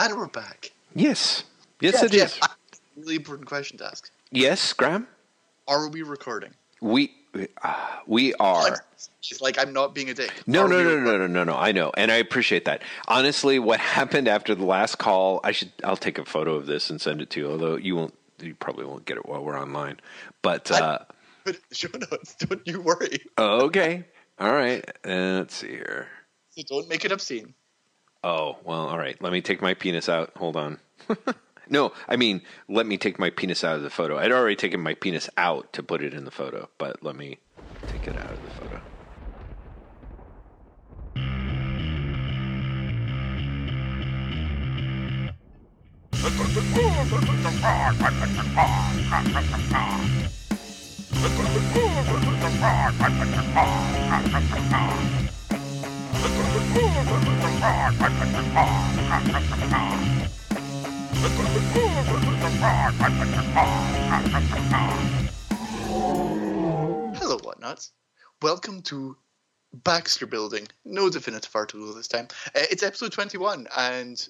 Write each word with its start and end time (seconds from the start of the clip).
And 0.00 0.16
we're 0.16 0.28
back. 0.28 0.70
Yes. 0.94 1.42
Yes, 1.80 1.94
Yeah, 1.94 2.04
it 2.04 2.14
is. 2.14 2.20
Jeff, 2.34 2.38
I 2.42 2.46
have 2.46 2.56
a 2.96 3.00
really 3.00 3.16
important 3.16 3.48
question 3.48 3.78
to 3.78 3.86
ask. 3.86 4.10
Yes, 4.30 4.72
Graeme. 4.72 5.08
Are 5.66 5.88
we 5.88 6.02
recording? 6.02 6.54
We 6.80 7.12
uh, 7.62 7.74
we 8.06 8.32
are. 8.34 8.78
It's 8.94 9.40
like 9.40 9.58
I'm 9.58 9.72
not 9.72 9.96
being 9.96 10.08
a 10.08 10.14
dick. 10.14 10.32
No, 10.46 10.66
Are 10.66 10.68
no, 10.68 10.84
no, 10.84 11.00
no, 11.00 11.18
no, 11.18 11.26
no, 11.26 11.42
no. 11.42 11.56
I 11.56 11.72
know, 11.72 11.90
and 11.96 12.12
I 12.12 12.16
appreciate 12.16 12.64
that. 12.66 12.82
Honestly, 13.08 13.58
what 13.58 13.80
happened 13.98 14.28
after 14.28 14.54
the 14.54 14.64
last 14.64 14.98
call? 14.98 15.40
I 15.42 15.50
should. 15.50 15.72
I'll 15.82 15.96
take 15.96 16.18
a 16.18 16.24
photo 16.24 16.54
of 16.54 16.66
this 16.66 16.90
and 16.90 17.00
send 17.00 17.20
it 17.20 17.30
to 17.30 17.40
you. 17.40 17.50
Although 17.50 17.76
you 17.76 17.96
won't. 17.96 18.14
You 18.40 18.54
probably 18.54 18.84
won't 18.84 19.04
get 19.04 19.16
it 19.16 19.26
while 19.26 19.42
we're 19.42 19.60
online. 19.60 19.98
But 20.42 20.70
uh, 20.70 21.00
But 21.44 21.56
show 21.72 21.88
notes, 21.92 22.36
don't 22.36 22.64
you 22.66 22.80
worry. 22.80 23.18
okay, 23.36 24.04
all 24.38 24.52
right. 24.52 24.88
Uh, 25.04 25.38
let's 25.38 25.56
see 25.56 25.70
here. 25.70 26.06
So 26.50 26.62
don't 26.68 26.88
make 26.88 27.04
it 27.04 27.10
obscene. 27.10 27.52
Oh 28.24 28.56
well, 28.64 28.88
all 28.88 28.98
right. 28.98 29.20
Let 29.22 29.32
me 29.32 29.40
take 29.40 29.62
my 29.62 29.74
penis 29.74 30.08
out. 30.08 30.32
Hold 30.36 30.56
on. 30.56 30.78
no, 31.68 31.92
I 32.08 32.16
mean, 32.16 32.42
let 32.68 32.86
me 32.86 32.98
take 32.98 33.18
my 33.18 33.30
penis 33.30 33.62
out 33.62 33.76
of 33.76 33.82
the 33.82 33.90
photo. 33.90 34.18
I'd 34.18 34.32
already 34.32 34.56
taken 34.56 34.80
my 34.80 34.94
penis 34.94 35.30
out 35.36 35.72
to 35.74 35.82
put 35.82 36.02
it 36.02 36.14
in 36.14 36.24
the 36.24 36.30
photo, 36.30 36.68
but 36.78 37.02
let 37.02 37.14
me 37.14 37.38
take 37.86 38.08
it 38.08 38.16
out 38.16 38.30
of 38.30 38.42
the 38.42 38.50
photo. 38.50 38.80
Hello, 67.14 67.38
whatnots. 67.38 67.92
Welcome 68.42 68.82
to 68.82 69.16
Baxter 69.72 70.26
Building. 70.26 70.66
No 70.84 71.08
definitive 71.08 71.54
article 71.54 71.94
this 71.94 72.08
time. 72.08 72.26
Uh, 72.46 72.62
it's 72.68 72.82
episode 72.82 73.12
21, 73.12 73.68
and 73.76 74.28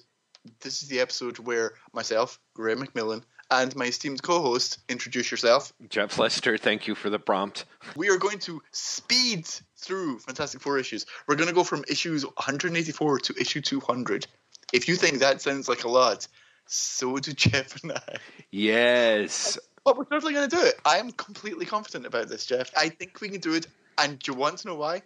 this 0.61 0.83
is 0.83 0.89
the 0.89 0.99
episode 0.99 1.39
where 1.39 1.73
myself, 1.91 2.39
Graeme 2.53 2.85
McMillan, 2.85 3.23
and 3.49 3.75
my 3.75 3.85
esteemed 3.85 4.21
co 4.21 4.41
host 4.41 4.77
introduce 4.89 5.31
yourself. 5.31 5.73
Jeff 5.89 6.19
Lester, 6.19 6.55
thank 6.57 6.85
you 6.85 6.93
for 6.93 7.09
the 7.09 7.17
prompt. 7.17 7.65
We 7.95 8.09
are 8.09 8.17
going 8.17 8.37
to 8.39 8.61
speed 8.71 9.47
through 9.79 10.19
Fantastic 10.19 10.61
Four 10.61 10.77
issues. 10.77 11.05
We're 11.27 11.35
going 11.35 11.49
to 11.49 11.55
go 11.55 11.63
from 11.63 11.83
issues 11.87 12.25
184 12.25 13.19
to 13.19 13.33
issue 13.39 13.61
200. 13.61 14.27
If 14.73 14.87
you 14.87 14.95
think 14.95 15.19
that 15.19 15.41
sounds 15.41 15.67
like 15.67 15.83
a 15.83 15.89
lot, 15.89 16.27
so 16.67 17.17
do 17.17 17.31
Jeff 17.33 17.81
and 17.83 17.93
I. 17.93 18.17
Yes. 18.51 19.57
But 19.83 19.97
we're 19.97 20.05
certainly 20.09 20.33
going 20.33 20.49
to 20.49 20.55
do 20.55 20.61
it. 20.61 20.75
I 20.85 20.97
am 20.97 21.11
completely 21.11 21.65
confident 21.65 22.05
about 22.05 22.29
this, 22.29 22.45
Jeff. 22.45 22.69
I 22.77 22.89
think 22.89 23.21
we 23.21 23.29
can 23.29 23.39
do 23.39 23.53
it. 23.53 23.67
And 23.97 24.19
do 24.19 24.31
you 24.31 24.37
want 24.37 24.59
to 24.59 24.67
know 24.67 24.75
why? 24.75 25.01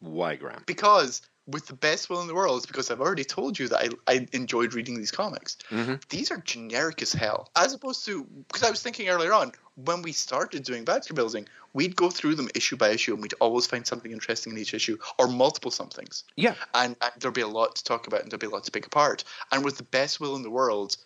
Why, 0.00 0.36
Graeme? 0.36 0.62
Because, 0.66 1.22
with 1.48 1.66
the 1.66 1.74
best 1.74 2.10
will 2.10 2.20
in 2.20 2.26
the 2.26 2.34
world, 2.34 2.66
because 2.68 2.90
I've 2.90 3.00
already 3.00 3.24
told 3.24 3.58
you 3.58 3.68
that 3.68 3.94
I, 4.06 4.12
I 4.12 4.28
enjoyed 4.32 4.74
reading 4.74 4.96
these 4.96 5.10
comics. 5.10 5.56
Mhm. 5.70 6.06
These 6.10 6.30
are 6.30 6.36
generic 6.38 7.00
as 7.00 7.12
hell. 7.12 7.50
As 7.56 7.72
opposed 7.72 8.04
to, 8.04 8.24
because 8.48 8.62
I 8.62 8.70
was 8.70 8.82
thinking 8.82 9.08
earlier 9.08 9.32
on, 9.32 9.52
when 9.76 10.02
we 10.02 10.12
started 10.12 10.62
doing 10.62 10.84
Baxter 10.84 11.14
Building, 11.14 11.48
we'd 11.72 11.96
go 11.96 12.10
through 12.10 12.34
them 12.34 12.50
issue 12.54 12.76
by 12.76 12.90
issue 12.90 13.14
and 13.14 13.22
we'd 13.22 13.34
always 13.40 13.66
find 13.66 13.86
something 13.86 14.12
interesting 14.12 14.52
in 14.52 14.58
each 14.58 14.74
issue, 14.74 14.98
or 15.18 15.26
multiple 15.26 15.70
somethings. 15.70 16.24
Yeah. 16.36 16.54
And, 16.74 16.96
and 17.00 17.12
there'd 17.18 17.32
be 17.32 17.40
a 17.40 17.48
lot 17.48 17.76
to 17.76 17.84
talk 17.84 18.06
about 18.06 18.22
and 18.22 18.30
there'd 18.30 18.40
be 18.40 18.46
a 18.46 18.50
lot 18.50 18.64
to 18.64 18.70
pick 18.70 18.86
apart. 18.86 19.24
And 19.50 19.64
with 19.64 19.78
the 19.78 19.84
best 19.84 20.20
will 20.20 20.36
in 20.36 20.42
the 20.42 20.50
world, 20.50 20.96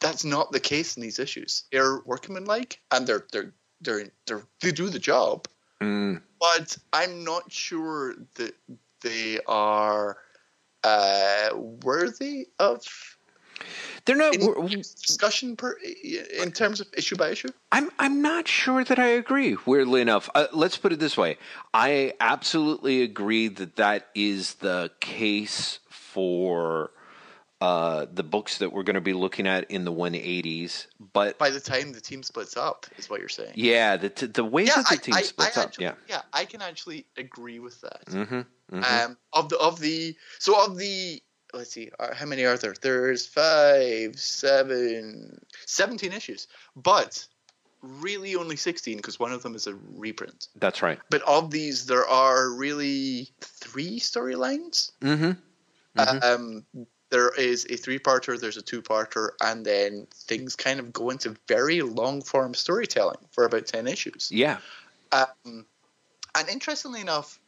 that's 0.00 0.24
not 0.24 0.50
the 0.50 0.58
case 0.60 0.96
in 0.96 1.02
these 1.02 1.20
issues. 1.20 1.62
They're 1.70 2.00
workmanlike 2.04 2.80
and 2.90 3.06
they're 3.06 3.24
they're 3.30 3.52
they're, 3.80 4.08
they're 4.26 4.42
they 4.60 4.72
do 4.72 4.88
the 4.88 4.98
job, 4.98 5.46
Mm, 5.80 6.22
but 6.38 6.76
I'm 6.92 7.24
not 7.24 7.50
sure 7.50 8.14
that 8.36 8.54
they 9.02 9.38
are 9.46 10.16
uh, 10.84 11.48
worthy 11.54 12.48
of 12.58 12.82
they're 14.04 14.16
not. 14.16 14.34
in 14.34 14.80
discussion 14.80 15.56
per, 15.56 15.76
in 16.38 16.50
terms 16.50 16.80
of 16.80 16.88
issue 16.96 17.16
by 17.16 17.30
issue. 17.30 17.48
I'm 17.70 17.90
I'm 17.98 18.20
not 18.20 18.48
sure 18.48 18.82
that 18.84 18.98
I 18.98 19.08
agree. 19.08 19.56
Weirdly 19.64 20.00
enough, 20.00 20.28
uh, 20.34 20.46
let's 20.52 20.76
put 20.76 20.92
it 20.92 20.98
this 20.98 21.16
way: 21.16 21.38
I 21.72 22.14
absolutely 22.20 23.02
agree 23.02 23.48
that 23.48 23.76
that 23.76 24.08
is 24.14 24.54
the 24.54 24.90
case 25.00 25.78
for 25.88 26.90
uh, 27.62 28.06
the 28.12 28.24
books 28.24 28.58
that 28.58 28.72
we're 28.72 28.82
going 28.82 28.94
to 28.94 29.00
be 29.00 29.12
looking 29.12 29.46
at 29.46 29.70
in 29.70 29.84
the 29.84 29.92
180s. 29.92 30.88
But 31.12 31.38
By 31.38 31.50
the 31.50 31.60
time 31.60 31.92
the 31.92 32.00
team 32.00 32.24
splits 32.24 32.56
up, 32.56 32.86
is 32.98 33.08
what 33.08 33.20
you're 33.20 33.28
saying. 33.28 33.52
yeah, 33.54 33.96
the 33.96 34.08
t- 34.08 34.26
the 34.26 34.44
way 34.44 34.64
that 34.64 34.84
the 34.90 34.96
team 34.96 35.14
splits 35.22 35.56
up, 35.56 35.66
actually, 35.68 35.90
yeah. 36.08 36.22
I 36.32 36.44
can 36.44 36.60
actually 36.60 37.06
agree 37.16 37.60
with 37.60 37.80
that. 37.82 38.04
Mm-hmm, 38.06 38.34
mm-hmm. 38.34 38.82
Um, 38.82 39.16
of 39.32 39.48
the 39.48 39.58
of 39.58 39.78
the 39.78 40.16
so 40.40 40.64
of 40.66 40.76
the 40.76 41.22
let's 41.54 41.70
see, 41.70 41.90
uh, 42.00 42.12
how 42.12 42.26
many 42.26 42.42
are 42.44 42.56
there? 42.56 42.74
There's 42.82 43.26
five, 43.26 44.18
seven, 44.18 45.38
17 45.66 46.12
issues, 46.12 46.48
but 46.74 47.24
really 47.80 48.34
only 48.34 48.56
sixteen 48.56 48.96
because 48.96 49.20
one 49.20 49.30
of 49.32 49.44
them 49.44 49.54
is 49.54 49.68
a 49.68 49.74
reprint. 49.94 50.48
That's 50.56 50.82
right. 50.82 50.98
But 51.10 51.22
of 51.28 51.52
these, 51.52 51.86
there 51.86 52.08
are 52.08 52.50
really 52.50 53.28
three 53.40 54.00
storylines. 54.00 54.90
Mm-hmm. 55.00 55.32
Mhm. 55.96 56.24
Um, 56.24 56.66
there 57.12 57.28
is 57.28 57.66
a 57.68 57.76
three-parter, 57.76 58.40
there's 58.40 58.56
a 58.56 58.62
two-parter, 58.62 59.32
and 59.40 59.64
then 59.64 60.06
things 60.12 60.56
kind 60.56 60.80
of 60.80 60.92
go 60.92 61.10
into 61.10 61.36
very 61.46 61.82
long-form 61.82 62.54
storytelling 62.54 63.18
for 63.30 63.44
about 63.44 63.66
ten 63.66 63.86
issues. 63.86 64.30
Yeah. 64.32 64.58
Um, 65.12 65.66
and 66.34 66.48
interestingly 66.48 67.02
enough, 67.02 67.38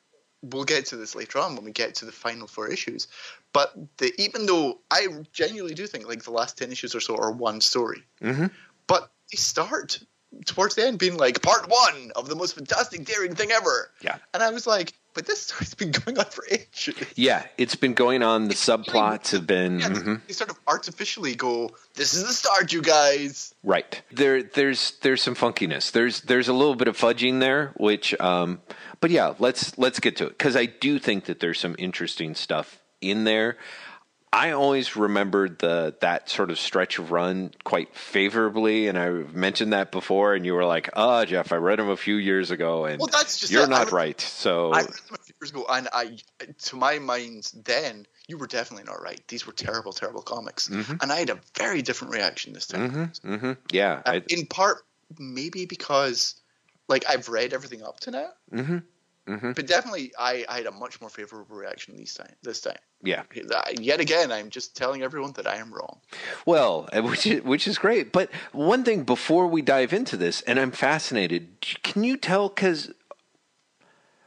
we'll 0.42 0.64
get 0.64 0.84
to 0.86 0.96
this 0.96 1.14
later 1.14 1.38
on 1.38 1.56
when 1.56 1.64
we 1.64 1.72
get 1.72 1.94
to 1.96 2.04
the 2.04 2.12
final 2.12 2.46
four 2.46 2.68
issues. 2.68 3.08
But 3.54 3.72
the, 3.96 4.12
even 4.18 4.44
though 4.44 4.80
I 4.90 5.06
genuinely 5.32 5.74
do 5.74 5.86
think 5.86 6.06
like 6.06 6.22
the 6.24 6.30
last 6.30 6.58
ten 6.58 6.70
issues 6.70 6.94
or 6.94 7.00
so 7.00 7.16
are 7.16 7.32
one 7.32 7.60
story, 7.62 8.02
Mm-hmm. 8.20 8.46
but 8.86 9.10
they 9.32 9.36
start 9.36 9.98
towards 10.44 10.74
the 10.74 10.86
end 10.86 10.98
being 10.98 11.16
like 11.16 11.40
part 11.40 11.70
one 11.70 12.12
of 12.16 12.28
the 12.28 12.36
most 12.36 12.54
fantastic, 12.54 13.06
daring 13.06 13.34
thing 13.34 13.50
ever. 13.50 13.90
Yeah. 14.02 14.18
And 14.34 14.42
I 14.42 14.50
was 14.50 14.66
like, 14.66 14.92
but 15.14 15.26
this 15.26 15.42
story's 15.46 15.74
been 15.74 15.90
going 15.92 16.18
on 16.18 16.24
for 16.26 16.44
ages. 16.50 16.94
Yeah, 17.14 17.44
it's 17.56 17.76
been 17.76 17.94
going 17.94 18.22
on. 18.22 18.44
The 18.48 18.52
It's 18.52 18.68
really- 18.68 18.82
subplots 18.84 19.30
have 19.30 19.46
been 19.46 19.78
Yeah, 19.80 19.88
mhm. 19.90 20.20
they 20.26 20.32
sort 20.34 20.50
of 20.50 20.58
artificially 20.66 21.34
go, 21.34 21.70
"This 21.94 22.14
is 22.14 22.26
the 22.26 22.32
start, 22.32 22.72
you 22.72 22.82
guys." 22.82 23.54
right. 23.62 24.02
There, 24.12 24.42
there's 24.42 24.92
there's 25.02 25.22
some 25.22 25.34
funkiness. 25.34 25.90
There's 25.92 26.20
there's 26.22 26.48
a 26.48 26.52
little 26.52 26.74
bit 26.74 26.88
of 26.88 26.96
fudging 26.98 27.40
there, 27.40 27.72
which, 27.76 28.18
um, 28.20 28.60
but 29.00 29.10
yeah, 29.10 29.34
let's 29.38 29.76
let's 29.78 30.00
get 30.00 30.16
to 30.16 30.26
it 30.26 30.30
because 30.38 30.56
I 30.56 30.66
do 30.66 30.98
think 30.98 31.24
that 31.26 31.40
there's 31.40 31.58
some 31.60 31.74
interesting 31.78 32.34
stuff 32.34 32.80
in 33.00 33.24
there. 33.24 33.56
I 34.34 34.50
always 34.50 34.96
remembered 34.96 35.60
the 35.60 35.94
that 36.00 36.28
sort 36.28 36.50
of 36.50 36.58
stretch 36.58 36.98
of 36.98 37.12
run 37.12 37.52
quite 37.62 37.94
favorably, 37.96 38.88
and 38.88 38.98
I've 38.98 39.32
mentioned 39.32 39.72
that 39.72 39.92
before. 39.92 40.34
And 40.34 40.44
you 40.44 40.54
were 40.54 40.64
like, 40.64 40.90
"Ah, 40.94 41.24
Jeff, 41.24 41.52
I 41.52 41.56
read 41.56 41.78
them 41.78 41.88
a 41.88 41.96
few 41.96 42.16
years 42.16 42.50
ago, 42.50 42.84
and 42.84 42.98
Well, 42.98 43.08
that's 43.12 43.38
just 43.38 43.52
you're. 43.52 43.62
I 43.62 43.66
not 43.66 43.84
was- 43.84 43.92
right." 43.92 44.20
So 44.20 44.72
I 44.72 44.80
read 44.80 44.88
them 44.88 45.16
a 45.20 45.22
few 45.22 45.34
years 45.40 45.50
ago, 45.50 45.66
and 45.70 45.88
I, 45.92 46.18
to 46.64 46.76
my 46.76 46.98
mind, 46.98 47.52
then 47.64 48.08
you 48.26 48.36
were 48.36 48.48
definitely 48.48 48.84
not 48.84 49.00
right. 49.00 49.22
These 49.28 49.46
were 49.46 49.52
terrible, 49.52 49.92
terrible 49.92 50.22
comics, 50.22 50.68
and 50.68 51.12
I 51.12 51.20
had 51.20 51.30
a 51.30 51.38
very 51.56 51.82
different 51.82 52.12
reaction 52.12 52.54
this 52.54 52.66
time. 52.66 52.90
hmm 52.90 53.04
hmm 53.36 53.52
yeah, 53.70 54.02
Uh, 54.04 54.10
I, 54.14 54.22
in 54.28 54.46
part, 54.46 54.78
maybe 55.16 55.64
because, 55.64 56.34
like, 56.88 57.04
I've 57.08 57.28
read 57.28 57.52
everything 57.52 57.84
up 57.84 58.00
to 58.00 58.10
now, 58.10 58.30
hmm 59.26 59.34
hmm 59.34 59.52
but 59.52 59.66
definitely 59.66 60.12
I, 60.18 60.44
I 60.48 60.58
had 60.58 60.66
a 60.66 60.72
much 60.72 61.00
more 61.00 61.10
favorable 61.10 61.56
reaction 61.56 61.96
this 61.96 62.14
time. 62.14 62.34
This 62.42 62.60
time, 62.60 62.76
yeah. 63.02 63.22
yet 63.78 64.00
again, 64.00 64.32
I'm 64.32 64.50
just 64.50 64.76
telling 64.76 65.02
everyone 65.02 65.32
that 65.32 65.46
I 65.46 65.56
am 65.56 65.72
wrong. 65.72 66.00
Well, 66.46 66.88
which 66.94 67.26
is, 67.26 67.42
which 67.42 67.68
is 67.68 67.78
great. 67.78 68.12
But 68.12 68.30
one 68.52 68.84
thing 68.84 69.04
before 69.04 69.46
we 69.46 69.62
dive 69.62 69.92
into 69.92 70.16
this, 70.16 70.40
and 70.42 70.58
I'm 70.58 70.70
fascinated, 70.70 71.60
can 71.82 72.04
you 72.04 72.16
tell? 72.16 72.48
Because, 72.48 72.92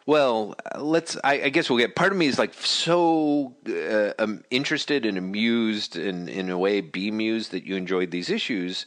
well, 0.06 0.56
let's. 0.78 1.18
I, 1.24 1.44
I 1.44 1.50
guess 1.50 1.70
we'll 1.70 1.80
get. 1.80 1.96
Part 1.96 2.12
of 2.12 2.18
me 2.18 2.28
is 2.28 2.40
like 2.40 2.54
so 2.54 3.56
uh, 3.68 4.14
um, 4.20 4.44
interested 4.50 5.06
and 5.06 5.18
amused, 5.18 5.98
and 5.98 6.30
in 6.30 6.50
a 6.50 6.58
way, 6.58 6.82
bemused 6.82 7.52
that 7.52 7.66
you 7.66 7.76
enjoyed 7.76 8.12
these 8.12 8.30
issues. 8.30 8.86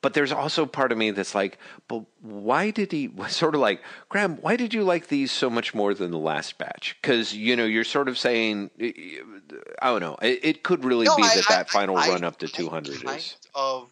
But 0.00 0.14
there's 0.14 0.30
also 0.30 0.64
part 0.64 0.92
of 0.92 0.98
me 0.98 1.10
that's 1.10 1.34
like, 1.34 1.58
but 1.88 2.04
why 2.22 2.70
did 2.70 2.92
he? 2.92 3.10
Sort 3.28 3.54
of 3.56 3.60
like, 3.60 3.82
Graeme, 4.08 4.36
why 4.36 4.54
did 4.56 4.72
you 4.72 4.84
like 4.84 5.08
these 5.08 5.32
so 5.32 5.50
much 5.50 5.74
more 5.74 5.92
than 5.92 6.12
the 6.12 6.18
last 6.18 6.56
batch? 6.56 6.96
Because 7.02 7.34
you 7.34 7.56
know, 7.56 7.64
you're 7.64 7.82
sort 7.84 8.08
of 8.08 8.16
saying, 8.16 8.70
I 8.80 9.86
don't 9.90 10.00
know. 10.00 10.16
It, 10.22 10.38
it 10.42 10.62
could 10.62 10.84
really 10.84 11.06
No, 11.06 11.16
be 11.16 11.24
I- 11.24 11.34
that 11.34 11.50
I- 11.50 11.54
that 11.56 11.70
final 11.70 11.96
I- 11.96 12.08
run 12.10 12.22
up 12.22 12.38
to 12.38 12.48
200 12.48 12.94
is. 13.16 13.36
of. 13.54 13.90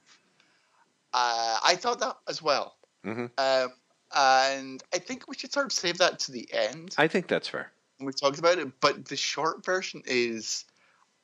Uh, 1.13 1.59
I 1.65 1.75
thought 1.77 1.99
that 2.01 2.19
as 2.29 2.43
well, 2.43 2.77
Mhm. 3.05 3.31
um, 3.39 3.73
and 4.15 4.83
I 4.93 4.99
think 4.99 5.27
we 5.29 5.35
should 5.35 5.53
sort 5.53 5.67
of 5.67 5.73
save 5.73 5.99
that 5.99 6.19
to 6.21 6.33
the 6.33 6.47
end 6.53 6.95
I 6.99 7.09
think 7.09 7.27
that's 7.27 7.49
fair. 7.49 7.73
we 7.99 8.13
talked 8.13 8.39
about 8.39 8.59
it. 8.59 8.81
But 8.81 9.07
the 9.07 9.17
short 9.17 9.65
version 9.65 10.03
is, 10.05 10.67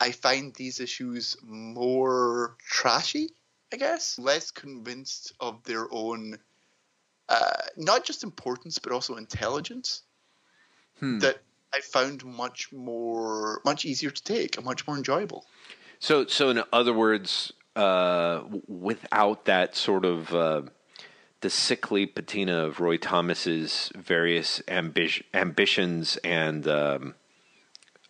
I 0.00 0.11
find 0.12 0.55
these 0.55 0.81
issues 0.81 1.37
more 1.43 2.56
trashy, 2.67 3.31
I 3.72 3.76
guess. 3.76 4.19
Less 4.19 4.50
convinced 4.50 5.32
of 5.40 5.62
their 5.64 5.86
own, 5.90 6.38
uh, 7.28 7.52
not 7.76 8.04
just 8.04 8.22
importance, 8.22 8.78
but 8.78 8.92
also 8.92 9.16
intelligence. 9.16 10.02
Hmm. 11.00 11.19
That 11.20 11.38
I 11.74 11.80
found 11.80 12.24
much 12.24 12.72
more, 12.72 13.60
much 13.64 13.84
easier 13.84 14.10
to 14.10 14.22
take 14.22 14.56
and 14.56 14.64
much 14.64 14.86
more 14.86 14.96
enjoyable. 14.96 15.46
So, 15.98 16.26
so 16.26 16.50
in 16.50 16.62
other 16.72 16.92
words, 16.92 17.52
uh, 17.74 18.42
without 18.66 19.46
that 19.46 19.74
sort 19.74 20.04
of 20.04 20.34
uh, 20.34 20.62
the 21.40 21.50
sickly 21.50 22.06
patina 22.06 22.66
of 22.66 22.80
Roy 22.80 22.96
Thomas's 22.98 23.90
various 23.96 24.60
ambi- 24.69 25.22
ambitions 25.32 26.16
and 26.19 26.66
um, 26.69 27.14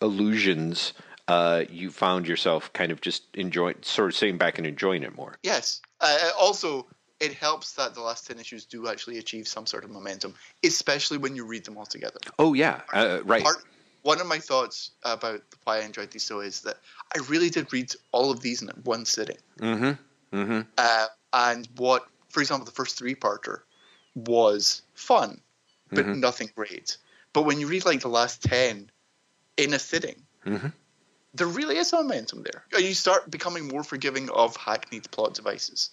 illusions, 0.01 0.93
uh, 1.27 1.63
you 1.69 1.89
found 1.89 2.27
yourself 2.27 2.71
kind 2.73 2.91
of 2.91 3.01
just 3.01 3.23
enjoying, 3.33 3.75
sort 3.81 4.09
of 4.09 4.15
sitting 4.15 4.37
back 4.37 4.57
and 4.57 4.67
enjoying 4.67 5.03
it 5.03 5.15
more. 5.15 5.35
Yes. 5.43 5.81
Uh, 6.01 6.31
also, 6.39 6.87
it 7.19 7.33
helps 7.33 7.73
that 7.73 7.93
the 7.93 8.01
last 8.01 8.27
10 8.27 8.39
issues 8.39 8.65
do 8.65 8.87
actually 8.87 9.17
achieve 9.17 9.47
some 9.47 9.65
sort 9.65 9.83
of 9.85 9.91
momentum, 9.91 10.35
especially 10.63 11.17
when 11.17 11.35
you 11.35 11.45
read 11.45 11.63
them 11.63 11.77
all 11.77 11.85
together. 11.85 12.19
Oh 12.39 12.53
yeah, 12.53 12.81
uh, 12.93 13.19
right. 13.23 13.43
Part, 13.43 13.63
one 14.01 14.19
of 14.19 14.27
my 14.27 14.39
thoughts 14.39 14.91
about 15.03 15.41
why 15.63 15.77
I 15.77 15.81
enjoyed 15.81 16.11
these 16.11 16.23
so 16.23 16.41
is 16.41 16.61
that 16.61 16.77
I 17.15 17.19
really 17.29 17.49
did 17.49 17.71
read 17.71 17.93
all 18.11 18.29
of 18.31 18.41
these 18.41 18.61
in 18.61 18.69
one 18.83 19.05
sitting. 19.05 19.37
Mm-hmm. 19.59 20.37
Mm-hmm. 20.37 20.61
Uh, 20.77 21.07
and 21.31 21.69
what, 21.77 22.05
for 22.27 22.41
example, 22.41 22.65
the 22.65 22.71
first 22.71 22.97
three 22.97 23.15
parter 23.15 23.59
was 24.15 24.81
fun, 24.93 25.39
but 25.89 26.05
Mhm. 26.05 26.17
nothing 26.17 26.51
great. 26.55 26.97
But 27.31 27.43
when 27.43 27.59
you 27.59 27.67
read 27.67 27.85
like 27.85 28.01
the 28.01 28.09
last 28.09 28.43
10 28.43 28.91
in 29.55 29.73
a 29.73 29.79
sitting, 29.79 30.21
Mhm. 30.45 30.73
There 31.33 31.47
really 31.47 31.77
is 31.77 31.91
momentum 31.91 32.43
there. 32.43 32.63
You 32.79 32.93
start 32.93 33.29
becoming 33.31 33.67
more 33.67 33.83
forgiving 33.83 34.29
of 34.29 34.55
hackneyed 34.55 35.09
plot 35.11 35.33
devices. 35.33 35.89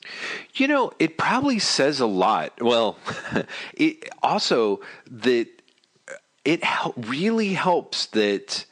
You 0.55 0.69
know, 0.69 0.93
it 0.99 1.17
probably 1.17 1.59
says 1.59 2.01
a 2.01 2.07
lot. 2.07 2.61
Well, 2.61 2.99
it 3.75 4.09
also 4.23 4.81
that 5.11 5.49
it 6.45 6.63
hel- 6.63 6.95
really 6.97 7.55
helps 7.55 8.07
that 8.07 8.67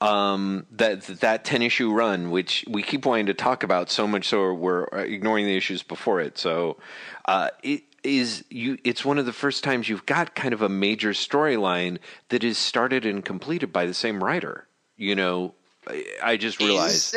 um, 0.00 0.66
that 0.72 1.02
that 1.20 1.44
ten 1.44 1.62
issue 1.62 1.92
run, 1.92 2.30
which 2.30 2.64
we 2.68 2.82
keep 2.82 3.06
wanting 3.06 3.26
to 3.26 3.34
talk 3.34 3.62
about 3.62 3.90
so 3.90 4.06
much, 4.06 4.28
so 4.28 4.52
we're 4.52 4.84
ignoring 4.84 5.46
the 5.46 5.56
issues 5.56 5.82
before 5.82 6.20
it. 6.20 6.36
So 6.38 6.78
uh, 7.26 7.50
it 7.62 7.82
is 8.02 8.44
you. 8.50 8.78
It's 8.84 9.04
one 9.04 9.18
of 9.18 9.26
the 9.26 9.32
first 9.32 9.62
times 9.62 9.88
you've 9.88 10.06
got 10.06 10.34
kind 10.34 10.52
of 10.52 10.62
a 10.62 10.68
major 10.68 11.10
storyline 11.10 11.98
that 12.30 12.42
is 12.42 12.58
started 12.58 13.06
and 13.06 13.24
completed 13.24 13.72
by 13.72 13.86
the 13.86 13.94
same 13.94 14.22
writer. 14.22 14.66
You 14.96 15.14
know, 15.14 15.54
I, 15.88 16.04
I 16.22 16.36
just 16.36 16.58
realized. 16.60 17.16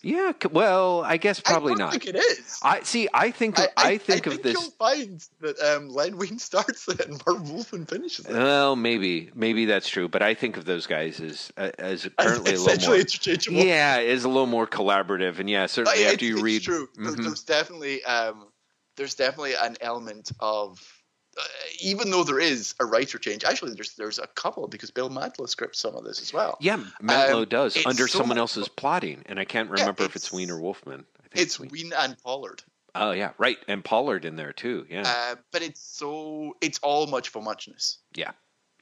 Yeah, 0.00 0.32
well, 0.52 1.02
I 1.02 1.16
guess 1.16 1.40
probably 1.40 1.72
I 1.72 1.76
don't 1.76 1.78
not. 1.86 1.90
think 1.92 2.06
it 2.06 2.14
is. 2.16 2.60
I 2.62 2.82
see. 2.82 3.08
I 3.12 3.32
think. 3.32 3.58
Of, 3.58 3.66
I, 3.76 3.98
think 3.98 4.26
of 4.26 4.42
this. 4.42 4.52
You'll 4.52 4.70
find 4.72 5.26
that 5.40 5.58
um, 5.60 5.88
Len 5.88 6.16
Wein 6.16 6.38
starts 6.38 6.88
it 6.88 7.00
and 7.00 7.20
Marv 7.26 7.50
Wolfman 7.50 7.84
finishes 7.84 8.26
it. 8.26 8.32
Well, 8.32 8.76
maybe, 8.76 9.30
maybe 9.34 9.64
that's 9.64 9.88
true, 9.88 10.08
but 10.08 10.22
I 10.22 10.34
think 10.34 10.56
of 10.56 10.64
those 10.64 10.86
guys 10.86 11.20
as 11.20 11.52
uh, 11.56 11.70
as 11.78 12.06
As 12.18 12.26
currently 12.26 12.52
a 12.52 12.58
little 12.58 12.66
essentially 12.68 12.96
more. 12.96 13.00
interchangeable. 13.00 13.58
Yeah, 13.64 13.98
is 13.98 14.22
a 14.24 14.28
little 14.28 14.46
more 14.46 14.68
collaborative, 14.68 15.40
and 15.40 15.50
yeah, 15.50 15.66
certainly 15.66 16.06
after 16.06 16.24
you 16.24 16.34
it's 16.34 16.42
read. 16.44 16.62
true. 16.62 16.88
Mhm. 16.96 17.16
There's 17.16 17.42
definitely 17.42 18.04
um, 18.04 18.46
there's 18.96 19.14
definitely 19.14 19.54
an 19.54 19.76
element 19.80 20.30
of 20.38 20.80
uh, 21.38 21.42
even 21.80 22.10
though 22.10 22.24
there 22.24 22.40
is 22.40 22.74
a 22.80 22.84
writer 22.86 23.18
change. 23.18 23.44
Actually, 23.44 23.74
there's 23.74 23.94
there's 23.94 24.18
a 24.18 24.26
couple 24.28 24.66
because 24.68 24.90
Bill 24.90 25.10
Mantlo 25.10 25.48
scripts 25.48 25.78
some 25.78 25.94
of 25.94 26.04
this 26.04 26.20
as 26.20 26.32
well. 26.32 26.56
Yeah, 26.60 26.78
Mantlo 27.02 27.42
Um, 27.42 27.48
does 27.48 27.76
under 27.86 28.08
so 28.08 28.18
someone 28.18 28.38
else's 28.38 28.68
plotting, 28.68 29.22
and 29.26 29.38
I 29.38 29.44
can't 29.44 29.68
Yeah, 29.68 29.80
remember 29.80 30.04
if 30.04 30.16
it's 30.16 30.26
it's- 30.26 30.32
Wein 30.32 30.50
or 30.50 30.60
Wolfman. 30.60 31.04
I 31.18 31.28
think 31.28 31.46
It's 31.46 31.58
Wein. 31.60 31.70
Wein 31.70 31.92
and 31.96 32.16
Pollard, 32.22 32.62
Oh 32.94 33.10
yeah, 33.12 33.32
right, 33.38 33.58
and 33.68 33.84
Pollard 33.84 34.24
in 34.24 34.36
there 34.36 34.52
too. 34.52 34.86
Yeah, 34.90 35.02
uh, 35.06 35.36
but 35.52 35.62
it's 35.62 35.80
so 35.80 36.56
it's 36.60 36.78
all 36.82 37.06
much 37.06 37.28
for 37.28 37.40
muchness. 37.42 37.98
yeah, 38.14 38.32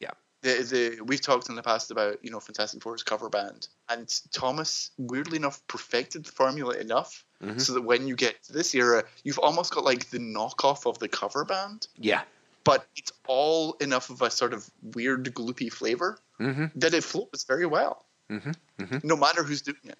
yeah. 0.00 0.12
the 0.42 0.62
the 0.62 1.00
we've 1.04 1.20
talked 1.20 1.48
in 1.48 1.56
the 1.56 1.62
past 1.62 1.90
about 1.90 2.24
you 2.24 2.30
know 2.30 2.38
Fantastic 2.40 2.82
Four's 2.82 3.02
cover 3.02 3.28
band, 3.28 3.68
and 3.88 4.08
Thomas 4.32 4.90
weirdly 4.96 5.36
enough 5.36 5.60
perfected 5.66 6.24
the 6.24 6.32
formula 6.32 6.74
enough 6.76 7.24
Mhm. 7.42 7.60
so 7.60 7.74
that 7.74 7.82
when 7.82 8.06
you 8.08 8.16
get 8.16 8.42
to 8.44 8.52
this 8.54 8.74
era, 8.74 9.04
you've 9.24 9.38
almost 9.40 9.74
got 9.74 9.84
like 9.84 10.08
the 10.10 10.18
knockoff 10.18 10.86
of 10.86 10.98
the 11.00 11.08
cover 11.08 11.44
band, 11.44 11.86
Yeah. 11.98 12.22
But 12.66 12.86
it's 12.96 13.12
all 13.26 13.74
enough 13.80 14.10
of 14.10 14.20
a 14.20 14.30
sort 14.30 14.52
of 14.52 14.68
weird 14.94 15.24
gloopy 15.34 15.72
flavor 15.72 16.18
hmm 16.38 16.66
that 16.74 16.92
it 16.92 17.04
flows 17.04 17.44
very 17.48 17.66
well, 17.66 18.04
hmm 18.28 18.50
hmm 18.78 18.98
no 19.02 19.16
matter 19.16 19.42
who's 19.42 19.62
doing 19.62 19.76
it. 19.84 19.98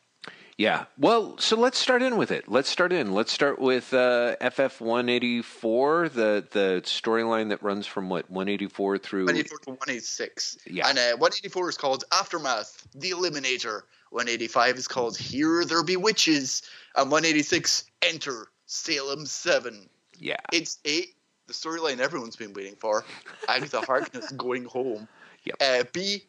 Yeah. 0.59 0.87
Well, 0.97 1.37
so 1.39 1.55
let's 1.55 1.79
start 1.79 2.01
in 2.01 2.17
with 2.17 2.31
it. 2.31 2.49
Let's 2.49 2.71
start 2.71 2.91
in. 2.91 3.13
Let's 3.13 3.31
start 3.31 3.59
with 3.59 3.93
uh, 3.93 4.37
FF 4.37 4.81
184, 4.81 6.09
the 6.09 6.47
the 6.51 6.81
storyline 6.85 7.51
that 7.51 7.63
runs 7.63 7.87
from 7.87 8.09
what 8.09 8.31
184 8.31 8.99
through. 8.99 9.27
184 9.27 9.59
to 9.59 9.71
186. 9.71 10.59
Yeah. 10.67 10.89
And 10.89 10.99
uh, 10.99 11.17
184 11.19 11.69
is 11.69 11.77
called 11.77 12.05
Aftermath, 12.13 12.89
The 12.95 13.11
Eliminator. 13.11 13.83
185 14.11 14.77
is 14.77 14.89
called 14.89 15.19
Here 15.19 15.65
There 15.65 15.83
Be 15.83 15.97
Witches. 15.97 16.63
And 16.97 17.11
186, 17.11 17.85
Enter 18.03 18.47
Salem 18.65 19.27
7. 19.27 19.91
Yeah. 20.19 20.37
It's 20.53 20.79
A, 20.87 21.05
the 21.46 21.52
storyline 21.52 21.98
everyone's 22.00 22.37
been 22.37 22.52
waiting 22.52 22.76
for. 22.76 23.04
Agatha 23.48 23.81
Harkness 23.81 24.31
going 24.32 24.64
home. 24.64 25.08
Yep. 25.44 25.56
Uh, 25.60 25.84
B, 25.93 26.25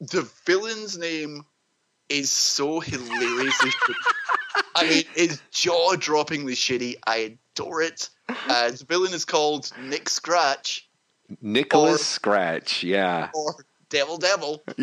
the 0.00 0.28
villain's 0.46 0.96
name 0.98 1.44
is 2.08 2.30
so 2.30 2.80
hilariously. 2.80 3.70
I 4.74 4.88
mean, 4.88 5.04
it's 5.14 5.40
jaw 5.50 5.94
droppingly 5.96 6.52
shitty. 6.52 6.96
I 7.06 7.36
adore 7.56 7.82
it. 7.82 8.08
Uh, 8.48 8.70
the 8.70 8.84
villain 8.88 9.12
is 9.12 9.24
called 9.24 9.70
Nick 9.80 10.08
Scratch 10.08 10.88
Nicholas 11.40 12.00
Or- 12.00 12.04
Scratch. 12.04 12.82
Yeah. 12.82 13.28
or 13.34 13.54
Devil 13.90 14.16
Devil. 14.18 14.62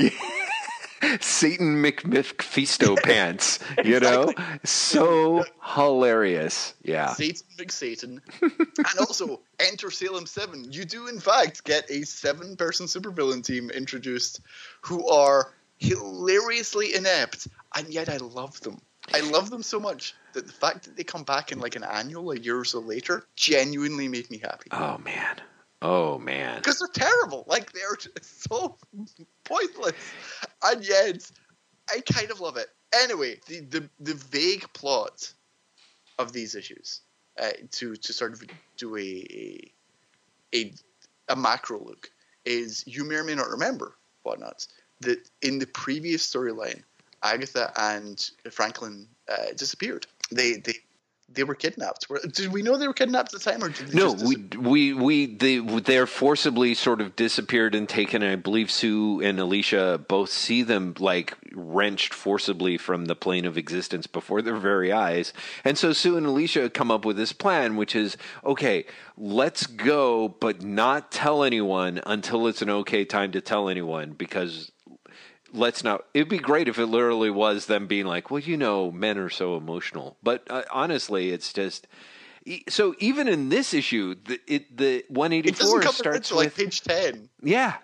Satan 1.19 1.81
McMifisto 1.83 2.97
pants. 3.03 3.59
You 3.83 3.99
know, 3.99 4.33
so 4.63 5.45
hilarious. 5.63 6.73
Yeah. 6.83 7.13
Satan 7.13 7.47
McSatan. 7.57 8.19
and 8.41 8.99
also, 8.99 9.41
enter 9.59 9.91
Salem 9.91 10.25
7. 10.25 10.71
You 10.71 10.85
do, 10.85 11.07
in 11.07 11.19
fact, 11.19 11.63
get 11.63 11.89
a 11.89 12.03
seven 12.03 12.55
person 12.55 12.85
supervillain 12.85 13.43
team 13.43 13.69
introduced 13.69 14.41
who 14.81 15.07
are 15.09 15.53
hilariously 15.77 16.93
inept, 16.93 17.47
and 17.75 17.87
yet 17.93 18.09
I 18.09 18.17
love 18.17 18.59
them. 18.61 18.79
I 19.13 19.21
love 19.21 19.49
them 19.49 19.63
so 19.63 19.79
much 19.79 20.13
that 20.33 20.45
the 20.45 20.53
fact 20.53 20.85
that 20.85 20.95
they 20.95 21.03
come 21.03 21.23
back 21.23 21.51
in 21.51 21.59
like 21.59 21.75
an 21.75 21.83
annual 21.83 22.31
a 22.31 22.37
year 22.37 22.59
or 22.59 22.65
so 22.65 22.79
later 22.79 23.25
genuinely 23.35 24.07
made 24.07 24.29
me 24.29 24.37
happy. 24.37 24.69
Oh 24.71 24.97
man. 24.99 25.41
Oh 25.81 26.19
man. 26.19 26.57
Because 26.57 26.79
they're 26.79 27.07
terrible. 27.07 27.45
Like, 27.47 27.71
they're 27.71 27.95
just 27.95 28.49
so 28.49 28.77
pointless. 29.45 29.95
And 30.63 30.85
yet, 30.85 31.29
I 31.89 32.01
kind 32.01 32.31
of 32.31 32.39
love 32.39 32.57
it. 32.57 32.67
Anyway, 32.93 33.39
the, 33.47 33.61
the, 33.61 33.89
the 33.99 34.15
vague 34.15 34.65
plot 34.73 35.31
of 36.17 36.33
these 36.33 36.55
issues, 36.55 37.01
uh, 37.41 37.51
to, 37.71 37.95
to 37.95 38.13
sort 38.13 38.33
of 38.33 38.43
do 38.77 38.97
a, 38.97 39.71
a, 40.53 40.73
a 41.29 41.35
macro 41.35 41.81
look, 41.83 42.11
is 42.45 42.83
you 42.85 43.03
may 43.05 43.15
or 43.15 43.23
may 43.23 43.35
not 43.35 43.49
remember, 43.49 43.95
whatnots, 44.23 44.67
that 45.01 45.29
in 45.41 45.59
the 45.59 45.67
previous 45.67 46.27
storyline, 46.29 46.81
Agatha 47.23 47.71
and 47.77 48.31
Franklin 48.51 49.07
uh, 49.29 49.53
disappeared. 49.55 50.07
They, 50.31 50.53
they, 50.53 50.73
they 51.33 51.43
were 51.43 51.55
kidnapped. 51.55 52.09
Were- 52.09 52.19
Did 52.19 52.51
we 52.51 52.61
know 52.61 52.77
they 52.77 52.87
were 52.87 52.93
kidnapped 52.93 53.33
at 53.33 53.41
the 53.41 53.51
time, 53.51 53.63
or 53.63 53.69
did 53.69 53.87
they 53.87 53.97
No, 53.97 54.13
we 54.13 54.35
we 54.57 54.93
we 54.93 55.25
they 55.25 55.59
they're 55.59 56.07
forcibly 56.07 56.73
sort 56.73 57.01
of 57.01 57.15
disappeared 57.15 57.75
and 57.75 57.87
taken. 57.87 58.23
And 58.23 58.31
I 58.31 58.35
believe 58.35 58.71
Sue 58.71 59.21
and 59.21 59.39
Alicia 59.39 60.01
both 60.07 60.29
see 60.29 60.63
them 60.63 60.95
like 60.99 61.35
wrenched 61.53 62.13
forcibly 62.13 62.77
from 62.77 63.05
the 63.05 63.15
plane 63.15 63.45
of 63.45 63.57
existence 63.57 64.07
before 64.07 64.41
their 64.41 64.57
very 64.57 64.91
eyes. 64.91 65.33
And 65.63 65.77
so 65.77 65.93
Sue 65.93 66.17
and 66.17 66.25
Alicia 66.25 66.69
come 66.69 66.91
up 66.91 67.05
with 67.05 67.17
this 67.17 67.33
plan, 67.33 67.75
which 67.75 67.95
is 67.95 68.17
okay. 68.43 68.85
Let's 69.17 69.67
go, 69.67 70.29
but 70.29 70.61
not 70.63 71.11
tell 71.11 71.43
anyone 71.43 72.01
until 72.05 72.47
it's 72.47 72.61
an 72.61 72.69
okay 72.69 73.03
time 73.03 73.31
to 73.33 73.41
tell 73.41 73.67
anyone 73.67 74.11
because 74.11 74.71
let's 75.53 75.83
not 75.83 76.05
it'd 76.13 76.29
be 76.29 76.39
great 76.39 76.67
if 76.67 76.77
it 76.79 76.85
literally 76.87 77.29
was 77.29 77.65
them 77.65 77.87
being 77.87 78.05
like 78.05 78.29
well 78.31 78.39
you 78.39 78.57
know 78.57 78.91
men 78.91 79.17
are 79.17 79.29
so 79.29 79.55
emotional 79.57 80.17
but 80.23 80.43
uh, 80.49 80.63
honestly 80.71 81.31
it's 81.31 81.53
just 81.53 81.87
so 82.67 82.95
even 82.99 83.27
in 83.27 83.49
this 83.49 83.73
issue 83.73 84.15
the 84.25 84.39
it 84.47 84.75
the 84.77 84.97
It 84.97 85.09
184 85.09 85.53
doesn't 85.53 85.81
come 85.81 85.93
starts 85.93 86.31
like 86.31 86.55
page 86.55 86.81
10. 86.81 87.29
yeah 87.43 87.77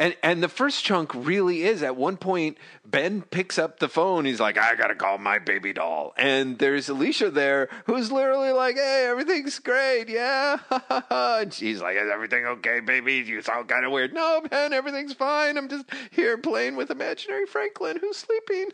And 0.00 0.16
and 0.22 0.42
the 0.42 0.48
first 0.48 0.82
chunk 0.82 1.14
really 1.14 1.62
is 1.62 1.82
at 1.82 1.94
one 1.94 2.16
point 2.16 2.56
Ben 2.86 3.20
picks 3.20 3.58
up 3.58 3.80
the 3.80 3.88
phone. 3.88 4.24
He's 4.24 4.40
like, 4.40 4.56
I 4.56 4.74
gotta 4.74 4.94
call 4.94 5.18
my 5.18 5.38
baby 5.38 5.74
doll. 5.74 6.14
And 6.16 6.58
there's 6.58 6.88
Alicia 6.88 7.30
there 7.30 7.68
who's 7.84 8.10
literally 8.10 8.50
like, 8.50 8.76
Hey, 8.76 9.06
everything's 9.10 9.58
great, 9.58 10.08
yeah. 10.08 10.56
and 11.10 11.52
she's 11.52 11.82
like, 11.82 11.96
Is 11.98 12.10
everything 12.10 12.46
okay, 12.46 12.80
baby? 12.80 13.16
You 13.16 13.42
sound 13.42 13.68
kind 13.68 13.84
of 13.84 13.92
weird. 13.92 14.14
No, 14.14 14.40
Ben, 14.50 14.72
everything's 14.72 15.12
fine. 15.12 15.58
I'm 15.58 15.68
just 15.68 15.84
here 16.10 16.38
playing 16.38 16.76
with 16.76 16.90
imaginary 16.90 17.44
Franklin 17.44 17.98
who's 18.00 18.16
sleeping. 18.16 18.70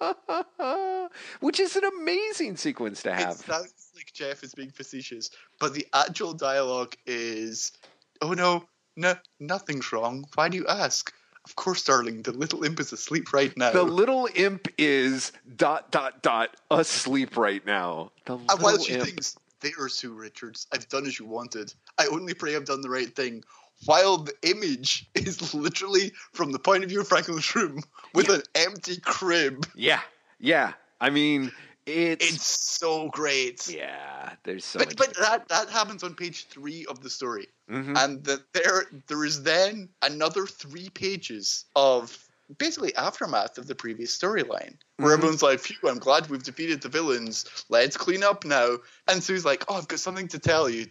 Which 1.40 1.60
is 1.60 1.76
an 1.76 1.84
amazing 1.84 2.58
sequence 2.58 3.02
to 3.04 3.10
It 3.12 3.18
have. 3.20 3.36
sounds 3.36 3.90
like 3.96 4.12
Jeff 4.12 4.42
is 4.42 4.54
being 4.54 4.70
facetious, 4.70 5.30
but 5.58 5.72
the 5.72 5.86
actual 5.94 6.34
dialogue 6.34 6.94
is, 7.06 7.72
"Oh 8.20 8.34
no, 8.34 8.64
no, 8.98 9.14
nothing's 9.38 9.92
wrong. 9.92 10.26
Why 10.34 10.48
do 10.48 10.56
you 10.56 10.66
ask? 10.66 11.14
Of 11.44 11.56
course, 11.56 11.84
darling. 11.84 12.22
The 12.22 12.32
little 12.32 12.64
imp 12.64 12.80
is 12.80 12.92
asleep 12.92 13.32
right 13.32 13.56
now." 13.56 13.70
The 13.70 13.84
little 13.84 14.28
imp 14.34 14.68
is 14.76 15.32
dot 15.56 15.90
dot 15.90 16.20
dot 16.22 16.56
asleep 16.70 17.36
right 17.36 17.64
now. 17.64 18.10
The 18.26 18.34
uh, 18.34 18.38
and 18.50 18.60
while 18.60 18.72
little 18.72 18.84
she 18.84 18.94
imp. 18.94 19.04
thinks, 19.04 19.36
"There, 19.60 19.88
Sue 19.88 20.12
Richards, 20.12 20.66
I've 20.72 20.88
done 20.88 21.06
as 21.06 21.18
you 21.18 21.26
wanted. 21.26 21.72
I 21.96 22.06
only 22.08 22.34
pray 22.34 22.56
I've 22.56 22.66
done 22.66 22.80
the 22.80 22.90
right 22.90 23.14
thing." 23.14 23.44
While 23.86 24.18
the 24.18 24.34
image 24.42 25.08
is 25.14 25.54
literally 25.54 26.12
from 26.32 26.50
the 26.50 26.58
point 26.58 26.82
of 26.82 26.90
view 26.90 27.00
of 27.00 27.08
Franklin's 27.08 27.54
room 27.54 27.84
with 28.12 28.28
an 28.28 28.42
empty 28.56 28.96
crib. 28.98 29.64
Yeah, 29.76 30.00
yeah. 30.40 30.72
I 31.00 31.10
mean, 31.10 31.52
it's, 31.88 32.34
It's 32.34 32.46
so 32.78 33.08
great. 33.10 33.66
yeah. 33.68 34.34
There's 34.44 34.64
so 34.64 34.78
but 34.78 34.96
but 34.96 35.14
that 35.16 35.48
that 35.48 35.68
happens 35.68 36.02
on 36.02 36.14
page 36.14 36.46
three 36.48 36.84
of 36.86 37.00
the 37.02 37.10
story, 37.10 37.48
Mhm. 37.70 37.96
and 37.96 38.24
the, 38.24 38.44
there 38.52 38.84
there 39.06 39.24
is 39.24 39.42
then 39.42 39.88
another 40.02 40.46
three 40.46 40.88
pages 40.90 41.64
of 41.74 42.16
basically 42.58 42.94
aftermath 42.96 43.58
of 43.58 43.66
the 43.66 43.74
previous 43.74 44.16
storyline, 44.16 44.76
where 44.96 45.10
Mhm. 45.10 45.18
everyone's 45.18 45.42
like, 45.42 45.60
"Phew, 45.60 45.88
I'm 45.88 45.98
glad 45.98 46.28
we've 46.30 46.42
defeated 46.42 46.80
the 46.82 46.88
villains. 46.88 47.44
Let's 47.68 47.96
clean 47.96 48.22
up 48.22 48.44
now." 48.44 48.78
And 49.06 49.22
Sue's 49.22 49.44
like, 49.44 49.64
"Oh, 49.68 49.74
I've 49.74 49.88
got 49.88 50.00
something 50.00 50.28
to 50.28 50.38
tell 50.38 50.68
you. 50.68 50.86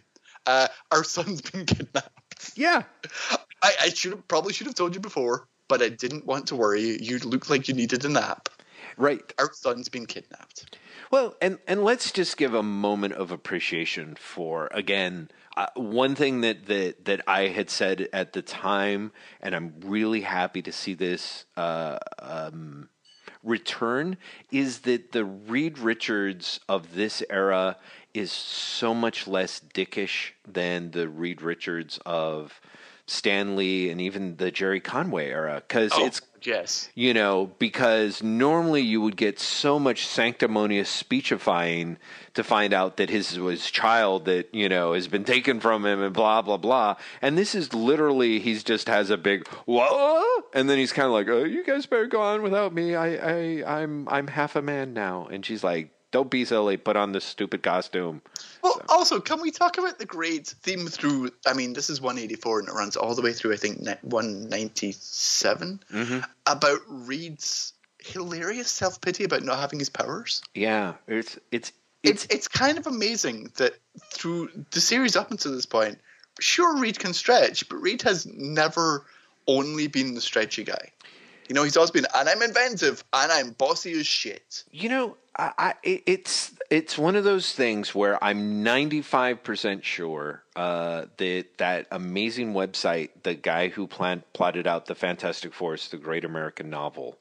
Uh, 0.46 0.68
our 0.92 1.04
son's 1.14 1.40
been 1.40 1.66
kidnapped. 1.66 2.52
yeah, 2.54 2.82
I, 3.62 3.72
I 3.82 3.88
should 3.90 4.12
have 4.12 4.28
probably 4.28 4.52
should 4.52 4.66
have 4.68 4.76
told 4.76 4.94
you 4.94 5.00
before, 5.00 5.48
but 5.68 5.82
I 5.82 5.88
didn't 5.88 6.26
want 6.26 6.46
to 6.48 6.56
worry 6.56 6.80
you. 6.82 6.98
You 7.00 7.18
looked 7.18 7.50
like 7.50 7.66
you 7.68 7.74
needed 7.74 8.04
a 8.04 8.08
nap. 8.08 8.48
right. 8.96 9.32
Our 9.38 9.52
son's 9.52 9.88
been 9.88 10.06
kidnapped." 10.06 10.76
Well, 11.10 11.36
and 11.40 11.58
and 11.66 11.84
let's 11.84 12.12
just 12.12 12.36
give 12.36 12.52
a 12.52 12.62
moment 12.62 13.14
of 13.14 13.30
appreciation 13.30 14.14
for 14.14 14.68
again 14.72 15.30
uh, 15.56 15.68
one 15.74 16.14
thing 16.14 16.42
that 16.42 16.66
that 16.66 17.06
that 17.06 17.22
I 17.26 17.48
had 17.48 17.70
said 17.70 18.08
at 18.12 18.34
the 18.34 18.42
time, 18.42 19.12
and 19.40 19.54
I'm 19.54 19.74
really 19.84 20.20
happy 20.20 20.60
to 20.62 20.72
see 20.72 20.92
this 20.92 21.46
uh, 21.56 21.98
um, 22.18 22.90
return 23.42 24.18
is 24.52 24.80
that 24.80 25.12
the 25.12 25.24
Reed 25.24 25.78
Richards 25.78 26.60
of 26.68 26.94
this 26.94 27.22
era 27.30 27.78
is 28.12 28.30
so 28.30 28.92
much 28.92 29.26
less 29.26 29.60
dickish 29.60 30.32
than 30.46 30.90
the 30.90 31.08
Reed 31.08 31.40
Richards 31.40 31.98
of 32.04 32.60
Stan 33.10 33.56
Lee 33.56 33.90
and 33.90 34.00
even 34.00 34.36
the 34.36 34.50
Gerry 34.50 34.80
Conway 34.80 35.28
era 35.30 35.62
because 35.66 35.92
Oh, 35.94 36.04
it's 36.04 36.20
yes. 36.42 36.88
you 36.94 37.14
know, 37.14 37.50
because 37.58 38.22
normally 38.22 38.82
you 38.82 39.00
would 39.00 39.16
get 39.16 39.38
so 39.40 39.78
much 39.78 40.06
sanctimonious 40.06 40.88
speechifying 40.90 41.96
to 42.34 42.44
find 42.44 42.72
out 42.72 42.96
that 42.98 43.10
his 43.10 43.30
his 43.30 43.70
child 43.70 44.26
that 44.26 44.54
you 44.54 44.68
know 44.68 44.92
has 44.92 45.08
been 45.08 45.24
taken 45.24 45.58
from 45.60 45.84
him 45.86 46.02
and 46.02 46.14
blah 46.14 46.42
blah 46.42 46.56
blah. 46.58 46.96
And 47.22 47.36
this 47.38 47.54
is 47.54 47.72
literally 47.74 48.40
he's 48.40 48.62
just 48.62 48.88
has 48.88 49.10
a 49.10 49.16
big 49.16 49.48
whoa, 49.66 50.22
and 50.54 50.68
then 50.68 50.78
he's 50.78 50.92
kind 50.92 51.06
of 51.06 51.12
like, 51.12 51.28
oh, 51.28 51.44
you 51.44 51.64
guys 51.64 51.86
better 51.86 52.06
go 52.06 52.20
on 52.20 52.42
without 52.42 52.72
me. 52.74 52.94
I 52.94 53.62
I 53.62 53.80
I'm 53.82 54.08
I'm 54.08 54.26
half 54.28 54.54
a 54.56 54.62
man 54.62 54.92
now, 54.92 55.26
and 55.30 55.44
she's 55.44 55.64
like. 55.64 55.90
Don't 56.10 56.30
be 56.30 56.44
silly. 56.44 56.76
Put 56.78 56.96
on 56.96 57.12
this 57.12 57.24
stupid 57.24 57.62
costume. 57.62 58.22
Well, 58.62 58.80
also, 58.88 59.20
can 59.20 59.40
we 59.42 59.50
talk 59.50 59.76
about 59.76 59.98
the 59.98 60.06
great 60.06 60.46
theme 60.46 60.86
through? 60.86 61.30
I 61.46 61.52
mean, 61.52 61.74
this 61.74 61.90
is 61.90 62.00
184 62.00 62.60
and 62.60 62.68
it 62.68 62.72
runs 62.72 62.96
all 62.96 63.14
the 63.14 63.22
way 63.22 63.32
through, 63.32 63.52
I 63.52 63.56
think, 63.56 63.86
197 64.02 65.80
Mm-hmm. 65.92 66.18
about 66.46 66.80
Reed's 66.88 67.74
hilarious 67.98 68.70
self 68.70 69.00
pity 69.00 69.24
about 69.24 69.42
not 69.42 69.58
having 69.58 69.78
his 69.78 69.90
powers. 69.90 70.42
Yeah, 70.54 70.94
it's 71.06 71.38
it's 71.50 71.72
It's 72.02 72.26
it's 72.30 72.48
kind 72.48 72.78
of 72.78 72.86
amazing 72.86 73.52
that 73.56 73.74
through 74.12 74.48
the 74.70 74.80
series 74.80 75.16
up 75.16 75.30
until 75.30 75.52
this 75.52 75.66
point, 75.66 75.98
sure 76.40 76.78
Reed 76.78 76.98
can 76.98 77.12
stretch, 77.12 77.68
but 77.68 77.76
Reed 77.76 78.02
has 78.02 78.24
never 78.26 79.04
only 79.46 79.88
been 79.88 80.14
the 80.14 80.20
stretchy 80.20 80.64
guy. 80.64 80.92
You 81.48 81.54
know, 81.54 81.64
he's 81.64 81.76
always 81.76 81.90
been, 81.90 82.06
and 82.14 82.28
I'm 82.28 82.42
inventive, 82.42 83.02
and 83.12 83.32
I'm 83.32 83.50
bossy 83.50 83.92
as 83.92 84.06
shit. 84.06 84.64
You 84.70 84.88
know, 84.90 85.16
I, 85.36 85.52
I 85.58 85.74
it's 85.82 86.52
it's 86.70 86.98
one 86.98 87.16
of 87.16 87.24
those 87.24 87.52
things 87.52 87.94
where 87.94 88.22
I'm 88.22 88.62
95 88.62 89.42
percent 89.42 89.84
sure 89.84 90.42
uh, 90.56 91.06
that 91.16 91.46
that 91.56 91.86
amazing 91.90 92.52
website, 92.52 93.10
the 93.22 93.34
guy 93.34 93.68
who 93.68 93.86
plotted 93.86 94.66
out 94.66 94.86
the 94.86 94.94
Fantastic 94.94 95.54
Four, 95.54 95.76
the 95.90 95.96
Great 95.96 96.24
American 96.24 96.68
Novel, 96.68 97.18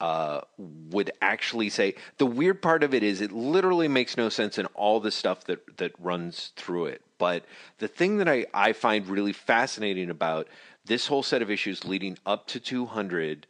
uh, 0.00 0.40
would 0.58 1.10
actually 1.20 1.68
say 1.68 1.94
the 2.18 2.26
weird 2.26 2.62
part 2.62 2.82
of 2.82 2.94
it 2.94 3.02
is 3.02 3.20
it 3.20 3.32
literally 3.32 3.88
makes 3.88 4.16
no 4.16 4.28
sense 4.28 4.58
in 4.58 4.66
all 4.66 5.00
the 5.00 5.10
stuff 5.10 5.44
that 5.44 5.76
that 5.78 5.92
runs 5.98 6.52
through 6.56 6.86
it. 6.86 7.02
But 7.18 7.44
the 7.78 7.88
thing 7.88 8.18
that 8.18 8.28
I, 8.28 8.46
I 8.52 8.72
find 8.72 9.08
really 9.08 9.32
fascinating 9.32 10.10
about 10.10 10.48
this 10.84 11.06
whole 11.06 11.22
set 11.22 11.42
of 11.42 11.50
issues 11.50 11.84
leading 11.84 12.18
up 12.24 12.46
to 12.48 12.60
200 12.60 13.46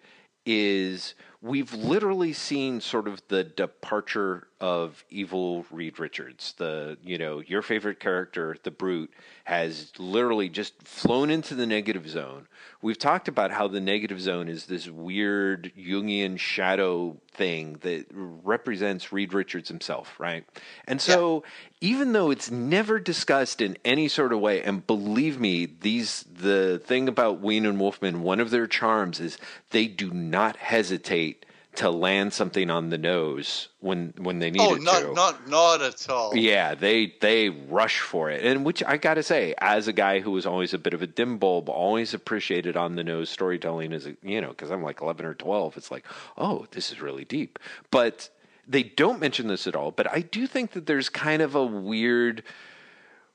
is 0.46 1.14
we've 1.42 1.72
literally 1.74 2.32
seen 2.32 2.80
sort 2.80 3.08
of 3.08 3.22
the 3.28 3.44
departure 3.44 4.48
of 4.60 5.04
evil 5.10 5.66
Reed 5.70 5.98
Richards. 5.98 6.54
The 6.56 6.96
you 7.02 7.18
know 7.18 7.40
your 7.40 7.62
favorite 7.62 8.00
character, 8.00 8.56
the 8.62 8.70
Brute, 8.70 9.12
has 9.44 9.92
literally 9.98 10.48
just 10.48 10.82
flown 10.82 11.30
into 11.30 11.54
the 11.54 11.66
negative 11.66 12.08
zone. 12.08 12.48
We've 12.80 12.98
talked 12.98 13.28
about 13.28 13.50
how 13.50 13.68
the 13.68 13.80
negative 13.80 14.20
zone 14.20 14.48
is 14.48 14.66
this 14.66 14.88
weird 14.88 15.72
Jungian 15.76 16.38
shadow 16.38 17.20
thing 17.32 17.78
that 17.82 18.06
represents 18.12 19.12
Reed 19.12 19.34
Richards 19.34 19.68
himself, 19.68 20.18
right? 20.18 20.44
And 20.86 21.00
so 21.00 21.44
even 21.82 22.12
though 22.12 22.30
it's 22.30 22.50
never 22.50 22.98
discussed 22.98 23.60
in 23.60 23.76
any 23.84 24.08
sort 24.08 24.32
of 24.32 24.40
way, 24.40 24.62
and 24.62 24.86
believe 24.86 25.38
me, 25.38 25.66
these 25.66 26.24
the 26.32 26.80
thing 26.84 27.08
about 27.08 27.40
Wein 27.40 27.66
and 27.66 27.78
Wolfman, 27.78 28.22
one 28.22 28.40
of 28.40 28.50
their 28.50 28.66
charms 28.66 29.20
is 29.20 29.36
they 29.70 29.86
do 29.86 30.10
not 30.10 30.56
hesitate 30.56 31.35
to 31.76 31.90
land 31.90 32.32
something 32.32 32.70
on 32.70 32.90
the 32.90 32.98
nose 32.98 33.68
when 33.80 34.12
when 34.18 34.38
they 34.38 34.50
need 34.50 34.60
Oh, 34.60 34.74
it 34.74 34.82
not 34.82 35.00
to. 35.02 35.12
not 35.14 35.48
not 35.48 35.82
at 35.82 36.08
all. 36.10 36.36
Yeah, 36.36 36.74
they 36.74 37.14
they 37.20 37.48
rush 37.50 38.00
for 38.00 38.30
it, 38.30 38.44
and 38.44 38.64
which 38.64 38.82
I 38.84 38.96
gotta 38.96 39.22
say, 39.22 39.54
as 39.58 39.88
a 39.88 39.92
guy 39.92 40.20
who 40.20 40.30
was 40.30 40.46
always 40.46 40.74
a 40.74 40.78
bit 40.78 40.94
of 40.94 41.02
a 41.02 41.06
dim 41.06 41.38
bulb, 41.38 41.68
always 41.68 42.14
appreciated 42.14 42.76
on 42.76 42.96
the 42.96 43.04
nose 43.04 43.30
storytelling 43.30 43.92
as 43.92 44.06
a 44.06 44.16
you 44.22 44.40
know 44.40 44.48
because 44.50 44.70
I'm 44.70 44.82
like 44.82 45.00
eleven 45.00 45.26
or 45.26 45.34
twelve. 45.34 45.76
It's 45.76 45.90
like, 45.90 46.04
oh, 46.36 46.66
this 46.72 46.90
is 46.92 47.00
really 47.00 47.24
deep, 47.24 47.58
but 47.90 48.28
they 48.68 48.82
don't 48.82 49.20
mention 49.20 49.46
this 49.46 49.66
at 49.66 49.76
all. 49.76 49.90
But 49.92 50.10
I 50.12 50.20
do 50.20 50.46
think 50.46 50.72
that 50.72 50.86
there's 50.86 51.08
kind 51.08 51.40
of 51.42 51.54
a 51.54 51.64
weird. 51.64 52.42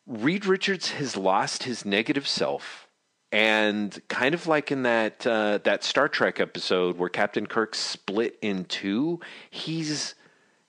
Reed 0.07 0.45
Richards 0.45 0.91
has 0.91 1.15
lost 1.15 1.63
his 1.63 1.85
negative 1.85 2.27
self, 2.27 2.87
and 3.31 4.01
kind 4.09 4.33
of 4.33 4.47
like 4.47 4.71
in 4.71 4.83
that 4.83 5.25
uh, 5.25 5.59
that 5.63 5.83
Star 5.83 6.07
Trek 6.07 6.39
episode 6.39 6.97
where 6.97 7.09
Captain 7.09 7.47
Kirk 7.47 7.75
split 7.75 8.37
in 8.41 8.65
two, 8.65 9.19
he's 9.49 10.15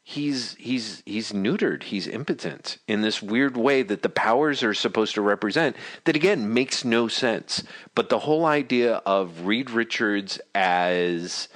he's 0.04 0.54
he's 0.56 1.02
he's 1.06 1.32
neutered 1.32 1.84
he's 1.84 2.08
impotent 2.08 2.78
in 2.88 3.02
this 3.02 3.22
weird 3.22 3.56
way 3.56 3.82
that 3.82 4.02
the 4.02 4.08
powers 4.08 4.62
are 4.62 4.74
supposed 4.74 5.14
to 5.14 5.22
represent 5.22 5.76
that 6.04 6.16
again 6.16 6.52
makes 6.52 6.84
no 6.84 7.08
sense. 7.08 7.62
But 7.94 8.08
the 8.08 8.20
whole 8.20 8.44
idea 8.44 8.96
of 9.06 9.46
Reed 9.46 9.70
Richards 9.70 10.40
as 10.54 11.48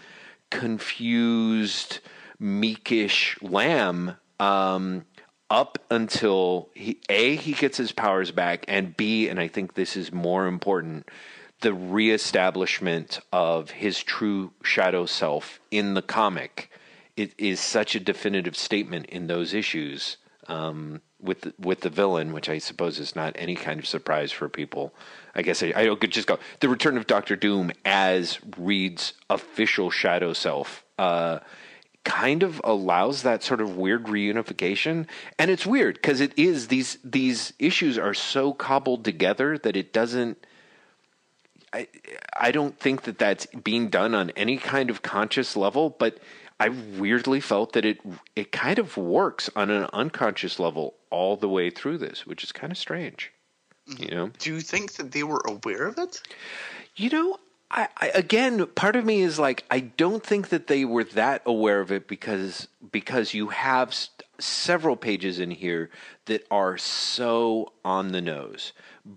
confused 0.51 1.99
meekish 2.41 3.37
lamb 3.43 4.17
um 4.39 5.05
up 5.51 5.79
until 5.91 6.69
he 6.75 7.01
a 7.09 7.37
he 7.37 7.53
gets 7.53 7.77
his 7.77 7.93
powers 7.93 8.31
back 8.31 8.65
and 8.69 8.97
b 8.97 9.29
and 9.29 9.39
I 9.39 9.49
think 9.49 9.75
this 9.75 9.97
is 9.97 10.13
more 10.13 10.47
important 10.47 11.09
the 11.61 11.73
reestablishment 11.73 13.21
of 13.33 13.71
his 13.71 14.03
true 14.03 14.53
shadow 14.63 15.07
self 15.07 15.61
in 15.71 15.95
the 15.95 16.03
comic 16.03 16.71
it 17.17 17.33
is 17.39 17.61
such 17.61 17.95
a 17.95 18.01
definitive 18.01 18.57
statement 18.57 19.07
in 19.07 19.27
those 19.27 19.55
issues 19.55 20.19
um, 20.49 21.01
with 21.21 21.41
the, 21.43 21.55
with 21.59 21.81
the 21.81 21.91
villain, 21.91 22.33
which 22.33 22.49
I 22.49 22.59
suppose 22.59 22.99
is 22.99 23.17
not 23.17 23.35
any 23.37 23.55
kind 23.57 23.81
of 23.81 23.87
surprise 23.87 24.33
for 24.33 24.49
people. 24.49 24.95
I 25.35 25.43
guess 25.43 25.63
I, 25.63 25.73
I 25.75 25.95
could 25.95 26.13
just 26.13 26.29
go 26.29 26.39
the 26.61 26.69
return 26.69 26.97
of 26.97 27.07
Doctor 27.07 27.37
Doom 27.37 27.73
as 27.85 28.39
Reed's 28.57 29.15
official 29.31 29.91
shadow 29.91 30.33
self. 30.33 30.85
Uh, 30.99 31.41
kind 32.07 32.45
of 32.45 32.61
allows 32.63 33.23
that 33.25 33.43
sort 33.43 33.61
of 33.61 33.77
weird 33.77 34.05
reunification 34.05 35.07
and 35.41 35.51
it's 35.51 35.67
weird 35.67 35.97
because 35.97 36.21
it 36.21 36.33
is 36.39 36.69
these 36.69 36.99
these 37.03 37.53
issues 37.59 37.99
are 37.99 38.15
so 38.15 38.53
cobbled 38.53 39.05
together 39.05 39.59
that 39.59 39.77
it 39.77 39.93
doesn't 39.93 40.39
I 41.73 41.89
I 42.35 42.53
don't 42.53 42.79
think 42.79 43.03
that 43.03 43.19
that's 43.19 43.47
being 43.47 43.89
done 43.89 44.15
on 44.15 44.31
any 44.31 44.57
kind 44.57 44.91
of 44.91 45.03
conscious 45.03 45.57
level, 45.57 45.91
but 45.91 46.19
I 46.59 46.71
weirdly 46.71 47.41
felt 47.41 47.73
that 47.73 47.85
it 47.85 47.99
it 48.35 48.53
kind 48.53 48.79
of 48.79 48.97
works 48.97 49.51
on 49.55 49.71
an 49.71 49.89
unconscious 49.93 50.59
level 50.59 50.95
all 51.11 51.37
the 51.37 51.49
way 51.49 51.71
through 51.71 51.99
this, 51.99 52.27
which 52.27 52.43
is 52.45 52.53
kind 52.53 52.71
of 52.71 52.79
strange. 52.79 53.33
Mm-hmm. 53.89 54.03
You 54.03 54.11
know? 54.11 54.31
Do 54.39 54.55
you 54.55 54.61
think 54.61 54.93
that 54.95 55.13
they 55.13 55.23
were 55.23 55.43
aware 55.47 55.87
of 55.87 55.99
it? 55.99 56.23
You 56.97 57.11
know, 57.11 57.39
I, 57.71 57.89
I 57.97 58.09
again, 58.15 58.67
part 58.75 58.97
of 58.97 59.05
me 59.05 59.23
is 59.23 59.39
like 59.39 59.65
I 59.71 59.81
don't 59.81 60.23
think 60.23 60.49
that 60.49 60.67
they 60.67 60.85
were 60.85 61.05
that 61.05 61.43
aware 61.47 61.81
of 61.81 61.91
it 61.93 62.07
because 62.09 62.69
because 62.93 63.35
you 63.35 63.49
have 63.49 63.89
s- 63.89 64.11
several 64.39 64.97
pages 64.97 65.39
in 65.39 65.51
here 65.51 65.91
that 66.27 66.47
are 66.51 66.79
so 66.79 67.73
on 67.85 68.13
the 68.13 68.21
nose, 68.21 68.73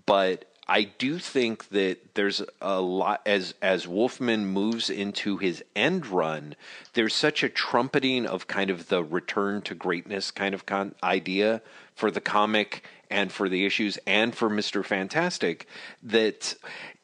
but 0.06 0.46
I 0.66 0.82
do 0.84 1.18
think 1.18 1.68
that 1.70 2.14
there's 2.14 2.42
a 2.60 2.80
lot 2.80 3.22
as 3.26 3.54
as 3.60 3.88
Wolfman 3.88 4.46
moves 4.46 4.88
into 4.90 5.36
his 5.38 5.64
end 5.74 6.06
run. 6.06 6.54
There's 6.92 7.14
such 7.14 7.42
a 7.42 7.48
trumpeting 7.48 8.26
of 8.26 8.46
kind 8.46 8.70
of 8.70 8.88
the 8.88 9.02
return 9.02 9.62
to 9.62 9.74
greatness 9.74 10.30
kind 10.30 10.54
of 10.54 10.66
con- 10.66 10.94
idea 11.02 11.62
for 11.94 12.10
the 12.10 12.20
comic 12.20 12.84
and 13.10 13.32
for 13.32 13.48
the 13.48 13.66
issues 13.66 13.98
and 14.06 14.34
for 14.34 14.48
Mister 14.48 14.82
Fantastic 14.82 15.66
that 16.02 16.54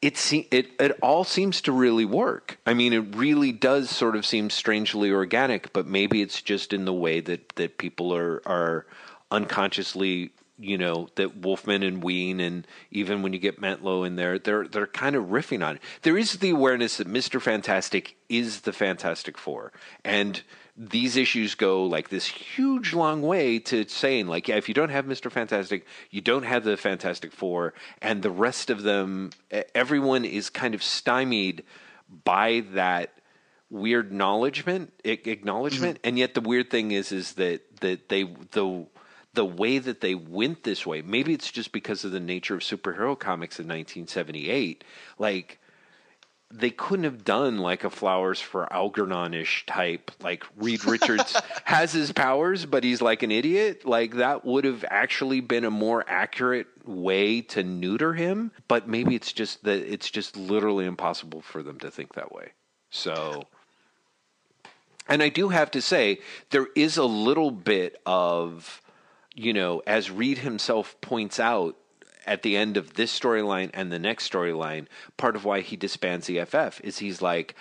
it 0.01 0.17
se- 0.17 0.47
it 0.51 0.69
it 0.79 0.97
all 1.01 1.23
seems 1.23 1.61
to 1.61 1.71
really 1.71 2.05
work. 2.05 2.57
I 2.65 2.73
mean, 2.73 2.93
it 2.93 3.15
really 3.15 3.51
does 3.51 3.89
sort 3.89 4.15
of 4.15 4.25
seem 4.25 4.49
strangely 4.49 5.11
organic, 5.11 5.73
but 5.73 5.85
maybe 5.85 6.21
it's 6.21 6.41
just 6.41 6.73
in 6.73 6.85
the 6.85 6.93
way 6.93 7.19
that 7.21 7.49
that 7.55 7.77
people 7.77 8.13
are 8.13 8.41
are 8.45 8.85
unconsciously 9.29 10.31
you 10.59 10.77
know 10.77 11.07
that 11.15 11.37
Wolfman 11.37 11.83
and 11.83 12.03
Wein 12.03 12.39
and 12.39 12.65
even 12.91 13.21
when 13.21 13.33
you 13.33 13.39
get 13.39 13.61
Mantlo 13.61 14.05
in 14.05 14.15
there, 14.15 14.39
they're 14.39 14.67
they're 14.67 14.87
kind 14.87 15.15
of 15.15 15.25
riffing 15.25 15.65
on 15.65 15.75
it. 15.75 15.81
There 16.01 16.17
is 16.17 16.33
the 16.33 16.49
awareness 16.49 16.97
that 16.97 17.07
Mister 17.07 17.39
Fantastic 17.39 18.15
is 18.29 18.61
the 18.61 18.73
Fantastic 18.73 19.37
Four, 19.37 19.71
and 20.03 20.41
these 20.77 21.17
issues 21.17 21.55
go 21.55 21.83
like 21.85 22.09
this 22.09 22.27
huge 22.27 22.93
long 22.93 23.23
way 23.23 23.57
to 23.57 23.87
saying 23.87 24.27
like, 24.27 24.47
yeah, 24.47 24.55
if 24.55 24.67
you 24.67 24.75
don't 24.75 24.89
have 24.89 25.07
Mister 25.07 25.29
Fantastic, 25.29 25.85
you 26.11 26.21
don't 26.21 26.43
have 26.43 26.63
the 26.63 26.77
Fantastic 26.77 27.31
Four, 27.31 27.73
and 28.01 28.21
the 28.21 28.29
rest 28.29 28.69
of 28.69 28.83
them, 28.83 29.31
everyone 29.73 30.23
is 30.23 30.49
kind 30.49 30.75
of 30.75 30.83
stymied 30.83 31.63
by 32.23 32.63
that 32.73 33.13
weird 33.69 34.07
acknowledgement. 34.07 34.93
Acknowledgement 35.03 35.99
and 36.03 36.17
yet 36.17 36.35
the 36.35 36.41
weird 36.41 36.69
thing 36.69 36.91
is 36.91 37.11
is 37.11 37.33
that 37.33 37.61
that 37.81 38.09
they 38.09 38.23
the 38.51 38.85
the 39.33 39.45
way 39.45 39.77
that 39.77 40.01
they 40.01 40.15
went 40.15 40.63
this 40.63 40.85
way 40.85 41.01
maybe 41.01 41.33
it's 41.33 41.51
just 41.51 41.71
because 41.71 42.03
of 42.03 42.11
the 42.11 42.19
nature 42.19 42.55
of 42.55 42.61
superhero 42.61 43.17
comics 43.17 43.59
in 43.59 43.65
1978 43.67 44.83
like 45.19 45.59
they 46.51 46.69
couldn't 46.69 47.03
have 47.03 47.25
done 47.25 47.57
like 47.57 47.83
a 47.83 47.89
flowers 47.89 48.39
for 48.39 48.71
algernon-ish 48.71 49.65
type 49.65 50.11
like 50.21 50.43
reed 50.55 50.85
richards 50.85 51.39
has 51.65 51.91
his 51.91 52.11
powers 52.11 52.65
but 52.65 52.83
he's 52.83 53.01
like 53.01 53.23
an 53.23 53.31
idiot. 53.31 53.85
Like 53.85 54.15
that 54.15 54.45
would 54.45 54.63
have 54.65 54.85
actually 54.89 55.41
been 55.41 55.65
a 55.65 55.71
more 55.71 56.05
accurate 56.07 56.67
way 56.87 57.41
to 57.41 57.63
neuter 57.63 58.13
him 58.13 58.51
but 58.67 58.87
maybe 58.87 59.15
it's 59.15 59.33
just 59.33 59.63
that 59.65 59.91
it's 59.91 60.09
just 60.09 60.37
literally 60.37 60.85
impossible 60.85 61.41
for 61.41 61.61
them 61.61 61.79
to 61.79 61.91
think 61.91 62.13
that 62.13 62.31
way. 62.31 62.51
So 62.89 63.43
and 65.09 65.23
I 65.23 65.29
do 65.29 65.49
have 65.49 65.71
to 65.71 65.81
say, 65.81 66.19
there 66.49 66.67
is 66.75 66.97
a 66.97 67.05
little 67.05 67.51
bit 67.51 68.01
of, 68.05 68.81
you 69.35 69.53
know, 69.53 69.81
as 69.87 70.11
Reed 70.11 70.39
himself 70.39 70.99
points 71.01 71.39
out 71.39 71.77
at 72.27 72.43
the 72.43 72.57
end 72.57 72.77
of 72.77 72.93
this 72.95 73.17
storyline 73.17 73.71
and 73.73 73.91
the 73.91 73.99
next 73.99 74.31
storyline, 74.31 74.87
part 75.15 75.35
of 75.35 75.45
why 75.45 75.61
he 75.61 75.75
disbands 75.75 76.29
EFF 76.29 76.81
is 76.83 76.99
he's 76.99 77.21
like, 77.21 77.55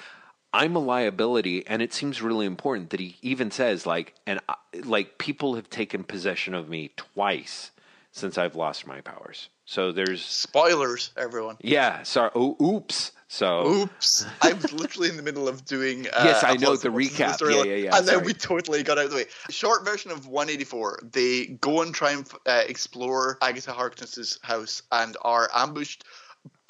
I'm 0.53 0.75
a 0.77 0.81
liability, 0.81 1.67
and 1.67 1.83
it 1.83 1.93
seems 1.93 2.23
really 2.23 2.47
important 2.47 2.91
that 2.91 3.01
he 3.01 3.17
even 3.23 3.51
says 3.51 3.87
like, 3.87 4.15
and 4.27 4.41
I, 4.49 4.55
like 4.85 5.19
people 5.19 5.55
have 5.55 5.69
taken 5.71 6.03
possession 6.05 6.55
of 6.55 6.69
me 6.69 6.93
twice 6.97 7.71
since 8.13 8.39
I've 8.39 8.57
lost 8.57 8.87
my 8.87 9.01
powers. 9.03 9.49
So 9.67 9.93
there's, 9.93 10.25
Spoilers, 10.25 11.11
everyone. 11.17 11.57
yeah, 11.61 12.03
sorry, 12.05 12.31
oh, 12.35 12.57
oops. 12.63 13.13
So 13.29 13.67
Oops! 13.67 14.25
I 14.41 14.53
was 14.53 14.73
literally 14.73 15.09
in 15.09 15.17
the 15.17 15.23
middle 15.23 15.49
of 15.49 15.65
doing. 15.65 16.07
Uh, 16.07 16.23
Yes, 16.25 16.45
I 16.45 16.55
know, 16.55 16.77
the 16.77 16.91
recap. 16.91 17.39
storyline, 17.39 17.65
Yeah, 17.67 17.73
yeah, 17.73 17.75
yeah, 17.75 17.97
And 17.99 18.07
then 18.07 18.25
we 18.25 18.33
totally 18.33 18.83
got 18.83 18.99
out 18.99 19.07
of 19.07 19.11
the 19.11 19.17
way. 19.17 19.25
Short 19.51 19.85
version 19.85 20.11
of 20.13 20.27
184. 20.29 21.01
They 21.13 21.47
go 21.47 21.83
and 21.83 21.93
try 21.95 22.13
and 22.13 22.29
uh, 22.47 22.63
explore 22.69 23.39
Agatha 23.43 23.73
Harkness's 23.73 24.39
house 24.43 24.83
and 24.93 25.17
are 25.23 25.51
ambushed 25.55 26.05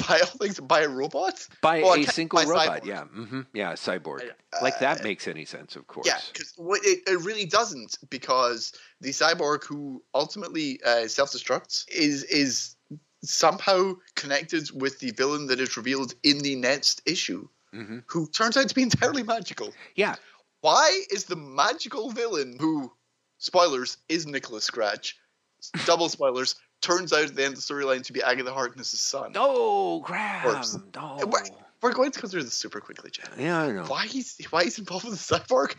by 0.09 0.21
all 0.21 0.27
things 0.27 0.61
by 0.61 0.81
a 0.81 0.89
robot. 0.89 1.47
by 1.61 1.83
Well, 1.83 1.95
a 1.95 2.05
single 2.05 2.39
by 2.39 2.45
robot, 2.45 2.83
cyborg. 2.83 2.87
yeah, 2.87 3.05
hmm 3.05 3.41
yeah, 3.53 3.73
a 3.73 3.77
cyborg. 3.77 4.23
Uh, 4.53 4.59
like 4.63 4.79
that 4.81 5.03
makes 5.03 5.29
any 5.29 5.45
sense, 5.45 5.77
of 5.77 5.87
course. 5.87 6.07
Yeah, 6.07 6.19
because 6.33 6.55
it, 6.85 7.01
it 7.07 7.21
really 7.21 7.47
doesn't 7.47 7.99
because 8.11 8.73
the 9.01 9.11
cyborg 9.11 9.65
who 9.65 10.03
ultimately 10.15 10.81
uh, 10.85 11.07
self-destructs 11.09 11.87
is 11.91 12.25
is 12.25 12.76
somehow 13.27 13.95
connected 14.15 14.71
with 14.73 14.99
the 15.01 15.11
villain 15.13 15.47
that 15.47 15.61
is 15.61 15.77
revealed 15.77 16.15
in 16.23 16.39
the 16.39 16.57
next 16.57 17.03
issue, 17.07 17.49
Mhm. 17.75 18.05
who 18.07 18.27
turns 18.29 18.57
out 18.57 18.69
to 18.69 18.75
be 18.75 18.83
entirely 18.83 19.23
magical. 19.23 19.73
yeah, 19.95 20.17
Why 20.63 21.03
is 21.11 21.25
the 21.25 21.37
magical 21.37 22.11
villain 22.11 22.57
who, 22.59 22.91
spoilers, 23.39 23.99
is 24.09 24.27
Nicholas 24.27 24.65
Scratch? 24.65 25.17
Double 25.85 26.09
spoilers. 26.09 26.57
Turns 26.81 27.13
out 27.13 27.25
at 27.27 27.35
the 27.37 27.45
end 27.45 27.55
of 27.55 27.61
the 27.67 27.75
storyline 27.75 28.03
to 28.05 28.13
be 28.13 28.23
Agatha 28.23 28.53
Harkness's 28.53 29.01
son. 29.01 29.33
Oh, 29.37 30.03
crap! 30.05 30.45
Oh. 30.97 31.27
We're, 31.27 31.43
we're 31.83 31.93
going 31.93 32.11
to 32.11 32.21
go 32.21 32.27
through 32.29 32.45
this 32.45 32.55
super 32.55 32.81
quickly, 32.81 33.11
Jen. 33.11 33.27
Yeah, 33.39 33.61
I 33.63 33.71
know. 33.73 33.85
Why 33.85 34.07
he's 34.07 34.37
why 34.51 34.65
he's 34.65 34.79
involved 34.79 35.05
with 35.05 35.15
the 35.19 35.35
cyborg? 35.39 35.75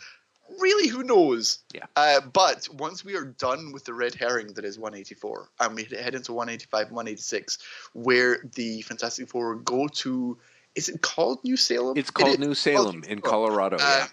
Really, 0.59 0.87
who 0.87 1.03
knows? 1.03 1.59
Yeah. 1.73 1.85
Uh, 1.95 2.21
but 2.21 2.67
once 2.73 3.03
we 3.03 3.15
are 3.15 3.25
done 3.25 3.71
with 3.71 3.85
the 3.85 3.93
red 3.93 4.15
herring 4.15 4.53
that 4.53 4.65
is 4.65 4.79
184, 4.79 5.49
and 5.59 5.75
we 5.75 5.83
head 5.83 6.15
into 6.15 6.33
185 6.33 6.87
and 6.87 6.95
186, 6.95 7.59
where 7.93 8.37
the 8.55 8.81
Fantastic 8.83 9.29
Four 9.29 9.55
go 9.55 9.87
to, 9.87 10.37
is 10.75 10.89
it 10.89 11.01
called 11.01 11.43
New 11.43 11.57
Salem? 11.57 11.97
It's 11.97 12.11
called 12.11 12.33
is- 12.33 12.39
New 12.39 12.53
Salem 12.55 13.03
in 13.03 13.19
Colorado. 13.19 13.77
uh, 13.79 14.07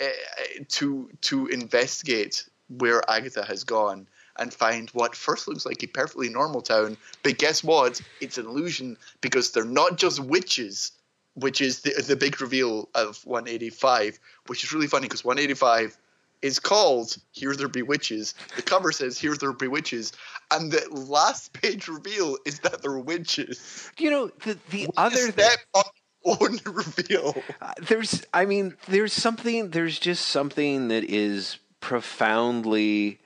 yeah. 0.00 0.06
uh, 0.06 0.64
to 0.68 1.10
to 1.22 1.46
investigate 1.46 2.48
where 2.68 3.02
Agatha 3.08 3.44
has 3.44 3.64
gone 3.64 4.06
and 4.38 4.54
find 4.54 4.88
what 4.90 5.16
first 5.16 5.48
looks 5.48 5.66
like 5.66 5.82
a 5.82 5.86
perfectly 5.86 6.28
normal 6.28 6.60
town, 6.60 6.96
but 7.22 7.38
guess 7.38 7.64
what? 7.64 8.00
It's 8.20 8.38
an 8.38 8.46
illusion 8.46 8.96
because 9.20 9.50
they're 9.50 9.64
not 9.64 9.96
just 9.98 10.20
witches, 10.20 10.92
which 11.40 11.60
is 11.60 11.80
the 11.80 11.92
the 12.06 12.16
big 12.16 12.40
reveal 12.40 12.88
of 12.94 13.24
185, 13.24 14.18
which 14.46 14.64
is 14.64 14.72
really 14.72 14.86
funny 14.86 15.06
because 15.06 15.24
185 15.24 15.96
is 16.42 16.58
called 16.58 17.16
"Here 17.32 17.54
There 17.54 17.68
Be 17.68 17.82
Witches." 17.82 18.34
The 18.56 18.62
cover 18.62 18.92
says 18.92 19.18
"Here 19.18 19.34
There 19.34 19.52
Be 19.52 19.68
Witches," 19.68 20.12
and 20.50 20.70
the 20.70 20.88
last 20.90 21.52
page 21.52 21.88
reveal 21.88 22.38
is 22.44 22.60
that 22.60 22.82
they're 22.82 22.98
witches. 22.98 23.90
You 23.98 24.10
know, 24.10 24.30
the 24.44 24.58
the 24.70 24.88
other 24.96 25.30
thing, 25.30 25.32
step 25.32 25.58
on 25.74 26.58
reveal. 26.66 27.42
uh, 27.62 27.72
there's, 27.80 28.24
I 28.32 28.44
mean, 28.44 28.76
there's 28.88 29.12
something, 29.12 29.70
there's 29.70 29.98
just 29.98 30.26
something 30.26 30.88
that 30.88 31.04
is 31.04 31.58
profoundly, 31.80 33.20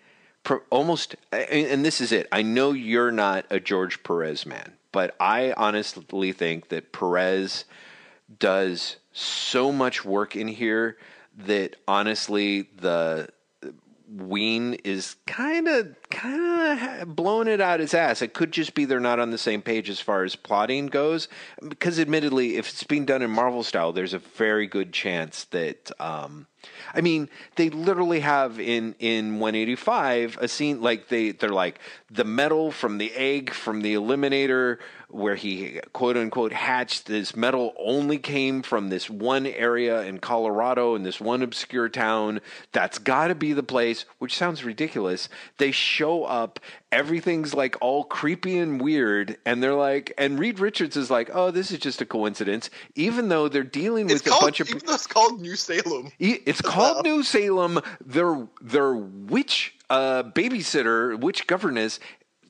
pro, 0.44 0.61
almost, 0.70 1.16
and, 1.33 1.66
and 1.66 1.85
this 1.85 2.01
is 2.01 2.12
it. 2.12 2.29
I 2.33 2.42
know 2.42 2.72
you're 2.72 3.12
not 3.12 3.46
a 3.51 3.59
George 3.59 4.03
Perez 4.03 4.46
man, 4.46 4.75
but 4.92 5.14
I 5.18 5.53
honestly 5.57 6.33
think 6.33 6.68
that 6.68 6.92
Perez 6.92 7.64
does 8.38 8.97
so 9.12 9.73
much 9.73 10.05
work 10.05 10.37
in 10.37 10.49
here 10.49 10.97
that 11.47 11.77
honestly 11.87 12.68
the 12.77 13.29
Wein 14.14 14.75
is 14.85 15.16
kind 15.27 15.66
of 15.68 15.97
kind 16.11 17.01
of 17.01 17.16
blowing 17.16 17.49
it 17.49 17.62
out 17.62 17.81
his 17.81 17.95
ass. 17.95 18.21
It 18.21 18.35
could 18.35 18.53
just 18.53 18.75
be 18.75 18.85
they're 18.85 19.01
not 19.01 19.18
on 19.18 19.31
the 19.31 19.38
same 19.38 19.62
page 19.62 19.88
as 19.88 20.01
far 20.01 20.23
as 20.23 20.37
plotting 20.37 20.88
goes. 20.88 21.29
Because 21.66 21.99
admittedly, 21.99 22.57
if 22.57 22.68
it's 22.68 22.85
being 22.85 23.07
done 23.07 23.23
in 23.23 23.31
Marvel 23.31 23.62
style, 23.62 23.92
there's 23.92 24.12
a 24.12 24.18
very 24.18 24.66
good 24.66 24.92
chance 24.92 25.45
that. 25.45 25.90
Um, 25.99 26.47
I 26.95 27.01
mean, 27.01 27.31
they 27.57 27.71
literally 27.71 28.21
have 28.21 28.61
in 28.61 28.95
in 28.99 29.38
185 29.38 30.38
a 30.40 30.49
scene 30.49 30.83
like 30.83 31.09
they 31.09 31.33
they're 31.33 31.49
like 31.49 31.81
the 32.11 32.25
metal 32.25 32.71
from 32.71 32.99
the 32.99 33.12
egg 33.14 33.55
from 33.55 33.81
the 33.81 33.95
Eliminator 33.95 34.79
where 35.12 35.35
he 35.35 35.81
quote 35.92 36.16
unquote 36.16 36.53
hatched 36.53 37.07
this 37.07 37.37
metal 37.37 37.75
only 37.79 38.18
came 38.18 38.62
from 38.62 38.88
this 38.88 39.09
one 39.11 39.46
area 39.46 40.03
in 40.03 40.18
Colorado 40.18 40.94
in 40.94 41.03
this 41.03 41.20
one 41.20 41.42
obscure 41.42 41.88
town. 41.88 42.40
That's 42.72 42.98
got 42.98 43.29
to 43.29 43.35
be 43.35 43.53
the 43.53 43.62
place, 43.62 44.05
which 44.18 44.37
sounds 44.37 44.64
ridiculous. 44.64 45.29
They 45.59 45.70
show 45.70 46.25
up, 46.25 46.59
everything's 46.90 47.55
like 47.55 47.77
all 47.81 48.05
creepy 48.05 48.59
and 48.59 48.81
weird, 48.81 49.37
and 49.44 49.62
they're 49.62 49.75
like, 49.75 50.12
and 50.18 50.38
Reed 50.38 50.59
Richards 50.59 50.96
is 50.96 51.11
like, 51.11 51.31
oh, 51.33 51.51
this 51.51 51.70
is 51.70 51.79
just 51.79 52.01
a 52.01 52.07
coincidence, 52.07 52.70
even 52.94 53.29
though 53.29 53.48
they're 53.48 53.62
dealing 53.62 54.07
It's 54.11 54.14
with 54.14 54.27
a 54.27 54.31
called, 54.31 54.42
bunch 54.42 54.61
of. 54.61 54.68
even 54.70 54.83
though 54.87 54.94
it's 54.94 55.07
called 55.07 55.40
New 55.40 55.57
Salem. 55.57 56.12
It's 56.18 56.61
called 56.61 57.05
New 57.05 57.22
Salem. 57.22 57.81
Their 58.05 58.46
their 58.61 58.94
witch 58.94 59.75
uh, 59.90 60.22
babysitter, 60.22 61.18
witch 61.20 61.46
governess, 61.46 62.01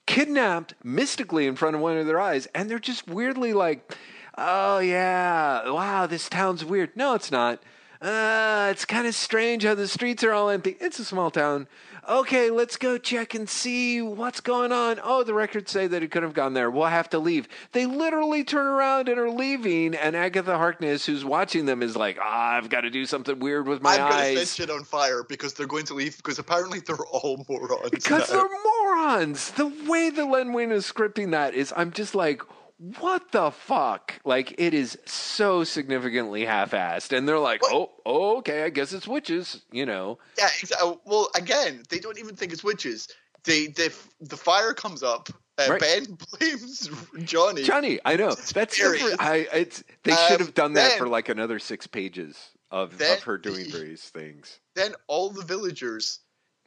kidnapped 0.06 0.74
mystically 0.82 1.46
in 1.46 1.56
front 1.56 1.76
of 1.76 1.82
one 1.82 1.96
of 1.96 2.06
their 2.06 2.20
eyes, 2.20 2.46
and 2.54 2.68
they're 2.68 2.78
just 2.78 3.08
weirdly 3.08 3.52
like. 3.52 3.96
oh 4.36 4.78
yeah, 4.78 5.68
wow, 5.70 6.06
this 6.06 6.28
town's 6.28 6.64
weird. 6.64 6.96
No, 6.96 7.14
it's 7.14 7.30
not. 7.30 7.62
Uh, 8.02 8.68
it's 8.72 8.84
kind 8.84 9.06
of 9.06 9.14
strange 9.14 9.62
how 9.62 9.76
the 9.76 9.86
streets 9.86 10.24
are 10.24 10.32
all 10.32 10.50
empty. 10.50 10.76
It's 10.80 10.98
a 10.98 11.04
small 11.04 11.30
town. 11.30 11.68
Okay, 12.08 12.50
let's 12.50 12.76
go 12.76 12.98
check 12.98 13.32
and 13.32 13.48
see 13.48 14.02
what's 14.02 14.40
going 14.40 14.72
on. 14.72 14.98
Oh, 15.04 15.22
the 15.22 15.34
records 15.34 15.70
say 15.70 15.86
that 15.86 16.02
it 16.02 16.10
could 16.10 16.24
have 16.24 16.34
gone 16.34 16.52
there. 16.52 16.68
We'll 16.68 16.86
have 16.86 17.08
to 17.10 17.20
leave. 17.20 17.46
They 17.70 17.86
literally 17.86 18.42
turn 18.42 18.66
around 18.66 19.08
and 19.08 19.20
are 19.20 19.30
leaving, 19.30 19.94
and 19.94 20.16
Agatha 20.16 20.56
Harkness, 20.58 21.06
who's 21.06 21.24
watching 21.24 21.66
them, 21.66 21.80
is 21.80 21.94
like, 21.94 22.18
ah, 22.20 22.56
I've 22.56 22.68
got 22.68 22.80
to 22.80 22.90
do 22.90 23.06
something 23.06 23.38
weird 23.38 23.68
with 23.68 23.82
my 23.82 23.92
I'm 23.92 23.98
gonna 24.10 24.12
set 24.14 24.36
eyes. 24.38 24.54
shit 24.56 24.70
on 24.70 24.82
fire 24.82 25.22
because 25.22 25.54
they're 25.54 25.68
going 25.68 25.86
to 25.86 25.94
leave 25.94 26.16
because 26.16 26.40
apparently 26.40 26.80
they're 26.80 26.96
all 26.96 27.44
morons. 27.48 27.90
Because 27.92 28.32
now. 28.32 28.38
they're 28.48 28.94
morons. 28.96 29.52
The 29.52 29.72
way 29.88 30.10
that 30.10 30.24
Len 30.24 30.52
Wein 30.52 30.72
is 30.72 30.90
scripting 30.90 31.30
that 31.30 31.54
is, 31.54 31.72
I'm 31.76 31.92
just 31.92 32.16
like, 32.16 32.42
what 32.78 33.32
the 33.32 33.50
fuck? 33.50 34.20
Like, 34.24 34.54
it 34.58 34.74
is 34.74 34.98
so 35.06 35.64
significantly 35.64 36.44
half-assed, 36.44 37.16
and 37.16 37.28
they're 37.28 37.38
like, 37.38 37.62
What? 37.62 37.90
oh, 38.04 38.36
okay, 38.38 38.64
I 38.64 38.70
guess 38.70 38.92
it's 38.92 39.06
witches, 39.08 39.62
you 39.70 39.86
know. 39.86 40.18
Yeah, 40.38 40.48
exactly. 40.60 40.98
Well, 41.04 41.30
again, 41.36 41.82
they 41.88 41.98
don't 41.98 42.18
even 42.18 42.36
think 42.36 42.52
it's 42.52 42.64
witches. 42.64 43.08
They, 43.44 43.68
they 43.68 43.88
the 44.20 44.36
fire 44.36 44.72
comes 44.74 45.02
up. 45.02 45.28
Uh, 45.58 45.66
Right. 45.68 45.80
Ben 45.80 46.18
blames 46.38 46.88
Johnny. 47.24 47.62
Johnny, 47.62 48.00
I 48.04 48.16
know 48.16 48.34
that's 48.34 48.76
different. 48.76 49.20
I, 49.20 49.46
it's 49.52 49.84
they 50.02 50.14
should 50.28 50.40
have 50.40 50.54
done 50.54 50.72
that 50.74 50.90
then- 50.90 50.98
for 50.98 51.08
like 51.08 51.28
another 51.28 51.58
six 51.58 51.86
pages 51.86 52.36
of 52.70 52.96
then 52.96 53.18
of 53.18 53.22
her 53.24 53.36
doing 53.36 53.70
various 53.70 54.02
things. 54.08 54.60
Then 54.74 54.94
all 55.08 55.28
the 55.28 55.44
villagers 55.44 56.20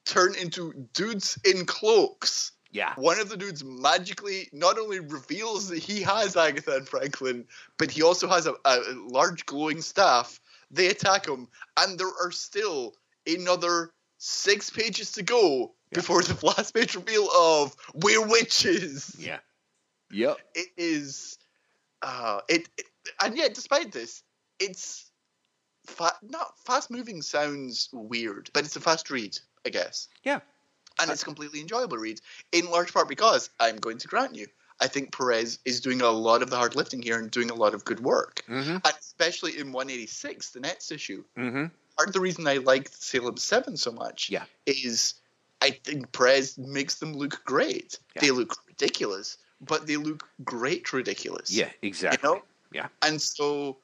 turn 0.05 0.35
into 0.35 0.87
dudes 0.93 1.39
in 1.45 1.65
cloaks. 1.65 2.51
Yeah, 2.75 2.93
One 2.97 3.19
of 3.21 3.29
the 3.29 3.37
dudes 3.37 3.63
magically 3.63 4.49
not 4.51 4.77
only 4.77 4.99
reveals 4.99 5.69
that 5.69 5.79
he 5.79 6.01
has 6.01 6.35
Agatha 6.35 6.75
and 6.75 6.85
Franklin, 6.87 7.45
but 7.77 7.89
he 7.89 8.01
also 8.03 8.27
has 8.27 8.47
a, 8.47 8.55
a 8.65 8.79
large 9.07 9.45
glowing 9.45 9.81
staff. 9.81 10.41
They 10.71 10.87
attack 10.87 11.25
him, 11.25 11.47
and 11.77 11.97
there 11.97 12.11
are 12.21 12.31
still 12.31 12.93
another 13.25 13.91
six 14.17 14.69
pages 14.69 15.13
to 15.13 15.23
go 15.23 15.73
Yeah. 15.91 15.99
before 15.99 16.21
the 16.21 16.45
last 16.45 16.73
page 16.73 16.95
reveal 16.95 17.29
of 17.31 17.73
we're 17.93 18.27
witches. 18.27 19.15
yeah, 19.17 19.39
yep. 20.11 20.37
It 20.53 20.67
is, 20.75 21.37
uh, 22.01 22.41
it, 22.49 22.67
it 22.77 22.85
and 23.23 23.37
yet 23.37 23.53
despite 23.53 23.93
this, 23.93 24.21
it's 24.59 25.09
fa- 25.87 26.17
not 26.21 26.59
fast 26.65 26.91
moving. 26.91 27.21
Sounds 27.21 27.87
weird, 27.93 28.49
but 28.53 28.65
it's 28.65 28.75
a 28.75 28.81
fast 28.81 29.09
read, 29.09 29.37
I 29.65 29.69
guess 29.69 30.09
Yeah, 30.25 30.41
and 30.99 31.09
it's 31.11 31.23
completely 31.23 31.61
enjoyable 31.61 31.97
read, 31.97 32.21
in 32.51 32.69
large 32.69 32.93
part 32.93 33.07
because 33.07 33.49
I'm 33.59 33.77
going 33.77 33.97
to 33.99 34.07
grant 34.07 34.35
you, 34.35 34.47
I 34.81 34.87
think 34.87 35.15
Perez 35.15 35.59
is 35.65 35.79
doing 35.79 36.01
a 36.01 36.09
lot 36.09 36.41
of 36.41 36.49
the 36.49 36.57
hard 36.57 36.75
lifting 36.75 37.01
here 37.01 37.17
and 37.17 37.31
doing 37.31 37.49
a 37.49 37.55
lot 37.55 37.73
of 37.73 37.85
good 37.85 38.01
work, 38.01 38.43
mm-hmm, 38.49 38.71
and 38.71 38.93
especially 38.99 39.57
in 39.57 39.71
186, 39.71 40.51
the 40.51 40.59
next 40.59 40.91
issue. 40.91 41.23
mm-hmm. 41.37 41.65
Part 41.97 42.09
of 42.09 42.13
the 42.13 42.19
reason 42.19 42.45
I 42.45 42.57
like 42.57 42.89
Salem 42.91 43.37
Seven 43.37 43.77
so 43.77 43.91
much, 43.91 44.29
Yeah. 44.29 44.43
is 44.65 45.13
I 45.61 45.71
think 45.71 46.11
Perez 46.11 46.57
makes 46.57 46.95
them 46.95 47.13
look 47.13 47.41
great. 47.45 47.97
Yeah. 48.15 48.21
They 48.23 48.31
look 48.31 48.57
ridiculous, 48.67 49.37
but 49.61 49.87
they 49.87 49.95
look 49.95 50.27
great 50.43 50.91
ridiculous. 50.91 51.49
Yeah, 51.55 51.69
exactly. 51.81 52.27
know? 52.27 52.41
Yeah. 52.73 52.87
And 53.01 53.21
so, 53.21 53.77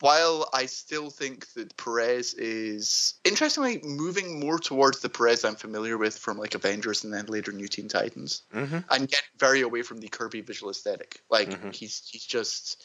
while 0.00 0.48
I 0.52 0.66
still 0.66 1.10
think 1.10 1.52
that 1.54 1.76
Perez 1.76 2.34
is 2.34 3.14
interestingly 3.24 3.80
moving 3.82 4.38
more 4.38 4.58
towards 4.58 5.00
the 5.00 5.08
Perez 5.08 5.44
I'm 5.44 5.56
familiar 5.56 5.98
with 5.98 6.16
from 6.16 6.38
like 6.38 6.54
Avengers 6.54 7.04
and 7.04 7.12
then 7.12 7.26
later 7.26 7.52
New 7.52 7.68
Teen 7.68 7.88
Titans, 7.88 8.42
Mm-hmm. 8.54 8.78
and 8.90 9.08
get 9.08 9.22
very 9.38 9.62
away 9.62 9.82
from 9.82 9.98
the 9.98 10.08
Kirby 10.08 10.42
visual 10.42 10.70
aesthetic. 10.70 11.20
Like 11.30 11.50
Mhm. 11.50 11.74
he's 11.74 12.02
he's 12.10 12.24
just 12.24 12.84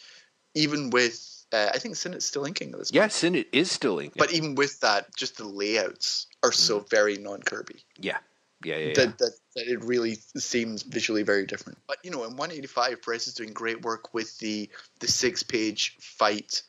even 0.55 0.89
with 0.89 1.45
uh, 1.51 1.69
I 1.73 1.79
think 1.79 1.95
Sinnott's 1.95 2.25
still 2.25 2.45
inking 2.45 2.71
this. 2.71 2.91
Yes, 2.93 3.23
and 3.23 3.35
it 3.35 3.47
is 3.51 3.71
still 3.71 3.99
ink. 3.99 4.13
But 4.15 4.31
even 4.33 4.53
with 4.53 4.79
that, 4.81 5.15
just 5.15 5.37
the 5.37 5.47
layouts 5.47 6.27
are 6.43 6.51
so 6.51 6.79
very 6.79 7.17
non 7.17 7.41
Kirby 7.41 7.83
yeah, 7.97 8.17
yeah, 8.63 8.77
yeah, 8.77 8.87
yeah. 8.87 8.93
that, 8.93 9.17
that, 9.17 9.33
that 9.55 9.67
it 9.67 9.83
really 9.83 10.15
seems 10.37 10.83
visually 10.83 11.23
very 11.23 11.45
different. 11.45 11.77
But 11.87 11.97
you 12.03 12.11
know, 12.11 12.23
in 12.23 12.35
185, 12.35 13.01
Perez 13.01 13.27
is 13.27 13.33
doing 13.33 13.53
great 13.53 13.81
work 13.83 14.13
with 14.13 14.37
the 14.39 14.69
the 14.99 15.07
six 15.07 15.43
page 15.43 15.95
fight 15.99 16.61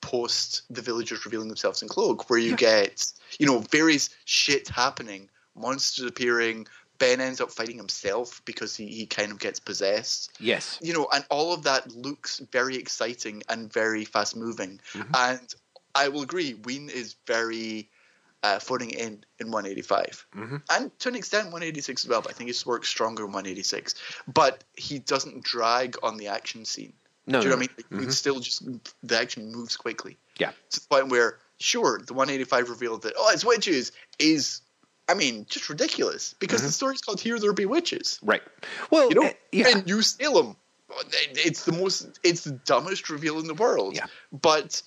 post 0.00 0.62
the 0.70 0.82
villagers 0.82 1.24
revealing 1.24 1.48
themselves 1.48 1.82
in 1.82 1.88
cloak, 1.88 2.28
where 2.30 2.38
you 2.38 2.56
get 2.56 3.04
you 3.38 3.46
know 3.46 3.58
various 3.70 4.10
shit 4.24 4.68
happening, 4.68 5.28
monsters 5.54 6.04
appearing. 6.06 6.66
Ben 6.98 7.20
ends 7.20 7.40
up 7.40 7.52
fighting 7.52 7.76
himself 7.76 8.42
because 8.44 8.74
he, 8.74 8.88
he 8.88 9.06
kind 9.06 9.30
of 9.30 9.38
gets 9.38 9.60
possessed. 9.60 10.32
yes, 10.40 10.80
You 10.82 10.92
know, 10.92 11.06
and 11.14 11.24
all 11.30 11.52
of 11.54 11.62
that 11.62 11.88
looks 11.94 12.40
very 12.50 12.74
exciting 12.74 13.40
and 13.48 13.72
very 13.72 14.04
fast 14.04 14.34
moving. 14.34 14.80
Mhm. 14.94 15.16
And 15.16 15.54
I 15.94 16.08
will 16.08 16.22
agree, 16.22 16.54
Wein 16.54 16.88
is 16.88 17.14
very 17.24 17.88
uh, 18.42 18.58
phoning 18.58 18.90
it 18.90 18.98
in 19.00 19.24
in 19.38 19.50
185 19.52 20.26
Mhm. 20.34 20.62
and 20.70 20.98
to 20.98 21.08
an 21.08 21.14
extent 21.14 21.52
186 21.52 22.04
as 22.04 22.08
well. 22.08 22.20
But 22.22 22.30
I 22.32 22.34
think 22.34 22.48
his 22.48 22.66
works 22.66 22.88
stronger 22.88 23.24
in 23.24 23.30
186. 23.32 23.94
But 24.26 24.64
he 24.76 24.98
doesn't 24.98 25.44
drag 25.44 25.96
on 26.02 26.16
the 26.16 26.26
action 26.28 26.64
scene. 26.64 26.94
No, 27.28 27.40
Do 27.40 27.48
you 27.48 27.50
no, 27.50 27.56
know 27.56 27.60
what 27.60 27.70
I 27.70 27.84
mean? 27.84 28.00
Like, 28.00 28.08
It's 28.08 28.16
still 28.16 28.40
just 28.40 28.64
the 29.02 29.18
action 29.18 29.52
moves 29.52 29.76
quickly. 29.76 30.16
Yeah. 30.38 30.52
To 30.70 30.80
the 30.80 30.86
point 30.88 31.08
where, 31.08 31.38
sure, 31.60 32.00
the 32.04 32.14
185 32.14 32.70
reveal 32.70 32.98
that 32.98 33.12
oh, 33.16 33.30
it's 33.32 33.44
witches 33.44 33.92
is, 34.18 34.62
I 35.08 35.14
mean, 35.14 35.46
just 35.48 35.68
ridiculous 35.68 36.34
because 36.38 36.62
the 36.62 36.70
story's 36.70 37.00
called 37.00 37.20
"Here 37.20 37.38
There 37.38 37.52
Be 37.52 37.66
Witches." 37.66 38.18
right. 38.22 38.42
Well, 38.90 39.08
You 39.10 39.14
know, 39.14 39.22
eh, 39.28 39.32
yeah, 39.52 39.68
in 39.68 39.84
New 39.84 40.02
Salem, 40.02 40.56
it's 41.12 41.64
the 41.64 41.72
most, 41.72 42.18
it's 42.24 42.44
the 42.44 42.52
dumbest 42.52 43.10
reveal 43.10 43.38
in 43.38 43.46
the 43.46 43.54
world. 43.54 43.94
Yeah. 43.94 44.06
But 44.32 44.82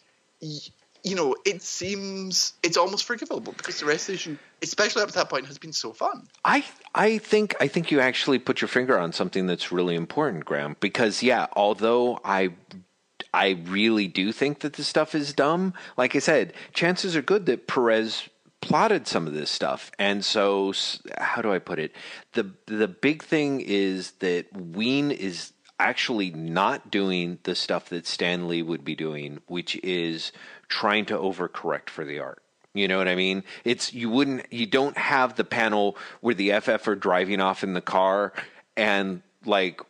you 1.03 1.15
know, 1.15 1.35
it 1.45 1.61
seems 1.61 2.53
it's 2.63 2.77
almost 2.77 3.05
forgivable 3.05 3.53
because 3.53 3.79
the 3.79 3.85
rest 3.85 4.03
of 4.03 4.07
the 4.07 4.13
issue, 4.13 4.37
especially 4.61 5.01
up 5.01 5.09
to 5.09 5.15
that 5.15 5.29
point, 5.29 5.47
has 5.47 5.57
been 5.57 5.73
so 5.73 5.93
fun. 5.93 6.27
I 6.45 6.63
I 6.93 7.17
think 7.17 7.55
I 7.59 7.67
think 7.67 7.91
you 7.91 7.99
actually 7.99 8.39
put 8.39 8.61
your 8.61 8.67
finger 8.67 8.99
on 8.99 9.11
something 9.11 9.47
that's 9.47 9.71
really 9.71 9.95
important, 9.95 10.45
Graeme. 10.45 10.75
Because 10.79 11.23
yeah, 11.23 11.47
although 11.53 12.19
I 12.23 12.53
I 13.33 13.61
really 13.65 14.07
do 14.07 14.31
think 14.31 14.59
that 14.59 14.73
this 14.73 14.87
stuff 14.87 15.15
is 15.15 15.33
dumb. 15.33 15.73
Like 15.97 16.15
I 16.15 16.19
said, 16.19 16.53
chances 16.73 17.15
are 17.15 17.21
good 17.21 17.45
that 17.47 17.67
Perez 17.67 18.29
plotted 18.61 19.07
some 19.07 19.25
of 19.25 19.33
this 19.33 19.49
stuff, 19.49 19.91
and 19.97 20.23
so 20.23 20.73
how 21.17 21.41
do 21.41 21.51
I 21.51 21.59
put 21.59 21.79
it? 21.79 21.93
the 22.33 22.51
The 22.67 22.87
big 22.87 23.23
thing 23.23 23.61
is 23.61 24.11
that 24.19 24.45
Wein 24.55 25.09
is 25.09 25.53
actually 25.81 26.29
not 26.29 26.91
doing 26.91 27.39
the 27.41 27.55
stuff 27.55 27.89
that 27.89 28.05
Stan 28.05 28.47
Lee 28.47 28.61
would 28.61 28.85
be 28.85 28.95
doing, 28.95 29.41
which 29.47 29.75
is 29.83 30.31
trying 30.71 31.05
to 31.05 31.17
overcorrect 31.17 31.89
for 31.89 32.03
the 32.03 32.19
art. 32.19 32.41
You 32.73 32.87
know 32.87 32.97
what 32.97 33.09
I 33.09 33.15
mean? 33.15 33.43
It's 33.65 33.93
you 33.93 34.09
wouldn't 34.09 34.51
you 34.51 34.65
don't 34.65 34.97
have 34.97 35.35
the 35.35 35.43
panel 35.43 35.97
where 36.21 36.33
the 36.33 36.59
FF 36.59 36.87
are 36.87 36.95
driving 36.95 37.41
off 37.41 37.63
in 37.63 37.73
the 37.73 37.81
car 37.81 38.33
and 38.77 39.21
like 39.45 39.81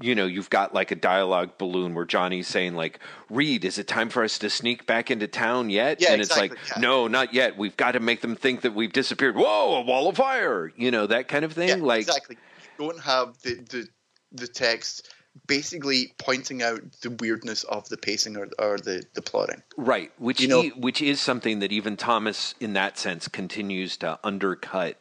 you 0.00 0.14
know, 0.14 0.26
you've 0.26 0.50
got 0.50 0.74
like 0.74 0.90
a 0.90 0.94
dialogue 0.94 1.58
balloon 1.58 1.94
where 1.94 2.04
Johnny's 2.04 2.48
saying 2.48 2.74
like, 2.74 2.98
"Reed, 3.30 3.64
is 3.64 3.78
it 3.78 3.86
time 3.86 4.08
for 4.08 4.24
us 4.24 4.38
to 4.40 4.50
sneak 4.50 4.86
back 4.86 5.10
into 5.10 5.28
town 5.28 5.70
yet?" 5.70 6.00
Yeah, 6.00 6.12
and 6.12 6.20
it's 6.20 6.36
like, 6.36 6.52
yeah. 6.52 6.80
"No, 6.80 7.06
not 7.08 7.32
yet. 7.32 7.56
We've 7.56 7.76
got 7.76 7.92
to 7.92 8.00
make 8.00 8.20
them 8.20 8.34
think 8.34 8.62
that 8.62 8.74
we've 8.74 8.92
disappeared." 8.92 9.36
Whoa, 9.36 9.76
a 9.76 9.82
wall 9.82 10.08
of 10.08 10.16
fire! 10.16 10.72
You 10.76 10.90
know 10.90 11.06
that 11.06 11.28
kind 11.28 11.44
of 11.44 11.52
thing. 11.52 11.68
Yeah, 11.68 11.76
like, 11.76 12.00
exactly. 12.00 12.36
You 12.78 12.88
don't 12.88 13.00
have 13.00 13.38
the, 13.42 13.54
the 13.70 13.88
the 14.32 14.48
text 14.48 15.14
basically 15.46 16.12
pointing 16.18 16.62
out 16.62 16.80
the 17.02 17.10
weirdness 17.10 17.64
of 17.64 17.88
the 17.88 17.96
pacing 17.96 18.36
or, 18.36 18.48
or 18.58 18.78
the, 18.78 19.02
the 19.14 19.22
plotting. 19.22 19.62
Right, 19.76 20.12
which 20.18 20.40
You 20.40 20.48
know- 20.48 20.62
e- 20.62 20.72
which 20.76 21.00
is 21.02 21.20
something 21.20 21.58
that 21.60 21.72
even 21.72 21.96
Thomas, 21.96 22.54
in 22.60 22.74
that 22.74 22.98
sense, 22.98 23.28
continues 23.28 23.96
to 23.98 24.18
undercut 24.22 24.98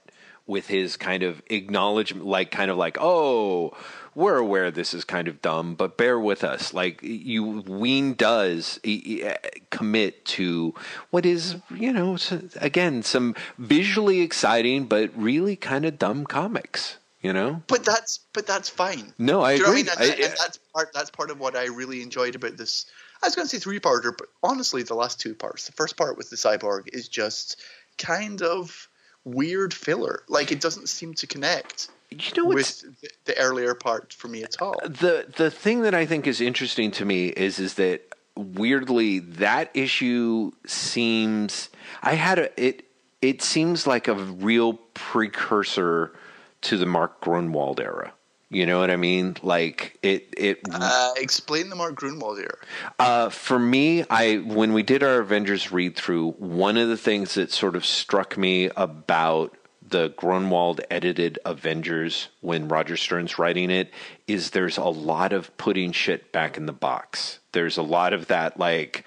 with 0.47 0.67
his 0.67 0.97
kind 0.97 1.23
of 1.23 1.41
acknowledgement, 1.49 2.25
like 2.25 2.51
kind 2.51 2.71
of 2.71 2.75
like, 2.77 2.97
oh, 2.99 3.71
we're 4.15 4.37
aware 4.37 4.69
this 4.71 4.93
is 4.93 5.05
kind 5.05 5.27
of 5.29 5.41
dumb, 5.41 5.75
but 5.75 5.97
bear 5.97 6.19
with 6.19 6.43
us. 6.43 6.73
Like 6.73 7.01
you, 7.01 7.61
Wein 7.65 8.15
does 8.15 8.79
e- 8.83 9.23
uh, 9.23 9.35
commit 9.69 10.25
to 10.25 10.73
what 11.11 11.25
is, 11.25 11.55
you 11.73 11.93
know, 11.93 12.17
again, 12.59 13.03
some 13.03 13.35
visually 13.57 14.19
exciting 14.21 14.85
but 14.85 15.11
really 15.15 15.55
kind 15.55 15.85
of 15.85 15.97
dumb 15.97 16.25
comics. 16.25 16.97
You 17.21 17.33
know? 17.33 17.61
But 17.67 17.83
that's 17.85 18.19
but 18.33 18.47
that's 18.47 18.69
fine. 18.69 19.13
No, 19.19 19.41
I 19.41 19.57
Do 19.57 19.61
you 19.61 19.63
know 19.67 19.69
agree. 19.73 19.81
I 19.81 19.83
mean? 19.83 19.91
And, 19.91 19.99
I- 19.99 20.07
that- 20.07 20.19
and 20.19 20.33
that's 20.39 20.57
part 20.73 20.93
that's 20.93 21.09
part 21.11 21.29
of 21.31 21.39
what 21.39 21.55
I 21.55 21.65
really 21.65 22.01
enjoyed 22.01 22.35
about 22.35 22.57
this. 22.57 22.85
I 23.23 23.27
was 23.27 23.35
going 23.35 23.47
to 23.47 23.55
say 23.55 23.59
three 23.59 23.79
parter, 23.79 24.11
but 24.17 24.27
honestly, 24.41 24.81
the 24.81 24.95
last 24.95 25.19
two 25.19 25.35
parts. 25.35 25.67
The 25.67 25.73
first 25.73 25.95
part 25.95 26.17
with 26.17 26.31
the 26.31 26.35
cyborg 26.35 26.87
is 26.91 27.07
just 27.07 27.61
kind 27.99 28.41
of 28.41 28.87
weird 29.23 29.73
filler. 29.73 30.23
Like 30.27 30.51
it 30.51 30.59
doesn't 30.59 30.89
seem 30.89 31.13
to 31.15 31.27
connect 31.27 31.89
you 32.09 32.31
know 32.35 32.45
with 32.49 32.81
the, 33.01 33.09
the 33.25 33.37
earlier 33.37 33.73
part 33.73 34.13
for 34.13 34.27
me 34.27 34.43
at 34.43 34.61
all. 34.61 34.75
the 34.83 35.31
the 35.37 35.49
thing 35.51 35.83
that 35.83 35.93
I 35.93 36.05
think 36.05 36.27
is 36.27 36.41
interesting 36.41 36.91
to 36.91 37.05
me 37.05 37.27
is 37.27 37.59
is 37.59 37.75
that 37.75 38.01
weirdly 38.35 39.19
that 39.19 39.69
issue 39.73 40.51
seems 40.65 41.69
I 42.01 42.15
had 42.15 42.39
a 42.39 42.61
it 42.61 42.83
it 43.21 43.41
seems 43.41 43.85
like 43.85 44.07
a 44.07 44.13
real 44.15 44.73
precursor 44.93 46.11
to 46.61 46.77
the 46.77 46.85
Mark 46.85 47.21
Gruenwald 47.21 47.79
era. 47.79 48.13
You 48.49 48.65
know 48.65 48.79
what 48.79 48.91
I 48.91 48.97
mean? 48.97 49.37
Like 49.41 49.97
it 50.01 50.33
it 50.37 50.59
Uh, 50.69 51.13
explain 51.15 51.69
the 51.69 51.75
Mark 51.75 51.95
Gruenwald 51.99 52.39
era. 52.39 52.57
uh, 52.99 53.29
for 53.29 53.57
me, 53.57 54.03
I 54.09 54.37
when 54.37 54.73
we 54.73 54.83
did 54.83 55.03
our 55.03 55.19
Avengers 55.19 55.71
read 55.71 55.95
through, 55.95 56.31
one 56.31 56.75
of 56.75 56.89
the 56.89 56.97
things 56.97 57.35
that 57.35 57.51
sort 57.51 57.77
of 57.77 57.85
struck 57.85 58.37
me 58.37 58.69
about 58.75 59.55
the 59.87 60.09
Gruenwald 60.09 60.81
edited 60.89 61.39
Avengers 61.45 62.27
when 62.41 62.67
Roger 62.67 62.95
Stern's 62.97 63.37
writing 63.39 63.69
it 63.69 63.89
is 64.27 64.51
there's 64.51 64.77
a 64.77 64.85
lot 64.85 65.33
of 65.33 65.55
putting 65.57 65.91
shit 65.91 66.31
back 66.31 66.57
in 66.57 66.65
the 66.65 66.73
box. 66.73 67.39
There's 67.53 67.77
a 67.77 67.83
lot 67.83 68.13
of 68.13 68.27
that 68.27 68.59
like 68.59 69.05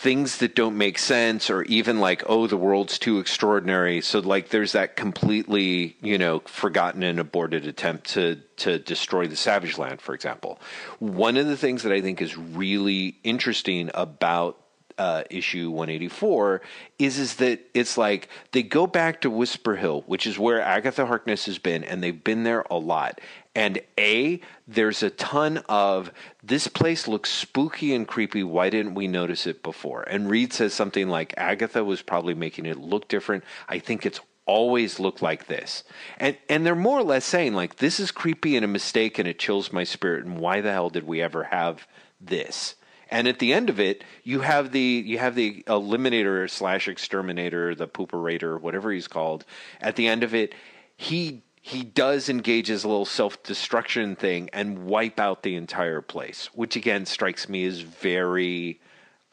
things 0.00 0.38
that 0.38 0.54
don't 0.54 0.78
make 0.78 0.98
sense 0.98 1.50
or 1.50 1.62
even 1.64 2.00
like 2.00 2.22
oh 2.26 2.46
the 2.46 2.56
world's 2.56 2.98
too 2.98 3.18
extraordinary 3.18 4.00
so 4.00 4.18
like 4.18 4.48
there's 4.48 4.72
that 4.72 4.96
completely 4.96 5.94
you 6.00 6.16
know 6.16 6.38
forgotten 6.46 7.02
and 7.02 7.20
aborted 7.20 7.66
attempt 7.66 8.08
to 8.08 8.34
to 8.56 8.78
destroy 8.78 9.26
the 9.26 9.36
savage 9.36 9.76
land 9.76 10.00
for 10.00 10.14
example 10.14 10.58
one 11.00 11.36
of 11.36 11.46
the 11.46 11.56
things 11.56 11.82
that 11.82 11.92
i 11.92 12.00
think 12.00 12.22
is 12.22 12.34
really 12.34 13.14
interesting 13.24 13.90
about 13.92 14.56
uh, 14.96 15.24
issue 15.30 15.70
184 15.70 16.60
is 16.98 17.18
is 17.18 17.36
that 17.36 17.60
it's 17.72 17.96
like 17.96 18.28
they 18.52 18.62
go 18.62 18.86
back 18.86 19.22
to 19.22 19.30
Whisper 19.30 19.74
Hill, 19.76 20.02
which 20.06 20.26
is 20.26 20.38
where 20.38 20.60
Agatha 20.60 21.06
Harkness 21.06 21.46
has 21.46 21.58
been, 21.58 21.84
and 21.84 22.02
they've 22.02 22.22
been 22.22 22.44
there 22.44 22.66
a 22.70 22.76
lot. 22.76 23.18
And 23.54 23.80
a 23.98 24.40
there's 24.68 25.02
a 25.02 25.10
ton 25.10 25.58
of 25.68 26.12
this 26.42 26.68
place 26.68 27.08
looks 27.08 27.30
spooky 27.30 27.94
and 27.94 28.06
creepy. 28.06 28.44
Why 28.44 28.70
didn't 28.70 28.94
we 28.94 29.08
notice 29.08 29.46
it 29.46 29.62
before? 29.62 30.02
And 30.02 30.30
Reed 30.30 30.52
says 30.52 30.72
something 30.72 31.08
like 31.08 31.34
Agatha 31.36 31.82
was 31.82 32.02
probably 32.02 32.34
making 32.34 32.66
it 32.66 32.78
look 32.78 33.08
different. 33.08 33.42
I 33.68 33.80
think 33.80 34.06
it's 34.06 34.20
always 34.46 35.00
looked 35.00 35.20
like 35.20 35.46
this. 35.46 35.82
And 36.18 36.36
and 36.48 36.64
they're 36.64 36.76
more 36.76 36.98
or 37.00 37.04
less 37.04 37.24
saying 37.24 37.54
like 37.54 37.76
this 37.76 37.98
is 37.98 38.12
creepy 38.12 38.54
and 38.56 38.64
a 38.64 38.68
mistake 38.68 39.18
and 39.18 39.26
it 39.26 39.38
chills 39.38 39.72
my 39.72 39.84
spirit 39.84 40.24
and 40.24 40.38
why 40.38 40.60
the 40.60 40.72
hell 40.72 40.90
did 40.90 41.06
we 41.06 41.20
ever 41.20 41.44
have 41.44 41.88
this? 42.20 42.76
And 43.10 43.26
at 43.26 43.40
the 43.40 43.52
end 43.52 43.68
of 43.68 43.80
it, 43.80 44.04
you 44.22 44.40
have 44.40 44.70
the 44.70 45.02
you 45.04 45.18
have 45.18 45.34
the 45.34 45.64
eliminator 45.64 46.48
slash 46.48 46.86
exterminator, 46.86 47.74
the 47.74 47.88
pooperator, 47.88 48.60
whatever 48.60 48.92
he's 48.92 49.08
called. 49.08 49.44
At 49.80 49.96
the 49.96 50.06
end 50.06 50.22
of 50.22 50.34
it, 50.34 50.54
he 50.96 51.42
he 51.60 51.82
does 51.84 52.28
engage 52.28 52.68
his 52.68 52.84
little 52.84 53.04
self 53.04 53.42
destruction 53.42 54.16
thing 54.16 54.48
and 54.52 54.86
wipe 54.86 55.20
out 55.20 55.42
the 55.42 55.56
entire 55.56 56.00
place, 56.00 56.46
which 56.54 56.76
again 56.76 57.06
strikes 57.06 57.48
me 57.48 57.64
as 57.64 57.80
very 57.80 58.80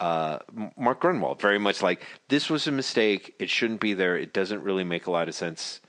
uh, 0.00 0.38
Mark 0.76 1.00
Gruenwald, 1.00 1.40
very 1.40 1.58
much 1.58 1.82
like 1.82 2.04
this 2.28 2.50
was 2.50 2.66
a 2.66 2.72
mistake. 2.72 3.34
It 3.38 3.50
shouldn't 3.50 3.80
be 3.80 3.94
there. 3.94 4.16
It 4.16 4.32
doesn't 4.32 4.62
really 4.62 4.84
make 4.84 5.06
a 5.06 5.10
lot 5.10 5.28
of 5.28 5.34
sense, 5.34 5.80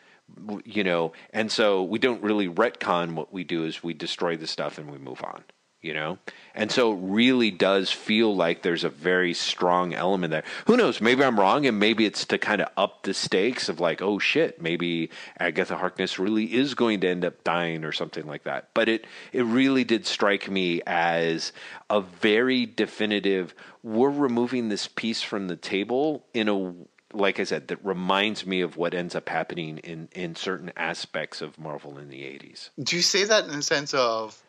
you 0.64 0.84
know. 0.84 1.12
And 1.32 1.52
so 1.52 1.84
we 1.84 2.00
don't 2.00 2.24
really 2.24 2.48
retcon. 2.48 3.14
What 3.14 3.34
we 3.34 3.44
do 3.44 3.66
is 3.66 3.84
we 3.84 3.94
destroy 3.94 4.38
the 4.38 4.48
stuff 4.48 4.78
and 4.78 4.90
we 4.90 4.98
move 4.98 5.22
on 5.24 5.44
you 5.82 5.94
know? 5.94 6.18
And 6.54 6.72
so 6.72 6.94
it 6.94 7.00
really 7.02 7.52
does 7.52 7.90
feel 7.90 8.36
like 8.36 8.62
there's 8.62 8.84
a 8.84 8.90
very 8.90 9.34
strong 9.34 9.94
element 9.94 10.32
there. 10.32 10.44
Who 10.66 10.76
knows? 10.76 11.00
Maybe 11.00 11.24
i'm 11.24 11.40
wrong 11.40 11.66
and 11.66 11.80
maybe 11.80 12.06
it's 12.06 12.26
to 12.26 12.38
kind 12.38 12.62
of 12.62 12.70
up 12.76 13.04
the 13.04 13.14
stakes 13.14 13.70
of 13.70 13.80
like 13.80 14.02
oh 14.02 14.20
shit 14.20 14.62
maybe 14.62 15.10
agatha 15.40 15.78
harkness 15.78 16.20
really 16.20 16.54
is 16.54 16.74
going 16.74 17.00
to 17.02 17.08
end 17.08 17.24
up 17.24 17.44
dying 17.44 17.84
or 17.86 17.92
something 17.92 18.26
like 18.26 18.44
that. 18.44 18.70
But 18.74 18.90
it 18.90 19.06
it 19.32 19.44
really 19.44 19.84
did 19.84 20.06
strike 20.06 20.50
me 20.50 20.82
as 20.86 21.54
a 21.90 22.02
very 22.02 22.66
definitive 22.66 23.56
we're 23.84 24.10
removing 24.10 24.70
this 24.70 24.88
piece 24.88 25.22
from 25.22 25.48
the 25.48 25.56
table 25.56 26.26
in 26.34 26.50
a 26.50 26.74
like 27.12 27.40
I 27.40 27.44
said, 27.44 27.70
that 27.70 27.84
reminds 27.84 28.46
me 28.46 28.62
of 28.62 28.78
what 28.78 28.94
ends 28.94 29.16
up 29.16 29.30
happening 29.30 29.80
in, 29.80 30.10
in 30.12 30.36
certain 30.36 30.72
aspects 30.78 31.42
of 31.42 31.58
Marvel 31.58 31.98
in 31.98 32.10
the 32.10 32.22
80s. 32.22 32.70
Do 32.82 32.96
you 32.96 33.02
say 33.02 33.24
that 33.24 33.46
in 33.46 33.52
the 33.52 33.64
sense 33.64 33.94
of 33.94 34.40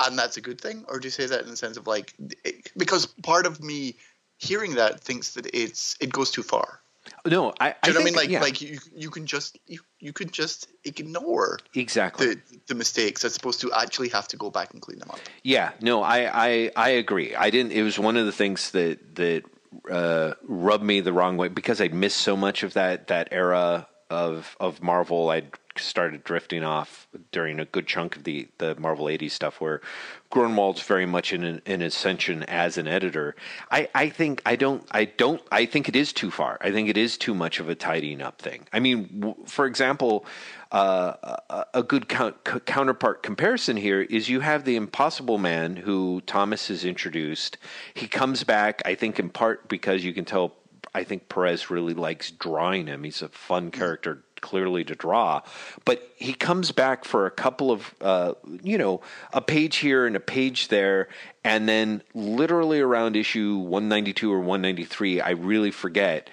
and 0.00 0.18
that's 0.18 0.36
a 0.36 0.40
good 0.40 0.60
thing, 0.60 0.84
or 0.88 0.98
do 0.98 1.06
you 1.06 1.10
say 1.10 1.26
that 1.26 1.42
in 1.42 1.50
the 1.50 1.56
sense 1.56 1.76
of 1.76 1.86
like 1.86 2.14
it, 2.44 2.70
because 2.76 3.06
part 3.06 3.46
of 3.46 3.62
me 3.62 3.96
hearing 4.38 4.74
that 4.74 5.00
thinks 5.00 5.34
that 5.34 5.46
it's 5.54 5.96
it 6.00 6.12
goes 6.12 6.30
too 6.30 6.42
far. 6.42 6.80
No, 7.24 7.52
I. 7.60 7.74
Do 7.82 7.90
you 7.90 7.98
know 7.98 8.00
think, 8.00 8.00
what 8.00 8.00
I 8.00 8.04
mean? 8.04 8.14
Like, 8.14 8.28
yeah. 8.30 8.40
like 8.40 8.60
you, 8.60 8.78
you 8.94 9.10
can 9.10 9.26
just 9.26 9.58
you, 9.66 9.78
you 10.00 10.12
could 10.12 10.32
just 10.32 10.68
ignore 10.84 11.58
exactly 11.74 12.34
the 12.34 12.40
the 12.66 12.74
mistakes 12.74 13.24
as 13.24 13.36
opposed 13.36 13.60
to 13.60 13.72
actually 13.72 14.08
have 14.08 14.26
to 14.28 14.36
go 14.36 14.50
back 14.50 14.72
and 14.72 14.82
clean 14.82 14.98
them 14.98 15.10
up. 15.10 15.20
Yeah, 15.42 15.72
no, 15.80 16.02
I, 16.02 16.46
I, 16.46 16.70
I 16.76 16.88
agree. 16.90 17.34
I 17.34 17.50
didn't. 17.50 17.72
It 17.72 17.82
was 17.82 17.98
one 17.98 18.16
of 18.16 18.26
the 18.26 18.32
things 18.32 18.72
that 18.72 19.14
that 19.16 19.44
uh, 19.90 20.34
rubbed 20.42 20.84
me 20.84 21.00
the 21.00 21.12
wrong 21.12 21.36
way 21.36 21.48
because 21.48 21.80
I'd 21.80 21.94
missed 21.94 22.18
so 22.18 22.36
much 22.36 22.62
of 22.62 22.74
that 22.74 23.06
that 23.06 23.28
era 23.30 23.86
of 24.10 24.56
of 24.60 24.82
Marvel. 24.82 25.30
I'd 25.30 25.50
started 25.76 26.24
drifting 26.24 26.64
off 26.64 27.06
during 27.32 27.60
a 27.60 27.64
good 27.64 27.86
chunk 27.86 28.16
of 28.16 28.24
the 28.24 28.48
the 28.58 28.74
Marvel 28.76 29.06
'80s 29.06 29.32
stuff, 29.32 29.60
where 29.60 29.80
Gruenwald's 30.30 30.82
very 30.82 31.06
much 31.06 31.32
in 31.32 31.44
an, 31.44 31.62
an 31.66 31.82
ascension 31.82 32.42
as 32.44 32.78
an 32.78 32.86
editor. 32.88 33.36
I, 33.70 33.88
I 33.94 34.08
think 34.08 34.42
I 34.46 34.56
don't 34.56 34.86
I 34.90 35.06
don't 35.06 35.42
I 35.50 35.66
think 35.66 35.88
it 35.88 35.96
is 35.96 36.12
too 36.12 36.30
far. 36.30 36.58
I 36.60 36.70
think 36.70 36.88
it 36.88 36.96
is 36.96 37.16
too 37.18 37.34
much 37.34 37.60
of 37.60 37.68
a 37.68 37.74
tidying 37.74 38.22
up 38.22 38.40
thing. 38.40 38.66
I 38.72 38.80
mean, 38.80 39.20
w- 39.20 39.36
for 39.46 39.66
example. 39.66 40.26
Uh, 40.72 41.64
a, 41.72 41.82
good 41.84 42.08
counterpart 42.08 43.22
comparison 43.22 43.76
here 43.76 44.02
is 44.02 44.28
you 44.28 44.40
have 44.40 44.64
the 44.64 44.74
Impossible 44.74 45.38
Man 45.38 45.76
who 45.76 46.20
Thomas 46.26 46.66
has 46.68 46.84
introduced. 46.84 47.56
He 47.94 48.08
comes 48.08 48.42
back, 48.42 48.82
I 48.84 48.96
think, 48.96 49.20
in 49.20 49.30
part 49.30 49.68
because 49.68 50.04
you 50.04 50.12
can 50.12 50.24
tell 50.24 50.54
I 50.96 51.04
think 51.04 51.28
Perez 51.28 51.68
really 51.68 51.92
likes 51.92 52.30
drawing 52.30 52.86
him. 52.86 53.04
He's 53.04 53.20
a 53.20 53.28
fun 53.28 53.70
character, 53.70 54.24
clearly 54.40 54.82
to 54.84 54.94
draw. 54.94 55.42
But 55.84 56.10
he 56.16 56.32
comes 56.32 56.72
back 56.72 57.04
for 57.04 57.26
a 57.26 57.30
couple 57.30 57.70
of, 57.70 57.94
uh, 58.00 58.32
you 58.62 58.78
know, 58.78 59.02
a 59.34 59.42
page 59.42 59.76
here 59.76 60.06
and 60.06 60.16
a 60.16 60.20
page 60.20 60.68
there, 60.68 61.08
and 61.44 61.68
then 61.68 62.02
literally 62.14 62.80
around 62.80 63.14
issue 63.14 63.58
192 63.58 64.32
or 64.32 64.38
193, 64.38 65.20
I 65.20 65.30
really 65.32 65.70
forget. 65.70 66.30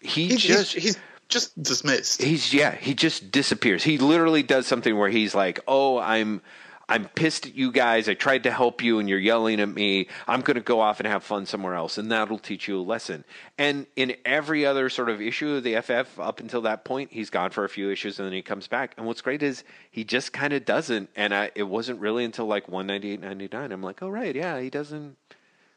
He 0.00 0.36
just 0.36 0.72
he's, 0.72 0.82
he's 0.82 0.98
just 1.28 1.62
dismissed. 1.62 2.22
He's 2.22 2.54
yeah, 2.54 2.74
he 2.74 2.94
just 2.94 3.30
disappears. 3.30 3.84
He 3.84 3.98
literally 3.98 4.42
does 4.42 4.66
something 4.66 4.96
where 4.96 5.10
he's 5.10 5.34
like, 5.34 5.60
"Oh, 5.68 5.98
I'm 5.98 6.40
I'm 6.88 7.08
pissed 7.08 7.46
at 7.46 7.54
you 7.54 7.72
guys. 7.72 8.08
I 8.08 8.14
tried 8.14 8.44
to 8.44 8.50
help 8.50 8.82
you 8.82 8.98
and 8.98 9.08
you're 9.08 9.18
yelling 9.18 9.60
at 9.60 9.68
me. 9.68 10.08
I'm 10.26 10.40
going 10.40 10.56
to 10.56 10.60
go 10.60 10.80
off 10.80 11.00
and 11.00 11.06
have 11.06 11.24
fun 11.24 11.46
somewhere 11.46 11.74
else 11.74 11.98
and 11.98 12.10
that'll 12.10 12.38
teach 12.38 12.68
you 12.68 12.80
a 12.80 12.82
lesson." 12.82 13.24
And 13.58 13.86
in 13.96 14.16
every 14.24 14.66
other 14.66 14.88
sort 14.88 15.08
of 15.08 15.20
issue 15.20 15.54
of 15.54 15.64
the 15.64 15.80
FF 15.80 16.18
up 16.18 16.40
until 16.40 16.62
that 16.62 16.84
point, 16.84 17.12
he's 17.12 17.30
gone 17.30 17.50
for 17.50 17.64
a 17.64 17.68
few 17.68 17.90
issues 17.90 18.18
and 18.18 18.26
then 18.26 18.32
he 18.32 18.42
comes 18.42 18.66
back. 18.68 18.94
And 18.96 19.06
what's 19.06 19.20
great 19.20 19.42
is 19.42 19.64
he 19.90 20.04
just 20.04 20.32
kind 20.32 20.52
of 20.52 20.64
doesn't 20.64 21.10
and 21.16 21.34
I, 21.34 21.50
it 21.54 21.64
wasn't 21.64 22.00
really 22.00 22.24
until 22.24 22.46
like 22.46 22.68
198 22.68 23.20
99 23.20 23.72
I'm 23.72 23.82
like, 23.82 24.02
"Oh 24.02 24.08
right, 24.08 24.34
yeah, 24.34 24.60
he 24.60 24.70
doesn't 24.70 25.16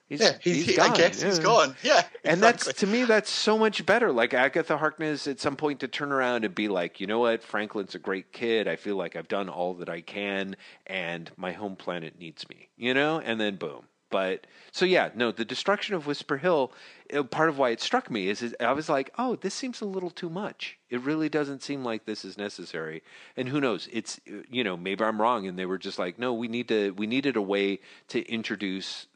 He's, 0.10 0.22
yeah, 0.22 0.38
he's, 0.42 0.56
he's 0.58 0.66
he, 0.68 0.76
gone. 0.76 0.92
I 0.92 0.96
guess 0.96 1.22
he's 1.22 1.38
Yeah. 1.38 1.44
gone. 1.44 1.76
Yeah, 1.84 2.04
And 2.24 2.42
that's 2.42 2.72
to 2.74 2.88
me, 2.88 3.04
that's 3.04 3.30
so 3.30 3.58
much 3.58 3.86
better. 3.86 4.12
Like 4.12 4.34
Agatha 4.34 4.78
Harkness 4.78 5.28
at 5.28 5.40
some 5.40 5.56
point 5.58 5.82
to 5.82 5.88
turn 5.88 6.12
around 6.14 6.46
and 6.46 6.56
be 6.56 6.68
like, 6.70 7.00
you 7.02 7.08
know 7.08 7.20
what, 7.20 7.44
Franklin's 7.44 7.94
a 7.96 8.00
great 8.00 8.32
kid. 8.32 8.68
I 8.68 8.78
feel 8.78 8.96
like 8.96 9.16
I've 9.18 9.28
done 9.28 9.50
all 9.50 9.74
that 9.76 9.90
I 9.90 10.02
can, 10.02 10.56
and 10.86 11.30
my 11.36 11.52
home 11.52 11.76
planet 11.76 12.18
needs 12.20 12.48
me. 12.50 12.70
You 12.78 12.94
know, 12.94 13.20
and 13.20 13.40
then 13.40 13.58
boom. 13.58 13.84
But 14.10 14.48
so 14.72 14.86
yeah, 14.86 15.10
no, 15.16 15.34
the 15.34 15.44
destruction 15.44 15.94
of 15.94 16.08
Whisper 16.08 16.38
Hill. 16.38 16.72
uh, 17.14 17.24
Part 17.24 17.50
of 17.50 17.58
why 17.58 17.72
it 17.72 17.82
struck 17.82 18.10
me 18.10 18.30
is, 18.30 18.42
is 18.42 18.56
I 18.62 18.72
was 18.72 18.88
like, 18.88 19.12
oh, 19.18 19.36
this 19.36 19.54
seems 19.54 19.82
a 19.82 19.86
little 19.86 20.10
too 20.10 20.30
much. 20.30 20.78
It 20.90 21.02
really 21.02 21.28
doesn't 21.28 21.62
seem 21.62 21.84
like 21.84 22.06
this 22.06 22.24
is 22.24 22.38
necessary. 22.38 23.04
And 23.36 23.50
who 23.50 23.60
knows? 23.60 23.90
It's 23.92 24.22
uh, 24.32 24.44
you 24.50 24.64
know 24.64 24.78
maybe 24.78 25.04
I'm 25.04 25.22
wrong, 25.22 25.46
and 25.46 25.60
they 25.60 25.66
were 25.66 25.78
just 25.78 26.00
like, 26.00 26.18
no, 26.18 26.34
we 26.34 26.48
need 26.48 26.70
to 26.70 26.92
we 26.92 27.06
needed 27.06 27.36
a 27.36 27.42
way 27.42 27.82
to 28.08 28.22
introduce 28.32 29.08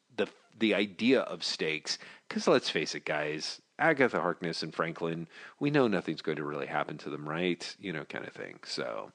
the 0.58 0.74
idea 0.74 1.22
of 1.22 1.44
stakes. 1.44 1.98
Because 2.28 2.48
let's 2.48 2.70
face 2.70 2.96
it, 2.96 3.06
guys, 3.06 3.62
Agatha 3.78 4.22
Harkness 4.22 4.64
and 4.64 4.74
Franklin, 4.74 5.28
we 5.60 5.72
know 5.72 5.88
nothing's 5.88 6.22
going 6.22 6.38
to 6.38 6.44
really 6.44 6.68
happen 6.68 6.98
to 7.00 7.10
them, 7.10 7.28
right? 7.28 7.76
You 7.80 7.94
know, 7.94 8.06
kind 8.06 8.26
of 8.26 8.34
thing. 8.34 8.60
So, 8.64 9.12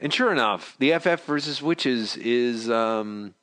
and 0.00 0.12
sure 0.12 0.32
enough, 0.32 0.76
the 0.78 0.98
FF 0.98 1.24
versus 1.24 1.62
Witches 1.62 2.16
is, 2.16 2.68
um, 2.68 3.34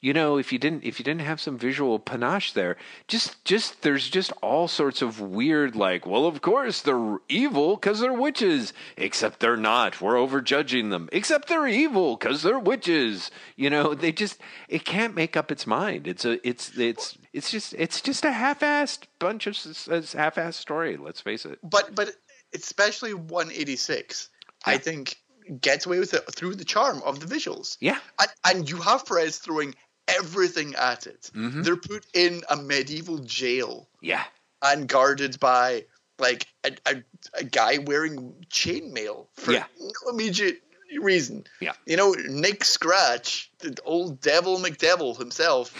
you 0.00 0.12
know, 0.12 0.38
if 0.38 0.52
you 0.52 0.58
didn't 0.58 0.84
if 0.84 0.98
you 0.98 1.04
didn't 1.04 1.22
have 1.22 1.40
some 1.40 1.58
visual 1.58 1.98
panache 1.98 2.52
there, 2.52 2.76
just 3.08 3.44
just 3.44 3.82
there's 3.82 4.08
just 4.08 4.32
all 4.42 4.68
sorts 4.68 5.02
of 5.02 5.20
weird 5.20 5.74
like, 5.74 6.06
well, 6.06 6.26
of 6.26 6.40
course 6.40 6.82
they're 6.82 7.18
evil 7.28 7.74
because 7.74 7.98
they're 7.98 8.12
witches, 8.12 8.72
except 8.96 9.40
they're 9.40 9.56
not. 9.56 10.00
We're 10.00 10.14
overjudging 10.14 10.90
them. 10.90 11.08
Except 11.10 11.48
they're 11.48 11.66
evil 11.66 12.16
because 12.16 12.42
they're 12.42 12.58
witches. 12.58 13.30
You 13.56 13.70
know, 13.70 13.94
they 13.94 14.12
just 14.12 14.40
it 14.68 14.84
can't 14.84 15.16
make 15.16 15.36
up 15.36 15.50
its 15.50 15.66
mind. 15.66 16.06
It's 16.06 16.24
a 16.24 16.46
it's 16.46 16.76
it's 16.78 17.18
it's 17.32 17.50
just 17.50 17.74
it's 17.76 18.00
just 18.00 18.24
a 18.24 18.32
half-assed 18.32 19.00
bunch 19.18 19.48
of 19.48 19.56
half-assed 19.56 20.54
story. 20.54 20.96
Let's 20.96 21.20
face 21.20 21.44
it. 21.44 21.58
but 21.62 21.94
but 21.96 22.10
especially 22.54 23.14
186, 23.14 24.28
I 24.64 24.78
think 24.78 25.16
gets 25.60 25.86
away 25.86 25.98
with 25.98 26.14
it 26.14 26.22
through 26.34 26.54
the 26.54 26.64
charm 26.64 27.02
of 27.04 27.20
the 27.20 27.26
visuals. 27.26 27.76
Yeah. 27.80 27.98
And, 28.20 28.30
and 28.44 28.70
you 28.70 28.76
have 28.76 29.06
Perez 29.06 29.38
throwing 29.38 29.74
everything 30.08 30.74
at 30.74 31.06
it. 31.06 31.30
Mhm. 31.34 31.64
They're 31.64 31.76
put 31.76 32.06
in 32.14 32.42
a 32.48 32.56
medieval 32.56 33.18
jail 33.18 33.88
Yeah. 34.00 34.24
and 34.62 34.88
guarded 34.88 35.38
by 35.40 35.84
like 36.18 36.46
a, 36.64 36.72
a, 36.86 37.02
a 37.34 37.44
guy 37.44 37.78
wearing 37.78 38.34
chainmail 38.50 39.26
for 39.34 39.52
Yeah. 39.52 39.64
no 39.78 40.10
immediate 40.10 40.62
reason. 41.00 41.44
Yeah. 41.60 41.74
You 41.86 41.96
know, 41.96 42.12
Nick 42.28 42.64
Scratch, 42.64 43.50
the 43.60 43.76
old 43.84 44.20
Devil 44.20 44.58
McDevil 44.58 45.18
himself, 45.18 45.72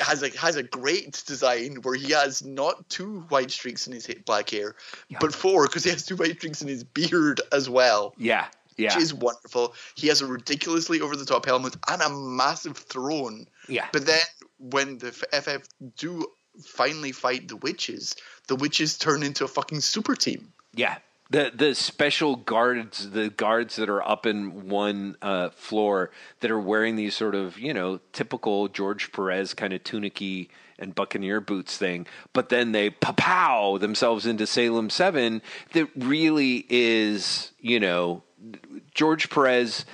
has 0.00 0.22
a 0.22 0.28
has 0.38 0.56
a 0.56 0.62
great 0.62 1.22
design 1.26 1.76
where 1.82 1.94
he 1.94 2.12
has 2.12 2.44
not 2.44 2.88
two 2.88 3.20
white 3.30 3.50
streaks 3.50 3.86
in 3.86 3.92
his 3.94 4.06
black 4.26 4.50
hair, 4.50 4.76
Yeah. 5.08 5.18
but 5.20 5.34
four 5.34 5.66
because 5.66 5.84
he 5.84 5.90
has 5.90 6.04
two 6.06 6.16
white 6.16 6.36
streaks 6.36 6.62
in 6.62 6.68
his 6.68 6.84
beard 6.84 7.40
as 7.52 7.68
well. 7.68 8.14
Yeah. 8.18 8.46
Yeah. 8.76 8.94
Which 8.94 9.02
is 9.04 9.14
wonderful. 9.14 9.74
He 9.94 10.08
has 10.08 10.20
a 10.20 10.26
ridiculously 10.26 11.00
over 11.00 11.16
the 11.16 11.24
top 11.24 11.46
helmet 11.46 11.76
and 11.88 12.02
a 12.02 12.10
massive 12.10 12.76
throne. 12.76 13.46
Yeah. 13.68 13.86
But 13.92 14.06
then 14.06 14.20
when 14.58 14.98
the 14.98 15.12
FF 15.12 15.66
do 15.96 16.26
finally 16.64 17.12
fight 17.12 17.48
the 17.48 17.56
witches, 17.56 18.14
the 18.48 18.56
witches 18.56 18.98
turn 18.98 19.22
into 19.22 19.44
a 19.44 19.48
fucking 19.48 19.80
super 19.80 20.14
team. 20.14 20.52
Yeah. 20.74 20.98
The 21.30 21.50
the 21.54 21.74
special 21.74 22.36
guards, 22.36 23.10
the 23.10 23.30
guards 23.30 23.76
that 23.76 23.88
are 23.88 24.02
up 24.02 24.26
in 24.26 24.68
one 24.68 25.16
uh, 25.22 25.50
floor 25.50 26.10
that 26.40 26.50
are 26.50 26.60
wearing 26.60 26.96
these 26.96 27.16
sort 27.16 27.34
of, 27.34 27.58
you 27.58 27.72
know, 27.72 27.98
typical 28.12 28.68
George 28.68 29.10
Perez 29.10 29.54
kind 29.54 29.72
of 29.72 29.82
tunicky 29.82 30.48
and 30.78 30.94
buccaneer 30.94 31.40
boots 31.40 31.78
thing, 31.78 32.06
but 32.32 32.50
then 32.50 32.72
they 32.72 32.90
pow 32.90 33.78
themselves 33.78 34.26
into 34.26 34.46
Salem 34.46 34.90
7 34.90 35.40
that 35.72 35.88
really 35.96 36.66
is, 36.68 37.52
you 37.60 37.80
know, 37.80 38.22
George 38.92 39.30
Perez 39.30 39.86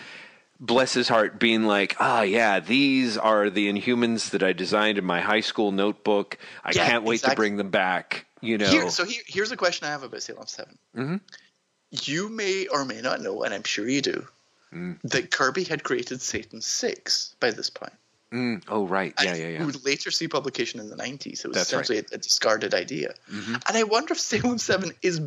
bless 0.60 0.92
his 0.92 1.08
heart 1.08 1.38
being 1.40 1.64
like 1.64 1.96
ah 2.00 2.20
yeah 2.22 2.60
these 2.60 3.16
are 3.16 3.48
the 3.50 3.72
inhumans 3.72 4.30
that 4.30 4.42
i 4.42 4.52
designed 4.52 4.98
in 4.98 5.04
my 5.04 5.20
high 5.20 5.40
school 5.40 5.72
notebook 5.72 6.36
i 6.64 6.70
Yeah, 6.72 6.86
can't 6.86 7.04
wait 7.04 7.22
to 7.22 7.34
bring 7.34 7.56
them 7.56 7.70
back 7.70 8.26
you 8.42 8.58
know 8.58 8.70
Here, 8.70 8.90
so 8.90 9.04
here, 9.04 9.22
here's 9.26 9.50
a 9.52 9.56
question 9.56 9.86
I 9.86 9.90
have 9.90 10.02
about 10.02 10.22
Salem 10.22 10.46
7. 10.46 10.78
Mhm. 10.96 11.20
You 11.90 12.28
may 12.28 12.66
or 12.68 12.84
may 12.84 13.00
not 13.00 13.20
know, 13.20 13.42
and 13.42 13.52
I'm 13.52 13.64
sure 13.64 13.88
you 13.88 14.00
do, 14.00 14.26
Mm. 14.72 14.98
that 15.02 15.30
Kirby 15.32 15.64
had 15.64 15.82
created 15.82 16.22
Satan 16.22 16.60
6 16.62 17.34
by 17.40 17.50
this 17.50 17.68
point. 17.70 17.92
Mm, 18.32 18.62
oh 18.68 18.86
right, 18.86 19.12
yeah, 19.20 19.34
yeah, 19.34 19.48
yeah, 19.48 19.58
We 19.58 19.66
would 19.66 19.84
later 19.84 20.10
see 20.12 20.28
publication 20.28 20.78
in 20.78 20.88
the 20.88 20.96
90s. 20.96 21.44
It 21.44 21.48
was 21.48 21.56
That's 21.56 21.72
right. 21.72 21.82
essentially 21.82 21.98
a, 21.98 22.14
a 22.14 22.18
discarded 22.18 22.72
idea. 22.74 23.14
Mhm. 23.28 23.60
And 23.68 23.76
I 23.76 23.82
wonder 23.82 24.12
if 24.12 24.20
Salem 24.20 24.58
7 24.58 24.92
is 25.02 25.20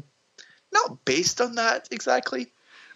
not 0.72 1.04
based 1.06 1.42
on 1.42 1.56
that 1.56 1.90
exactly, 1.92 2.52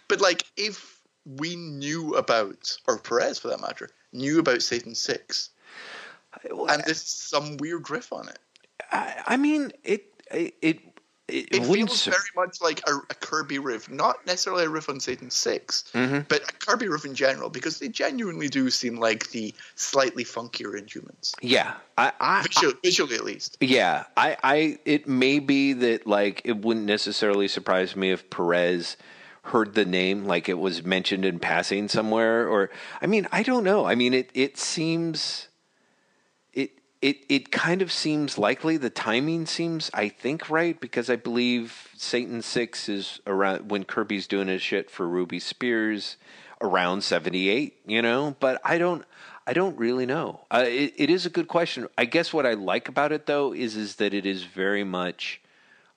but 0.08 0.20
like 0.22 0.44
if 0.56 0.97
we 1.36 1.56
knew 1.56 2.14
about, 2.14 2.76
or 2.86 2.98
Perez 2.98 3.38
for 3.38 3.48
that 3.48 3.60
matter, 3.60 3.90
knew 4.12 4.38
about 4.38 4.62
Satan 4.62 4.94
6, 4.94 5.50
Well, 6.50 6.70
and 6.70 6.82
this 6.84 6.98
is 7.02 7.08
some 7.08 7.56
weird 7.58 7.90
riff 7.90 8.12
on 8.12 8.28
it. 8.28 8.38
I, 8.92 9.14
I 9.26 9.36
mean, 9.36 9.72
it 9.84 10.06
it 10.30 10.54
it, 10.60 10.80
it, 11.26 11.48
It 11.52 11.64
feels 11.66 12.04
very 12.04 12.16
much 12.34 12.62
like 12.62 12.80
a, 12.88 12.94
a 13.10 13.14
Kirby 13.14 13.58
riff, 13.58 13.90
not 13.90 14.24
necessarily 14.26 14.64
a 14.64 14.68
riff 14.70 14.88
on 14.88 14.98
Satan 15.00 15.30
6, 15.30 15.84
Mhm. 15.92 16.26
but 16.28 16.42
a 16.48 16.52
Kirby 16.54 16.88
riff 16.88 17.04
in 17.04 17.14
general, 17.14 17.50
because 17.50 17.78
they 17.78 17.88
genuinely 17.88 18.48
do 18.48 18.70
seem 18.70 18.96
like 18.98 19.28
the 19.30 19.52
slightly 19.74 20.24
funkier 20.24 20.80
Inhumans. 20.80 21.34
Yeah, 21.42 21.74
I, 21.98 22.12
I, 22.20 22.42
Visual, 22.44 22.72
visually, 22.82 23.16
at 23.16 23.24
least. 23.24 23.58
Yeah, 23.60 24.04
I, 24.16 24.36
I, 24.42 24.78
it 24.86 25.06
may 25.06 25.38
be 25.38 25.74
that 25.74 26.06
like 26.06 26.40
it 26.44 26.58
wouldn't 26.58 26.86
necessarily 26.86 27.48
surprise 27.48 27.94
me 27.94 28.10
if 28.10 28.30
Perez 28.30 28.96
heard 29.48 29.74
the 29.74 29.84
name, 29.84 30.24
like 30.24 30.48
it 30.48 30.58
was 30.58 30.84
mentioned 30.84 31.24
in 31.24 31.38
passing 31.38 31.88
somewhere, 31.88 32.48
or 32.48 32.70
I 33.00 33.06
mean, 33.06 33.28
I 33.32 33.42
don't 33.42 33.64
know. 33.64 33.84
I 33.84 33.94
mean, 33.94 34.14
it, 34.14 34.30
it 34.34 34.58
seems, 34.58 35.48
it, 36.52 36.70
it, 37.02 37.24
it 37.28 37.50
kind 37.50 37.82
of 37.82 37.92
seems 37.92 38.38
likely. 38.38 38.76
The 38.76 38.90
timing 38.90 39.46
seems, 39.46 39.90
I 39.94 40.08
think, 40.08 40.48
right 40.50 40.78
because 40.80 41.10
I 41.10 41.16
believe 41.16 41.88
Satan 41.96 42.42
Six 42.42 42.88
is 42.88 43.20
around 43.26 43.70
when 43.70 43.84
Kirby's 43.84 44.26
doing 44.26 44.48
his 44.48 44.62
shit 44.62 44.90
for 44.90 45.08
Ruby 45.08 45.40
Spears 45.40 46.16
around 46.60 47.02
seventy 47.02 47.48
eight. 47.48 47.76
You 47.86 48.02
know, 48.02 48.36
but 48.40 48.60
I 48.64 48.78
don't. 48.78 49.04
I 49.46 49.54
don't 49.54 49.78
really 49.78 50.04
know. 50.04 50.40
Uh, 50.50 50.64
it, 50.66 50.92
it 50.98 51.08
is 51.08 51.24
a 51.24 51.30
good 51.30 51.48
question. 51.48 51.88
I 51.96 52.04
guess 52.04 52.34
what 52.34 52.44
I 52.44 52.52
like 52.52 52.86
about 52.90 53.12
it 53.12 53.24
though 53.24 53.54
is 53.54 53.76
is 53.76 53.96
that 53.96 54.12
it 54.12 54.26
is 54.26 54.42
very 54.42 54.84
much, 54.84 55.40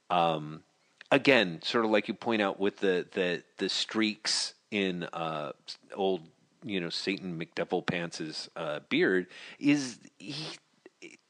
um, 0.10 0.64
again, 1.12 1.60
sort 1.64 1.86
of 1.86 1.92
like 1.92 2.08
you 2.08 2.14
point 2.14 2.42
out 2.42 2.60
with 2.60 2.78
the 2.78 3.06
the 3.12 3.44
the 3.58 3.70
streaks 3.70 4.54
in 4.72 5.04
uh, 5.14 5.52
old 5.94 6.22
you 6.64 6.80
know 6.80 6.90
Satan 6.90 7.40
McDevil 7.40 7.86
Pants's 7.86 8.50
uh, 8.56 8.80
beard 8.90 9.28
is 9.60 10.00
he. 10.18 10.58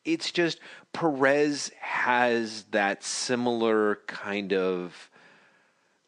It's 0.03 0.31
just 0.31 0.59
Perez 0.93 1.71
has 1.79 2.63
that 2.71 3.03
similar 3.03 3.99
kind 4.07 4.51
of 4.51 5.11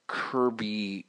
Kirby 0.07 1.05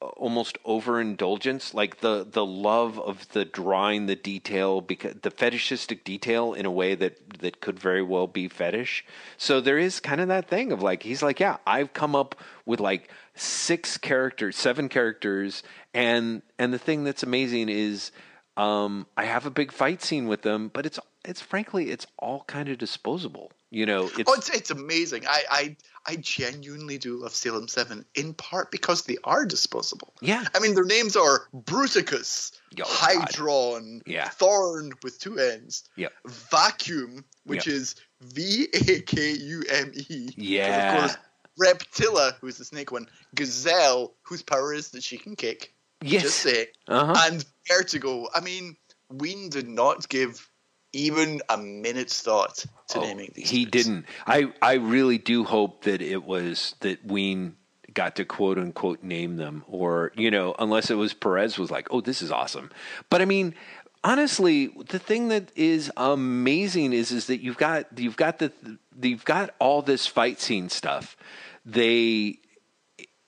almost 0.00 0.56
overindulgence, 0.64 1.74
like 1.74 2.00
the 2.00 2.26
the 2.30 2.44
love 2.44 2.98
of 2.98 3.28
the 3.30 3.44
drawing, 3.44 4.06
the 4.06 4.16
detail, 4.16 4.80
because 4.80 5.14
the 5.22 5.30
fetishistic 5.30 6.04
detail 6.04 6.54
in 6.54 6.66
a 6.66 6.70
way 6.70 6.94
that 6.94 7.40
that 7.40 7.60
could 7.60 7.78
very 7.78 8.02
well 8.02 8.26
be 8.26 8.48
fetish. 8.48 9.04
So 9.36 9.60
there 9.60 9.78
is 9.78 10.00
kind 10.00 10.20
of 10.20 10.28
that 10.28 10.48
thing 10.48 10.72
of 10.72 10.82
like 10.82 11.02
he's 11.02 11.22
like, 11.22 11.40
yeah, 11.40 11.58
I've 11.66 11.92
come 11.92 12.16
up 12.16 12.34
with 12.64 12.80
like 12.80 13.10
six 13.34 13.98
characters, 13.98 14.56
seven 14.56 14.88
characters, 14.88 15.62
and 15.92 16.42
and 16.58 16.72
the 16.72 16.78
thing 16.78 17.04
that's 17.04 17.22
amazing 17.22 17.68
is 17.68 18.10
um, 18.56 19.06
I 19.16 19.24
have 19.24 19.46
a 19.46 19.50
big 19.50 19.72
fight 19.72 20.02
scene 20.02 20.26
with 20.26 20.42
them, 20.42 20.70
but 20.72 20.86
it's 20.86 20.98
it's 21.24 21.40
frankly 21.40 21.90
it's 21.90 22.06
all 22.18 22.44
kind 22.46 22.68
of 22.68 22.78
disposable. 22.78 23.52
You 23.72 23.86
know, 23.86 24.10
it's, 24.18 24.24
Oh, 24.28 24.34
it's, 24.34 24.50
it's 24.50 24.70
amazing. 24.70 25.26
I, 25.28 25.42
I 25.50 25.76
I 26.06 26.16
genuinely 26.16 26.98
do 26.98 27.16
love 27.18 27.32
Salem 27.34 27.68
7, 27.68 28.04
in 28.16 28.34
part 28.34 28.70
because 28.72 29.02
they 29.04 29.16
are 29.22 29.44
disposable. 29.44 30.14
yeah, 30.22 30.44
I 30.54 30.58
mean, 30.58 30.74
their 30.74 30.84
names 30.84 31.14
are 31.14 31.46
Bruticus, 31.54 32.52
Oh, 32.80 32.84
Hydron, 32.84 34.00
Yeah. 34.06 34.28
Thorn 34.30 34.92
with 35.02 35.20
two 35.20 35.38
ends, 35.38 35.84
Yep. 35.96 36.12
Vacuum, 36.26 37.24
which 37.44 37.66
is 37.68 37.94
V 38.22 38.66
A 38.74 39.00
K 39.02 39.32
U 39.32 39.62
M 39.70 39.92
E. 39.94 40.30
Yeah. 40.36 40.94
Of 40.94 41.00
course, 41.00 41.16
Reptilla, 41.60 42.34
who's 42.40 42.56
the 42.58 42.64
snake 42.64 42.90
one, 42.90 43.06
Gazelle, 43.34 44.14
whose 44.22 44.42
power 44.42 44.72
is 44.74 44.90
that 44.90 45.02
she 45.04 45.16
can 45.18 45.36
kick. 45.36 45.74
yes, 46.02 46.22
Just 46.22 46.38
say. 46.38 46.68
uh-huh. 46.88 47.14
And 47.30 47.44
Vertigo. 47.68 48.28
I 48.34 48.40
mean, 48.40 48.76
Wein 49.10 49.48
did 49.50 49.68
not 49.68 50.08
give 50.08 50.48
even 50.92 51.40
a 51.48 51.56
minute's 51.56 52.20
thought 52.20 52.64
to 52.88 52.98
Oh, 52.98 53.02
naming 53.02 53.30
these. 53.34 53.50
He 53.50 53.64
didn't. 53.64 54.06
I 54.26 54.52
I 54.60 54.74
really 54.74 55.18
do 55.18 55.44
hope 55.44 55.84
that 55.84 56.02
it 56.02 56.24
was 56.24 56.74
that 56.80 57.04
Wein 57.04 57.56
got 57.94 58.16
to 58.16 58.24
quote 58.24 58.58
unquote 58.58 59.02
name 59.02 59.36
them, 59.36 59.64
or 59.68 60.12
you 60.16 60.30
know, 60.30 60.54
unless 60.58 60.90
it 60.90 60.96
was 60.96 61.14
Perez 61.14 61.58
was 61.58 61.70
like, 61.70 61.88
oh, 61.90 62.00
this 62.00 62.22
is 62.22 62.30
awesome. 62.30 62.70
But 63.08 63.22
I 63.22 63.24
mean, 63.24 63.54
honestly, 64.02 64.68
the 64.88 64.98
thing 64.98 65.28
that 65.28 65.50
is 65.56 65.90
amazing 65.96 66.92
is 66.92 67.12
is 67.12 67.26
that 67.26 67.40
you've 67.40 67.58
got 67.58 67.86
you've 67.98 68.16
got 68.16 68.38
the 68.38 68.52
you've 69.00 69.24
got 69.24 69.54
all 69.58 69.82
this 69.82 70.06
fight 70.06 70.40
scene 70.40 70.68
stuff. 70.68 71.16
They 71.64 72.38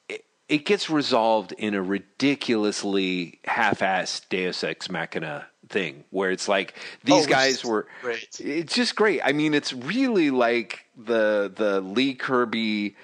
it, 0.09 0.25
it 0.49 0.65
gets 0.65 0.91
resolved 0.91 1.53
in 1.53 1.75
a 1.75 1.83
ridiculously 1.83 3.41
half-assed 3.45 4.29
Deus 4.29 4.65
Ex 4.65 4.91
Machina 4.91 5.47
thing, 5.73 6.05
where 6.11 6.31
it's 6.31 6.47
like 6.49 6.75
oh, 6.77 6.81
these 7.05 7.27
Oh, 7.27 7.29
guys 7.29 7.65
were 7.65 7.87
great. 8.03 8.29
it's 8.41 8.75
just 8.75 8.95
great. 8.95 9.21
I 9.25 9.33
mean, 9.33 9.55
it's 9.55 9.73
really 9.73 10.31
like 10.31 10.85
the 10.97 11.53
the 11.55 11.81
Lee 11.81 12.15
Kirby 12.15 12.95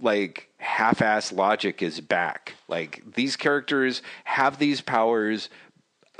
like 0.00 0.48
half-ass 0.58 1.32
logic 1.32 1.82
is 1.82 2.00
back. 2.00 2.54
Like 2.68 3.02
these 3.14 3.36
characters 3.36 4.02
have 4.24 4.58
these 4.58 4.80
powers 4.80 5.48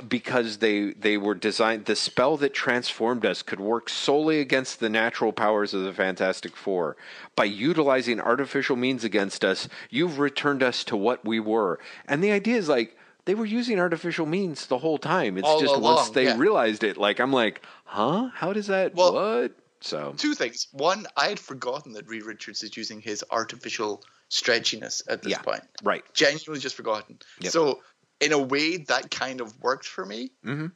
because 0.07 0.57
they 0.57 0.91
they 0.93 1.17
were 1.17 1.35
designed 1.35 1.85
the 1.85 1.95
spell 1.95 2.35
that 2.37 2.53
transformed 2.53 3.25
us 3.25 3.41
could 3.41 3.59
work 3.59 3.87
solely 3.89 4.39
against 4.39 4.79
the 4.79 4.89
natural 4.89 5.31
powers 5.31 5.73
of 5.73 5.83
the 5.83 5.93
fantastic 5.93 6.57
four 6.57 6.97
by 7.35 7.45
utilizing 7.45 8.19
artificial 8.19 8.75
means 8.75 9.03
against 9.05 9.45
us 9.45 9.69
you've 9.89 10.19
returned 10.19 10.61
us 10.63 10.83
to 10.83 10.97
what 10.97 11.23
we 11.23 11.39
were 11.39 11.79
and 12.07 12.21
the 12.23 12.31
idea 12.31 12.57
is 12.57 12.67
like 12.67 12.97
they 13.25 13.35
were 13.35 13.45
using 13.45 13.79
artificial 13.79 14.25
means 14.25 14.65
the 14.67 14.77
whole 14.77 14.97
time 14.97 15.37
it's 15.37 15.47
All 15.47 15.59
just 15.59 15.79
once 15.79 16.09
they 16.09 16.25
yeah. 16.25 16.37
realized 16.37 16.83
it 16.83 16.97
like 16.97 17.19
i'm 17.19 17.31
like 17.31 17.61
huh 17.85 18.29
how 18.33 18.53
does 18.53 18.67
that 18.67 18.95
Well- 18.95 19.13
what 19.13 19.51
so 19.81 20.13
Two 20.15 20.33
things. 20.33 20.67
One, 20.71 21.05
I 21.17 21.27
had 21.27 21.37
forgotten 21.41 21.91
that 21.91 22.07
Reed 22.07 22.23
Richards 22.23 22.63
is 22.63 22.77
using 22.77 23.01
his 23.01 23.21
artificial 23.31 24.01
stretchiness 24.29 25.01
at 25.09 25.21
this 25.23 25.31
Yeah. 25.31 25.41
point. 25.41 25.63
right 25.83 26.05
Genuinely 26.13 26.61
just 26.61 26.75
forgotten. 26.77 27.19
Yep. 27.41 27.51
So, 27.51 27.81
in 28.21 28.31
a 28.31 28.37
way, 28.39 28.77
that 28.77 29.11
kind 29.11 29.41
of 29.41 29.61
worked 29.61 29.85
for 29.85 30.05
me. 30.05 30.31
Mhm. 30.45 30.71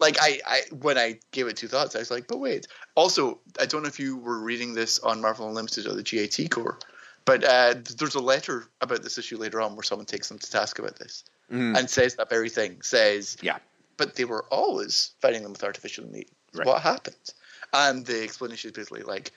Like 0.00 0.16
I, 0.20 0.40
I, 0.44 0.60
when 0.74 0.98
I 0.98 1.20
gave 1.30 1.46
it 1.46 1.56
two 1.56 1.68
thoughts, 1.68 1.94
I 1.94 2.00
was 2.00 2.10
like, 2.10 2.26
but 2.26 2.38
wait. 2.38 2.66
Also, 2.96 3.38
I 3.60 3.66
don't 3.66 3.82
know 3.84 3.88
if 3.88 4.00
you 4.00 4.16
were 4.16 4.40
reading 4.40 4.74
this 4.74 4.98
on 4.98 5.20
Marvel 5.20 5.46
Unlimited 5.46 5.86
or 5.86 5.94
the 5.94 6.02
GIT 6.02 6.50
Corp, 6.50 6.82
but 7.26 7.44
uh, 7.44 7.74
there's 7.96 8.16
a 8.16 8.20
letter 8.20 8.66
about 8.80 9.04
this 9.04 9.18
issue 9.18 9.36
later 9.38 9.60
on 9.60 9.76
where 9.76 9.84
someone 9.84 10.06
takes 10.06 10.28
them 10.28 10.40
to 10.40 10.50
task 10.50 10.80
about 10.80 10.98
this 10.98 11.22
Mm. 11.50 11.78
and 11.78 11.88
says 11.88 12.16
that 12.16 12.28
very 12.28 12.50
thing. 12.50 12.82
Says, 12.82 13.36
yeah 13.40 13.58
but 13.98 14.14
they 14.14 14.24
were 14.24 14.46
always 14.50 15.10
fighting 15.20 15.42
them 15.42 15.52
with 15.52 15.62
artificial 15.62 16.06
meat. 16.10 16.30
Right. 16.54 16.66
What 16.66 16.80
happened? 16.80 17.16
And 17.74 18.06
the 18.06 18.22
explanation 18.22 18.70
is 18.70 18.76
basically 18.76 19.02
like 19.02 19.32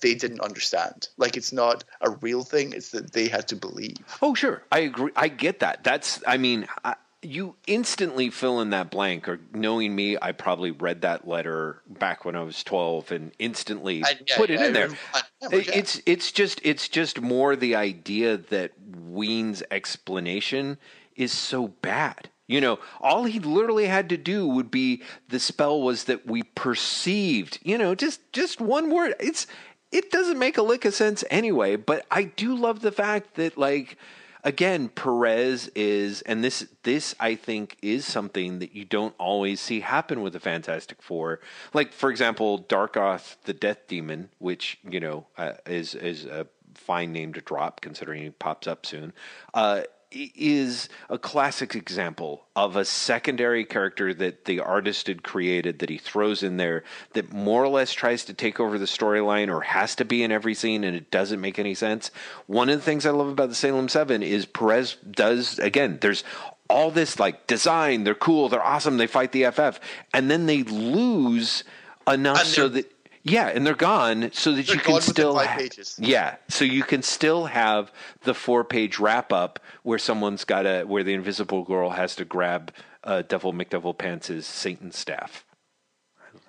they 0.00 0.14
didn't 0.14 0.40
understand. 0.40 1.08
Like 1.16 1.36
it's 1.36 1.52
not 1.52 1.82
a 2.00 2.10
real 2.10 2.44
thing; 2.44 2.72
it's 2.72 2.90
that 2.90 3.12
they 3.12 3.26
had 3.26 3.48
to 3.48 3.56
believe. 3.56 3.96
Oh, 4.20 4.34
sure, 4.34 4.62
I 4.70 4.80
agree. 4.80 5.10
I 5.16 5.26
get 5.26 5.58
that. 5.60 5.82
That's, 5.82 6.22
I 6.24 6.36
mean, 6.36 6.68
I, 6.84 6.94
you 7.22 7.56
instantly 7.66 8.30
fill 8.30 8.60
in 8.60 8.70
that 8.70 8.92
blank. 8.92 9.28
Or 9.28 9.40
knowing 9.52 9.96
me, 9.96 10.16
I 10.20 10.30
probably 10.30 10.70
read 10.70 11.00
that 11.00 11.26
letter 11.26 11.82
back 11.88 12.24
when 12.24 12.36
I 12.36 12.42
was 12.42 12.62
twelve 12.62 13.10
and 13.10 13.32
instantly 13.40 14.04
I- 14.04 14.20
yeah, 14.28 14.36
put 14.36 14.50
it 14.50 14.60
I 14.60 14.66
in 14.66 14.72
there. 14.72 14.90
I 15.12 15.22
yeah. 15.50 15.70
It's 15.74 16.00
it's 16.06 16.30
just 16.30 16.60
it's 16.62 16.88
just 16.88 17.20
more 17.20 17.56
the 17.56 17.74
idea 17.74 18.36
that 18.36 18.72
Wein's 18.78 19.64
explanation 19.72 20.78
is 21.16 21.32
so 21.32 21.68
bad. 21.68 22.30
You 22.48 22.60
know, 22.60 22.80
all 23.00 23.24
he 23.24 23.38
literally 23.38 23.86
had 23.86 24.08
to 24.10 24.16
do 24.16 24.46
would 24.46 24.70
be 24.70 25.02
the 25.28 25.40
spell 25.40 25.80
was 25.80 26.04
that 26.04 26.26
we 26.26 26.42
perceived. 26.42 27.58
You 27.62 27.78
know, 27.78 27.94
just 27.94 28.20
just 28.32 28.60
one 28.60 28.90
word. 28.90 29.14
It's 29.20 29.46
it 29.90 30.10
doesn't 30.10 30.38
make 30.38 30.58
a 30.58 30.62
lick 30.62 30.84
of 30.84 30.94
sense 30.94 31.22
anyway. 31.30 31.76
But 31.76 32.04
I 32.10 32.24
do 32.24 32.54
love 32.54 32.80
the 32.80 32.92
fact 32.92 33.34
that 33.34 33.56
like 33.56 33.96
again 34.44 34.88
Perez 34.88 35.70
is, 35.74 36.22
and 36.22 36.42
this 36.42 36.66
this 36.82 37.14
I 37.20 37.36
think 37.36 37.76
is 37.80 38.04
something 38.04 38.58
that 38.58 38.74
you 38.74 38.84
don't 38.84 39.14
always 39.18 39.60
see 39.60 39.80
happen 39.80 40.20
with 40.20 40.32
the 40.32 40.40
Fantastic 40.40 41.00
Four. 41.00 41.40
Like 41.72 41.92
for 41.92 42.10
example, 42.10 42.64
Darkoth 42.64 43.36
the 43.44 43.54
Death 43.54 43.86
Demon, 43.86 44.30
which 44.38 44.78
you 44.88 45.00
know 45.00 45.26
uh, 45.38 45.52
is 45.66 45.94
is 45.94 46.24
a 46.24 46.46
fine 46.74 47.12
name 47.12 47.32
to 47.34 47.40
drop 47.40 47.80
considering 47.80 48.22
he 48.22 48.30
pops 48.30 48.66
up 48.66 48.84
soon. 48.86 49.12
Uh, 49.54 49.82
is 50.14 50.88
a 51.08 51.18
classic 51.18 51.74
example 51.74 52.44
of 52.54 52.76
a 52.76 52.84
secondary 52.84 53.64
character 53.64 54.12
that 54.14 54.44
the 54.44 54.60
artist 54.60 55.06
had 55.06 55.22
created 55.22 55.78
that 55.78 55.88
he 55.88 55.98
throws 55.98 56.42
in 56.42 56.56
there 56.56 56.84
that 57.14 57.32
more 57.32 57.64
or 57.64 57.68
less 57.68 57.92
tries 57.92 58.24
to 58.24 58.34
take 58.34 58.60
over 58.60 58.78
the 58.78 58.84
storyline 58.84 59.48
or 59.48 59.62
has 59.62 59.94
to 59.96 60.04
be 60.04 60.22
in 60.22 60.30
every 60.32 60.54
scene 60.54 60.84
and 60.84 60.96
it 60.96 61.10
doesn't 61.10 61.40
make 61.40 61.58
any 61.58 61.74
sense. 61.74 62.10
One 62.46 62.68
of 62.68 62.78
the 62.78 62.84
things 62.84 63.06
I 63.06 63.10
love 63.10 63.28
about 63.28 63.48
the 63.48 63.54
Salem 63.54 63.88
7 63.88 64.22
is 64.22 64.46
Perez 64.46 64.96
does 65.10 65.58
again 65.58 65.98
there's 66.00 66.24
all 66.68 66.90
this 66.90 67.18
like 67.18 67.46
design, 67.46 68.04
they're 68.04 68.14
cool, 68.14 68.48
they're 68.48 68.62
awesome, 68.62 68.96
they 68.96 69.06
fight 69.06 69.32
the 69.32 69.50
FF 69.50 69.80
and 70.12 70.30
then 70.30 70.46
they 70.46 70.62
lose 70.62 71.64
enough 72.06 72.44
so 72.44 72.68
that 72.68 72.91
yeah, 73.24 73.48
and 73.48 73.66
they're 73.66 73.74
gone 73.74 74.30
so 74.32 74.52
that 74.52 74.66
They're 74.66 74.76
you 74.76 74.80
can 74.82 75.00
still 75.00 75.38
ha- 75.38 75.58
yeah, 75.98 76.36
so 76.48 76.64
you 76.64 76.82
can 76.82 77.02
still 77.02 77.46
have 77.46 77.92
the 78.22 78.34
four-page 78.34 78.98
wrap-up 78.98 79.60
where 79.82 79.98
someone's 79.98 80.44
got 80.44 80.62
to 80.62 80.84
where 80.84 81.04
the 81.04 81.14
Invisible 81.14 81.62
Girl 81.62 81.90
has 81.90 82.16
to 82.16 82.24
grab 82.24 82.72
uh, 83.04 83.22
Devil 83.22 83.52
McDevil 83.52 83.96
Pants' 83.98 84.46
Satan 84.46 84.92
staff. 84.92 85.44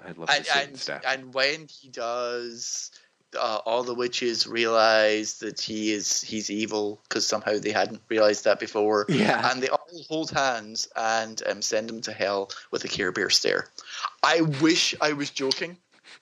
I, 0.04 0.10
I 0.10 0.12
love 0.14 0.28
the 0.28 0.34
and 0.36 0.46
Satan 0.46 0.70
and, 0.70 0.80
staff. 0.80 1.02
and 1.06 1.34
when 1.34 1.68
he 1.68 1.90
does 1.90 2.92
uh, 3.40 3.60
all 3.66 3.84
the 3.84 3.96
witches 3.96 4.46
realize 4.46 5.40
that 5.40 5.60
he 5.60 5.92
is 5.92 6.22
he's 6.22 6.50
evil 6.52 7.00
because 7.10 7.26
somehow 7.28 7.58
they 7.58 7.72
hadn't 7.72 8.02
realized 8.10 8.44
that 8.46 8.60
before 8.60 9.06
Yeah. 9.10 9.50
and 9.52 9.62
they 9.62 9.70
all 9.70 9.88
hold 10.08 10.30
hands 10.32 10.88
and 10.96 11.42
um, 11.50 11.62
send 11.62 11.90
him 11.90 12.02
to 12.02 12.14
hell 12.14 12.52
with 12.72 12.84
a 12.86 12.88
care 12.88 13.12
bear 13.12 13.30
stare 13.32 13.70
i 14.22 14.42
wish 14.62 14.94
i 15.02 15.14
was 15.14 15.32
joking 15.32 15.78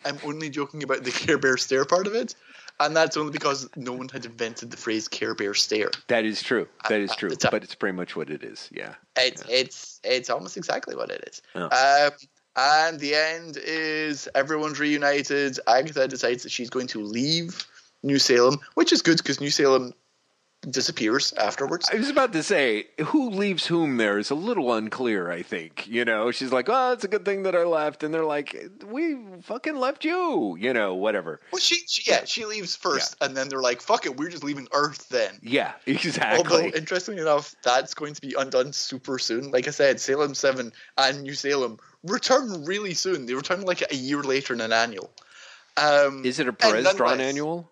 i'm 0.06 0.18
only 0.26 0.49
joking 0.49 0.84
about 0.84 1.04
the 1.04 1.12
care 1.12 1.38
bear 1.38 1.58
stare 1.58 1.86
part 1.86 2.08
of 2.08 2.14
it 2.14 2.36
and 2.80 2.95
that's 2.95 3.16
only 3.16 3.32
because 3.32 3.70
no 3.76 3.93
one 3.93 4.10
had 4.10 4.26
invented 4.26 4.72
the 4.72 4.78
phrase 4.78 5.08
care 5.08 5.36
bear 5.36 5.54
stare 5.54 5.91
that 6.08 6.26
is 6.26 6.41
true. 6.41 6.68
That 6.89 6.99
is 6.99 7.12
at 7.12 7.18
true. 7.18 7.30
But 7.49 7.64
it's 7.64 7.76
pretty 7.76 7.95
much 7.95 8.16
what 8.16 8.30
it 8.30 8.43
is. 8.43 8.70
Yeah. 8.72 8.95
It's 9.16 9.43
it's 9.47 9.99
it's 10.04 10.30
almost 10.30 10.58
exactly 10.58 10.95
what 10.95 11.10
it 11.10 11.24
is. 11.28 11.41
Yeah. 11.56 11.66
Um, 11.68 12.12
and 12.56 12.99
the 12.99 13.16
end 13.16 13.58
is 13.64 14.28
everyone's 14.36 14.80
reunited. 14.80 15.58
Agatha 15.68 16.08
decides 16.08 16.43
that 16.43 16.52
she's 16.52 16.70
going 16.70 16.88
to 16.88 16.99
leave 16.99 17.66
New 18.04 18.20
Salem, 18.20 18.60
which 18.74 18.91
is 18.91 19.02
good 19.02 19.18
because 19.18 19.39
New 19.39 19.52
Salem 19.52 19.93
disappears 20.70 21.34
afterwards. 21.34 21.89
I 21.91 21.95
was 21.95 22.09
about 22.09 22.34
to 22.34 22.43
say, 22.43 22.86
who 23.05 23.30
leaves 23.30 23.66
whom 23.66 23.97
there 23.97 24.20
is 24.20 24.30
a 24.30 24.36
little 24.36 24.74
unclear, 24.74 25.32
I 25.32 25.41
think. 25.41 25.88
You 25.88 26.05
know, 26.05 26.32
she's 26.32 26.51
like, 26.51 26.68
oh, 26.70 26.91
it's 26.93 27.03
a 27.03 27.07
good 27.07 27.26
thing 27.26 27.43
that 27.43 27.55
I 27.55 27.64
left. 27.64 28.03
And 28.03 28.14
they're 28.14 28.26
like, 28.26 28.55
we 28.86 29.18
fucking 29.41 29.76
left 29.76 30.05
you. 30.05 30.55
You 30.59 30.74
know, 30.74 30.93
whatever. 30.93 31.41
Well, 31.51 31.59
she, 31.59 31.76
she 31.88 32.09
yeah 32.09 32.26
she 32.26 32.45
leaves 32.45 32.76
first, 32.76 33.16
and 33.22 33.36
then 33.36 33.49
they're 33.49 33.62
like, 33.62 33.82
"Fuck 33.82 34.05
it, 34.05 34.18
we're 34.18 34.30
just 34.30 34.43
leaving 34.43 34.68
Earth 34.74 35.09
then." 35.09 35.39
Yeah, 35.41 35.74
Although, 35.88 35.91
exactly. 35.91 36.72
interestingly 36.76 37.22
enough, 37.22 37.55
that's 37.64 37.93
going 37.93 38.14
to 38.14 38.22
be 38.22 38.36
undone 38.38 38.74
super 38.74 39.18
soon. 39.20 39.51
Like 39.51 39.68
I 39.68 39.72
said, 39.72 39.99
Salem 39.99 40.36
7 40.36 40.72
and 40.97 41.22
New 41.24 41.34
Salem 41.34 41.80
return 42.03 42.66
really 42.66 42.93
soon. 42.93 43.26
They 43.26 43.34
return 43.34 43.62
like 43.62 43.84
a 43.91 43.95
year 43.95 44.22
later 44.22 44.53
in 44.53 44.62
an 44.62 44.74
annual. 44.74 45.12
Um, 45.78 46.26
Is 46.26 46.39
it 46.39 46.47
a 46.47 46.53
Perez 46.53 46.93
drawn 46.95 47.22
annual? 47.22 47.71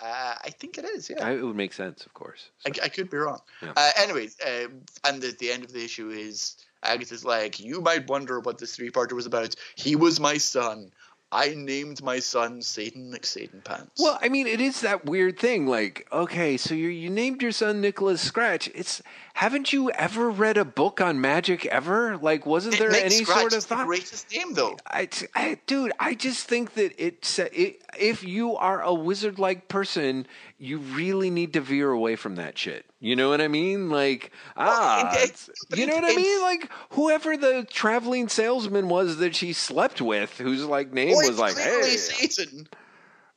Uh, 0.00 0.34
I 0.44 0.50
think 0.50 0.76
it 0.76 0.84
is, 0.84 1.08
yeah. 1.08 1.28
It 1.30 1.42
would 1.42 1.56
make 1.56 1.72
sense, 1.72 2.04
of 2.04 2.12
course. 2.12 2.50
I, 2.66 2.70
I 2.84 2.88
could 2.88 3.08
be 3.08 3.16
wrong. 3.16 3.40
Yeah. 3.62 3.72
Uh, 3.76 3.90
anyways, 3.96 4.38
uh, 4.40 4.68
and 5.04 5.24
at 5.24 5.38
the 5.38 5.50
end 5.50 5.64
of 5.64 5.72
the 5.72 5.82
issue 5.82 6.10
is 6.10 6.58
Agatha's 6.82 7.24
like, 7.24 7.58
you 7.58 7.80
might 7.80 8.06
wonder 8.08 8.40
what 8.40 8.58
this 8.58 8.76
three-parter 8.76 9.14
was 9.14 9.24
about. 9.24 9.54
He 9.74 9.96
was 9.96 10.20
my 10.20 10.36
son. 10.36 10.90
I 11.36 11.54
named 11.54 12.02
my 12.02 12.18
son 12.18 12.62
Satan 12.62 13.12
McSatan 13.12 13.62
Pants. 13.62 14.00
Well, 14.00 14.18
I 14.22 14.30
mean, 14.30 14.46
it 14.46 14.58
is 14.58 14.80
that 14.80 15.04
weird 15.04 15.38
thing. 15.38 15.66
Like, 15.66 16.08
okay, 16.10 16.56
so 16.56 16.74
you 16.74 16.88
you 16.88 17.10
named 17.10 17.42
your 17.42 17.52
son 17.52 17.82
Nicholas 17.82 18.22
Scratch. 18.22 18.70
It's 18.74 19.02
haven't 19.34 19.70
you 19.70 19.90
ever 19.90 20.30
read 20.30 20.56
a 20.56 20.64
book 20.64 20.98
on 20.98 21.20
magic 21.20 21.66
ever? 21.66 22.16
Like, 22.16 22.46
wasn't 22.46 22.78
there 22.78 22.90
any 22.90 23.22
Scratch 23.22 23.38
sort 23.38 23.52
of 23.52 23.64
thought? 23.64 23.80
the 23.80 23.84
greatest 23.84 24.32
name, 24.32 24.54
though. 24.54 24.78
I, 24.86 25.10
I, 25.34 25.58
dude, 25.66 25.92
I 26.00 26.14
just 26.14 26.48
think 26.48 26.72
that 26.72 26.94
it's 26.96 27.38
it, 27.38 27.82
if 27.98 28.24
you 28.24 28.56
are 28.56 28.80
a 28.80 28.94
wizard-like 28.94 29.68
person, 29.68 30.26
you 30.56 30.78
really 30.78 31.28
need 31.28 31.52
to 31.52 31.60
veer 31.60 31.90
away 31.90 32.16
from 32.16 32.36
that 32.36 32.56
shit. 32.56 32.86
You 33.06 33.14
know 33.14 33.28
what 33.28 33.40
I 33.40 33.46
mean? 33.46 33.88
Like, 33.88 34.32
ah, 34.56 35.14
it- 35.22 35.30
it- 35.70 35.78
you 35.78 35.86
know 35.86 35.94
what 35.94 36.04
I 36.10 36.16
mean? 36.16 36.42
Like, 36.42 36.68
whoever 36.90 37.36
the 37.36 37.64
traveling 37.70 38.28
salesman 38.28 38.88
was 38.88 39.18
that 39.18 39.36
she 39.36 39.52
slept 39.52 40.00
with, 40.00 40.36
whose 40.38 40.64
like 40.64 40.92
name 40.92 41.14
Well, 41.14 41.28
was 41.28 41.38
like, 41.38 41.56
hey, 41.56 41.96
Satan. 41.98 42.66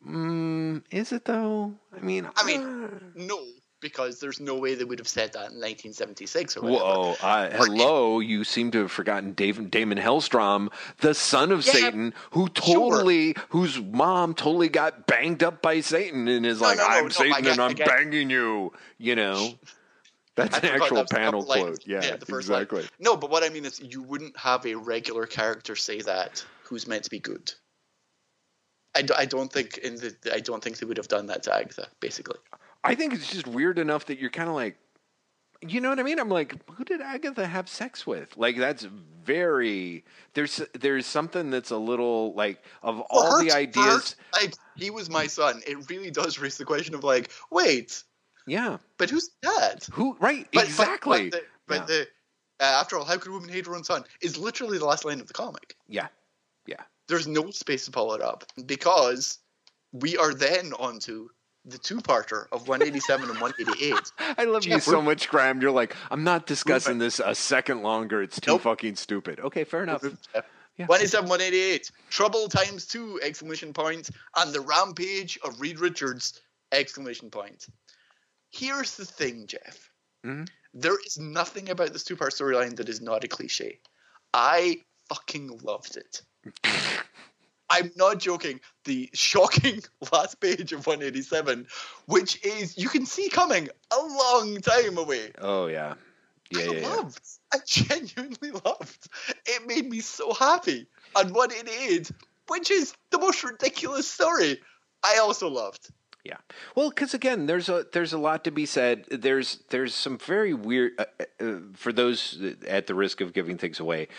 mm, 0.04 0.82
is 0.90 1.12
it 1.12 1.26
though? 1.26 1.76
I 1.96 2.00
mean, 2.00 2.28
I 2.36 2.46
mean, 2.48 2.62
uh, 2.62 2.90
no, 3.14 3.40
because 3.82 4.20
there's 4.20 4.40
no 4.40 4.56
way 4.56 4.76
they 4.76 4.84
would 4.84 5.00
have 5.00 5.08
said 5.08 5.34
that 5.34 5.52
in 5.52 5.60
1976 5.60 6.58
or 6.58 6.62
whatever. 6.62 6.84
Whoa! 6.84 7.16
Uh, 7.22 7.50
hello, 7.52 8.20
you 8.20 8.44
seem 8.44 8.72
to 8.72 8.80
have 8.80 8.92
forgotten 8.92 9.34
Dave, 9.34 9.58
Daimon 9.70 9.98
Hellstrom, 10.00 10.70
the 11.00 11.14
son 11.14 11.52
of 11.52 11.66
Yeah, 11.66 11.74
Satan, 11.74 12.14
who 12.32 12.50
totally, 12.50 13.36
whose 13.50 13.80
mom 13.80 14.34
totally 14.34 14.70
got 14.70 15.08
banged 15.08 15.44
up 15.44 15.62
by 15.62 15.82
Satan, 15.82 16.28
and 16.28 16.46
is 16.46 16.62
No, 16.62 16.68
like, 16.68 16.78
no, 16.78 16.84
no, 16.88 16.90
"I'm 16.90 17.10
Satan 17.12 17.48
and 17.48 17.60
I'm 17.62 17.76
banging 17.76 18.30
you." 18.30 18.74
You 18.98 19.16
know, 19.16 19.54
that's 20.36 20.58
an 20.58 20.66
actual 20.66 20.98
that 20.98 21.10
panel 21.10 21.44
quote. 21.44 21.66
lines. 21.66 21.80
Yeah, 21.86 22.16
the 22.18 22.26
first 22.26 22.50
line. 22.50 22.64
exactly. 22.64 22.90
No, 23.00 23.16
but 23.16 23.30
what 23.30 23.44
I 23.44 23.50
mean 23.50 23.66
is, 23.66 23.80
you 23.80 24.02
wouldn't 24.04 24.38
have 24.38 24.66
a 24.66 24.76
regular 24.76 25.26
character 25.26 25.76
say 25.76 26.02
that 26.02 26.44
who's 26.64 26.88
meant 26.88 27.04
to 27.06 27.10
be 27.10 27.20
good. 27.20 27.54
I 28.96 29.26
don't 29.26 29.52
think 29.54 29.78
in 29.78 29.96
the 29.96 30.16
I 30.34 30.40
don't 30.40 30.64
think 30.64 30.80
they 30.80 30.86
would 30.86 30.98
have 30.98 31.08
done 31.08 31.28
that 31.28 31.44
to 31.44 31.56
Agatha. 31.56 31.88
Basically, 32.00 32.38
I 32.84 32.96
think 32.96 33.14
it's 33.14 33.30
just 33.30 33.48
weird 33.48 33.78
enough 33.80 34.06
that 34.06 34.20
you're 34.20 34.30
kind 34.30 34.50
of 34.50 34.56
like, 34.56 34.78
you 35.62 35.82
know 35.82 35.90
what 35.90 36.00
I 36.00 36.04
mean? 36.04 36.20
I'm 36.20 36.30
like, 36.30 36.56
who 36.72 36.86
did 36.86 37.02
Agatha 37.02 37.46
have 37.46 37.68
sex 37.68 38.08
with? 38.08 38.38
Like, 38.38 38.58
that's 38.58 38.88
very 39.26 40.06
there's 40.34 40.62
there's 40.80 41.06
something 41.06 41.50
that's 41.52 41.72
a 41.72 41.78
little 41.78 42.34
like 42.34 42.64
of 42.82 43.02
all 43.10 43.38
For 43.40 43.44
the 43.44 43.52
her- 43.52 43.58
ideas. 43.58 44.16
like 44.34 44.54
he 44.78 44.90
was 44.90 45.10
my 45.10 45.28
son. 45.28 45.62
It 45.68 45.90
really 45.90 46.10
does 46.12 46.40
raise 46.40 46.58
the 46.58 46.66
question 46.66 46.96
of 46.96 47.04
like, 47.04 47.32
wait, 47.52 48.02
Yeah, 48.48 48.78
but 48.98 49.10
who's 49.10 49.30
dad? 49.42 49.84
who? 49.92 50.16
Right? 50.22 50.48
But, 50.54 50.64
exactly. 50.64 51.30
But, 51.30 51.44
but 51.68 51.76
the, 51.76 51.78
but 51.80 51.88
the 51.88 52.66
uh, 52.66 52.80
after 52.82 52.98
all, 52.98 53.04
how 53.06 53.18
could 53.18 53.30
a 53.30 53.34
woman 53.34 53.50
hate 53.50 53.66
her 53.68 53.76
own 53.76 53.84
son? 53.84 54.04
Is 54.22 54.38
literally 54.38 54.78
the 54.78 54.86
last 54.86 55.04
line 55.06 55.20
of 55.20 55.28
the 55.28 55.34
comic. 55.34 55.76
Yeah, 55.90 56.08
yeah. 56.66 56.82
There's 57.10 57.28
no 57.28 57.52
space 57.52 57.86
to 57.86 57.92
follow 57.92 58.14
it 58.16 58.22
up 58.22 58.46
because 58.66 59.40
we 59.92 60.16
are 60.18 60.34
then 60.34 60.72
onto 60.74 61.28
the 61.70 61.78
two-parter 61.78 62.48
of 62.52 62.68
187 62.68 63.30
and 63.30 63.40
188. 63.40 64.12
I 64.38 64.44
love 64.46 64.66
you 64.66 64.80
so 64.80 65.02
much, 65.02 65.30
Graeme. 65.30 65.62
You're 65.62 65.72
like, 65.72 65.96
I'm 66.12 66.24
not 66.24 66.46
discussing 66.46 66.98
this 66.98 67.20
a 67.24 67.36
second 67.36 67.82
longer. 67.84 68.22
It's 68.22 68.40
too 68.40 68.52
Nope. 68.52 68.62
fucking 68.62 68.96
stupid. 68.96 69.40
Okay, 69.40 69.64
fair 69.64 69.84
enough. 69.84 70.04
Yeah. 70.04 70.86
187, 70.86 71.30
188. 71.30 71.92
Trouble 72.10 72.48
times 72.48 72.86
two! 72.86 73.20
Exclamation 73.22 73.74
point. 73.74 74.10
And 74.38 74.54
the 74.54 74.62
rampage 74.62 75.38
of 75.44 75.60
Reed 75.60 75.80
Richards! 75.80 76.40
Exclamation 76.72 77.30
point. 77.30 77.68
Here's 78.52 78.96
the 78.96 79.06
thing, 79.06 79.46
Jeff. 79.48 79.90
Mhm. 80.26 80.48
There 80.74 80.98
is 81.06 81.18
nothing 81.18 81.70
about 81.70 81.92
this 81.94 82.04
two-part 82.04 82.32
storyline 82.34 82.76
that 82.78 82.88
is 82.90 83.02
not 83.02 83.24
a 83.24 83.28
cliche. 83.28 83.80
I 84.34 84.82
fucking 85.10 85.60
loved 85.64 85.98
it. 85.98 86.22
I'm 87.70 87.92
not 87.96 88.20
joking. 88.20 88.60
The 88.86 89.10
shocking 89.14 89.82
last 90.12 90.40
page 90.40 90.74
of 90.74 90.86
187, 90.88 91.68
which 92.06 92.44
is 92.46 92.78
you 92.78 92.90
can 92.90 93.06
see 93.06 93.30
coming 93.30 93.70
a 93.92 93.98
long 94.00 94.58
time 94.62 94.98
away. 94.98 95.32
Oh 95.40 95.68
yeah, 95.68 95.96
yeah, 96.52 96.60
I 96.60 96.64
yeah. 96.64 96.72
yeah. 96.72 96.88
loved. 96.88 97.22
I 97.54 97.58
genuinely 97.66 98.52
loved. 98.66 99.08
It 99.46 99.68
made 99.68 99.90
me 99.90 100.00
so 100.00 100.34
happy. 100.34 100.88
And 101.16 101.34
188, 101.34 102.12
which 102.48 102.72
is 102.72 102.94
the 103.12 103.20
most 103.20 103.44
ridiculous 103.44 104.08
story 104.08 104.60
I 105.04 105.18
also 105.20 105.48
loved. 105.48 105.90
Yeah. 106.24 106.38
Well, 106.76 106.90
because 106.90 107.14
again, 107.14 107.46
there's 107.46 107.70
a 107.70 107.86
there's 107.94 108.14
a 108.14 108.18
lot 108.18 108.44
to 108.44 108.52
be 108.52 108.66
said. 108.66 109.06
There's 109.10 109.64
there's 109.70 109.96
some 109.96 110.18
very 110.18 110.54
weird 110.54 110.92
uh, 111.00 111.06
uh, 111.40 111.60
for 111.74 111.94
those 111.94 112.38
at 112.68 112.88
the 112.88 112.96
risk 112.96 113.22
of 113.22 113.34
giving 113.34 113.58
things 113.58 113.80
away. 113.80 114.10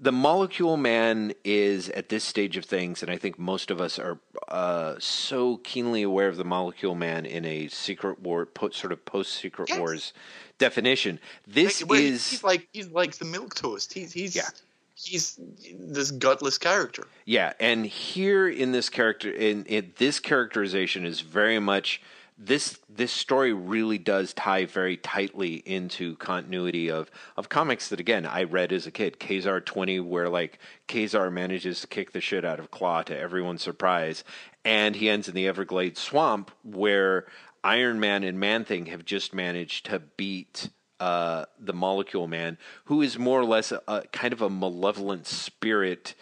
The 0.00 0.12
Molecule 0.12 0.76
Man 0.76 1.32
is 1.44 1.88
at 1.90 2.08
this 2.08 2.22
stage 2.22 2.56
of 2.56 2.64
things, 2.64 3.02
and 3.02 3.10
I 3.10 3.16
think 3.16 3.36
most 3.36 3.70
of 3.70 3.80
us 3.80 3.98
are 3.98 4.18
uh, 4.46 4.94
so 5.00 5.56
keenly 5.58 6.02
aware 6.02 6.28
of 6.28 6.36
the 6.36 6.44
Molecule 6.44 6.94
Man 6.94 7.26
in 7.26 7.44
a 7.44 7.66
Secret 7.68 8.20
War, 8.20 8.46
po- 8.46 8.70
sort 8.70 8.92
of 8.92 9.04
post 9.04 9.32
Secret 9.32 9.68
Yes. 9.70 9.78
Wars 9.78 10.12
definition. 10.58 11.18
This 11.48 11.80
Like, 11.82 11.90
where 11.90 12.00
is 12.00 12.30
he's 12.30 12.44
like 12.44 12.68
he's 12.72 12.88
like 12.88 13.16
the 13.16 13.24
milk 13.24 13.56
toast. 13.56 13.92
He's 13.92 14.12
he's 14.12 14.36
Yeah. 14.36 14.48
he's 14.94 15.38
this 15.76 16.12
gutless 16.12 16.58
character. 16.58 17.08
Yeah, 17.24 17.54
and 17.58 17.84
here 17.84 18.48
in 18.48 18.70
this 18.70 18.88
character, 18.88 19.32
in, 19.32 19.64
in 19.64 19.94
this 19.98 20.20
characterization 20.20 21.04
is 21.06 21.22
very 21.22 21.58
much 21.58 22.00
this. 22.38 22.78
This 22.88 23.12
story 23.12 23.52
really 23.52 23.98
does 23.98 24.32
tie 24.32 24.64
very 24.64 24.96
tightly 24.96 25.56
into 25.66 26.16
continuity 26.16 26.90
of 26.90 27.10
of 27.36 27.48
comics 27.48 27.88
that 27.88 28.00
again 28.00 28.24
I 28.26 28.44
read 28.44 28.72
as 28.72 28.86
a 28.86 28.90
kid. 28.90 29.18
Kazar 29.18 29.64
twenty, 29.64 30.00
where 30.00 30.28
like 30.28 30.58
Kazar 30.86 31.32
manages 31.32 31.80
to 31.80 31.86
kick 31.86 32.12
the 32.12 32.20
shit 32.20 32.44
out 32.44 32.60
of 32.60 32.70
Claw 32.70 33.02
to 33.02 33.18
everyone's 33.18 33.62
surprise, 33.62 34.24
and 34.64 34.96
he 34.96 35.08
ends 35.08 35.28
in 35.28 35.34
the 35.34 35.48
Everglades 35.48 36.00
swamp 36.00 36.50
where 36.62 37.26
Iron 37.64 37.98
Man 37.98 38.22
and 38.22 38.38
Man 38.38 38.64
Thing 38.64 38.86
have 38.86 39.04
just 39.04 39.34
managed 39.34 39.86
to 39.86 39.98
beat 39.98 40.70
uh, 41.00 41.44
the 41.58 41.72
Molecule 41.72 42.28
Man, 42.28 42.58
who 42.84 43.02
is 43.02 43.18
more 43.18 43.40
or 43.40 43.44
less 43.44 43.72
a, 43.72 43.82
a 43.88 44.02
kind 44.12 44.32
of 44.32 44.42
a 44.42 44.50
malevolent 44.50 45.26
spirit 45.26 46.14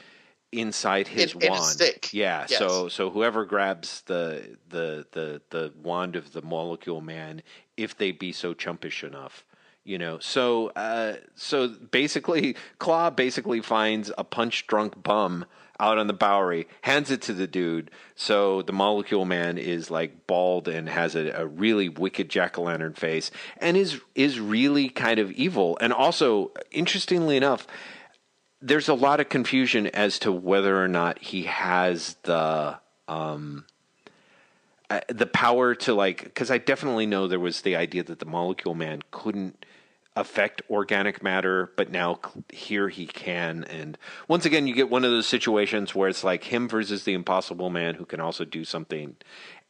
inside 0.53 1.09
his 1.09 1.35
In- 1.35 1.43
in 1.43 1.51
wand. 1.53 1.65
stick. 1.65 2.13
Yeah. 2.13 2.47
Yes. 2.49 2.59
So 2.59 2.89
so 2.89 3.11
whoever 3.11 3.45
grabs 3.45 4.03
the 4.03 4.57
the 4.69 5.07
the 5.13 5.43
the 5.51 5.73
wand 5.83 6.17
of 6.17 6.33
the 6.33 6.43
Molecule 6.43 7.01
Man, 7.01 7.43
if 7.77 7.97
they 7.97 8.13
be 8.13 8.33
so 8.33 8.55
chumpish 8.55 9.05
enough. 9.05 9.45
You 9.85 9.99
know, 9.99 10.19
so 10.19 10.71
uh, 10.71 11.19
so 11.37 11.69
basically, 11.69 12.57
Claw 12.81 13.09
basically 13.11 13.61
finds 13.61 14.11
a 14.19 14.25
punch 14.25 14.67
drunk 14.67 15.01
bum 15.01 15.45
out 15.79 15.97
on 15.97 16.09
the 16.09 16.13
Bowery, 16.13 16.67
hands 16.83 17.09
it 17.13 17.23
to 17.23 17.33
the 17.33 17.47
dude. 17.47 17.93
So 18.17 18.63
the 18.63 18.73
Molecule 18.73 19.25
Man 19.27 19.59
is 19.59 19.89
like 19.89 20.27
bald 20.27 20.67
and 20.67 20.89
has 20.89 21.15
a, 21.15 21.31
a 21.31 21.47
really 21.47 21.89
wicked 21.89 22.29
jack 22.29 22.59
o' 22.59 22.63
lantern 22.63 22.95
face, 22.95 23.31
and 23.59 23.77
is 23.77 24.01
is 24.17 24.41
really 24.41 24.89
kind 24.89 25.21
of 25.21 25.31
evil. 25.31 25.79
And 25.81 25.93
also, 25.93 26.51
interestingly 26.73 27.37
enough, 27.37 27.69
there's 28.63 28.89
a 28.89 28.95
lot 28.95 29.21
of 29.21 29.29
confusion 29.29 29.87
as 29.89 30.19
to 30.21 30.33
whether 30.33 30.83
or 30.83 30.89
not 30.89 31.19
he 31.19 31.45
has 31.45 32.17
the 32.23 32.79
um 33.09 33.65
uh, 34.89 35.01
the 35.09 35.27
power 35.27 35.75
to 35.75 35.95
like 35.95 36.25
because 36.25 36.51
I 36.51 36.59
definitely 36.59 37.07
know 37.07 37.27
there 37.29 37.41
was 37.41 37.63
the 37.63 37.77
idea 37.77 38.03
that 38.05 38.19
the 38.19 38.27
molecule 38.27 38.75
man 38.75 39.03
couldn't 39.11 39.65
affect 40.15 40.63
organic 40.71 41.23
matter 41.23 41.71
but 41.77 41.91
now 41.91 42.19
here 42.51 42.89
he 42.89 43.07
can. 43.07 43.65
And 43.65 43.99
once 44.29 44.47
again 44.47 44.67
you 44.67 44.75
get 44.75 44.89
one 44.89 45.05
of 45.05 45.11
those 45.11 45.27
situations 45.27 45.95
where 45.95 46.09
it's 46.09 46.25
like 46.25 46.45
him 46.45 46.69
versus 46.69 47.05
the 47.05 47.13
impossible 47.15 47.69
man 47.69 47.95
who 47.97 48.07
can 48.07 48.21
also 48.21 48.45
do 48.45 48.65
something. 48.65 49.17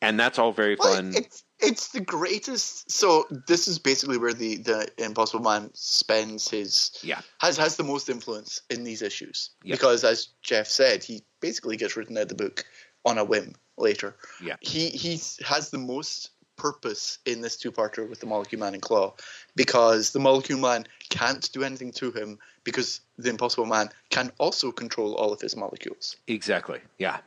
And 0.00 0.20
that's 0.20 0.38
all 0.38 0.52
very 0.52 0.76
Well, 0.78 0.94
fun. 0.94 1.12
it's 1.14 1.42
it's 1.60 1.88
the 1.88 2.00
greatest. 2.00 2.90
So 2.90 3.26
this 3.46 3.66
is 3.68 3.78
basically 3.78 4.18
where 4.18 4.34
the 4.34 4.56
the 4.58 4.88
Impossible 4.98 5.42
Man 5.44 5.70
spends 5.74 6.48
his 6.48 6.98
Yeah. 7.02 7.20
has 7.38 7.56
has 7.56 7.76
the 7.76 7.84
most 7.84 8.08
influence 8.08 8.60
in 8.70 8.84
these 8.84 9.02
issues 9.02 9.50
Yeah. 9.62 9.74
because 9.74 10.04
as 10.04 10.28
Jeff 10.42 10.66
said, 10.68 11.02
he 11.04 11.22
basically 11.40 11.76
gets 11.76 11.96
written 11.96 12.16
out 12.16 12.22
of 12.22 12.28
the 12.28 12.34
book 12.34 12.64
on 13.04 13.18
a 13.18 13.24
whim 13.24 13.54
later. 13.78 14.16
Yeah. 14.42 14.56
he 14.60 14.88
he 14.90 15.20
has 15.44 15.70
the 15.70 15.78
most 15.78 16.30
purpose 16.56 17.18
in 17.26 17.42
this 17.42 17.54
two-parter 17.58 18.08
with 18.08 18.18
the 18.20 18.26
Molecule 18.26 18.60
Man 18.60 18.72
and 18.72 18.80
Claw 18.82 19.14
because 19.56 20.12
the 20.12 20.18
Molecule 20.18 20.58
Man 20.58 20.86
can't 21.10 21.52
do 21.52 21.62
anything 21.62 21.92
to 21.92 22.10
him 22.12 22.38
because 22.64 23.02
the 23.18 23.28
Impossible 23.28 23.66
Man 23.66 23.90
can 24.08 24.32
also 24.38 24.72
control 24.72 25.14
all 25.16 25.32
of 25.34 25.40
his 25.40 25.54
molecules. 25.54 26.16
exactly 26.26 26.80
yeah 26.98 27.18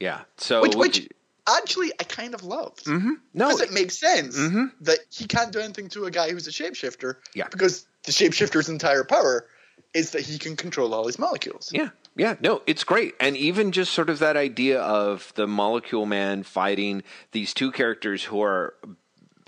yeah 0.00 0.22
so 0.36 0.62
Which, 0.62 0.74
which 0.74 1.08
actually 1.48 1.92
I 2.00 2.04
kind 2.04 2.34
of 2.34 2.42
loved. 2.44 2.84
Mhm. 2.84 3.16
no 3.34 3.48
Because 3.48 3.60
it 3.62 3.72
makes 3.72 3.98
sense 3.98 4.36
Mhm. 4.38 4.72
that 4.82 4.98
he 5.10 5.26
can't 5.26 5.52
do 5.52 5.58
anything 5.60 5.88
to 5.90 6.04
a 6.04 6.10
guy 6.10 6.30
who's 6.30 6.46
a 6.46 6.50
shapeshifter. 6.50 7.16
Yeah. 7.34 7.48
Because 7.50 7.86
the 8.04 8.12
shapeshifter's 8.12 8.68
entire 8.68 9.04
power 9.04 9.46
is 9.94 10.10
that 10.12 10.22
he 10.22 10.38
can 10.38 10.56
control 10.56 10.94
all 10.94 11.06
his 11.06 11.18
molecules. 11.18 11.70
Yeah, 11.72 11.90
yeah, 12.16 12.36
no, 12.40 12.62
it's 12.66 12.82
great. 12.84 13.14
And 13.20 13.36
even 13.36 13.72
just 13.72 13.92
sort 13.92 14.08
of 14.08 14.18
that 14.20 14.36
idea 14.36 14.80
of 14.80 15.32
the 15.34 15.46
Molecule 15.46 16.06
Man 16.06 16.42
fighting 16.44 17.02
these 17.32 17.52
two 17.52 17.70
characters 17.70 18.24
who 18.24 18.40
are, 18.42 18.74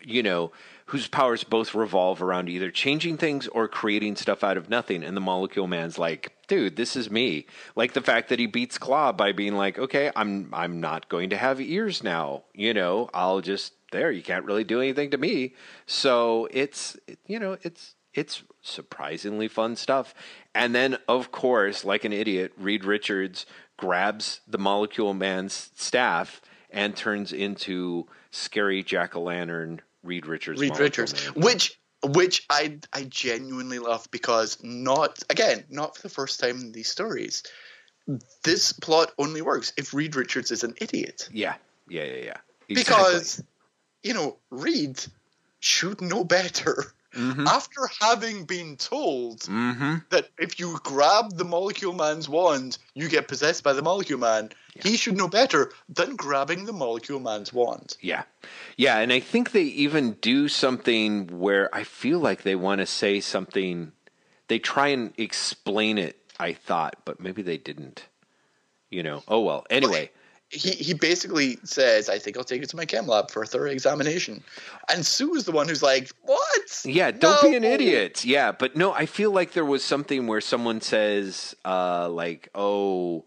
you 0.04 0.22
know, 0.22 0.52
whose 0.86 1.08
powers 1.08 1.44
both 1.44 1.74
revolve 1.74 2.20
around 2.20 2.50
either 2.50 2.70
changing 2.70 3.16
things 3.16 3.48
or 3.48 3.68
creating 3.68 4.16
stuff 4.16 4.44
out 4.44 4.58
of 4.58 4.68
nothing. 4.68 5.02
And 5.02 5.16
the 5.16 5.20
Molecule 5.22 5.66
Man's 5.66 5.98
like, 5.98 6.33
dude, 6.46 6.76
this 6.76 6.96
is 6.96 7.10
me. 7.10 7.46
Like 7.76 7.92
the 7.92 8.00
fact 8.00 8.28
that 8.28 8.38
he 8.38 8.46
beats 8.46 8.78
Claw 8.78 9.12
by 9.12 9.32
being 9.32 9.54
like, 9.54 9.78
okay, 9.78 10.10
I'm 10.14 10.48
I'm 10.52 10.80
not 10.80 11.08
going 11.08 11.30
to 11.30 11.36
have 11.36 11.60
ears 11.60 12.02
now. 12.02 12.44
You 12.54 12.74
know, 12.74 13.10
I'll 13.14 13.40
just 13.40 13.72
there. 13.92 14.10
You 14.10 14.22
can't 14.22 14.44
really 14.44 14.64
do 14.64 14.80
anything 14.80 15.10
to 15.10 15.18
me. 15.18 15.54
So 15.86 16.48
it's 16.50 16.96
you 17.26 17.38
know 17.38 17.56
it's 17.62 17.94
it's 18.14 18.42
surprisingly 18.62 19.48
fun 19.48 19.76
stuff. 19.76 20.14
And 20.54 20.74
then, 20.74 20.98
of 21.08 21.32
course, 21.32 21.84
like 21.84 22.04
an 22.04 22.12
idiot, 22.12 22.52
Reed 22.56 22.84
Richards 22.84 23.44
grabs 23.76 24.40
the 24.46 24.58
Molecule 24.58 25.14
Man's 25.14 25.70
staff 25.74 26.40
and 26.70 26.96
turns 26.96 27.32
into 27.32 28.06
scary 28.30 28.82
jack 28.82 29.16
o' 29.16 29.22
lantern 29.22 29.80
Reed 30.02 30.26
Richards. 30.26 30.60
Reed 30.60 30.78
Richards, 30.78 31.30
Man. 31.34 31.44
which 31.44 31.78
which 32.06 32.44
I 32.50 32.78
I 32.92 33.04
genuinely 33.04 33.78
love 33.78 34.06
because 34.10 34.58
not 34.62 35.22
again 35.30 35.64
not 35.70 35.96
for 35.96 36.02
the 36.02 36.08
first 36.08 36.40
time 36.40 36.60
in 36.60 36.72
these 36.72 36.88
stories. 36.88 37.42
This 38.42 38.72
plot 38.72 39.12
only 39.18 39.40
works 39.40 39.72
if 39.76 39.94
Reed 39.94 40.14
Richards 40.14 40.50
is 40.50 40.62
an 40.64 40.74
idiot 40.80 41.28
Yeah, 41.32 41.54
yeah, 41.88 42.04
yeah, 42.04 42.24
yeah. 42.24 42.36
Exactly. 42.68 42.74
because 42.74 43.42
you 44.02 44.14
know 44.14 44.38
Reed 44.50 45.02
should 45.60 46.00
know 46.00 46.24
better. 46.24 46.92
Mhm. 47.14 47.46
After 47.46 47.80
having 48.00 48.44
been 48.44 48.76
told 48.76 49.42
Mhm. 49.42 50.04
that 50.10 50.28
if 50.36 50.58
you 50.58 50.78
grab 50.82 51.36
the 51.36 51.44
Molecule 51.44 51.92
Man's 51.92 52.28
wand, 52.28 52.76
you 52.94 53.08
get 53.08 53.28
possessed 53.28 53.62
by 53.62 53.72
the 53.72 53.82
Molecule 53.82 54.18
Man. 54.18 54.50
He 54.82 54.96
should 54.96 55.16
know 55.16 55.28
better 55.28 55.72
than 55.88 56.16
grabbing 56.16 56.64
the 56.64 56.72
Molecule 56.72 57.20
Man's 57.20 57.52
wand. 57.52 57.96
Yeah. 58.00 58.24
Yeah, 58.76 58.98
and 58.98 59.12
I 59.12 59.20
think 59.20 59.52
they 59.52 59.62
even 59.62 60.12
do 60.14 60.48
something 60.48 61.28
where 61.38 61.72
I 61.74 61.84
feel 61.84 62.18
like 62.18 62.42
they 62.42 62.56
want 62.56 62.80
to 62.80 62.86
say 62.86 63.20
something 63.20 63.92
they 64.48 64.58
try 64.58 64.88
and 64.88 65.12
explain 65.16 65.98
it, 65.98 66.18
I 66.38 66.52
thought, 66.52 66.96
but 67.04 67.20
maybe 67.20 67.42
they 67.42 67.56
didn't. 67.56 68.06
You 68.90 69.02
know. 69.02 69.22
Oh 69.26 69.40
well. 69.40 69.66
Anyway, 69.70 70.10
He 70.50 70.70
he 70.70 70.94
basically 70.94 71.58
says, 71.64 72.08
"I 72.08 72.18
think 72.18 72.36
I'll 72.36 72.44
take 72.44 72.62
it 72.62 72.68
to 72.68 72.76
my 72.76 72.84
chem 72.84 73.06
lab 73.06 73.30
for 73.30 73.42
a 73.42 73.46
thorough 73.46 73.70
examination," 73.70 74.44
and 74.88 75.04
Sue 75.04 75.34
is 75.34 75.44
the 75.46 75.52
one 75.52 75.68
who's 75.68 75.82
like, 75.82 76.10
"What? 76.22 76.82
Yeah, 76.84 77.10
don't 77.10 77.42
be 77.42 77.56
an 77.56 77.64
idiot. 77.64 78.24
Yeah, 78.24 78.52
but 78.52 78.76
no, 78.76 78.92
I 78.92 79.06
feel 79.06 79.32
like 79.32 79.52
there 79.52 79.64
was 79.64 79.82
something 79.82 80.26
where 80.26 80.40
someone 80.40 80.80
says, 80.80 81.56
uh, 81.64 82.08
like, 82.08 82.48
oh, 82.54 83.24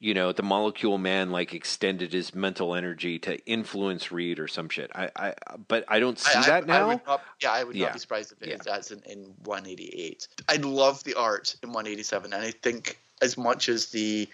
you 0.00 0.14
know, 0.14 0.32
the 0.32 0.42
molecule 0.42 0.96
man 0.96 1.30
like 1.30 1.52
extended 1.54 2.12
his 2.14 2.34
mental 2.34 2.74
energy 2.74 3.18
to 3.20 3.38
influence 3.46 4.10
Reed 4.10 4.38
or 4.40 4.48
some 4.48 4.68
shit. 4.70 4.90
I, 4.94 5.10
I, 5.14 5.34
but 5.68 5.84
I 5.88 6.00
don't 6.00 6.18
see 6.18 6.32
I- 6.38 6.40
I- 6.42 6.46
that 6.46 6.66
now. 6.66 6.88
I 6.90 7.00
not, 7.06 7.22
yeah, 7.40 7.52
I 7.52 7.62
would 7.64 7.76
Yeah. 7.76 7.86
not 7.86 7.92
be 7.92 7.98
surprised 8.00 8.32
if 8.32 8.42
it 8.42 8.62
Yeah. 8.66 8.76
is 8.76 8.90
in, 8.90 9.00
in 9.02 9.34
188. 9.44 10.26
I 10.48 10.56
love 10.56 11.04
the 11.04 11.14
art 11.14 11.54
in 11.62 11.68
187, 11.72 12.32
and 12.32 12.42
I 12.42 12.50
think 12.50 12.98
as 13.22 13.36
much 13.36 13.68
as 13.68 13.86
the 13.90 14.26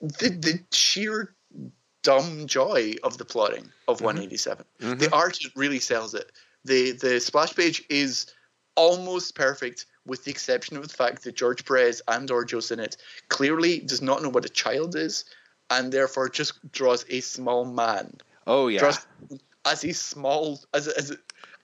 the, 0.00 0.30
the 0.30 0.60
sheer 0.72 1.32
dumb 2.02 2.48
joy 2.48 2.94
of 3.04 3.16
the 3.16 3.24
plotting 3.24 3.70
of 3.86 3.98
Mm-hmm. 3.98 4.04
187, 4.06 4.64
the 4.98 5.08
art 5.12 5.38
really 5.54 5.78
sells 5.78 6.14
it. 6.14 6.32
the 6.64 6.90
The 6.92 7.20
splash 7.20 7.54
page 7.54 7.84
is 7.88 8.26
almost 8.74 9.36
perfect, 9.36 9.86
with 10.06 10.24
the 10.24 10.30
exception 10.30 10.76
of 10.76 10.88
the 10.88 10.94
fact 10.94 11.24
that 11.24 11.36
George 11.36 11.64
Perez 11.64 12.02
and 12.08 12.30
or 12.30 12.44
Joe 12.44 12.60
Sinnott 12.60 12.96
clearly 13.28 13.78
does 13.78 14.02
not 14.02 14.22
know 14.22 14.28
what 14.28 14.44
a 14.44 14.48
child 14.48 14.96
is, 14.96 15.24
and 15.70 15.92
therefore 15.92 16.28
just 16.28 16.70
draws 16.72 17.04
a 17.08 17.20
small 17.20 17.64
man 17.64 18.14
oh 18.46 18.68
yeah, 18.68 18.80
draws 18.80 19.06
as 19.64 19.84
a 19.84 19.92
small 19.92 20.60
as 20.74 20.88
a, 20.88 20.98
as 20.98 21.10
a, 21.10 21.16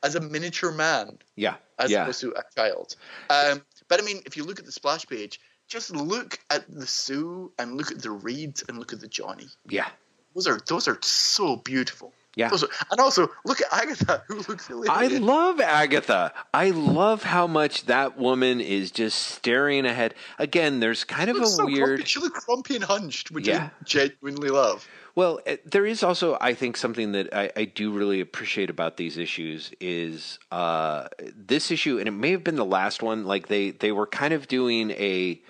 as 0.02 0.14
a 0.14 0.20
miniature 0.20 0.72
man 0.72 1.18
yeah, 1.36 1.56
as 1.78 1.90
yeah. 1.90 2.02
opposed 2.02 2.20
to 2.20 2.32
a 2.32 2.42
child. 2.56 2.94
Um, 3.30 3.62
but 3.88 4.00
I 4.00 4.04
mean, 4.04 4.20
if 4.26 4.36
you 4.36 4.44
look 4.44 4.58
at 4.58 4.66
the 4.66 4.72
splash 4.72 5.06
page, 5.06 5.40
just 5.66 5.94
look 5.94 6.38
at 6.50 6.64
the 6.70 6.86
Sue 6.86 7.52
and 7.58 7.76
look 7.76 7.90
at 7.90 8.00
the 8.00 8.10
Reed 8.10 8.60
and 8.68 8.78
look 8.78 8.92
at 8.92 9.00
the 9.00 9.08
Johnny. 9.08 9.48
yeah. 9.68 9.88
Those 10.34 10.46
are 10.46 10.60
those 10.66 10.86
are 10.86 10.98
so 11.02 11.56
beautiful. 11.56 12.12
Yeah. 12.38 12.50
And 12.90 13.00
also 13.00 13.28
look 13.44 13.60
at 13.60 13.66
Agatha, 13.72 14.22
who 14.28 14.36
looks 14.48 14.68
hilarious. 14.68 14.90
I 14.90 15.08
love 15.18 15.60
Agatha. 15.60 16.32
I 16.54 16.70
love 16.70 17.24
how 17.24 17.46
much 17.48 17.86
that 17.86 18.16
woman 18.16 18.60
is 18.60 18.92
just 18.92 19.18
staring 19.18 19.84
ahead. 19.84 20.14
Again, 20.38 20.78
there's 20.78 21.02
kind 21.02 21.28
She 21.28 21.36
of 21.36 21.42
a 21.42 21.46
so 21.46 21.66
weird. 21.66 21.78
Grumpy. 21.88 22.04
She 22.04 22.20
looks 22.20 22.44
grumpy 22.44 22.76
and 22.76 22.84
hunched, 22.84 23.32
which 23.32 23.48
Yeah. 23.48 23.70
I 23.80 23.84
genuinely 23.84 24.50
love. 24.50 24.86
Well, 25.16 25.40
uh, 25.48 25.56
there 25.64 25.84
is 25.84 26.04
also, 26.04 26.38
I 26.40 26.54
think, 26.54 26.76
something 26.76 27.10
that 27.10 27.34
I, 27.34 27.50
I 27.56 27.64
do 27.64 27.90
really 27.90 28.20
appreciate 28.20 28.70
about 28.70 28.96
these 28.98 29.18
issues 29.18 29.72
is 29.80 30.38
uh, 30.52 31.08
this 31.34 31.72
issue, 31.72 31.98
and 31.98 32.06
it 32.06 32.12
may 32.12 32.30
have 32.30 32.44
been 32.44 32.54
the 32.54 32.64
last 32.64 33.02
one. 33.02 33.24
Like 33.24 33.48
they 33.48 33.70
they 33.72 33.90
were 33.90 34.06
kind 34.06 34.32
of 34.32 34.46
doing 34.46 34.92
a 34.92 35.42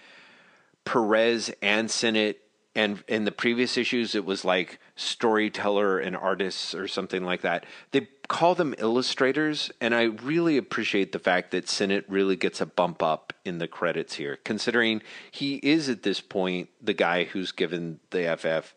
Perez 0.87 1.53
and 1.61 1.91
Sinnott, 1.91 2.41
and 2.75 3.03
in 3.09 3.25
the 3.25 3.33
previous 3.33 3.77
issues, 3.77 4.15
it 4.15 4.25
was 4.25 4.45
like 4.45 4.79
storyteller 4.95 5.99
and 5.99 6.17
artists 6.17 6.75
or 6.75 6.87
something 6.87 7.25
like 7.25 7.41
that. 7.43 7.65
They 7.91 8.09
call 8.29 8.55
them 8.55 8.75
illustrators, 8.79 9.71
and 9.81 9.95
I 9.95 10.05
really 10.05 10.57
appreciate 10.57 11.13
the 11.13 11.19
fact 11.19 11.51
that 11.51 11.69
Sinnott 11.69 12.05
really 12.09 12.37
gets 12.37 12.61
a 12.61 12.67
bump 12.67 13.03
up 13.03 13.33
in 13.45 13.59
the 13.59 13.69
credits 13.69 14.15
here, 14.15 14.39
considering 14.45 15.03
he 15.31 15.57
is 15.57 15.89
at 15.89 16.03
this 16.03 16.21
point 16.21 16.69
the 16.81 16.95
guy 16.95 17.25
who's 17.25 17.53
given 17.53 18.01
the 18.11 18.37
FF 18.37 18.75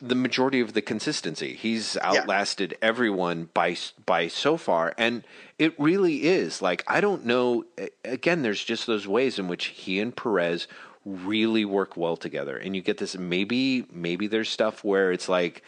the 0.00 0.14
majority 0.14 0.60
of 0.60 0.74
the 0.74 0.82
consistency. 0.82 1.54
He's 1.54 1.96
outlasted 1.98 2.72
yeah. 2.72 2.88
everyone 2.88 3.48
by 3.52 3.76
by 4.06 4.28
so 4.28 4.56
far, 4.56 4.94
and 4.96 5.24
it 5.58 5.78
really 5.78 6.24
is 6.24 6.62
like 6.62 6.84
I 6.86 7.00
don't 7.00 7.26
know. 7.26 7.64
Again, 8.04 8.42
there's 8.42 8.62
just 8.62 8.86
those 8.86 9.08
ways 9.08 9.38
in 9.38 9.48
which 9.48 9.66
he 9.66 10.00
and 10.00 10.14
Perez 10.14 10.68
really 11.08 11.64
work 11.64 11.96
well 11.96 12.16
together, 12.16 12.56
and 12.56 12.76
you 12.76 12.82
get 12.82 12.98
this. 12.98 13.16
Maybe 13.16 13.86
maybe 13.90 14.26
there's 14.26 14.48
stuff 14.48 14.84
where 14.84 15.12
it's 15.12 15.28
like. 15.28 15.62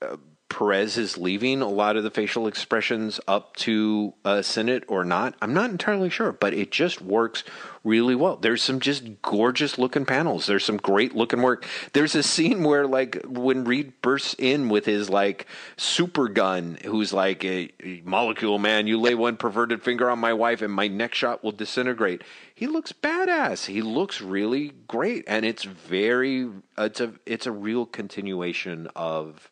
Uh, 0.00 0.16
Perez 0.48 0.96
is 0.96 1.18
leaving 1.18 1.60
a 1.60 1.68
lot 1.68 1.96
of 1.96 2.04
the 2.04 2.10
facial 2.10 2.46
expressions 2.46 3.20
up 3.28 3.54
to 3.56 4.14
uh, 4.24 4.40
Sinnott 4.40 4.84
or 4.88 5.04
not. 5.04 5.34
I'm 5.42 5.52
not 5.52 5.70
entirely 5.70 6.08
sure, 6.08 6.32
but 6.32 6.54
it 6.54 6.70
just 6.70 7.02
works 7.02 7.44
really 7.84 8.14
well. 8.14 8.36
There's 8.36 8.62
some 8.62 8.80
just 8.80 9.20
gorgeous 9.20 9.78
looking 9.78 10.06
panels. 10.06 10.46
There's 10.46 10.64
some 10.64 10.78
great 10.78 11.14
looking 11.14 11.42
work. 11.42 11.66
There's 11.92 12.14
a 12.14 12.22
scene 12.22 12.64
where 12.64 12.86
like 12.86 13.22
when 13.26 13.64
Reed 13.64 14.00
bursts 14.00 14.34
in 14.38 14.70
with 14.70 14.86
his 14.86 15.10
like 15.10 15.46
super 15.76 16.28
gun, 16.28 16.78
who's 16.84 17.12
like 17.12 17.44
a, 17.44 17.70
molecule 18.04 18.58
man. 18.58 18.86
You 18.86 18.98
lay 18.98 19.14
one 19.14 19.36
perverted 19.36 19.82
finger 19.82 20.10
on 20.10 20.18
my 20.18 20.32
wife, 20.32 20.62
and 20.62 20.72
my 20.72 20.88
next 20.88 21.18
shot 21.18 21.44
will 21.44 21.52
disintegrate. 21.52 22.22
He 22.58 22.66
looks 22.66 22.92
badass. 22.92 23.66
He 23.66 23.82
looks 23.82 24.20
really 24.20 24.72
great, 24.88 25.22
and 25.28 25.46
it's 25.46 25.62
very. 25.62 26.50
It's 26.76 27.00
a 27.00 27.12
it's 27.24 27.46
a 27.46 27.52
real 27.52 27.86
continuation 27.86 28.88
of 28.96 29.48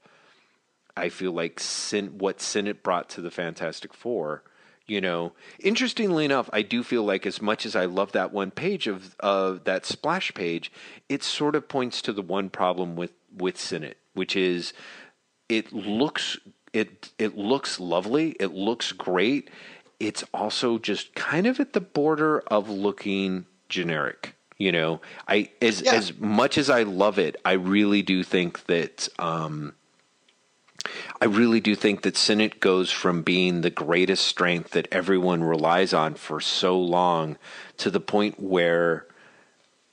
I 0.96 1.08
feel 1.08 1.30
like 1.30 1.60
Sin, 1.60 2.18
what 2.18 2.40
Sinnott 2.40 2.82
brought 2.82 3.08
to 3.10 3.20
the 3.20 3.30
Fantastic 3.30 3.94
Four. 3.94 4.42
You 4.88 5.00
know, 5.00 5.34
interestingly 5.60 6.24
enough, 6.24 6.50
I 6.52 6.62
do 6.62 6.82
feel 6.82 7.04
like 7.04 7.26
as 7.26 7.40
much 7.40 7.64
as 7.64 7.76
I 7.76 7.84
love 7.84 8.10
that 8.10 8.32
one 8.32 8.50
page 8.50 8.88
of 8.88 9.14
of 9.20 9.62
that 9.66 9.86
splash 9.86 10.34
page, 10.34 10.72
it 11.08 11.22
sort 11.22 11.54
of 11.54 11.68
points 11.68 12.02
to 12.02 12.12
the 12.12 12.22
one 12.22 12.50
problem 12.50 12.96
with 12.96 13.12
with 13.32 13.56
Sinnott, 13.56 13.98
which 14.14 14.34
is 14.34 14.72
it 15.48 15.72
looks 15.72 16.38
it 16.72 17.12
it 17.18 17.36
looks 17.36 17.78
lovely, 17.78 18.30
it 18.40 18.52
looks 18.52 18.90
great. 18.90 19.48
It's 19.98 20.24
also 20.34 20.78
just 20.78 21.14
kind 21.14 21.46
of 21.46 21.58
at 21.58 21.72
the 21.72 21.80
border 21.80 22.40
of 22.48 22.68
looking 22.68 23.46
generic. 23.68 24.34
You 24.58 24.72
know, 24.72 25.00
I 25.28 25.50
as 25.60 25.82
yeah. 25.82 25.94
as 25.94 26.16
much 26.18 26.56
as 26.56 26.70
I 26.70 26.82
love 26.82 27.18
it, 27.18 27.36
I 27.44 27.52
really 27.52 28.00
do 28.02 28.22
think 28.22 28.64
that 28.66 29.08
um, 29.18 29.74
I 31.20 31.26
really 31.26 31.60
do 31.60 31.74
think 31.74 32.02
that 32.02 32.16
Sinnott 32.16 32.60
goes 32.60 32.90
from 32.90 33.22
being 33.22 33.60
the 33.60 33.70
greatest 33.70 34.26
strength 34.26 34.70
that 34.70 34.88
everyone 34.90 35.44
relies 35.44 35.92
on 35.92 36.14
for 36.14 36.40
so 36.40 36.78
long 36.78 37.36
to 37.78 37.90
the 37.90 38.00
point 38.00 38.40
where 38.40 39.06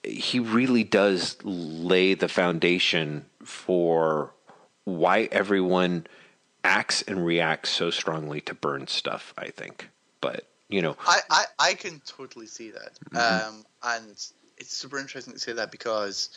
he 0.03 0.39
really 0.39 0.83
does 0.83 1.37
lay 1.43 2.13
the 2.13 2.27
foundation 2.27 3.25
for 3.43 4.33
why 4.83 5.29
everyone 5.31 6.07
acts 6.63 7.01
and 7.03 7.25
reacts 7.25 7.69
so 7.69 7.89
strongly 7.89 8.41
to 8.41 8.53
Byrne 8.53 8.87
stuff, 8.87 9.33
I 9.37 9.47
think. 9.47 9.89
But, 10.23 10.47
you 10.69 10.81
know. 10.81 10.95
I, 11.05 11.19
I, 11.29 11.43
I 11.59 11.73
can 11.75 12.01
totally 12.07 12.47
see 12.47 12.71
that. 12.71 12.97
Mm-hmm. 13.11 13.47
Um, 13.57 13.65
and 13.83 14.09
it's 14.57 14.77
super 14.77 14.97
interesting 14.97 15.33
to 15.33 15.39
say 15.39 15.53
that 15.53 15.71
because 15.71 16.29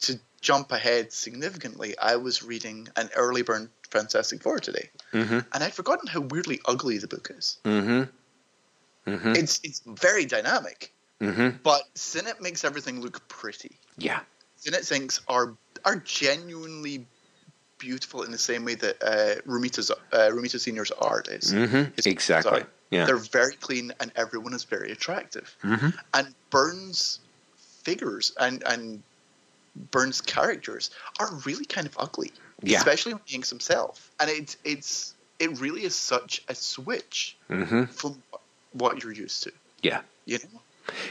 to 0.00 0.18
jump 0.40 0.72
ahead 0.72 1.12
significantly, 1.12 1.96
I 1.98 2.16
was 2.16 2.42
reading 2.42 2.88
an 2.96 3.10
early 3.16 3.42
Byrne 3.42 3.70
Fantastic 3.90 4.42
Four 4.42 4.58
today, 4.58 4.90
mm-hmm. 5.12 5.40
and 5.52 5.64
I'd 5.64 5.74
forgotten 5.74 6.08
how 6.08 6.20
weirdly 6.20 6.60
ugly 6.64 6.98
the 6.98 7.08
book 7.08 7.30
is. 7.36 7.58
Mm-hmm. 7.64 9.10
Mm-hmm. 9.10 9.32
It's 9.32 9.60
it's 9.64 9.82
very 9.86 10.24
dynamic, 10.24 10.92
mm-hmm. 11.20 11.56
but 11.62 11.82
Sinnott 11.94 12.40
makes 12.40 12.64
everything 12.64 13.00
look 13.00 13.26
pretty. 13.28 13.76
Yeah, 13.98 14.20
Sinnott's 14.56 14.92
inks 14.92 15.20
are 15.28 15.54
are 15.84 15.96
genuinely 15.96 17.06
beautiful 17.78 18.22
in 18.22 18.30
the 18.30 18.38
same 18.38 18.64
way 18.64 18.74
that 18.76 19.02
uh, 19.02 19.40
Romita's 19.50 19.90
uh, 19.90 19.96
Romita 20.12 20.60
Senior's 20.60 20.92
art 20.92 21.28
is. 21.28 21.52
Mm-hmm. 21.52 22.08
Exactly. 22.08 22.62
Yeah, 22.90 23.06
they're 23.06 23.16
very 23.16 23.54
clean, 23.56 23.92
and 24.00 24.12
everyone 24.16 24.54
is 24.54 24.64
very 24.64 24.90
attractive. 24.92 25.54
Mm-hmm. 25.62 25.90
And 26.14 26.34
Byrne's 26.50 27.20
figures 27.56 28.32
and 28.38 28.62
and 28.64 29.02
Byrne's 29.90 30.20
characters 30.20 30.90
are 31.18 31.32
really 31.44 31.64
kind 31.64 31.86
of 31.86 31.96
ugly 31.98 32.32
yeah. 32.62 32.78
especially 32.78 33.14
when 33.14 33.22
he 33.24 33.36
inks 33.36 33.50
himself. 33.50 34.10
And 34.20 34.30
it's 34.30 34.56
it's 34.64 35.14
it 35.38 35.60
really 35.60 35.84
is 35.84 35.94
such 35.94 36.42
a 36.48 36.54
switch 36.54 37.36
mm-hmm. 37.48 37.84
from 37.84 38.22
what 38.72 39.02
you're 39.02 39.12
used 39.12 39.44
to. 39.44 39.52
Yeah, 39.82 40.02
you 40.26 40.38
know. 40.38 40.60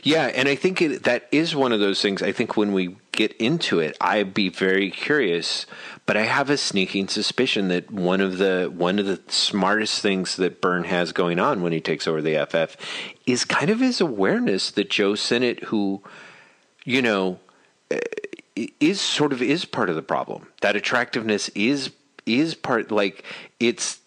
Yeah, 0.03 0.25
and 0.25 0.47
I 0.47 0.55
think 0.55 0.82
it, 0.82 1.03
that 1.03 1.27
is 1.32 1.55
one 1.55 1.71
of 1.71 1.80
those 1.80 2.01
things. 2.01 2.21
I 2.21 2.32
think 2.32 2.57
when 2.57 2.73
we 2.73 2.97
get 3.11 3.34
into 3.34 3.80
it, 3.80 3.97
I'd 3.99 4.34
be 4.34 4.49
very 4.49 4.89
curious, 4.91 5.65
but 6.05 6.15
I 6.15 6.23
have 6.23 6.49
a 6.49 6.57
sneaking 6.57 7.07
suspicion 7.07 7.67
that 7.69 7.91
one 7.91 8.21
of 8.21 8.38
the 8.38 8.71
one 8.73 8.99
of 8.99 9.05
the 9.05 9.19
smartest 9.27 10.01
things 10.01 10.36
that 10.38 10.61
Byrne 10.61 10.86
has 10.86 11.11
going 11.11 11.39
on 11.39 11.61
when 11.61 11.71
he 11.71 11.82
takes 11.82 12.07
over 12.07 12.21
the 12.21 12.45
FF 12.45 12.75
is 13.25 13.45
kind 13.45 13.69
of 13.69 13.80
his 13.80 13.99
awareness 14.01 14.71
that 14.71 14.89
Joe 14.89 15.15
Sinnott, 15.15 15.65
who, 15.65 16.01
you 16.86 17.01
know, 17.01 17.39
eh, 17.91 17.99
is 18.80 19.01
sort 19.01 19.34
of 19.34 19.41
is 19.41 19.65
part 19.65 19.89
of 19.89 19.95
the 19.95 20.01
problem. 20.01 20.47
That 20.61 20.75
attractiveness 20.75 21.49
is 21.49 21.91
is 22.25 22.55
part 22.55 22.91
like 22.91 23.23
it's 23.59 23.99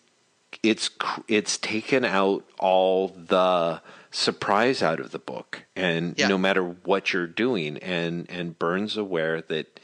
it's 0.62 0.90
it's 1.28 1.58
taken 1.58 2.04
out 2.04 2.44
all 2.58 3.08
the 3.08 3.80
surprise 4.12 4.82
out 4.82 5.00
of 5.00 5.10
the 5.10 5.18
book 5.18 5.64
and 5.74 6.18
yeah. 6.18 6.28
no 6.28 6.36
matter 6.36 6.62
what 6.62 7.12
you're 7.12 7.26
doing 7.26 7.78
and 7.78 8.30
and 8.30 8.58
Byrne's 8.58 8.96
aware 8.96 9.40
that 9.42 9.80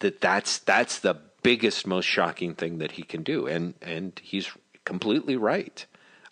that 0.00 0.20
that's 0.20 0.58
that's 0.58 0.98
the 0.98 1.14
biggest 1.42 1.86
most 1.86 2.04
shocking 2.04 2.54
thing 2.54 2.78
that 2.78 2.92
he 2.92 3.02
can 3.02 3.22
do 3.22 3.46
and 3.46 3.74
and 3.80 4.20
he's 4.22 4.50
completely 4.84 5.36
right 5.36 5.86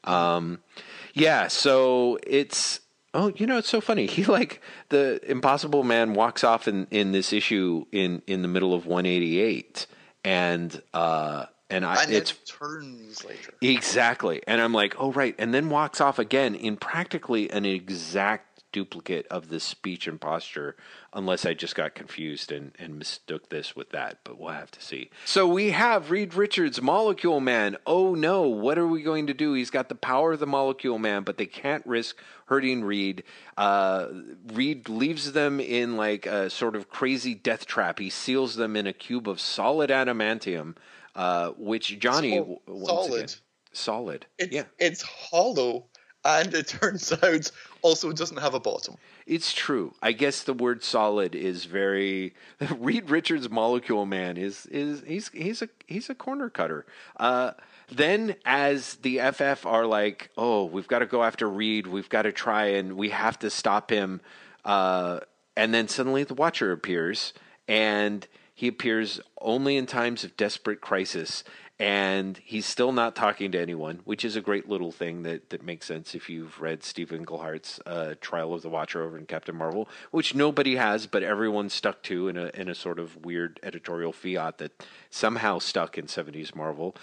um 0.05 0.59
yeah 1.14 1.47
so 1.47 2.18
it's 2.24 2.81
Oh, 3.12 3.33
you 3.35 3.47
know, 3.47 3.59
it's 3.59 3.68
so 3.68 3.81
funny. 3.81 4.07
He 4.11 4.24
like 4.24 4.62
the 4.89 5.20
Impossible 5.28 5.83
Man 5.83 6.14
walks 6.14 6.45
off 6.45 6.68
in 6.68 6.87
in 6.91 7.12
this 7.12 7.33
issue 7.33 7.87
in 7.93 8.22
in 8.26 8.43
the 8.43 8.49
middle 8.49 8.72
of 8.74 8.87
188, 8.87 9.87
and 10.24 10.81
uh, 10.95 11.47
and 11.71 11.85
I 11.85 12.03
and 12.03 12.12
it's 12.12 12.33
turns 12.47 13.25
later 13.25 13.53
exactly, 13.61 14.43
and 14.47 14.61
I'm 14.61 14.73
like, 14.73 14.95
oh 14.99 15.12
right, 15.12 15.35
and 15.39 15.55
then 15.55 15.71
walks 15.71 16.01
off 16.01 16.18
again 16.18 16.55
in 16.55 16.77
practically 16.77 17.51
an 17.51 17.64
exact 17.64 18.51
duplicate 18.73 19.27
of 19.29 19.49
the 19.49 19.61
speech 19.61 20.07
and 20.07 20.21
posture, 20.21 20.77
unless 21.12 21.45
I 21.45 21.55
just 21.55 21.75
got 21.75 21.95
confused 21.95 22.53
and, 22.53 22.73
and 22.79 22.99
mistook 22.99 23.49
this 23.49 23.75
with 23.75 23.91
that, 23.91 24.18
but 24.25 24.39
we'll 24.39 24.53
have 24.53 24.71
to 24.73 24.83
see. 24.83 25.11
So 25.25 25.47
we 25.47 25.71
have 25.71 26.11
Reed 26.11 26.35
Richards, 26.35 26.81
Molecule 26.81 27.41
Man. 27.41 27.77
Oh 27.87 28.14
no, 28.14 28.43
what 28.43 28.79
are 28.79 28.87
we 28.87 29.03
going 29.03 29.27
to 29.27 29.35
do? 29.35 29.55
He's 29.55 29.71
got 29.71 29.89
the 29.89 29.95
power 29.95 30.33
of 30.33 30.41
the 30.41 30.47
Molecule 30.47 30.99
Man, 30.99 31.23
but 31.25 31.37
they 31.37 31.47
can't 31.47 31.85
risk 31.87 32.16
hurting 32.47 32.85
Reed. 32.85 33.25
Uh, 33.57 34.09
Reed 34.53 34.89
leaves 34.89 35.33
them 35.33 35.61
in 35.61 35.97
like 35.97 36.27
a 36.27 36.51
sort 36.51 36.77
of 36.77 36.89
crazy 36.89 37.35
death 37.35 37.66
trap. 37.66 37.99
He 37.99 38.11
seals 38.11 38.57
them 38.57 38.77
in 38.77 38.87
a 38.87 38.93
cube 38.93 39.29
of 39.29 39.41
solid 39.41 39.91
adamantium, 39.91 40.77
uh, 41.21 41.51
which 41.59 41.99
Johnny. 41.99 42.37
So, 42.39 42.61
solid. 42.66 43.12
Again, 43.12 43.29
solid. 43.73 44.27
It's, 44.39 44.53
yeah. 44.53 44.62
It's 44.79 45.03
hollow 45.03 45.85
and 46.25 46.55
it 46.55 46.68
turns 46.81 47.12
out 47.12 47.51
also 47.83 48.11
doesn't 48.12 48.39
have 48.39 48.55
a 48.55 48.61
bottom. 48.61 48.97
It's 49.27 49.53
true. 49.53 49.95
I 50.03 50.12
guess 50.12 50.43
the 50.43 50.55
word 50.55 50.83
solid 50.83 51.35
is 51.35 51.66
very 51.66 52.35
Reed 52.79 53.11
Richards 53.11 53.51
molecule 53.51 54.07
man 54.07 54.39
is 54.39 54.64
is 54.66 55.03
he's 55.07 55.29
he's 55.29 55.61
a 55.61 55.68
he's 55.87 56.09
a 56.09 56.14
corner 56.14 56.49
cutter. 56.49 56.87
Uh, 57.18 57.53
then 57.93 58.37
as 58.47 58.95
the 58.97 59.18
FF 59.18 59.66
are 59.66 59.85
like, 59.85 60.31
"Oh, 60.39 60.64
we've 60.64 60.89
got 60.89 61.01
to 61.01 61.07
go 61.07 61.23
after 61.23 61.49
Reed. 61.49 61.87
We've 61.87 62.09
got 62.09 62.23
to 62.23 62.33
try 62.33 62.66
and 62.66 62.95
we 62.95 63.11
have 63.11 63.39
to 63.41 63.51
stop 63.51 63.91
him." 63.91 64.23
Uh, 64.64 65.21
and 65.55 65.75
then 65.75 65.89
suddenly 65.89 66.25
the 66.25 66.35
Watcher 66.35 66.73
appears 66.73 67.35
and 67.68 68.27
he 68.61 68.69
appears 68.69 69.23
only 69.41 69.79
in 69.79 69.87
times 69.87 70.23
of 70.23 70.37
desperate 70.37 70.83
crisis 70.83 71.45
and 71.79 72.39
he's 72.45 72.67
still 72.67 72.93
not 72.93 73.17
talking 73.17 73.51
to 73.53 73.59
anyone, 73.59 74.01
which 74.05 74.23
is 74.23 74.37
a 74.37 74.43
great 74.43 74.69
little 74.69 74.93
thing 74.93 75.23
that, 75.23 75.49
that 75.49 75.63
makes 75.63 75.87
sense 75.87 76.15
if 76.15 76.29
you've 76.29 76.61
read 76.61 76.85
Steve 76.85 77.11
Englehart's 77.11 77.81
uh, 77.87 78.17
Trial 78.21 78.53
of 78.53 78.61
the 78.61 78.69
Watcher 78.69 79.03
over 79.03 79.17
in 79.17 79.25
Captain 79.25 79.57
Marvel, 79.57 79.89
which 80.11 80.35
nobody 80.35 80.77
has, 80.77 81.07
but 81.07 81.23
everyone 81.23 81.71
stuck 81.71 82.03
to 82.03 82.29
in 82.29 82.37
a 82.37 82.51
in 82.53 82.69
a 82.69 82.75
sort 82.75 82.99
of 82.99 83.25
weird 83.25 83.59
editorial 83.63 84.13
fiat 84.13 84.59
that 84.59 84.85
somehow 85.09 85.59
stuck 85.59 85.97
in 85.97 86.05
'70s 86.05 86.55
Marvel 86.55 86.95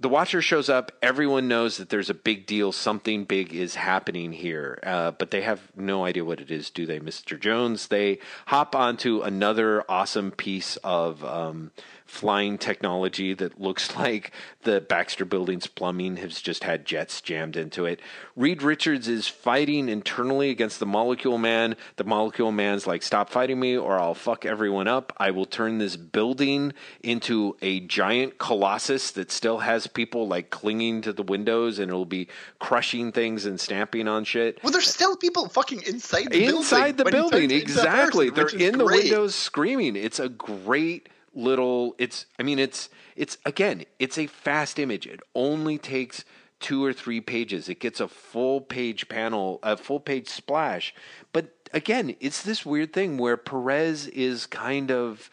the 0.00 0.08
Watcher 0.08 0.40
shows 0.40 0.70
up. 0.70 0.92
Everyone 1.02 1.46
knows 1.46 1.76
that 1.76 1.90
there's 1.90 2.08
a 2.08 2.14
big 2.14 2.46
deal. 2.46 2.72
Something 2.72 3.24
big 3.24 3.54
is 3.54 3.74
happening 3.74 4.32
here, 4.32 4.78
uh, 4.82 5.10
but 5.10 5.30
they 5.30 5.42
have 5.42 5.60
no 5.76 6.06
idea 6.06 6.24
what 6.24 6.40
it 6.40 6.50
is, 6.50 6.70
do 6.70 6.86
they, 6.86 6.98
Mr. 6.98 7.38
Jones? 7.38 7.88
They 7.88 8.18
hop 8.46 8.74
onto 8.74 9.20
another 9.20 9.84
awesome 9.90 10.30
piece 10.30 10.76
of 10.78 11.22
um, 11.22 11.70
flying 12.10 12.58
technology 12.58 13.32
that 13.34 13.60
looks 13.60 13.96
like 13.96 14.32
the 14.64 14.80
Baxter 14.80 15.24
Building's 15.24 15.68
plumbing 15.68 16.16
has 16.16 16.42
just 16.42 16.64
had 16.64 16.84
jets 16.84 17.20
jammed 17.20 17.56
into 17.56 17.86
it. 17.86 18.00
Reed 18.36 18.62
Richards 18.62 19.06
is 19.08 19.28
fighting 19.28 19.88
internally 19.88 20.50
against 20.50 20.80
the 20.80 20.86
Molecule 20.86 21.38
Man. 21.38 21.76
The 21.96 22.04
Molecule 22.04 22.50
Man's 22.52 22.86
like, 22.86 23.02
stop 23.02 23.30
fighting 23.30 23.60
me 23.60 23.76
or 23.76 23.98
I'll 23.98 24.14
fuck 24.14 24.44
everyone 24.44 24.88
up. 24.88 25.12
I 25.18 25.30
will 25.30 25.46
turn 25.46 25.78
this 25.78 25.96
building 25.96 26.72
into 27.02 27.56
a 27.62 27.80
giant 27.80 28.38
colossus 28.38 29.12
that 29.12 29.30
still 29.30 29.58
has 29.58 29.86
people 29.86 30.26
like 30.26 30.50
clinging 30.50 31.02
to 31.02 31.12
the 31.12 31.22
windows 31.22 31.78
and 31.78 31.88
it'll 31.88 32.04
be 32.04 32.28
crushing 32.58 33.12
things 33.12 33.46
and 33.46 33.58
stamping 33.58 34.08
on 34.08 34.24
shit. 34.24 34.58
Well, 34.62 34.72
there's 34.72 34.92
still 34.92 35.16
people 35.16 35.48
fucking 35.48 35.82
inside 35.86 36.24
the 36.24 36.40
building 36.40 36.56
inside 36.56 36.96
building. 36.96 37.04
the 37.04 37.10
building, 37.10 37.48
turns 37.50 37.62
into 37.62 37.74
that 37.74 37.84
exactly. 37.84 38.30
person, 38.30 38.58
They're 38.58 38.68
in 38.68 38.78
the 38.78 38.84
windows 38.84 39.34
screaming. 39.34 39.94
It's 39.96 40.18
a 40.18 40.28
great 40.28 41.08
little. 41.34 41.94
It's. 41.98 42.26
I 42.38 42.42
mean, 42.42 42.58
it's. 42.58 42.88
It's 43.16 43.38
again. 43.44 43.84
It's 43.98 44.18
a 44.18 44.26
fast 44.26 44.78
image. 44.78 45.06
It 45.06 45.20
only 45.34 45.78
takes 45.78 46.24
two 46.60 46.84
or 46.84 46.92
three 46.92 47.20
pages. 47.20 47.68
It 47.68 47.80
gets 47.80 48.00
a 48.00 48.08
full 48.08 48.60
page 48.60 49.08
panel, 49.08 49.58
a 49.62 49.76
full 49.76 50.00
page 50.00 50.28
splash. 50.28 50.94
But 51.32 51.54
again, 51.72 52.16
it's 52.20 52.42
this 52.42 52.66
weird 52.66 52.92
thing 52.92 53.18
where 53.18 53.36
Perez 53.36 54.06
is 54.08 54.46
kind 54.46 54.90
of. 54.90 55.30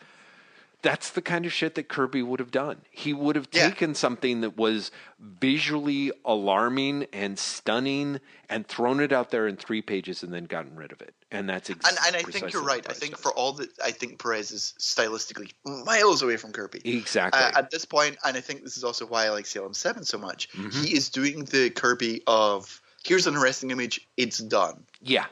That's 0.88 1.09
the 1.09 1.21
kind 1.21 1.45
of 1.45 1.51
shit 1.51 1.75
that 1.75 1.89
Kirby 1.89 2.21
would 2.23 2.39
have 2.39 2.51
done. 2.51 2.77
He 2.89 3.11
would 3.13 3.35
have 3.35 3.47
Yeah. 3.51 3.67
taken 3.69 3.93
something 3.93 4.39
that 4.41 4.55
was 4.55 4.89
visually 5.19 6.11
alarming 6.23 7.07
and 7.11 7.38
stunning 7.38 8.19
and 8.49 8.65
thrown 8.67 9.01
it 9.01 9.11
out 9.11 9.29
there 9.31 9.47
in 9.47 9.57
three 9.57 9.81
pages 9.81 10.23
and 10.23 10.33
then 10.33 10.45
gotten 10.45 10.75
rid 10.75 10.91
of 10.93 11.01
it. 11.01 11.13
And 11.31 11.49
that's 11.49 11.69
exactly. 11.69 11.97
and 12.07 12.15
I 12.15 12.23
think 12.31 12.53
you're 12.53 12.63
right. 12.63 12.85
I 12.89 12.93
think 12.93 13.17
for 13.17 13.31
all 13.33 13.51
that, 13.53 13.69
I 13.83 13.91
think 13.91 14.19
Perez 14.21 14.51
is 14.51 14.73
stylistically 14.79 15.51
miles 15.65 16.21
away 16.21 16.38
from 16.38 16.51
Kirby. 16.53 16.81
exactly. 16.85 17.41
Uh, 17.41 17.51
at 17.59 17.69
this 17.69 17.83
point, 17.83 18.17
and 18.23 18.38
I 18.38 18.41
think 18.41 18.63
this 18.63 18.77
is 18.77 18.83
also 18.85 19.05
why 19.05 19.25
I 19.25 19.29
like 19.29 19.45
Salem 19.45 19.73
Seven 19.73 20.05
so 20.05 20.17
much. 20.17 20.49
Mm-hmm. 20.53 20.83
He 20.83 20.95
is 20.95 21.09
doing 21.09 21.43
the 21.45 21.69
Kirby 21.69 22.23
of 22.27 22.81
here's 23.03 23.27
an 23.27 23.35
arresting 23.35 23.71
image, 23.71 24.07
it's 24.17 24.38
done. 24.39 24.85
yeah. 25.01 25.25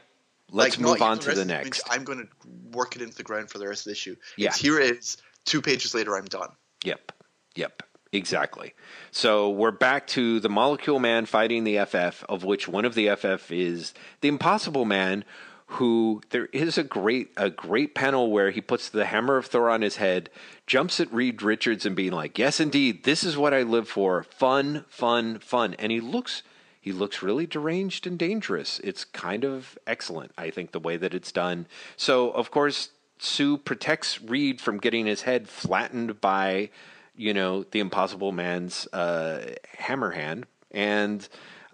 Let's 0.52 0.78
Like, 0.78 0.86
move 0.86 1.02
on 1.02 1.18
to 1.20 1.26
the 1.26 1.30
arresting 1.32 1.50
image, 1.50 1.64
next. 1.66 1.84
I'm 1.90 2.04
going 2.04 2.20
to 2.20 2.28
work 2.72 2.96
it 2.96 3.02
into 3.02 3.16
the 3.16 3.24
ground 3.24 3.50
for 3.50 3.58
the 3.58 3.68
rest 3.68 3.82
of 3.82 3.86
the 3.86 3.92
issue. 3.94 4.16
Yeah. 4.38 4.50
It's 4.50 4.58
here 4.58 4.80
is. 4.80 5.18
Two 5.46 5.62
pages 5.62 5.94
later, 5.94 6.18
I'm 6.18 6.26
done. 6.26 6.50
Yep. 6.84 7.12
Yep. 7.56 7.84
Exactly. 8.12 8.74
So 9.12 9.50
we're 9.50 9.72
back 9.72 10.08
to 10.08 10.40
the 10.40 10.50
Molecule 10.50 11.00
Man 11.00 11.26
fighting 11.26 11.64
the 11.64 11.84
FF, 11.86 12.24
of 12.30 12.44
which 12.44 12.68
one 12.68 12.86
of 12.86 12.96
the 12.96 13.14
FF 13.16 13.52
is 13.52 13.94
the 14.22 14.28
Impossible 14.28 14.86
Man, 14.86 15.26
who 15.68 16.22
there 16.30 16.46
is 16.48 16.78
a 16.78 16.84
great 16.84 17.32
a 17.36 17.50
great 17.50 17.96
panel 17.96 18.32
where 18.32 18.52
he 18.52 18.62
puts 18.62 18.88
the 18.88 19.06
hammer 19.06 19.38
of 19.38 19.48
Thor 19.48 19.70
on 19.70 19.82
his 19.82 19.98
head, 19.98 20.30
jumps 20.68 21.00
at 21.00 21.12
Reed 21.12 21.42
Richards 21.42 21.86
and 21.86 21.96
being 21.96 22.12
like, 22.12 22.38
"Yes, 22.38 22.60
indeed, 22.60 23.04
this 23.04 23.24
is 23.24 23.38
what 23.38 23.54
I 23.54 23.64
live 23.64 23.90
for. 23.90 24.24
Fun, 24.24 24.86
fun, 24.88 25.40
fun." 25.40 25.74
And 25.76 25.92
he 25.92 26.00
looks 26.00 26.44
he 26.80 26.92
looks 26.92 27.24
really 27.24 27.48
deranged 27.48 28.06
and 28.06 28.18
dangerous. 28.18 28.80
It's 28.84 29.06
kind 29.06 29.44
of 29.44 29.76
excellent, 29.88 30.32
I 30.38 30.52
think, 30.52 30.72
the 30.72 30.80
way 30.80 30.98
that 30.98 31.16
it's 31.16 31.32
done. 31.32 31.66
So, 31.98 32.30
of 32.30 32.52
course, 32.52 32.90
Sue 33.18 33.58
protects 33.58 34.22
Reed 34.22 34.60
from 34.60 34.78
getting 34.78 35.06
his 35.06 35.22
head 35.22 35.48
flattened 35.48 36.20
by, 36.22 36.70
you 37.16 37.34
know, 37.34 37.64
the 37.64 37.80
Impossible 37.80 38.32
Man's 38.32 38.88
uh, 38.88 39.56
hammer 39.78 40.12
hand, 40.12 40.46
and 40.72 41.28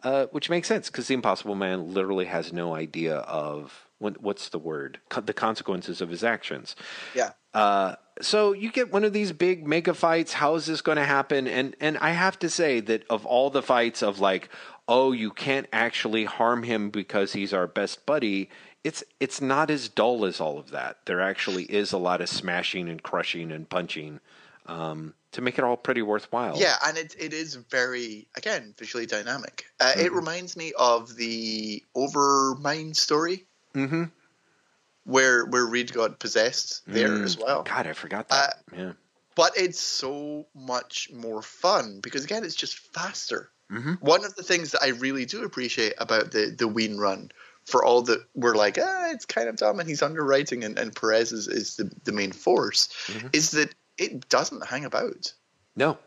uh, 0.03 0.27
which 0.27 0.49
makes 0.49 0.67
sense 0.67 0.89
because 0.89 1.07
the 1.07 1.13
Impossible 1.13 1.55
Man 1.55 1.93
literally 1.93 2.25
has 2.25 2.53
no 2.53 2.75
idea 2.75 3.17
of 3.17 3.87
what, 3.99 4.21
what's 4.21 4.49
the 4.49 4.59
word, 4.59 4.99
Co- 5.09 5.21
the 5.21 5.33
consequences 5.33 6.01
of 6.01 6.09
his 6.09 6.23
actions. 6.23 6.75
Yeah. 7.15 7.31
Uh, 7.53 7.95
so 8.21 8.53
you 8.53 8.71
get 8.71 8.91
one 8.91 9.03
of 9.03 9.13
these 9.13 9.31
big 9.31 9.67
mega 9.67 9.93
fights. 9.93 10.33
How 10.33 10.55
is 10.55 10.65
this 10.65 10.81
going 10.81 10.97
to 10.97 11.05
happen? 11.05 11.47
And 11.47 11.75
and 11.79 11.97
I 11.97 12.11
have 12.11 12.37
to 12.39 12.49
say 12.49 12.79
that 12.81 13.03
of 13.09 13.25
all 13.25 13.49
the 13.49 13.61
fights 13.61 14.01
of 14.01 14.19
like, 14.19 14.49
oh, 14.87 15.11
you 15.11 15.31
can't 15.31 15.67
actually 15.71 16.25
harm 16.25 16.63
him 16.63 16.89
because 16.89 17.33
he's 17.33 17.53
our 17.53 17.67
best 17.67 18.05
buddy. 18.05 18.49
It's 18.83 19.03
it's 19.19 19.39
not 19.41 19.69
as 19.69 19.89
dull 19.89 20.25
as 20.25 20.39
all 20.41 20.57
of 20.57 20.71
that. 20.71 20.97
There 21.05 21.21
actually 21.21 21.65
is 21.65 21.91
a 21.91 21.97
lot 21.97 22.19
of 22.21 22.29
smashing 22.29 22.89
and 22.89 23.01
crushing 23.03 23.51
and 23.51 23.69
punching 23.69 24.19
um, 24.65 25.13
to 25.33 25.41
make 25.41 25.57
it 25.59 25.63
all 25.63 25.77
pretty 25.77 26.01
worthwhile. 26.01 26.57
Yeah, 26.57 26.75
and 26.85 26.97
it 26.97 27.15
it 27.19 27.31
is 27.33 27.55
very 27.55 28.27
again 28.35 28.73
visually 28.77 29.05
dynamic. 29.05 29.65
Uh, 29.79 29.91
Mm-hmm. 29.91 29.99
It 30.01 30.11
reminds 30.13 30.57
me 30.57 30.73
of 30.79 31.15
the 31.15 31.83
Overmind 31.95 32.95
story 32.95 33.45
Mm-hmm. 33.75 34.05
where 35.03 35.45
wwhere 35.47 35.69
Reed 35.69 35.93
got 35.93 36.19
possessed 36.19 36.81
there 36.87 37.09
Mm. 37.09 37.23
as 37.23 37.37
well. 37.37 37.63
God, 37.63 37.87
I 37.87 37.93
forgot 37.93 38.29
that. 38.29 38.49
Uh, 38.73 38.75
yeah. 38.75 38.91
But 39.35 39.53
it's 39.57 39.79
so 39.79 40.45
much 40.53 41.09
more 41.13 41.41
fun 41.41 41.99
because 42.01 42.23
again, 42.23 42.43
it's 42.43 42.55
just 42.55 42.77
faster. 42.77 43.49
Mhm. 43.71 44.01
One 44.01 44.25
of 44.25 44.35
the 44.35 44.43
things 44.43 44.71
that 44.71 44.83
I 44.83 44.89
really 44.89 45.25
do 45.25 45.43
appreciate 45.43 45.93
about 45.97 46.31
the 46.31 46.53
the 46.57 46.67
Wein 46.67 46.97
run, 46.97 47.31
for 47.65 47.83
all 47.85 48.01
that 48.03 48.19
we're 48.35 48.55
like, 48.55 48.77
ah, 48.81 49.11
it's 49.11 49.25
kind 49.25 49.47
of 49.47 49.55
dumb 49.55 49.79
and 49.79 49.87
he's 49.87 50.01
underwriting 50.01 50.63
and, 50.63 50.77
and 50.79 50.95
Perez 50.95 51.31
is, 51.31 51.47
is 51.47 51.75
the, 51.75 51.91
the 52.03 52.11
main 52.11 52.31
force, 52.31 52.89
Mm-hmm. 53.07 53.27
is 53.33 53.51
that 53.51 53.73
it 53.97 54.27
doesn't 54.29 54.65
hang 54.67 54.85
about. 54.85 55.33
No. 55.75 55.97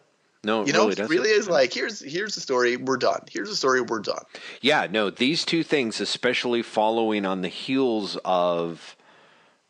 No, 0.43 0.61
it 0.61 0.67
You 0.67 0.73
know, 0.75 0.89
really 0.89 1.05
really 1.05 1.31
is 1.31 1.49
like 1.49 1.73
here's 1.73 2.01
here's 2.01 2.35
the 2.35 2.41
story, 2.43 2.77
we're 2.77 2.99
done. 2.99 3.23
Here's 3.31 3.49
the 3.49 3.57
story, 3.57 3.81
we're 3.81 4.01
done. 4.01 4.25
Yeah, 4.61 4.87
no, 4.91 5.09
these 5.09 5.43
two 5.47 5.63
things, 5.63 6.03
especially 6.03 6.61
following 6.61 7.25
on 7.25 7.41
the 7.41 7.49
heels 7.49 8.19
of, 8.27 8.95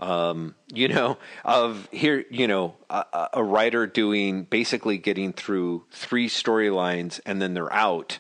um, 0.01 0.57
you 0.73 0.89
know, 0.89 1.17
of 1.45 1.89
here, 1.93 2.25
you 2.29 2.49
know, 2.49 2.75
a, 2.91 3.29
a 3.35 3.45
writer 3.45 3.87
doing 3.87 4.43
basically 4.45 4.99
getting 4.99 5.33
through 5.33 5.85
three 5.93 6.29
storylines 6.29 7.21
and 7.25 7.41
then 7.41 7.55
they're 7.55 7.73
out, 7.73 8.19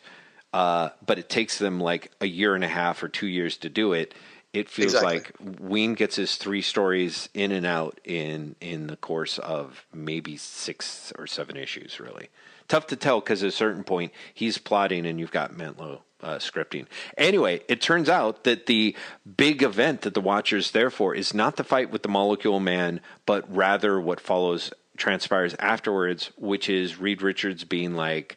uh, 0.55 0.91
but 1.05 1.19
it 1.19 1.29
takes 1.29 1.59
them 1.59 1.81
like 1.81 2.13
a 2.21 2.27
year 2.27 2.55
and 2.55 2.63
a 2.63 2.69
half 2.69 3.03
or 3.03 3.09
two 3.09 3.27
years 3.27 3.57
to 3.57 3.69
do 3.69 3.93
it. 3.93 4.15
It 4.53 4.69
feels 4.69 4.95
Exactly. 4.95 5.19
like 5.19 5.61
Wein 5.61 5.95
gets 5.95 6.15
his 6.15 6.37
three 6.37 6.63
stories 6.63 7.29
in 7.35 7.51
and 7.51 7.67
out 7.67 8.01
in 8.05 8.55
in 8.61 8.87
the 8.87 8.97
course 8.97 9.39
of 9.41 9.85
maybe 9.93 10.37
six 10.37 11.13
or 11.19 11.27
seven 11.27 11.57
issues. 11.57 11.99
Really 11.99 12.29
tough 12.69 12.87
to 12.87 12.97
tell 12.97 13.19
because 13.19 13.43
at 13.43 13.49
a 13.49 13.53
certain 13.53 13.83
point 13.83 14.13
he's 14.33 14.57
plotting 14.59 15.07
and 15.07 15.19
you've 15.19 15.33
got 15.33 15.53
Mantlo 15.53 16.03
uh, 16.23 16.37
scripting. 16.37 16.87
Anyway, 17.19 17.61
it 17.69 17.81
turns 17.81 18.09
out 18.09 18.45
that 18.45 18.67
the 18.67 18.95
big 19.37 19.61
event 19.65 20.03
that 20.03 20.15
the 20.15 20.21
Watchers 20.21 20.71
therefore 20.71 21.17
is 21.17 21.35
not 21.35 21.57
the 21.57 21.65
fight 21.65 21.91
with 21.91 22.05
the 22.05 22.09
Molecule 22.09 22.61
Man, 22.61 23.01
but 23.27 23.45
rather 23.53 24.01
what 24.01 24.21
follows 24.21 24.73
transpires 24.97 25.57
afterwards, 25.59 26.31
which 26.37 26.71
is 26.71 27.01
Reed 27.01 27.23
Richards 27.23 27.65
being 27.65 27.97
like, 27.97 28.37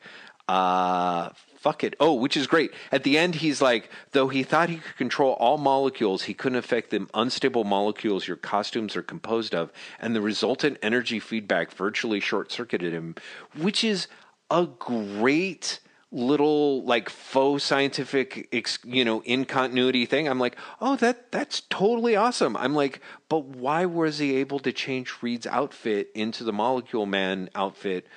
uh, 0.50 1.30
fuck 1.58 1.84
it. 1.84 1.96
Oh, 2.00 2.14
which 2.14 2.38
is 2.38 2.48
great. 2.48 2.72
At 2.92 3.04
the 3.04 3.18
end, 3.18 3.36
he's 3.36 3.62
like, 3.62 3.90
though 4.12 4.28
he 4.30 4.44
thought 4.44 4.70
he 4.70 4.78
could 4.78 4.98
control 4.98 5.34
all 5.34 5.58
molecules, 5.58 6.24
he 6.24 6.34
couldn't 6.34 6.58
affect 6.58 6.92
the 6.92 7.08
unstable 7.14 7.64
molecules 7.64 8.28
your 8.28 8.38
costumes 8.38 8.96
are 8.96 9.04
composed 9.04 9.54
of, 9.54 9.72
and 10.00 10.16
the 10.16 10.22
resultant 10.22 10.78
energy 10.82 11.20
feedback 11.20 11.72
virtually 11.72 12.20
short 12.20 12.52
circuited 12.52 12.94
him, 12.94 13.16
which 13.56 13.84
is 13.84 14.08
a 14.50 14.66
great 14.66 15.80
little 16.12 16.84
like 16.84 17.10
faux 17.10 17.62
scientific 17.64 18.48
you 18.86 19.04
know 19.04 19.22
in 19.24 19.44
continuity 19.44 20.06
thing 20.06 20.30
i'm 20.30 20.40
like 20.40 20.56
oh 20.80 20.96
that 20.96 21.30
that's 21.34 21.62
totally 21.70 22.16
awesome 22.16 22.56
i'm 22.56 22.74
like 22.74 23.02
but 23.28 23.44
why 23.44 23.86
was 23.86 24.20
he 24.20 24.38
able 24.38 24.58
to 24.58 24.72
change 24.72 25.16
reed's 25.22 25.46
outfit 25.46 26.10
into 26.16 26.46
the 26.46 26.54
molecule 26.54 27.06
man 27.06 27.50
outfit 27.56 28.08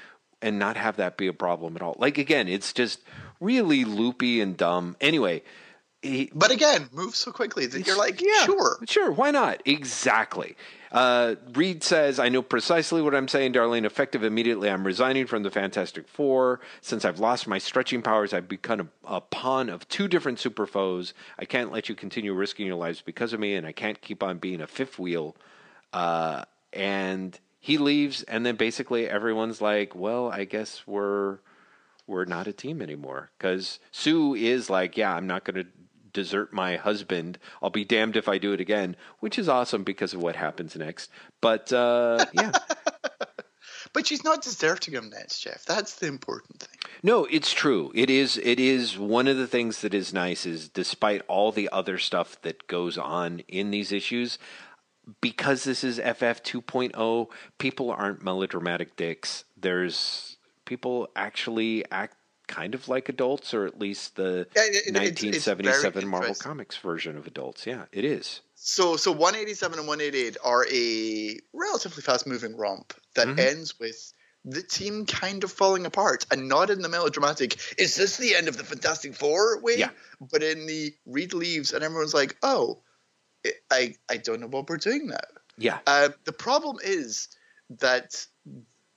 and 0.41 0.57
not 0.57 0.77
have 0.77 0.97
that 0.97 1.17
be 1.17 1.27
a 1.27 1.33
problem 1.33 1.75
at 1.75 1.83
all 1.83 1.97
like 1.99 2.17
again 2.17 2.47
it's 2.47 2.73
just 2.73 3.01
really 3.41 3.85
loopy 3.85 4.41
and 4.41 4.57
dumb 4.57 4.97
anyway 5.01 5.43
he, 6.03 6.31
But 6.35 6.51
again, 6.51 6.89
moves 6.93 7.19
so 7.19 7.31
quickly 7.31 7.67
that 7.67 7.87
you're 7.87 7.99
like, 7.99 8.23
yeah, 8.23 8.45
sure. 8.45 8.79
Sure, 8.89 9.13
why 9.13 9.31
not? 9.31 9.61
Exactly. 9.67 10.57
Uh, 10.91 11.35
Reed 11.53 11.85
says, 11.85 12.19
I 12.19 12.31
know 12.31 12.43
precisely 12.43 13.03
what 13.03 13.15
I'm 13.15 13.29
saying, 13.29 13.53
Darlene. 13.53 13.85
Effective 13.85 14.25
immediately, 14.25 14.71
I'm 14.71 14.87
resigning 14.87 15.27
from 15.27 15.43
the 15.43 15.51
Fantastic 15.51 16.09
Four. 16.09 16.61
Since 16.81 17.05
I've 17.05 17.21
lost 17.21 17.47
my 17.47 17.59
stretching 17.59 18.01
powers, 18.01 18.33
I've 18.33 18.49
become 18.49 18.91
a, 19.05 19.17
a 19.17 19.21
pawn 19.21 19.69
of 19.69 19.87
two 19.89 20.09
different 20.09 20.39
super 20.39 20.67
foes. 20.67 21.13
I 21.39 21.45
can't 21.45 21.71
let 21.71 21.89
you 21.89 21.95
continue 21.95 22.33
risking 22.33 22.67
your 22.67 22.77
lives 22.77 23.03
because 23.03 23.33
of 23.33 23.41
me, 23.41 23.55
and 23.55 23.67
I 23.67 23.73
can't 23.73 24.01
keep 24.01 24.23
on 24.23 24.39
being 24.39 24.63
a 24.63 24.67
fifth 24.67 24.99
wheel. 24.99 25.37
Uh, 25.93 26.45
and 26.73 27.39
he 27.61 27.77
leaves, 27.77 28.23
and 28.23 28.47
then 28.47 28.57
basically 28.57 29.07
everyone's 29.09 29.61
like, 29.61 29.95
"Well, 29.95 30.31
I 30.33 30.45
guess 30.45 30.87
we're 30.87 31.39
we're 32.11 32.27
not 32.27 32.47
a 32.47 32.53
team 32.53 32.83
anymore." 32.83 33.31
Because 33.39 33.79
Sue 33.91 34.35
is 34.35 34.69
like, 34.69 34.97
"Yeah, 34.97 35.15
I'm 35.15 35.27
not 35.27 35.45
going 35.45 35.65
to 35.65 35.71
desert 36.13 36.53
my 36.53 36.77
husband. 36.77 37.39
I'll 37.63 37.71
be 37.71 37.85
damned 37.85 38.17
if 38.17 38.29
I 38.29 38.39
do 38.39 38.53
it 38.53 38.61
again," 38.61 38.97
which 39.21 39.39
is 39.39 39.49
awesome 39.49 39.85
because 39.85 40.13
of 40.13 40.23
what 40.23 40.37
happens 40.37 40.77
next. 40.77 41.11
But 41.41 41.73
uh, 41.73 42.27
yeah. 42.35 42.53
But 43.93 44.07
she's 44.07 44.23
not 44.23 44.43
deserting 44.43 44.95
him, 44.95 45.11
Nets, 45.11 45.41
Jeff. 45.41 45.65
That's 45.65 45.97
the 45.97 46.07
important 46.07 46.61
thing. 46.61 46.79
No, 47.03 47.25
it's 47.25 47.53
true. 47.53 47.91
It 47.95 48.11
is. 48.11 48.37
It 48.39 48.61
is 48.61 48.99
one 48.99 49.27
of 49.27 49.37
the 49.37 49.47
things 49.47 49.81
that 49.81 49.95
is 49.95 50.13
nice 50.13 50.47
is 50.47 50.69
despite 50.69 51.23
all 51.29 51.51
the 51.51 51.69
other 51.73 51.99
stuff 51.99 52.41
that 52.43 52.67
goes 52.67 52.99
on 52.99 53.41
in 53.49 53.71
these 53.71 53.91
issues, 53.91 54.39
because 55.21 55.65
this 55.65 55.83
is 55.83 55.99
FF 55.99 56.43
2.0, 56.43 57.27
people 57.59 57.91
aren't 57.91 58.23
melodramatic 58.23 58.97
dicks. 58.97 59.45
There's 59.57 60.30
people 60.71 61.09
actually 61.17 61.85
act 61.91 62.17
kind 62.47 62.75
of 62.75 62.89
like 62.89 63.09
adults, 63.09 63.53
or 63.53 63.67
at 63.67 63.79
least 63.79 64.17
the 64.17 64.47
Yeah, 64.57 64.63
it- 64.63 64.69
it- 64.69 64.97
it's- 64.97 65.23
it's 65.23 65.47
1977 65.47 66.07
Marvel. 66.09 66.35
Comics 66.37 66.77
version 66.77 67.17
of 67.19 67.27
adults. 67.27 67.67
Yeah, 67.67 67.87
it 67.93 68.05
is. 68.05 68.41
So, 68.55 68.97
so 68.97 69.11
187 69.13 69.79
and 69.79 69.89
188 69.89 70.37
are 70.45 70.67
a 70.71 71.39
relatively 71.53 72.03
fast-moving 72.03 72.57
romp 72.57 72.95
that 73.15 73.27
Mhm. 73.29 73.39
ends 73.41 73.79
with 73.81 74.13
the 74.45 74.63
team 74.63 75.07
kind 75.07 75.43
of 75.45 75.51
falling 75.53 75.87
apart, 75.87 76.25
and 76.31 76.49
not 76.49 76.71
in 76.71 76.81
the 76.83 76.89
melodramatic. 76.89 77.59
Is 77.79 77.95
this 77.97 78.17
the 78.17 78.35
end 78.37 78.49
of 78.49 78.57
the 78.57 78.65
Fantastic 78.65 79.15
Four 79.15 79.59
way? 79.61 79.77
Yeah. 79.77 79.91
But 80.21 80.43
in 80.43 80.67
the 80.67 80.95
Reed 81.05 81.35
leaves, 81.35 81.73
and 81.73 81.83
everyone's 81.85 82.15
like, 82.15 82.37
"Oh, 82.43 82.83
I 83.71 83.95
I 84.09 84.17
don't 84.19 84.41
know 84.41 84.47
what 84.47 84.69
we're 84.69 84.77
doing 84.77 85.09
now." 85.09 85.19
Yeah. 85.59 85.81
Uh, 85.87 86.11
the 86.25 86.33
problem 86.33 86.79
is 86.83 87.29
that 87.71 88.27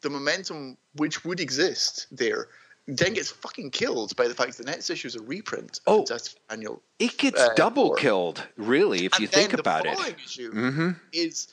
the 0.04 0.10
momentum 0.10 0.78
which 0.98 1.26
would 1.26 1.40
exist 1.40 2.06
there 2.12 2.50
then 2.86 3.14
gets 3.14 3.32
fucking 3.32 3.72
killed 3.72 4.14
by 4.18 4.28
the 4.28 4.34
fact 4.36 4.58
that 4.58 4.66
the 4.66 4.70
next 4.70 4.90
issue 4.90 5.08
is 5.08 5.16
a 5.16 5.22
reprint 5.22 5.80
of 5.88 5.94
Oh. 5.94 5.98
Fantastic 6.00 6.40
Annual. 6.50 6.82
It 7.00 7.18
gets 7.18 7.40
Uh, 7.40 7.54
double 7.56 7.88
or- 7.92 7.96
killed, 7.96 8.46
really, 8.58 9.06
if 9.06 9.18
you 9.20 9.26
think 9.28 9.54
about 9.54 9.86
it. 9.86 9.96
following 9.96 10.16
issue 10.24 10.52
hmm 10.52 10.90
is 11.14 11.48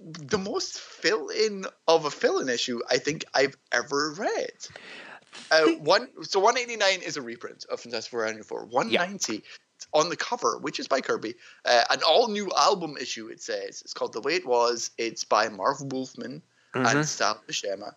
the 0.00 0.38
most 0.38 0.80
fill-in 0.80 1.64
of 1.86 2.04
a 2.04 2.10
fill-in 2.10 2.48
issue 2.48 2.80
I 2.90 2.98
think 2.98 3.24
I've 3.34 3.56
ever 3.72 4.12
read. 4.12 4.52
Uh, 5.52 5.66
one 5.78 6.08
so 6.24 6.40
189 6.40 7.02
is 7.02 7.16
a 7.16 7.22
reprint 7.22 7.64
of 7.70 7.80
Fantastic 7.80 8.10
Four 8.10 8.26
Annual 8.26 8.44
4. 8.44 8.64
190 8.66 9.42
on 9.92 10.08
the 10.08 10.16
cover, 10.16 10.58
which 10.58 10.80
is 10.80 10.88
by 10.88 11.00
Kirby, 11.00 11.34
uh, 11.64 11.84
an 11.90 12.02
all-new 12.02 12.50
album 12.56 12.96
issue. 13.00 13.28
It 13.28 13.40
says 13.40 13.80
it's 13.82 13.94
called 13.94 14.12
The 14.12 14.20
Way 14.20 14.34
It 14.36 14.46
Was. 14.46 14.90
It's 14.98 15.22
by 15.22 15.48
Marv 15.48 15.80
Wolfman 15.92 16.42
Mhm. 16.84 16.94
and 16.96 17.08
Sal 17.08 17.40
Buscema, 17.48 17.94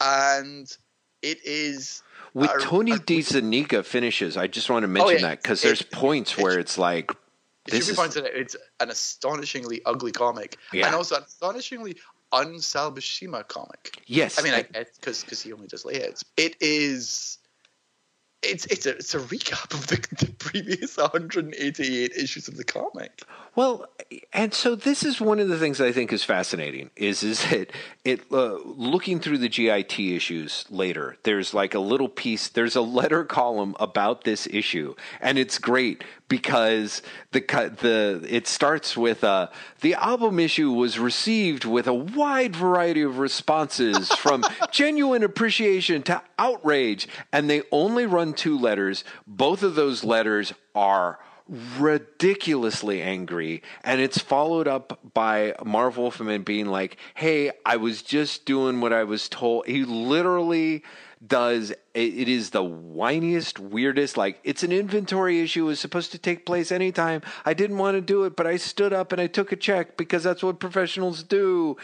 and 0.00 0.76
it 1.22 1.38
is 1.44 2.02
With 2.32 2.50
a- 2.50 2.58
Tony 2.60 2.92
a- 2.92 2.98
DeZuniga 2.98 3.84
finishes, 3.84 4.36
I 4.36 4.46
just 4.46 4.68
want 4.70 4.82
to 4.82 4.88
mention 4.88 5.08
Oh, 5.08 5.18
yeah. 5.18 5.28
that 5.28 5.42
because 5.42 5.60
It- 5.62 5.68
there's 5.68 5.82
points 5.82 6.32
it- 6.32 6.38
where 6.42 6.58
it's 6.58 6.78
like 6.78 7.10
this 7.66 7.86
should 7.86 7.86
be 7.86 7.90
is 7.92 7.96
pointed 7.96 8.24
out 8.24 8.30
it's 8.34 8.56
an 8.80 8.90
astonishingly 8.90 9.82
ugly 9.86 10.12
comic, 10.12 10.58
Yeah. 10.72 10.86
and 10.86 10.94
also 10.94 11.16
an 11.16 11.22
astonishingly 11.22 11.96
un-Sal 12.32 12.90
comic. 13.48 13.98
yes. 14.06 14.38
I 14.38 14.42
mean, 14.42 14.54
I 14.54 14.62
because 14.62 15.22
because 15.22 15.40
he 15.42 15.52
only 15.52 15.68
does 15.68 15.84
layouts. 15.84 16.24
It 16.36 16.56
is. 16.60 17.38
It's 18.44 18.66
it's 18.66 18.86
a 18.86 18.96
it's 18.96 19.14
a 19.14 19.18
recap 19.18 19.72
of 19.74 19.86
the, 19.86 19.96
the 20.24 20.32
previous 20.32 20.96
188 20.96 22.12
issues 22.12 22.48
of 22.48 22.56
the 22.56 22.64
comic. 22.64 23.22
Well, 23.56 23.86
and 24.32 24.52
so 24.52 24.74
this 24.74 25.04
is 25.04 25.20
one 25.20 25.38
of 25.38 25.48
the 25.48 25.58
things 25.58 25.80
I 25.80 25.92
think 25.92 26.12
is 26.12 26.24
fascinating 26.24 26.90
is 26.96 27.22
is 27.22 27.48
that 27.50 27.70
it 28.04 28.22
uh, 28.32 28.58
looking 28.64 29.20
through 29.20 29.38
the 29.38 29.48
GIT 29.48 29.98
issues 29.98 30.64
later. 30.70 31.16
There's 31.22 31.54
like 31.54 31.74
a 31.74 31.78
little 31.80 32.08
piece. 32.08 32.48
There's 32.48 32.76
a 32.76 32.82
letter 32.82 33.24
column 33.24 33.76
about 33.78 34.24
this 34.24 34.46
issue, 34.50 34.94
and 35.20 35.38
it's 35.38 35.58
great 35.58 36.04
because 36.28 37.02
the 37.32 37.40
the 37.40 38.26
it 38.28 38.46
starts 38.46 38.96
with 38.96 39.22
uh, 39.22 39.48
the 39.80 39.94
album 39.94 40.38
issue 40.38 40.70
was 40.72 40.98
received 40.98 41.64
with 41.64 41.86
a 41.86 41.94
wide 41.94 42.56
variety 42.56 43.02
of 43.02 43.18
responses 43.18 44.08
from 44.16 44.44
genuine 44.70 45.22
appreciation 45.22 46.02
to 46.02 46.22
outrage, 46.38 47.08
and 47.32 47.48
they 47.48 47.62
only 47.70 48.06
run 48.06 48.32
two 48.32 48.58
letters. 48.58 49.04
Both 49.26 49.62
of 49.62 49.74
those 49.74 50.04
letters 50.04 50.52
are 50.74 51.18
ridiculously 51.78 53.02
angry 53.02 53.62
and 53.82 54.00
it's 54.00 54.18
followed 54.18 54.66
up 54.66 54.98
by 55.12 55.54
Marv 55.62 55.98
Wolfman 55.98 56.42
being 56.42 56.66
like, 56.66 56.96
"Hey, 57.14 57.50
I 57.66 57.76
was 57.76 58.02
just 58.02 58.46
doing 58.46 58.80
what 58.80 58.94
I 58.94 59.04
was 59.04 59.28
told." 59.28 59.66
He 59.66 59.84
literally 59.84 60.82
does 61.26 61.70
it, 61.94 62.28
is 62.28 62.50
the 62.50 62.62
whiniest 62.62 63.58
weirdest 63.58 64.16
like 64.16 64.38
it's 64.44 64.62
an 64.62 64.72
inventory 64.72 65.40
issue 65.40 65.68
is 65.68 65.80
supposed 65.80 66.12
to 66.12 66.18
take 66.18 66.44
place 66.44 66.72
anytime 66.72 67.22
i 67.44 67.54
didn't 67.54 67.78
want 67.78 67.96
to 67.96 68.00
do 68.00 68.24
it 68.24 68.36
but 68.36 68.46
i 68.46 68.56
stood 68.56 68.92
up 68.92 69.12
and 69.12 69.20
i 69.20 69.26
took 69.26 69.52
a 69.52 69.56
check 69.56 69.96
because 69.96 70.22
that's 70.22 70.42
what 70.42 70.58
professionals 70.58 71.22
do 71.22 71.76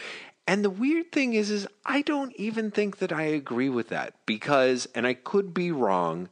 and 0.47 0.65
the 0.65 0.69
weird 0.69 1.11
thing 1.11 1.33
is 1.33 1.49
is 1.49 1.67
i 1.85 2.01
don't 2.01 2.33
even 2.35 2.71
think 2.71 2.97
that 2.97 3.11
i 3.11 3.23
agree 3.23 3.69
with 3.69 3.89
that 3.89 4.13
because 4.25 4.87
and 4.93 5.07
i 5.07 5.13
could 5.13 5.53
be 5.53 5.71
wrong 5.71 6.29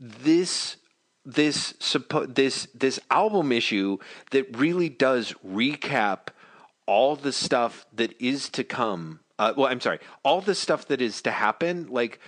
this 0.00 0.76
this 1.24 1.74
this 2.28 2.68
this 2.74 3.00
album 3.10 3.52
issue 3.52 3.98
that 4.30 4.56
really 4.56 4.88
does 4.88 5.34
recap 5.46 6.28
all 6.88 7.16
the 7.16 7.32
stuff 7.32 7.84
that 7.92 8.14
is 8.18 8.48
to 8.48 8.64
come. 8.64 9.20
Uh, 9.38 9.52
well, 9.56 9.66
I'm 9.66 9.80
sorry, 9.80 10.00
all 10.24 10.40
the 10.40 10.54
stuff 10.54 10.88
that 10.88 11.00
is 11.00 11.22
to 11.22 11.30
happen. 11.30 11.86
Like 11.88 12.20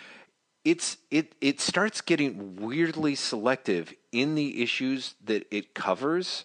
it's 0.64 0.98
it 1.10 1.34
it 1.40 1.60
starts 1.60 2.00
getting 2.00 2.56
weirdly 2.56 3.14
selective 3.14 3.92
in 4.12 4.34
the 4.34 4.62
issues 4.62 5.14
that 5.24 5.46
it 5.50 5.74
covers. 5.74 6.44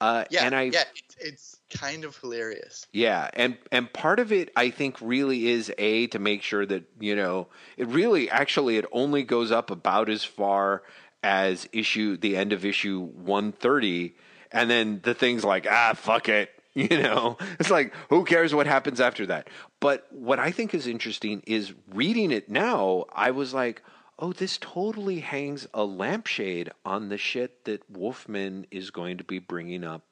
Uh, 0.00 0.24
Yeah, 0.30 0.46
and 0.46 0.54
I 0.56 0.62
yeah, 0.62 0.84
it's, 0.94 1.16
it's 1.20 1.60
kind 1.78 2.04
of 2.04 2.16
hilarious. 2.16 2.86
yeah, 2.92 3.28
and 3.34 3.58
and 3.70 3.92
part 3.92 4.18
of 4.18 4.32
it 4.32 4.50
I 4.56 4.70
think 4.70 4.96
really 5.00 5.48
is 5.48 5.70
a 5.78 6.06
to 6.08 6.18
make 6.18 6.42
sure 6.42 6.64
that 6.66 6.84
you 6.98 7.14
know 7.14 7.48
it 7.76 7.86
really 7.88 8.30
actually 8.30 8.78
it 8.78 8.86
only 8.92 9.22
goes 9.22 9.52
up 9.52 9.70
about 9.70 10.08
as 10.08 10.24
far 10.24 10.82
as 11.22 11.68
issue 11.72 12.16
the 12.16 12.36
end 12.36 12.52
of 12.54 12.64
issue 12.64 12.98
130 12.98 14.16
and 14.50 14.70
then 14.70 15.00
the 15.04 15.12
things 15.12 15.44
like 15.44 15.66
ah 15.70 15.92
fuck 15.94 16.30
it 16.30 16.50
you 16.74 16.88
know? 16.88 17.36
It's 17.58 17.70
like 17.70 17.92
who 18.08 18.24
cares 18.24 18.54
what 18.54 18.66
happens 18.66 19.00
after 19.00 19.26
that? 19.26 19.48
But 19.80 20.06
what 20.10 20.38
I 20.38 20.50
think 20.50 20.74
is 20.74 20.86
interesting 20.86 21.42
is 21.46 21.72
reading 21.92 22.30
it 22.30 22.48
now 22.48 23.04
I 23.12 23.30
was 23.30 23.54
like 23.54 23.82
oh 24.18 24.32
this 24.32 24.58
totally 24.58 25.20
hangs 25.20 25.66
a 25.72 25.84
lampshade 25.84 26.70
on 26.84 27.08
the 27.08 27.18
shit 27.18 27.64
that 27.64 27.88
Wolfman 27.90 28.66
is 28.70 28.90
going 28.90 29.18
to 29.18 29.24
be 29.24 29.38
bringing 29.38 29.84
up 29.84 30.02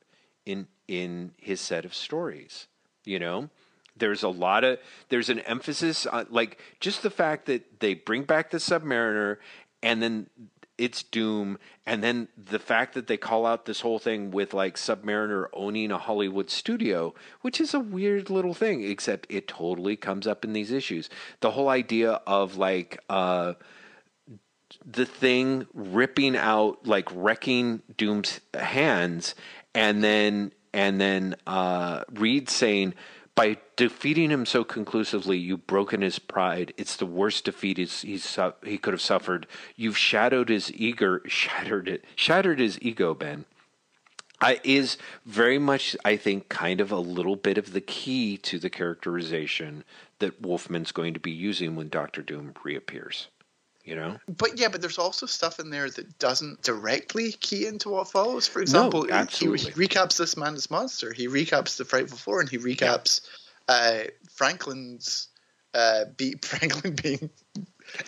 in 0.46 0.66
in 0.86 1.32
his 1.36 1.60
set 1.60 1.84
of 1.84 1.94
stories 1.94 2.66
you 3.08 3.18
know? 3.18 3.48
There's 3.96 4.22
a 4.22 4.28
lot 4.28 4.62
of 4.62 4.78
there's 5.08 5.28
an 5.28 5.40
emphasis 5.40 6.06
on 6.06 6.26
like 6.30 6.60
just 6.78 7.02
the 7.02 7.10
fact 7.10 7.46
that 7.46 7.80
they 7.80 7.94
bring 7.94 8.22
back 8.22 8.50
the 8.50 8.58
submariner 8.58 9.38
and 9.82 10.00
then 10.00 10.28
it's 10.78 11.02
doom. 11.02 11.58
And 11.84 12.02
then 12.02 12.28
the 12.36 12.58
fact 12.58 12.94
that 12.94 13.08
they 13.08 13.16
call 13.16 13.44
out 13.44 13.66
this 13.66 13.80
whole 13.80 13.98
thing 13.98 14.30
with 14.30 14.54
like 14.54 14.76
submariner 14.76 15.46
owning 15.52 15.90
a 15.90 15.98
hollywood 15.98 16.50
studio 16.50 17.14
which 17.40 17.60
is 17.60 17.74
a 17.74 17.80
weird 17.80 18.30
little 18.30 18.54
thing 18.54 18.82
except 18.82 19.26
it 19.28 19.48
totally 19.48 19.96
comes 19.96 20.26
up 20.26 20.44
in 20.44 20.52
these 20.52 20.70
issues. 20.70 21.10
The 21.40 21.50
whole 21.50 21.68
idea 21.68 22.20
of 22.26 22.56
like 22.56 22.98
uh 23.10 23.54
the 24.84 25.06
thing 25.06 25.66
ripping 25.74 26.36
out 26.36 26.86
like 26.86 27.08
wrecking 27.14 27.82
doom's 27.96 28.40
hands 28.54 29.34
and 29.74 30.04
then 30.04 30.52
and 30.72 31.00
then 31.00 31.34
uh 31.46 32.04
reed 32.12 32.48
saying 32.48 32.94
by 33.38 33.56
defeating 33.76 34.30
him 34.30 34.44
so 34.44 34.64
conclusively 34.64 35.38
you've 35.38 35.68
broken 35.68 36.00
his 36.00 36.18
pride. 36.18 36.74
It's 36.76 36.96
the 36.96 37.06
worst 37.06 37.44
defeat 37.44 37.78
he's, 37.78 38.02
he's 38.02 38.36
he 38.64 38.78
could 38.78 38.92
have 38.92 39.00
suffered. 39.00 39.46
You've 39.76 39.96
shadowed 39.96 40.48
his 40.48 40.72
eager 40.74 41.22
shattered 41.26 41.88
it 41.88 42.04
shattered 42.16 42.58
his 42.58 42.82
ego 42.82 43.14
ben. 43.14 43.44
I, 44.40 44.60
is 44.62 44.98
very 45.24 45.58
much, 45.58 45.96
I 46.04 46.16
think, 46.16 46.48
kind 46.48 46.80
of 46.80 46.92
a 46.92 46.98
little 46.98 47.34
bit 47.36 47.58
of 47.58 47.72
the 47.72 47.80
key 47.80 48.36
to 48.38 48.58
the 48.58 48.70
characterization 48.70 49.84
that 50.18 50.42
Wolfman's 50.42 50.92
going 50.92 51.14
to 51.14 51.20
be 51.20 51.32
using 51.32 51.74
when 51.74 51.88
Doctor 51.88 52.22
Doom 52.22 52.54
reappears. 52.62 53.28
You 53.88 53.96
know? 53.96 54.18
But 54.28 54.58
yeah, 54.58 54.68
but 54.68 54.82
there's 54.82 54.98
also 54.98 55.24
stuff 55.24 55.58
in 55.58 55.70
there 55.70 55.88
that 55.88 56.18
doesn't 56.18 56.62
directly 56.62 57.32
key 57.32 57.66
into 57.66 57.88
what 57.88 58.10
follows. 58.10 58.46
For 58.46 58.60
example, 58.60 59.04
he- 59.04 59.12
absolutely. 59.12 59.72
he, 59.72 59.88
recaps 59.88 60.18
this 60.18 60.36
man 60.36 60.54
as 60.54 60.70
monster. 60.70 61.10
He 61.10 61.26
recaps 61.26 61.78
the 61.78 61.86
Frightful 61.86 62.18
Four, 62.18 62.40
and 62.40 62.50
he 62.50 62.58
recaps 62.58 63.22
uh, 63.66 64.00
Franklin's 64.30 65.28
uh, 65.72 66.04
be 66.16 66.34
Franklin 66.42 66.96
being 67.02 67.30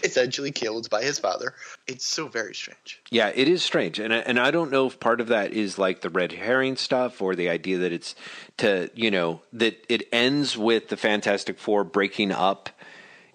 essentially 0.04 0.50
killed 0.50 0.90
by 0.90 1.02
his 1.02 1.18
father. 1.18 1.54
It's 1.86 2.06
so 2.06 2.28
very 2.28 2.54
strange. 2.54 3.00
Yeah, 3.10 3.32
it 3.34 3.48
is 3.48 3.62
strange, 3.62 3.98
and 3.98 4.12
I, 4.12 4.18
and 4.18 4.38
I 4.38 4.50
don't 4.50 4.70
know 4.70 4.86
if 4.86 5.00
part 5.00 5.22
of 5.22 5.28
that 5.28 5.52
is 5.52 5.78
like 5.78 6.02
the 6.02 6.10
red 6.10 6.32
herring 6.32 6.76
stuff 6.76 7.22
or 7.22 7.34
the 7.34 7.48
idea 7.48 7.78
that 7.78 7.92
it's 7.92 8.14
to 8.58 8.90
you 8.94 9.10
know 9.10 9.40
that 9.54 9.82
it 9.88 10.08
ends 10.12 10.58
with 10.58 10.88
the 10.88 10.98
Fantastic 10.98 11.58
Four 11.58 11.84
breaking 11.84 12.32
up 12.32 12.68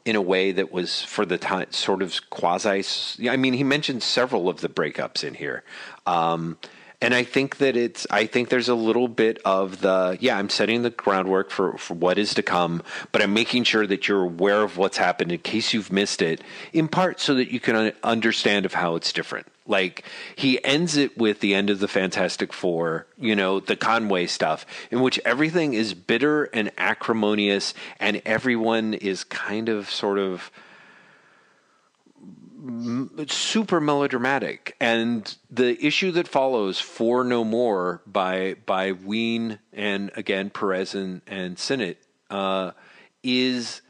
in 0.06 0.16
a 0.16 0.22
way 0.22 0.52
that 0.52 0.72
was 0.72 1.02
for 1.02 1.26
the 1.26 1.38
time 1.38 1.72
sort 1.72 2.02
of 2.02 2.30
quasi. 2.30 2.84
I 3.28 3.38
mean, 3.38 3.54
he 3.54 3.64
mentioned 3.64 4.04
several 4.04 4.48
of 4.48 4.62
the 4.62 4.70
breakups 4.70 5.24
in 5.24 5.34
here. 5.34 5.64
Um, 6.06 6.58
and 7.06 7.14
I 7.14 7.24
think 7.24 7.58
that 7.58 7.78
it's. 7.78 8.08
I 8.10 8.26
think 8.26 8.50
there's 8.50 8.68
a 8.68 8.74
little 8.74 9.08
bit 9.08 9.40
of 9.46 9.82
the. 9.82 10.18
Yeah, 10.20 10.40
I'm 10.40 10.50
setting 10.50 10.82
the 10.82 10.90
groundwork 10.90 11.52
for 11.52 11.78
for 11.78 11.94
what 11.94 12.18
is 12.18 12.34
to 12.34 12.42
come, 12.42 12.82
but 13.12 13.22
I'm 13.22 13.32
making 13.32 13.66
sure 13.66 13.86
that 13.86 14.08
you're 14.08 14.24
aware 14.24 14.64
of 14.64 14.78
what's 14.78 14.98
happened 14.98 15.32
in 15.32 15.38
case 15.40 15.72
you've 15.72 15.92
missed 15.92 16.24
it. 16.24 16.42
In 16.74 16.88
part, 16.88 17.20
so 17.20 17.36
that 17.36 17.52
you 17.52 17.60
can 17.60 17.94
understand 18.04 18.66
of 18.66 18.74
how 18.74 18.96
it's 18.96 19.14
different. 19.14 19.46
Like 19.68 20.04
he 20.36 20.64
ends 20.66 20.98
it 20.98 21.16
with 21.16 21.42
the 21.42 21.54
end 21.54 21.70
of 21.70 21.80
the 21.80 21.88
Fantastic 21.88 22.52
Four, 22.52 23.06
you 23.20 23.36
know, 23.36 23.60
the 23.60 23.76
Conway 23.76 24.26
stuff, 24.26 24.66
in 24.90 25.02
which 25.02 25.20
everything 25.26 25.76
is 25.76 25.94
bitter 25.94 26.46
and 26.46 26.72
acrimonious, 26.76 27.76
and 28.00 28.20
everyone 28.26 28.96
is 28.96 29.24
kind 29.24 29.70
of 29.70 29.92
sort 29.92 30.18
of 30.18 30.50
super 33.28 33.80
melodramatic, 33.82 34.76
and 34.80 35.36
the 35.50 35.84
issue 35.86 36.12
that 36.12 36.28
follows, 36.28 36.80
"Four 36.80 37.24
No 37.24 37.44
More" 37.44 38.02
by 38.06 38.56
by 38.66 38.92
Wein 38.92 39.60
and 39.74 40.12
again 40.16 40.50
Perez 40.50 40.96
and 40.96 41.22
and 41.28 41.58
Sinnott, 41.58 41.98
uh, 42.30 42.72
is 43.24 43.82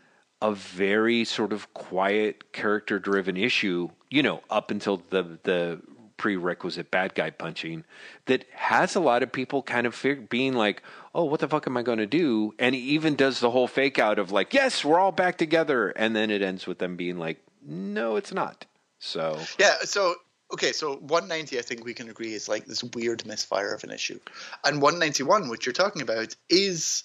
a 0.42 0.54
very 0.54 1.26
sort 1.26 1.54
of 1.54 1.74
quiet, 1.74 2.52
character 2.52 3.00
driven 3.00 3.38
issue. 3.38 3.90
You 4.10 4.24
know, 4.24 4.42
up 4.50 4.72
until 4.72 5.02
the 5.10 5.40
the 5.44 5.82
prerequisite 6.18 6.92
bad 6.92 7.14
guy 7.14 7.30
punching 7.30 7.84
that 8.26 8.46
has 8.54 8.96
a 8.96 9.00
lot 9.00 9.22
of 9.22 9.32
people 9.32 9.62
kind 9.62 9.86
of 9.86 9.94
fig- 9.94 10.30
being 10.30 10.54
like, 10.54 10.82
oh, 11.14 11.26
what 11.26 11.40
the 11.40 11.48
fuck 11.48 11.68
am 11.68 11.78
I 11.78 11.82
going 11.82 11.98
to 11.98 12.06
do? 12.06 12.54
And 12.58 12.74
he 12.74 12.82
even 12.82 13.16
does 13.16 13.40
the 13.40 13.52
whole 13.52 13.68
fake 13.68 14.00
out 14.00 14.20
of 14.20 14.32
like, 14.32 14.54
yes, 14.54 14.86
we're 14.86 15.00
all 15.00 15.12
back 15.12 15.38
together. 15.38 15.90
And 15.90 16.16
then 16.16 16.32
it 16.32 16.42
ends 16.42 16.66
with 16.66 16.80
them 16.80 16.96
being 16.96 17.18
like, 17.18 17.45
no, 17.66 18.16
it's 18.16 18.34
not. 18.34 18.66
So 19.00 19.40
yeah, 19.60 19.76
so 19.84 20.16
okay, 20.54 20.72
so 20.72 20.96
190, 20.96 21.58
I 21.60 21.62
think 21.62 21.84
we 21.84 21.94
can 21.94 22.10
agree 22.10 22.34
is 22.34 22.48
like 22.48 22.66
this 22.66 22.84
weird 22.84 23.26
misfire 23.26 23.74
of 23.74 23.84
an 23.84 23.92
issue, 23.92 24.20
and 24.64 24.82
191, 24.82 25.50
which 25.50 25.66
you're 25.66 25.74
talking 25.74 26.02
about, 26.02 26.36
is 26.50 27.04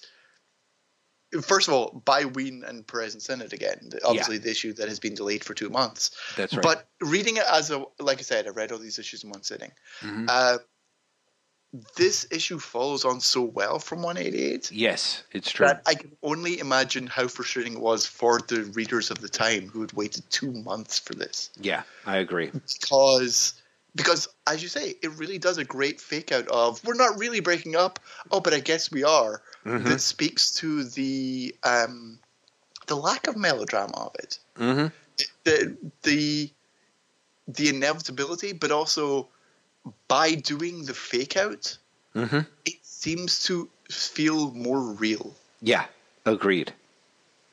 first 1.41 1.67
of 1.67 1.73
all 1.73 2.01
by 2.05 2.25
Wein 2.25 2.63
and 2.65 2.85
Perez 2.85 3.13
and 3.13 3.21
Sinnott 3.21 3.53
again. 3.53 3.91
Obviously, 4.03 4.35
yeah. 4.35 4.41
the 4.41 4.51
issue 4.51 4.73
that 4.73 4.89
has 4.89 4.99
been 4.99 5.15
delayed 5.15 5.43
for 5.43 5.53
two 5.53 5.69
months. 5.69 6.11
That's 6.35 6.53
right. 6.53 6.63
But 6.63 6.87
reading 6.99 7.37
it 7.37 7.43
as 7.49 7.71
a 7.71 7.83
like 7.99 8.19
I 8.19 8.23
said, 8.23 8.47
I 8.47 8.49
read 8.49 8.71
all 8.71 8.79
these 8.79 8.99
issues 8.99 9.23
in 9.23 9.29
one 9.29 9.43
sitting. 9.43 9.71
Mm-hmm. 10.01 10.25
Uh, 10.29 10.57
this 11.95 12.27
issue 12.31 12.59
follows 12.59 13.05
on 13.05 13.21
so 13.21 13.41
well 13.41 13.79
from 13.79 14.01
188. 14.01 14.71
Yes, 14.71 15.23
it's 15.31 15.51
true. 15.51 15.67
That 15.67 15.81
I 15.85 15.95
can 15.95 16.11
only 16.21 16.59
imagine 16.59 17.07
how 17.07 17.27
frustrating 17.27 17.73
it 17.73 17.79
was 17.79 18.05
for 18.05 18.39
the 18.39 18.63
readers 18.73 19.09
of 19.09 19.21
the 19.21 19.29
time 19.29 19.69
who 19.69 19.81
had 19.81 19.93
waited 19.93 20.29
two 20.29 20.51
months 20.51 20.99
for 20.99 21.13
this. 21.13 21.49
Yeah, 21.59 21.83
I 22.05 22.17
agree. 22.17 22.51
Because 22.51 23.61
because 23.95 24.27
as 24.47 24.61
you 24.61 24.69
say, 24.69 24.95
it 25.01 25.11
really 25.11 25.37
does 25.37 25.57
a 25.57 25.63
great 25.63 26.01
fake 26.01 26.31
out 26.31 26.47
of 26.49 26.83
we're 26.85 26.93
not 26.93 27.17
really 27.17 27.39
breaking 27.39 27.75
up. 27.75 27.99
Oh, 28.31 28.41
but 28.41 28.53
I 28.53 28.59
guess 28.59 28.91
we 28.91 29.03
are. 29.03 29.41
Mm-hmm. 29.65 29.87
That 29.87 30.01
speaks 30.01 30.53
to 30.55 30.83
the 30.83 31.55
um, 31.63 32.19
the 32.87 32.95
lack 32.95 33.27
of 33.27 33.37
melodrama 33.37 33.95
of 33.95 34.15
it. 34.15 34.39
Mm-hmm. 34.57 34.87
The 35.45 35.77
the 36.03 36.51
the 37.47 37.69
inevitability, 37.69 38.53
but 38.53 38.71
also 38.71 39.29
by 40.07 40.35
doing 40.35 40.85
the 40.85 40.93
fake 40.93 41.37
out, 41.37 41.77
mm-hmm. 42.15 42.39
it 42.65 42.73
seems 42.83 43.43
to 43.43 43.69
feel 43.89 44.51
more 44.51 44.79
real. 44.79 45.33
Yeah, 45.61 45.85
agreed. 46.25 46.73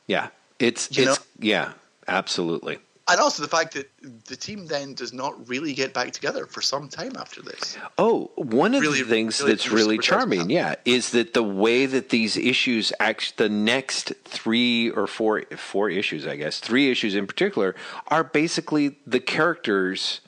Yeah, 0.06 0.28
it's 0.58 0.96
you 0.96 1.08
it's 1.08 1.18
know? 1.18 1.24
yeah, 1.40 1.72
absolutely. 2.06 2.78
And 3.10 3.20
also 3.20 3.42
the 3.42 3.48
fact 3.48 3.72
that 3.72 3.90
the 4.26 4.36
team 4.36 4.66
then 4.66 4.92
does 4.92 5.14
not 5.14 5.48
really 5.48 5.72
get 5.72 5.94
back 5.94 6.12
together 6.12 6.44
for 6.44 6.60
some 6.60 6.90
time 6.90 7.12
after 7.16 7.40
this. 7.40 7.78
Oh, 7.96 8.30
one 8.34 8.74
of 8.74 8.82
really, 8.82 9.02
the 9.02 9.08
things 9.08 9.40
really, 9.40 9.52
that's 9.52 9.70
really 9.70 9.96
charming, 9.98 10.50
yeah, 10.50 10.74
is 10.84 11.10
that 11.12 11.32
the 11.32 11.42
way 11.42 11.86
that 11.86 12.10
these 12.10 12.36
issues 12.36 12.92
act, 13.00 13.38
the 13.38 13.48
next 13.48 14.12
three 14.24 14.90
or 14.90 15.06
four 15.06 15.44
four 15.56 15.88
issues, 15.88 16.26
I 16.26 16.36
guess, 16.36 16.60
three 16.60 16.90
issues 16.90 17.14
in 17.14 17.26
particular, 17.26 17.74
are 18.08 18.24
basically 18.24 18.98
the 19.06 19.20
characters 19.20 20.20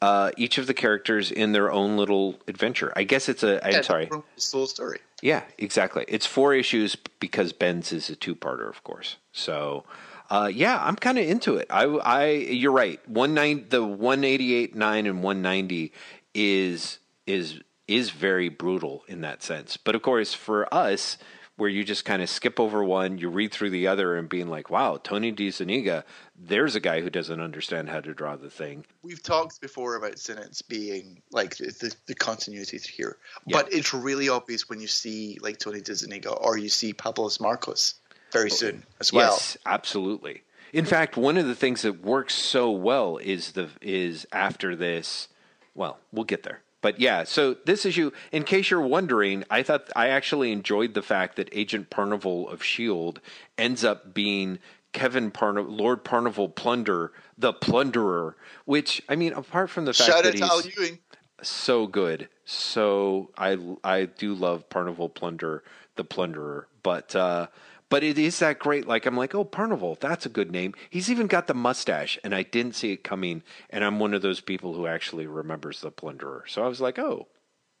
uh, 0.00 0.30
each 0.36 0.58
of 0.58 0.66
the 0.66 0.74
characters 0.74 1.30
in 1.30 1.52
their 1.52 1.70
own 1.70 1.96
little 1.96 2.38
adventure. 2.46 2.92
I 2.94 3.04
guess 3.04 3.28
it's 3.28 3.42
a. 3.42 3.64
I'm 3.66 3.72
yeah, 3.72 3.80
sorry. 3.82 4.10
Full 4.38 4.66
story. 4.66 5.00
Yeah, 5.22 5.42
exactly. 5.58 6.04
It's 6.06 6.26
four 6.26 6.54
issues 6.54 6.96
because 7.18 7.52
Ben's 7.52 7.92
is 7.92 8.08
a 8.08 8.14
two-parter, 8.14 8.68
of 8.68 8.84
course. 8.84 9.16
So, 9.32 9.84
uh, 10.30 10.48
yeah, 10.52 10.80
I'm 10.80 10.94
kind 10.94 11.18
of 11.18 11.26
into 11.26 11.56
it. 11.56 11.66
I, 11.70 11.84
I, 11.84 12.30
you're 12.30 12.70
right. 12.70 13.00
One 13.08 13.34
nine, 13.34 13.66
the 13.68 13.84
one 13.84 14.22
eighty 14.22 14.54
eight 14.54 14.76
nine 14.76 15.06
and 15.06 15.22
one 15.22 15.42
ninety 15.42 15.92
is 16.34 17.00
is 17.26 17.60
is 17.88 18.10
very 18.10 18.48
brutal 18.48 19.02
in 19.08 19.22
that 19.22 19.42
sense. 19.42 19.76
But 19.76 19.96
of 19.96 20.02
course, 20.02 20.34
for 20.34 20.72
us, 20.72 21.18
where 21.58 21.68
you 21.68 21.82
just 21.82 22.04
kind 22.04 22.22
of 22.22 22.30
skip 22.30 22.60
over 22.60 22.84
one, 22.84 23.18
you 23.18 23.28
read 23.28 23.52
through 23.52 23.70
the 23.70 23.88
other, 23.88 24.16
and 24.16 24.28
being 24.28 24.48
like, 24.48 24.70
"Wow, 24.70 24.96
Tony 24.96 25.32
DeZuniga, 25.32 26.04
there's 26.36 26.76
a 26.76 26.80
guy 26.80 27.00
who 27.00 27.10
doesn't 27.10 27.40
understand 27.40 27.90
how 27.90 28.00
to 28.00 28.14
draw 28.14 28.36
the 28.36 28.48
thing." 28.48 28.86
We've 29.02 29.22
talked 29.22 29.60
before 29.60 29.96
about 29.96 30.18
Sinnott's 30.18 30.62
being 30.62 31.20
like 31.32 31.56
the, 31.56 31.94
the 32.06 32.14
continuity 32.14 32.78
here, 32.78 33.18
yeah. 33.44 33.56
but 33.56 33.72
it's 33.72 33.92
really 33.92 34.28
obvious 34.28 34.68
when 34.68 34.80
you 34.80 34.86
see 34.86 35.38
like 35.42 35.58
Tony 35.58 35.80
DeZuniga 35.80 36.40
or 36.40 36.56
you 36.56 36.68
see 36.68 36.92
Pablos 36.92 37.40
Marcos 37.40 37.94
very 38.32 38.50
oh, 38.50 38.54
soon 38.54 38.84
as 39.00 39.12
well. 39.12 39.32
Yes, 39.32 39.58
absolutely. 39.66 40.42
In 40.72 40.84
fact, 40.84 41.16
one 41.16 41.36
of 41.36 41.46
the 41.46 41.54
things 41.56 41.82
that 41.82 42.04
works 42.04 42.34
so 42.34 42.70
well 42.70 43.16
is 43.16 43.52
the 43.52 43.68
is 43.80 44.26
after 44.32 44.76
this. 44.76 45.28
Well, 45.74 45.98
we'll 46.12 46.24
get 46.24 46.44
there. 46.44 46.62
But 46.80 47.00
yeah, 47.00 47.24
so 47.24 47.54
this 47.64 47.84
issue, 47.84 48.12
in 48.30 48.44
case 48.44 48.70
you're 48.70 48.80
wondering, 48.80 49.44
I 49.50 49.62
thought 49.62 49.90
I 49.96 50.08
actually 50.08 50.52
enjoyed 50.52 50.94
the 50.94 51.02
fact 51.02 51.36
that 51.36 51.48
Agent 51.52 51.90
Parnival 51.90 52.48
of 52.48 52.62
Shield 52.62 53.20
ends 53.56 53.84
up 53.84 54.14
being 54.14 54.60
Kevin 54.92 55.30
Parnival, 55.30 55.74
Lord 55.74 56.04
Parnival 56.04 56.48
Plunder, 56.48 57.12
the 57.36 57.52
Plunderer. 57.52 58.34
Which 58.64 59.02
I 59.08 59.16
mean, 59.16 59.32
apart 59.32 59.70
from 59.70 59.86
the 59.86 59.92
fact 59.92 60.10
Shout 60.10 60.24
that 60.24 60.34
he's 60.34 60.98
so 61.42 61.86
good, 61.86 62.28
so 62.44 63.30
I 63.36 63.58
I 63.82 64.04
do 64.04 64.34
love 64.34 64.68
Parnival 64.68 65.08
Plunder, 65.08 65.64
the 65.96 66.04
Plunderer. 66.04 66.68
But 66.82 67.14
uh, 67.16 67.48
but 67.90 68.02
it 68.02 68.18
is 68.18 68.38
that 68.38 68.58
great. 68.58 68.86
Like 68.86 69.06
I'm 69.06 69.16
like, 69.16 69.34
oh, 69.34 69.44
Parnival, 69.44 69.96
that's 70.00 70.26
a 70.26 70.30
good 70.30 70.50
name. 70.50 70.74
He's 70.90 71.10
even 71.10 71.26
got 71.26 71.46
the 71.46 71.54
mustache, 71.54 72.18
and 72.22 72.34
I 72.34 72.42
didn't 72.42 72.74
see 72.74 72.92
it 72.92 73.04
coming. 73.04 73.42
And 73.70 73.84
I'm 73.84 73.98
one 73.98 74.14
of 74.14 74.22
those 74.22 74.40
people 74.40 74.74
who 74.74 74.86
actually 74.86 75.26
remembers 75.26 75.80
the 75.80 75.90
Plunderer. 75.90 76.44
So 76.48 76.64
I 76.64 76.68
was 76.68 76.80
like, 76.80 76.98
oh, 76.98 77.28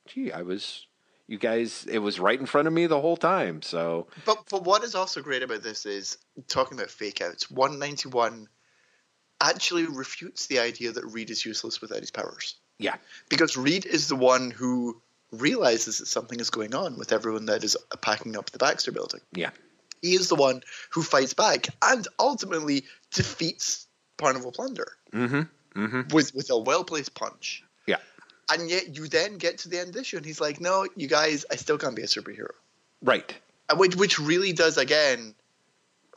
gee, 0.06 0.32
I 0.32 0.42
was. 0.42 0.84
You 1.30 1.36
guys, 1.36 1.86
it 1.90 1.98
was 1.98 2.18
right 2.18 2.40
in 2.40 2.46
front 2.46 2.68
of 2.68 2.72
me 2.72 2.86
the 2.86 3.02
whole 3.02 3.18
time. 3.18 3.60
So, 3.60 4.06
but 4.24 4.44
but 4.50 4.64
what 4.64 4.82
is 4.82 4.94
also 4.94 5.20
great 5.20 5.42
about 5.42 5.62
this 5.62 5.84
is 5.84 6.16
talking 6.46 6.78
about 6.78 6.90
fake 6.90 7.20
outs. 7.20 7.50
191 7.50 8.48
actually 9.38 9.84
refutes 9.84 10.46
the 10.46 10.58
idea 10.58 10.90
that 10.90 11.04
Reed 11.04 11.28
is 11.28 11.44
useless 11.44 11.82
without 11.82 12.00
his 12.00 12.10
powers. 12.10 12.56
Yeah, 12.78 12.96
because 13.28 13.58
Reed 13.58 13.84
is 13.84 14.08
the 14.08 14.16
one 14.16 14.50
who 14.50 15.02
realizes 15.30 15.98
that 15.98 16.06
something 16.06 16.40
is 16.40 16.48
going 16.48 16.74
on 16.74 16.96
with 16.96 17.12
everyone 17.12 17.44
that 17.44 17.62
is 17.62 17.76
packing 18.00 18.34
up 18.34 18.48
the 18.48 18.58
Baxter 18.58 18.92
building. 18.92 19.20
Yeah. 19.32 19.50
He 20.02 20.14
is 20.14 20.28
the 20.28 20.34
one 20.34 20.62
who 20.90 21.02
fights 21.02 21.34
back 21.34 21.66
and 21.82 22.06
ultimately 22.18 22.84
defeats 23.12 23.86
Parnival 24.16 24.52
Plunder 24.52 24.92
mm-hmm. 25.12 25.80
Mm-hmm. 25.80 26.14
with 26.14 26.34
with 26.34 26.50
a 26.50 26.58
well 26.58 26.84
placed 26.84 27.14
punch. 27.14 27.62
Yeah, 27.86 27.98
and 28.50 28.68
yet 28.68 28.96
you 28.96 29.08
then 29.08 29.38
get 29.38 29.58
to 29.58 29.68
the 29.68 29.78
end 29.78 29.88
of 29.88 29.94
the 29.94 30.00
issue, 30.00 30.16
and 30.16 30.26
he's 30.26 30.40
like, 30.40 30.60
"No, 30.60 30.86
you 30.96 31.08
guys, 31.08 31.44
I 31.50 31.56
still 31.56 31.78
can't 31.78 31.96
be 31.96 32.02
a 32.02 32.06
superhero." 32.06 32.50
Right. 33.02 33.34
Which 33.76 33.96
which 33.96 34.18
really 34.18 34.52
does 34.52 34.78
again 34.78 35.34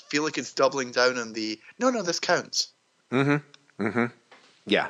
feel 0.09 0.23
like 0.23 0.38
it's 0.38 0.53
doubling 0.53 0.91
down 0.91 1.17
on 1.17 1.34
the 1.34 1.59
no, 1.79 1.89
no, 1.89 2.01
this 2.01 2.19
counts. 2.19 2.69
Mm-hmm. 3.11 3.86
Mm-hmm. 3.86 4.05
Yeah, 4.65 4.88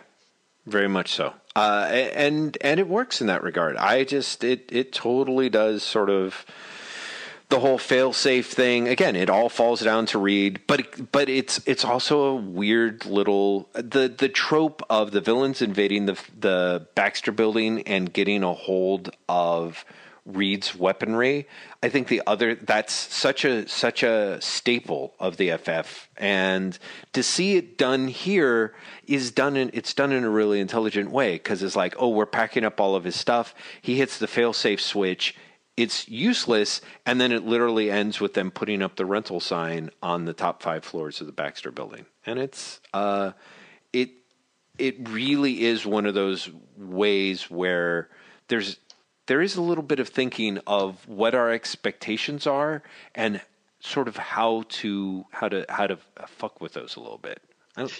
very 0.65 0.87
much 0.87 1.11
so. 1.11 1.33
Uh, 1.55 1.87
and 1.91 2.57
and 2.61 2.79
it 2.79 2.87
works 2.87 3.21
in 3.21 3.27
that 3.27 3.43
regard. 3.43 3.75
I 3.77 4.03
just 4.03 4.43
it 4.43 4.69
it 4.71 4.93
totally 4.93 5.49
does 5.49 5.83
sort 5.83 6.09
of 6.09 6.45
the 7.51 7.59
whole 7.59 7.77
fail-safe 7.77 8.47
thing 8.47 8.87
again 8.87 9.15
it 9.15 9.29
all 9.29 9.49
falls 9.49 9.81
down 9.81 10.05
to 10.05 10.17
reed 10.17 10.59
but 10.67 11.11
but 11.11 11.29
it's 11.29 11.59
it's 11.67 11.85
also 11.85 12.23
a 12.23 12.35
weird 12.35 13.05
little 13.05 13.69
the 13.73 14.07
the 14.07 14.29
trope 14.29 14.81
of 14.89 15.11
the 15.11 15.21
villains 15.21 15.61
invading 15.61 16.05
the 16.05 16.19
the 16.39 16.87
baxter 16.95 17.31
building 17.31 17.81
and 17.83 18.13
getting 18.13 18.41
a 18.41 18.53
hold 18.53 19.09
of 19.27 19.85
Reed's 20.25 20.75
weaponry. 20.75 21.47
I 21.81 21.89
think 21.89 22.07
the 22.07 22.21
other 22.27 22.53
that's 22.53 22.93
such 22.93 23.43
a 23.43 23.67
such 23.67 24.03
a 24.03 24.39
staple 24.39 25.15
of 25.19 25.37
the 25.37 25.57
FF, 25.57 26.09
and 26.15 26.77
to 27.13 27.23
see 27.23 27.57
it 27.57 27.75
done 27.77 28.07
here 28.07 28.75
is 29.07 29.31
done 29.31 29.57
in 29.57 29.71
it's 29.73 29.95
done 29.95 30.11
in 30.11 30.23
a 30.23 30.29
really 30.29 30.59
intelligent 30.59 31.09
way 31.09 31.33
because 31.33 31.63
it's 31.63 31.75
like, 31.75 31.95
oh, 31.97 32.09
we're 32.09 32.27
packing 32.27 32.63
up 32.63 32.79
all 32.79 32.95
of 32.95 33.03
his 33.03 33.15
stuff. 33.15 33.55
He 33.81 33.97
hits 33.97 34.19
the 34.19 34.27
failsafe 34.27 34.79
switch. 34.79 35.35
It's 35.81 36.07
useless, 36.07 36.79
and 37.07 37.19
then 37.19 37.31
it 37.31 37.43
literally 37.43 37.89
ends 37.89 38.19
with 38.19 38.35
them 38.35 38.51
putting 38.51 38.83
up 38.83 38.97
the 38.97 39.05
rental 39.05 39.39
sign 39.39 39.89
on 40.03 40.25
the 40.25 40.33
top 40.33 40.61
five 40.61 40.85
floors 40.85 41.21
of 41.21 41.25
the 41.25 41.33
Baxter 41.33 41.71
Building, 41.71 42.05
and 42.23 42.37
it's 42.37 42.79
uh, 42.93 43.31
it 43.91 44.11
it 44.77 45.09
really 45.09 45.63
is 45.63 45.83
one 45.83 46.05
of 46.05 46.13
those 46.13 46.51
ways 46.77 47.49
where 47.49 48.09
there's 48.47 48.77
there 49.25 49.41
is 49.41 49.55
a 49.55 49.61
little 49.61 49.83
bit 49.83 49.99
of 49.99 50.09
thinking 50.09 50.59
of 50.67 51.07
what 51.07 51.33
our 51.33 51.51
expectations 51.51 52.45
are 52.45 52.83
and 53.15 53.41
sort 53.79 54.07
of 54.07 54.17
how 54.17 54.63
to 54.69 55.25
how 55.31 55.49
to 55.49 55.65
how 55.67 55.87
to 55.87 55.97
fuck 56.27 56.61
with 56.61 56.73
those 56.73 56.95
a 56.95 56.99
little 56.99 57.17
bit. 57.17 57.41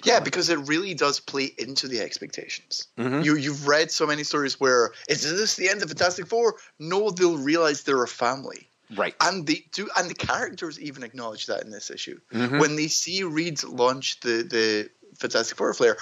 Yeah, 0.03 0.19
because 0.19 0.49
it 0.49 0.59
really 0.67 0.93
does 0.93 1.19
play 1.19 1.53
into 1.57 1.88
the 1.88 2.01
expectations. 2.01 2.88
Mm-hmm. 2.97 3.22
You 3.22 3.36
you've 3.36 3.67
read 3.67 3.91
so 3.91 4.05
many 4.05 4.24
stories 4.24 4.59
where 4.59 4.91
is 5.07 5.24
this 5.24 5.55
the 5.55 5.69
end 5.69 5.82
of 5.82 5.89
Fantastic 5.89 6.28
Four? 6.28 6.55
No, 6.80 7.09
they'll 7.09 7.38
realize 7.38 7.84
they're 7.84 8.03
a 8.03 8.07
family. 8.07 8.67
Right. 8.95 9.15
And 9.22 9.47
they 9.47 9.65
do 9.72 9.89
and 9.97 10.09
the 10.09 10.15
characters 10.15 10.80
even 10.80 11.03
acknowledge 11.03 11.45
that 11.45 11.63
in 11.63 11.72
this 11.72 11.89
issue. 11.89 12.19
Mm-hmm. 12.34 12.59
When 12.59 12.76
they 12.76 12.88
see 12.88 13.24
Reed 13.24 13.63
launch 13.63 14.19
the 14.19 14.43
the 14.43 14.89
Fantastic 15.17 15.57
Four 15.57 15.74
flare, 15.74 15.97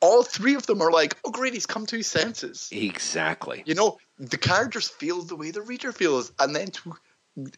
all 0.00 0.22
three 0.22 0.54
of 0.54 0.66
them 0.66 0.82
are 0.82 0.90
like, 0.90 1.16
"Oh, 1.24 1.30
great, 1.30 1.54
he's 1.54 1.66
come 1.66 1.86
to 1.86 1.96
his 1.96 2.06
senses." 2.06 2.68
Exactly. 2.72 3.62
You 3.66 3.74
know, 3.74 3.98
the 4.18 4.38
characters 4.38 4.88
feel 4.88 5.22
the 5.22 5.36
way 5.36 5.50
the 5.50 5.62
reader 5.62 5.92
feels, 5.92 6.32
and 6.38 6.54
then 6.54 6.68
to 6.68 6.96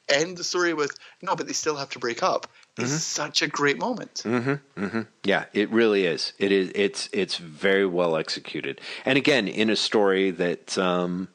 end 0.08 0.36
the 0.36 0.44
story 0.44 0.74
with 0.74 0.96
no, 1.22 1.34
but 1.34 1.46
they 1.46 1.52
still 1.52 1.76
have 1.76 1.90
to 1.90 1.98
break 1.98 2.22
up 2.22 2.46
mm-hmm. 2.76 2.84
is 2.84 3.04
such 3.04 3.42
a 3.42 3.46
great 3.46 3.78
moment. 3.78 4.22
Mm-hmm, 4.24 4.84
mm-hmm. 4.84 5.00
Yeah, 5.24 5.46
it 5.52 5.70
really 5.70 6.06
is. 6.06 6.32
It 6.38 6.52
is. 6.52 6.72
It's 6.74 7.08
it's 7.12 7.36
very 7.36 7.86
well 7.86 8.16
executed, 8.16 8.80
and 9.04 9.16
again, 9.18 9.48
in 9.48 9.70
a 9.70 9.76
story 9.76 10.30
that. 10.32 10.76
Um, 10.78 11.28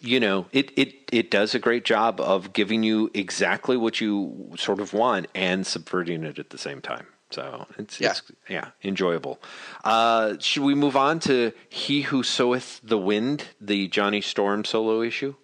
you 0.00 0.20
know, 0.20 0.46
it, 0.52 0.70
it, 0.76 0.94
it 1.10 1.28
does 1.28 1.56
a 1.56 1.58
great 1.58 1.84
job 1.84 2.20
of 2.20 2.52
giving 2.52 2.84
you 2.84 3.10
exactly 3.14 3.76
what 3.76 4.00
you 4.00 4.52
sort 4.56 4.78
of 4.78 4.92
want 4.92 5.26
and 5.34 5.66
subverting 5.66 6.22
it 6.22 6.38
at 6.38 6.50
the 6.50 6.58
same 6.58 6.80
time. 6.80 7.06
So 7.30 7.66
it's 7.76 8.00
yeah, 8.00 8.10
it's, 8.10 8.22
yeah 8.48 8.68
enjoyable. 8.82 9.38
Uh, 9.84 10.34
should 10.38 10.62
we 10.62 10.74
move 10.74 10.96
on 10.96 11.20
to 11.20 11.52
He 11.68 12.02
Who 12.02 12.22
Soweth 12.22 12.80
the 12.82 12.98
Wind, 12.98 13.44
the 13.60 13.88
Johnny 13.88 14.20
Storm 14.20 14.64
solo 14.64 15.02
issue? 15.02 15.34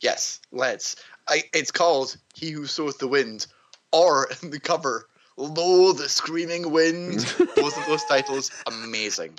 Yes, 0.00 0.40
let's. 0.52 0.96
I, 1.28 1.44
it's 1.54 1.70
called 1.70 2.16
He 2.34 2.50
Who 2.50 2.66
Soweth 2.66 2.98
the 2.98 3.08
Wind, 3.08 3.46
or 3.92 4.28
in 4.42 4.50
the 4.50 4.60
cover, 4.60 5.08
Lo 5.36 5.92
the 5.92 6.08
Screaming 6.08 6.70
Wind. 6.70 7.20
Both 7.56 7.78
of 7.78 7.86
those 7.86 8.04
titles, 8.04 8.50
amazing. 8.66 9.38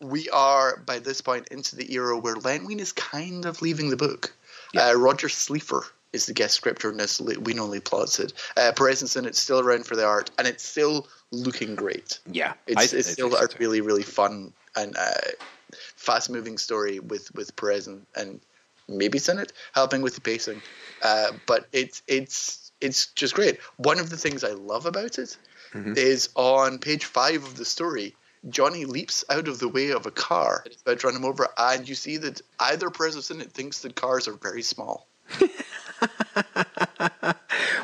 Wein 0.00 0.26
are, 0.32 0.78
by 0.78 0.98
this 0.98 1.20
point, 1.20 1.48
into 1.48 1.76
the 1.76 1.92
era 1.92 2.18
where 2.18 2.36
Len 2.36 2.66
is 2.78 2.92
kind 2.92 3.44
of 3.44 3.62
leaving 3.62 3.90
the 3.90 3.96
book. 3.96 4.34
Yeah. 4.74 4.88
Uh, 4.88 4.94
Roger 4.94 5.28
Slifer 5.28 5.84
is 6.12 6.26
the 6.26 6.32
guest 6.32 6.54
scripter 6.54 6.90
in 6.90 6.96
this. 6.96 7.20
We 7.20 7.58
only 7.58 7.80
plots 7.80 8.18
it. 8.20 8.32
Uh, 8.56 8.72
Perez 8.74 9.00
and 9.00 9.10
Sinnott 9.10 9.36
still 9.36 9.60
around 9.60 9.86
for 9.86 9.96
the 9.96 10.04
art, 10.04 10.30
and 10.38 10.46
it's 10.46 10.64
still 10.64 11.06
looking 11.30 11.74
great. 11.74 12.18
Yeah, 12.30 12.54
it's, 12.66 12.92
I, 12.92 12.98
it's 12.98 13.10
still 13.10 13.34
a 13.34 13.48
really 13.58 13.80
really 13.80 14.02
fun 14.02 14.52
and 14.76 14.96
uh, 14.96 15.30
fast 15.96 16.30
moving 16.30 16.58
story 16.58 17.00
with 17.00 17.34
with 17.34 17.54
Perez 17.56 17.86
and, 17.86 18.06
and 18.16 18.40
maybe 18.88 19.18
Sinnott 19.18 19.52
helping 19.74 20.02
with 20.02 20.14
the 20.14 20.20
pacing. 20.20 20.60
Uh, 21.02 21.32
but 21.46 21.66
it's 21.72 22.02
it's 22.06 22.61
it's 22.82 23.06
just 23.06 23.34
great. 23.34 23.60
One 23.76 23.98
of 23.98 24.10
the 24.10 24.16
things 24.16 24.44
I 24.44 24.52
love 24.52 24.86
about 24.86 25.18
it 25.18 25.36
mm-hmm. 25.72 25.94
is 25.96 26.28
on 26.34 26.78
page 26.78 27.04
five 27.04 27.44
of 27.44 27.56
the 27.56 27.64
story. 27.64 28.14
Johnny 28.48 28.84
leaps 28.84 29.24
out 29.30 29.46
of 29.46 29.60
the 29.60 29.68
way 29.68 29.90
of 29.90 30.06
a 30.06 30.10
car. 30.10 30.64
About 30.84 31.00
to 31.00 31.06
run 31.06 31.16
him 31.16 31.24
over, 31.24 31.48
and 31.56 31.88
you 31.88 31.94
see 31.94 32.16
that 32.18 32.40
either 32.58 32.88
or 32.88 32.90
thinks 32.90 33.80
that 33.80 33.94
cars 33.94 34.26
are 34.26 34.32
very 34.32 34.62
small. 34.62 35.06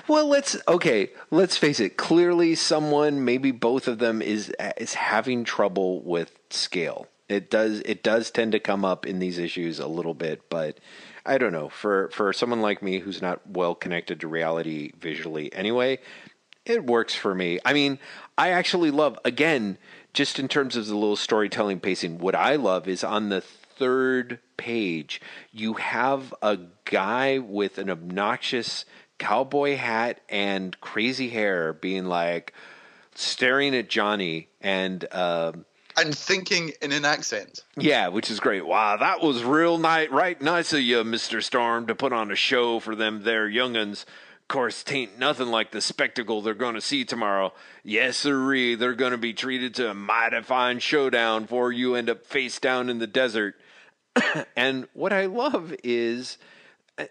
well, 0.09 0.27
let's 0.27 0.57
okay. 0.67 1.11
Let's 1.31 1.57
face 1.57 1.79
it. 1.79 1.97
Clearly, 1.97 2.57
someone, 2.57 3.25
maybe 3.25 3.53
both 3.53 3.87
of 3.87 3.99
them, 3.99 4.21
is 4.21 4.53
is 4.77 4.95
having 4.95 5.45
trouble 5.45 6.01
with 6.03 6.37
scale. 6.51 7.07
It 7.29 7.51
does 7.51 7.81
it 7.85 8.03
does 8.03 8.31
tend 8.31 8.53
to 8.53 8.61
come 8.61 8.85
up 8.85 9.07
in 9.07 9.21
these 9.21 9.39
issues 9.39 9.79
a 9.79 9.87
little 9.87 10.15
bit, 10.15 10.49
but 10.51 10.79
I 11.25 11.39
don't 11.39 11.53
know. 11.53 11.69
For 11.69 12.09
for 12.11 12.33
someone 12.33 12.61
like 12.61 12.83
me 12.83 12.99
who's 12.99 13.23
not 13.23 13.47
well 13.47 13.75
connected 13.75 14.21
to 14.21 14.29
reality 14.29 14.93
visually, 14.99 15.53
anyway, 15.53 15.99
it 16.65 16.85
works 16.85 17.15
for 17.15 17.35
me. 17.35 17.59
I 17.65 17.73
mean, 17.73 17.99
I 18.37 18.51
actually 18.51 18.91
love 18.91 19.19
again 19.25 19.79
just 20.13 20.39
in 20.39 20.49
terms 20.49 20.77
of 20.77 20.87
the 20.87 20.95
little 20.95 21.17
storytelling 21.17 21.81
pacing. 21.81 22.19
What 22.19 22.35
I 22.35 22.57
love 22.57 22.89
is 22.89 23.05
on 23.05 23.29
the 23.29 23.41
third 23.41 24.41
page, 24.57 25.21
you 25.53 25.75
have 25.75 26.35
a 26.43 26.59
guy 26.85 27.39
with 27.39 27.79
an 27.79 27.89
obnoxious 27.89 28.85
cowboy 29.19 29.77
hat 29.77 30.21
and 30.29 30.79
crazy 30.81 31.29
hair 31.29 31.73
being 31.73 32.07
like 32.07 32.53
staring 33.15 33.75
at 33.75 33.89
Johnny 33.89 34.49
and 34.61 35.05
uh, 35.13 35.53
and 35.99 36.17
thinking 36.17 36.73
in 36.81 36.93
an 36.93 37.05
accent. 37.05 37.63
Yeah, 37.77 38.09
which 38.09 38.31
is 38.31 38.41
great. 38.41 38.67
Wow, 38.67 38.97
that 38.97 39.21
was 39.21 39.43
real 39.45 39.79
nice, 39.79 40.11
right? 40.11 40.41
Nice 40.41 40.73
of 40.73 40.81
you, 40.81 41.05
Mister 41.05 41.41
Storm, 41.41 41.87
to 41.87 41.95
put 41.95 42.13
on 42.13 42.31
a 42.31 42.37
show 42.37 42.81
for 42.81 42.95
them 42.95 43.23
there 43.23 43.49
younguns. 43.49 44.05
Of 44.49 44.49
course, 44.55 44.83
tain't 44.83 45.19
nothing 45.19 45.49
like 45.49 45.73
the 45.73 45.83
spectacle 45.83 46.41
they're 46.41 46.55
going 46.55 46.75
to 46.75 46.81
see 46.81 47.05
tomorrow. 47.05 47.53
Yes, 47.85 48.17
sirree, 48.17 48.77
they're 48.77 48.95
going 48.95 49.13
to 49.13 49.19
be 49.19 49.35
treated 49.35 49.75
to 49.75 49.91
a 49.91 49.95
mighty 49.95 50.41
fine 50.41 50.79
showdown 50.79 51.43
before 51.43 51.71
you 51.71 51.95
end 51.95 52.09
up 52.09 52.25
face 52.25 52.59
down 52.59 52.89
in 52.89 52.99
the 52.99 53.07
desert. 53.07 53.57
and 54.57 54.89
what 54.95 55.13
I 55.13 55.27
love 55.27 55.75
is, 55.85 56.39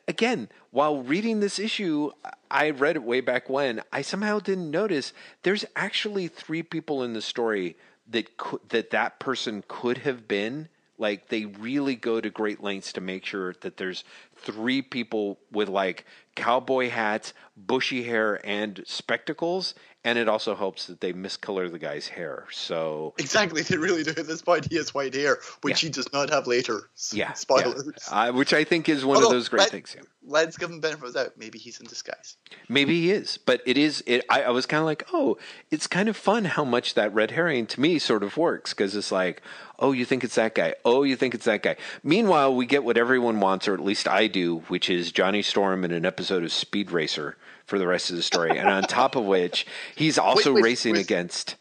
again, 0.08 0.50
while 0.72 1.04
reading 1.04 1.40
this 1.40 1.60
issue, 1.60 2.12
I 2.50 2.72
read 2.72 2.96
it 2.96 3.04
way 3.04 3.22
back 3.22 3.50
when. 3.50 3.84
I 3.92 4.02
somehow 4.02 4.40
didn't 4.40 4.72
notice 4.72 5.14
there's 5.44 5.66
actually 5.76 6.28
three 6.28 6.64
people 6.64 7.04
in 7.04 7.14
the 7.14 7.22
story 7.22 7.78
that 8.10 8.38
could, 8.38 8.60
that 8.70 8.92
that 8.92 9.20
person 9.20 9.64
could 9.68 10.00
have 10.00 10.28
been. 10.28 10.70
Like 11.00 11.28
they 11.28 11.46
really 11.46 11.96
go 11.96 12.20
to 12.20 12.30
great 12.30 12.64
lengths 12.64 12.92
to 12.94 13.02
make 13.02 13.26
sure 13.26 13.54
that 13.62 13.78
there's 13.78 14.04
three 14.38 14.82
people 14.82 15.40
with 15.52 15.70
like 15.70 16.06
cowboy 16.36 16.90
hats, 16.90 17.34
bushy 17.58 18.04
hair, 18.04 18.40
and 18.46 18.84
spectacles, 18.86 19.74
and 20.04 20.18
it 20.18 20.30
also 20.30 20.56
helps 20.56 20.86
that 20.86 21.02
they 21.02 21.12
miscolor 21.12 21.70
the 21.70 21.80
guy's 21.80 22.08
hair. 22.08 22.46
So 22.52 23.14
exactly, 23.18 23.62
they 23.64 23.76
really 23.76 24.04
do. 24.04 24.12
At 24.12 24.28
this 24.28 24.42
point, 24.42 24.68
he 24.70 24.78
has 24.78 24.94
white 24.94 25.14
hair, 25.14 25.40
which 25.62 25.84
yeah. 25.84 25.88
he 25.88 25.92
does 25.92 26.14
not 26.14 26.30
have 26.30 26.48
later. 26.48 26.90
Yeah, 27.12 27.34
spoilers. 27.34 27.92
Yeah. 28.10 28.30
Uh, 28.30 28.32
which 28.32 28.54
I 28.54 28.64
think 28.64 28.88
is 28.88 29.04
one 29.04 29.18
Although, 29.18 29.28
of 29.28 29.34
those 29.34 29.50
great 29.50 29.62
let, 29.62 29.72
things. 29.72 29.96
Yeah. 29.98 30.04
Let's 30.26 30.58
give 30.58 30.70
him 30.70 30.80
benefit 30.80 31.08
of 31.08 31.14
the 31.14 31.24
doubt. 31.24 31.34
Maybe 31.38 31.58
he's 31.58 31.80
in 31.80 31.88
disguise. 31.88 32.38
Maybe 32.70 33.02
he 33.02 33.12
is, 33.12 33.38
but 33.38 33.62
it 33.66 33.78
is. 33.78 34.04
It. 34.06 34.24
I, 34.30 34.44
I 34.44 34.50
was 34.52 34.66
kind 34.66 34.80
of 34.80 34.86
like, 34.86 35.08
oh, 35.12 35.38
it's 35.72 35.88
kind 35.88 36.08
of 36.08 36.16
fun 36.16 36.46
how 36.46 36.64
much 36.64 36.94
that 36.94 37.14
red 37.14 37.32
herring 37.32 37.66
to 37.68 37.82
me 37.82 37.98
sort 37.98 38.24
of 38.24 38.38
works 38.38 38.74
because 38.74 38.96
it's 38.96 39.12
like, 39.12 39.42
oh, 39.80 39.92
you 39.92 40.06
think 40.06 40.24
it's 40.24 40.36
that 40.36 40.56
guy. 40.56 40.76
Oh, 40.86 41.04
you 41.04 41.16
think 41.16 41.34
it's 41.34 41.46
that 41.46 41.64
guy. 41.64 41.76
Meanwhile, 42.04 42.56
we 42.56 42.66
get 42.66 42.84
what 42.84 42.98
everyone 42.98 43.40
wants, 43.40 43.68
or 43.68 43.74
at 43.74 43.80
least 43.80 44.08
I 44.08 44.27
do, 44.28 44.60
which 44.68 44.90
is 44.90 45.12
Johnny 45.12 45.42
Storm 45.42 45.84
in 45.84 45.92
an 45.92 46.06
episode 46.06 46.44
of 46.44 46.52
Speed 46.52 46.92
Racer 46.92 47.38
for 47.66 47.78
the 47.78 47.88
rest 47.88 48.10
of 48.10 48.16
the 48.16 48.24
story. 48.24 48.58
and 48.58 48.70
on 48.70 48.84
top 48.84 49.16
of 49.16 49.26
which, 49.26 49.66
he's 49.96 50.18
also 50.18 50.54
wait, 50.54 50.62
wait, 50.62 50.70
racing 50.70 50.94
wait. 50.94 51.06
against 51.06 51.56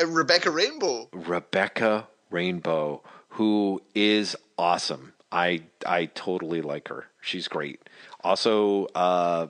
uh, 0.00 0.06
Rebecca 0.06 0.50
Rainbow. 0.50 1.08
Rebecca 1.12 2.08
Rainbow, 2.30 3.02
who 3.30 3.82
is 3.94 4.36
awesome. 4.56 5.12
I 5.30 5.62
I 5.86 6.06
totally 6.06 6.62
like 6.62 6.88
her. 6.88 7.06
She's 7.20 7.48
great. 7.48 7.80
Also, 8.22 8.86
uh, 8.94 9.48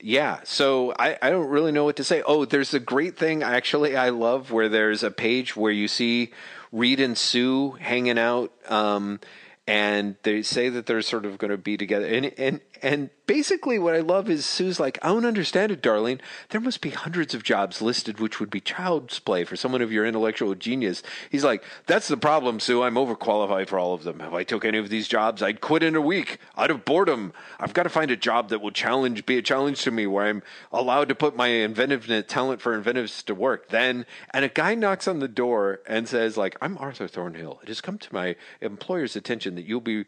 yeah. 0.00 0.40
So 0.44 0.94
I, 0.98 1.18
I 1.20 1.30
don't 1.30 1.48
really 1.48 1.72
know 1.72 1.84
what 1.84 1.96
to 1.96 2.04
say. 2.04 2.22
Oh, 2.26 2.44
there's 2.44 2.74
a 2.74 2.80
great 2.80 3.16
thing 3.16 3.42
actually 3.42 3.96
I 3.96 4.10
love 4.10 4.50
where 4.50 4.68
there's 4.68 5.02
a 5.02 5.10
page 5.10 5.56
where 5.56 5.72
you 5.72 5.88
see 5.88 6.32
Reed 6.72 7.00
and 7.00 7.16
Sue 7.16 7.72
hanging 7.72 8.18
out. 8.18 8.52
Um, 8.68 9.20
and 9.66 10.16
they 10.22 10.42
say 10.42 10.68
that 10.68 10.86
they're 10.86 11.02
sort 11.02 11.24
of 11.24 11.38
going 11.38 11.50
to 11.50 11.56
be 11.56 11.76
together. 11.76 12.06
And 12.06 12.32
and 12.38 12.60
and 12.84 13.08
basically, 13.26 13.78
what 13.78 13.94
I 13.94 14.00
love 14.00 14.28
is 14.28 14.44
Sue's 14.44 14.78
like, 14.78 14.98
I 15.00 15.08
don't 15.08 15.24
understand 15.24 15.72
it, 15.72 15.80
darling. 15.80 16.20
There 16.50 16.60
must 16.60 16.82
be 16.82 16.90
hundreds 16.90 17.32
of 17.32 17.42
jobs 17.42 17.80
listed 17.80 18.20
which 18.20 18.38
would 18.38 18.50
be 18.50 18.60
child's 18.60 19.18
play 19.20 19.44
for 19.44 19.56
someone 19.56 19.80
of 19.80 19.90
your 19.90 20.04
intellectual 20.04 20.54
genius. 20.54 21.02
He's 21.30 21.44
like, 21.44 21.64
That's 21.86 22.08
the 22.08 22.18
problem, 22.18 22.60
Sue. 22.60 22.82
I'm 22.82 22.96
overqualified 22.96 23.68
for 23.68 23.78
all 23.78 23.94
of 23.94 24.04
them. 24.04 24.20
If 24.20 24.34
I 24.34 24.44
took 24.44 24.66
any 24.66 24.76
of 24.76 24.90
these 24.90 25.08
jobs, 25.08 25.42
I'd 25.42 25.62
quit 25.62 25.82
in 25.82 25.96
a 25.96 26.00
week 26.02 26.36
out 26.58 26.70
of 26.70 26.84
boredom. 26.84 27.32
I've 27.58 27.72
got 27.72 27.84
to 27.84 27.88
find 27.88 28.10
a 28.10 28.18
job 28.18 28.50
that 28.50 28.60
will 28.60 28.70
challenge, 28.70 29.24
be 29.24 29.38
a 29.38 29.42
challenge 29.42 29.80
to 29.84 29.90
me, 29.90 30.06
where 30.06 30.26
I'm 30.26 30.42
allowed 30.70 31.08
to 31.08 31.14
put 31.14 31.34
my 31.34 31.46
inventiveness, 31.46 32.26
talent 32.28 32.60
for 32.60 32.74
inventiveness 32.74 33.22
to 33.22 33.34
work. 33.34 33.70
Then, 33.70 34.04
and 34.34 34.44
a 34.44 34.50
guy 34.50 34.74
knocks 34.74 35.08
on 35.08 35.20
the 35.20 35.28
door 35.28 35.80
and 35.86 36.06
says, 36.06 36.36
like, 36.36 36.58
I'm 36.60 36.76
Arthur 36.76 37.08
Thornhill. 37.08 37.60
It 37.62 37.68
has 37.68 37.80
come 37.80 37.96
to 37.96 38.12
my 38.12 38.36
employer's 38.60 39.16
attention 39.16 39.54
that 39.54 39.64
you'll 39.64 39.80
be 39.80 40.04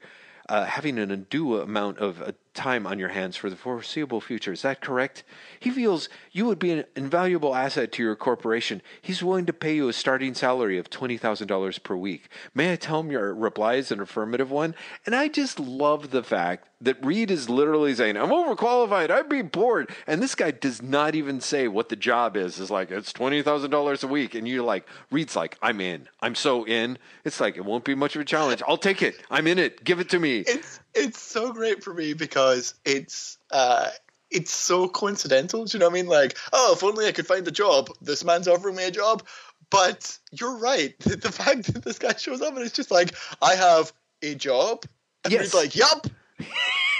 uh, 0.48 0.64
having 0.64 0.98
an 0.98 1.10
undue 1.10 1.60
amount 1.60 1.98
of 1.98 2.34
time 2.56 2.86
on 2.86 2.98
your 2.98 3.10
hands 3.10 3.36
for 3.36 3.48
the 3.48 3.54
foreseeable 3.54 4.20
future. 4.20 4.52
Is 4.52 4.62
that 4.62 4.80
correct? 4.80 5.22
He 5.60 5.70
feels 5.70 6.08
you 6.32 6.46
would 6.46 6.58
be 6.58 6.72
an 6.72 6.84
invaluable 6.96 7.54
asset 7.54 7.92
to 7.92 8.02
your 8.02 8.16
corporation. 8.16 8.82
He's 9.00 9.22
willing 9.22 9.46
to 9.46 9.52
pay 9.52 9.76
you 9.76 9.88
a 9.88 9.92
starting 9.92 10.34
salary 10.34 10.78
of 10.78 10.90
$20,000 10.90 11.82
per 11.82 11.94
week. 11.94 12.28
May 12.54 12.72
I 12.72 12.76
tell 12.76 13.00
him 13.00 13.12
your 13.12 13.32
reply 13.34 13.74
is 13.74 13.92
an 13.92 14.00
affirmative 14.00 14.50
one? 14.50 14.74
And 15.04 15.14
I 15.14 15.28
just 15.28 15.60
love 15.60 16.10
the 16.10 16.24
fact 16.24 16.68
that 16.80 17.02
Reed 17.04 17.30
is 17.30 17.48
literally 17.48 17.94
saying, 17.94 18.16
I'm 18.16 18.28
overqualified. 18.28 19.10
I'd 19.10 19.28
be 19.28 19.42
bored. 19.42 19.90
And 20.06 20.22
this 20.22 20.34
guy 20.34 20.50
does 20.50 20.82
not 20.82 21.14
even 21.14 21.40
say 21.40 21.68
what 21.68 21.88
the 21.88 21.96
job 21.96 22.36
is. 22.36 22.58
Is 22.58 22.70
like, 22.70 22.90
it's 22.90 23.12
$20,000 23.12 24.04
a 24.04 24.06
week. 24.06 24.34
And 24.34 24.46
you're 24.46 24.62
like, 24.62 24.86
Reed's 25.10 25.36
like, 25.36 25.56
I'm 25.62 25.80
in. 25.80 26.08
I'm 26.20 26.34
so 26.34 26.66
in. 26.66 26.98
It's 27.24 27.40
like, 27.40 27.56
it 27.56 27.64
won't 27.64 27.84
be 27.84 27.94
much 27.94 28.14
of 28.14 28.22
a 28.22 28.26
challenge. 28.26 28.62
I'll 28.66 28.76
take 28.76 29.02
it. 29.02 29.16
I'm 29.30 29.46
in 29.46 29.58
it. 29.58 29.84
Give 29.84 30.00
it 30.00 30.10
to 30.10 30.18
me. 30.18 30.40
It's, 30.40 30.80
it's 30.96 31.20
so 31.20 31.52
great 31.52 31.84
for 31.84 31.94
me 31.94 32.14
because 32.14 32.74
it's, 32.84 33.38
uh, 33.50 33.90
it's 34.30 34.52
so 34.52 34.88
coincidental. 34.88 35.64
Do 35.64 35.76
you 35.76 35.80
know 35.80 35.86
what 35.86 35.92
I 35.92 36.02
mean? 36.02 36.06
Like, 36.06 36.36
oh, 36.52 36.72
if 36.74 36.82
only 36.82 37.06
I 37.06 37.12
could 37.12 37.26
find 37.26 37.46
a 37.46 37.52
job. 37.52 37.90
This 38.00 38.24
man's 38.24 38.48
offering 38.48 38.76
me 38.76 38.84
a 38.84 38.90
job. 38.90 39.26
But 39.70 40.18
you're 40.32 40.58
right. 40.58 40.94
The, 41.00 41.32
fact 41.32 41.72
that 41.72 41.84
this 41.84 41.98
guy 41.98 42.14
shows 42.14 42.42
up 42.42 42.54
and 42.56 42.64
it's 42.64 42.74
just 42.74 42.90
like, 42.90 43.14
I 43.42 43.54
have 43.54 43.92
a 44.22 44.34
job. 44.34 44.84
And 45.24 45.32
Yes. 45.32 45.42
he's 45.42 45.54
like, 45.54 45.76
yup. 45.76 46.06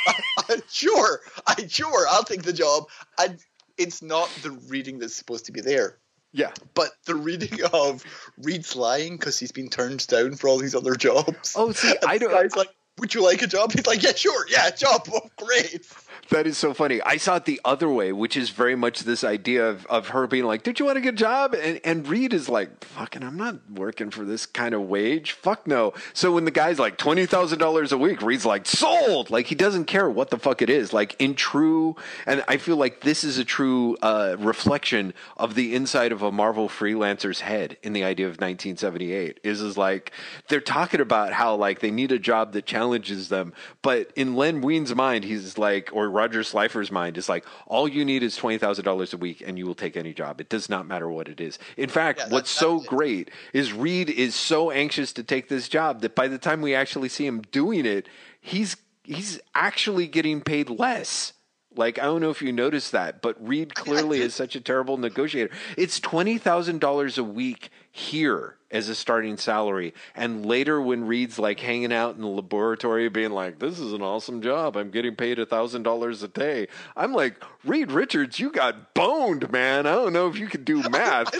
sure. 0.71 1.21
I 1.47 1.67
sure. 1.67 2.07
I'll 2.09 2.25
take 2.25 2.43
the 2.43 2.53
job. 2.53 2.85
And 3.19 3.39
it's 3.79 4.03
not 4.03 4.29
the 4.43 4.51
reading 4.51 4.99
that's 4.99 5.15
supposed 5.15 5.47
to 5.47 5.53
be 5.53 5.61
there. 5.61 5.99
Yeah. 6.33 6.53
But 6.75 6.91
the 7.07 7.15
reading 7.15 7.59
of 7.73 8.05
Reed's 8.39 8.77
lying 8.77 9.17
because 9.17 9.39
he's 9.39 9.53
been 9.53 9.69
turned 9.69 10.07
down 10.07 10.37
for 10.37 10.49
all 10.49 10.59
these 10.59 10.75
other 10.75 10.95
jobs. 10.95 11.55
Oh, 11.57 11.73
see, 11.73 11.95
I 12.07 12.19
don't. 12.19 12.31
Guy's 12.31 12.57
like, 12.57 12.71
would 12.99 13.15
you 13.15 13.23
like 13.23 13.43
a 13.43 13.47
job? 13.47 13.73
He's 13.73 13.87
like, 13.87 14.03
yeah, 14.03 14.15
sure, 14.15 14.47
yeah, 14.49 14.71
job, 14.71 15.09
oh, 15.13 15.29
great. 15.37 15.87
That 16.31 16.47
is 16.47 16.59
so 16.59 16.75
funny. 16.75 17.01
I 17.03 17.19
saw 17.19 17.37
it 17.37 17.45
the 17.45 17.61
other 17.65 17.89
way, 17.89 18.11
which 18.13 18.37
is 18.37 18.51
very 18.51 18.75
much 18.75 19.01
this 19.01 19.23
idea 19.23 19.69
of, 19.69 19.87
of 19.87 20.09
her 20.09 20.27
being 20.27 20.45
like, 20.45 20.65
Did 20.65 20.81
you 20.81 20.87
want 20.87 20.99
a 20.99 21.01
good 21.01 21.17
job? 21.17 21.55
And 21.55 21.81
and 21.85 22.09
Reed 22.09 22.33
is 22.33 22.49
like, 22.49 22.85
Fucking, 22.85 23.23
I'm 23.23 23.37
not 23.37 23.71
working 23.71 24.11
for 24.11 24.25
this 24.25 24.45
kind 24.45 24.75
of 24.75 24.83
wage. 24.83 25.33
Fuck 25.33 25.69
no. 25.69 25.95
So 26.15 26.33
when 26.33 26.45
the 26.45 26.51
guy's 26.51 26.81
like 26.81 26.97
twenty 26.97 27.27
thousand 27.27 27.61
dollars 27.61 27.93
a 27.93 27.99
week, 27.99 28.23
Reed's 28.23 28.45
like, 28.45 28.67
Sold! 28.67 29.31
Like 29.31 29.47
he 29.47 29.55
doesn't 29.55 29.85
care 29.85 30.11
what 30.11 30.31
the 30.31 30.39
fuck 30.39 30.63
it 30.63 30.71
is. 30.71 30.93
Like 30.93 31.15
in 31.21 31.37
true 31.37 31.95
and 32.27 32.43
I 32.49 32.57
feel 32.57 32.77
like 32.77 33.03
this 33.03 33.23
is 33.23 33.39
a 33.39 33.45
true 33.45 33.97
uh, 34.03 34.35
reflection 34.39 35.15
of 35.37 35.55
the 35.55 35.77
inside 35.77 36.11
of 36.11 36.23
a 36.23 36.33
Marvel 36.33 36.69
freelancer's 36.69 37.41
head 37.41 37.77
in 37.85 37.93
the 37.93 38.03
idea 38.03 38.27
of 38.27 38.41
nineteen 38.41 38.77
seventy 38.77 39.13
eight. 39.13 39.39
Is 39.45 39.61
is 39.61 39.77
like 39.77 40.11
they're 40.49 40.61
talking 40.61 41.01
about 41.01 41.33
how 41.33 41.55
like 41.55 41.79
they 41.79 41.93
need 41.93 42.11
a 42.11 42.19
job 42.19 42.53
that 42.55 42.67
challenges 42.67 42.86
them, 42.95 43.53
but 43.83 44.11
in 44.17 44.35
Len 44.37 44.61
Wein's 44.61 44.95
mind, 44.95 45.25
he's 45.25 45.59
like, 45.59 45.91
or 45.93 46.09
Roger 46.11 46.43
Slifer's 46.43 46.91
mind 46.91 47.17
is 47.19 47.29
like, 47.29 47.45
all 47.67 47.89
you 47.89 48.05
need 48.05 48.23
is 48.23 48.37
twenty 48.37 48.59
thousand 48.59 48.85
dollars 48.85 49.13
a 49.13 49.17
week, 49.17 49.43
and 49.47 49.59
you 49.59 49.67
will 49.67 49.75
take 49.75 49.97
any 49.97 50.13
job. 50.13 50.41
It 50.41 50.49
does 50.49 50.69
not 50.69 50.87
matter 50.87 51.09
what 51.09 51.29
it 51.29 51.41
is. 51.41 51.59
In 51.77 51.89
fact, 51.89 52.21
Yeah, 52.21 52.29
what's 52.31 52.51
so 52.51 52.81
it. 52.81 52.87
great 52.87 53.31
is 53.53 53.73
Reed 53.73 54.11
is 54.11 54.35
so 54.35 54.71
anxious 54.71 55.13
to 55.15 55.23
take 55.23 55.49
this 55.49 55.69
job 55.69 56.01
that 56.03 56.15
by 56.15 56.29
the 56.29 56.39
time 56.39 56.61
we 56.61 56.75
actually 56.75 57.09
see 57.09 57.27
him 57.27 57.43
doing 57.53 57.87
it, 57.87 58.09
he's 58.41 58.77
he's 59.03 59.41
actually 59.55 60.07
getting 60.07 60.41
paid 60.41 60.69
less. 60.71 61.33
Like 61.75 61.99
I 61.99 62.05
don't 62.05 62.21
know 62.23 62.31
if 62.31 62.41
you 62.43 62.53
noticed 62.53 62.93
that, 62.93 63.21
but 63.23 63.37
Reed 63.47 63.75
clearly 63.77 64.21
is 64.21 64.35
such 64.35 64.57
a 64.57 64.61
terrible 64.61 64.97
negotiator. 64.97 65.51
It's 65.77 66.01
twenty 66.01 66.39
thousand 66.39 66.81
dollars 66.81 67.19
a 67.19 67.25
week 67.25 67.71
here 67.91 68.56
as 68.71 68.89
a 68.89 68.95
starting 68.95 69.37
salary, 69.37 69.95
and 70.15 70.45
later 70.45 70.81
when 70.81 71.07
Reed's 71.07 71.39
like 71.39 71.61
hanging 71.61 71.93
out 71.93 72.17
in 72.17 72.23
the 72.23 72.29
laboratory, 72.29 73.09
being 73.09 73.33
like, 73.33 73.59
"This 73.59 73.79
is 73.79 73.93
an 73.93 74.03
awesome 74.03 74.43
job. 74.43 74.77
I'm 74.77 74.91
getting 74.91 75.17
paid 75.17 75.39
a 75.39 75.47
thousand 75.47 75.83
dollars 75.83 76.23
a 76.23 76.29
day." 76.29 76.69
I'm 76.97 77.13
like, 77.13 77.43
Reed 77.65 77.93
Richards, 77.93 78.39
you 78.39 78.51
got 78.51 78.95
boned, 78.95 79.51
man. 79.51 79.87
I 79.87 79.95
don't 79.95 80.13
know 80.13 80.29
if 80.29 80.39
you 80.39 80.47
could 80.47 80.65
do 80.65 80.89
math. 80.91 81.35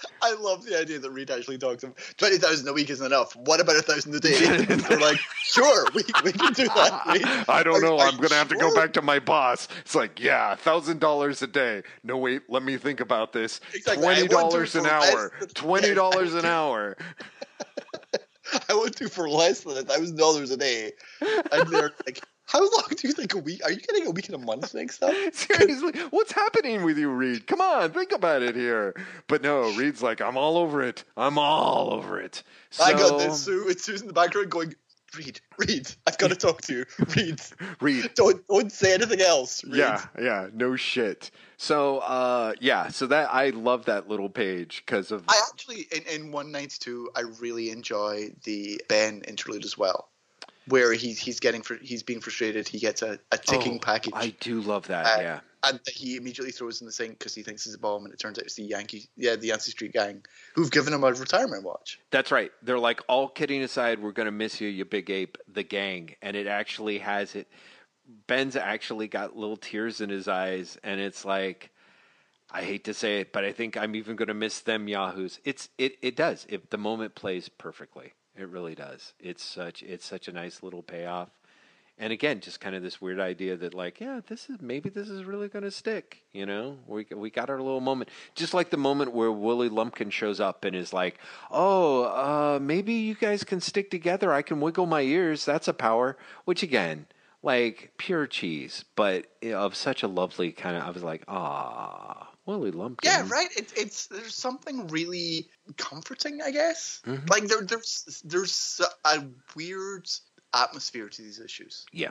I 0.22 0.34
love 0.34 0.64
the 0.64 0.78
idea 0.78 0.98
that 0.98 1.10
Reed 1.10 1.30
actually 1.30 1.58
talks 1.58 1.82
him. 1.82 1.94
20,000 2.18 2.68
a 2.68 2.72
week 2.72 2.90
isn't 2.90 3.04
enough. 3.04 3.34
What 3.36 3.60
about 3.60 3.76
a 3.76 3.82
thousand 3.82 4.14
a 4.14 4.20
day? 4.20 4.38
They're 4.64 4.98
like, 4.98 5.18
sure, 5.44 5.86
we, 5.94 6.02
we 6.24 6.32
can 6.32 6.52
do 6.52 6.66
that. 6.68 7.02
Reed. 7.12 7.22
I 7.48 7.62
don't 7.62 7.76
Are- 7.76 7.80
know. 7.80 7.98
are 7.98 8.08
I'm 8.08 8.16
going 8.16 8.28
to 8.30 8.34
have 8.34 8.48
to 8.48 8.56
go 8.56 8.74
back 8.74 8.92
to 8.94 9.02
my 9.02 9.18
boss. 9.18 9.68
It's 9.80 9.94
like, 9.94 10.20
yeah, 10.20 10.54
thousand 10.54 11.00
dollars 11.00 11.42
a 11.42 11.46
day. 11.46 11.82
No, 12.04 12.16
wait, 12.16 12.42
let 12.48 12.62
me 12.62 12.76
think 12.76 13.00
about 13.00 13.32
this. 13.32 13.60
Exactly. 13.74 14.06
$20 14.06 14.80
an 14.80 14.86
hour. 14.86 15.32
Twenty 15.54 15.94
dollars 15.94 16.34
an 16.34 16.44
hour. 16.44 16.96
I 18.68 18.74
would 18.74 18.94
do 18.94 19.08
for 19.08 19.28
less 19.28 19.60
than 19.60 19.76
a 19.78 19.82
thousand 19.82 20.16
dollars 20.16 20.50
a 20.50 20.56
day. 20.56 20.92
And 21.52 21.68
they're 21.68 21.92
like, 22.06 22.20
how 22.52 22.60
long 22.60 22.84
do 22.94 23.08
you 23.08 23.14
think 23.14 23.32
a 23.32 23.38
week? 23.38 23.64
Are 23.64 23.72
you 23.72 23.80
getting 23.80 24.06
a 24.06 24.10
week 24.10 24.26
and 24.26 24.34
a 24.34 24.38
month 24.38 24.74
next 24.74 24.96
stuff? 24.96 25.14
Seriously, 25.32 25.92
what's 26.10 26.32
happening 26.32 26.84
with 26.84 26.98
you, 26.98 27.10
Reed? 27.10 27.46
Come 27.46 27.62
on, 27.62 27.92
think 27.92 28.12
about 28.12 28.42
it 28.42 28.54
here. 28.54 28.94
But 29.26 29.40
no, 29.40 29.72
Reed's 29.72 30.02
like, 30.02 30.20
I'm 30.20 30.36
all 30.36 30.58
over 30.58 30.82
it. 30.82 31.02
I'm 31.16 31.38
all 31.38 31.94
over 31.94 32.20
it. 32.20 32.42
So, 32.68 32.84
I 32.84 32.92
got 32.92 33.18
this. 33.18 33.44
Sue, 33.44 33.68
it's 33.68 33.82
Susan 33.84 34.04
in 34.04 34.08
the 34.08 34.12
background 34.12 34.50
going, 34.50 34.74
Reed, 35.16 35.40
Reed, 35.56 35.88
I've 36.06 36.18
got 36.18 36.28
to 36.28 36.36
talk 36.36 36.60
to 36.62 36.74
you. 36.74 36.84
Reed, 37.16 37.40
Reed, 37.80 38.10
don't 38.14 38.46
don't 38.46 38.70
say 38.70 38.92
anything 38.92 39.22
else. 39.22 39.64
Reed. 39.64 39.76
Yeah, 39.76 40.04
yeah, 40.20 40.48
no 40.52 40.76
shit. 40.76 41.30
So, 41.56 41.98
uh, 41.98 42.52
yeah, 42.60 42.88
so 42.88 43.06
that 43.06 43.32
I 43.32 43.50
love 43.50 43.86
that 43.86 44.08
little 44.08 44.28
page 44.28 44.82
because 44.84 45.10
of 45.10 45.24
I 45.28 45.40
actually 45.50 45.86
in, 45.90 46.02
in 46.02 46.32
192 46.32 47.10
I 47.14 47.22
really 47.40 47.70
enjoy 47.70 48.32
the 48.44 48.82
Ben 48.88 49.22
interlude 49.28 49.64
as 49.64 49.78
well, 49.78 50.08
where 50.72 50.94
he's 50.94 51.18
he's 51.18 51.38
getting 51.38 51.60
fr- 51.60 51.82
he's 51.82 52.02
being 52.02 52.20
frustrated. 52.20 52.66
He 52.66 52.78
gets 52.78 53.02
a, 53.02 53.18
a 53.30 53.36
ticking 53.36 53.74
Oh, 53.76 53.78
package, 53.78 54.14
I 54.16 54.34
do 54.40 54.62
love 54.62 54.86
that. 54.86 55.04
Uh, 55.04 55.20
yeah, 55.20 55.40
and 55.64 55.78
he 55.86 56.16
immediately 56.16 56.50
throws 56.50 56.80
in 56.80 56.86
the 56.86 56.92
sink 56.92 57.18
because 57.18 57.34
he 57.34 57.42
thinks 57.42 57.66
it's 57.66 57.74
a 57.74 57.78
bomb, 57.78 58.06
and 58.06 58.14
it 58.14 58.18
turns 58.18 58.38
out 58.38 58.44
it's 58.44 58.54
the 58.54 58.62
Yankee 58.62 59.10
yeah 59.16 59.36
the 59.36 59.48
Yancey 59.48 59.70
Street 59.72 59.92
gang 59.92 60.24
who've 60.54 60.70
given 60.70 60.94
him 60.94 61.04
a 61.04 61.12
retirement 61.12 61.62
watch. 61.62 62.00
that's 62.10 62.32
right. 62.32 62.50
They're 62.62 62.78
like, 62.78 63.00
all 63.06 63.28
kidding 63.28 63.62
aside, 63.62 64.00
we're 64.00 64.12
gonna 64.12 64.30
miss 64.32 64.62
you, 64.62 64.68
you 64.68 64.86
big 64.86 65.10
ape, 65.10 65.36
the 65.46 65.62
gang, 65.62 66.16
and 66.22 66.34
it 66.36 66.46
actually 66.46 66.98
has 67.00 67.34
it. 67.34 67.48
Ben's 68.26 68.56
actually 68.56 69.08
got 69.08 69.36
little 69.36 69.58
tears 69.58 70.00
in 70.00 70.08
his 70.08 70.26
eyes, 70.26 70.78
and 70.82 71.00
it's 71.00 71.24
like. 71.24 71.68
I 72.54 72.64
hate 72.64 72.84
to 72.84 72.92
say 72.92 73.20
it, 73.20 73.32
but 73.32 73.46
I 73.46 73.52
think 73.52 73.78
I'm 73.78 73.94
even 73.96 74.14
going 74.14 74.28
to 74.28 74.34
miss 74.34 74.60
them 74.60 74.86
yahoos. 74.86 75.40
It's 75.42 75.70
it 75.78 75.96
it 76.02 76.14
does. 76.16 76.44
If 76.50 76.68
the 76.68 76.76
moment 76.76 77.14
plays 77.14 77.48
perfectly, 77.48 78.12
it 78.36 78.48
really 78.48 78.74
does. 78.74 79.12
It's 79.20 79.42
such 79.42 79.82
it's 79.82 80.04
such 80.04 80.28
a 80.28 80.32
nice 80.32 80.62
little 80.62 80.82
payoff. 80.82 81.28
And 81.98 82.12
again, 82.12 82.40
just 82.40 82.58
kind 82.58 82.74
of 82.74 82.82
this 82.82 83.00
weird 83.00 83.20
idea 83.20 83.56
that 83.56 83.74
like, 83.74 84.00
yeah, 84.00 84.20
this 84.26 84.48
is 84.48 84.60
maybe 84.60 84.88
this 84.88 85.08
is 85.08 85.24
really 85.24 85.48
going 85.48 85.64
to 85.64 85.70
stick. 85.70 86.22
You 86.32 86.46
know, 86.46 86.78
we 86.86 87.06
we 87.14 87.30
got 87.30 87.50
our 87.50 87.60
little 87.60 87.80
moment, 87.80 88.10
just 88.34 88.54
like 88.54 88.70
the 88.70 88.76
moment 88.76 89.12
where 89.12 89.30
Willie 89.30 89.68
Lumpkin 89.68 90.10
shows 90.10 90.40
up 90.40 90.64
and 90.64 90.74
is 90.74 90.92
like, 90.92 91.18
oh, 91.50 92.04
uh, 92.04 92.58
maybe 92.60 92.94
you 92.94 93.14
guys 93.14 93.44
can 93.44 93.60
stick 93.60 93.90
together. 93.90 94.32
I 94.32 94.42
can 94.42 94.60
wiggle 94.60 94.86
my 94.86 95.02
ears. 95.02 95.44
That's 95.44 95.68
a 95.68 95.74
power. 95.74 96.16
Which 96.44 96.62
again, 96.62 97.06
like 97.42 97.92
pure 97.98 98.26
cheese, 98.26 98.84
but 98.96 99.26
of 99.44 99.76
such 99.76 100.02
a 100.02 100.08
lovely 100.08 100.50
kind 100.50 100.76
of. 100.76 100.82
I 100.84 100.90
was 100.90 101.02
like, 101.02 101.24
ah, 101.28 102.31
Willie 102.46 102.70
Lumpkin. 102.72 103.10
Yeah, 103.10 103.24
right. 103.28 103.48
It's 103.56 103.72
it's 103.74 104.06
there's 104.08 104.34
something 104.34 104.88
really 104.88 105.48
comforting, 105.76 106.42
I 106.42 106.50
guess. 106.50 107.00
Mhm. 107.06 107.28
Like 107.30 107.44
there 107.44 107.62
there's 107.62 108.22
there's 108.24 108.80
a 109.04 109.24
weird 109.54 110.08
atmosphere 110.54 111.08
to 111.08 111.22
these 111.22 111.40
issues 111.40 111.86
Yeah. 111.92 112.10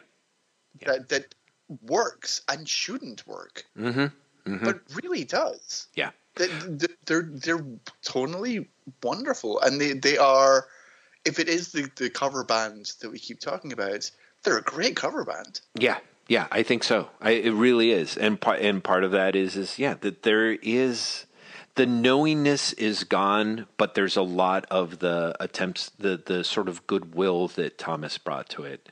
Yeah. 0.80 0.88
that 0.94 1.10
that 1.10 1.36
works 1.82 2.42
and 2.48 2.68
shouldn't 2.68 3.26
work, 3.28 3.66
Mm-hmm. 3.78 4.00
mm-hmm. 4.52 4.66
but 4.66 4.82
really 4.96 5.24
does. 5.26 5.88
Yeah. 5.96 6.12
That 6.36 6.90
they're 7.06 7.24
they're 7.30 7.66
tonally 8.04 8.68
wonderful, 9.04 9.60
and 9.62 9.80
they 9.82 9.94
they 9.94 10.18
are. 10.18 10.68
If 11.26 11.40
it 11.40 11.50
is 11.50 11.72
the 11.74 11.92
the 11.98 12.10
cover 12.10 12.44
band 12.46 12.94
that 13.02 13.12
we 13.12 13.20
keep 13.20 13.40
talking 13.42 13.74
about, 13.74 14.10
they're 14.44 14.58
a 14.58 14.64
great 14.64 14.96
cover 14.96 15.24
band. 15.26 15.60
Yeah, 15.78 16.00
yeah, 16.28 16.48
I 16.52 16.64
think 16.64 16.84
so. 16.84 17.10
I, 17.20 17.32
it 17.32 17.52
really 17.52 17.92
is, 17.92 18.18
and 18.18 18.40
part 18.40 18.60
and 18.60 18.84
part 18.84 19.04
of 19.04 19.12
that 19.12 19.36
is 19.36 19.56
is 19.56 19.80
yeah 19.80 19.96
that 19.96 20.24
there 20.24 20.52
is 20.52 21.26
the 21.76 21.86
knowingness 21.86 22.74
is 22.74 23.04
gone, 23.04 23.68
but 23.78 23.96
there's 23.96 24.18
a 24.18 24.22
lot 24.22 24.66
of 24.70 25.00
the 25.00 25.36
attempts, 25.40 25.90
the 25.98 26.22
the 26.24 26.44
sort 26.44 26.68
of 26.70 26.86
goodwill 26.88 27.48
that 27.50 27.78
Thomas 27.78 28.18
brought 28.18 28.50
to 28.50 28.64
it. 28.64 28.90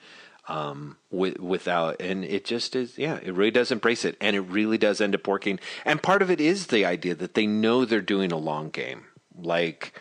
Um, 0.48 0.98
with, 1.12 1.40
without, 1.40 2.02
and 2.02 2.26
it 2.26 2.44
just 2.44 2.76
is, 2.76 2.98
yeah, 2.98 3.20
it 3.22 3.36
really 3.36 3.52
does 3.52 3.72
embrace 3.72 4.04
it, 4.04 4.18
and 4.20 4.36
it 4.36 4.40
really 4.40 4.80
does 4.80 5.00
end 5.00 5.14
up 5.14 5.28
working. 5.28 5.60
And 5.86 6.02
part 6.02 6.24
of 6.24 6.32
it 6.32 6.42
is 6.42 6.68
the 6.68 6.86
idea 6.86 7.14
that 7.14 7.36
they 7.36 7.46
know 7.46 7.86
they're 7.86 8.02
doing 8.02 8.32
a 8.32 8.38
long 8.38 8.72
game, 8.72 9.04
like 9.38 9.94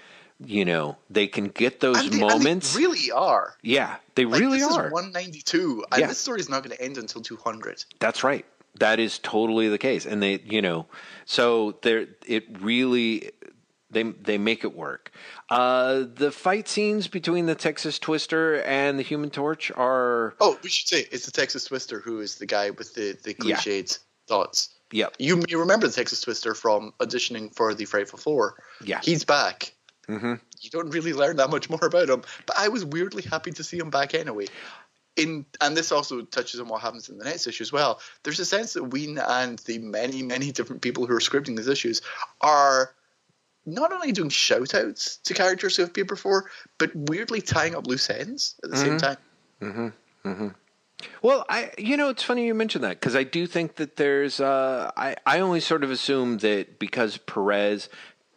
you 0.44 0.64
know 0.64 0.96
they 1.10 1.26
can 1.26 1.48
get 1.48 1.80
those 1.80 1.98
And 1.98 2.12
they, 2.12 2.20
and 2.20 2.30
they 2.30 2.34
moments. 2.34 2.76
really 2.76 3.10
are. 3.10 3.56
yeah, 3.62 3.96
they 4.14 4.24
Like, 4.24 4.40
really 4.40 4.58
this 4.60 4.76
are. 4.76 4.86
is 4.86 4.92
192, 4.92 5.84
and 5.92 6.00
Yeah. 6.00 6.06
this 6.06 6.18
story 6.18 6.40
is 6.40 6.48
not 6.48 6.62
going 6.62 6.76
to 6.76 6.82
end 6.82 6.98
until 6.98 7.20
200. 7.22 7.84
That's 7.98 8.22
right. 8.22 8.44
That 8.78 9.00
is 9.00 9.18
totally 9.18 9.68
the 9.68 9.78
case, 9.78 10.06
and 10.06 10.22
they, 10.22 10.40
you 10.44 10.62
know, 10.62 10.86
so 11.24 11.78
there. 11.82 12.06
It 12.26 12.44
really, 12.60 13.32
They 13.90 14.02
they 14.04 14.36
make 14.38 14.62
it 14.64 14.76
work. 14.76 15.10
Uh, 15.48 16.04
the 16.14 16.30
fight 16.30 16.68
scenes 16.68 17.08
between 17.08 17.46
the 17.46 17.54
Texas 17.54 17.98
Twister 17.98 18.60
and 18.62 18.98
the 18.98 19.02
Human 19.02 19.30
Torch 19.30 19.72
are. 19.74 20.34
Oh, 20.40 20.58
we 20.62 20.68
should 20.68 20.86
say 20.88 21.06
it's 21.10 21.24
the 21.24 21.32
Texas 21.32 21.64
Twister 21.64 21.98
who 21.98 22.20
is 22.20 22.36
the 22.36 22.46
guy 22.46 22.70
with 22.70 22.94
the 22.94 23.16
the 23.24 23.32
cliched 23.34 23.66
yeah. 23.98 24.26
thoughts. 24.28 24.68
Yep. 24.92 25.14
You 25.18 25.36
may 25.38 25.54
remember 25.56 25.86
the 25.86 25.92
Texas 25.94 26.20
Twister 26.20 26.54
from 26.54 26.92
auditioning 27.00 27.52
for 27.56 27.74
the 27.74 27.86
Frightful 27.86 28.18
Four. 28.18 28.54
Yeah. 28.84 29.00
He's 29.02 29.24
back. 29.24 29.72
Mm-hmm. 30.08 30.34
You 30.60 30.70
don't 30.70 30.90
really 30.90 31.12
learn 31.12 31.36
that 31.36 31.50
much 31.50 31.68
more 31.68 31.84
about 31.84 32.08
him, 32.08 32.22
but 32.46 32.58
I 32.58 32.68
was 32.68 32.84
weirdly 32.84 33.22
happy 33.22 33.50
to 33.52 33.64
see 33.64 33.78
him 33.78 33.90
back 33.90 34.14
anyway. 34.14 34.46
In 35.16 35.44
and 35.60 35.76
this 35.76 35.90
also 35.92 36.22
touches 36.22 36.60
on 36.60 36.68
what 36.68 36.80
happens 36.80 37.08
in 37.08 37.18
the 37.18 37.24
next 37.24 37.46
issue 37.46 37.62
as 37.62 37.72
well. 37.72 38.00
There's 38.22 38.40
a 38.40 38.44
sense 38.44 38.74
that 38.74 38.84
Wein 38.84 39.18
and 39.18 39.58
the 39.60 39.78
many, 39.78 40.22
many 40.22 40.52
different 40.52 40.80
people 40.80 41.06
who 41.06 41.14
are 41.14 41.20
scripting 41.20 41.56
these 41.56 41.68
issues 41.68 42.02
are 42.40 42.94
not 43.66 43.92
only 43.92 44.12
doing 44.12 44.30
shout 44.30 44.74
outs 44.74 45.18
to 45.24 45.34
characters 45.34 45.76
who 45.76 45.82
have 45.82 45.90
appeared 45.90 46.08
before, 46.08 46.50
but 46.78 46.94
weirdly 46.94 47.40
tying 47.40 47.74
up 47.74 47.86
loose 47.86 48.08
ends 48.08 48.54
at 48.64 48.70
the 48.70 48.76
mm-hmm. 48.76 48.86
same 48.86 48.98
time. 48.98 49.16
Mm-hmm. 49.60 50.28
Mm-hmm. 50.28 50.48
Well, 51.22 51.44
I 51.48 51.70
you 51.78 51.96
know 51.96 52.08
it's 52.08 52.22
funny 52.22 52.46
you 52.46 52.54
mentioned 52.54 52.84
that 52.84 53.00
because 53.00 53.14
I 53.14 53.22
do 53.22 53.46
think 53.46 53.76
that 53.76 53.96
there's 53.96 54.40
uh, 54.40 54.90
I 54.96 55.16
I 55.26 55.40
only 55.40 55.60
sort 55.60 55.84
of 55.84 55.90
assume 55.90 56.38
that 56.38 56.78
because 56.78 57.18
Perez 57.18 57.88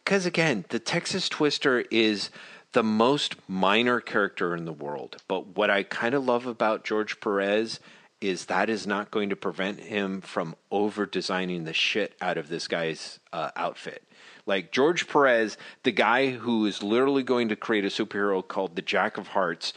because 0.04 0.26
again 0.26 0.64
the 0.68 0.78
Texas 0.78 1.28
Twister 1.28 1.84
is 1.90 2.30
the 2.72 2.82
most 2.82 3.36
minor 3.48 4.00
character 4.00 4.56
in 4.56 4.64
the 4.64 4.72
world, 4.72 5.16
but 5.28 5.56
what 5.56 5.70
I 5.70 5.82
kind 5.82 6.14
of 6.14 6.24
love 6.24 6.46
about 6.46 6.84
George 6.84 7.20
Perez 7.20 7.80
is 8.22 8.46
that 8.46 8.70
is 8.70 8.86
not 8.86 9.10
going 9.10 9.28
to 9.30 9.36
prevent 9.36 9.80
him 9.80 10.20
from 10.20 10.54
over 10.70 11.04
designing 11.04 11.64
the 11.64 11.72
shit 11.72 12.14
out 12.20 12.38
of 12.38 12.48
this 12.48 12.68
guy's 12.68 13.18
uh, 13.32 13.50
outfit. 13.56 14.04
Like 14.46 14.72
George 14.72 15.08
Perez, 15.08 15.58
the 15.82 15.92
guy 15.92 16.30
who 16.30 16.66
is 16.66 16.82
literally 16.82 17.22
going 17.22 17.48
to 17.48 17.56
create 17.56 17.84
a 17.84 17.88
superhero 17.88 18.46
called 18.46 18.76
the 18.76 18.82
Jack 18.82 19.18
of 19.18 19.28
Hearts 19.28 19.72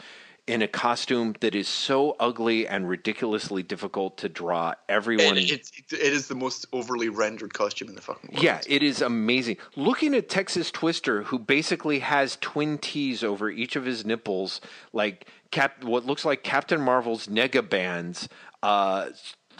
in 0.46 0.62
a 0.62 0.68
costume 0.68 1.34
that 1.40 1.54
is 1.54 1.68
so 1.68 2.14
ugly 2.20 2.68
and 2.68 2.88
ridiculously 2.88 3.62
difficult 3.62 4.16
to 4.18 4.28
draw. 4.28 4.74
Everyone, 4.88 5.36
it, 5.36 5.50
it, 5.50 5.70
it 5.90 6.12
is 6.12 6.28
the 6.28 6.36
most 6.36 6.66
overly 6.72 7.08
rendered 7.08 7.52
costume 7.52 7.88
in 7.88 7.96
the 7.96 8.00
fucking 8.00 8.30
world. 8.32 8.42
Yeah, 8.42 8.60
it 8.68 8.82
is 8.82 9.02
amazing. 9.02 9.56
Looking 9.74 10.14
at 10.14 10.28
Texas 10.28 10.70
Twister, 10.70 11.24
who 11.24 11.38
basically 11.38 11.98
has 11.98 12.38
twin 12.40 12.78
T's 12.78 13.24
over 13.24 13.50
each 13.50 13.74
of 13.74 13.84
his 13.84 14.04
nipples, 14.04 14.60
like 14.92 15.26
Cap, 15.50 15.82
what 15.82 16.06
looks 16.06 16.24
like 16.24 16.44
Captain 16.44 16.80
Marvel's 16.80 17.26
nega 17.26 17.68
bands. 17.68 18.28
Uh, 18.62 19.08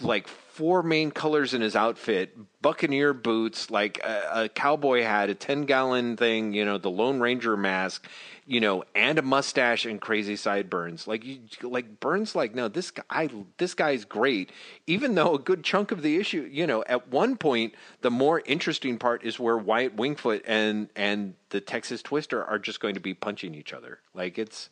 like 0.01 0.29
four 0.29 0.83
main 0.83 1.11
colors 1.11 1.55
in 1.55 1.61
his 1.63 1.75
outfit 1.75 2.37
buccaneer 2.61 3.15
boots 3.15 3.71
like 3.71 3.99
a, 4.05 4.43
a, 4.45 4.49
cowboy 4.49 5.03
hat 5.03 5.31
a 5.31 5.35
10 5.35 5.65
gallon 5.65 6.17
thing 6.17 6.53
you 6.53 6.65
know 6.65 6.77
the 6.77 6.91
lone 6.91 7.21
ranger 7.21 7.57
mask 7.57 8.07
you 8.47 8.61
know 8.61 8.85
and 8.95 9.19
a 9.19 9.23
mustache 9.23 9.85
and 9.85 10.01
crazy 10.01 10.37
sideburns. 10.37 11.07
Like 11.07 11.25
you 11.25 11.41
like 11.63 12.01
burns 12.01 12.35
like 12.35 12.55
no 12.55 12.69
this 12.69 12.91
guy 12.91 13.29
this 13.59 13.75
guy's 13.75 14.05
great 14.05 14.51
even 14.87 15.15
though 15.15 15.35
a 15.35 15.39
good 15.39 15.65
chunk 15.65 15.91
of 15.91 16.03
the 16.03 16.17
issue 16.17 16.49
you 16.51 16.67
know 16.67 16.85
at 16.87 17.09
one 17.09 17.37
point 17.37 17.75
the 18.03 18.11
more 18.11 18.43
interesting 18.47 18.99
part 18.99 19.25
is 19.25 19.39
where 19.39 19.59
wyatt 19.59 19.97
wingfoot 19.97 20.43
and 20.47 20.89
and 20.95 21.35
the 21.51 21.61
texas 21.61 22.03
twister 22.03 22.45
are 22.45 22.59
just 22.59 22.81
going 22.81 22.95
to 22.95 23.01
be 23.01 23.15
punching 23.15 23.55
each 23.55 23.73
other. 23.73 23.99
Like 24.15 24.39
it's 24.39 24.71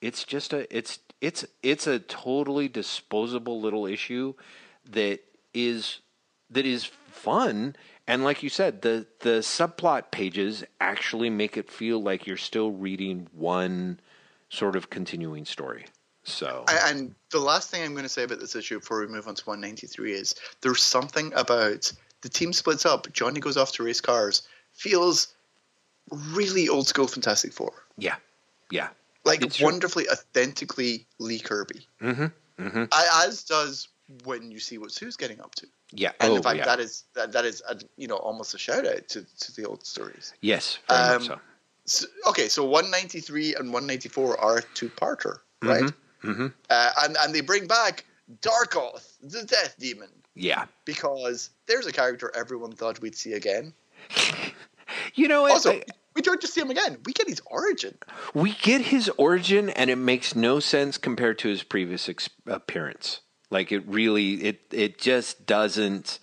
it's 0.00 0.24
just 0.24 0.52
a 0.52 0.76
it's 0.76 1.00
it's 1.20 1.44
it's 1.62 1.86
a 1.86 1.98
totally 1.98 2.68
disposable 2.68 3.60
little 3.60 3.86
issue 3.86 4.34
that 4.90 5.20
is 5.54 6.00
that 6.50 6.66
is 6.66 6.84
fun 6.84 7.74
and 8.08 8.24
like 8.24 8.42
you 8.42 8.48
said 8.48 8.82
the 8.82 9.06
the 9.20 9.38
subplot 9.38 10.10
pages 10.10 10.64
actually 10.80 11.30
make 11.30 11.56
it 11.56 11.70
feel 11.70 12.02
like 12.02 12.26
you're 12.26 12.36
still 12.36 12.72
reading 12.72 13.28
one 13.32 14.00
sort 14.48 14.74
of 14.74 14.90
continuing 14.90 15.44
story 15.44 15.84
so 16.24 16.64
and 16.68 17.14
the 17.30 17.38
last 17.38 17.70
thing 17.70 17.84
i'm 17.84 17.92
going 17.92 18.02
to 18.02 18.08
say 18.08 18.24
about 18.24 18.40
this 18.40 18.56
issue 18.56 18.80
before 18.80 19.00
we 19.00 19.06
move 19.06 19.28
on 19.28 19.34
to 19.34 19.44
193 19.44 20.12
is 20.12 20.34
there's 20.62 20.82
something 20.82 21.32
about 21.34 21.92
the 22.22 22.28
team 22.28 22.52
splits 22.52 22.84
up 22.84 23.12
johnny 23.12 23.38
goes 23.38 23.56
off 23.56 23.70
to 23.70 23.84
race 23.84 24.00
cars 24.00 24.42
feels 24.72 25.34
really 26.30 26.68
old 26.68 26.88
school 26.88 27.06
fantastic 27.06 27.52
four 27.52 27.72
yeah 27.96 28.16
yeah 28.70 28.88
like 29.24 29.42
it's 29.42 29.60
wonderfully 29.60 30.04
true. 30.04 30.14
authentically 30.14 31.06
lee 31.18 31.38
kirby 31.38 31.86
mm-hmm. 32.00 32.26
Mm-hmm. 32.58 32.84
I, 32.90 33.24
as 33.26 33.44
does 33.44 33.88
when 34.24 34.50
you 34.50 34.58
see 34.58 34.78
what 34.78 34.90
Sue's 34.90 35.16
getting 35.16 35.40
up 35.40 35.54
to. 35.56 35.66
Yeah, 35.92 36.12
and 36.20 36.32
oh, 36.32 36.36
in 36.36 36.42
fact, 36.42 36.58
yeah. 36.58 36.64
that 36.64 36.80
is 36.80 37.04
that, 37.14 37.32
that 37.32 37.44
is 37.44 37.62
a, 37.68 37.76
you 37.96 38.08
know 38.08 38.16
almost 38.16 38.54
a 38.54 38.58
shout 38.58 38.86
out 38.86 39.08
to, 39.08 39.24
to 39.40 39.54
the 39.54 39.66
old 39.66 39.84
stories. 39.84 40.34
Yes, 40.40 40.78
very 40.88 41.16
um, 41.16 41.22
so. 41.22 41.40
so. 41.84 42.06
Okay, 42.28 42.48
so 42.48 42.64
193 42.64 43.54
and 43.54 43.72
194 43.72 44.40
are 44.40 44.58
a 44.58 44.62
two 44.74 44.88
parter, 44.90 45.38
right? 45.62 45.84
Mm-hmm. 45.84 46.30
Mm-hmm. 46.30 46.46
Uh, 46.68 46.90
and 47.02 47.16
and 47.20 47.34
they 47.34 47.40
bring 47.40 47.66
back 47.66 48.04
Darkoth, 48.40 49.14
the 49.22 49.44
Death 49.44 49.76
Demon. 49.78 50.10
Yeah, 50.34 50.66
because 50.84 51.50
there's 51.66 51.86
a 51.86 51.92
character 51.92 52.30
everyone 52.34 52.72
thought 52.72 53.00
we'd 53.00 53.16
see 53.16 53.32
again. 53.32 53.72
you 55.14 55.28
know, 55.28 55.48
also. 55.48 55.72
I, 55.72 55.82
we 56.14 56.22
don't 56.22 56.40
just 56.40 56.52
see 56.52 56.60
him 56.60 56.70
again. 56.70 56.98
We 57.06 57.12
get 57.12 57.28
his 57.28 57.40
origin. 57.46 57.96
We 58.34 58.52
get 58.52 58.80
his 58.80 59.08
origin, 59.18 59.70
and 59.70 59.88
it 59.88 59.94
makes 59.94 60.34
no 60.34 60.58
sense 60.58 60.98
compared 60.98 61.38
to 61.38 61.48
his 61.48 61.62
previous 61.62 62.08
ex- 62.08 62.28
appearance. 62.44 63.20
Like 63.50 63.72
it 63.72 63.86
really, 63.86 64.34
it 64.44 64.60
it 64.70 64.98
just 64.98 65.46
doesn't. 65.46 66.18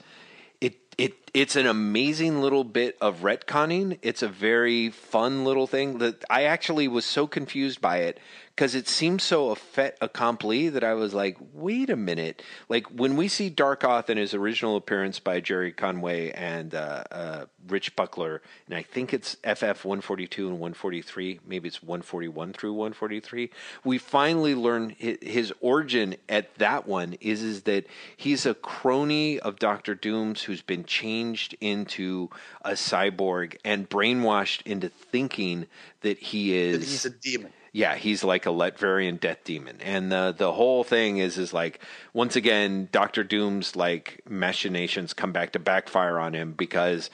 It 0.62 0.76
it 0.98 1.32
it's 1.34 1.56
an 1.56 1.66
amazing 1.66 2.42
little 2.42 2.64
bit 2.64 2.98
of 3.02 3.22
retconning. 3.22 3.98
It's 4.02 4.22
a 4.22 4.28
very 4.28 4.90
fun 4.90 5.44
little 5.44 5.68
thing 5.68 5.98
that 6.00 6.24
I 6.30 6.44
actually 6.44 6.88
was 6.88 7.06
so 7.06 7.28
confused 7.28 7.82
by 7.82 7.98
it 7.98 8.20
because 8.56 8.74
it 8.74 8.88
seemed 8.88 9.22
so 9.22 9.50
a 9.50 9.56
fait 9.56 9.98
accompli 10.00 10.70
that 10.70 10.84
I 10.84 10.94
was 10.94 11.14
like, 11.14 11.38
wait 11.52 11.90
a 11.90 11.98
minute. 11.98 12.42
Like 12.70 12.88
when 12.88 13.18
we 13.18 13.28
see 13.28 13.50
Darkoth 13.52 14.10
in 14.10 14.18
his 14.18 14.34
original 14.34 14.78
appearance 14.78 15.20
by 15.20 15.42
Gerry 15.42 15.74
Conway 15.74 16.32
and 16.32 16.74
uh, 16.74 17.04
uh, 17.12 17.46
Rich 17.68 17.98
Buckler, 17.98 18.42
and 18.68 18.76
I 18.76 18.82
think 18.82 19.14
it's 19.14 19.36
FF 19.44 19.84
142 19.84 20.48
and 20.48 20.54
143, 20.60 21.42
maybe 21.46 21.68
it's 21.68 21.84
141 21.84 22.54
through 22.54 22.72
143, 22.74 23.50
we 23.84 23.98
finally 23.98 24.56
learn 24.56 24.96
his, 24.98 25.52
origin 25.60 26.16
at 26.30 26.54
that 26.56 26.88
one 26.88 27.14
is, 27.22 27.42
is 27.42 27.64
that 27.64 27.86
he's 28.18 28.46
a 28.46 28.54
crony 28.54 29.40
of 29.40 29.58
Doctor 29.60 29.96
Doom's 29.96 30.44
who's 30.44 30.62
been 30.62 30.86
changed 30.86 31.56
into 31.60 32.30
a 32.62 32.72
cyborg 32.72 33.58
and 33.64 33.90
brainwashed 33.90 34.62
into 34.66 34.90
thinking 34.90 35.68
that 36.02 36.18
he 36.18 36.56
is. 36.56 36.80
That 36.80 36.86
he's 36.86 37.06
a 37.06 37.10
demon 37.10 37.52
yeah, 37.76 37.96
he's 37.96 38.24
like 38.24 38.46
a 38.46 38.52
Latverian 38.52 39.20
death 39.20 39.44
demon, 39.44 39.82
and 39.82 40.10
the 40.10 40.34
the 40.36 40.54
whole 40.54 40.86
thing 40.86 41.18
is 41.18 41.38
is 41.38 41.54
like 41.54 41.82
once 42.14 42.38
again, 42.38 42.88
Doctor 42.90 43.22
Doom's 43.22 43.76
like 43.76 44.22
machinations 44.30 45.14
come 45.14 45.34
back 45.34 45.52
to 45.52 45.60
backfire 45.60 46.18
on 46.18 46.34
him 46.34 46.54
because 46.54 47.10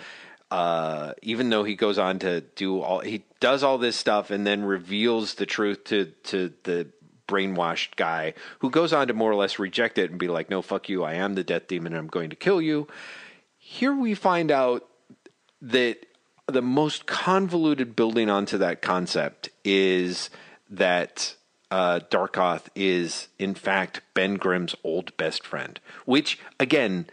uh, 0.51 1.13
even 1.23 1.49
though 1.49 1.63
he 1.63 1.75
goes 1.75 1.97
on 1.97 2.19
to 2.19 2.41
do 2.41 2.79
all 2.79 2.99
he 2.99 3.23
does 3.39 3.63
all 3.63 3.79
this 3.79 3.95
stuff 3.95 4.29
and 4.29 4.45
then 4.45 4.63
reveals 4.63 5.33
the 5.33 5.47
truth 5.47 5.83
to 5.85 6.13
to 6.25 6.53
the 6.61 6.85
brainwashed 7.27 7.95
guy 7.95 8.35
who 8.59 8.69
goes 8.69 8.93
on 8.93 9.07
to 9.07 9.15
more 9.15 9.31
or 9.31 9.35
less 9.35 9.57
reject 9.57 9.97
it 9.97 10.11
and 10.11 10.19
be 10.19 10.27
like, 10.27 10.51
no, 10.51 10.61
fuck 10.61 10.89
you, 10.89 11.03
I 11.03 11.15
am 11.15 11.33
the 11.33 11.43
death 11.43 11.65
demon, 11.69 11.93
and 11.93 11.99
I'm 11.99 12.07
going 12.07 12.29
to 12.29 12.35
kill 12.35 12.61
you. 12.61 12.87
Here 13.57 13.95
we 13.95 14.13
find 14.13 14.51
out 14.51 14.87
that 15.59 16.05
the 16.45 16.61
most 16.61 17.07
convoluted 17.07 17.95
building 17.95 18.29
onto 18.29 18.59
that 18.59 18.83
concept 18.83 19.49
is 19.63 20.29
that 20.71 21.35
uh, 21.69 21.99
Darkoth 22.09 22.67
is 22.75 23.27
in 23.37 23.53
fact 23.53 24.01
Ben 24.13 24.35
Grimm's 24.35 24.75
old 24.83 25.15
best 25.17 25.45
friend, 25.45 25.79
which 26.05 26.39
again, 26.59 27.07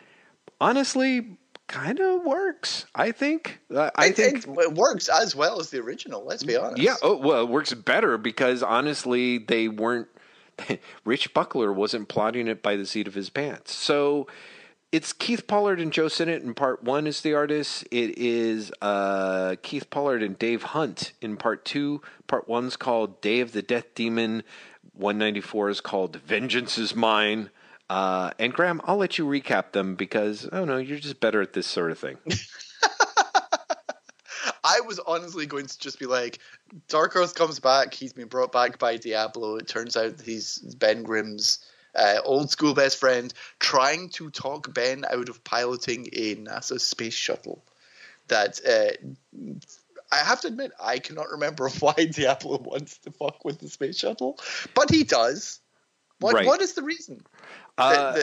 honestly, 0.60 1.39
kind 1.66 2.01
of 2.01 2.24
works. 2.24 2.86
I 2.94 3.12
think. 3.12 3.60
Uh, 3.72 3.90
I 3.94 4.06
it, 4.06 4.16
think 4.16 4.47
it 4.47 4.74
works 4.74 5.09
as 5.09 5.36
well 5.36 5.60
as 5.60 5.70
the 5.70 5.78
original. 5.78 6.24
Let's 6.24 6.43
be 6.43 6.56
honest. 6.56 6.82
Yeah. 6.82 6.97
Oh 7.02 7.16
well, 7.16 7.43
it 7.43 7.48
works 7.48 7.72
better 7.74 8.18
because 8.18 8.62
honestly, 8.62 9.39
they 9.39 9.68
weren't. 9.68 10.09
Rich 11.05 11.35
Buckler 11.35 11.72
wasn't 11.72 12.09
plotting 12.09 12.48
it 12.48 12.62
by 12.62 12.74
the 12.76 12.86
seat 12.86 13.06
of 13.06 13.14
his 13.14 13.30
pants. 13.30 13.74
So 13.74 14.26
it's 14.90 15.12
Keith 15.12 15.47
Pollard 15.47 15.81
and 15.81 15.93
Joe 15.93 16.09
Sinnott 16.09 16.43
in 16.43 16.55
part 16.55 16.82
one 16.82 17.06
is 17.06 17.20
the 17.20 17.35
artist. 17.35 17.86
It 17.90 18.16
is 18.19 18.73
uh, 18.81 19.56
Keith 19.62 19.90
Pollard 19.90 20.23
and 20.23 20.39
Dave 20.39 20.62
Hunt 20.62 21.12
in 21.20 21.36
part 21.36 21.65
two. 21.65 22.01
Part 22.27 22.48
one's 22.48 22.77
called 22.77 23.20
Day 23.20 23.40
of 23.40 23.52
the 23.52 23.62
Death 23.62 23.94
Demon. 23.94 24.43
194 24.94 25.70
is 25.70 25.81
called 25.81 26.16
Vengeance 26.16 26.78
is 26.78 26.94
Mine. 26.97 27.51
Uh, 27.90 28.31
and 28.39 28.52
Graeme, 28.52 28.81
I'll 28.85 28.97
let 28.97 29.19
you 29.19 29.27
recap 29.27 29.73
them 29.73 29.94
because, 29.94 30.48
oh 30.52 30.65
no, 30.65 30.78
you're 30.78 30.98
just 30.98 31.20
better 31.20 31.40
at 31.43 31.52
this 31.52 31.66
sort 31.66 31.90
of 31.90 31.98
thing. 31.98 32.19
I 34.65 34.81
was 34.81 34.98
honestly 35.06 35.47
going 35.47 35.66
to 35.66 35.78
just 35.78 35.98
be 35.98 36.06
like, 36.06 36.39
Darkoth 36.89 37.35
comes 37.35 37.60
back. 37.60 37.94
He's 37.94 38.12
been 38.12 38.28
brought 38.28 38.52
back 38.52 38.78
by 38.78 38.97
Diablo. 38.97 39.56
It 39.56 39.69
turns 39.69 39.97
out 39.97 40.20
he's 40.20 40.59
Ben 40.78 41.02
Grimm's 41.02 41.65
uh, 41.94 42.19
old 42.24 42.51
school 42.51 42.74
best 42.74 42.98
friend, 42.98 43.32
trying 43.59 44.09
to 44.10 44.31
talk 44.31 44.73
Ben 44.73 45.05
out 45.10 45.28
of 45.28 45.43
piloting 45.44 46.09
a 46.12 46.36
NASA 46.36 46.81
space 46.81 47.15
shuttle 47.15 47.65
that 48.28 48.60
uh, 48.66 48.93
I 50.12 50.16
have 50.16 50.40
to 50.43 50.48
admit, 50.48 50.73
I 50.81 50.98
cannot 50.98 51.31
remember 51.31 51.69
why 51.81 51.94
Diablo 52.10 52.59
wants 52.59 52.98
to 52.98 53.10
fuck 53.10 53.44
with 53.44 53.59
the 53.59 53.69
space 53.69 53.98
shuttle, 53.98 54.39
but 54.74 54.90
he 54.90 55.05
does. 55.05 55.60
What 56.20 56.35
Right. 56.35 56.47
What 56.47 56.60
is 56.60 56.73
the 56.74 56.82
reason? 56.82 57.23
Uh, 57.77 58.23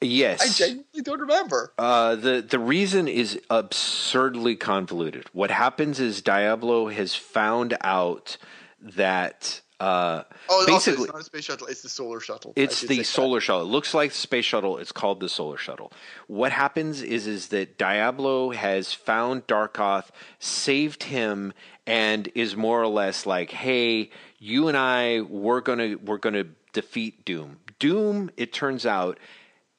yes. 0.00 0.40
I 0.40 0.48
genuinely 0.48 1.02
don't 1.02 1.20
remember. 1.20 1.72
Uh, 1.76 2.14
the 2.14 2.40
the 2.40 2.58
reason 2.58 3.08
is 3.08 3.40
absurdly 3.50 4.54
convoluted. 4.54 5.26
What 5.32 5.50
happens 5.50 5.98
is 5.98 6.22
Diablo 6.22 6.88
has 6.88 7.16
found 7.16 7.76
out 7.80 8.36
that 8.80 9.60
uh, 9.80 10.22
Oh, 10.48 10.64
basically 10.66 11.04
it's 11.04 11.12
not 11.12 11.20
a 11.22 11.24
space 11.24 11.44
shuttle; 11.44 11.66
it's 11.66 11.82
the 11.82 11.88
solar 11.88 12.20
shuttle. 12.20 12.52
It's 12.56 12.80
the 12.82 12.86
say 12.86 12.96
that. 12.98 13.04
solar 13.04 13.40
shuttle. 13.40 13.62
It 13.62 13.70
looks 13.70 13.94
like 13.94 14.10
the 14.12 14.16
space 14.16 14.44
shuttle. 14.44 14.78
It's 14.78 14.92
called 14.92 15.20
the 15.20 15.28
solar 15.28 15.56
shuttle. 15.56 15.92
What 16.26 16.52
happens 16.52 17.02
is 17.02 17.26
is 17.26 17.48
that 17.48 17.76
Diablo 17.78 18.50
has 18.50 18.92
found 18.92 19.46
Darkoth, 19.46 20.06
saved 20.38 21.04
him, 21.04 21.52
and 21.86 22.28
is 22.34 22.56
more 22.56 22.80
or 22.82 22.88
less 22.88 23.26
like, 23.26 23.50
"Hey, 23.50 24.10
you 24.38 24.68
and 24.68 24.76
I, 24.76 25.20
we're 25.22 25.60
gonna 25.60 25.96
we're 26.02 26.18
gonna 26.18 26.46
defeat 26.72 27.24
Doom." 27.24 27.58
Doom, 27.80 28.30
it 28.36 28.52
turns 28.52 28.86
out, 28.86 29.18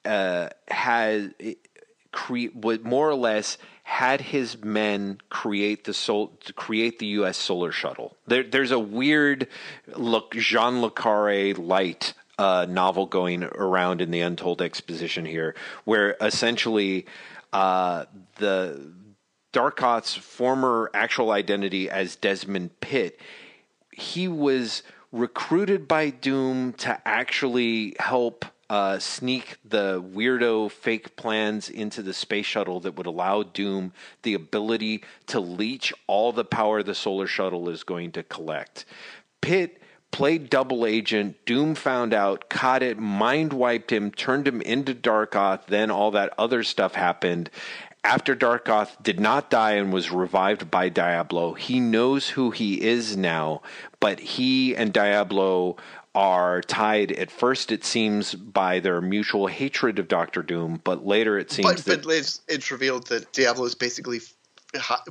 uh, 0.04 0.50
has 0.68 1.30
cre- 2.12 2.48
more 2.84 3.10
or 3.10 3.16
less 3.16 3.58
had 3.86 4.20
his 4.20 4.64
men 4.64 5.20
create 5.30 5.84
the 5.84 5.94
sol- 5.94 6.34
create 6.56 6.98
the 6.98 7.06
U.S. 7.20 7.38
solar 7.38 7.72
shuttle. 7.72 8.18
There, 8.26 8.42
there's 8.42 8.72
a 8.72 8.80
weird 8.80 9.48
look 9.96 10.34
John 10.34 10.82
le 10.82 10.90
Carré 10.90 11.56
light 11.56 12.16
uh, 12.40 12.66
novel 12.68 13.06
going 13.06 13.44
around 13.44 14.02
in 14.02 14.10
the 14.10 14.22
Untold 14.22 14.64
Exposition 14.64 15.24
here, 15.24 15.54
where 15.84 16.18
essentially 16.20 17.06
uh, 17.54 18.06
the 18.38 18.92
Darkoth's 19.54 20.16
former 20.16 20.90
actual 20.96 21.30
identity 21.30 21.88
as 21.88 22.16
Desmond 22.16 22.80
Pitt, 22.82 23.22
he 23.92 24.28
was 24.28 24.82
recruited 25.12 25.88
by 25.88 26.10
Doom 26.10 26.74
to 26.74 27.00
actually 27.08 27.96
help 28.00 28.46
uh, 28.70 29.00
sneak 29.00 29.58
the 29.64 30.02
weirdo 30.02 30.72
fake 30.72 31.16
plans 31.16 31.70
into 31.70 32.02
the 32.02 32.14
space 32.14 32.46
shuttle 32.46 32.80
that 32.82 32.96
would 32.96 33.06
allow 33.06 33.44
Doom 33.44 33.94
the 34.24 34.34
ability 34.34 35.04
to 35.28 35.40
leech 35.40 35.94
all 36.08 36.32
the 36.32 36.46
power 36.46 36.82
the 36.82 36.96
solar 36.96 37.28
shuttle 37.28 37.70
is 37.70 37.84
going 37.84 38.12
to 38.14 38.24
collect. 38.24 38.86
Pitt 39.42 39.82
played 40.12 40.50
double 40.50 40.86
agent. 40.86 41.36
Doom 41.46 41.76
found 41.76 42.14
out, 42.14 42.50
caught 42.50 42.82
it, 42.82 42.98
mind 42.98 43.52
wiped 43.52 43.92
him, 43.92 44.12
turned 44.12 44.48
him 44.48 44.62
into 44.62 44.96
Darkoth. 44.96 45.66
Then 45.68 45.92
all 45.92 46.12
that 46.12 46.34
other 46.38 46.64
stuff 46.64 46.96
happened. 46.96 47.50
After 48.04 48.36
Darkoth 48.36 49.02
did 49.02 49.20
not 49.20 49.50
die 49.50 49.74
and 49.74 49.92
was 49.92 50.12
revived 50.12 50.70
by 50.70 50.90
Diablo, 50.90 51.54
he 51.54 51.80
knows 51.80 52.30
who 52.30 52.52
he 52.52 52.82
is 52.82 53.18
now, 53.18 53.62
but 54.00 54.20
he 54.20 54.76
and 54.76 54.94
Diablo 54.94 55.78
are 56.16 56.62
tied 56.62 57.12
at 57.12 57.30
first, 57.30 57.72
it 57.72 57.84
seems, 57.84 58.34
by 58.34 58.80
their 58.80 59.02
mutual 59.02 59.48
hatred 59.48 60.00
of 60.00 60.08
Doctor 60.08 60.42
Doom, 60.42 60.82
but 60.84 61.06
later 61.06 61.38
it 61.38 61.52
seems 61.52 61.68
But, 61.68 61.86
that. 61.86 62.04
but 62.04 62.14
it's, 62.14 62.42
it's 62.48 62.72
revealed 62.72 63.08
that 63.08 63.32
Diablo 63.34 63.66
is 63.66 63.76
basically 63.76 64.22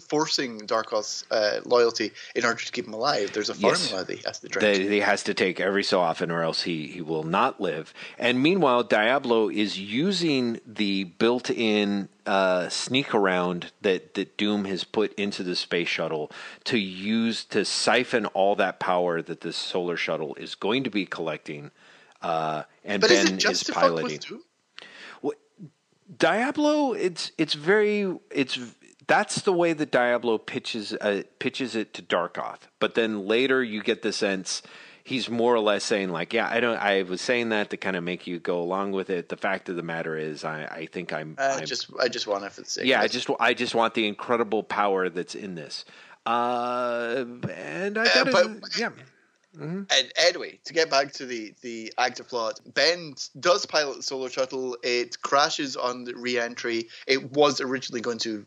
forcing 0.09 0.61
Darkoth's 0.61 1.25
uh, 1.31 1.61
loyalty 1.65 2.13
in 2.35 2.45
order 2.45 2.61
to 2.63 2.73
keep 2.73 2.87
him 2.87 2.95
alive. 2.95 3.33
There's 3.33 3.51
a 3.51 3.55
Yes. 3.55 3.89
formula 3.89 4.05
that 4.05 4.19
he 4.19 4.23
has 4.27 4.39
to 4.41 4.49
drink. 4.49 4.61
that 4.63 4.91
he 4.91 5.01
has 5.01 5.23
to 5.25 5.35
take 5.35 5.61
every 5.61 5.85
so 5.85 6.01
often 6.01 6.31
or 6.31 6.43
else 6.43 6.63
he, 6.63 6.87
he 6.87 7.01
will 7.01 7.23
not 7.23 7.61
live. 7.61 7.95
And 8.19 8.43
meanwhile, 8.43 8.83
Diablo 8.83 9.49
is 9.49 9.79
using 9.79 10.61
the 10.67 11.05
built 11.05 11.51
in 11.51 12.09
uh, 12.27 12.69
sneak 12.69 13.15
around 13.15 13.73
that, 13.83 14.15
that 14.15 14.37
Doom 14.37 14.65
has 14.65 14.85
put 14.85 15.13
into 15.15 15.43
the 15.43 15.57
space 15.57 15.89
shuttle 15.89 16.31
to 16.65 16.79
use 16.79 17.45
to 17.47 17.65
siphon 17.65 18.27
all 18.27 18.57
that 18.57 18.81
power 18.81 19.23
that 19.23 19.43
this 19.43 19.57
solar 19.57 19.97
shuttle 19.97 20.35
is 20.37 20.55
going 20.55 20.85
to 20.85 20.91
be 20.91 21.07
collecting. 21.07 21.71
Uh, 22.23 22.63
and 22.85 23.01
but 23.01 23.11
Ben 23.11 23.37
is 23.37 23.45
is 23.45 23.65
piloting. 23.65 24.19
Doom? 24.19 24.43
Diablo, 26.19 26.93
it's 26.93 27.33
it's 27.39 27.55
very 27.55 28.17
it's 28.31 28.59
that's 29.07 29.43
the 29.43 29.53
way 29.53 29.73
that 29.73 29.91
Diablo 29.91 30.39
pitches 30.39 30.93
uh, 30.95 31.23
pitches 31.39 31.75
it 31.75 31.95
to 31.95 32.03
Darkoth. 32.03 32.61
But 32.79 32.95
then 32.95 33.27
later 33.27 33.63
you 33.63 33.83
get 33.83 34.03
the 34.03 34.13
sense 34.13 34.63
he's 35.05 35.29
more 35.31 35.55
or 35.55 35.61
less 35.61 35.85
saying 35.85 36.09
like, 36.11 36.33
yeah, 36.33 36.49
I 36.51 36.61
don't. 36.61 36.77
I 36.79 37.03
was 37.03 37.21
saying 37.21 37.51
that 37.51 37.71
to 37.71 37.77
kind 37.77 37.95
of 37.97 38.03
make 38.03 38.27
you 38.27 38.41
go 38.41 38.61
along 38.61 38.93
with 38.93 39.11
it. 39.11 39.29
The 39.29 39.37
fact 39.37 39.69
of 39.69 39.77
the 39.77 39.83
matter 39.83 40.17
is, 40.17 40.45
I, 40.45 40.65
I 40.65 40.87
think 40.91 41.13
I'm, 41.13 41.37
Uh, 41.39 41.59
I'm 41.61 41.67
just 41.67 41.89
I 42.01 42.09
just 42.09 42.27
want 42.27 42.45
it 42.45 42.53
for 42.53 42.63
the 42.63 42.69
sake. 42.71 42.87
yeah, 42.87 43.01
I 43.01 43.07
just 43.09 43.29
I 43.39 43.55
just 43.55 43.75
want 43.75 43.95
the 43.95 44.07
incredible 44.09 44.63
power 44.63 45.09
that's 45.09 45.35
in 45.35 45.55
this. 45.55 45.85
Uh, 46.27 47.25
and 47.55 47.99
I 47.99 48.03
Uh, 48.07 48.25
got 48.25 48.33
but- 48.33 48.79
yeah. 48.79 48.91
And 49.61 49.87
anyway, 50.17 50.59
to 50.65 50.73
get 50.73 50.91
back 50.91 51.13
to 51.13 51.27
the 51.27 51.55
the 51.61 51.93
active 51.97 52.27
plot, 52.29 52.59
Ben 52.75 53.15
does 53.39 53.65
pilot 53.67 53.99
the 53.99 54.03
solar 54.03 54.29
shuttle. 54.29 54.77
It 54.83 55.23
crashes 55.23 55.77
on 55.77 56.03
the 56.03 56.15
re-entry. 56.17 56.89
It 57.07 57.31
was 57.31 57.61
originally 57.61 58.01
going 58.01 58.19
to 58.21 58.45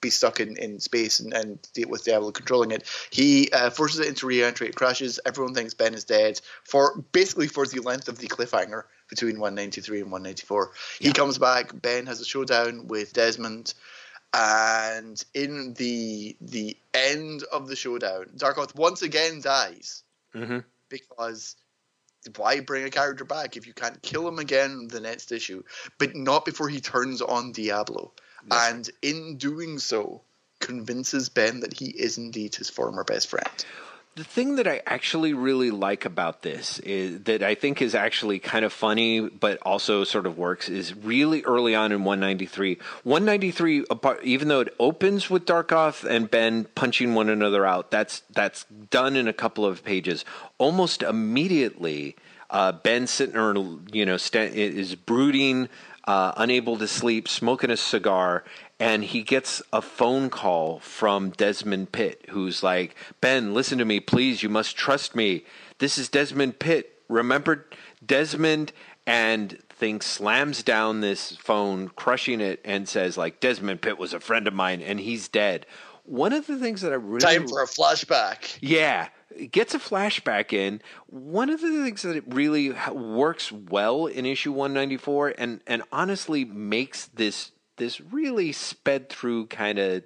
be 0.00 0.10
stuck 0.10 0.40
in, 0.40 0.56
in 0.56 0.80
space 0.80 1.20
and, 1.20 1.32
and 1.32 1.58
deal 1.72 1.88
with 1.88 2.04
Diablo 2.04 2.30
controlling 2.30 2.70
it. 2.70 2.84
He 3.10 3.50
uh, 3.50 3.70
forces 3.70 4.00
it 4.00 4.08
into 4.08 4.26
re-entry. 4.26 4.68
It 4.68 4.74
crashes. 4.74 5.20
Everyone 5.26 5.54
thinks 5.54 5.74
Ben 5.74 5.94
is 5.94 6.04
dead 6.04 6.40
for 6.64 7.04
basically 7.12 7.48
for 7.48 7.66
the 7.66 7.80
length 7.80 8.08
of 8.08 8.18
the 8.18 8.28
cliffhanger 8.28 8.84
between 9.08 9.38
193 9.38 10.02
and 10.02 10.12
194. 10.12 10.70
He 11.00 11.12
comes 11.12 11.38
back. 11.38 11.80
Ben 11.80 12.06
has 12.06 12.20
a 12.20 12.24
showdown 12.24 12.86
with 12.86 13.12
Desmond. 13.12 13.74
And 14.34 15.22
in 15.34 15.74
the 15.74 16.36
the 16.40 16.76
end 16.92 17.44
of 17.52 17.68
the 17.68 17.76
showdown, 17.76 18.26
Darkoth 18.36 18.74
once 18.74 19.02
again 19.02 19.40
dies 19.40 20.02
hmm 20.32 20.58
because 20.88 21.56
why 22.36 22.60
bring 22.60 22.84
a 22.84 22.90
character 22.90 23.24
back 23.24 23.56
if 23.56 23.66
you 23.66 23.72
can't 23.72 24.00
kill 24.02 24.26
him 24.26 24.38
again 24.38 24.72
in 24.72 24.88
the 24.88 25.00
next 25.00 25.32
issue? 25.32 25.62
But 25.98 26.14
not 26.14 26.44
before 26.44 26.68
he 26.68 26.80
turns 26.80 27.22
on 27.22 27.52
Diablo, 27.52 28.12
And 28.50 28.88
in 29.02 29.36
doing 29.36 29.78
so, 29.78 30.22
convinces 30.60 31.28
Ben 31.28 31.60
that 31.60 31.74
he 31.74 31.86
is 31.86 32.18
indeed 32.18 32.54
his 32.54 32.70
former 32.70 33.04
best 33.04 33.28
friend. 33.28 33.48
The 34.16 34.24
thing 34.24 34.56
that 34.56 34.66
I 34.66 34.80
actually 34.86 35.34
really 35.34 35.70
like 35.70 36.06
about 36.06 36.40
this 36.40 36.78
is 36.78 37.24
that 37.24 37.42
I 37.42 37.54
think 37.54 37.82
is 37.82 37.94
actually 37.94 38.38
kind 38.38 38.64
of 38.64 38.72
funny, 38.72 39.20
but 39.20 39.58
also 39.60 40.04
sort 40.04 40.24
of 40.24 40.38
works. 40.38 40.70
Is 40.70 40.94
really 40.94 41.42
early 41.44 41.74
on 41.74 41.92
in 41.92 42.02
193. 42.02 42.78
193, 43.02 43.84
even 44.22 44.48
though 44.48 44.60
it 44.60 44.74
opens 44.80 45.28
with 45.28 45.44
Darkoth 45.44 46.08
and 46.08 46.30
Ben 46.30 46.64
punching 46.74 47.14
one 47.14 47.28
another 47.28 47.66
out, 47.66 47.90
that's 47.90 48.22
that's 48.32 48.64
done 48.88 49.16
in 49.16 49.28
a 49.28 49.34
couple 49.34 49.66
of 49.66 49.84
pages. 49.84 50.24
Almost 50.56 51.02
immediately, 51.02 52.16
uh, 52.48 52.72
Ben 52.72 53.06
sitting 53.06 53.34
there, 53.34 53.54
you 53.92 54.06
know, 54.06 54.16
is 54.32 54.94
brooding, 54.94 55.68
uh, 56.06 56.32
unable 56.36 56.76
to 56.78 56.86
sleep, 56.86 57.28
smoking 57.28 57.70
a 57.70 57.76
cigar, 57.76 58.44
and 58.78 59.02
he 59.04 59.22
gets 59.22 59.62
a 59.72 59.82
phone 59.82 60.30
call 60.30 60.78
from 60.80 61.30
Desmond 61.30 61.92
Pitt, 61.92 62.26
who's 62.30 62.62
like, 62.62 62.94
Ben, 63.20 63.54
listen 63.54 63.78
to 63.78 63.84
me, 63.84 64.00
please. 64.00 64.42
You 64.42 64.48
must 64.48 64.76
trust 64.76 65.14
me. 65.16 65.44
This 65.78 65.98
is 65.98 66.08
Desmond 66.08 66.58
Pitt. 66.58 67.00
Remember 67.08 67.66
Desmond? 68.04 68.72
And 69.08 69.58
thing 69.68 70.00
slams 70.00 70.62
down 70.64 71.00
this 71.00 71.36
phone, 71.36 71.88
crushing 71.90 72.40
it, 72.40 72.60
and 72.64 72.88
says, 72.88 73.16
like, 73.16 73.38
Desmond 73.40 73.80
Pitt 73.80 73.98
was 73.98 74.12
a 74.12 74.20
friend 74.20 74.48
of 74.48 74.54
mine, 74.54 74.82
and 74.82 74.98
he's 74.98 75.28
dead. 75.28 75.64
One 76.04 76.32
of 76.32 76.46
the 76.46 76.58
things 76.58 76.80
that 76.82 76.92
I 76.92 76.96
really 76.96 77.20
Time 77.20 77.46
for 77.46 77.62
a 77.62 77.66
flashback. 77.66 78.58
yeah, 78.60 79.08
gets 79.50 79.74
a 79.74 79.78
flashback 79.78 80.52
in. 80.52 80.80
One 81.06 81.50
of 81.50 81.60
the 81.60 81.68
things 81.84 82.02
that 82.02 82.16
it 82.16 82.24
really 82.26 82.74
works 82.92 83.52
well 83.52 84.06
in 84.06 84.26
issue 84.26 84.52
194 84.52 85.34
and 85.38 85.60
and 85.66 85.82
honestly 85.92 86.44
makes 86.44 87.06
this 87.06 87.52
this 87.76 88.00
really 88.00 88.52
sped 88.52 89.08
through 89.08 89.46
kind 89.46 89.78
of 89.78 90.02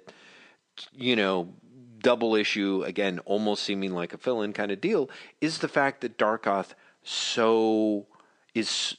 you 0.93 1.15
know 1.15 1.53
double 1.99 2.35
issue 2.35 2.83
again 2.85 3.19
almost 3.19 3.63
seeming 3.63 3.93
like 3.93 4.13
a 4.13 4.17
fill-in 4.17 4.53
kind 4.53 4.71
of 4.71 4.81
deal 4.81 5.09
is 5.39 5.59
the 5.59 5.67
fact 5.67 6.01
that 6.01 6.17
Darkoth 6.17 6.73
so 7.03 8.07
is 8.53 8.97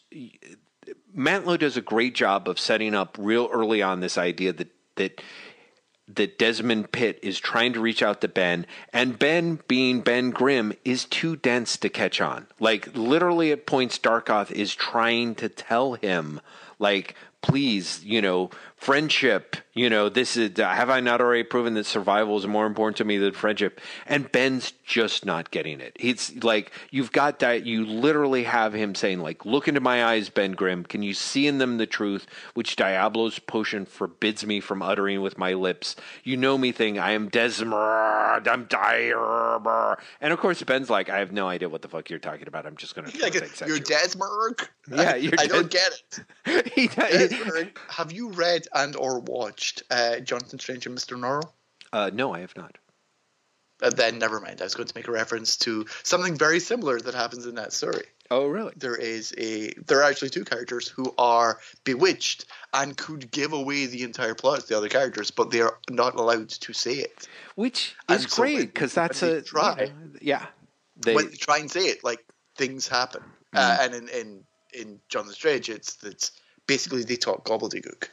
Mantlo 1.16 1.58
does 1.58 1.76
a 1.76 1.82
great 1.82 2.14
job 2.14 2.48
of 2.48 2.58
setting 2.58 2.94
up 2.94 3.16
real 3.18 3.48
early 3.52 3.82
on 3.82 4.00
this 4.00 4.16
idea 4.16 4.52
that 4.52 4.68
that 4.96 5.20
that 6.16 6.38
Desmond 6.38 6.92
Pitt 6.92 7.18
is 7.22 7.38
trying 7.38 7.72
to 7.72 7.80
reach 7.80 8.02
out 8.02 8.20
to 8.20 8.28
Ben, 8.28 8.66
and 8.92 9.18
Ben, 9.18 9.60
being 9.68 10.00
Ben 10.00 10.30
Grimm, 10.30 10.72
is 10.84 11.04
too 11.04 11.36
dense 11.36 11.76
to 11.78 11.88
catch 11.88 12.20
on. 12.20 12.46
Like 12.60 12.94
literally, 12.94 13.52
at 13.52 13.66
points, 13.66 13.98
Darkoth 13.98 14.50
is 14.50 14.74
trying 14.74 15.34
to 15.36 15.48
tell 15.48 15.94
him, 15.94 16.40
like, 16.78 17.14
please, 17.42 18.04
you 18.04 18.22
know, 18.22 18.50
friendship. 18.82 19.56
You 19.74 19.88
know, 19.88 20.08
this 20.10 20.36
is 20.36 20.58
have 20.58 20.90
I 20.90 21.00
not 21.00 21.20
already 21.20 21.44
proven 21.44 21.74
that 21.74 21.86
survival 21.86 22.36
is 22.36 22.46
more 22.46 22.66
important 22.66 22.98
to 22.98 23.04
me 23.04 23.16
than 23.16 23.32
friendship? 23.32 23.80
And 24.06 24.30
Ben's 24.30 24.72
just 24.84 25.24
not 25.24 25.50
getting 25.50 25.80
it. 25.80 25.96
He's 25.98 26.44
like, 26.44 26.72
you've 26.90 27.12
got 27.12 27.38
that. 27.38 27.64
You 27.64 27.86
literally 27.86 28.42
have 28.42 28.74
him 28.74 28.94
saying, 28.94 29.20
like, 29.20 29.46
look 29.46 29.68
into 29.68 29.80
my 29.80 30.04
eyes, 30.04 30.28
Ben 30.28 30.52
Grimm. 30.52 30.84
Can 30.84 31.02
you 31.02 31.14
see 31.14 31.46
in 31.46 31.56
them 31.56 31.78
the 31.78 31.86
truth, 31.86 32.26
which 32.52 32.76
Diablo's 32.76 33.38
potion 33.38 33.86
forbids 33.86 34.44
me 34.44 34.60
from 34.60 34.82
uttering 34.82 35.22
with 35.22 35.38
my 35.38 35.54
lips? 35.54 35.96
You 36.22 36.36
know 36.36 36.58
me, 36.58 36.70
thing. 36.72 36.98
I 36.98 37.12
am 37.12 37.28
Desmond. 37.28 37.72
I'm 37.72 38.64
dire. 38.64 39.96
And 40.20 40.32
of 40.34 40.38
course, 40.38 40.62
Ben's 40.64 40.90
like, 40.90 41.08
I 41.08 41.18
have 41.20 41.32
no 41.32 41.48
idea 41.48 41.70
what 41.70 41.80
the 41.80 41.88
fuck 41.88 42.10
you're 42.10 42.18
talking 42.18 42.48
about. 42.48 42.66
I'm 42.66 42.76
just 42.76 42.94
going 42.94 43.10
to. 43.10 43.22
Like, 43.22 43.34
you're 43.66 43.78
Desmond. 43.78 44.68
Yeah, 44.90 45.14
you're 45.14 45.32
I, 45.38 45.44
I 45.44 45.46
don't 45.46 45.70
get 45.70 45.92
it. 46.44 46.72
he, 46.74 46.88
have 47.88 48.12
you 48.12 48.28
read 48.30 48.66
and 48.74 48.96
or 48.96 49.20
watched 49.20 49.82
uh, 49.90 50.20
Jonathan 50.20 50.58
Strange 50.58 50.86
and 50.86 50.96
Mr. 50.96 51.18
Norrell? 51.18 51.50
Uh, 51.92 52.10
no, 52.12 52.34
I 52.34 52.40
have 52.40 52.56
not. 52.56 52.78
Uh, 53.82 53.90
then 53.90 54.18
never 54.18 54.40
mind. 54.40 54.60
I 54.60 54.64
was 54.64 54.74
going 54.74 54.86
to 54.86 54.96
make 54.96 55.08
a 55.08 55.12
reference 55.12 55.56
to 55.58 55.86
something 56.04 56.36
very 56.36 56.60
similar 56.60 57.00
that 57.00 57.14
happens 57.14 57.46
in 57.46 57.56
that 57.56 57.72
story. 57.72 58.04
Oh, 58.30 58.46
really? 58.46 58.72
There 58.76 58.94
is 58.94 59.34
a. 59.36 59.72
There 59.86 59.98
are 59.98 60.08
actually 60.08 60.30
two 60.30 60.44
characters 60.44 60.88
who 60.88 61.12
are 61.18 61.58
bewitched 61.84 62.46
and 62.72 62.96
could 62.96 63.30
give 63.30 63.52
away 63.52 63.86
the 63.86 64.04
entire 64.04 64.34
plot 64.34 64.60
to 64.60 64.66
the 64.68 64.76
other 64.76 64.88
characters, 64.88 65.30
but 65.30 65.50
they 65.50 65.60
are 65.60 65.76
not 65.90 66.14
allowed 66.14 66.48
to 66.48 66.72
say 66.72 66.94
it. 66.94 67.28
Which 67.56 67.94
is 68.08 68.22
so 68.22 68.42
great 68.42 68.72
because 68.72 68.94
that's 68.94 69.22
a 69.22 69.42
try. 69.42 69.90
Yeah. 70.20 70.46
They, 70.96 71.14
when 71.14 71.28
they 71.28 71.36
try 71.36 71.58
and 71.58 71.70
say 71.70 71.86
it, 71.86 72.04
like 72.04 72.24
things 72.56 72.86
happen, 72.86 73.22
mm. 73.54 73.58
uh, 73.58 73.78
and 73.82 73.94
in 73.94 74.08
in 74.08 74.44
in 74.72 75.00
Jonathan 75.08 75.34
Strange, 75.34 75.68
it's 75.68 75.98
it's 76.04 76.32
basically 76.66 77.02
they 77.02 77.16
talk 77.16 77.44
gobbledygook. 77.44 78.08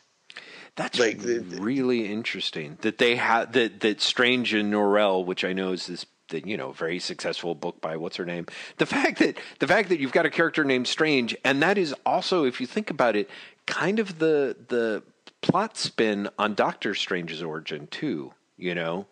That's 0.79 0.97
like 0.97 1.19
the, 1.19 1.41
really 1.59 2.09
interesting 2.09 2.77
that 2.83 2.99
they 2.99 3.17
had 3.17 3.51
that 3.51 3.81
that 3.81 3.99
Strange 3.99 4.53
and 4.53 4.73
Norrell, 4.73 5.25
which 5.25 5.43
I 5.43 5.51
know 5.51 5.73
is 5.73 5.87
this 5.87 6.05
the 6.29 6.39
you 6.47 6.55
know 6.55 6.71
very 6.71 6.99
successful 6.99 7.53
book 7.53 7.81
by 7.81 7.97
what's 7.97 8.15
her 8.15 8.25
name. 8.25 8.45
The 8.77 8.85
fact 8.85 9.19
that 9.19 9.37
the 9.59 9.67
fact 9.67 9.89
that 9.89 9.99
you've 9.99 10.13
got 10.13 10.25
a 10.25 10.29
character 10.29 10.63
named 10.63 10.87
Strange, 10.87 11.35
and 11.43 11.61
that 11.61 11.77
is 11.77 11.93
also, 12.05 12.45
if 12.45 12.61
you 12.61 12.65
think 12.65 12.89
about 12.89 13.17
it, 13.17 13.29
kind 13.65 13.99
of 13.99 14.19
the 14.19 14.55
the 14.69 15.03
plot 15.41 15.75
spin 15.75 16.29
on 16.39 16.55
Doctor 16.55 16.95
Strange's 16.95 17.43
origin 17.43 17.87
too. 17.87 18.31
You 18.55 18.73
know, 18.73 19.05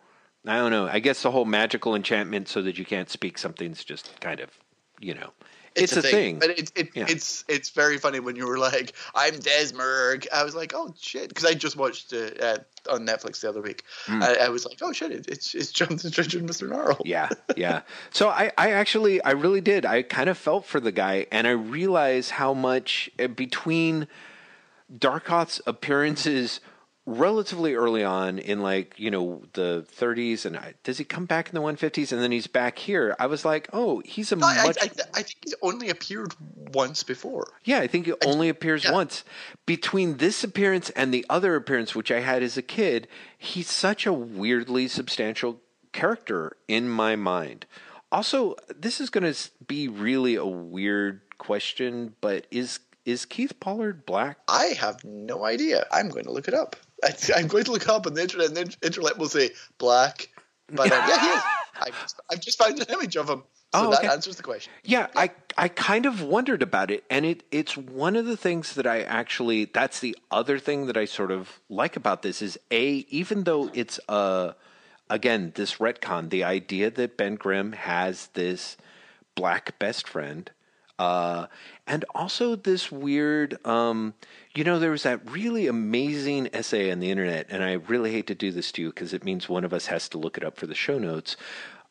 I 0.46 0.56
don't 0.56 0.70
know. 0.70 0.86
I 0.86 1.00
guess 1.00 1.22
the 1.22 1.30
whole 1.30 1.44
magical 1.44 1.94
enchantment 1.94 2.48
so 2.48 2.62
that 2.62 2.78
you 2.78 2.86
can't 2.86 3.10
speak 3.10 3.36
something's 3.36 3.84
just 3.84 4.18
kind 4.22 4.40
of 4.40 4.48
you 5.00 5.14
know 5.14 5.32
it's, 5.82 5.92
it's 5.96 5.96
a, 5.96 6.02
thing. 6.02 6.12
thing. 6.12 6.38
But 6.38 6.58
it, 6.58 6.72
it, 6.74 6.90
yeah. 6.94 7.06
it's 7.08 7.44
it's 7.48 7.70
very 7.70 7.98
funny 7.98 8.20
when 8.20 8.36
you 8.36 8.46
were 8.46 8.58
like, 8.58 8.92
"I'm 9.14 9.34
Desmerg." 9.34 10.26
I 10.32 10.44
was 10.44 10.54
like, 10.54 10.72
"Oh 10.74 10.94
shit," 10.98 11.28
because 11.28 11.44
I 11.44 11.54
just 11.54 11.76
watched 11.76 12.12
it 12.12 12.42
uh, 12.42 12.58
on 12.90 13.06
Netflix 13.06 13.40
the 13.40 13.48
other 13.48 13.62
week. 13.62 13.84
Mm. 14.06 14.22
I, 14.22 14.46
I, 14.46 14.48
was 14.48 14.64
like, 14.64 14.78
"Oh 14.82 14.92
shit, 14.92 15.12
it, 15.12 15.28
it's 15.28 15.54
it's 15.54 15.72
Jonathan 15.72 16.10
Strange 16.10 16.34
and 16.34 16.48
Mr. 16.48 16.68
Norrell." 16.68 17.00
Yeah, 17.04 17.28
yeah. 17.56 17.82
so 18.10 18.28
I 18.28 18.52
I 18.58 18.72
actually 18.72 19.22
I 19.22 19.32
really 19.32 19.60
did. 19.60 19.84
I 19.86 20.02
kind 20.02 20.28
of 20.28 20.38
felt 20.38 20.64
for 20.64 20.80
the 20.80 20.92
guy, 20.92 21.26
and 21.30 21.46
I 21.46 21.52
realized 21.52 22.32
how 22.32 22.54
much 22.54 23.10
uh, 23.18 23.28
between 23.28 24.08
Darkoth's 24.96 25.60
appearances 25.66 26.60
relatively 27.08 27.74
early 27.74 28.04
on 28.04 28.38
in 28.38 28.60
like 28.60 28.92
you 28.98 29.10
know 29.10 29.42
the 29.54 29.86
30s 29.96 30.44
and 30.44 30.58
I, 30.58 30.74
does 30.84 30.98
he 30.98 31.04
come 31.04 31.24
back 31.24 31.48
in 31.48 31.54
the 31.54 31.62
150s 31.62 32.12
and 32.12 32.22
then 32.22 32.30
he's 32.30 32.46
back 32.46 32.78
here 32.78 33.16
i 33.18 33.26
was 33.26 33.46
like 33.46 33.66
oh 33.72 34.02
he's 34.04 34.30
a 34.30 34.36
no, 34.36 34.40
much 34.40 34.58
I, 34.58 34.84
I, 34.84 34.90
I, 35.14 35.22
think 35.22 35.36
he's 35.42 35.54
only 35.62 35.88
appeared 35.88 36.34
once 36.74 37.02
before 37.02 37.48
yeah 37.64 37.78
i 37.78 37.86
think 37.86 38.04
he 38.04 38.12
only 38.26 38.50
appears 38.50 38.84
yeah. 38.84 38.92
once 38.92 39.24
between 39.64 40.18
this 40.18 40.44
appearance 40.44 40.90
and 40.90 41.12
the 41.12 41.24
other 41.30 41.56
appearance 41.56 41.94
which 41.94 42.10
i 42.10 42.20
had 42.20 42.42
as 42.42 42.58
a 42.58 42.62
kid 42.62 43.08
he's 43.38 43.70
such 43.70 44.04
a 44.04 44.12
weirdly 44.12 44.86
substantial 44.86 45.62
character 45.92 46.58
in 46.68 46.90
my 46.90 47.16
mind 47.16 47.64
also 48.12 48.54
this 48.76 49.00
is 49.00 49.08
going 49.08 49.32
to 49.32 49.50
be 49.66 49.88
really 49.88 50.34
a 50.34 50.44
weird 50.44 51.22
question 51.38 52.14
but 52.20 52.46
is 52.50 52.80
is 53.06 53.24
Keith 53.24 53.58
Pollard 53.58 54.04
black? 54.04 54.36
I 54.48 54.74
have 54.78 55.02
no 55.02 55.46
idea. 55.46 55.86
I'm 55.90 56.10
going 56.10 56.26
to 56.26 56.30
look 56.30 56.46
it 56.46 56.52
up. 56.52 56.76
I, 57.04 57.40
am 57.40 57.46
going 57.46 57.64
to 57.64 57.72
look 57.72 57.88
up 57.88 58.06
on 58.06 58.14
the 58.14 58.22
internet, 58.22 58.48
and 58.48 58.56
the 58.56 58.76
internet 58.82 59.18
will 59.18 59.28
say 59.28 59.50
black. 59.78 60.28
But 60.68 60.92
um, 60.92 61.08
yeah, 61.08 61.20
he 61.20 61.26
is. 61.28 61.42
I've 61.80 62.02
just, 62.02 62.20
I've 62.30 62.40
just 62.40 62.58
found 62.58 62.80
an 62.80 62.86
image 62.92 63.16
of 63.16 63.30
him. 63.30 63.44
So 63.74 63.80
oh, 63.80 63.92
okay. 63.92 64.06
that 64.06 64.12
answers 64.12 64.36
the 64.36 64.42
question. 64.42 64.72
Yeah, 64.82 65.08
yeah, 65.14 65.20
I 65.20 65.30
I 65.56 65.68
kind 65.68 66.06
of 66.06 66.22
wondered 66.22 66.62
about 66.62 66.90
it, 66.90 67.04
and 67.10 67.26
it 67.26 67.42
it's 67.50 67.76
one 67.76 68.16
of 68.16 68.24
the 68.24 68.36
things 68.36 68.74
that 68.74 68.86
I 68.86 69.02
actually 69.02 69.66
that's 69.66 70.00
the 70.00 70.16
other 70.30 70.58
thing 70.58 70.86
that 70.86 70.96
I 70.96 71.04
sort 71.04 71.30
of 71.30 71.60
like 71.68 71.94
about 71.94 72.22
this 72.22 72.40
is 72.40 72.58
a 72.70 73.04
even 73.10 73.44
though 73.44 73.70
it's 73.74 74.00
a 74.08 74.54
again 75.10 75.52
this 75.54 75.74
retcon 75.74 76.30
the 76.30 76.44
idea 76.44 76.90
that 76.90 77.18
Ben 77.18 77.34
Grimm 77.34 77.72
has 77.72 78.28
this 78.28 78.78
black 79.34 79.78
best 79.78 80.08
friend 80.08 80.50
uh, 80.98 81.46
and 81.86 82.04
also 82.14 82.56
this 82.56 82.90
weird, 82.90 83.64
um, 83.66 84.14
you 84.54 84.64
know, 84.64 84.78
there 84.78 84.90
was 84.90 85.04
that 85.04 85.30
really 85.30 85.66
amazing 85.66 86.48
essay 86.52 86.90
on 86.90 87.00
the 87.00 87.10
internet, 87.10 87.46
and 87.50 87.62
I 87.62 87.74
really 87.74 88.12
hate 88.12 88.26
to 88.28 88.34
do 88.34 88.50
this 88.50 88.72
to 88.72 88.82
you 88.82 88.88
because 88.88 89.14
it 89.14 89.24
means 89.24 89.48
one 89.48 89.64
of 89.64 89.72
us 89.72 89.86
has 89.86 90.08
to 90.10 90.18
look 90.18 90.36
it 90.36 90.44
up 90.44 90.56
for 90.56 90.66
the 90.66 90.74
show 90.74 90.98
notes. 90.98 91.36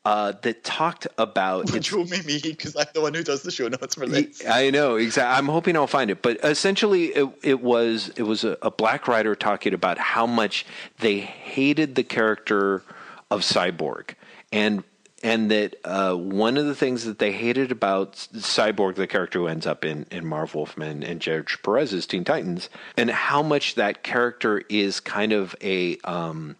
Uh, 0.05 0.31
that 0.41 0.63
talked 0.63 1.05
about 1.17 1.69
which 1.73 1.91
will 1.91 2.05
be 2.05 2.21
me 2.21 2.39
because 2.41 2.77
I'm 2.77 2.85
the 2.93 3.01
one 3.01 3.13
who 3.13 3.23
does 3.23 3.43
the 3.43 3.51
show 3.51 3.67
notes 3.67 3.95
for 3.95 4.07
this. 4.07 4.41
I 4.47 4.69
know 4.69 4.95
exactly. 4.95 5.37
I'm 5.37 5.49
hoping 5.49 5.75
I'll 5.75 5.85
find 5.85 6.09
it, 6.09 6.21
but 6.21 6.39
essentially, 6.45 7.07
it, 7.07 7.29
it 7.43 7.61
was 7.61 8.09
it 8.15 8.23
was 8.23 8.45
a, 8.45 8.57
a 8.61 8.71
black 8.71 9.09
writer 9.09 9.35
talking 9.35 9.73
about 9.73 9.97
how 9.97 10.25
much 10.25 10.65
they 10.99 11.19
hated 11.19 11.95
the 11.95 12.03
character 12.05 12.83
of 13.29 13.41
Cyborg, 13.41 14.11
and 14.53 14.85
and 15.23 15.49
that 15.49 15.75
uh, 15.83 16.13
one 16.13 16.57
of 16.57 16.65
the 16.65 16.75
things 16.75 17.05
that 17.05 17.19
they 17.19 17.31
hated 17.31 17.71
about 17.71 18.13
Cyborg, 18.13 18.95
the 18.95 19.07
character 19.07 19.39
who 19.39 19.47
ends 19.47 19.65
up 19.65 19.83
in, 19.83 20.05
in 20.11 20.25
Marv 20.25 20.53
Wolfman 20.53 21.03
and 21.03 21.19
George 21.19 21.61
Perez's 21.63 22.05
Teen 22.05 22.23
Titans, 22.23 22.69
and 22.95 23.09
how 23.09 23.41
much 23.41 23.75
that 23.75 24.03
character 24.03 24.63
is 24.69 24.99
kind 24.99 25.33
of 25.33 25.55
a. 25.61 25.97
Um, 25.99 26.55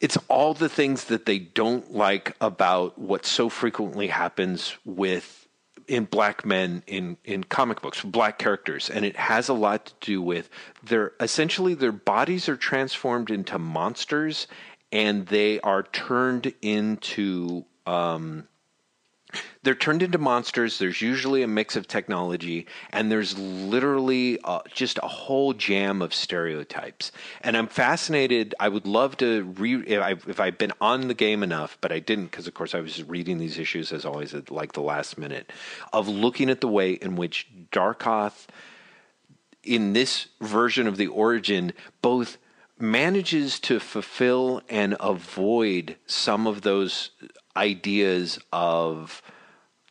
it's 0.00 0.18
all 0.28 0.52
the 0.52 0.68
things 0.68 1.04
that 1.04 1.24
they 1.24 1.38
don't 1.38 1.94
like 1.94 2.36
about 2.40 2.98
what 2.98 3.24
so 3.24 3.48
frequently 3.48 4.08
happens 4.08 4.76
with 4.84 5.44
in 5.86 6.04
black 6.04 6.44
men 6.44 6.82
in, 6.86 7.16
in 7.24 7.44
comic 7.44 7.82
books, 7.82 8.02
black 8.02 8.38
characters, 8.38 8.90
and 8.90 9.04
it 9.04 9.16
has 9.16 9.48
a 9.48 9.54
lot 9.54 9.86
to 9.86 9.92
do 10.00 10.22
with 10.22 10.48
their 10.82 11.12
essentially 11.20 11.74
their 11.74 11.92
bodies 11.92 12.48
are 12.48 12.56
transformed 12.56 13.30
into 13.30 13.58
monsters 13.58 14.46
and 14.94 15.26
they 15.26 15.60
are 15.60 15.82
turned 15.82 16.54
into 16.62 17.64
um, 17.84 18.48
they're 19.64 19.74
turned 19.74 20.04
into 20.04 20.18
monsters. 20.18 20.78
There's 20.78 21.02
usually 21.02 21.42
a 21.42 21.48
mix 21.48 21.74
of 21.74 21.88
technology, 21.88 22.66
and 22.92 23.10
there's 23.10 23.36
literally 23.36 24.38
uh, 24.44 24.60
just 24.72 25.00
a 25.02 25.08
whole 25.08 25.52
jam 25.52 26.00
of 26.00 26.14
stereotypes. 26.14 27.10
And 27.40 27.56
I'm 27.56 27.66
fascinated. 27.66 28.54
I 28.60 28.68
would 28.68 28.86
love 28.86 29.16
to 29.16 29.42
read 29.42 29.88
if, 29.88 30.00
I, 30.00 30.10
if 30.28 30.38
I've 30.38 30.58
been 30.58 30.72
on 30.80 31.08
the 31.08 31.14
game 31.14 31.42
enough, 31.42 31.76
but 31.80 31.90
I 31.90 31.98
didn't 31.98 32.26
because, 32.26 32.46
of 32.46 32.54
course, 32.54 32.76
I 32.76 32.80
was 32.80 33.02
reading 33.02 33.38
these 33.38 33.58
issues 33.58 33.92
as 33.92 34.04
always 34.04 34.34
at 34.34 34.52
like 34.52 34.74
the 34.74 34.82
last 34.82 35.18
minute 35.18 35.52
of 35.92 36.06
looking 36.06 36.48
at 36.48 36.60
the 36.60 36.68
way 36.68 36.92
in 36.92 37.16
which 37.16 37.48
Darkoth, 37.72 38.46
in 39.64 39.94
this 39.94 40.28
version 40.40 40.86
of 40.86 40.96
the 40.96 41.08
origin, 41.08 41.72
both 42.02 42.36
manages 42.78 43.60
to 43.60 43.78
fulfill 43.78 44.60
and 44.68 44.96
avoid 45.00 45.96
some 46.06 46.46
of 46.46 46.62
those 46.62 47.10
ideas 47.56 48.38
of 48.52 49.22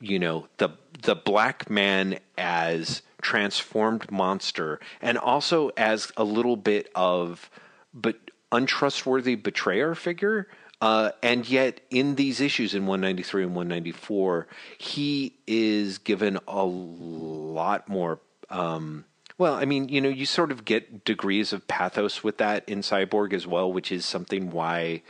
you 0.02 0.20
know 0.20 0.48
the 0.58 0.70
the 1.04 1.16
black 1.16 1.70
man 1.70 2.20
as 2.38 3.02
transformed 3.22 4.12
monster 4.12 4.80
and 5.02 5.18
also 5.18 5.70
as 5.78 6.12
a 6.18 6.24
little 6.24 6.58
bit 6.58 6.90
of 6.94 7.50
but 7.94 8.18
untrustworthy 8.52 9.36
betrayer 9.36 9.96
figure. 9.96 10.48
Uh, 10.82 11.12
and 11.22 11.48
yet 11.50 11.80
in 11.90 12.16
these 12.16 12.42
issues 12.42 12.74
in 12.76 12.86
193 12.86 13.44
and 13.44 13.56
194 13.56 14.48
he 14.78 15.34
is 15.48 15.98
given 15.98 16.38
a 16.46 16.66
lot 16.66 17.88
more 17.88 18.20
um, 18.50 19.06
well, 19.44 19.56
I 19.56 19.66
mean, 19.66 19.90
you 19.90 20.00
know, 20.00 20.08
you 20.08 20.26
sort 20.26 20.54
of 20.54 20.64
get 20.64 21.04
degrees 21.04 21.52
of 21.52 21.68
pathos 21.68 22.24
with 22.24 22.38
that 22.38 22.64
in 22.70 22.80
Cyborg 22.80 23.34
as 23.34 23.46
well, 23.46 23.74
which 23.74 23.92
is 23.92 24.06
something 24.06 24.52
why 24.52 25.02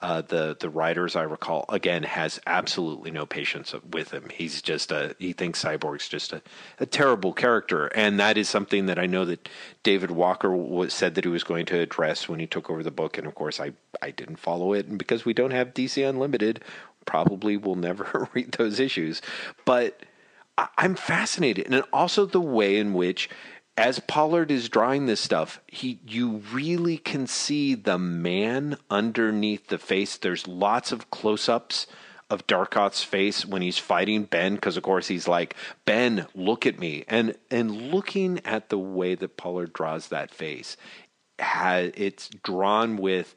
uh, 0.00 0.22
the 0.22 0.56
the 0.60 0.70
writers 0.70 1.16
I 1.16 1.22
recall 1.22 1.64
again 1.68 2.04
has 2.04 2.38
absolutely 2.46 3.10
no 3.10 3.26
patience 3.26 3.74
with 3.90 4.12
him. 4.12 4.28
He's 4.32 4.62
just 4.62 4.92
a 4.92 5.16
he 5.18 5.32
thinks 5.32 5.64
Cyborg's 5.64 6.08
just 6.08 6.32
a, 6.32 6.40
a 6.78 6.86
terrible 6.86 7.32
character, 7.32 7.86
and 7.88 8.20
that 8.20 8.38
is 8.38 8.48
something 8.48 8.86
that 8.86 8.96
I 8.96 9.06
know 9.06 9.24
that 9.24 9.48
David 9.82 10.12
Walker 10.12 10.86
said 10.88 11.16
that 11.16 11.24
he 11.24 11.30
was 11.30 11.42
going 11.42 11.66
to 11.66 11.80
address 11.80 12.28
when 12.28 12.38
he 12.38 12.46
took 12.46 12.70
over 12.70 12.84
the 12.84 12.92
book, 12.92 13.18
and 13.18 13.26
of 13.26 13.34
course 13.34 13.58
I 13.58 13.72
I 14.00 14.12
didn't 14.12 14.36
follow 14.36 14.72
it, 14.72 14.86
and 14.86 15.00
because 15.00 15.24
we 15.24 15.34
don't 15.34 15.50
have 15.50 15.74
DC 15.74 16.08
Unlimited, 16.08 16.62
probably 17.06 17.56
will 17.56 17.74
never 17.74 18.28
read 18.34 18.52
those 18.52 18.78
issues, 18.78 19.20
but. 19.64 20.04
I'm 20.76 20.94
fascinated, 20.94 21.72
and 21.72 21.82
also 21.90 22.26
the 22.26 22.40
way 22.40 22.76
in 22.76 22.92
which 22.92 23.30
as 23.76 24.00
Pollard 24.00 24.50
is 24.50 24.68
drawing 24.68 25.06
this 25.06 25.20
stuff, 25.20 25.60
he 25.66 26.00
you 26.06 26.42
really 26.52 26.98
can 26.98 27.26
see 27.26 27.74
the 27.74 27.98
man 27.98 28.76
underneath 28.90 29.68
the 29.68 29.78
face. 29.78 30.16
There's 30.16 30.46
lots 30.46 30.92
of 30.92 31.10
close-ups 31.10 31.86
of 32.28 32.46
Darkoth's 32.46 33.02
face 33.02 33.44
when 33.44 33.62
he's 33.62 33.78
fighting 33.78 34.24
Ben, 34.24 34.54
because 34.54 34.76
of 34.76 34.82
course 34.82 35.08
he's 35.08 35.26
like, 35.26 35.56
Ben, 35.84 36.26
look 36.34 36.66
at 36.66 36.78
me. 36.78 37.04
And 37.08 37.36
and 37.50 37.90
looking 37.90 38.40
at 38.44 38.68
the 38.68 38.78
way 38.78 39.14
that 39.14 39.36
Pollard 39.36 39.72
draws 39.72 40.08
that 40.08 40.30
face, 40.30 40.76
has 41.38 41.90
it's 41.96 42.28
drawn 42.28 42.96
with 42.96 43.34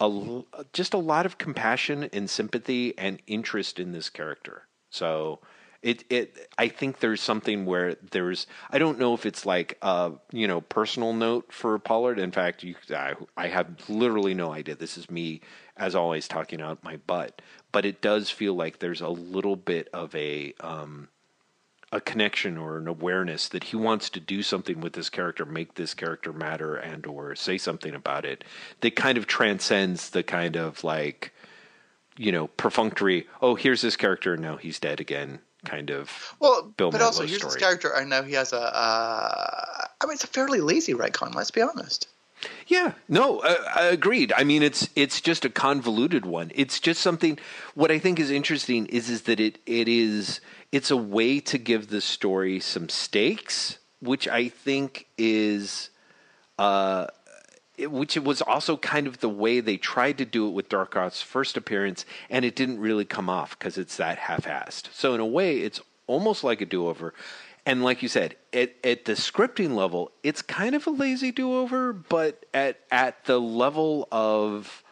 a 0.00 0.42
just 0.72 0.94
a 0.94 0.98
lot 0.98 1.26
of 1.26 1.38
compassion 1.38 2.08
and 2.12 2.28
sympathy 2.28 2.96
and 2.98 3.20
interest 3.26 3.78
in 3.78 3.92
this 3.92 4.10
character. 4.10 4.66
So 4.90 5.40
it 5.82 6.04
it 6.10 6.48
I 6.58 6.68
think 6.68 7.00
there's 7.00 7.20
something 7.20 7.64
where 7.64 7.94
there's 8.10 8.46
I 8.70 8.78
don't 8.78 8.98
know 8.98 9.14
if 9.14 9.24
it's 9.24 9.46
like 9.46 9.78
a 9.80 10.12
you 10.32 10.46
know 10.46 10.60
personal 10.60 11.12
note 11.12 11.52
for 11.52 11.78
Pollard. 11.78 12.18
In 12.18 12.32
fact, 12.32 12.62
you 12.62 12.74
I, 12.94 13.14
I 13.36 13.48
have 13.48 13.88
literally 13.88 14.34
no 14.34 14.52
idea. 14.52 14.74
This 14.74 14.98
is 14.98 15.10
me 15.10 15.40
as 15.76 15.94
always 15.94 16.28
talking 16.28 16.60
out 16.60 16.84
my 16.84 16.98
butt, 17.06 17.40
but 17.72 17.86
it 17.86 18.02
does 18.02 18.28
feel 18.30 18.54
like 18.54 18.78
there's 18.78 19.00
a 19.00 19.08
little 19.08 19.56
bit 19.56 19.88
of 19.94 20.14
a 20.14 20.52
um, 20.60 21.08
a 21.92 22.00
connection 22.00 22.58
or 22.58 22.76
an 22.76 22.86
awareness 22.86 23.48
that 23.48 23.64
he 23.64 23.76
wants 23.76 24.10
to 24.10 24.20
do 24.20 24.42
something 24.42 24.80
with 24.80 24.92
this 24.92 25.08
character, 25.08 25.46
make 25.46 25.74
this 25.74 25.94
character 25.94 26.32
matter, 26.32 26.76
and 26.76 27.06
or 27.06 27.34
say 27.34 27.56
something 27.56 27.94
about 27.94 28.26
it 28.26 28.44
that 28.80 28.96
kind 28.96 29.16
of 29.16 29.26
transcends 29.26 30.10
the 30.10 30.22
kind 30.22 30.56
of 30.56 30.84
like 30.84 31.32
you 32.18 32.30
know 32.32 32.48
perfunctory. 32.48 33.26
Oh, 33.40 33.54
here's 33.54 33.80
this 33.80 33.96
character, 33.96 34.36
now 34.36 34.58
he's 34.58 34.78
dead 34.78 35.00
again 35.00 35.40
kind 35.64 35.90
of 35.90 36.34
well 36.40 36.72
Bill 36.76 36.90
but 36.90 37.02
also 37.02 37.24
here's 37.26 37.38
story. 37.38 37.52
this 37.54 37.60
character 37.60 37.92
and 37.94 38.08
now 38.08 38.22
he 38.22 38.32
has 38.34 38.52
a 38.52 38.60
uh, 38.60 39.86
I 40.00 40.06
mean 40.06 40.14
it's 40.14 40.24
a 40.24 40.28
fairly 40.28 40.60
lazy 40.60 40.94
retcon 40.94 41.34
let's 41.34 41.50
be 41.50 41.62
honest. 41.62 42.08
Yeah 42.66 42.92
no 43.08 43.40
uh, 43.40 43.56
agreed. 43.76 44.32
I 44.36 44.44
mean 44.44 44.62
it's 44.62 44.88
it's 44.96 45.20
just 45.20 45.44
a 45.44 45.50
convoluted 45.50 46.24
one. 46.24 46.50
It's 46.54 46.80
just 46.80 47.00
something 47.02 47.38
what 47.74 47.90
I 47.90 47.98
think 47.98 48.18
is 48.18 48.30
interesting 48.30 48.86
is 48.86 49.10
is 49.10 49.22
that 49.22 49.40
it 49.40 49.58
it 49.66 49.88
is 49.88 50.40
it's 50.72 50.90
a 50.90 50.96
way 50.96 51.40
to 51.40 51.58
give 51.58 51.88
the 51.88 52.00
story 52.00 52.60
some 52.60 52.88
stakes 52.88 53.78
which 54.00 54.26
I 54.26 54.48
think 54.48 55.06
is 55.18 55.90
uh 56.58 57.08
which 57.86 58.16
it 58.16 58.24
was 58.24 58.42
also 58.42 58.76
kind 58.76 59.06
of 59.06 59.18
the 59.18 59.28
way 59.28 59.60
they 59.60 59.76
tried 59.76 60.18
to 60.18 60.24
do 60.24 60.48
it 60.48 60.52
with 60.52 60.68
Darkoth's 60.68 61.22
first 61.22 61.56
appearance, 61.56 62.04
and 62.28 62.44
it 62.44 62.56
didn't 62.56 62.80
really 62.80 63.04
come 63.04 63.30
off 63.30 63.58
because 63.58 63.78
it's 63.78 63.96
that 63.96 64.18
half-assed. 64.18 64.92
So 64.92 65.14
in 65.14 65.20
a 65.20 65.26
way, 65.26 65.58
it's 65.58 65.80
almost 66.06 66.44
like 66.44 66.60
a 66.60 66.66
do-over. 66.66 67.14
And 67.66 67.84
like 67.84 68.02
you 68.02 68.08
said, 68.08 68.36
at, 68.52 68.74
at 68.82 69.04
the 69.04 69.12
scripting 69.12 69.74
level, 69.74 70.12
it's 70.22 70.42
kind 70.42 70.74
of 70.74 70.86
a 70.86 70.90
lazy 70.90 71.30
do-over, 71.30 71.92
but 71.92 72.44
at 72.54 72.80
at 72.90 73.24
the 73.26 73.40
level 73.40 74.08
of 74.10 74.82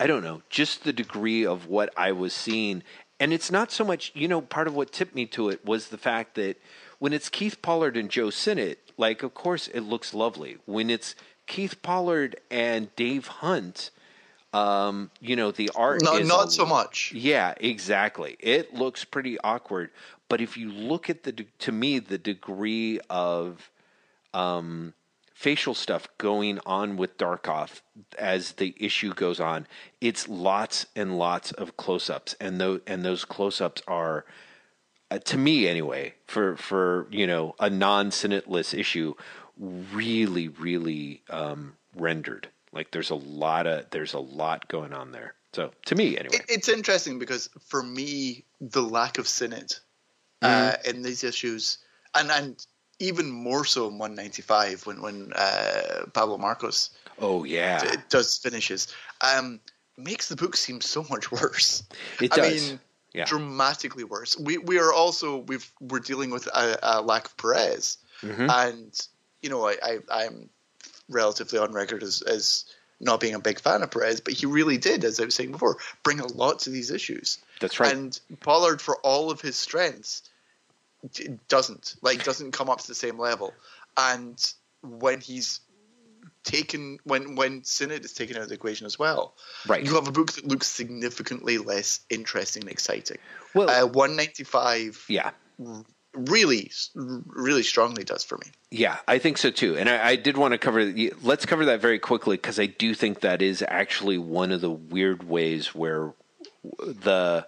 I 0.00 0.06
don't 0.06 0.22
know, 0.22 0.42
just 0.48 0.84
the 0.84 0.92
degree 0.92 1.44
of 1.44 1.66
what 1.66 1.92
I 1.96 2.12
was 2.12 2.32
seeing. 2.32 2.82
And 3.20 3.32
it's 3.32 3.50
not 3.50 3.72
so 3.72 3.84
much, 3.84 4.12
you 4.14 4.28
know, 4.28 4.40
part 4.40 4.68
of 4.68 4.74
what 4.74 4.92
tipped 4.92 5.14
me 5.14 5.26
to 5.26 5.48
it 5.48 5.64
was 5.64 5.88
the 5.88 5.98
fact 5.98 6.36
that 6.36 6.56
when 7.00 7.12
it's 7.12 7.28
Keith 7.28 7.60
Pollard 7.62 7.96
and 7.96 8.08
Joe 8.08 8.30
Sinnott, 8.30 8.78
like, 8.96 9.22
of 9.22 9.34
course, 9.34 9.68
it 9.68 9.80
looks 9.80 10.14
lovely. 10.14 10.58
When 10.66 10.88
it's 10.88 11.14
Keith 11.48 11.82
Pollard 11.82 12.36
and 12.50 12.94
Dave 12.94 13.26
Hunt, 13.26 13.90
um, 14.52 15.10
you 15.20 15.34
know, 15.34 15.50
the 15.50 15.70
art 15.74 16.02
no, 16.04 16.16
is 16.16 16.28
not 16.28 16.48
a, 16.48 16.50
so 16.50 16.64
much. 16.64 17.12
Yeah, 17.12 17.54
exactly. 17.58 18.36
It 18.38 18.74
looks 18.74 19.04
pretty 19.04 19.40
awkward, 19.40 19.90
but 20.28 20.40
if 20.40 20.56
you 20.56 20.70
look 20.70 21.10
at 21.10 21.24
the 21.24 21.32
to 21.32 21.72
me 21.72 21.98
the 21.98 22.18
degree 22.18 23.00
of 23.10 23.70
um, 24.32 24.94
facial 25.34 25.74
stuff 25.74 26.06
going 26.18 26.60
on 26.64 26.96
with 26.96 27.18
Darkoth 27.18 27.80
as 28.18 28.52
the 28.52 28.74
issue 28.78 29.12
goes 29.14 29.40
on, 29.40 29.66
it's 30.00 30.28
lots 30.28 30.86
and 30.94 31.18
lots 31.18 31.50
of 31.52 31.76
close-ups, 31.76 32.36
and 32.40 32.60
those 32.60 32.80
and 32.86 33.04
those 33.04 33.24
close-ups 33.24 33.82
are. 33.88 34.24
Uh, 35.10 35.18
to 35.18 35.38
me, 35.38 35.66
anyway, 35.66 36.14
for 36.26 36.54
for 36.56 37.08
you 37.10 37.26
know 37.26 37.54
a 37.58 37.70
non-Sinnotless 37.70 38.78
issue, 38.78 39.14
really, 39.58 40.48
really 40.48 41.22
um, 41.30 41.74
rendered. 41.96 42.48
Like 42.72 42.90
there's 42.90 43.10
a 43.10 43.14
lot 43.14 43.66
of 43.66 43.90
there's 43.90 44.14
a 44.14 44.18
lot 44.18 44.68
going 44.68 44.92
on 44.92 45.12
there. 45.12 45.34
So 45.52 45.70
to 45.86 45.94
me, 45.94 46.18
anyway, 46.18 46.36
it, 46.36 46.44
it's 46.48 46.68
interesting 46.68 47.18
because 47.18 47.48
for 47.66 47.82
me, 47.82 48.44
the 48.60 48.82
lack 48.82 49.18
of 49.18 49.26
Sinnott 49.26 49.80
uh, 50.42 50.72
mm-hmm. 50.72 50.90
in 50.90 51.02
these 51.02 51.24
issues, 51.24 51.78
and 52.14 52.30
and 52.30 52.66
even 52.98 53.30
more 53.30 53.64
so 53.64 53.88
in 53.88 53.98
195 53.98 54.86
when 54.86 55.00
when 55.00 55.32
uh, 55.34 56.06
Pablo 56.12 56.36
Marcos, 56.36 56.90
oh 57.18 57.44
yeah, 57.44 57.82
d- 57.82 57.98
does 58.10 58.36
finishes, 58.36 58.94
um, 59.22 59.60
makes 59.96 60.28
the 60.28 60.36
book 60.36 60.56
seem 60.56 60.80
so 60.80 61.04
much 61.10 61.32
worse. 61.32 61.82
It 62.20 62.32
does. 62.32 62.46
I 62.46 62.70
mean, 62.70 62.80
yeah. 63.14 63.24
dramatically 63.24 64.04
worse. 64.04 64.38
We 64.38 64.58
we 64.58 64.78
are 64.78 64.92
also 64.92 65.38
we've 65.38 65.70
we're 65.80 66.00
dealing 66.00 66.30
with 66.30 66.46
a, 66.48 66.78
a 66.82 67.02
lack 67.02 67.26
of 67.26 67.36
Perez, 67.38 67.96
mm-hmm. 68.22 68.48
and 68.50 69.08
you 69.42 69.50
know, 69.50 69.66
I, 69.66 69.98
I 70.10 70.24
am 70.24 70.50
relatively 71.08 71.58
on 71.58 71.72
record 71.72 72.02
as 72.02 72.22
as 72.22 72.64
not 73.00 73.20
being 73.20 73.34
a 73.34 73.40
big 73.40 73.60
fan 73.60 73.82
of 73.82 73.90
Perez, 73.90 74.20
but 74.20 74.34
he 74.34 74.46
really 74.46 74.76
did, 74.76 75.04
as 75.04 75.20
I 75.20 75.24
was 75.24 75.34
saying 75.34 75.52
before, 75.52 75.76
bring 76.02 76.20
a 76.20 76.26
lot 76.26 76.60
to 76.60 76.70
these 76.70 76.90
issues. 76.90 77.38
That's 77.60 77.78
right. 77.78 77.94
And 77.94 78.18
Pollard, 78.40 78.82
for 78.82 78.96
all 78.98 79.30
of 79.30 79.40
his 79.40 79.56
strengths, 79.56 80.22
doesn't 81.46 81.94
like 82.02 82.24
doesn't 82.24 82.52
come 82.52 82.68
up 82.68 82.80
to 82.80 82.88
the 82.88 82.94
same 82.94 83.18
level. 83.18 83.54
And 83.96 84.38
when 84.82 85.20
he's 85.20 85.60
taken, 86.42 86.98
when 87.04 87.36
when 87.36 87.62
Sinnott 87.62 88.04
is 88.04 88.12
taken 88.14 88.36
out 88.36 88.42
of 88.42 88.48
the 88.48 88.54
equation 88.54 88.86
as 88.86 88.98
well, 88.98 89.34
right, 89.66 89.84
you 89.84 89.94
have 89.94 90.08
a 90.08 90.12
book 90.12 90.32
that 90.32 90.48
looks 90.48 90.66
significantly 90.66 91.58
less 91.58 92.00
interesting 92.10 92.64
and 92.64 92.72
exciting. 92.72 93.18
Well, 93.54 93.70
uh, 93.70 93.86
one 93.86 94.16
ninety 94.16 94.44
five, 94.44 95.04
yeah 95.08 95.30
really, 96.14 96.70
really 96.94 97.62
strongly 97.62 98.04
does 98.04 98.24
for 98.24 98.38
me. 98.38 98.46
Yeah, 98.70 98.98
I 99.06 99.18
think 99.18 99.38
so 99.38 99.50
too. 99.50 99.76
And 99.76 99.88
I, 99.88 100.08
I 100.08 100.16
did 100.16 100.36
want 100.36 100.52
to 100.52 100.58
cover. 100.58 100.92
Let's 101.22 101.46
cover 101.46 101.64
that 101.66 101.80
very 101.80 101.98
quickly 101.98 102.36
because 102.36 102.58
I 102.58 102.66
do 102.66 102.94
think 102.94 103.20
that 103.20 103.42
is 103.42 103.64
actually 103.66 104.18
one 104.18 104.52
of 104.52 104.60
the 104.60 104.70
weird 104.70 105.22
ways 105.22 105.74
where 105.74 106.12
the 106.78 107.46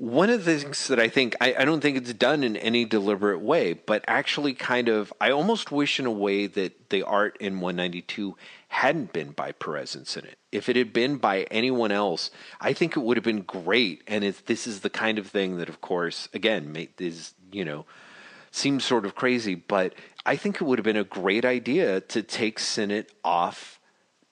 one 0.00 0.30
of 0.30 0.46
the 0.46 0.58
things 0.58 0.88
that 0.88 0.98
I 0.98 1.08
think 1.08 1.36
I, 1.42 1.54
I, 1.58 1.64
don't 1.66 1.82
think 1.82 1.98
it's 1.98 2.14
done 2.14 2.42
in 2.42 2.56
any 2.56 2.86
deliberate 2.86 3.40
way, 3.40 3.74
but 3.74 4.02
actually 4.08 4.54
kind 4.54 4.88
of 4.88 5.12
I 5.20 5.30
almost 5.30 5.70
wish 5.70 6.00
in 6.00 6.06
a 6.06 6.10
way 6.10 6.46
that 6.46 6.88
the 6.88 7.02
art 7.02 7.36
in 7.38 7.60
192 7.60 8.34
hadn't 8.68 9.12
been 9.12 9.32
by 9.32 9.52
Perez 9.52 9.94
and 9.94 10.06
Sinnott. 10.06 10.38
If 10.52 10.70
it 10.70 10.76
had 10.76 10.94
been 10.94 11.18
by 11.18 11.42
anyone 11.50 11.92
else, 11.92 12.30
I 12.62 12.72
think 12.72 12.96
it 12.96 13.00
would 13.00 13.18
have 13.18 13.24
been 13.24 13.42
great. 13.42 14.02
And 14.06 14.24
this 14.24 14.66
is 14.66 14.80
the 14.80 14.88
kind 14.88 15.18
of 15.18 15.26
thing 15.26 15.58
that, 15.58 15.68
of 15.68 15.82
course, 15.82 16.30
again, 16.32 16.88
is 16.98 17.34
you 17.52 17.64
know, 17.64 17.86
seems 18.50 18.84
sort 18.84 19.04
of 19.04 19.14
crazy, 19.14 19.54
but 19.54 19.94
I 20.26 20.36
think 20.36 20.56
it 20.56 20.64
would 20.64 20.78
have 20.78 20.84
been 20.84 20.96
a 20.96 21.04
great 21.04 21.44
idea 21.44 22.00
to 22.00 22.22
take 22.22 22.58
Sinnott 22.58 23.10
off 23.24 23.80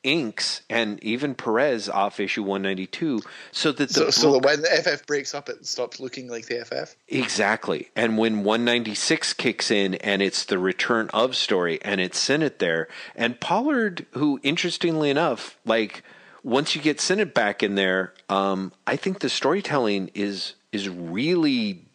inks 0.04 0.62
and 0.70 1.02
even 1.02 1.34
Perez 1.34 1.88
off 1.88 2.20
issue 2.20 2.42
192 2.42 3.20
so 3.50 3.72
that 3.72 3.88
the 3.88 3.94
so, 3.94 4.04
book, 4.04 4.14
so 4.14 4.38
when 4.38 4.62
the 4.62 4.68
FF 4.68 5.06
breaks 5.06 5.34
up 5.34 5.48
it 5.48 5.66
stops 5.66 5.98
looking 5.98 6.28
like 6.28 6.46
the 6.46 6.64
FF 6.64 6.94
exactly. 7.08 7.90
And 7.96 8.16
when 8.16 8.44
196 8.44 9.32
kicks 9.34 9.70
in 9.70 9.96
and 9.96 10.22
it's 10.22 10.44
the 10.44 10.58
return 10.58 11.10
of 11.12 11.34
story 11.34 11.80
and 11.82 12.00
it's 12.00 12.18
Sinnott 12.18 12.60
there 12.60 12.86
and 13.16 13.40
Pollard 13.40 14.06
who 14.12 14.38
interestingly 14.44 15.10
enough 15.10 15.58
like 15.64 16.04
once 16.44 16.76
you 16.76 16.80
get 16.80 17.00
Sinnott 17.00 17.34
back 17.34 17.64
in 17.64 17.74
there 17.74 18.14
um, 18.28 18.72
I 18.86 18.94
think 18.94 19.18
the 19.18 19.28
storytelling 19.28 20.12
is 20.14 20.54
is 20.70 20.88
really 20.88 21.87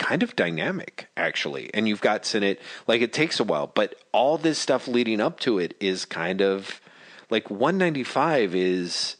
kind 0.00 0.24
of 0.24 0.34
dynamic 0.34 1.08
actually. 1.16 1.72
And 1.72 1.86
you've 1.86 2.00
got 2.00 2.26
Sinnott 2.26 2.58
like 2.88 3.02
it 3.02 3.12
takes 3.12 3.38
a 3.38 3.44
while 3.44 3.68
but 3.68 3.94
all 4.12 4.36
this 4.36 4.58
stuff 4.58 4.88
leading 4.88 5.20
up 5.20 5.38
to 5.40 5.58
it 5.58 5.76
is 5.78 6.04
kind 6.04 6.40
of 6.40 6.80
like 7.28 7.48
195 7.48 8.56
is 8.56 9.16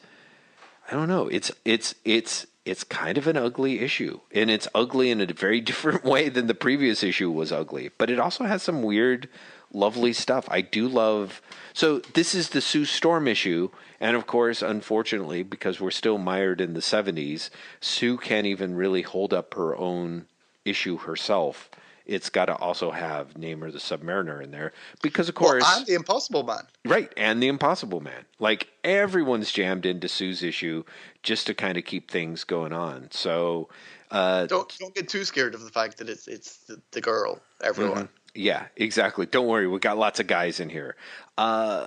i 0.90 0.94
don't 0.94 1.08
know 1.08 1.28
it's 1.28 1.52
it's 1.64 1.94
it's 2.04 2.46
it's 2.64 2.84
kind 2.84 3.16
of 3.18 3.26
an 3.26 3.36
ugly 3.36 3.80
issue. 3.80 4.20
And 4.32 4.50
it's 4.50 4.68
ugly 4.74 5.10
in 5.10 5.20
a 5.20 5.26
very 5.26 5.60
different 5.70 6.04
way 6.04 6.28
than 6.28 6.46
the 6.46 6.54
previous 6.54 7.02
issue 7.02 7.30
was 7.30 7.52
ugly. 7.52 7.90
But 7.98 8.10
it 8.10 8.20
also 8.20 8.44
has 8.44 8.62
some 8.62 8.82
weird 8.82 9.28
lovely 9.72 10.12
stuff. 10.12 10.48
I 10.50 10.60
do 10.60 10.88
love 10.88 11.40
so 11.72 12.00
this 12.14 12.34
is 12.34 12.48
the 12.48 12.60
sue 12.60 12.84
storm 12.84 13.28
issue. 13.28 13.70
And 14.00 14.16
of 14.16 14.26
course 14.26 14.62
unfortunately 14.62 15.42
because 15.42 15.80
we're 15.80 15.90
still 15.90 16.18
mired 16.18 16.60
in 16.60 16.74
the 16.74 16.80
70s 16.80 17.50
sue 17.80 18.16
can't 18.18 18.46
even 18.46 18.74
really 18.74 19.02
hold 19.02 19.32
up 19.32 19.54
her 19.54 19.76
own 19.76 20.26
issue 20.70 20.96
herself, 20.98 21.70
it's 22.06 22.28
got 22.28 22.46
to 22.46 22.56
also 22.56 22.90
have 22.90 23.34
Namor 23.34 23.72
the 23.72 23.78
Submariner 23.78 24.42
in 24.42 24.50
there 24.50 24.72
because, 25.02 25.28
of 25.28 25.34
course, 25.34 25.62
well, 25.62 25.78
and 25.78 25.86
the 25.86 25.94
Impossible 25.94 26.42
Man, 26.42 26.66
right? 26.84 27.12
And 27.16 27.42
the 27.42 27.48
Impossible 27.48 28.00
Man. 28.00 28.24
Like 28.38 28.68
everyone's 28.82 29.52
jammed 29.52 29.86
into 29.86 30.08
Sue's 30.08 30.42
issue 30.42 30.84
just 31.22 31.46
to 31.46 31.54
kind 31.54 31.78
of 31.78 31.84
keep 31.84 32.10
things 32.10 32.42
going 32.44 32.72
on. 32.72 33.08
So 33.12 33.68
uh, 34.10 34.46
don't 34.46 34.76
don't 34.78 34.94
get 34.94 35.08
too 35.08 35.24
scared 35.24 35.54
of 35.54 35.62
the 35.62 35.70
fact 35.70 35.98
that 35.98 36.08
it's 36.08 36.26
it's 36.26 36.58
the, 36.58 36.80
the 36.90 37.00
girl. 37.00 37.40
Everyone. 37.62 38.08
Yeah, 38.40 38.66
exactly. 38.74 39.26
Don't 39.26 39.46
worry, 39.46 39.66
we 39.66 39.78
got 39.80 39.98
lots 39.98 40.18
of 40.18 40.26
guys 40.26 40.60
in 40.60 40.70
here. 40.70 40.96
Uh, 41.36 41.86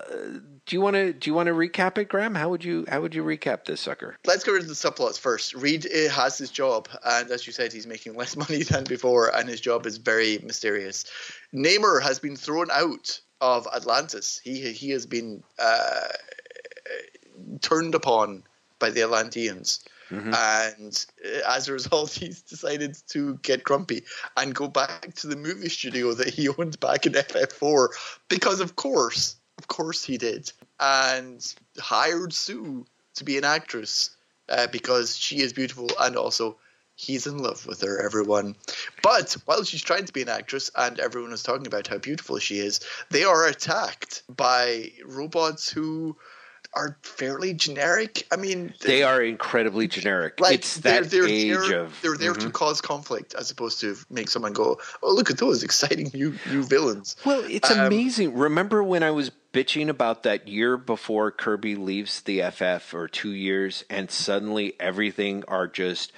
do 0.65 0.75
you 0.75 0.81
want 0.81 0.95
to 0.95 1.11
do 1.11 1.27
you 1.27 1.33
want 1.33 1.47
to 1.47 1.53
recap 1.53 1.97
it, 1.97 2.09
Graeme? 2.09 2.35
How 2.35 2.49
would 2.49 2.63
you 2.63 2.85
how 2.87 3.01
would 3.01 3.15
you 3.15 3.23
recap 3.23 3.65
this 3.65 3.81
sucker? 3.81 4.17
Let's 4.23 4.43
go 4.43 4.53
into 4.53 4.67
the 4.67 4.75
subplots 4.75 5.17
first. 5.17 5.55
Reed 5.55 5.87
uh, 5.87 6.09
has 6.09 6.37
his 6.37 6.51
job, 6.51 6.87
and 7.03 7.31
as 7.31 7.47
you 7.47 7.53
said, 7.53 7.73
he's 7.73 7.87
making 7.87 8.15
less 8.15 8.35
money 8.43 8.61
than 8.61 8.83
before, 8.83 9.35
and 9.35 9.49
his 9.49 9.61
job 9.61 9.87
is 9.87 9.97
very 9.97 10.37
mysterious. 10.43 11.05
Namor 11.55 12.03
has 12.03 12.19
been 12.19 12.35
thrown 12.35 12.69
out 12.71 13.19
of 13.41 13.67
Atlantis. 13.75 14.39
He 14.43 14.71
he 14.73 14.91
has 14.91 15.07
been 15.07 15.43
uh, 15.57 16.07
turned 17.61 17.95
upon 17.95 18.43
by 18.77 18.91
the 18.91 19.01
Atlanteans. 19.01 19.83
Mm-hmm. 20.13 20.33
And 20.33 21.05
uh, 21.25 21.55
as 21.55 21.67
a 21.67 21.73
result, 21.73 22.11
he's 22.13 22.41
decided 22.41 22.97
to 23.09 23.35
get 23.41 23.63
grumpy 23.63 24.03
and 24.37 24.53
go 24.53 24.67
back 24.67 25.13
to 25.15 25.27
the 25.27 25.35
movie 25.35 25.69
studio 25.69 26.13
that 26.13 26.29
he 26.29 26.49
owned 26.57 26.79
back 26.79 27.05
in 27.05 27.13
FF4 27.13 27.87
because, 28.29 28.59
of 28.59 28.75
course, 28.75 29.35
of 29.57 29.67
course 29.67 30.03
he 30.03 30.17
did, 30.17 30.51
and 30.79 31.55
hired 31.79 32.33
Sue 32.33 32.85
to 33.15 33.23
be 33.23 33.37
an 33.37 33.43
actress 33.43 34.11
uh, 34.49 34.67
because 34.67 35.17
she 35.17 35.41
is 35.41 35.53
beautiful 35.53 35.89
and 35.99 36.15
also 36.15 36.57
he's 36.95 37.25
in 37.25 37.37
love 37.37 37.65
with 37.65 37.81
her, 37.81 38.03
everyone. 38.03 38.55
But 39.01 39.35
while 39.45 39.63
she's 39.63 39.81
trying 39.81 40.05
to 40.05 40.13
be 40.13 40.21
an 40.21 40.29
actress 40.29 40.69
and 40.75 40.99
everyone 40.99 41.33
is 41.33 41.43
talking 41.43 41.67
about 41.67 41.87
how 41.87 41.97
beautiful 41.97 42.37
she 42.39 42.59
is, 42.59 42.79
they 43.09 43.23
are 43.23 43.47
attacked 43.47 44.23
by 44.35 44.91
robots 45.05 45.71
who 45.71 46.15
are 46.75 46.97
fairly 47.01 47.53
generic. 47.53 48.25
I 48.31 48.35
mean, 48.35 48.73
they 48.81 49.03
are 49.03 49.21
incredibly 49.21 49.87
generic. 49.87 50.39
Like, 50.39 50.55
it's 50.55 50.77
that 50.77 51.09
they're, 51.09 51.21
they're 51.21 51.27
age 51.27 51.69
there, 51.69 51.79
of 51.81 52.01
they're 52.01 52.17
there 52.17 52.33
mm-hmm. 52.33 52.47
to 52.47 52.51
cause 52.51 52.81
conflict 52.81 53.35
as 53.35 53.51
opposed 53.51 53.79
to 53.81 53.95
make 54.09 54.29
someone 54.29 54.53
go, 54.53 54.79
"Oh, 55.01 55.13
look 55.13 55.29
at 55.29 55.37
those 55.37 55.63
exciting 55.63 56.11
new 56.13 56.35
new 56.49 56.63
villains." 56.63 57.15
Well, 57.25 57.43
it's 57.47 57.71
um, 57.71 57.79
amazing. 57.79 58.35
Remember 58.35 58.83
when 58.83 59.03
I 59.03 59.11
was 59.11 59.31
bitching 59.53 59.87
about 59.87 60.23
that 60.23 60.47
year 60.47 60.77
before 60.77 61.31
Kirby 61.31 61.75
leaves 61.75 62.21
the 62.21 62.41
FF, 62.41 62.93
or 62.93 63.07
two 63.07 63.31
years, 63.31 63.83
and 63.89 64.09
suddenly 64.09 64.73
everything 64.79 65.43
are 65.47 65.67
just 65.67 66.11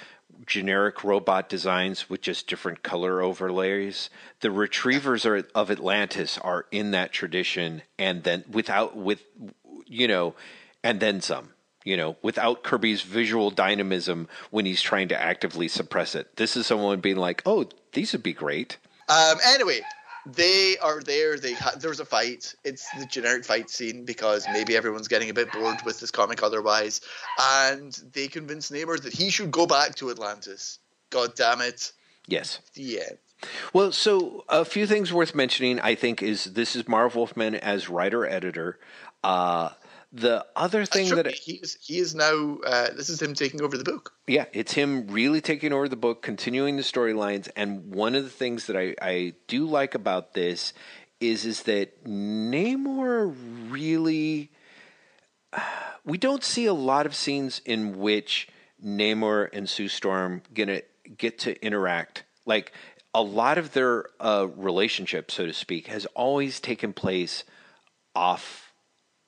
generic 0.46 1.04
robot 1.04 1.50
designs 1.50 2.10
with 2.10 2.22
just 2.22 2.48
different 2.48 2.84
color 2.84 3.22
overlays. 3.22 4.10
The 4.42 4.52
retrievers 4.52 5.26
are, 5.26 5.46
of 5.56 5.72
Atlantis 5.72 6.38
are 6.38 6.66
in 6.72 6.92
that 6.92 7.12
tradition, 7.12 7.82
and 7.98 8.24
then 8.24 8.44
without 8.50 8.96
with 8.96 9.24
you 9.86 10.08
know, 10.08 10.36
and 10.84 11.00
then 11.00 11.22
some. 11.22 11.50
You 11.84 11.98
know, 11.98 12.18
without 12.24 12.64
Kirby's 12.64 13.04
visual 13.04 13.52
dynamism 13.52 14.28
when 14.50 14.66
he's 14.66 14.82
trying 14.82 15.08
to 15.10 15.22
actively 15.22 15.68
suppress 15.68 16.16
it. 16.16 16.36
This 16.36 16.58
is 16.58 16.66
someone 16.66 17.00
being 17.00 17.18
like, 17.18 17.44
"Oh, 17.46 17.70
these 17.94 18.12
would 18.14 18.24
be 18.24 18.34
great." 18.34 18.78
Um, 19.08 19.38
anyway, 19.46 19.82
they 20.26 20.78
are 20.80 21.02
there. 21.02 21.38
They 21.38 21.54
ha- 21.54 21.76
there's 21.78 22.00
a 22.00 22.06
fight. 22.06 22.56
It's 22.64 22.90
the 22.98 23.06
generic 23.06 23.46
fight 23.46 23.70
scene 23.70 24.04
because 24.04 24.48
maybe 24.52 24.76
everyone's 24.76 25.08
getting 25.08 25.30
a 25.30 25.34
bit 25.34 25.52
bored 25.52 25.78
with 25.86 26.00
this 26.00 26.10
comic 26.10 26.42
otherwise, 26.42 27.02
and 27.40 27.94
they 28.14 28.28
convince 28.28 28.72
Namor 28.72 29.00
that 29.04 29.14
he 29.14 29.30
should 29.30 29.52
go 29.52 29.68
back 29.68 29.94
to 29.96 30.10
Atlantis. 30.10 30.80
God 31.12 31.36
damn 31.36 31.62
it! 31.62 31.92
Yes. 32.28 32.60
The 32.74 33.02
end. 33.02 33.18
Well, 33.74 33.92
so 33.92 34.44
a 34.50 34.66
few 34.66 34.88
things 34.88 35.14
worth 35.14 35.36
mentioning, 35.36 35.80
I 35.80 35.94
think, 35.94 36.24
is 36.24 36.46
this 36.46 36.76
is 36.76 36.88
Marv 36.88 37.16
Wolfman 37.16 37.56
as 37.56 37.90
writer 37.90 38.26
editor. 38.26 38.80
Uh, 39.26 39.70
the 40.14 40.46
other 40.56 40.86
thing 40.86 41.10
that 41.16 41.34
he 41.34 41.54
is 41.54 41.80
he 41.82 41.98
is 41.98 42.14
now 42.14 42.60
uh, 42.64 42.92
this 42.96 43.10
is 43.10 43.20
him 43.20 43.34
taking 43.34 43.64
over 43.64 43.76
the 43.76 43.84
book. 43.84 44.14
Yeah, 44.28 44.46
it's 44.54 44.74
him 44.74 45.08
really 45.08 45.42
taking 45.42 45.74
over 45.74 45.90
the 45.90 45.96
book, 45.96 46.22
continuing 46.22 46.78
the 46.78 46.84
storylines, 46.84 47.50
and 47.56 47.94
one 47.94 48.14
of 48.14 48.24
the 48.24 48.30
things 48.30 48.68
that 48.68 48.78
I, 48.78 48.96
I 49.02 49.34
do 49.48 49.66
like 49.66 49.96
about 49.96 50.36
this 50.36 50.74
is 51.20 51.44
is 51.44 51.64
that 51.64 52.06
Namor 52.06 53.36
really 53.72 54.52
we 56.06 56.20
don't 56.20 56.44
see 56.44 56.68
a 56.68 56.74
lot 56.74 57.08
of 57.08 57.16
scenes 57.16 57.62
in 57.66 57.98
which 57.98 58.48
Namor 58.86 59.50
and 59.52 59.68
Sue 59.68 59.88
Storm 59.88 60.44
gonna 60.54 60.82
get 61.18 61.40
to 61.40 61.66
interact 61.66 62.26
like 62.46 62.74
a 63.12 63.24
lot 63.24 63.58
of 63.58 63.74
their 63.74 64.06
uh, 64.20 64.48
relationship, 64.56 65.32
so 65.32 65.48
to 65.48 65.54
speak, 65.54 65.88
has 65.88 66.06
always 66.14 66.60
taken 66.60 66.94
place 66.94 67.44
off 68.16 68.65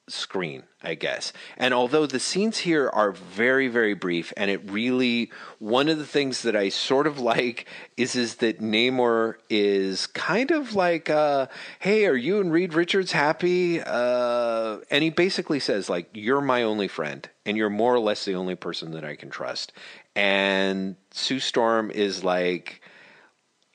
screen, 0.07 0.63
I 0.81 0.95
guess. 0.95 1.33
And 1.57 1.73
although 1.73 2.05
the 2.05 2.19
scenes 2.19 2.59
here 2.59 2.89
are 2.89 3.11
very, 3.11 3.67
very 3.67 3.93
brief, 3.93 4.31
and 4.37 4.49
it 4.49 4.69
really 4.69 5.31
one 5.59 5.89
of 5.89 5.97
the 5.97 6.05
things 6.05 6.41
that 6.43 6.55
I 6.55 6.69
sort 6.69 7.07
of 7.07 7.19
like 7.19 7.67
is 7.97 8.15
is 8.15 8.35
that 8.35 8.61
Namor 8.61 9.35
is 9.49 10.07
kind 10.07 10.51
of 10.51 10.73
like, 10.73 11.09
uh, 11.09 11.47
"Hey, 11.79 12.05
are 12.05 12.15
you 12.15 12.39
and 12.39 12.51
Reed 12.51 12.73
Richards 12.73 13.11
happy?" 13.11 13.81
Uh, 13.81 14.77
and 14.89 15.03
he 15.03 15.09
basically 15.09 15.59
says, 15.59 15.89
"Like, 15.89 16.09
you're 16.13 16.41
my 16.41 16.63
only 16.63 16.87
friend, 16.87 17.27
and 17.45 17.57
you're 17.57 17.69
more 17.69 17.93
or 17.93 17.99
less 17.99 18.25
the 18.25 18.35
only 18.35 18.55
person 18.55 18.91
that 18.91 19.03
I 19.03 19.15
can 19.15 19.29
trust." 19.29 19.73
And 20.15 20.95
Sue 21.11 21.39
Storm 21.39 21.91
is 21.91 22.23
like. 22.23 22.81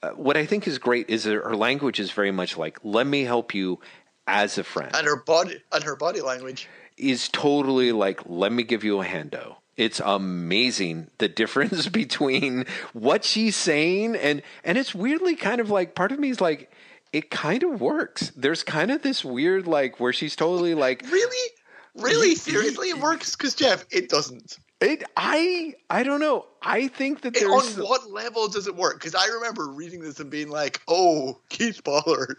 Uh, 0.04 0.10
what 0.16 0.36
I 0.36 0.46
think 0.46 0.66
is 0.66 0.78
great 0.78 1.08
is 1.08 1.26
her 1.26 1.54
language 1.54 2.00
is 2.00 2.10
very 2.10 2.32
much 2.32 2.58
like, 2.58 2.76
let 2.82 3.06
me 3.06 3.22
help 3.22 3.54
you 3.54 3.78
as 4.26 4.58
a 4.58 4.64
friend. 4.64 4.94
And 4.94 5.06
her 5.06 5.16
body 5.16 5.62
and 5.72 5.84
her 5.84 5.96
body 5.96 6.20
language 6.20 6.68
is 6.96 7.28
totally 7.28 7.92
like, 7.92 8.20
let 8.26 8.52
me 8.52 8.62
give 8.62 8.84
you 8.84 9.00
a 9.00 9.04
hando. 9.04 9.56
It's 9.76 10.00
amazing 10.04 11.08
the 11.18 11.28
difference 11.28 11.88
between 11.88 12.66
what 12.92 13.24
she's 13.24 13.56
saying 13.56 14.16
and 14.16 14.42
and 14.64 14.78
it's 14.78 14.94
weirdly 14.94 15.34
kind 15.34 15.60
of 15.60 15.70
like 15.70 15.94
part 15.94 16.12
of 16.12 16.18
me 16.18 16.30
is 16.30 16.40
like 16.40 16.70
it 17.12 17.30
kind 17.30 17.62
of 17.62 17.80
works. 17.80 18.32
There's 18.36 18.62
kind 18.62 18.90
of 18.90 19.02
this 19.02 19.24
weird 19.24 19.66
like 19.66 19.98
where 19.98 20.12
she's 20.12 20.36
totally 20.36 20.74
like 20.74 21.04
Really? 21.10 21.50
Really? 21.94 22.34
Seriously 22.34 22.90
it 22.90 22.98
works 22.98 23.34
cuz 23.36 23.54
Jeff, 23.54 23.84
it 23.90 24.08
doesn't. 24.08 24.58
It, 24.82 25.04
I 25.16 25.74
I 25.88 26.02
don't 26.02 26.20
know. 26.20 26.46
I 26.60 26.88
think 26.88 27.20
that 27.20 27.34
there's 27.34 27.78
on 27.78 27.84
what 27.84 28.10
level 28.10 28.48
does 28.48 28.66
it 28.66 28.74
work? 28.74 28.94
Because 28.94 29.14
I 29.14 29.26
remember 29.26 29.68
reading 29.68 30.00
this 30.00 30.18
and 30.18 30.28
being 30.28 30.48
like, 30.48 30.80
"Oh, 30.88 31.38
Keith 31.50 31.84
Pollard, 31.84 32.38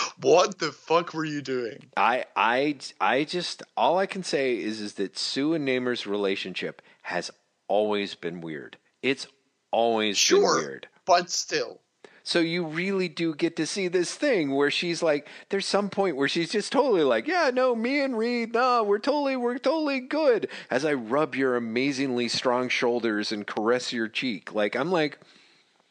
what 0.20 0.58
the 0.58 0.72
fuck 0.72 1.14
were 1.14 1.24
you 1.24 1.42
doing? 1.42 1.86
I 1.96 2.24
I 2.36 2.76
I 3.00 3.24
just 3.24 3.62
all 3.76 3.98
I 3.98 4.06
can 4.06 4.22
say 4.22 4.58
is 4.58 4.80
is 4.80 4.94
that 4.94 5.18
Sue 5.18 5.54
and 5.54 5.66
Namor's 5.66 6.06
relationship 6.06 6.82
has 7.02 7.30
always 7.68 8.14
been 8.14 8.40
weird. 8.40 8.76
It's 9.02 9.26
always 9.70 10.18
sure, 10.18 10.56
been 10.56 10.64
weird. 10.66 10.88
But 11.04 11.30
still. 11.30 11.80
So 12.24 12.38
you 12.38 12.64
really 12.64 13.08
do 13.08 13.34
get 13.34 13.56
to 13.56 13.66
see 13.66 13.88
this 13.88 14.14
thing 14.14 14.52
where 14.54 14.70
she's 14.70 15.02
like, 15.02 15.26
there's 15.48 15.66
some 15.66 15.90
point 15.90 16.16
where 16.16 16.28
she's 16.28 16.50
just 16.50 16.70
totally 16.70 17.02
like, 17.02 17.26
yeah, 17.26 17.50
no, 17.52 17.74
me 17.74 18.00
and 18.00 18.16
Reed, 18.16 18.54
no, 18.54 18.84
we're 18.84 19.00
totally, 19.00 19.36
we're 19.36 19.58
totally 19.58 19.98
good. 19.98 20.48
As 20.70 20.84
I 20.84 20.92
rub 20.92 21.34
your 21.34 21.56
amazingly 21.56 22.28
strong 22.28 22.68
shoulders 22.68 23.32
and 23.32 23.44
caress 23.44 23.92
your 23.92 24.06
cheek, 24.06 24.54
like 24.54 24.76
I'm 24.76 24.92
like, 24.92 25.18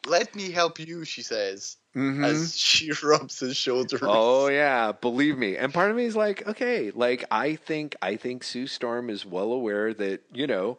let 0.08 0.36
me 0.36 0.52
help 0.52 0.80
you, 0.80 1.06
she 1.06 1.22
says. 1.22 1.78
Mm-hmm. 1.96 2.24
As 2.24 2.58
she 2.58 2.92
rubs 3.04 3.40
his 3.40 3.58
shoulder. 3.58 4.00
Oh 4.02 4.48
yeah, 4.48 4.92
believe 4.92 5.38
me. 5.38 5.58
And 5.58 5.74
part 5.74 5.92
of 5.92 5.98
me 5.98 6.06
is 6.06 6.16
like, 6.16 6.48
okay, 6.48 6.92
like 6.92 7.24
I 7.30 7.56
think 7.56 7.96
I 8.02 8.16
think 8.16 8.44
Sue 8.44 8.68
Storm 8.68 9.10
is 9.10 9.26
well 9.26 9.52
aware 9.52 9.94
that 9.94 10.22
you 10.34 10.48
know, 10.48 10.78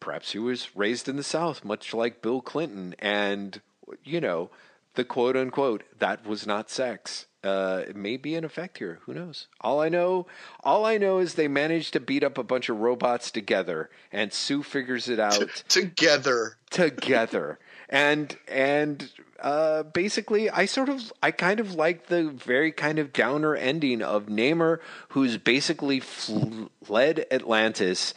perhaps 0.00 0.32
he 0.32 0.38
was 0.38 0.74
raised 0.74 1.08
in 1.08 1.16
the 1.16 1.22
South, 1.22 1.64
much 1.64 1.92
like 1.94 2.22
Bill 2.22 2.40
Clinton, 2.40 2.94
and 2.98 3.60
you 4.04 4.20
know, 4.20 4.50
the 4.94 5.04
quote 5.04 5.36
unquote 5.36 5.84
that 5.98 6.26
was 6.26 6.46
not 6.46 6.70
sex. 6.70 7.26
Uh, 7.44 7.84
it 7.86 7.94
may 7.94 8.16
be 8.16 8.34
in 8.34 8.44
effect 8.44 8.78
here. 8.78 8.98
Who 9.02 9.14
knows? 9.14 9.46
All 9.60 9.80
I 9.80 9.88
know, 9.88 10.26
all 10.64 10.84
I 10.84 10.98
know 10.98 11.18
is 11.18 11.34
they 11.34 11.46
managed 11.46 11.92
to 11.92 12.00
beat 12.00 12.24
up 12.24 12.38
a 12.38 12.42
bunch 12.42 12.68
of 12.68 12.78
robots 12.78 13.30
together, 13.30 13.88
and 14.10 14.32
Sue 14.32 14.64
figures 14.64 15.08
it 15.08 15.20
out 15.20 15.62
together. 15.68 16.56
Together 16.70 17.60
and 17.88 18.36
and 18.48 19.10
uh, 19.40 19.82
basically, 19.82 20.48
I 20.50 20.66
sort 20.66 20.88
of, 20.88 21.12
I 21.22 21.30
kind 21.30 21.60
of 21.60 21.74
like 21.74 22.06
the 22.06 22.24
very 22.24 22.72
kind 22.72 22.98
of 22.98 23.12
downer 23.12 23.54
ending 23.54 24.02
of 24.02 24.26
Namor, 24.26 24.80
who's 25.10 25.36
basically 25.38 26.00
fled 26.00 27.26
Atlantis. 27.30 28.14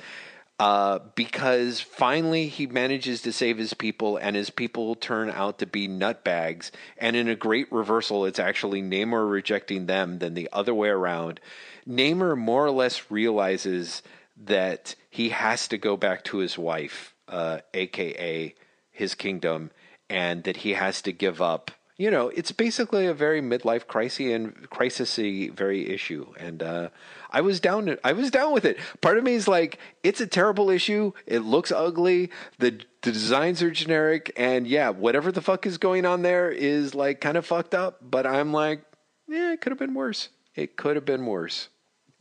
Uh, 0.59 0.99
because 1.15 1.79
finally 1.79 2.47
he 2.49 2.67
manages 2.67 3.21
to 3.21 3.31
save 3.31 3.57
his 3.57 3.73
people, 3.73 4.17
and 4.17 4.35
his 4.35 4.49
people 4.49 4.93
turn 4.93 5.29
out 5.29 5.57
to 5.57 5.65
be 5.65 5.87
nutbags. 5.87 6.69
And 6.97 7.15
in 7.15 7.29
a 7.29 7.35
great 7.35 7.71
reversal, 7.71 8.25
it's 8.25 8.39
actually 8.39 8.81
Namor 8.81 9.31
rejecting 9.31 9.85
them 9.85 10.19
than 10.19 10.33
the 10.33 10.49
other 10.51 10.73
way 10.73 10.89
around. 10.89 11.39
Namor 11.87 12.37
more 12.37 12.65
or 12.65 12.71
less 12.71 13.09
realizes 13.09 14.03
that 14.35 14.95
he 15.09 15.29
has 15.29 15.69
to 15.69 15.77
go 15.77 15.95
back 15.95 16.25
to 16.25 16.39
his 16.39 16.57
wife, 16.57 17.15
uh, 17.29 17.59
aka 17.73 18.53
his 18.99 19.15
kingdom 19.15 19.71
and 20.09 20.43
that 20.43 20.57
he 20.57 20.73
has 20.73 21.01
to 21.01 21.11
give 21.11 21.41
up 21.41 21.71
you 21.99 22.09
know, 22.09 22.29
it's 22.29 22.53
basically 22.53 23.07
a 23.07 23.13
very 23.13 23.41
midlife 23.41 23.85
crisis 23.85 24.31
and 24.31 24.69
crisisy 24.69 25.51
very 25.51 25.89
issue, 25.89 26.27
and 26.37 26.63
uh, 26.63 26.89
I 27.29 27.41
was 27.41 27.59
down. 27.59 27.97
I 28.05 28.13
was 28.13 28.31
down 28.31 28.53
with 28.53 28.63
it. 28.63 28.77
Part 29.01 29.17
of 29.17 29.25
me 29.25 29.33
is 29.33 29.49
like, 29.49 29.79
it's 30.01 30.21
a 30.21 30.25
terrible 30.25 30.69
issue. 30.69 31.11
It 31.27 31.39
looks 31.39 31.73
ugly. 31.73 32.29
The 32.57 32.79
the 33.01 33.11
designs 33.11 33.61
are 33.61 33.69
generic, 33.69 34.31
and 34.37 34.65
yeah, 34.65 34.91
whatever 34.91 35.29
the 35.29 35.41
fuck 35.41 35.65
is 35.65 35.77
going 35.77 36.05
on 36.05 36.21
there 36.21 36.49
is 36.49 36.95
like 36.95 37.19
kind 37.19 37.35
of 37.35 37.45
fucked 37.45 37.75
up. 37.75 37.97
But 38.01 38.25
I'm 38.25 38.53
like, 38.53 38.81
yeah, 39.27 39.51
it 39.51 39.59
could 39.59 39.73
have 39.73 39.79
been 39.79 39.93
worse. 39.93 40.29
It 40.55 40.77
could 40.77 40.95
have 40.95 41.05
been 41.05 41.25
worse. 41.25 41.67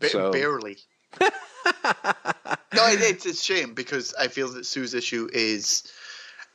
Ba- 0.00 0.09
So- 0.09 0.32
Barely. 0.32 0.78
no, 1.20 1.28
it, 2.74 3.00
it's 3.00 3.26
a 3.26 3.34
shame 3.34 3.74
because 3.74 4.12
I 4.18 4.26
feel 4.26 4.48
that 4.55 4.66
Sue's 4.66 4.92
issue 4.92 5.28
is. 5.32 5.84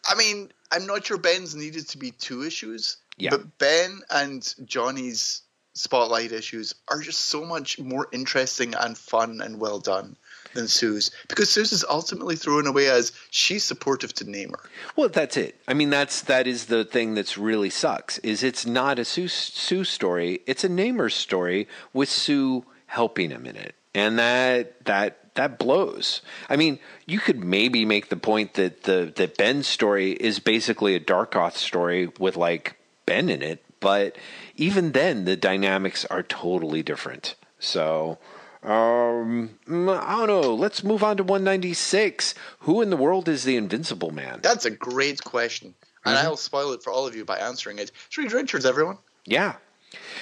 I 0.07 0.15
mean, 0.15 0.51
I'm 0.71 0.85
not 0.85 1.05
sure 1.05 1.17
Ben's 1.17 1.55
needed 1.55 1.87
to 1.89 1.97
be 1.97 2.11
two 2.11 2.43
issues, 2.43 2.97
Yeah. 3.17 3.31
but 3.31 3.57
Ben 3.57 4.01
and 4.09 4.53
Johnny's 4.65 5.41
spotlight 5.75 6.31
issues 6.31 6.75
are 6.87 6.99
just 7.01 7.19
so 7.21 7.43
much 7.45 7.79
more 7.79 8.07
interesting 8.11 8.75
and 8.75 8.95
fun 8.97 9.41
and 9.41 9.59
well 9.59 9.79
done 9.79 10.15
than 10.53 10.67
Sue's 10.67 11.09
because 11.27 11.49
Sue's 11.49 11.71
is 11.71 11.83
ultimately 11.89 12.35
thrown 12.35 12.67
away 12.67 12.87
as 12.87 13.11
she's 13.31 13.63
supportive 13.63 14.13
to 14.15 14.25
Namor. 14.25 14.65
Well, 14.95 15.09
that's 15.09 15.35
it. 15.35 15.59
I 15.67 15.73
mean, 15.73 15.89
that's 15.89 16.21
that 16.21 16.45
is 16.45 16.65
the 16.67 16.85
thing 16.85 17.15
that's 17.15 17.39
really 17.39 17.71
sucks. 17.71 18.19
Is 18.19 18.43
it's 18.43 18.65
not 18.67 18.99
a 18.99 19.05
Sue, 19.05 19.27
Sue 19.27 19.83
story. 19.83 20.41
It's 20.45 20.63
a 20.63 20.69
Namor 20.69 21.11
story 21.11 21.67
with 21.91 22.09
Sue 22.09 22.65
helping 22.85 23.31
him 23.31 23.47
in 23.47 23.55
it, 23.55 23.73
and 23.95 24.19
that 24.19 24.85
that 24.85 25.22
that 25.35 25.57
blows. 25.57 26.21
I 26.49 26.55
mean, 26.55 26.79
you 27.05 27.19
could 27.19 27.43
maybe 27.43 27.85
make 27.85 28.09
the 28.09 28.17
point 28.17 28.53
that 28.55 28.83
the 28.83 29.11
that 29.15 29.37
Ben's 29.37 29.67
story 29.67 30.11
is 30.11 30.39
basically 30.39 30.95
a 30.95 30.99
Darkoth 30.99 31.55
story 31.55 32.07
with 32.19 32.35
like 32.35 32.75
Ben 33.05 33.29
in 33.29 33.41
it, 33.41 33.63
but 33.79 34.15
even 34.55 34.91
then, 34.91 35.25
the 35.25 35.35
dynamics 35.35 36.05
are 36.05 36.23
totally 36.23 36.83
different. 36.83 37.35
So. 37.59 38.17
Um, 38.63 39.59
mm, 39.67 40.01
I 40.01 40.25
don't 40.25 40.27
know. 40.27 40.55
Let's 40.55 40.85
move 40.85 41.03
on 41.03 41.17
to 41.17 41.23
196. 41.23 42.33
Who 42.59 42.81
in 42.81 42.91
the 42.91 42.95
world 42.95 43.27
is 43.27 43.43
the 43.43 43.57
Invincible 43.57 44.11
Man? 44.11 44.39
That's 44.41 44.63
a 44.63 44.71
great 44.71 45.21
question, 45.21 45.75
and 46.05 46.15
I'll 46.15 46.37
spoil 46.37 46.71
it 46.71 46.81
for 46.81 46.89
all 46.93 47.05
of 47.05 47.13
you 47.13 47.25
by 47.25 47.39
answering 47.39 47.79
it. 47.79 47.91
It's 48.07 48.17
Reed 48.17 48.31
Richards, 48.31 48.65
everyone. 48.65 48.99
Yeah. 49.25 49.55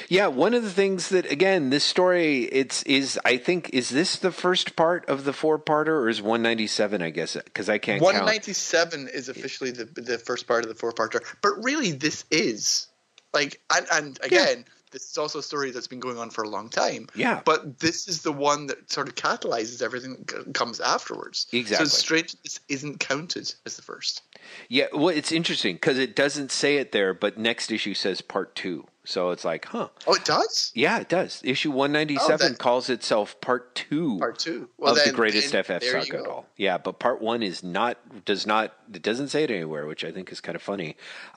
Yeah, 0.10 0.28
one 0.28 0.54
of 0.54 0.64
the 0.64 0.70
things 0.70 1.10
that 1.10 1.30
again, 1.32 1.70
this 1.70 1.84
story 1.84 2.44
it's 2.44 2.84
is 2.84 3.20
I 3.26 3.38
think 3.38 3.70
is 3.74 3.90
this 3.90 4.18
the 4.18 4.32
first 4.32 4.76
part 4.76 5.08
of 5.08 5.24
the 5.24 5.34
four-parter 5.34 5.88
or 5.88 6.10
is 6.10 6.22
197 6.22 7.02
I 7.02 7.10
guess 7.10 7.38
cuz 7.54 7.70
I 7.70 7.78
can't 7.78 8.02
197 8.02 9.08
is 9.10 9.30
officially 9.30 9.72
the 9.72 9.86
the 9.86 10.18
first 10.18 10.48
part 10.48 10.64
of 10.64 10.70
the 10.70 10.76
four 10.76 10.92
parter, 10.92 11.22
but 11.42 11.64
really 11.64 11.92
this 11.92 12.26
is 12.32 12.88
like 13.34 13.62
and, 13.74 13.88
and 13.92 14.20
again 14.24 14.66
this 14.92 15.10
is 15.10 15.18
also 15.18 15.40
a 15.40 15.44
story 15.44 15.72
that's 15.72 15.88
been 15.88 16.00
going 16.00 16.18
on 16.18 16.30
for 16.30 16.44
a 16.44 16.50
long 16.50 16.70
time. 16.70 17.08
Yeah. 17.16 17.42
But 17.46 17.80
this 17.80 18.08
is 18.08 18.22
the 18.22 18.32
one 18.32 18.68
that 18.68 18.92
sort 18.92 19.08
of 19.08 19.16
catalyzes 19.16 19.82
everything 19.82 20.26
that 20.28 20.54
comes 20.54 20.80
afterwards. 20.82 21.48
Exactly. 21.54 21.78
So 21.78 21.84
it's 21.84 21.98
strange 21.98 22.36
this 22.44 22.60
isn't 22.68 23.00
counted 23.00 23.54
as 23.66 23.78
the 23.78 23.82
first. 23.82 24.22
Yeah, 24.68 24.88
well 24.94 25.10
it's 25.10 25.32
interesting 25.32 25.78
cuz 25.78 25.98
it 25.98 26.16
doesn't 26.16 26.52
say 26.52 26.78
it 26.78 26.92
there 26.92 27.14
but 27.14 27.38
next 27.38 27.72
issue 27.72 27.94
says 27.94 28.22
part 28.22 28.56
2. 28.56 28.86
So 29.04 29.32
it's 29.32 29.44
like, 29.44 29.66
huh. 29.66 29.88
Oh, 30.06 30.14
it 30.14 30.26
does. 30.26 30.72
Yeah, 30.76 31.00
it 31.00 31.10
does. 31.10 31.42
Issue 31.44 31.72
197 31.72 32.34
Oh, 32.34 32.38
that- 32.50 32.58
calls 32.60 32.90
itself 32.90 33.40
part 33.42 33.74
2. 33.76 34.20
Part 34.20 34.38
two. 34.40 34.70
Well, 34.78 34.96
of 34.96 35.04
the 35.04 35.12
greatest 35.12 35.52
then 35.52 35.64
FF 35.64 35.84
saga 35.84 36.20
at 36.20 36.28
all. 36.28 36.46
Yeah, 36.56 36.78
but 36.78 37.00
part 37.00 37.22
one 37.22 37.42
is 37.42 37.64
not 37.64 38.26
does 38.26 38.46
not 38.46 38.74
it 38.94 39.02
doesn't 39.02 39.30
say 39.30 39.44
it 39.44 39.52
anywhere, 39.52 39.88
which 39.88 40.04
I 40.06 40.12
think 40.12 40.32
is 40.32 40.40
kind 40.40 40.56
of 40.56 40.62
funny. 40.62 40.96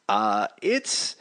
Uh, 0.08 0.48
it's 0.60 1.16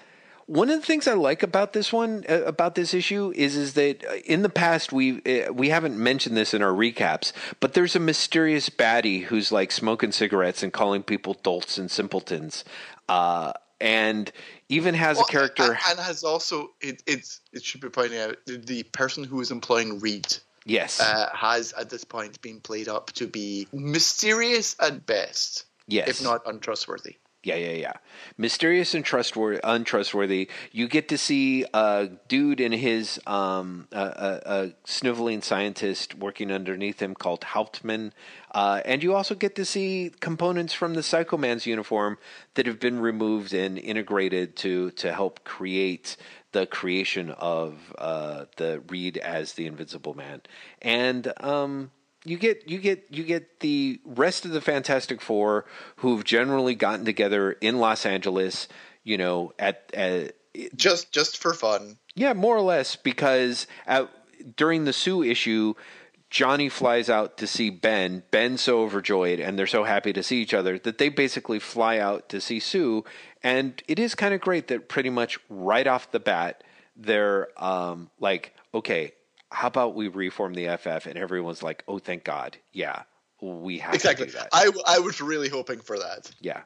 one 0.46 0.70
of 0.70 0.82
the 0.82 0.86
things 0.86 1.08
I 1.08 1.14
like 1.14 1.42
about 1.44 1.72
this 1.72 1.94
one 1.94 2.26
uh, 2.28 2.44
about 2.44 2.76
this 2.76 2.94
issue 2.94 3.32
is 3.34 3.56
is 3.56 3.76
that 3.76 4.04
in 4.26 4.42
the 4.42 4.50
past 4.50 4.92
we 4.92 5.22
uh, 5.22 5.54
we 5.54 5.70
haven't 5.70 5.98
mentioned 5.98 6.36
this 6.36 6.54
in 6.54 6.62
our 6.62 6.74
recaps, 6.74 7.32
but 7.62 7.74
there's 7.74 7.96
a 7.96 8.00
mysterious 8.02 8.68
baddie 8.70 9.24
who's 9.24 9.54
like 9.54 9.72
smoking 9.72 10.12
cigarettes 10.12 10.62
and 10.62 10.74
calling 10.74 11.04
people 11.04 11.36
dolts 11.44 11.78
and 11.78 11.90
simpletons, 11.90 12.66
uh, 13.08 13.54
and 13.80 14.34
even 14.74 14.94
has 14.94 15.18
Well, 15.18 15.26
a 15.28 15.32
character. 15.32 15.64
and, 15.64 15.78
and 15.90 16.00
has 16.00 16.24
also 16.24 16.72
it, 16.82 17.04
it's 17.06 17.42
it 17.52 17.64
should 17.64 17.82
be 17.82 17.90
pointing 17.90 18.20
out 18.20 18.38
the, 18.46 18.58
the 18.58 18.84
person 18.84 19.24
who 19.24 19.40
is 19.42 19.52
employing 19.52 20.00
Reed 20.00 20.28
yes, 20.66 21.00
uh, 21.00 21.30
has 21.34 21.74
at 21.74 21.90
this 21.90 22.04
point 22.04 22.42
been 22.42 22.60
played 22.60 22.88
up 22.88 23.12
to 23.14 23.28
be 23.28 23.68
mysterious 23.74 24.76
at 24.80 25.06
best, 25.06 25.66
yes, 25.88 26.08
if 26.08 26.24
not 26.24 26.42
untrustworthy. 26.46 27.18
Yeah, 27.44 27.56
yeah, 27.56 27.72
yeah. 27.72 27.94
Mysterious 28.38 28.94
and 28.94 29.04
trustworthy, 29.04 29.60
untrustworthy. 29.66 30.50
You 30.72 30.88
get 30.88 31.10
to 31.10 31.18
see 31.18 31.66
a 31.74 32.10
dude 32.30 32.62
and 32.62 32.74
his 32.74 33.20
um, 33.28 33.90
a, 33.92 34.00
a, 34.00 34.42
a 34.46 34.74
sniveling 34.86 35.42
scientist 35.42 36.16
working 36.16 36.52
underneath 36.54 37.02
him 37.02 37.14
called 37.14 37.44
Hauptmann, 37.44 38.14
uh, 38.52 38.82
and 38.86 39.04
you 39.04 39.14
also 39.14 39.36
get 39.36 39.56
to 39.56 39.66
see 39.66 40.14
components 40.22 40.74
from 40.74 40.94
the 40.94 41.04
Psycho 41.04 41.36
Man's 41.36 41.66
uniform 41.66 42.18
that 42.54 42.66
have 42.66 42.80
been 42.80 43.02
removed 43.02 43.54
and 43.54 43.78
integrated 43.78 44.56
to 44.58 44.92
to 44.92 45.12
help 45.12 45.44
create 45.44 46.16
the 46.54 46.66
creation 46.66 47.32
of 47.32 47.94
uh, 47.98 48.46
the 48.56 48.82
Reed 48.88 49.18
as 49.18 49.54
the 49.54 49.68
Invincible 49.68 50.14
Man, 50.14 50.42
and 50.82 51.34
um, 51.42 51.92
you 52.26 52.38
get 52.38 52.70
you 52.70 52.80
get 52.80 53.06
you 53.10 53.24
get 53.24 53.60
the 53.60 54.00
rest 54.06 54.46
of 54.46 54.52
the 54.52 54.62
Fantastic 54.62 55.22
Four 55.22 55.66
who've 55.98 56.24
generally 56.24 56.76
gotten 56.76 57.06
together 57.06 57.54
in 57.54 57.80
Los 57.80 58.06
Angeles, 58.06 58.68
you 59.04 59.18
know, 59.18 59.54
at, 59.60 59.90
at 59.94 60.36
Just 60.76 61.12
just 61.12 61.38
for 61.38 61.54
fun. 61.54 61.98
yeah, 62.16 62.34
more 62.34 62.56
or 62.56 62.62
less 62.62 62.96
because 62.96 63.68
at, 63.86 64.10
during 64.56 64.86
the 64.86 64.94
Sue 64.94 65.24
issue, 65.24 65.74
Johnny 66.30 66.70
flies 66.70 67.10
out 67.10 67.38
to 67.38 67.48
see 67.48 67.70
Ben. 67.70 68.24
Ben's 68.32 68.62
so 68.62 68.82
overjoyed 68.82 69.40
and 69.40 69.58
they're 69.60 69.68
so 69.68 69.84
happy 69.84 70.14
to 70.14 70.24
see 70.24 70.42
each 70.42 70.54
other 70.54 70.80
that 70.80 70.98
they 70.98 71.10
basically 71.10 71.60
fly 71.60 72.00
out 72.00 72.30
to 72.30 72.42
see 72.42 72.60
Sue. 72.60 73.04
And 73.44 73.82
it 73.88 74.00
is 74.00 74.16
kind 74.16 74.34
of 74.34 74.42
great 74.42 74.68
that 74.70 74.90
pretty 74.90 75.10
much 75.10 75.38
right 75.50 75.86
off 75.86 76.12
the 76.12 76.20
bat, 76.20 76.64
they're 76.96 77.50
um, 77.62 78.10
like, 78.20 78.56
okay, 78.74 79.12
how 79.54 79.68
about 79.68 79.96
we 79.96 80.08
reform 80.08 80.54
the 80.54 80.76
FF? 80.78 81.06
And 81.06 81.18
everyone's 81.18 81.64
like, 81.64 81.84
oh, 81.88 82.00
thank 82.00 82.24
God. 82.24 82.58
Yeah, 82.72 83.04
we 83.42 83.80
have 83.80 83.94
Exactly. 83.94 84.26
to 84.28 84.32
do 84.32 84.38
that. 84.38 84.50
I, 84.54 84.72
I 84.88 85.00
was 85.00 85.20
really 85.22 85.50
hoping 85.50 85.80
for 85.80 86.00
that. 86.00 86.32
Yeah. 86.40 86.62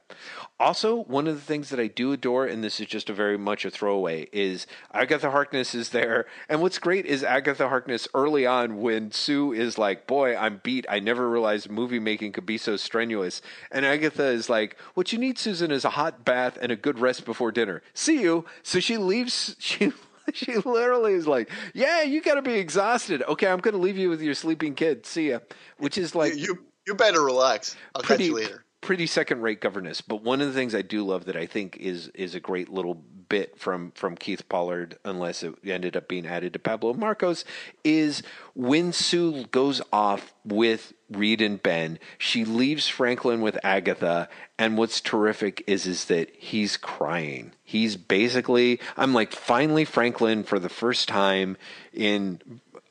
Also, 0.60 1.04
one 1.06 1.28
of 1.28 1.34
the 1.36 1.42
things 1.42 1.70
that 1.70 1.80
I 1.80 1.88
do 1.88 2.12
adore, 2.12 2.46
and 2.46 2.64
this 2.64 2.80
is 2.80 2.86
just 2.88 3.10
a 3.10 3.14
very 3.14 3.38
much 3.38 3.66
a 3.66 3.72
throwaway, 3.72 4.28
is 4.32 4.68
Agatha 4.94 5.32
Harkness 5.32 5.74
is 5.74 5.90
there. 5.90 6.26
And 6.48 6.62
what's 6.62 6.78
great 6.80 7.06
is 7.08 7.24
Agatha 7.24 7.68
Harkness 7.70 8.08
early 8.14 8.46
on 8.46 8.78
when 8.80 9.12
Sue 9.12 9.54
is 9.54 9.78
like, 9.80 10.06
Boy, 10.08 10.36
I'm 10.36 10.62
beat. 10.64 10.86
I 10.88 11.00
never 11.00 11.30
realized 11.30 11.70
movie 11.70 12.00
making 12.00 12.32
could 12.34 12.46
be 12.46 12.58
so 12.60 12.76
strenuous. 12.76 13.42
And 13.72 13.84
Agatha 13.86 14.26
is 14.28 14.48
like, 14.50 14.78
What 14.94 15.12
you 15.12 15.18
need, 15.18 15.38
Susan, 15.40 15.72
is 15.72 15.84
a 15.84 15.92
hot 15.92 16.24
bath 16.26 16.58
and 16.62 16.72
a 16.72 16.76
good 16.76 17.00
rest 17.00 17.26
before 17.26 17.52
dinner. 17.52 17.82
See 17.96 18.22
you. 18.22 18.46
So 18.64 18.80
she 18.80 18.98
leaves. 18.98 19.56
She. 19.68 19.92
She 20.34 20.56
literally 20.58 21.14
is 21.14 21.26
like, 21.26 21.50
"Yeah, 21.74 22.02
you 22.02 22.22
got 22.22 22.36
to 22.36 22.42
be 22.42 22.56
exhausted. 22.56 23.24
Okay, 23.24 23.48
I'm 23.48 23.60
going 23.60 23.74
to 23.74 23.80
leave 23.80 23.98
you 23.98 24.10
with 24.10 24.22
your 24.22 24.34
sleeping 24.34 24.76
kid. 24.76 25.06
See 25.06 25.30
ya." 25.30 25.40
Which 25.78 25.98
is 25.98 26.16
like 26.16 26.34
you, 26.36 26.40
you 26.40 26.66
you 26.88 26.96
better 26.96 27.24
relax. 27.24 27.76
I'll 27.96 28.02
catch 28.02 28.20
you 28.20 28.36
later. 28.36 28.66
Pretty 28.88 29.06
second 29.06 29.42
rate 29.42 29.60
governess. 29.60 30.00
But 30.00 30.24
one 30.24 30.40
of 30.40 30.48
the 30.48 30.54
things 30.54 30.74
I 30.74 30.82
do 30.82 31.04
love 31.04 31.26
that 31.26 31.36
I 31.36 31.46
think 31.46 31.76
is 31.76 32.08
is 32.16 32.34
a 32.36 32.40
great 32.40 32.70
little 32.70 32.94
bit 32.94 33.60
from 33.60 33.92
from 33.92 34.16
Keith 34.16 34.48
Pollard, 34.48 34.98
unless 35.04 35.44
it 35.44 35.56
ended 35.66 35.98
up 35.98 36.08
being 36.08 36.26
added 36.26 36.54
to 36.54 36.60
Pablo 36.60 36.94
Marcos, 36.94 37.44
is 37.84 38.24
when 38.56 38.94
Sue 38.94 39.44
goes 39.48 39.82
off 39.92 40.34
with 40.46 40.94
Reed 41.12 41.42
and 41.42 41.62
Ben, 41.62 42.00
she 42.18 42.46
leaves 42.46 42.88
Franklin 42.88 43.42
with 43.42 43.60
Agatha, 43.62 44.30
and 44.58 44.78
what's 44.78 45.02
terrific 45.02 45.66
is 45.68 45.86
is 45.86 46.06
that 46.06 46.34
he's 46.38 46.78
crying. 46.78 47.52
He's 47.66 47.98
basically 47.98 48.80
I'm 48.96 49.14
like 49.14 49.34
finally 49.34 49.84
Franklin 49.84 50.46
for 50.46 50.60
the 50.60 50.70
first 50.70 51.10
time 51.10 51.58
in 51.92 52.40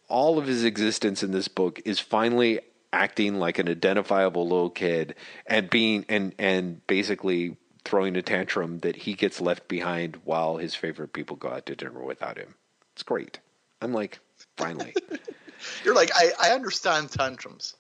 all 0.08 0.36
of 0.36 0.46
his 0.46 0.62
existence 0.62 1.22
in 1.22 1.32
this 1.32 1.48
book 1.48 1.80
is 1.86 2.00
finally 2.00 2.60
acting 2.96 3.38
like 3.38 3.58
an 3.58 3.68
identifiable 3.68 4.48
little 4.48 4.70
kid 4.70 5.14
and 5.46 5.68
being 5.68 6.06
and 6.08 6.34
and 6.38 6.84
basically 6.86 7.56
throwing 7.84 8.16
a 8.16 8.22
tantrum 8.22 8.78
that 8.78 8.96
he 8.96 9.12
gets 9.12 9.40
left 9.40 9.68
behind 9.68 10.16
while 10.24 10.56
his 10.56 10.74
favorite 10.74 11.12
people 11.12 11.36
go 11.36 11.48
out 11.48 11.66
to 11.66 11.76
dinner 11.76 12.02
without 12.02 12.38
him. 12.38 12.54
It's 12.94 13.02
great. 13.02 13.38
I'm 13.82 13.92
like, 13.92 14.18
finally. 14.56 14.94
You're 15.84 15.94
like 15.94 16.10
I, 16.14 16.32
I 16.40 16.50
understand 16.50 17.10
tantrums. 17.10 17.74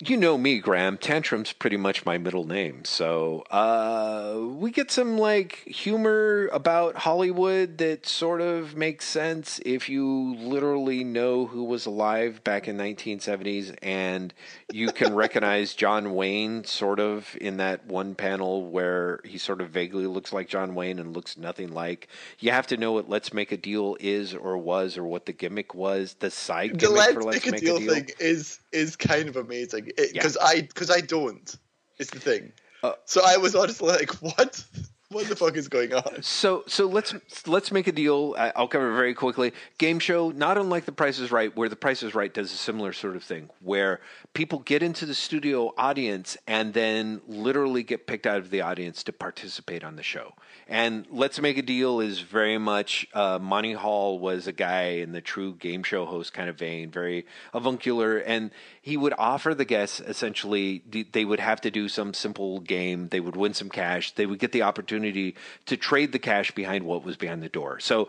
You 0.00 0.16
know 0.16 0.38
me, 0.38 0.60
Graeme. 0.60 0.96
Tantrum's 0.96 1.52
pretty 1.52 1.76
much 1.76 2.06
my 2.06 2.18
middle 2.18 2.44
name. 2.44 2.84
So 2.84 3.40
uh, 3.50 4.38
we 4.40 4.70
get 4.70 4.92
some 4.92 5.18
like 5.18 5.56
humor 5.66 6.46
about 6.52 6.94
Hollywood 6.94 7.78
that 7.78 8.06
sort 8.06 8.40
of 8.40 8.76
makes 8.76 9.06
sense 9.06 9.60
if 9.66 9.88
you 9.88 10.36
literally 10.36 11.02
know 11.02 11.46
who 11.46 11.64
was 11.64 11.84
alive 11.84 12.44
back 12.44 12.68
in 12.68 12.78
1970s 12.78 13.76
and 13.82 14.32
you 14.72 14.92
can 14.92 15.16
recognize 15.16 15.74
John 15.74 16.14
Wayne 16.14 16.62
sort 16.62 17.00
of 17.00 17.36
in 17.40 17.56
that 17.56 17.84
one 17.86 18.14
panel 18.14 18.70
where 18.70 19.18
he 19.24 19.36
sort 19.36 19.60
of 19.60 19.70
vaguely 19.70 20.06
looks 20.06 20.32
like 20.32 20.48
John 20.48 20.76
Wayne 20.76 21.00
and 21.00 21.12
looks 21.12 21.36
nothing 21.36 21.72
like. 21.72 22.06
You 22.38 22.52
have 22.52 22.68
to 22.68 22.76
know 22.76 22.92
what 22.92 23.08
Let's 23.08 23.32
Make 23.32 23.50
a 23.50 23.56
Deal 23.56 23.96
is 23.98 24.32
or 24.32 24.58
was 24.58 24.96
or 24.96 25.02
what 25.02 25.26
the 25.26 25.32
gimmick 25.32 25.74
was. 25.74 26.14
The 26.20 26.30
side 26.30 26.74
The 26.74 26.86
gimmick 26.86 26.96
Let's 26.96 27.12
for 27.14 27.22
Let's 27.24 27.44
Make 27.44 27.46
a 27.48 27.50
Make 27.50 27.60
Deal 27.62 27.76
a 27.76 27.80
Deal. 27.80 27.94
thing 27.94 28.10
is 28.20 28.60
is 28.72 28.96
kind 28.96 29.28
of 29.28 29.36
amazing 29.36 29.90
because 29.96 30.36
Yeah. 30.36 30.46
I 30.46 30.60
because 30.62 30.90
I 30.90 31.00
don't. 31.00 31.56
It's 31.98 32.10
the 32.10 32.20
thing. 32.20 32.52
Uh, 32.82 32.92
so 33.06 33.22
I 33.24 33.36
was 33.38 33.54
honestly 33.56 33.88
like, 33.88 34.10
what? 34.22 34.64
What 35.10 35.26
the 35.26 35.36
fuck 35.36 35.56
is 35.56 35.68
going 35.68 35.94
on? 35.94 36.22
So 36.22 36.64
so 36.66 36.86
let's 36.86 37.14
let's 37.46 37.72
make 37.72 37.86
a 37.86 37.92
deal. 37.92 38.34
I'll 38.36 38.68
cover 38.68 38.92
it 38.92 38.96
very 38.96 39.14
quickly. 39.14 39.54
Game 39.78 40.00
show, 40.00 40.30
not 40.30 40.58
unlike 40.58 40.84
The 40.84 40.92
Price 40.92 41.18
is 41.18 41.32
Right, 41.32 41.56
where 41.56 41.70
The 41.70 41.76
Price 41.76 42.02
is 42.02 42.14
Right 42.14 42.32
does 42.32 42.52
a 42.52 42.56
similar 42.56 42.92
sort 42.92 43.16
of 43.16 43.24
thing, 43.24 43.48
where 43.60 44.00
people 44.34 44.58
get 44.58 44.82
into 44.82 45.06
the 45.06 45.14
studio 45.14 45.72
audience 45.78 46.36
and 46.46 46.74
then 46.74 47.22
literally 47.26 47.82
get 47.82 48.06
picked 48.06 48.26
out 48.26 48.36
of 48.36 48.50
the 48.50 48.60
audience 48.60 49.02
to 49.04 49.12
participate 49.14 49.82
on 49.82 49.96
the 49.96 50.02
show. 50.02 50.34
And 50.68 51.06
Let's 51.10 51.40
Make 51.40 51.56
a 51.56 51.62
Deal 51.62 52.00
is 52.00 52.20
very 52.20 52.58
much 52.58 53.06
uh, 53.14 53.38
Monty 53.40 53.72
Hall 53.72 54.18
was 54.18 54.46
a 54.46 54.52
guy 54.52 54.98
in 55.00 55.12
the 55.12 55.22
true 55.22 55.54
game 55.54 55.84
show 55.84 56.04
host 56.04 56.34
kind 56.34 56.50
of 56.50 56.58
vein, 56.58 56.90
very 56.90 57.24
avuncular, 57.54 58.18
and 58.18 58.50
he 58.82 58.98
would 58.98 59.14
offer 59.16 59.54
the 59.54 59.64
guests 59.64 60.00
essentially 60.00 60.82
they 61.12 61.24
would 61.24 61.40
have 61.40 61.62
to 61.62 61.70
do 61.70 61.88
some 61.88 62.12
simple 62.12 62.60
game. 62.60 63.08
They 63.08 63.20
would 63.20 63.36
win 63.36 63.54
some 63.54 63.70
cash. 63.70 64.12
They 64.12 64.26
would 64.26 64.38
get 64.38 64.52
the 64.52 64.62
opportunity 64.62 64.97
to 65.02 65.76
trade 65.76 66.12
the 66.12 66.18
cash 66.18 66.50
behind 66.52 66.84
what 66.84 67.04
was 67.04 67.16
behind 67.16 67.42
the 67.42 67.48
door. 67.48 67.80
So 67.80 68.08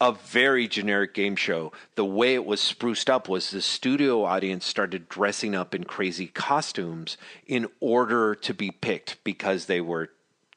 a 0.00 0.12
very 0.12 0.66
generic 0.66 1.14
game 1.14 1.36
show. 1.36 1.72
The 1.94 2.04
way 2.04 2.34
it 2.34 2.44
was 2.44 2.60
spruced 2.60 3.08
up 3.08 3.28
was 3.28 3.50
the 3.50 3.62
studio 3.62 4.24
audience 4.24 4.66
started 4.66 5.08
dressing 5.08 5.54
up 5.54 5.74
in 5.74 5.84
crazy 5.84 6.26
costumes 6.26 7.16
in 7.46 7.68
order 7.80 8.34
to 8.34 8.54
be 8.54 8.70
picked 8.70 9.22
because 9.24 9.66
they 9.66 9.80
were 9.80 10.10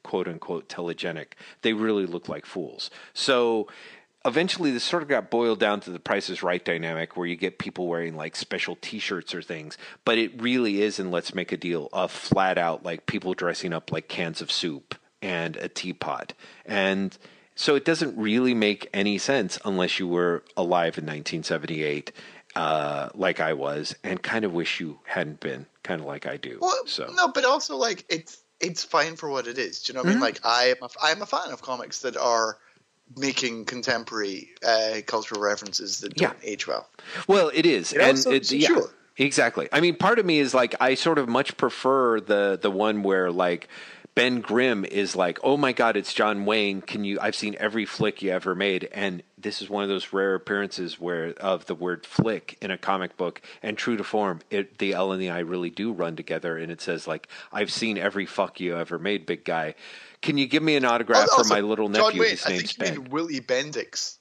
quote 0.04 0.28
unquote 0.28 0.68
telegenic. 0.68 1.34
They 1.62 1.74
really 1.74 2.06
looked 2.06 2.30
like 2.30 2.46
fools. 2.46 2.90
So 3.14 3.68
eventually 4.26 4.72
this 4.72 4.84
sort 4.84 5.04
of 5.04 5.10
got 5.10 5.30
boiled 5.30 5.60
down 5.60 5.82
to 5.82 5.90
the 5.90 6.00
price 6.00 6.30
is 6.30 6.44
right 6.44 6.64
dynamic 6.64 7.18
where 7.18 7.28
you 7.28 7.36
get 7.36 7.60
people 7.60 7.88
wearing 7.88 8.16
like 8.16 8.36
special 8.36 8.78
t-shirts 8.80 9.36
or 9.36 9.42
things 9.42 9.78
but 10.06 10.18
it 10.18 10.42
really 10.42 10.82
is 10.82 10.98
in 10.98 11.12
let's 11.12 11.36
make 11.36 11.52
a 11.52 11.58
deal 11.58 11.90
a 11.92 12.08
flat 12.08 12.58
out 12.58 12.84
like 12.84 13.06
people 13.06 13.34
dressing 13.34 13.74
up 13.74 13.92
like 13.92 14.08
cans 14.08 14.42
of 14.42 14.50
soup 14.50 14.96
and 15.24 15.56
a 15.58 15.68
teapot 15.70 16.34
and 16.66 17.18
so 17.56 17.76
it 17.76 17.86
doesn't 17.86 18.18
really 18.18 18.54
make 18.54 18.90
any 18.94 19.18
sense 19.18 19.58
unless 19.64 19.98
you 20.00 20.08
were 20.08 20.44
alive 20.58 20.98
in 20.98 21.06
1978 21.06 22.12
uh, 22.56 23.10
like 23.16 23.40
i 23.40 23.54
was 23.54 23.95
and 24.04 24.22
kind 24.22 24.44
of 24.45 24.52
wish 24.54 24.80
you 24.80 25.00
hadn't 25.06 25.40
been 25.40 25.66
kind 25.84 26.02
of 26.02 26.06
like 26.08 26.26
i 26.28 26.38
do 26.38 26.58
Well, 26.62 26.76
so 26.86 27.10
no, 27.16 27.28
but 27.30 27.45
also 27.45 27.78
like 27.78 28.06
it's 28.10 28.41
it's 28.60 28.84
fine 28.84 29.16
for 29.18 29.30
what 29.30 29.45
it 29.48 29.58
is. 29.58 29.82
Do 29.82 29.91
you 29.91 29.95
know 29.95 30.02
what 30.04 30.06
I 30.06 30.10
mean? 30.14 30.16
Mm-hmm. 30.18 30.24
Like 30.24 30.40
I 30.45 30.64
am 30.70 30.78
a, 30.84 30.90
I'm 31.02 31.22
a 31.22 31.26
fan 31.26 31.52
of 31.52 31.62
comics 31.62 32.00
that 32.02 32.16
are 32.16 32.58
making 33.18 33.66
contemporary 33.66 34.52
uh, 34.66 35.02
cultural 35.06 35.41
references 35.41 36.00
that 36.00 36.16
don't 36.16 36.38
Yeah. 36.41 36.50
age 36.50 36.66
well. 36.66 36.88
Well, 37.28 37.52
it 37.54 37.66
is, 37.66 37.94
know, 37.94 38.02
and 38.04 38.18
so- 38.18 38.32
it's 38.32 38.54
yeah, 38.54 38.68
sure. 38.70 38.90
exactly. 39.18 39.68
I 39.74 39.82
mean, 39.82 39.95
part 39.98 40.18
of 40.18 40.26
me 40.26 40.40
is 40.40 40.54
like 40.54 40.76
I 40.80 40.94
sort 40.95 41.18
of 41.18 41.28
much 41.28 41.58
prefer 41.58 42.22
the 42.22 42.58
the 42.62 42.72
one 42.72 43.04
where 43.04 43.32
like 43.32 43.68
Ben 44.15 44.41
Grimm 44.41 44.85
is 44.85 45.15
like, 45.15 45.40
"Oh 45.44 45.57
my 45.57 45.72
God, 45.72 45.98
it's 45.98 46.14
John 46.14 46.45
Wayne! 46.45 46.81
Can 46.81 47.03
you? 47.03 47.18
I've 47.19 47.35
seen 47.35 47.56
every 47.60 47.85
flick 47.85 48.22
you 48.22 48.30
ever 48.31 48.53
made, 48.53 48.88
and 48.91 49.23
this 49.38 49.61
is 49.61 49.69
one 49.69 49.81
of 49.81 49.90
those 49.90 50.14
rare 50.14 50.35
appearances 50.35 50.99
where 50.99 51.34
of 51.40 51.65
the 51.65 51.73
word 51.73 52.06
flick 52.06 52.57
in 52.61 52.69
a 52.69 52.77
comic 52.77 53.18
book, 53.18 53.41
and 53.64 53.76
true 53.76 53.98
to 53.98 54.03
form, 54.03 54.41
it 54.52 54.77
the 54.77 54.94
L 54.94 55.11
and 55.11 55.22
the 55.22 55.31
I 55.31 55.40
really 55.40 55.72
do 55.72 55.91
run 55.91 56.15
together, 56.15 56.57
and 56.57 56.72
it 56.72 56.80
says 56.80 57.07
like, 57.07 57.27
"I've 57.52 57.72
seen 57.72 57.98
every 57.98 58.27
fuck 58.27 58.60
you 58.60 58.77
ever 58.77 58.99
made, 58.99 59.26
big 59.26 59.44
guy." 59.44 59.73
Can 60.22 60.38
you 60.38 60.48
give 60.48 60.61
me 60.64 60.76
an 60.76 60.85
autograph 60.85 61.27
Also, 61.31 61.44
for 61.44 61.49
my 61.49 61.61
little 61.61 61.90
John 61.90 62.06
nephew? 62.06 62.22
Wayne, 62.22 62.30
His 62.31 62.45
I 62.45 62.49
name's 62.49 62.73
think 62.73 62.95
you 62.95 63.02
Ben. 63.02 63.10
Willie 63.11 63.41
Bendix. 63.41 64.18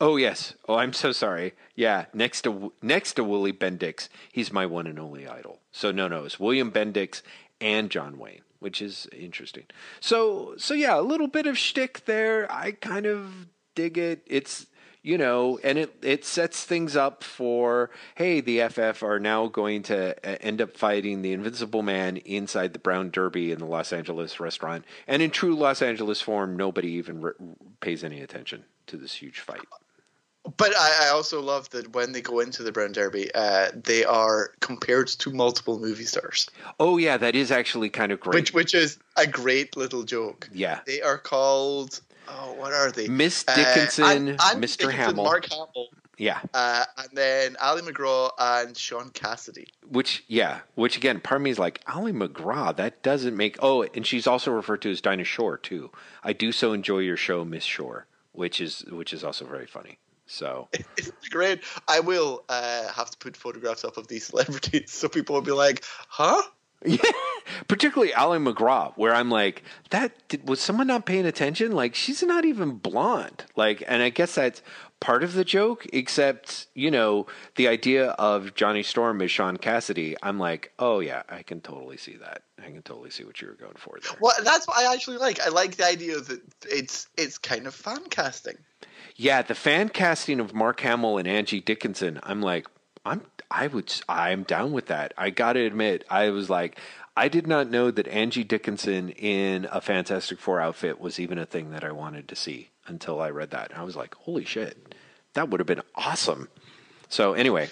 Oh 0.00 0.16
yes. 0.16 0.54
Oh, 0.68 0.76
I'm 0.76 0.92
so 0.92 1.10
sorry. 1.12 1.54
Yeah, 1.74 2.06
next 2.14 2.42
to 2.42 2.72
next 2.82 3.14
to 3.14 3.24
Willie 3.24 3.52
Bendix, 3.52 4.08
he's 4.30 4.52
my 4.52 4.64
one 4.64 4.86
and 4.86 4.98
only 4.98 5.26
idol. 5.26 5.58
So 5.72 5.90
no, 5.90 6.06
no, 6.06 6.24
it's 6.24 6.38
William 6.38 6.70
Bendix 6.70 7.20
and 7.60 7.90
John 7.90 8.18
Wayne, 8.18 8.42
which 8.64 8.80
is 8.80 9.06
interesting. 9.12 9.64
So 10.00 10.54
so 10.56 10.72
yeah, 10.72 10.98
a 10.98 11.02
little 11.02 11.28
bit 11.28 11.46
of 11.46 11.58
shtick 11.58 12.06
there. 12.06 12.50
I 12.50 12.72
kind 12.72 13.04
of 13.04 13.46
dig 13.74 13.98
it. 13.98 14.22
It's 14.26 14.66
you 15.02 15.18
know, 15.18 15.60
and 15.62 15.76
it 15.76 15.94
it 16.00 16.24
sets 16.24 16.64
things 16.64 16.96
up 16.96 17.22
for 17.22 17.90
hey, 18.14 18.40
the 18.40 18.66
FF 18.66 19.02
are 19.02 19.20
now 19.20 19.48
going 19.48 19.82
to 19.84 20.16
uh, 20.26 20.38
end 20.40 20.62
up 20.62 20.78
fighting 20.78 21.20
the 21.20 21.34
Invincible 21.34 21.82
Man 21.82 22.16
inside 22.16 22.72
the 22.72 22.78
Brown 22.78 23.10
Derby 23.10 23.52
in 23.52 23.58
the 23.58 23.66
Los 23.66 23.92
Angeles 23.92 24.40
restaurant, 24.40 24.86
and 25.06 25.20
in 25.20 25.30
true 25.30 25.54
Los 25.54 25.82
Angeles 25.82 26.22
form, 26.22 26.56
nobody 26.56 26.88
even 26.92 27.20
re- 27.20 27.32
pays 27.80 28.02
any 28.02 28.22
attention 28.22 28.64
to 28.86 28.96
this 28.96 29.16
huge 29.16 29.40
fight. 29.40 29.60
But 30.56 30.76
I, 30.76 31.06
I 31.06 31.08
also 31.08 31.40
love 31.40 31.70
that 31.70 31.94
when 31.94 32.12
they 32.12 32.20
go 32.20 32.40
into 32.40 32.62
the 32.62 32.70
Brown 32.70 32.92
Derby, 32.92 33.30
uh, 33.34 33.68
they 33.74 34.04
are 34.04 34.50
compared 34.60 35.08
to 35.08 35.30
multiple 35.32 35.78
movie 35.78 36.04
stars, 36.04 36.50
Oh 36.78 36.98
yeah, 36.98 37.16
that 37.16 37.34
is 37.34 37.50
actually 37.50 37.88
kind 37.90 38.12
of 38.12 38.20
great. 38.20 38.34
which 38.34 38.52
which 38.52 38.74
is 38.74 38.98
a 39.16 39.26
great 39.26 39.76
little 39.76 40.02
joke. 40.02 40.48
yeah, 40.52 40.80
They 40.86 41.00
are 41.00 41.16
called 41.18 42.00
oh, 42.28 42.52
what 42.54 42.72
are 42.74 42.90
they? 42.92 43.08
Miss 43.08 43.44
Uh, 43.48 43.56
Dickinson, 43.56 44.04
Andy 44.04 44.32
Mr. 44.36 44.60
Dickinson, 44.60 44.90
Hamill. 44.90 45.24
Mark 45.24 45.46
Hamill, 45.50 45.88
yeah, 46.18 46.40
uh, 46.52 46.84
and 46.98 47.08
then 47.14 47.56
Ali 47.60 47.80
MacGraw 47.82 48.30
and 48.38 48.76
Shaun 48.76 49.08
Cassidy. 49.10 49.68
which 49.88 50.24
yeah, 50.28 50.60
which 50.74 50.96
again, 50.98 51.20
part 51.20 51.40
of 51.40 51.42
me 51.44 51.50
is 51.50 51.58
like 51.58 51.80
Ali 51.88 52.12
MacGraw. 52.12 52.76
That 52.76 53.02
doesn't 53.02 53.34
make. 53.36 53.56
Oh, 53.60 53.82
and 53.82 54.06
she's 54.06 54.26
also 54.26 54.52
referred 54.52 54.82
to 54.82 54.90
as 54.90 55.00
Dinah 55.00 55.24
Shore 55.24 55.56
too. 55.56 55.90
I 56.22 56.34
do 56.34 56.52
so 56.52 56.74
enjoy 56.74 56.98
your 56.98 57.16
show, 57.16 57.44
Miss 57.46 57.64
Shore, 57.64 58.06
which 58.32 58.60
is 58.60 58.84
which 58.90 59.12
is 59.14 59.24
also 59.24 59.46
very 59.46 59.66
funny. 59.66 59.98
So 60.26 60.68
It's 60.96 61.10
great. 61.30 61.62
I 61.88 62.00
will 62.00 62.44
uh, 62.48 62.88
have 62.92 63.10
to 63.10 63.18
put 63.18 63.36
photographs 63.36 63.84
up 63.84 63.96
of 63.96 64.08
these 64.08 64.24
celebrities 64.28 64.92
so 64.92 65.08
people 65.08 65.34
will 65.34 65.42
be 65.42 65.52
like, 65.52 65.84
"Huh." 66.08 66.42
Yeah, 66.86 66.98
particularly 67.66 68.12
Ali 68.12 68.38
MacGraw, 68.38 68.92
where 68.96 69.14
I'm 69.14 69.30
like, 69.30 69.62
that 69.88 70.12
did, 70.28 70.46
was 70.46 70.60
someone 70.60 70.86
not 70.86 71.06
paying 71.06 71.24
attention? 71.24 71.72
Like, 71.72 71.94
she's 71.94 72.22
not 72.22 72.44
even 72.44 72.72
blonde. 72.72 73.44
Like, 73.56 73.82
and 73.88 74.02
I 74.02 74.10
guess 74.10 74.34
that's 74.34 74.60
part 75.04 75.22
of 75.22 75.34
the 75.34 75.44
joke. 75.44 75.86
Except, 75.92 76.66
you 76.74 76.90
know, 76.90 77.26
the 77.56 77.68
idea 77.68 78.10
of 78.12 78.54
Johnny 78.54 78.82
Storm 78.82 79.20
as 79.20 79.30
Shaun 79.30 79.58
Cassidy. 79.58 80.16
I'm 80.22 80.38
like, 80.38 80.72
oh 80.78 81.00
yeah, 81.00 81.22
I 81.28 81.42
can 81.42 81.60
totally 81.60 81.98
see 81.98 82.16
that. 82.16 82.42
I 82.58 82.70
can 82.70 82.80
totally 82.82 83.10
see 83.10 83.24
what 83.24 83.40
you 83.42 83.48
were 83.48 83.54
going 83.54 83.74
for 83.76 83.98
there. 84.02 84.16
Well, 84.18 84.32
that's 84.42 84.66
what 84.66 84.78
I 84.78 84.92
actually 84.94 85.18
like. 85.18 85.40
I 85.40 85.50
like 85.50 85.76
the 85.76 85.86
idea 85.86 86.20
that 86.20 86.40
it's 86.64 87.06
it's 87.18 87.36
kind 87.36 87.66
of 87.66 87.74
fan 87.74 88.04
casting. 88.08 88.56
Yeah, 89.16 89.42
the 89.42 89.54
fan 89.54 89.90
casting 89.90 90.40
of 90.40 90.54
Mark 90.54 90.80
Hamill 90.80 91.18
and 91.18 91.28
Angie 91.28 91.60
Dickinson. 91.60 92.18
I'm 92.22 92.40
like, 92.40 92.66
I'm 93.04 93.20
I 93.50 93.66
would 93.66 93.92
I'm 94.08 94.44
down 94.44 94.72
with 94.72 94.86
that. 94.86 95.12
I 95.18 95.28
got 95.28 95.52
to 95.52 95.60
admit, 95.60 96.04
I 96.08 96.30
was 96.30 96.48
like, 96.48 96.78
I 97.16 97.28
did 97.28 97.46
not 97.46 97.70
know 97.70 97.90
that 97.90 98.08
Angie 98.08 98.44
Dickinson 98.44 99.10
in 99.10 99.68
a 99.70 99.80
Fantastic 99.80 100.40
Four 100.40 100.60
outfit 100.60 101.00
was 101.00 101.20
even 101.20 101.38
a 101.38 101.46
thing 101.46 101.70
that 101.70 101.84
I 101.84 101.92
wanted 101.92 102.28
to 102.28 102.36
see 102.36 102.70
until 102.86 103.20
I 103.20 103.30
read 103.30 103.50
that. 103.50 103.70
And 103.70 103.80
I 103.80 103.84
was 103.84 103.96
like, 103.96 104.14
holy 104.14 104.44
shit, 104.44 104.94
that 105.34 105.48
would 105.48 105.60
have 105.60 105.66
been 105.66 105.82
awesome. 105.94 106.48
So 107.08 107.34
anyway, 107.34 107.68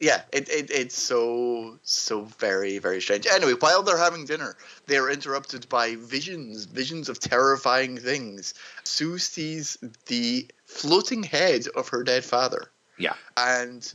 Yeah, 0.00 0.22
it, 0.32 0.48
it 0.48 0.70
it's 0.70 0.98
so 0.98 1.78
so 1.84 2.22
very 2.22 2.78
very 2.78 3.00
strange. 3.00 3.26
Anyway, 3.26 3.52
while 3.60 3.84
they're 3.84 3.98
having 3.98 4.24
dinner, 4.24 4.56
they 4.86 4.96
are 4.96 5.08
interrupted 5.10 5.68
by 5.68 5.94
visions, 5.96 6.64
visions 6.64 7.08
of 7.08 7.20
terrifying 7.20 7.96
things. 7.96 8.54
Sue 8.82 9.18
sees 9.18 9.76
the 10.06 10.48
floating 10.64 11.22
head 11.22 11.66
of 11.76 11.90
her 11.90 12.02
dead 12.02 12.24
father, 12.24 12.72
yeah, 12.98 13.14
and 13.36 13.92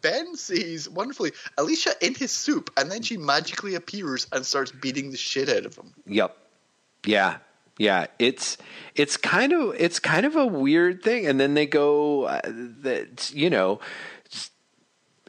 Ben 0.00 0.36
sees 0.36 0.88
wonderfully 0.88 1.32
Alicia 1.58 1.94
in 2.00 2.14
his 2.14 2.32
soup, 2.32 2.70
and 2.76 2.90
then 2.90 3.02
she 3.02 3.16
magically 3.16 3.74
appears 3.74 4.26
and 4.32 4.44
starts 4.44 4.72
beating 4.72 5.10
the 5.10 5.16
shit 5.16 5.48
out 5.48 5.66
of 5.66 5.76
him. 5.76 5.92
Yep. 6.06 6.36
Yeah. 7.06 7.36
Yeah, 7.76 8.06
it's 8.20 8.56
it's 8.94 9.16
kind 9.16 9.52
of 9.52 9.74
it's 9.76 9.98
kind 9.98 10.24
of 10.24 10.36
a 10.36 10.46
weird 10.46 11.02
thing, 11.02 11.26
and 11.26 11.40
then 11.40 11.54
they 11.54 11.66
go 11.66 12.22
uh, 12.22 12.40
that 12.44 13.32
you 13.34 13.50
know, 13.50 13.80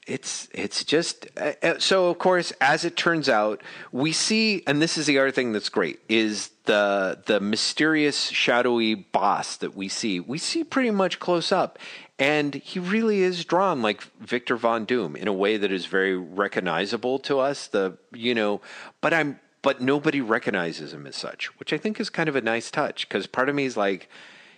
it's 0.06 0.48
it's 0.54 0.84
just 0.84 1.28
uh, 1.38 1.54
uh, 1.64 1.80
so 1.80 2.10
of 2.10 2.20
course 2.20 2.54
as 2.62 2.86
it 2.86 2.96
turns 2.96 3.28
out 3.28 3.62
we 3.92 4.12
see 4.12 4.62
and 4.68 4.82
this 4.82 4.98
is 4.98 5.08
the 5.08 5.18
other 5.18 5.32
thing 5.32 5.52
that's 5.52 5.70
great 5.70 6.00
is 6.08 6.52
the 6.66 7.20
the 7.26 7.40
mysterious 7.40 8.28
shadowy 8.28 8.94
boss 8.94 9.58
that 9.58 9.76
we 9.76 9.88
see 9.88 10.20
we 10.20 10.38
see 10.38 10.64
pretty 10.64 10.92
much 10.92 11.20
close 11.20 11.52
up 11.52 11.80
and 12.18 12.56
he 12.56 12.80
really 12.80 13.22
is 13.22 13.44
drawn 13.46 13.82
like 13.82 14.02
Victor 14.20 14.56
Von 14.56 14.86
Doom 14.86 15.16
in 15.16 15.28
a 15.28 15.34
way 15.34 15.58
that 15.58 15.72
is 15.72 15.86
very 15.86 16.18
recognizable 16.18 17.20
to 17.20 17.40
us 17.40 17.68
the 17.68 17.98
you 18.14 18.34
know 18.34 18.62
but 19.02 19.14
I'm 19.14 19.40
but 19.62 19.82
nobody 19.82 20.22
recognizes 20.22 20.94
him 20.94 21.08
as 21.08 21.16
such 21.16 21.58
which 21.60 21.74
I 21.74 21.78
think 21.78 22.00
is 22.00 22.10
kind 22.10 22.30
of 22.30 22.36
a 22.36 22.42
nice 22.42 22.72
touch 22.72 23.10
cuz 23.10 23.28
part 23.28 23.50
of 23.50 23.56
me 23.56 23.66
is 23.66 23.78
like 23.78 24.10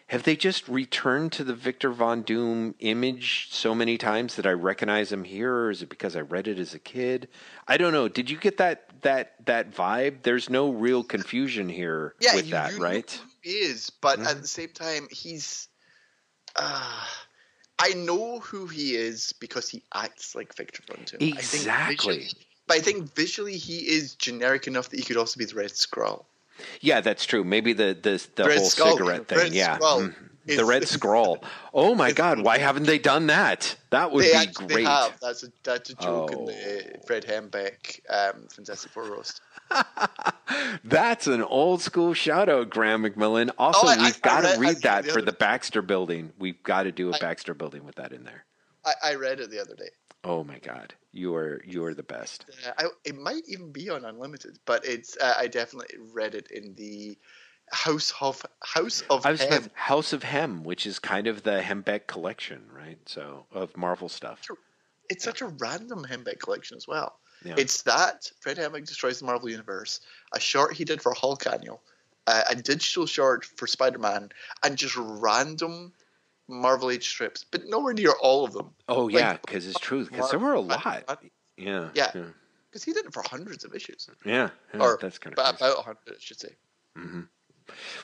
have 0.08 0.24
they 0.24 0.38
just 0.38 0.70
returned 0.70 1.34
to 1.34 1.44
the 1.44 1.54
Victor 1.54 1.92
Von 1.92 2.22
Doom 2.22 2.76
image 2.80 3.50
so 3.52 3.76
many 3.76 3.98
times 3.98 4.36
that 4.36 4.46
I 4.46 4.52
recognize 4.52 5.12
him 5.12 5.26
here, 5.26 5.54
or 5.54 5.70
is 5.70 5.82
it 5.82 5.90
because 5.90 6.16
I 6.16 6.22
read 6.22 6.48
it 6.48 6.60
as 6.60 6.74
a 6.74 6.80
kid? 6.80 7.28
I 7.68 7.76
don't 7.76 7.92
know. 7.92 8.08
Did 8.08 8.30
you 8.30 8.38
get 8.38 8.56
that 8.58 8.90
that 9.02 9.46
that 9.46 9.74
vibe? 9.74 10.24
There's 10.24 10.50
no 10.50 10.70
real 10.70 11.04
confusion 11.04 11.68
here 11.68 12.16
yeah, 12.22 12.36
with 12.36 12.46
you, 12.46 12.52
that, 12.52 12.72
you 12.72 12.82
right? 12.82 13.22
He 13.42 13.52
is, 13.52 13.90
but 13.90 14.20
mm-hmm. 14.20 14.30
at 14.30 14.42
the 14.42 14.48
same 14.48 14.70
time, 14.70 15.08
he's. 15.12 15.68
Uh, 16.56 17.04
I 17.80 17.94
know 17.94 18.40
who 18.40 18.68
he 18.68 18.96
is 18.96 19.34
because 19.40 19.70
he 19.70 19.84
acts 19.94 20.36
like 20.36 20.56
Victor 20.56 20.84
Von 20.88 21.06
Doom. 21.06 21.30
Exactly. 21.30 22.24
I 22.24 22.30
but 22.68 22.78
I 22.78 22.82
think 22.82 23.16
visually 23.16 23.58
he 23.58 23.88
is 23.88 24.16
generic 24.16 24.68
enough 24.68 24.90
that 24.90 24.98
he 24.98 25.06
could 25.06 25.18
also 25.18 25.38
be 25.38 25.46
the 25.46 25.56
Red 25.56 25.72
Skrull. 25.72 26.26
Yeah, 26.82 27.02
that's 27.02 27.26
true. 27.26 27.44
Maybe 27.44 27.74
the 27.74 27.98
the, 28.02 28.26
the 28.36 28.44
whole 28.56 28.66
Skull, 28.70 28.98
cigarette 28.98 29.28
thing. 29.28 29.38
Red 29.38 29.54
yeah. 29.54 29.78
Mm. 29.80 30.14
The 30.46 30.64
Red 30.64 30.88
Scroll. 30.88 31.44
Oh 31.74 31.94
my 31.94 32.14
God! 32.14 32.40
Why 32.42 32.58
haven't 32.58 32.84
they 32.86 33.00
done 33.00 33.28
that? 33.28 33.76
That 33.90 34.12
would 34.14 34.24
they 34.24 34.46
be 34.48 34.54
great. 34.68 34.86
Have. 34.88 35.20
That's 35.22 35.44
a 35.44 35.48
that's 35.64 35.90
a 35.90 35.96
joke 35.96 36.32
Oh. 36.34 36.40
in 36.40 36.46
the 36.46 37.00
Fred 37.06 37.26
Hembeck 37.26 38.00
um, 38.10 38.48
Fantastic 38.56 38.92
Four 38.92 39.04
roast. 39.12 39.42
That's 40.84 41.28
an 41.28 41.42
old 41.44 41.82
school 41.82 42.14
shout 42.14 42.48
out, 42.50 42.70
Graeme 42.70 43.04
McMillan. 43.04 43.52
Also, 43.58 43.80
Oh, 43.84 43.90
I- 43.90 43.98
we've 43.98 44.22
got 44.22 44.42
to 44.42 44.48
read- 44.48 44.56
I 44.58 44.60
read 44.60 44.60
read 44.60 44.82
that 44.84 45.06
the 45.06 45.12
for 45.12 45.22
the 45.22 45.34
Baxter 45.34 45.82
building. 45.82 46.32
We've 46.40 46.62
got 46.64 46.84
to 46.84 46.92
do 46.94 47.12
a 47.12 47.16
I- 47.16 47.20
Baxter 47.20 47.54
building 47.54 47.86
with 47.86 47.96
that 47.96 48.14
in 48.14 48.24
there. 48.24 48.46
I, 48.86 48.94
I 49.04 49.16
read 49.16 49.40
it 49.42 49.50
the 49.52 49.60
other 49.60 49.76
day. 49.76 49.90
Oh 50.28 50.44
my 50.44 50.60
God, 50.60 50.94
you 51.14 51.34
are 51.36 51.62
you 51.66 51.86
are 51.86 51.94
the 51.94 52.04
best. 52.04 52.46
Uh, 52.68 52.72
I, 52.78 52.86
it 53.06 53.18
might 53.18 53.44
even 53.48 53.72
be 53.72 53.90
on 53.90 54.04
Unlimited, 54.04 54.60
but 54.66 54.86
it's 54.86 55.16
uh, 55.18 55.36
I 55.38 55.48
definitely 55.48 55.98
read 56.12 56.36
it 56.36 56.52
in 56.52 56.76
the 56.76 57.18
House 57.72 58.14
of 58.20 58.46
House 58.62 59.04
of 59.10 59.26
I 59.26 59.32
was 59.32 59.42
Hem. 59.42 59.72
House 59.74 60.12
of 60.12 60.24
Hem, 60.24 60.66
which 60.66 60.86
is 60.86 61.00
kind 61.00 61.28
of 61.28 61.44
the 61.44 61.62
Hembeck 61.62 62.08
collection, 62.08 62.64
right? 62.76 62.98
So 63.06 63.46
of 63.54 63.76
Marvel 63.78 64.10
stuff. 64.10 64.42
It's 65.10 65.24
such 65.24 65.42
a 65.42 65.48
random 65.48 66.04
Hembeck 66.04 66.40
collection 66.40 66.76
as 66.76 66.86
well. 66.86 67.20
Yeah. 67.46 67.54
It's 67.56 67.84
that 67.84 68.30
Fred 68.42 68.58
Hembeck 68.58 68.86
destroys 68.86 69.20
the 69.20 69.26
Marvel 69.26 69.50
Universe, 69.50 70.02
a 70.36 70.42
short 70.42 70.74
he 70.74 70.84
did 70.84 71.02
for 71.02 71.14
Hulk 71.14 71.48
Annual, 71.48 71.82
uh, 72.26 72.44
a 72.50 72.56
digital 72.56 73.06
short 73.06 73.46
for 73.46 73.66
Spider 73.66 74.00
Man, 74.00 74.30
and 74.62 74.78
just 74.78 74.98
random 74.98 75.94
Marvel 76.48 76.90
Age 76.92 77.08
strips, 77.08 77.46
but 77.50 77.66
nowhere 77.66 77.94
near 77.94 78.12
all 78.22 78.46
of 78.46 78.54
them. 78.54 78.72
oh 78.88 79.08
yeah, 79.08 79.34
because 79.34 79.68
it's 79.68 79.80
true. 79.80 80.06
Because 80.06 80.30
there 80.32 80.40
were 80.40 80.54
a 80.54 80.60
lot. 80.62 81.22
Yeah. 81.58 81.90
Yeah. 81.94 82.12
Yeah. 82.16 82.24
Because 82.70 82.84
he 82.84 82.94
did 82.94 83.06
it 83.06 83.14
for 83.14 83.24
hundreds 83.26 83.64
of 83.64 83.74
issues, 83.74 84.10
Yeah. 84.26 84.50
yeah, 84.74 84.80
or 84.80 85.00
that's 85.02 85.18
kind 85.18 85.38
of 85.38 85.44
crazy. 85.44 85.72
about 85.72 85.84
hundred, 85.86 86.00
I 86.10 86.14
should 86.20 86.40
say. 86.40 86.56
Hmm. 86.96 87.22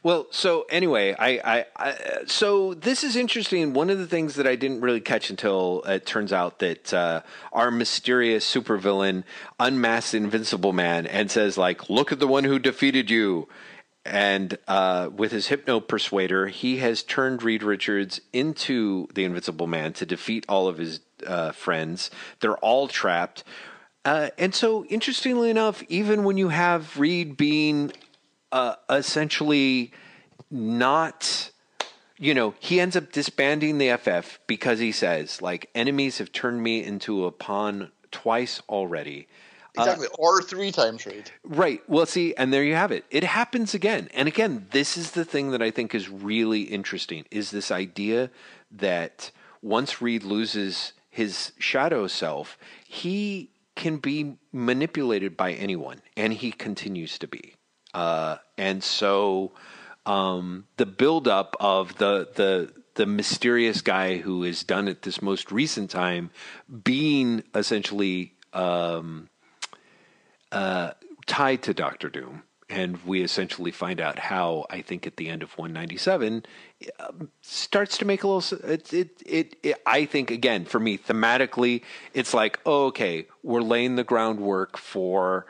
Well, 0.03 0.27
so 0.31 0.65
anyway, 0.69 1.15
I, 1.17 1.29
I, 1.57 1.65
I, 1.77 1.95
so 2.25 2.73
this 2.73 3.01
is 3.03 3.15
interesting. 3.15 3.71
One 3.71 3.89
of 3.89 3.97
the 3.97 4.07
things 4.07 4.35
that 4.35 4.45
I 4.45 4.55
didn't 4.57 4.81
really 4.81 4.99
catch 4.99 5.29
until 5.29 5.83
it 5.83 6.05
turns 6.05 6.33
out 6.33 6.59
that 6.59 6.93
uh, 6.93 7.21
our 7.53 7.71
mysterious 7.71 8.45
supervillain 8.51 9.23
unmasks 9.61 10.13
Invincible 10.13 10.73
Man 10.73 11.05
and 11.07 11.31
says, 11.31 11.57
like, 11.57 11.89
"Look 11.89 12.11
at 12.11 12.19
the 12.19 12.27
one 12.27 12.43
who 12.43 12.59
defeated 12.59 13.09
you." 13.09 13.47
And 14.05 14.57
uh, 14.67 15.09
with 15.15 15.31
his 15.31 15.47
hypno 15.47 15.79
persuader, 15.79 16.47
he 16.47 16.77
has 16.77 17.03
turned 17.03 17.41
Reed 17.41 17.63
Richards 17.63 18.19
into 18.33 19.07
the 19.13 19.23
Invincible 19.23 19.67
Man 19.67 19.93
to 19.93 20.05
defeat 20.05 20.45
all 20.49 20.67
of 20.67 20.77
his 20.77 20.99
uh, 21.25 21.51
friends. 21.51 22.11
They're 22.41 22.57
all 22.57 22.87
trapped. 22.89 23.43
Uh, 24.03 24.29
and 24.37 24.53
so, 24.53 24.83
interestingly 24.85 25.49
enough, 25.49 25.81
even 25.87 26.25
when 26.25 26.37
you 26.37 26.49
have 26.49 26.99
Reed 26.99 27.37
being 27.37 27.93
uh, 28.51 28.75
essentially 28.89 29.91
not 30.51 31.49
you 32.19 32.33
know 32.33 32.53
he 32.59 32.79
ends 32.79 32.95
up 32.95 33.11
disbanding 33.11 33.79
the 33.79 33.89
ff 33.97 34.39
because 34.45 34.77
he 34.77 34.91
says 34.91 35.41
like 35.41 35.69
enemies 35.73 36.19
have 36.19 36.31
turned 36.31 36.61
me 36.61 36.83
into 36.83 37.25
a 37.25 37.31
pawn 37.31 37.91
twice 38.11 38.61
already 38.69 39.27
Exactly, 39.75 40.07
or 40.19 40.41
three 40.41 40.71
times 40.71 41.05
Reed. 41.05 41.31
right. 41.43 41.81
Well 41.89 42.05
see 42.05 42.35
and 42.35 42.53
there 42.53 42.63
you 42.63 42.75
have 42.75 42.91
it. 42.91 43.05
It 43.09 43.23
happens 43.23 43.73
again. 43.73 44.09
And 44.13 44.27
again 44.27 44.67
this 44.71 44.97
is 44.97 45.11
the 45.11 45.25
thing 45.25 45.51
that 45.51 45.61
i 45.61 45.71
think 45.71 45.95
is 45.95 46.09
really 46.09 46.61
interesting 46.61 47.25
is 47.31 47.51
this 47.51 47.71
idea 47.71 48.29
that 48.71 49.31
once 49.61 50.01
reed 50.01 50.23
loses 50.23 50.93
his 51.09 51.53
shadow 51.57 52.07
self 52.07 52.57
he 52.87 53.49
can 53.75 53.97
be 53.97 54.37
manipulated 54.51 55.35
by 55.35 55.53
anyone 55.53 56.01
and 56.15 56.33
he 56.33 56.51
continues 56.51 57.17
to 57.19 57.27
be. 57.27 57.55
Uh, 57.93 58.37
and 58.57 58.83
so 58.83 59.51
um, 60.05 60.65
the 60.77 60.85
buildup 60.85 61.55
of 61.59 61.97
the 61.97 62.27
the 62.35 62.73
the 62.95 63.05
mysterious 63.05 63.81
guy 63.81 64.17
who 64.17 64.43
has 64.43 64.63
done 64.63 64.87
it 64.87 65.01
this 65.01 65.21
most 65.21 65.51
recent 65.51 65.89
time 65.89 66.29
being 66.83 67.43
essentially 67.55 68.33
um, 68.53 69.29
uh, 70.53 70.93
tied 71.25 71.63
to 71.63 71.73
Doctor 71.73 72.09
Doom. 72.09 72.43
And 72.69 72.97
we 73.05 73.21
essentially 73.21 73.71
find 73.71 73.99
out 73.99 74.17
how 74.17 74.65
I 74.69 74.81
think 74.81 75.05
at 75.05 75.17
the 75.17 75.29
end 75.29 75.43
of 75.43 75.55
197 75.57 76.45
um, 76.99 77.29
starts 77.41 77.97
to 77.99 78.05
make 78.05 78.23
a 78.23 78.27
little. 78.27 78.57
It, 78.67 78.93
it, 78.93 79.09
it, 79.25 79.55
it, 79.61 79.81
I 79.85 80.05
think 80.05 80.31
again 80.31 80.65
for 80.65 80.79
me 80.79 80.97
thematically, 80.97 81.83
it's 82.13 82.33
like 82.33 82.59
oh, 82.65 82.85
okay, 82.85 83.27
we're 83.43 83.61
laying 83.61 83.95
the 83.95 84.03
groundwork 84.03 84.77
for 84.77 85.45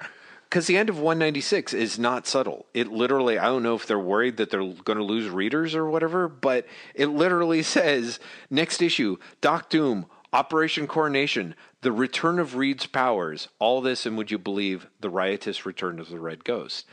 because 0.53 0.67
the 0.67 0.77
end 0.77 0.87
of 0.89 0.99
196 0.99 1.73
is 1.73 1.97
not 1.97 2.27
subtle. 2.27 2.67
It 2.75 2.91
literally, 2.91 3.39
I 3.39 3.45
don't 3.45 3.63
know 3.63 3.73
if 3.73 3.87
they're 3.87 3.97
worried 3.97 4.37
that 4.37 4.51
they're 4.51 4.61
going 4.61 4.99
to 4.99 5.03
lose 5.03 5.27
readers 5.27 5.73
or 5.73 5.89
whatever, 5.89 6.27
but 6.27 6.67
it 6.93 7.07
literally 7.07 7.63
says 7.63 8.19
next 8.51 8.81
issue 8.81 9.17
Doc 9.41 9.69
Doom, 9.69 10.05
Operation 10.31 10.85
Coronation, 10.87 11.55
the 11.83 11.91
return 11.91 12.39
of 12.39 12.55
Reed's 12.55 12.85
powers, 12.87 13.47
all 13.59 13.81
this, 13.81 14.05
and 14.05 14.17
would 14.17 14.31
you 14.31 14.37
believe 14.39 14.87
the 14.99 15.09
riotous 15.09 15.65
return 15.65 15.99
of 15.99 16.09
the 16.09 16.19
Red 16.19 16.43
Ghost? 16.43 16.85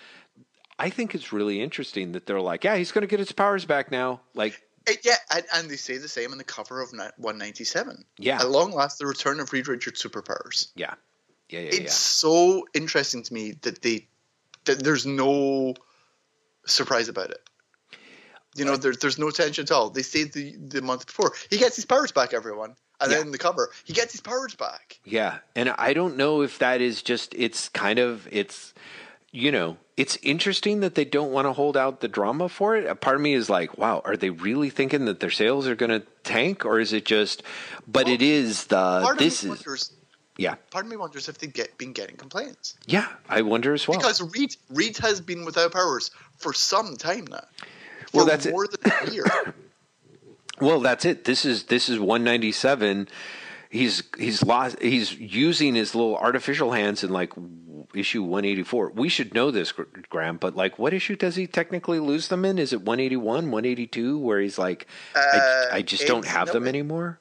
I 0.79 0.91
think 0.91 1.15
it's 1.15 1.33
really 1.33 1.61
interesting 1.61 2.13
that 2.13 2.27
they're 2.27 2.41
like, 2.41 2.65
yeah, 2.65 2.77
he's 2.77 2.93
going 2.93 3.03
to 3.03 3.09
get 3.09 3.19
his 3.19 3.33
powers 3.33 3.65
back 3.65 3.91
now. 3.91 4.21
Like, 4.35 4.61
yeah, 5.05 5.17
and, 5.33 5.45
and 5.55 5.71
they 5.71 5.77
say 5.77 5.99
the 5.99 6.09
same 6.09 6.33
in 6.33 6.39
the 6.39 6.45
cover 6.45 6.81
of 6.81 6.93
ni- 6.93 6.99
197. 7.19 8.05
Yeah. 8.19 8.41
At 8.41 8.51
long 8.51 8.73
last, 8.73 8.99
the 8.99 9.07
return 9.07 9.41
of 9.41 9.53
Reed 9.53 9.69
Richards' 9.69 10.03
superpowers. 10.03 10.69
yeah, 10.75 10.95
yeah, 11.49 11.61
yeah, 11.61 11.67
It's 11.67 11.79
yeah. 11.79 11.89
so 11.91 12.67
interesting 12.75 13.23
to 13.23 13.35
me 13.35 13.53
that 13.63 13.83
they 13.83 14.09
that 14.65 14.83
there's 14.83 15.07
no 15.07 15.75
surprise 16.67 17.09
about 17.09 17.31
it. 17.31 17.41
You 18.57 18.65
know, 18.65 18.77
there's 18.77 18.99
there's 18.99 19.19
no 19.19 19.31
tension 19.31 19.63
at 19.63 19.71
all. 19.71 19.91
They 19.91 20.03
say 20.03 20.25
the 20.25 20.57
the 20.57 20.83
month 20.83 21.07
before 21.07 21.33
he 21.51 21.59
gets 21.59 21.77
his 21.77 21.85
powers 21.85 22.11
back, 22.13 22.35
everyone, 22.35 22.75
and 23.01 23.11
Yeah. 23.11 23.19
then 23.19 23.31
the 23.33 23.39
cover 23.39 23.71
he 23.85 23.93
gets 23.93 24.13
his 24.13 24.21
powers 24.21 24.55
back. 24.55 24.99
Yeah, 25.05 25.39
and 25.57 25.71
I 25.71 25.93
don't 25.93 26.17
know 26.17 26.43
if 26.43 26.59
that 26.59 26.81
is 26.81 27.03
just 27.03 27.35
it's 27.35 27.69
kind 27.71 27.99
of 27.99 28.29
it's 28.31 28.75
you 29.33 29.53
know, 29.53 29.77
it's 29.97 30.19
interesting 30.23 30.81
that 30.81 30.97
they 30.97 31.05
don't 31.05 31.31
want 31.31 31.47
to 31.47 31.53
hold 31.53 31.77
out 31.77 32.01
the 32.01 32.09
drama 32.09 32.49
for 32.49 32.75
it. 32.75 32.85
A 32.85 32.97
part 32.97 33.15
of 33.15 33.23
me 33.23 33.33
is 33.35 33.49
like, 33.49 33.79
wow, 33.79 34.03
are 34.05 34.17
they 34.17 34.31
really 34.31 34.71
thinking 34.71 35.05
that 35.05 35.21
their 35.21 35.31
sales 35.31 35.69
are 35.69 35.77
going 35.77 35.91
to 36.01 36.01
tank 36.25 36.65
or 36.65 36.81
is 36.81 36.93
it 36.93 37.05
just 37.05 37.45
but 37.87 38.07
Well, 38.07 38.15
it 38.15 38.23
is 38.23 38.65
the 38.67 39.01
Part 39.03 39.19
this 39.19 39.45
of 39.45 39.51
me 39.51 39.55
is 39.55 39.59
wonders. 39.65 39.93
yeah. 40.37 40.55
Part 40.73 40.85
of 40.87 40.91
me 40.91 40.97
wonders 40.97 41.29
if 41.29 41.39
they've 41.39 41.53
get, 41.53 41.79
been 41.79 41.93
getting 41.93 42.17
complaints 42.17 42.75
Yeah, 42.87 43.07
I 43.29 43.43
wonder 43.43 43.73
as 43.73 43.87
well. 43.87 43.99
because 43.99 44.21
Reed 44.35 44.57
Reed 44.69 44.97
has 44.99 45.21
been 45.21 45.45
without 45.45 45.71
powers 45.73 46.11
for 46.39 46.53
some 46.53 46.97
time 46.97 47.27
now. 47.27 47.45
For 48.11 48.17
Well, 48.17 48.27
that's 48.27 48.47
it. 48.47 48.51
more 48.51 48.67
than 48.67 48.93
a 49.07 49.11
year. 49.13 49.25
Well, 50.61 50.81
that's 50.81 51.05
it. 51.05 51.25
This 51.25 51.45
is 51.45 51.65
this 51.65 51.89
is 51.89 51.99
197. 51.99 53.09
He's 53.71 54.03
he's 54.19 54.43
lost. 54.43 54.81
He's 54.83 55.19
using 55.19 55.75
his 55.75 55.95
little 55.95 56.17
artificial 56.17 56.73
hands 56.73 57.05
in 57.05 57.11
like 57.11 57.33
issue 57.95 58.23
184. 58.23 58.93
We 58.95 59.09
should 59.09 59.35
know 59.35 59.51
this, 59.51 59.73
Gr- 59.73 59.85
Graeme. 60.09 60.37
But 60.37 60.57
like, 60.57 60.79
what 60.79 60.93
issue 60.93 61.17
does 61.17 61.37
he 61.37 61.47
technically 61.47 62.01
lose 62.01 62.29
them 62.29 62.45
in? 62.45 62.59
Is 62.59 62.73
it 62.73 62.83
181, 62.83 63.51
182, 63.51 64.19
where 64.19 64.41
he's 64.41 64.59
like, 64.59 64.87
I, 65.15 65.21
Uh, 65.21 65.75
I 65.77 65.83
just 65.83 66.07
don't 66.07 66.27
have 66.27 66.49
no, 66.49 66.55
them 66.55 66.67
anymore. 66.67 67.21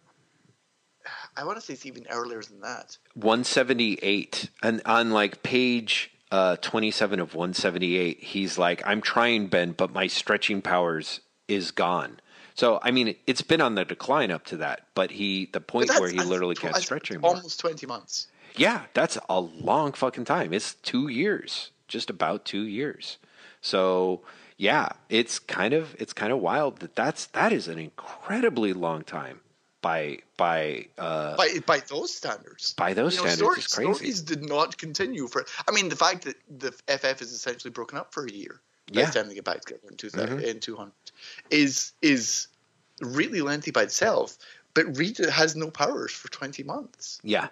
I 1.36 1.44
want 1.45 1.57
to 1.57 1.61
say 1.61 1.74
it's 1.74 1.86
even 1.86 2.06
earlier 2.10 2.41
than 2.41 2.61
that. 2.61 2.98
178, 3.14 4.49
and 4.61 4.82
on 4.86 5.11
like 5.11 5.41
page 5.44 6.11
uh, 6.32 6.57
27 6.57 7.20
of 7.20 7.34
178, 7.34 8.22
he's 8.22 8.57
like, 8.57 8.82
I'm 8.86 9.02
trying, 9.02 9.48
Ben, 9.48 9.72
but 9.72 9.94
my 9.94 10.07
stretching 10.07 10.61
powers 10.61 11.22
is 11.48 11.72
gone. 11.72 12.20
So 12.60 12.77
I 12.84 12.91
mean, 12.91 13.15
it's 13.26 13.41
been 13.41 13.61
on 13.61 13.76
the 13.76 13.86
decline 13.86 14.31
up 14.31 14.45
to 14.48 14.57
that, 14.57 14.88
but 14.94 15.11
he 15.11 15.45
the 15.53 15.61
point 15.61 15.90
where 15.98 16.10
he 16.10 16.19
literally 16.19 16.56
can't 16.56 16.76
stretch 16.76 17.10
anymore. 17.10 17.38
Almost 17.38 17.57
twenty 17.57 17.88
months. 17.88 18.27
Yeah, 18.57 18.81
that's 18.94 19.18
a 19.30 19.40
long 19.40 19.94
fucking 19.94 20.26
time. 20.26 20.52
It's 20.52 20.73
two 20.73 21.07
years, 21.07 21.72
just 21.88 22.10
about 22.10 22.44
two 22.44 22.64
years. 22.64 23.18
So 23.61 24.23
yeah, 24.57 24.90
it's 25.07 25.40
kind 25.40 25.73
of 25.73 25.95
it's 25.99 26.11
kind 26.11 26.34
of 26.34 26.40
wild 26.40 26.80
that 26.80 26.98
that's 26.98 27.27
that 27.27 27.53
is 27.53 27.69
an 27.69 27.80
incredibly 27.80 28.73
long 28.73 29.03
time 29.06 29.40
by 29.81 30.18
by 30.36 30.88
uh, 30.98 31.38
by 31.38 31.60
by 31.65 31.80
those 31.88 32.14
standards. 32.14 32.73
By 32.73 32.94
those 32.94 33.15
you 33.15 33.23
know, 33.23 33.30
standards, 33.30 33.68
stories, 33.72 33.94
crazy. 33.94 33.94
Stories 33.94 34.22
did 34.22 34.44
not 34.44 34.77
continue 34.77 35.30
for. 35.30 35.45
I 35.65 35.72
mean, 35.72 35.88
the 35.88 35.95
fact 35.95 36.26
that 36.26 36.36
the 36.49 36.73
FF 36.73 37.22
is 37.22 37.31
essentially 37.31 37.72
broken 37.72 37.98
up 37.98 38.14
for 38.14 38.26
a 38.26 38.31
year 38.31 38.60
yeah. 38.91 39.06
the 39.06 39.11
time 39.11 39.28
they 39.28 39.36
get 39.36 39.45
back 39.45 39.61
together 39.61 39.88
in, 39.90 39.98
2000, 39.98 40.30
mm-hmm. 40.30 40.45
in 40.45 40.60
200 40.60 40.91
is 41.49 41.94
is 42.02 42.48
really 43.02 43.41
lengthy 43.41 43.72
by 43.72 43.84
itself. 43.84 44.38
But 44.74 44.98
Reed 44.98 45.18
has 45.18 45.56
no 45.56 45.70
powers 45.70 46.11
for 46.11 46.30
20 46.30 46.64
months. 46.64 47.20
Yeah. 47.24 47.48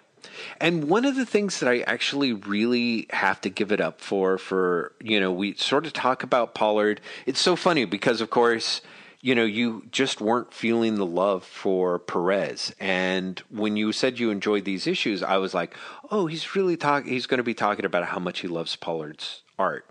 And 0.60 0.88
one 0.88 1.04
of 1.04 1.16
the 1.16 1.26
things 1.26 1.60
that 1.60 1.68
I 1.68 1.80
actually 1.80 2.32
really 2.32 3.06
have 3.10 3.40
to 3.42 3.50
give 3.50 3.72
it 3.72 3.80
up 3.80 4.00
for, 4.00 4.38
for, 4.38 4.92
you 5.00 5.20
know, 5.20 5.32
we 5.32 5.54
sort 5.54 5.86
of 5.86 5.92
talk 5.92 6.22
about 6.22 6.54
Pollard. 6.54 7.00
It's 7.26 7.40
so 7.40 7.56
funny 7.56 7.84
because, 7.84 8.20
of 8.20 8.30
course, 8.30 8.80
you 9.20 9.34
know, 9.34 9.44
you 9.44 9.84
just 9.90 10.20
weren't 10.20 10.54
feeling 10.54 10.94
the 10.94 11.06
love 11.06 11.44
for 11.44 11.98
Perez. 11.98 12.72
And 12.78 13.40
when 13.50 13.76
you 13.76 13.92
said 13.92 14.18
you 14.18 14.30
enjoyed 14.30 14.64
these 14.64 14.86
issues, 14.86 15.22
I 15.22 15.38
was 15.38 15.54
like, 15.54 15.76
oh, 16.10 16.26
he's 16.26 16.54
really 16.54 16.76
talking, 16.76 17.12
he's 17.12 17.26
going 17.26 17.38
to 17.38 17.44
be 17.44 17.54
talking 17.54 17.84
about 17.84 18.06
how 18.06 18.18
much 18.18 18.40
he 18.40 18.48
loves 18.48 18.76
Pollard's 18.76 19.42
art. 19.58 19.90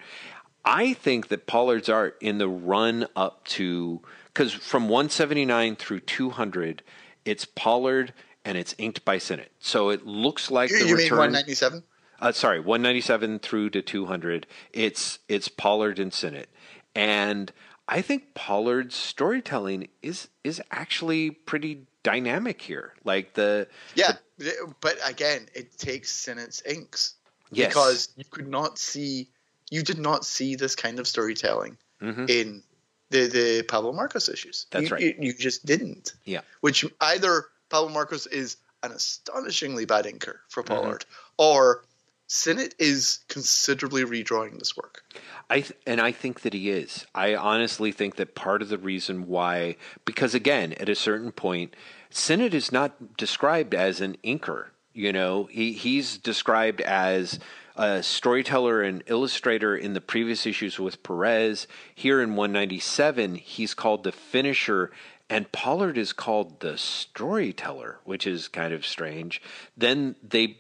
I 0.67 0.93
think 0.93 1.29
that 1.29 1.47
Pollard's 1.47 1.87
art 1.87 2.17
in 2.19 2.39
the 2.39 2.49
run 2.49 3.07
up 3.15 3.45
to, 3.45 4.01
because 4.25 4.51
from 4.51 4.89
179 4.89 5.77
through 5.77 6.01
200, 6.01 6.83
it's 7.23 7.45
Pollard 7.45 8.13
and 8.43 8.57
it's 8.57 8.75
inked 8.77 9.05
by 9.05 9.17
Sinnott. 9.17 9.51
So 9.59 9.89
it 9.89 10.05
looks 10.05 10.51
like 10.51 10.69
you, 10.69 10.79
the 10.79 10.89
you 10.89 10.95
return. 10.97 11.17
197? 11.19 11.83
Uh, 12.19 12.31
sorry, 12.33 12.59
197 12.59 13.39
through 13.39 13.69
to 13.69 13.81
200. 13.81 14.45
It's 14.73 15.19
it's 15.29 15.47
Pollard 15.47 15.99
and 15.99 16.13
Sinnott. 16.13 16.49
And 16.95 17.51
I 17.87 18.01
think 18.01 18.33
Pollard's 18.33 18.95
storytelling 18.95 19.87
is 20.01 20.27
is 20.43 20.61
actually 20.71 21.31
pretty 21.31 21.87
dynamic 22.03 22.61
here. 22.61 22.93
Like 23.03 23.35
the 23.35 23.67
yeah, 23.95 24.13
the, 24.37 24.73
but 24.81 24.97
again, 25.05 25.47
it 25.53 25.77
takes 25.77 26.11
Sinnott's 26.11 26.61
inks 26.65 27.15
yes. 27.51 27.69
because 27.69 28.09
you 28.17 28.25
could 28.29 28.47
not 28.47 28.77
see, 28.77 29.29
you 29.69 29.83
did 29.83 29.99
not 29.99 30.25
see 30.25 30.55
this 30.55 30.75
kind 30.75 30.99
of 30.99 31.07
storytelling 31.07 31.77
mm-hmm. 32.01 32.25
in 32.27 32.63
the 33.09 33.27
the 33.27 33.63
Pablo 33.63 33.93
Marcos 33.93 34.29
issues. 34.29 34.65
That's 34.71 34.89
you, 34.89 34.95
right. 34.95 35.01
You, 35.03 35.15
you, 35.19 35.33
just 35.33 35.65
didn't. 35.65 36.13
Yeah. 36.25 36.41
Which 36.61 36.85
either 37.01 37.45
Pablo 37.69 37.89
Marcos 37.89 38.27
is 38.27 38.57
an 38.83 38.91
astonishingly 38.91 39.85
bad 39.85 40.05
inker 40.05 40.35
for. 40.49 40.63
Pollard, 40.63 41.01
mm-hmm. 41.01 41.33
or 41.37 41.83
Sinnott 42.27 42.75
is 42.77 43.19
considerably 43.29 44.03
redrawing 44.03 44.59
this 44.59 44.75
work. 44.75 45.03
I 45.49 45.61
th- 45.61 45.79
and 45.85 46.01
I 46.01 46.11
think 46.11 46.41
that 46.41 46.53
he 46.53 46.69
is. 46.69 47.05
I 47.15 47.35
honestly 47.35 47.91
think 47.91 48.17
that 48.17 48.35
part 48.35 48.61
of 48.61 48.69
the 48.69 48.77
reason 48.77 49.27
why, 49.27 49.77
because 50.03 50.35
again, 50.35 50.73
at 50.73 50.89
a 50.89 50.95
certain 50.95 51.31
point, 51.31 51.75
Sinnott 52.09 52.53
is 52.53 52.71
not 52.71 53.17
described 53.17 53.73
as 53.73 54.01
an 54.01 54.17
inker. 54.23 54.67
You 54.93 55.13
know, 55.13 55.45
he 55.45 55.71
he's 55.73 56.17
described 56.17 56.81
as 56.81 57.39
a 57.77 58.03
storyteller 58.03 58.81
and 58.81 59.03
illustrator 59.05 59.75
in 59.75 59.93
the 59.93 60.01
previous 60.01 60.45
issues 60.45 60.79
with 60.79 61.03
Perez. 61.03 61.67
Here 61.95 62.21
in 62.21 62.35
197, 62.35 63.35
he's 63.35 63.73
called 63.73 64.03
the 64.03 64.11
finisher 64.11 64.91
and 65.29 65.51
Pollard 65.51 65.97
is 65.97 66.13
called 66.13 66.61
the 66.61 66.77
storyteller, 66.77 67.99
which 68.05 68.25
is 68.25 68.47
kind 68.47 68.73
of 68.73 68.85
strange. 68.85 69.41
Then 69.75 70.15
they 70.23 70.57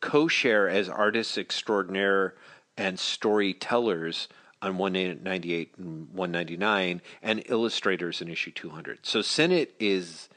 co-share 0.00 0.68
as 0.68 0.88
artists 0.88 1.38
extraordinaire 1.38 2.34
and 2.76 2.98
storytellers 2.98 4.28
on 4.60 4.76
198 4.76 5.74
and 5.78 6.08
199 6.10 7.00
and 7.22 7.42
illustrators 7.46 8.20
in 8.20 8.28
issue 8.28 8.50
200. 8.50 9.06
So 9.06 9.22
Sinnott 9.22 9.74
is 9.78 10.28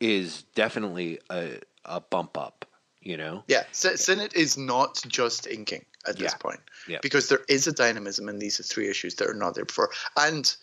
is 0.00 0.42
definitely 0.54 1.18
a, 1.30 1.60
a 1.84 2.00
bump 2.00 2.36
up, 2.36 2.66
you 3.04 3.16
know? 3.16 3.44
Yeah, 3.46 3.64
Sinnott 3.72 4.34
is 4.34 4.56
not 4.56 5.02
just 5.06 5.46
inking 5.46 5.84
at 6.06 6.18
this 6.18 6.34
point. 6.34 6.60
Yeah. 6.88 6.98
Because 7.02 7.28
there 7.28 7.44
is 7.48 7.66
a 7.66 7.72
dynamism 7.72 8.28
in 8.28 8.38
these 8.38 8.66
three 8.66 8.88
issues 8.88 9.14
that 9.16 9.28
are 9.28 9.34
not 9.34 9.54
there 9.54 9.64
before. 9.64 9.90
And 10.16 10.54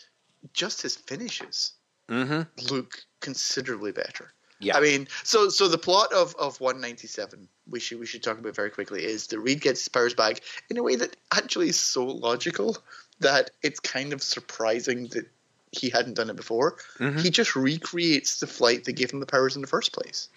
just 0.53 0.81
his 0.81 0.95
finishes 0.95 1.73
mm-hmm. 2.09 2.41
look 2.73 3.05
considerably 3.21 3.91
better. 3.91 4.33
Yeah. 4.59 4.77
I 4.77 4.81
mean, 4.81 5.07
so 5.23 5.49
so 5.49 5.67
the 5.67 5.77
plot 5.77 6.13
of, 6.13 6.35
of 6.35 6.61
197 6.61 7.47
we 7.69 7.79
should 7.79 7.99
we 7.99 8.05
should 8.05 8.21
talk 8.21 8.37
about 8.37 8.55
very 8.55 8.69
quickly 8.69 9.03
is 9.03 9.27
that 9.27 9.39
Reed 9.39 9.61
gets 9.61 9.81
his 9.81 9.87
powers 9.87 10.13
back 10.13 10.41
in 10.69 10.77
a 10.77 10.83
way 10.83 10.95
that 10.95 11.15
actually 11.31 11.69
is 11.69 11.79
so 11.79 12.05
logical 12.05 12.77
that 13.19 13.51
it's 13.63 13.79
kind 13.79 14.13
of 14.13 14.21
surprising 14.21 15.07
that 15.09 15.25
he 15.71 15.89
hadn't 15.89 16.15
done 16.15 16.29
it 16.29 16.35
before. 16.35 16.75
Mm-hmm. 16.99 17.19
He 17.19 17.29
just 17.29 17.55
recreates 17.55 18.39
the 18.39 18.47
flight 18.47 18.83
that 18.85 18.93
gave 18.93 19.11
him 19.11 19.19
the 19.19 19.25
powers 19.25 19.55
in 19.55 19.61
the 19.61 19.67
first 19.67 19.93
place. 19.93 20.27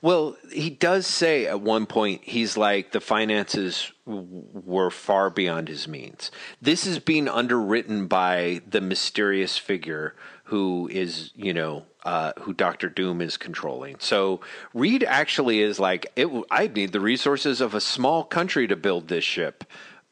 Well, 0.00 0.36
he 0.52 0.70
does 0.70 1.06
say 1.06 1.46
at 1.46 1.60
one 1.60 1.86
point 1.86 2.22
he's 2.24 2.56
like 2.56 2.92
the 2.92 3.00
finances 3.00 3.90
were 4.06 4.90
far 4.90 5.30
beyond 5.30 5.68
his 5.68 5.88
means. 5.88 6.30
This 6.60 6.86
is 6.86 6.98
being 6.98 7.28
underwritten 7.28 8.06
by 8.06 8.62
the 8.68 8.80
mysterious 8.80 9.58
figure 9.58 10.14
who 10.44 10.88
is, 10.92 11.32
you 11.34 11.54
know, 11.54 11.84
uh, 12.04 12.32
who 12.40 12.52
Doctor 12.52 12.88
Doom 12.88 13.22
is 13.22 13.38
controlling. 13.38 13.96
So 13.98 14.40
Reed 14.74 15.02
actually 15.02 15.60
is 15.60 15.80
like, 15.80 16.12
it, 16.16 16.28
I 16.50 16.66
need 16.66 16.92
the 16.92 17.00
resources 17.00 17.62
of 17.62 17.74
a 17.74 17.80
small 17.80 18.24
country 18.24 18.68
to 18.68 18.76
build 18.76 19.08
this 19.08 19.24
ship. 19.24 19.64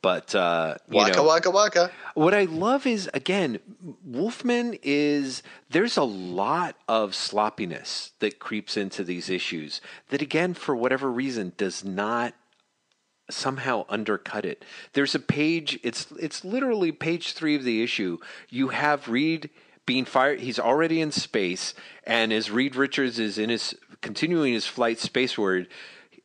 But 0.02 0.34
uh, 0.34 0.74
waka 0.88 1.16
know, 1.16 1.24
waka 1.24 1.50
waka. 1.50 1.90
What 2.14 2.34
I 2.34 2.44
love 2.44 2.86
is 2.86 3.08
again, 3.14 3.60
Wolfman 4.04 4.76
is 4.82 5.44
there's 5.70 5.96
a 5.96 6.02
lot 6.02 6.74
of 6.88 7.14
sloppiness 7.14 8.10
that 8.18 8.40
creeps 8.40 8.76
into 8.76 9.04
these 9.04 9.30
issues 9.30 9.80
that 10.08 10.20
again, 10.20 10.54
for 10.54 10.74
whatever 10.74 11.10
reason, 11.10 11.52
does 11.56 11.84
not 11.84 12.34
somehow 13.30 13.84
undercut 13.88 14.44
it. 14.44 14.64
There's 14.92 15.14
a 15.14 15.20
page. 15.20 15.78
It's 15.84 16.10
it's 16.18 16.44
literally 16.44 16.90
page 16.90 17.32
three 17.32 17.54
of 17.54 17.62
the 17.62 17.82
issue. 17.82 18.18
You 18.50 18.68
have 18.68 19.08
Reed 19.08 19.50
being 19.86 20.04
fired. 20.04 20.40
He's 20.40 20.58
already 20.58 21.00
in 21.00 21.12
space, 21.12 21.74
and 22.04 22.32
as 22.32 22.50
Reed 22.50 22.74
Richards 22.74 23.20
is 23.20 23.38
in 23.38 23.50
his 23.50 23.74
continuing 24.00 24.52
his 24.52 24.66
flight 24.66 24.98
spaceward, 24.98 25.68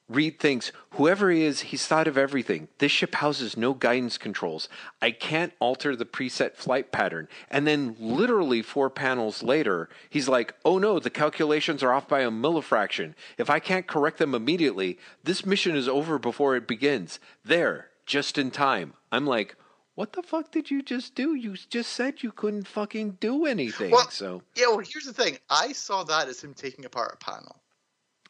Reed 0.10 0.40
thinks, 0.40 0.72
whoever 0.92 1.30
he 1.30 1.44
is, 1.44 1.62
he's 1.62 1.86
thought 1.86 2.08
of 2.08 2.18
everything. 2.18 2.70
This 2.78 2.94
ship 2.94 3.16
houses 3.16 3.58
no 3.58 3.74
guidance 3.74 4.18
controls. 4.18 4.70
I 5.02 5.12
can't 5.12 5.52
alter 5.60 5.98
the 5.98 6.06
preset 6.06 6.56
flight 6.56 6.94
pattern. 6.94 7.28
And 7.52 7.68
then, 7.68 7.96
literally 8.00 8.62
four 8.62 8.90
panels 8.90 9.44
later, 9.44 9.90
he's 10.10 10.30
like, 10.30 10.56
oh 10.64 10.78
no, 10.78 11.00
the 11.00 11.10
calculations 11.10 11.84
are 11.84 11.92
off 11.92 12.08
by 12.08 12.22
a 12.22 12.32
millifraction. 12.32 13.16
If 13.38 13.50
I 13.50 13.60
can't 13.60 13.86
correct 13.86 14.18
them 14.18 14.34
immediately, 14.34 14.98
this 15.26 15.46
mission 15.46 15.76
is 15.76 15.90
over 15.90 16.18
before 16.18 16.56
it 16.56 16.68
begins. 16.68 17.20
There, 17.44 17.90
just 18.06 18.38
in 18.38 18.50
time. 18.50 18.94
I'm 19.12 19.26
like, 19.26 19.58
what 19.96 20.14
the 20.14 20.24
fuck 20.24 20.52
did 20.52 20.72
you 20.72 20.84
just 20.84 21.16
do? 21.16 21.34
You 21.34 21.56
just 21.70 21.92
said 21.92 22.24
you 22.24 22.32
couldn't 22.32 22.68
fucking 22.68 23.18
do 23.20 23.46
anything. 23.46 23.92
Well, 23.92 24.10
so 24.10 24.42
yeah, 24.56 24.68
well, 24.68 24.78
here's 24.78 25.06
the 25.06 25.12
thing. 25.14 25.38
I 25.50 25.74
saw 25.74 26.04
that 26.04 26.30
as 26.30 26.44
him 26.44 26.54
taking 26.54 26.86
apart 26.86 27.18
a 27.20 27.26
panel. 27.26 27.58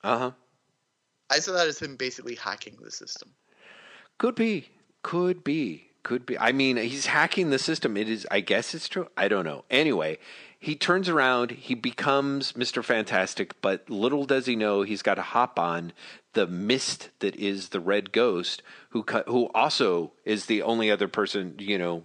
Uh 0.03 0.17
huh. 0.17 0.31
I 1.29 1.39
saw 1.39 1.53
that 1.53 1.67
as 1.67 1.79
him 1.79 1.95
basically 1.95 2.35
hacking 2.35 2.77
the 2.81 2.91
system. 2.91 3.31
Could 4.17 4.35
be. 4.35 4.69
Could 5.03 5.43
be. 5.43 5.89
Could 6.03 6.25
be. 6.25 6.37
I 6.39 6.51
mean, 6.51 6.77
he's 6.77 7.07
hacking 7.07 7.49
the 7.49 7.59
system. 7.59 7.97
It 7.97 8.09
is. 8.09 8.25
I 8.31 8.39
guess 8.39 8.73
it's 8.73 8.87
true. 8.87 9.09
I 9.17 9.27
don't 9.27 9.43
know. 9.43 9.65
Anyway, 9.69 10.19
he 10.57 10.75
turns 10.75 11.09
around. 11.09 11.51
He 11.51 11.75
becomes 11.75 12.55
Mister 12.55 12.81
Fantastic, 12.81 13.61
but 13.61 13.89
little 13.89 14.25
does 14.25 14.45
he 14.45 14.55
know 14.55 14.83
he's 14.83 15.01
got 15.01 15.15
to 15.15 15.21
hop 15.21 15.59
on 15.59 15.91
the 16.33 16.47
mist 16.47 17.09
that 17.19 17.35
is 17.35 17.69
the 17.69 17.81
Red 17.81 18.13
Ghost, 18.13 18.63
who 18.91 19.03
who 19.27 19.49
also 19.53 20.13
is 20.23 20.45
the 20.45 20.61
only 20.61 20.89
other 20.89 21.09
person 21.09 21.55
you 21.59 21.77
know 21.77 22.03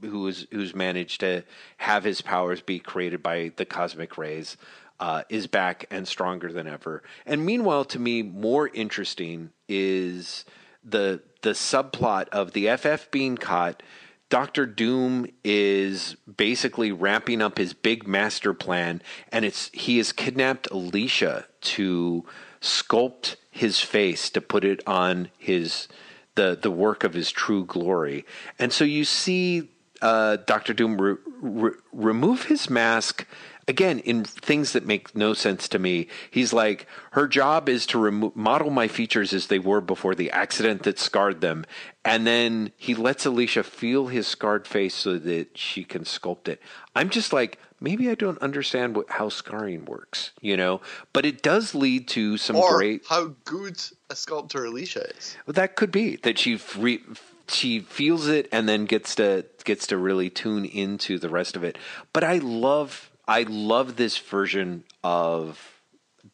who 0.00 0.26
is 0.26 0.46
who's 0.50 0.74
managed 0.74 1.20
to 1.20 1.44
have 1.76 2.04
his 2.04 2.22
powers 2.22 2.60
be 2.60 2.78
created 2.78 3.22
by 3.22 3.52
the 3.56 3.64
cosmic 3.64 4.16
rays 4.16 4.56
uh, 5.02 5.24
is 5.28 5.48
back 5.48 5.84
and 5.90 6.06
stronger 6.06 6.52
than 6.52 6.68
ever. 6.68 7.02
And 7.26 7.44
meanwhile, 7.44 7.84
to 7.86 7.98
me, 7.98 8.22
more 8.22 8.68
interesting 8.68 9.50
is 9.68 10.44
the 10.84 11.20
the 11.40 11.50
subplot 11.50 12.28
of 12.28 12.52
the 12.52 12.68
FF 12.76 13.10
being 13.10 13.36
caught. 13.36 13.82
Doctor 14.28 14.64
Doom 14.64 15.26
is 15.42 16.14
basically 16.36 16.92
ramping 16.92 17.42
up 17.42 17.58
his 17.58 17.74
big 17.74 18.06
master 18.06 18.54
plan, 18.54 19.02
and 19.32 19.44
it's 19.44 19.70
he 19.74 19.98
has 19.98 20.12
kidnapped 20.12 20.70
Alicia 20.70 21.46
to 21.62 22.24
sculpt 22.60 23.34
his 23.50 23.80
face 23.80 24.30
to 24.30 24.40
put 24.40 24.64
it 24.64 24.86
on 24.86 25.30
his 25.36 25.88
the 26.36 26.56
the 26.62 26.70
work 26.70 27.02
of 27.02 27.14
his 27.14 27.32
true 27.32 27.64
glory. 27.64 28.24
And 28.56 28.72
so 28.72 28.84
you 28.84 29.04
see 29.04 29.68
uh, 30.00 30.36
Doctor 30.46 30.72
Doom 30.74 31.00
re- 31.00 31.16
re- 31.40 31.76
remove 31.92 32.44
his 32.44 32.70
mask 32.70 33.26
again 33.68 33.98
in 34.00 34.24
things 34.24 34.72
that 34.72 34.86
make 34.86 35.14
no 35.14 35.34
sense 35.34 35.68
to 35.68 35.78
me 35.78 36.06
he's 36.30 36.52
like 36.52 36.86
her 37.12 37.26
job 37.28 37.68
is 37.68 37.86
to 37.86 37.98
remo- 37.98 38.32
model 38.34 38.70
my 38.70 38.88
features 38.88 39.32
as 39.32 39.46
they 39.46 39.58
were 39.58 39.80
before 39.80 40.14
the 40.14 40.30
accident 40.30 40.82
that 40.82 40.98
scarred 40.98 41.40
them 41.40 41.64
and 42.04 42.26
then 42.26 42.72
he 42.76 42.94
lets 42.94 43.26
alicia 43.26 43.62
feel 43.62 44.08
his 44.08 44.26
scarred 44.26 44.66
face 44.66 44.94
so 44.94 45.18
that 45.18 45.56
she 45.56 45.84
can 45.84 46.04
sculpt 46.04 46.48
it 46.48 46.60
i'm 46.94 47.08
just 47.08 47.32
like 47.32 47.58
maybe 47.80 48.08
i 48.08 48.14
don't 48.14 48.38
understand 48.38 48.96
what, 48.96 49.08
how 49.10 49.28
scarring 49.28 49.84
works 49.84 50.32
you 50.40 50.56
know 50.56 50.80
but 51.12 51.24
it 51.24 51.42
does 51.42 51.74
lead 51.74 52.06
to 52.08 52.36
some 52.36 52.56
or 52.56 52.76
great 52.76 53.04
how 53.08 53.34
good 53.44 53.80
a 54.10 54.14
sculptor 54.14 54.66
Alicia 54.66 55.08
is. 55.16 55.36
well, 55.46 55.54
that 55.54 55.74
could 55.74 55.90
be 55.90 56.16
that 56.16 56.38
she 56.38 56.60
re- 56.76 57.02
she 57.48 57.80
feels 57.80 58.28
it 58.28 58.48
and 58.52 58.68
then 58.68 58.84
gets 58.84 59.14
to 59.16 59.44
gets 59.64 59.86
to 59.88 59.96
really 59.96 60.30
tune 60.30 60.64
into 60.64 61.18
the 61.18 61.28
rest 61.28 61.56
of 61.56 61.64
it. 61.64 61.78
But 62.12 62.24
I 62.24 62.38
love 62.38 63.10
I 63.26 63.42
love 63.48 63.96
this 63.96 64.18
version 64.18 64.84
of 65.04 65.80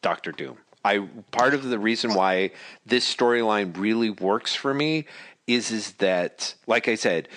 Doctor 0.01 0.31
Doom. 0.31 0.57
I 0.83 1.07
part 1.31 1.53
of 1.53 1.63
the 1.63 1.79
reason 1.79 2.13
why 2.13 2.51
this 2.85 3.13
storyline 3.13 3.77
really 3.77 4.09
works 4.09 4.55
for 4.55 4.73
me 4.73 5.05
is 5.45 5.71
is 5.71 5.93
that 5.93 6.55
like 6.67 6.87
I 6.87 6.95
said, 6.95 7.27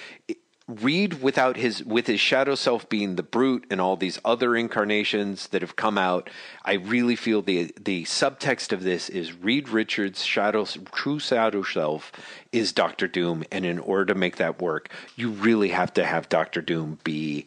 Reed 0.68 1.22
without 1.22 1.56
his 1.56 1.84
with 1.84 2.06
his 2.06 2.20
shadow 2.20 2.54
self 2.54 2.88
being 2.88 3.16
the 3.16 3.22
brute 3.22 3.66
and 3.68 3.80
all 3.80 3.96
these 3.96 4.18
other 4.24 4.54
incarnations 4.54 5.48
that 5.48 5.60
have 5.60 5.74
come 5.74 5.98
out, 5.98 6.30
I 6.64 6.74
really 6.74 7.16
feel 7.16 7.42
the 7.42 7.74
the 7.80 8.04
subtext 8.04 8.72
of 8.72 8.84
this 8.84 9.08
is 9.08 9.32
Reed 9.32 9.68
Richards' 9.68 10.24
shadow 10.24 10.64
true 10.64 11.18
shadow 11.18 11.62
self 11.62 12.12
is 12.52 12.72
Doctor 12.72 13.08
Doom, 13.08 13.42
and 13.50 13.66
in 13.66 13.80
order 13.80 14.06
to 14.06 14.14
make 14.14 14.36
that 14.36 14.62
work, 14.62 14.88
you 15.16 15.30
really 15.30 15.70
have 15.70 15.92
to 15.94 16.04
have 16.04 16.28
Doctor 16.28 16.62
Doom 16.62 17.00
be 17.02 17.46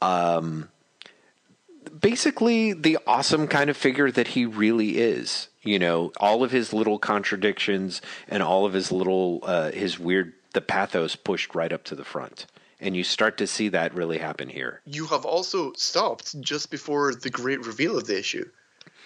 um, 0.00 0.70
basically 2.00 2.72
the 2.72 2.98
awesome 3.06 3.48
kind 3.48 3.70
of 3.70 3.76
figure 3.76 4.10
that 4.10 4.28
he 4.28 4.46
really 4.46 4.98
is. 4.98 5.48
You 5.62 5.78
know, 5.78 6.12
all 6.20 6.44
of 6.44 6.52
his 6.52 6.72
little 6.72 6.98
contradictions 6.98 8.00
and 8.28 8.42
all 8.42 8.64
of 8.66 8.72
his 8.72 8.92
little 8.92 9.40
uh, 9.42 9.72
his 9.72 9.98
weird 9.98 10.32
the 10.52 10.60
pathos 10.60 11.16
pushed 11.16 11.54
right 11.54 11.72
up 11.72 11.84
to 11.84 11.94
the 11.94 12.04
front. 12.04 12.46
And 12.80 12.96
you 12.96 13.04
start 13.04 13.38
to 13.38 13.46
see 13.46 13.68
that 13.70 13.94
really 13.94 14.18
happen 14.18 14.48
here. 14.48 14.80
You 14.84 15.06
have 15.06 15.24
also 15.24 15.72
stopped 15.74 16.40
just 16.40 16.70
before 16.70 17.14
the 17.14 17.30
great 17.30 17.66
reveal 17.66 17.98
of 17.98 18.06
the 18.06 18.18
issue, 18.18 18.48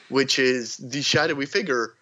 which 0.09 0.39
is 0.39 0.77
the 0.77 1.03
shadowy 1.03 1.47
figure 1.47 1.95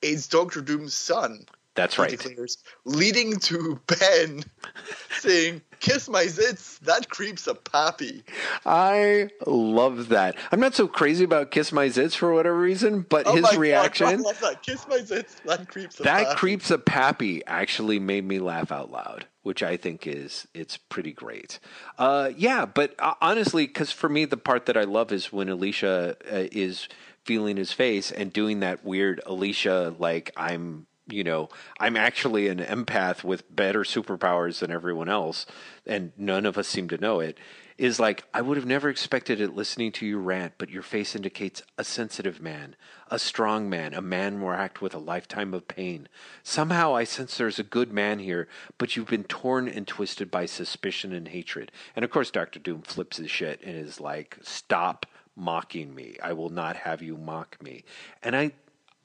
is 0.00 0.26
Doctor 0.26 0.60
Doom's 0.60 0.94
son. 0.94 1.46
That's 1.78 1.98
right. 1.98 2.10
Declares, 2.10 2.58
leading 2.84 3.36
to 3.40 3.80
Ben 3.86 4.42
saying, 5.20 5.62
"Kiss 5.80 6.08
my 6.08 6.24
zits, 6.24 6.78
that 6.80 7.08
creeps 7.08 7.46
a 7.46 7.54
pappy." 7.54 8.22
I 8.66 9.30
love 9.46 10.08
that. 10.08 10.36
I'm 10.52 10.60
not 10.60 10.74
so 10.74 10.86
crazy 10.88 11.24
about 11.24 11.50
Kiss 11.50 11.72
My 11.72 11.86
Zits 11.86 12.14
for 12.14 12.32
whatever 12.34 12.58
reason, 12.58 13.02
but 13.08 13.26
Oh 13.26 13.34
his 13.34 13.42
God, 13.46 13.56
reaction 13.56 14.06
I 14.06 14.14
love 14.16 14.40
that. 14.40 14.62
Kiss 14.62 14.86
my 14.88 14.98
zits, 14.98 15.40
that 15.44 15.68
creeps 15.68 16.00
a 16.00 16.02
that 16.02 16.26
pappy. 16.26 16.36
creeps 16.38 16.70
a 16.70 16.78
pappy 16.78 17.44
actually 17.46 17.98
made 17.98 18.24
me 18.24 18.38
laugh 18.38 18.70
out 18.72 18.90
loud 18.90 19.26
which 19.42 19.62
i 19.62 19.76
think 19.76 20.06
is 20.06 20.46
it's 20.52 20.76
pretty 20.76 21.12
great 21.12 21.58
uh, 21.98 22.30
yeah 22.36 22.66
but 22.66 22.94
uh, 22.98 23.14
honestly 23.22 23.66
because 23.66 23.90
for 23.90 24.08
me 24.08 24.24
the 24.26 24.36
part 24.36 24.66
that 24.66 24.76
i 24.76 24.84
love 24.84 25.10
is 25.12 25.32
when 25.32 25.48
alicia 25.48 26.16
uh, 26.30 26.44
is 26.52 26.88
feeling 27.24 27.56
his 27.56 27.72
face 27.72 28.10
and 28.10 28.32
doing 28.32 28.60
that 28.60 28.84
weird 28.84 29.20
alicia 29.26 29.94
like 29.98 30.30
i'm 30.36 30.86
you 31.08 31.24
know 31.24 31.48
i'm 31.80 31.96
actually 31.96 32.48
an 32.48 32.58
empath 32.58 33.24
with 33.24 33.54
better 33.54 33.80
superpowers 33.80 34.60
than 34.60 34.70
everyone 34.70 35.08
else 35.08 35.46
and 35.86 36.12
none 36.16 36.46
of 36.46 36.58
us 36.58 36.68
seem 36.68 36.88
to 36.88 36.98
know 36.98 37.20
it 37.20 37.38
is 37.78 38.00
like 38.00 38.24
I 38.34 38.42
would 38.42 38.56
have 38.56 38.66
never 38.66 38.90
expected 38.90 39.40
it 39.40 39.54
listening 39.54 39.92
to 39.92 40.06
you 40.06 40.18
rant, 40.18 40.54
but 40.58 40.68
your 40.68 40.82
face 40.82 41.14
indicates 41.14 41.62
a 41.78 41.84
sensitive 41.84 42.42
man, 42.42 42.74
a 43.08 43.20
strong 43.20 43.70
man, 43.70 43.94
a 43.94 44.02
man 44.02 44.42
racked 44.42 44.82
with 44.82 44.94
a 44.94 44.98
lifetime 44.98 45.54
of 45.54 45.68
pain. 45.68 46.08
Somehow 46.42 46.96
I 46.96 47.04
sense 47.04 47.36
there's 47.36 47.60
a 47.60 47.64
good 47.64 47.92
man 47.92 48.18
here, 48.18 48.48
but 48.78 48.96
you've 48.96 49.06
been 49.06 49.24
torn 49.24 49.68
and 49.68 49.86
twisted 49.86 50.28
by 50.28 50.44
suspicion 50.44 51.12
and 51.12 51.28
hatred. 51.28 51.70
And 51.94 52.04
of 52.04 52.10
course, 52.10 52.32
Doctor 52.32 52.58
Doom 52.58 52.82
flips 52.82 53.18
his 53.18 53.30
shit 53.30 53.60
and 53.62 53.76
is 53.76 54.00
like, 54.00 54.38
"Stop 54.42 55.06
mocking 55.36 55.94
me. 55.94 56.16
I 56.20 56.32
will 56.32 56.50
not 56.50 56.74
have 56.74 57.00
you 57.00 57.16
mock 57.16 57.62
me." 57.62 57.84
And 58.24 58.34
I 58.34 58.52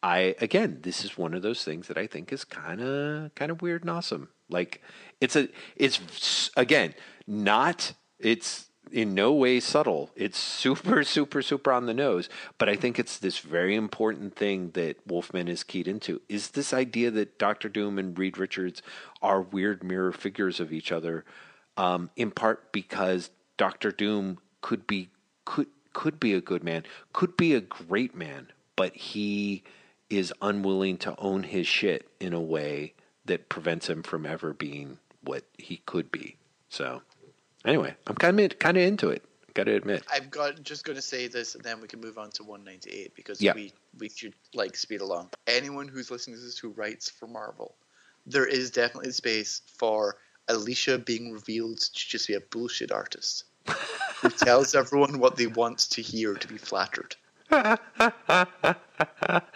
I 0.04 0.36
again, 0.42 0.80
this 0.82 1.06
is 1.06 1.18
one 1.18 1.34
of 1.34 1.42
those 1.42 1.64
things 1.64 1.88
that 1.88 1.98
I 1.98 2.08
think 2.08 2.34
is 2.34 2.44
kind 2.44 2.82
of 2.82 3.34
kind 3.36 3.50
of 3.50 3.62
weird 3.62 3.82
and 3.84 3.90
awesome. 3.90 4.28
Like 4.50 4.82
it's 5.22 5.38
a 5.38 5.48
it's 5.78 6.52
again 6.58 6.94
not 7.26 7.94
it's 8.20 8.68
in 8.92 9.16
no 9.16 9.32
way 9.32 9.62
subtle. 9.62 10.12
It's 10.18 10.38
super 10.38 11.04
super 11.06 11.42
super 11.42 11.72
on 11.72 11.86
the 11.86 11.94
nose, 11.94 12.28
but 12.58 12.68
I 12.68 12.76
think 12.76 13.00
it's 13.00 13.18
this 13.18 13.40
very 13.40 13.76
important 13.76 14.36
thing 14.36 14.72
that 14.72 14.98
Wolfman 15.08 15.48
is 15.48 15.64
keyed 15.64 15.88
into. 15.88 16.22
Is 16.28 16.50
this 16.50 16.74
idea 16.74 17.10
that 17.12 17.40
Doctor 17.40 17.70
Doom 17.70 17.98
and 17.98 18.18
Reed 18.20 18.38
Richards 18.38 18.82
are 19.22 19.42
weird 19.42 19.86
mirror 19.86 20.12
figures 20.12 20.60
of 20.60 20.74
each 20.74 20.92
other 20.92 21.24
um, 21.78 22.10
in 22.18 22.30
part 22.30 22.74
because 22.74 23.30
Doctor 23.56 23.90
Doom 23.90 24.40
could 24.60 24.86
be 24.86 25.10
could 25.46 25.68
could 25.94 26.20
be 26.20 26.34
a 26.34 26.42
good 26.42 26.64
man, 26.64 26.84
could 27.14 27.38
be 27.38 27.54
a 27.54 27.62
great 27.62 28.14
man, 28.14 28.48
but 28.76 28.94
he 28.98 29.64
is 30.18 30.34
unwilling 30.42 30.98
to 30.98 31.16
own 31.20 31.44
his 31.44 31.68
shit 31.68 32.08
in 32.20 32.34
a 32.34 32.42
way 32.42 32.94
that 33.26 33.50
prevents 33.50 33.90
him 33.90 34.04
from 34.04 34.26
ever 34.26 34.54
being 34.54 34.98
what 35.22 35.44
he 35.58 35.78
could 35.86 36.12
be. 36.12 36.36
So, 36.70 37.02
anyway, 37.66 37.96
I'm 38.08 38.16
kind 38.16 38.40
of 38.40 38.60
kind 38.60 38.78
of 38.78 38.84
into 38.84 39.10
it. 39.10 39.24
Got 39.54 39.66
to 39.66 39.76
admit. 39.76 40.04
I've 40.12 40.32
got 40.32 40.64
just 40.64 40.84
going 40.84 40.96
to 40.96 41.02
say 41.02 41.28
this, 41.28 41.54
and 41.54 41.64
then 41.64 41.80
we 41.80 41.88
can 41.88 42.02
move 42.02 42.18
on 42.18 42.32
to 42.32 42.44
198 42.44 43.14
because 43.16 43.40
Yeah. 43.42 43.54
we 43.54 43.72
we 44.00 44.10
should 44.10 44.34
like 44.56 44.76
speed 44.76 45.02
along. 45.02 45.30
Anyone 45.48 45.88
who's 45.88 46.10
listening 46.10 46.38
to 46.38 46.42
this 46.44 46.58
who 46.58 46.70
writes 46.70 47.10
for 47.10 47.28
Marvel, 47.28 47.76
there 48.26 48.48
is 48.48 48.72
definitely 48.72 49.12
space 49.12 49.62
for 49.78 50.18
Alicia 50.48 50.98
being 50.98 51.32
revealed 51.32 51.78
to 51.80 51.92
just 51.94 52.28
be 52.28 52.34
a 52.34 52.42
bullshit 52.42 52.92
artist 52.92 53.44
who 54.22 54.30
tells 54.38 54.74
everyone 54.76 55.20
what 55.20 55.36
they 55.38 55.48
want 55.48 55.78
to 55.92 56.02
hear 56.02 56.34
to 56.34 56.48
be 56.48 56.58
flattered. 56.58 57.16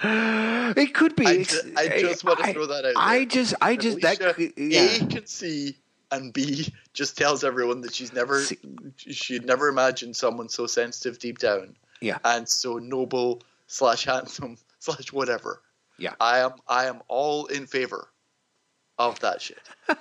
It 0.03 0.93
could 0.93 1.15
be. 1.15 1.25
I, 1.27 1.43
ju- 1.43 1.73
I 1.77 1.87
just 2.01 2.23
want 2.23 2.39
to 2.43 2.53
throw 2.53 2.65
that 2.67 2.77
out. 2.77 2.81
there. 2.83 2.93
I 2.95 3.25
just, 3.25 3.53
I 3.61 3.75
just 3.75 4.01
that. 4.01 4.19
Alicia, 4.21 4.33
could- 4.33 4.53
Yeah. 4.57 4.81
A 4.81 5.05
can 5.07 5.25
see 5.25 5.77
and 6.11 6.31
B 6.33 6.73
just 6.93 7.17
tells 7.17 7.43
everyone 7.43 7.81
that 7.81 7.93
she's 7.93 8.13
never 8.13 8.41
See- 8.41 8.57
she'd 8.97 9.45
never 9.45 9.67
imagined 9.69 10.15
someone 10.15 10.49
so 10.49 10.67
sensitive 10.67 11.19
deep 11.19 11.39
down 11.39 11.75
Yeah. 12.01 12.17
and 12.23 12.47
so 12.47 12.77
noble 12.77 13.41
slash 13.67 14.05
handsome 14.05 14.57
slash 14.79 15.11
whatever. 15.11 15.61
Yeah. 15.97 16.13
I 16.19 16.39
am 16.39 16.51
I 16.67 16.85
am 16.85 17.01
all 17.07 17.45
in 17.47 17.65
favor 17.67 18.09
of 18.97 19.19
that 19.21 19.41
shit. 19.41 19.59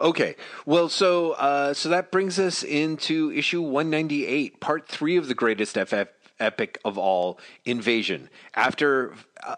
Okay. 0.00 0.34
Well, 0.64 0.88
so 0.88 1.32
uh, 1.32 1.74
so 1.74 1.90
that 1.90 2.10
brings 2.10 2.38
us 2.38 2.62
into 2.62 3.30
issue 3.32 3.60
198, 3.60 4.60
part 4.60 4.88
three 4.88 5.16
of 5.18 5.28
the 5.28 5.34
greatest 5.34 5.76
FF 5.76 6.08
epic 6.40 6.78
of 6.84 6.98
all, 6.98 7.38
Invasion. 7.64 8.28
After 8.54 9.14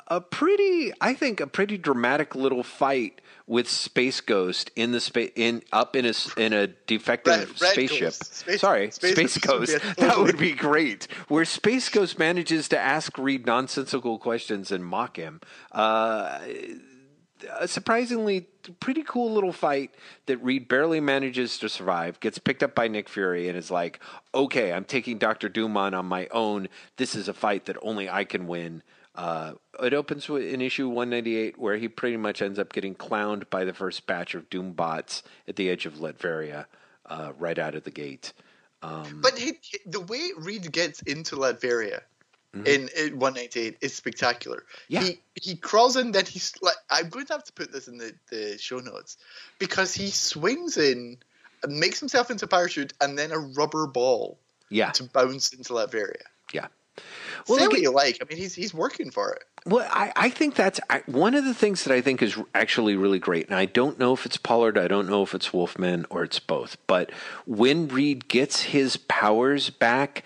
a, 0.09 0.21
pretty, 0.21 0.93
I 1.01 1.15
think, 1.15 1.41
a 1.41 1.47
pretty 1.47 1.79
dramatic 1.79 2.35
little 2.35 2.63
fight 2.63 3.21
with 3.47 3.69
Space 3.69 4.21
Ghost 4.21 4.71
in 4.77 4.93
the 4.93 5.01
space 5.01 5.33
in 5.35 5.63
up 5.73 5.97
in 5.97 6.07
a 6.07 6.13
in 6.37 6.53
a 6.53 6.69
defective 6.69 7.33
Red- 7.51 7.61
Red 7.61 7.73
spaceship. 7.73 8.13
Space- 8.13 8.61
Sorry, 8.61 8.91
Space 8.93 9.13
Space, 9.13 9.39
Ghost. 9.39 9.79
That 9.99 10.19
would 10.19 10.39
be 10.39 10.53
great. 10.53 11.09
Where 11.29 11.45
Space 11.45 11.89
Ghost 11.89 12.19
manages 12.19 12.69
to 12.69 12.79
ask 12.79 13.19
Reed 13.19 13.47
nonsensical 13.47 14.19
questions 14.19 14.71
and 14.71 14.85
mock 14.85 15.17
him. 15.17 15.41
Uh, 15.73 16.39
a 17.59 17.67
surprisingly 17.69 18.47
pretty 18.81 19.03
cool 19.03 19.33
little 19.33 19.53
fight 19.53 19.95
that 20.27 20.39
Reed 20.39 20.69
barely 20.69 21.01
manages 21.01 21.59
to 21.59 21.69
survive, 21.69 22.21
gets 22.21 22.39
picked 22.39 22.63
up 22.63 22.75
by 22.75 22.89
Nick 22.89 23.09
Fury, 23.09 23.49
and 23.49 23.57
is 23.57 23.71
like, 23.71 24.01
okay, 24.35 24.73
I'm 24.73 24.85
taking 24.85 25.19
Doctor 25.19 25.49
Doom 25.49 25.77
on 25.77 25.95
on 25.95 26.07
my 26.07 26.29
own. 26.31 26.69
This 26.97 27.15
is 27.15 27.29
a 27.29 27.35
fight 27.35 27.67
that 27.67 27.77
only 27.83 28.09
I 28.09 28.25
can 28.25 28.47
win. 28.47 28.83
Uh, 29.15 29.55
it 29.83 29.93
opens 29.93 30.29
with 30.29 30.43
in 30.45 30.61
issue 30.61 30.89
198 30.89 31.59
where 31.59 31.77
he 31.77 31.89
pretty 31.89 32.17
much 32.17 32.41
ends 32.41 32.59
up 32.59 32.73
getting 32.73 32.95
clowned 32.95 33.51
by 33.51 33.65
the 33.65 33.75
first 33.75 34.07
batch 34.07 34.35
of 34.35 34.49
Doom 34.51 34.73
bots 34.73 35.23
at 35.49 35.57
the 35.57 35.69
edge 35.69 35.85
of 35.85 35.95
Latveria 35.95 36.67
uh, 37.07 37.33
right 37.39 37.59
out 37.59 37.75
of 37.75 37.85
the 37.85 37.91
gate. 37.91 38.33
Um, 38.83 39.21
But 39.21 39.37
he- 39.37 39.59
the 39.85 40.01
way 40.01 40.31
Reed 40.39 40.71
gets 40.73 41.03
into 41.03 41.37
Latveria 41.37 42.03
Mhm. 42.57 42.67
in, 42.67 42.89
in 42.97 43.19
198 43.21 43.77
is 43.81 43.95
spectacular. 43.95 44.65
Yeah. 44.89 45.03
He 45.03 45.21
he 45.41 45.55
crawls 45.57 45.97
in, 45.97 46.11
then 46.13 46.27
he's 46.27 46.53
like, 46.61 46.75
I'm 46.91 47.09
going 47.09 47.27
to 47.27 47.33
have 47.35 47.45
to 47.45 47.53
put 47.53 47.71
this 47.73 47.87
in 47.87 47.97
the, 47.99 48.13
the 48.31 48.59
show 48.59 48.79
notes 48.79 49.17
because 49.61 49.95
he 49.95 50.09
swings 50.11 50.77
in, 50.77 51.17
and 51.63 51.79
makes 51.79 52.01
himself 52.01 52.29
into 52.31 52.47
a 52.47 52.49
parachute, 52.49 52.93
and 53.01 53.17
then 53.17 53.31
a 53.31 53.39
rubber 53.39 53.87
ball 53.87 54.37
yeah, 54.69 54.91
to 54.93 55.05
bounce 55.05 55.53
into 55.53 55.73
Latveria. 55.75 56.23
yeah. 56.53 56.67
Well, 57.49 57.57
Say 57.59 57.65
look 57.65 57.71
what 57.73 57.79
at- 57.79 57.83
you 57.83 57.91
like. 57.93 58.19
I 58.21 58.25
mean, 58.29 58.37
he's 58.37 58.55
he's 58.55 58.75
working 58.75 59.11
for 59.13 59.33
it. 59.33 59.45
Well, 59.65 59.87
I, 59.91 60.13
I 60.17 60.29
think 60.31 60.55
that's 60.57 60.81
I, 60.91 61.03
one 61.07 61.35
of 61.35 61.45
the 61.45 61.55
things 61.55 61.85
that 61.85 61.95
I 61.95 62.01
think 62.01 62.21
is 62.23 62.37
actually 62.55 62.97
really 62.97 63.19
great. 63.19 63.47
And 63.47 63.55
I 63.55 63.67
don't 63.67 63.99
know 63.99 64.13
if 64.13 64.27
it's 64.27 64.37
Pollard, 64.39 64.77
I 64.77 64.89
don't 64.89 65.09
know 65.09 65.23
if 65.23 65.35
it's 65.35 65.53
Wolfman, 65.53 66.05
or 66.11 66.25
it's 66.25 66.41
both. 66.41 66.77
But 66.87 67.11
when 67.47 67.87
Reed 67.89 68.27
gets 68.29 68.63
his 68.63 68.97
powers 68.97 69.71
back, 69.71 70.25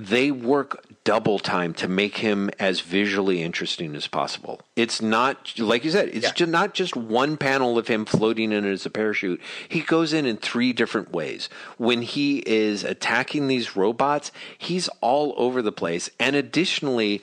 they 0.00 0.30
work 0.30 0.84
double 1.04 1.38
time 1.38 1.72
to 1.74 1.88
make 1.88 2.18
him 2.18 2.50
as 2.58 2.80
visually 2.80 3.42
interesting 3.42 3.96
as 3.96 4.06
possible. 4.06 4.60
It's 4.76 5.00
not 5.00 5.58
like 5.58 5.84
you 5.84 5.90
said, 5.90 6.08
it's 6.08 6.26
Yeah. 6.26 6.32
just 6.32 6.50
not 6.50 6.74
just 6.74 6.94
one 6.94 7.36
panel 7.36 7.78
of 7.78 7.88
him 7.88 8.04
floating 8.04 8.52
in 8.52 8.64
as 8.64 8.84
a 8.84 8.90
parachute. 8.90 9.40
He 9.68 9.80
goes 9.80 10.12
in 10.12 10.26
in 10.26 10.36
three 10.36 10.72
different 10.72 11.12
ways. 11.12 11.48
When 11.78 12.02
he 12.02 12.42
is 12.46 12.84
attacking 12.84 13.48
these 13.48 13.76
robots, 13.76 14.30
he's 14.58 14.88
all 15.00 15.34
over 15.36 15.62
the 15.62 15.72
place. 15.72 16.10
And 16.18 16.36
additionally, 16.36 17.22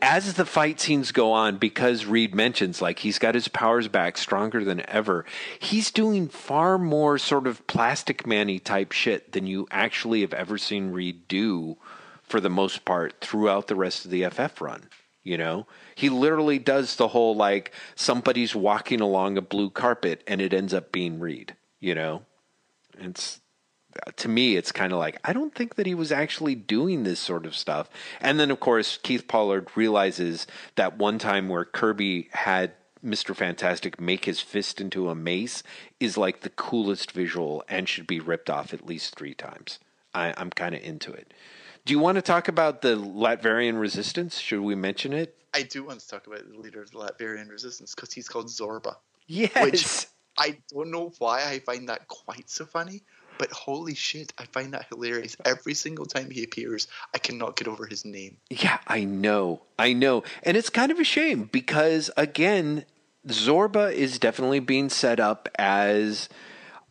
as 0.00 0.34
the 0.34 0.46
fight 0.46 0.80
scenes 0.80 1.10
go 1.12 1.32
on, 1.32 1.56
because 1.56 2.06
Reed 2.06 2.34
mentions 2.34 2.80
like 2.80 3.00
he's 3.00 3.18
got 3.18 3.34
his 3.34 3.48
powers 3.48 3.88
back 3.88 4.16
stronger 4.16 4.64
than 4.64 4.88
ever, 4.88 5.24
he's 5.58 5.90
doing 5.90 6.28
far 6.28 6.78
more 6.78 7.18
sort 7.18 7.46
of 7.46 7.66
plastic 7.66 8.26
manny 8.26 8.58
type 8.58 8.92
shit 8.92 9.32
than 9.32 9.46
you 9.46 9.66
actually 9.70 10.20
have 10.20 10.32
ever 10.32 10.56
seen 10.56 10.92
Reed 10.92 11.26
do 11.28 11.76
for 12.28 12.40
the 12.40 12.50
most 12.50 12.84
part 12.84 13.20
throughout 13.20 13.66
the 13.66 13.76
rest 13.76 14.04
of 14.04 14.10
the 14.10 14.28
FF 14.28 14.60
run. 14.60 14.88
You 15.22 15.36
know, 15.36 15.66
he 15.94 16.08
literally 16.08 16.58
does 16.58 16.96
the 16.96 17.08
whole 17.08 17.36
like 17.36 17.72
somebody's 17.94 18.54
walking 18.54 19.00
along 19.00 19.36
a 19.36 19.42
blue 19.42 19.68
carpet 19.68 20.22
and 20.26 20.40
it 20.40 20.54
ends 20.54 20.72
up 20.72 20.90
being 20.90 21.20
Reed. 21.20 21.54
You 21.80 21.94
know, 21.94 22.22
it's 22.98 23.40
to 24.16 24.28
me, 24.28 24.56
it's 24.56 24.72
kind 24.72 24.92
of 24.92 24.98
like 24.98 25.18
I 25.24 25.32
don't 25.32 25.54
think 25.54 25.74
that 25.74 25.86
he 25.86 25.94
was 25.94 26.12
actually 26.12 26.54
doing 26.54 27.02
this 27.02 27.20
sort 27.20 27.46
of 27.46 27.56
stuff. 27.56 27.90
And 28.20 28.38
then, 28.38 28.50
of 28.50 28.60
course, 28.60 28.98
Keith 29.02 29.28
Pollard 29.28 29.68
realizes 29.74 30.46
that 30.76 30.96
one 30.96 31.18
time 31.18 31.48
where 31.48 31.64
Kirby 31.64 32.28
had 32.32 32.72
Mr. 33.04 33.34
Fantastic 33.34 34.00
make 34.00 34.24
his 34.24 34.40
fist 34.40 34.80
into 34.80 35.08
a 35.08 35.14
mace 35.14 35.62
is 36.00 36.16
like 36.16 36.40
the 36.40 36.50
coolest 36.50 37.12
visual 37.12 37.62
and 37.68 37.88
should 37.88 38.06
be 38.06 38.20
ripped 38.20 38.50
off 38.50 38.72
at 38.72 38.86
least 38.86 39.16
three 39.16 39.34
times. 39.34 39.78
I, 40.14 40.34
I'm 40.36 40.50
kind 40.50 40.74
of 40.74 40.82
into 40.82 41.12
it. 41.12 41.32
Do 41.88 41.94
you 41.94 42.00
want 42.00 42.16
to 42.16 42.22
talk 42.22 42.48
about 42.48 42.82
the 42.82 42.96
Latvian 42.96 43.80
resistance? 43.80 44.40
Should 44.40 44.60
we 44.60 44.74
mention 44.74 45.14
it? 45.14 45.34
I 45.54 45.62
do 45.62 45.84
want 45.84 46.00
to 46.00 46.06
talk 46.06 46.26
about 46.26 46.40
the 46.46 46.58
leader 46.58 46.82
of 46.82 46.90
the 46.90 46.98
Latvian 46.98 47.48
resistance 47.48 47.94
because 47.94 48.12
he's 48.12 48.28
called 48.28 48.48
Zorba. 48.48 48.96
Yes. 49.26 49.64
Which 49.64 50.06
I 50.36 50.58
don't 50.70 50.90
know 50.90 51.14
why 51.18 51.48
I 51.48 51.60
find 51.60 51.88
that 51.88 52.06
quite 52.06 52.50
so 52.50 52.66
funny, 52.66 53.04
but 53.38 53.50
holy 53.52 53.94
shit, 53.94 54.34
I 54.36 54.44
find 54.44 54.74
that 54.74 54.84
hilarious. 54.90 55.34
Every 55.46 55.72
single 55.72 56.04
time 56.04 56.28
he 56.30 56.44
appears, 56.44 56.88
I 57.14 57.18
cannot 57.20 57.56
get 57.56 57.68
over 57.68 57.86
his 57.86 58.04
name. 58.04 58.36
Yeah, 58.50 58.80
I 58.86 59.04
know. 59.04 59.62
I 59.78 59.94
know. 59.94 60.24
And 60.42 60.58
it's 60.58 60.68
kind 60.68 60.92
of 60.92 60.98
a 60.98 61.04
shame 61.04 61.48
because, 61.50 62.10
again, 62.18 62.84
Zorba 63.28 63.90
is 63.94 64.18
definitely 64.18 64.60
being 64.60 64.90
set 64.90 65.18
up 65.18 65.48
as. 65.58 66.28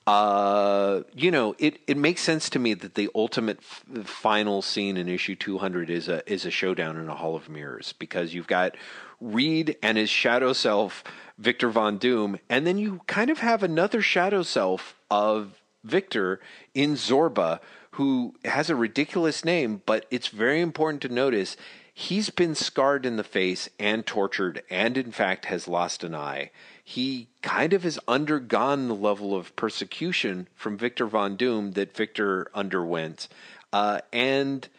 Uh, 0.07 1.03
you 1.13 1.29
know, 1.29 1.53
it, 1.59 1.79
it 1.85 1.97
makes 1.97 2.21
sense 2.21 2.49
to 2.49 2.59
me 2.59 2.73
that 2.73 2.95
the 2.95 3.09
ultimate 3.13 3.59
f- 3.59 4.07
final 4.07 4.61
scene 4.61 4.95
in 4.95 5.09
issue 5.09 5.35
200 5.35 5.89
is 5.89 6.07
a 6.07 6.23
is 6.31 6.45
a 6.45 6.49
showdown 6.49 6.95
in 6.95 7.09
a 7.09 7.15
hall 7.15 7.35
of 7.35 7.49
mirrors 7.49 7.93
because 7.99 8.33
you've 8.33 8.47
got 8.47 8.77
Reed 9.19 9.75
and 9.83 9.97
his 9.97 10.09
shadow 10.09 10.53
self 10.53 11.03
Victor 11.37 11.69
Von 11.69 11.97
Doom, 11.97 12.39
and 12.49 12.65
then 12.65 12.77
you 12.77 13.01
kind 13.05 13.29
of 13.29 13.39
have 13.39 13.61
another 13.61 14.01
shadow 14.01 14.43
self 14.43 14.95
of 15.11 15.61
Victor 15.83 16.39
in 16.73 16.93
Zorba, 16.93 17.59
who 17.91 18.33
has 18.45 18.69
a 18.69 18.75
ridiculous 18.77 19.43
name, 19.43 19.81
but 19.85 20.05
it's 20.09 20.29
very 20.29 20.61
important 20.61 21.01
to 21.01 21.09
notice 21.09 21.57
he's 21.93 22.29
been 22.29 22.55
scarred 22.55 23.05
in 23.05 23.17
the 23.17 23.23
face 23.23 23.69
and 23.77 24.05
tortured, 24.05 24.63
and 24.69 24.97
in 24.97 25.11
fact 25.11 25.45
has 25.45 25.67
lost 25.67 26.03
an 26.03 26.15
eye. 26.15 26.49
He 26.89 27.27
kind 27.41 27.73
of 27.73 27.83
has 27.83 27.99
undergone 28.07 28.87
the 28.87 28.95
level 28.95 29.35
of 29.35 29.53
persecution 29.57 30.47
from 30.55 30.77
Victor 30.77 31.05
Von 31.05 31.35
Doom 31.35 31.73
that 31.73 31.93
Victor 31.93 32.47
underwent, 32.53 33.27
uh, 33.73 33.99
and 34.13 34.69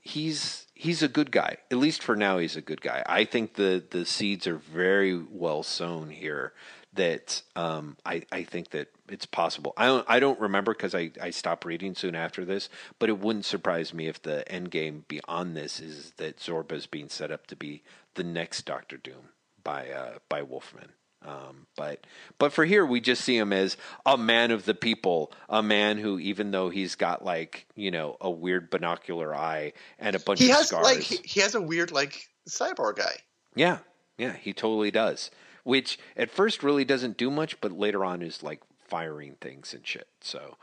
he's 0.00 0.66
he's 0.72 1.02
a 1.02 1.08
good 1.08 1.30
guy. 1.30 1.58
At 1.70 1.76
least 1.76 2.02
for 2.02 2.16
now, 2.16 2.38
he's 2.38 2.56
a 2.56 2.62
good 2.62 2.80
guy. 2.80 3.02
I 3.04 3.26
think 3.26 3.56
the 3.56 3.84
the 3.90 4.06
seeds 4.06 4.46
are 4.46 4.56
very 4.56 5.14
well 5.14 5.62
sown 5.62 6.08
here. 6.08 6.54
That 6.94 7.42
um, 7.54 7.98
I 8.06 8.22
I 8.32 8.44
think 8.44 8.70
that 8.70 8.88
it's 9.06 9.26
possible. 9.26 9.74
I 9.76 9.84
don't 9.84 10.06
I 10.08 10.20
don't 10.20 10.40
remember 10.40 10.72
because 10.72 10.94
I 10.94 11.10
I 11.20 11.28
stopped 11.28 11.66
reading 11.66 11.94
soon 11.94 12.14
after 12.14 12.46
this, 12.46 12.70
but 12.98 13.10
it 13.10 13.18
wouldn't 13.18 13.44
surprise 13.44 13.92
me 13.92 14.06
if 14.06 14.22
the 14.22 14.50
end 14.50 14.70
game 14.70 15.04
beyond 15.06 15.54
this 15.54 15.80
is 15.80 16.12
that 16.16 16.38
Zorba 16.38 16.72
is 16.72 16.86
being 16.86 17.10
set 17.10 17.30
up 17.30 17.46
to 17.48 17.56
be 17.56 17.82
the 18.14 18.24
next 18.24 18.62
Doctor 18.62 18.96
Doom 18.96 19.34
by 19.62 19.90
uh, 19.90 20.14
by 20.30 20.40
Wolfman. 20.40 20.94
Um, 21.24 21.66
but 21.76 22.06
but 22.38 22.52
for 22.52 22.64
here, 22.64 22.86
we 22.86 23.00
just 23.00 23.24
see 23.24 23.36
him 23.36 23.52
as 23.52 23.76
a 24.06 24.16
man 24.16 24.50
of 24.50 24.64
the 24.64 24.74
people, 24.74 25.32
a 25.48 25.62
man 25.62 25.98
who, 25.98 26.18
even 26.18 26.52
though 26.52 26.70
he's 26.70 26.94
got 26.94 27.24
like 27.24 27.66
you 27.74 27.90
know 27.90 28.16
a 28.20 28.30
weird 28.30 28.70
binocular 28.70 29.34
eye 29.34 29.72
and 29.98 30.14
a 30.14 30.20
bunch 30.20 30.38
He 30.38 30.50
of 30.50 30.56
has 30.56 30.68
scars, 30.68 30.84
like 30.84 31.00
he, 31.00 31.40
has 31.40 31.54
a 31.54 31.60
weird 31.60 31.90
like 31.90 32.28
cyborg 32.48 32.96
guy. 32.96 33.16
yeah, 33.54 33.78
yeah, 34.16 34.34
he 34.34 34.52
totally 34.52 34.90
does. 34.90 35.30
Which 35.64 35.98
at 36.16 36.30
first 36.30 36.62
really 36.62 36.84
doesn't 36.84 37.16
do 37.18 37.30
much, 37.30 37.60
but 37.60 37.72
later 37.72 38.04
on 38.04 38.22
is 38.22 38.42
like 38.42 38.60
firing 38.86 39.34
things 39.40 39.74
and 39.74 39.86
shit. 39.86 40.08
So, 40.20 40.56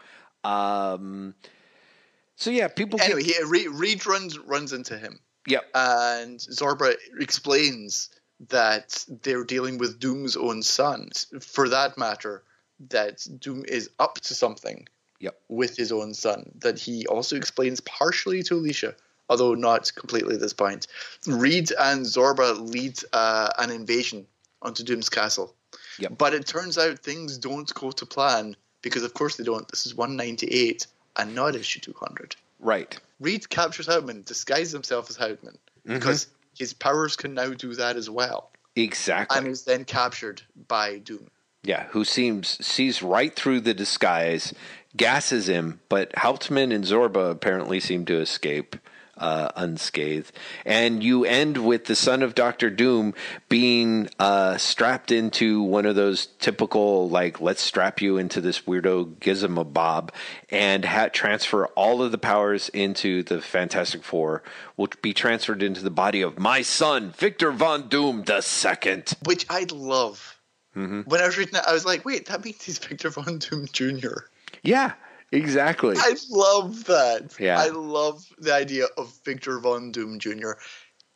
um, 0.43 1.35
so 2.37 2.49
yeah, 2.49 2.69
people. 2.69 2.99
Anyway, 3.01 3.23
get, 3.23 3.35
he, 3.37 3.43
Reed, 3.43 3.67
Reed 3.69 4.05
runs 4.07 4.39
runs 4.39 4.73
into 4.73 4.97
him, 4.97 5.19
yep, 5.45 5.63
and 5.75 6.39
Zorba 6.39 6.95
explains 7.19 8.09
that 8.49 9.05
they're 9.21 9.43
dealing 9.43 9.77
with 9.77 9.99
Doom's 9.99 10.35
own 10.35 10.61
son. 10.61 11.09
For 11.39 11.69
that 11.69 11.97
matter, 11.97 12.43
that 12.89 13.25
Doom 13.39 13.63
is 13.67 13.89
up 13.99 14.15
to 14.21 14.33
something 14.33 14.87
yep, 15.19 15.39
with 15.49 15.77
his 15.77 15.91
own 15.91 16.13
son. 16.13 16.51
That 16.59 16.77
he 16.77 17.05
also 17.07 17.35
explains 17.35 17.79
partially 17.81 18.43
to 18.43 18.55
Alicia, 18.55 18.95
although 19.29 19.53
not 19.53 19.91
completely 19.95 20.35
at 20.35 20.41
this 20.41 20.53
point. 20.53 20.87
Reed 21.27 21.71
and 21.79 22.05
Zorba 22.05 22.59
lead 22.59 22.99
uh, 23.13 23.49
an 23.57 23.71
invasion 23.71 24.25
onto 24.61 24.83
Doom's 24.83 25.09
castle. 25.09 25.55
Yep. 25.99 26.17
But 26.17 26.33
it 26.33 26.45
turns 26.45 26.77
out 26.77 26.99
things 26.99 27.37
don't 27.37 27.73
go 27.73 27.91
to 27.91 28.05
plan 28.05 28.55
because, 28.81 29.03
of 29.03 29.13
course, 29.13 29.37
they 29.37 29.43
don't. 29.43 29.67
This 29.69 29.85
is 29.85 29.95
198 29.95 30.87
and 31.17 31.33
not 31.33 31.55
issue 31.55 31.79
200. 31.79 32.35
right, 32.59 32.99
Reed 33.21 33.49
captures 33.49 33.87
Hauptmann, 33.87 34.23
disguises 34.23 34.73
himself 34.73 35.09
as 35.09 35.15
Hauptmann 35.15 35.57
because 35.85 36.27
his 36.57 36.73
powers 36.73 37.15
can 37.15 37.33
now 37.33 37.53
do 37.53 37.73
that 37.75 37.95
as 37.95 38.09
well, 38.09 38.51
exactly. 38.75 39.37
and 39.37 39.47
is 39.47 39.63
then 39.63 39.85
captured 39.85 40.41
by 40.67 40.99
Doom. 40.99 41.27
Yeah, 41.63 41.85
who 41.89 42.05
seems 42.05 42.63
sees 42.65 43.01
right 43.01 43.35
through 43.35 43.61
the 43.61 43.73
disguise, 43.73 44.53
gasses 44.95 45.49
him, 45.49 45.79
but 45.89 46.15
Hauptmann 46.17 46.71
and 46.71 46.83
Zorba 46.83 47.31
apparently 47.31 47.79
seem 47.79 48.05
to 48.05 48.19
escape 48.19 48.75
uh, 49.17 49.49
unscathed. 49.55 50.31
And 50.65 51.03
you 51.03 51.25
end 51.25 51.65
with 51.65 51.85
the 51.85 51.95
son 51.95 52.21
of 52.21 52.35
Doctor 52.35 52.69
Doom 52.69 53.13
being 53.49 54.09
uh, 54.19 54.57
strapped 54.57 55.11
into 55.11 55.61
one 55.61 55.85
of 55.85 55.95
those 55.95 56.27
typical 56.39 57.09
like 57.09 57.39
let's 57.41 57.61
strap 57.61 58.01
you 58.01 58.17
into 58.17 58.41
this 58.41 58.61
weirdo 58.61 59.15
gizmo 59.15 59.71
bob 59.71 60.11
and 60.49 60.85
ha- 60.85 61.09
transfer 61.11 61.67
all 61.67 62.01
of 62.01 62.11
the 62.11 62.17
powers 62.17 62.69
into 62.69 63.23
the 63.23 63.41
Fantastic 63.41 64.03
Four, 64.03 64.43
will 64.77 64.89
be 65.01 65.13
transferred 65.13 65.63
into 65.63 65.81
the 65.81 65.89
body 65.89 66.21
of 66.21 66.37
my 66.39 66.61
son 66.61 67.11
Victor 67.11 67.51
Von 67.51 67.87
Doom 67.87 68.23
the 68.23 68.41
second. 68.41 69.13
which 69.25 69.45
I 69.49 69.65
love. 69.71 70.39
Mm-hmm. 70.75 71.01
When 71.01 71.21
I 71.21 71.25
was 71.25 71.37
reading 71.37 71.55
it, 71.55 71.63
I 71.65 71.71
was 71.73 71.85
like, 71.85 72.03
wait, 72.03 72.25
that 72.27 72.43
means 72.43 72.61
he's 72.61 72.79
Victor 72.79 73.09
Von 73.09 73.37
Doom 73.37 73.65
Jr. 73.71 74.25
Yeah, 74.61 74.93
exactly. 75.31 75.95
I 75.97 76.15
love 76.29 76.85
that. 76.85 77.35
Yeah. 77.39 77.59
I 77.59 77.67
love 77.67 78.25
the 78.37 78.53
idea 78.53 78.85
of 78.97 79.13
Victor 79.23 79.59
Von 79.59 79.91
Doom 79.91 80.19
Jr. 80.19 80.53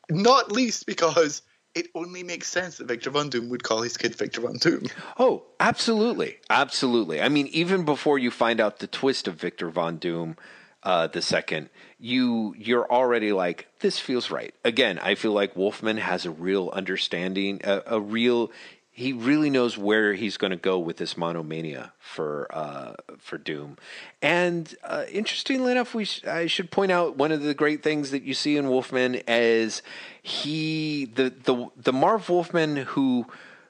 Not 0.09 0.51
least 0.51 0.85
because 0.85 1.41
it 1.75 1.87
only 1.93 2.23
makes 2.23 2.47
sense 2.47 2.77
that 2.77 2.87
Victor 2.87 3.09
Von 3.11 3.29
Doom 3.29 3.49
would 3.49 3.63
call 3.63 3.81
his 3.81 3.95
kid 3.95 4.15
Victor 4.15 4.41
Von 4.41 4.57
Doom. 4.57 4.83
Oh, 5.17 5.43
absolutely, 5.59 6.37
absolutely. 6.49 7.21
I 7.21 7.29
mean, 7.29 7.47
even 7.47 7.85
before 7.85 8.17
you 8.17 8.31
find 8.31 8.59
out 8.59 8.79
the 8.79 8.87
twist 8.87 9.27
of 9.27 9.35
Victor 9.35 9.69
Von 9.69 9.97
Doom, 9.97 10.35
uh, 10.81 11.07
the 11.07 11.21
second, 11.21 11.69
you 11.99 12.55
you're 12.57 12.89
already 12.91 13.31
like, 13.31 13.67
this 13.79 13.99
feels 13.99 14.31
right. 14.31 14.53
Again, 14.63 14.97
I 14.99 15.15
feel 15.15 15.33
like 15.33 15.55
Wolfman 15.55 15.97
has 15.97 16.25
a 16.25 16.31
real 16.31 16.69
understanding, 16.73 17.61
a, 17.63 17.83
a 17.85 17.99
real. 17.99 18.51
He 18.91 19.13
really 19.13 19.49
knows 19.49 19.77
where 19.77 20.13
he's 20.13 20.35
going 20.35 20.51
to 20.51 20.57
go 20.57 20.77
with 20.77 20.97
this 20.97 21.15
monomania 21.15 21.93
for 21.99 22.47
uh, 22.51 22.93
for 23.17 23.37
Doom, 23.37 23.77
and 24.21 24.75
uh, 24.83 25.05
interestingly 25.11 25.71
enough, 25.71 25.93
we 25.93 26.05
sh- 26.05 26.25
I 26.25 26.47
should 26.47 26.69
point 26.69 26.91
out 26.91 27.15
one 27.15 27.31
of 27.31 27.41
the 27.41 27.53
great 27.53 27.81
things 27.81 28.11
that 28.11 28.23
you 28.23 28.33
see 28.33 28.57
in 28.57 28.67
Wolfman 28.67 29.21
is 29.27 29.81
he 30.21 31.05
the 31.05 31.29
the 31.43 31.69
the 31.77 31.93
Marv 31.93 32.29
Wolfman 32.29 32.75
who 32.77 33.25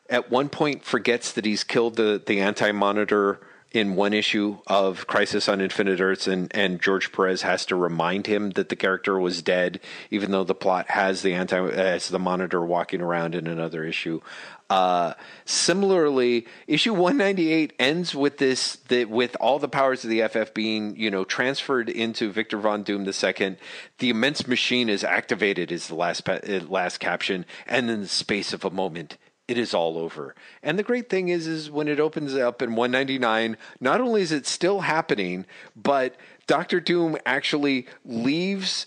at 0.09 0.31
one 0.31 0.49
point 0.49 0.83
forgets 0.83 1.31
that 1.33 1.45
he's 1.45 1.63
killed 1.63 1.95
the 1.95 2.21
the 2.25 2.39
anti 2.39 2.71
monitor 2.71 3.39
in 3.71 3.95
one 3.95 4.13
issue 4.13 4.57
of 4.65 5.05
Crisis 5.05 5.47
on 5.47 5.61
Infinite 5.61 6.01
Earths, 6.01 6.27
and, 6.27 6.53
and 6.55 6.81
George 6.81 7.11
Perez 7.11 7.43
has 7.43 7.65
to 7.67 7.75
remind 7.75 8.25
him 8.25 8.51
that 8.51 8.69
the 8.69 8.75
character 8.75 9.19
was 9.19 9.41
dead, 9.41 9.79
even 10.09 10.31
though 10.31 10.43
the 10.43 10.55
plot 10.55 10.89
has 10.89 11.21
the 11.21 11.33
anti 11.33 11.69
as 11.69 12.09
the 12.09 12.19
Monitor 12.19 12.65
walking 12.65 13.01
around 13.01 13.35
in 13.35 13.45
another 13.47 13.83
issue. 13.83 14.21
Uh, 14.69 15.13
similarly, 15.45 16.45
issue 16.67 16.93
198 16.93 17.73
ends 17.79 18.13
with 18.13 18.37
this 18.37 18.77
with 18.89 19.35
all 19.39 19.57
the 19.57 19.67
powers 19.67 20.03
of 20.03 20.11
the 20.11 20.21
FF 20.27 20.53
being 20.53 20.95
you 20.95 21.09
know 21.09 21.23
transferred 21.23 21.89
into 21.89 22.31
Victor 22.31 22.57
Von 22.57 22.83
Doom 22.83 23.07
II. 23.07 23.57
The 23.97 24.09
immense 24.09 24.47
machine 24.47 24.87
is 24.87 25.03
activated 25.03 25.71
is 25.71 25.87
the 25.87 25.95
last 25.95 26.27
last 26.69 26.99
caption, 26.99 27.45
and 27.65 27.89
in 27.89 28.01
the 28.01 28.07
space 28.07 28.53
of 28.53 28.63
a 28.63 28.69
moment 28.69 29.17
it 29.49 29.57
is 29.57 29.73
all 29.73 29.97
over. 29.97 30.35
And 30.61 30.77
the 30.77 30.83
great 30.83 31.09
thing 31.09 31.29
is, 31.29 31.47
is 31.47 31.71
when 31.71 31.87
it 31.87 31.99
opens 31.99 32.35
up 32.35 32.61
in 32.61 32.75
199, 32.75 33.57
not 33.79 33.99
only 33.99 34.21
is 34.21 34.31
it 34.31 34.45
still 34.45 34.81
happening, 34.81 35.47
but 35.75 36.15
Doctor 36.45 36.79
Doom 36.79 37.17
actually 37.25 37.87
leaves, 38.05 38.85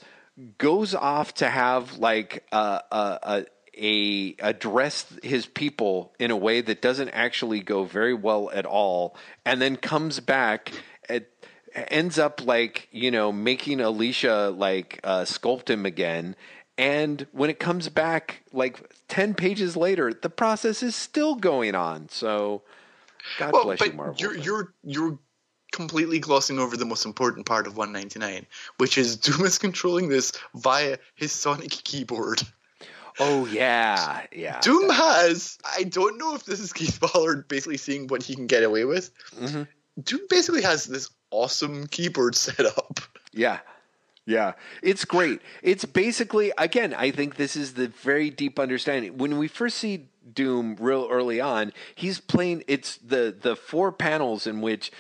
goes 0.59 0.95
off 0.95 1.35
to 1.35 1.51
have 1.51 1.99
like 1.99 2.47
a, 2.53 2.81
a, 2.93 3.19
a 3.23 3.45
a 3.77 4.35
address 4.39 5.07
his 5.23 5.47
people 5.47 6.13
in 6.19 6.31
a 6.31 6.37
way 6.37 6.61
that 6.61 6.83
doesn't 6.83 7.09
actually 7.11 7.61
go 7.61 7.85
very 7.85 8.15
well 8.15 8.51
at 8.53 8.67
all, 8.67 9.17
and 9.45 9.61
then 9.61 9.77
comes 9.77 10.21
back. 10.21 10.73
At, 11.09 11.27
ends 11.75 12.19
up 12.19 12.45
like 12.45 12.89
you 12.93 13.11
know 13.11 13.33
making 13.33 13.81
Alicia 13.81 14.53
like 14.55 15.01
uh, 15.05 15.23
sculpt 15.23 15.71
him 15.71 15.87
again, 15.87 16.37
and 16.79 17.27
when 17.33 17.51
it 17.51 17.59
comes 17.59 17.89
back, 17.89 18.43
like 18.53 18.81
10 19.09 19.35
pages 19.35 19.77
later, 19.77 20.13
the 20.13 20.31
process 20.31 20.83
is 20.83 20.97
still 20.97 21.35
going 21.35 21.75
on. 21.75 22.09
So, 22.09 22.63
God 23.39 23.53
well, 23.53 23.65
bless 23.65 23.81
you, 23.81 23.93
Marvel. 23.93 24.17
You're, 24.19 24.37
you're, 24.37 24.75
you're 24.83 25.19
completely 25.73 26.19
glossing 26.19 26.59
over 26.59 26.77
the 26.77 26.87
most 26.87 27.05
important 27.05 27.47
part 27.47 27.67
of 27.67 27.77
199, 27.77 28.47
which 28.79 28.97
is 28.97 29.17
Doom 29.17 29.45
is 29.45 29.59
controlling 29.59 30.09
this 30.09 30.33
via 30.55 30.99
his 31.15 31.33
sonic 31.33 31.71
keyboard. 31.71 32.43
Oh 33.19 33.47
yeah, 33.47 34.27
yeah. 34.33 34.61
Doom 34.61 34.89
has. 34.91 35.59
I 35.77 35.85
don't 35.85 36.19
know 36.19 36.35
if 36.35 36.45
this 36.45 36.61
is 36.61 36.73
Keith 36.73 36.99
Pollard 37.01 37.49
basically 37.49 37.77
seeing 37.77 38.07
what 38.07 38.23
he 38.23 38.35
can 38.35 38.47
get 38.47 38.63
away 38.63 38.85
with. 38.85 39.11
Mm-hmm. 39.39 39.63
Doom 40.03 40.21
basically 40.29 40.63
has 40.63 40.87
this 40.87 41.11
awesome 41.31 41.87
keyboard 41.87 42.35
setup. 42.37 43.01
Yeah, 43.33 43.61
yeah, 44.25 44.53
it's 44.83 45.05
great. 45.05 45.41
It's 45.63 45.85
basically 45.85 46.53
again, 46.57 46.95
I 46.95 47.11
think 47.11 47.37
this 47.37 47.57
is 47.57 47.75
the 47.75 47.89
very 47.89 48.31
deep 48.31 48.59
understanding. 48.59 49.19
When 49.19 49.39
we 49.39 49.49
first 49.49 49.79
see 49.79 50.09
Doom 50.33 50.77
real 50.79 51.09
early 51.11 51.41
on, 51.41 51.73
he's 51.95 52.21
playing 52.21 52.63
it's 52.69 52.97
the 52.99 53.35
the 53.39 53.57
four 53.57 53.91
panels 53.91 54.47
in 54.47 54.61
which 54.61 54.93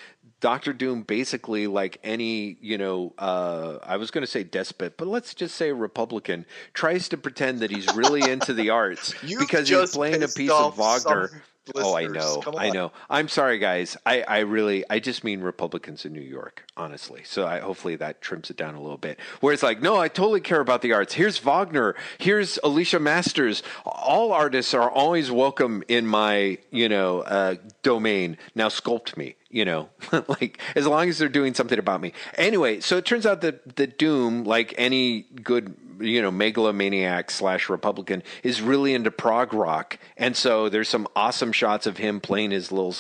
Doctor 0.43 0.73
Doom 0.73 1.03
basically 1.03 1.69
like 1.69 2.01
any, 2.03 2.59
you 2.61 2.77
know, 2.77 3.15
uh, 3.17 3.79
I 3.81 3.97
was 3.97 4.11
going 4.11 4.23
to 4.23 4.31
say 4.31 4.43
despot, 4.43 4.97
but 4.97 5.07
let's 5.07 5.35
just 5.35 5.55
say 5.55 5.69
a 5.69 5.75
Republican 5.75 6.45
tries 6.75 7.09
to 7.11 7.17
pretend 7.17 7.61
that 7.61 7.71
he's 7.71 7.87
really 7.95 8.29
into 8.29 8.53
the 8.53 8.71
arts 8.71 9.15
because 9.39 9.69
he's 9.69 9.93
playing 9.93 10.25
a 10.25 10.29
piece 10.29 10.51
of 10.51 10.77
Wagner. 10.77 11.29
Some 11.29 11.41
Oh, 11.77 11.97
I 11.97 12.07
know. 12.07 12.43
I 12.59 12.71
know. 12.71 12.91
I'm 13.09 13.29
sorry, 13.29 13.61
guys. 13.61 13.97
I, 14.05 14.23
I 14.23 14.39
really, 14.41 14.85
I 14.91 14.99
just 14.99 15.23
mean 15.23 15.43
Republicans 15.43 16.05
in 16.05 16.13
New 16.13 16.21
York, 16.21 16.65
honestly. 16.77 17.23
So 17.25 17.47
I, 17.47 17.61
hopefully 17.61 17.95
that 17.97 18.21
trims 18.21 18.51
it 18.51 18.57
down 18.57 18.75
a 18.75 18.83
little 18.83 18.99
bit. 18.99 19.21
Where 19.41 19.53
it's 19.53 19.63
like, 19.63 19.81
no, 19.81 19.97
I 19.97 20.09
totally 20.09 20.41
care 20.41 20.59
about 20.59 20.83
the 20.83 20.93
arts. 20.93 21.15
Here's 21.15 21.39
Wagner. 21.39 21.95
Here's 22.19 22.59
Alicia 22.65 22.99
Masters. 22.99 23.63
All 23.87 24.33
artists 24.33 24.75
are 24.75 24.91
always 24.91 25.31
welcome 25.31 25.85
in 25.87 26.05
my, 26.05 26.59
you 26.73 26.89
know, 26.89 27.21
uh, 27.21 27.55
domain. 27.85 28.39
Now 28.57 28.67
sculpt 28.67 29.17
me 29.17 29.37
you 29.53 29.67
know, 29.67 29.91
like 30.29 30.59
as 30.75 30.87
long 30.87 31.09
as 31.09 31.19
they're 31.19 31.29
doing 31.29 31.55
something 31.55 31.79
about 31.79 32.01
me. 32.01 32.13
Anyway, 32.37 32.81
so 32.81 32.97
it 32.97 33.05
turns 33.05 33.27
out 33.27 33.43
that 33.43 33.77
the 33.77 33.87
Doom, 33.87 34.45
like 34.45 34.75
any 34.79 35.21
good, 35.21 35.77
you 36.01 36.23
know, 36.23 36.31
megalomaniac 36.31 37.31
slash 37.31 37.69
Republican, 37.69 38.23
is 38.43 38.63
really 38.63 38.95
into 38.95 39.11
prog 39.11 39.53
rock, 39.53 39.99
and 40.17 40.35
so 40.37 40.69
there's 40.69 40.89
some 40.89 41.07
awesome 41.15 41.53
shots 41.53 41.87
of 41.87 41.99
him 41.99 42.19
playing 42.19 42.51
his 42.51 42.73
little 42.73 42.95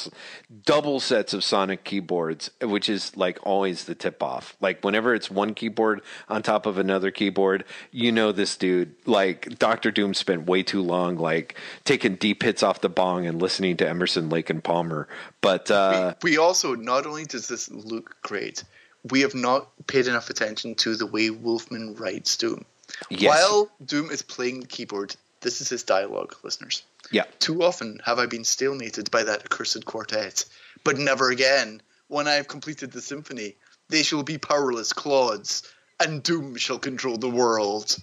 double 0.64 1.00
sets 1.00 1.32
of 1.32 1.42
sonic 1.42 1.84
keyboards, 1.84 2.50
which 2.60 2.88
is 2.88 3.16
like 3.16 3.38
always 3.44 3.84
the 3.84 3.94
tip 3.94 4.22
off. 4.22 4.54
Like 4.60 4.84
whenever 4.84 5.14
it's 5.14 5.30
one 5.30 5.54
keyboard 5.54 6.02
on 6.28 6.42
top 6.42 6.66
of 6.66 6.76
another 6.76 7.10
keyboard, 7.10 7.64
you 7.90 8.12
know 8.12 8.30
this 8.30 8.56
dude. 8.56 8.94
Like 9.06 9.58
Doctor 9.58 9.90
Doom 9.90 10.12
spent 10.12 10.46
way 10.46 10.62
too 10.62 10.82
long 10.82 11.16
like 11.16 11.56
taking 11.84 12.16
deep 12.16 12.42
hits 12.42 12.62
off 12.62 12.82
the 12.82 12.90
bong 12.90 13.26
and 13.26 13.40
listening 13.40 13.78
to 13.78 13.88
Emerson, 13.88 14.28
Lake 14.28 14.50
and 14.50 14.62
Palmer. 14.62 15.08
But 15.40 15.70
uh, 15.70 16.14
we, 16.22 16.32
we 16.32 16.38
also 16.43 16.74
not 16.74 17.06
only 17.06 17.24
does 17.24 17.48
this 17.48 17.70
look 17.70 18.16
great, 18.23 18.64
we 19.10 19.20
have 19.20 19.35
not 19.35 19.70
paid 19.86 20.06
enough 20.06 20.31
attention 20.31 20.74
to 20.77 20.97
the 20.97 21.06
way 21.06 21.31
Wolfman 21.31 21.94
writes 21.94 22.36
Doom. 22.36 22.64
Yes. 23.09 23.28
While 23.28 23.70
Doom 23.85 24.10
is 24.10 24.23
playing 24.23 24.60
the 24.60 24.66
keyboard, 24.66 25.16
this 25.40 25.60
is 25.60 25.69
his 25.69 25.82
dialogue, 25.82 26.36
listeners. 26.43 26.82
Yeah. 27.10 27.24
Too 27.39 27.62
often 27.62 28.01
have 28.05 28.19
I 28.19 28.27
been 28.27 28.43
stalemated 28.43 29.10
by 29.10 29.24
that 29.24 29.44
accursed 29.44 29.85
quartet, 29.85 30.44
but 30.85 30.98
never 30.98 31.31
again. 31.31 31.81
When 32.09 32.28
I 32.28 32.35
have 32.35 32.48
completed 32.48 32.93
the 32.93 33.01
symphony, 33.01 33.56
they 33.89 34.02
shall 34.02 34.23
be 34.23 34.39
powerless 34.39 34.93
clods, 34.93 35.62
and 35.98 36.23
Doom 36.23 36.56
shall 36.56 36.78
control 36.78 37.16
the 37.16 37.31
world. 37.31 37.97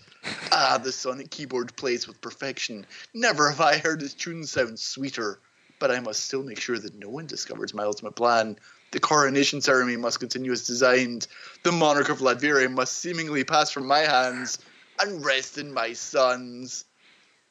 ah, 0.52 0.80
the 0.82 0.92
sonic 0.92 1.30
keyboard 1.30 1.76
plays 1.76 2.08
with 2.08 2.22
perfection. 2.22 2.86
Never 3.14 3.50
have 3.50 3.62
I 3.62 3.78
heard 3.78 4.02
his 4.02 4.14
tune 4.14 4.46
sound 4.46 4.80
sweeter 4.80 5.40
but 5.80 5.92
I 5.92 6.00
must 6.00 6.26
still 6.26 6.44
make 6.44 6.60
sure 6.60 6.78
that 6.78 6.96
no 6.96 7.10
one 7.10 7.26
discovers 7.26 7.74
my 7.74 7.84
ultimate 7.84 8.16
plan. 8.16 8.58
The 8.92 9.00
coronation 9.00 9.62
ceremony 9.62 9.98
must 9.98 10.20
continue 10.20 10.52
as 10.52 10.66
designed. 10.66 11.28
The 11.64 11.72
monarch 11.72 12.10
of 12.10 12.20
Latveria 12.20 12.72
must 12.72 12.98
seemingly 12.98 13.44
pass 13.44 13.72
from 13.72 13.88
my 13.88 14.00
hands 14.00 14.60
and 15.00 15.24
rest 15.24 15.58
in 15.58 15.74
my 15.74 15.94
sons. 15.94 16.86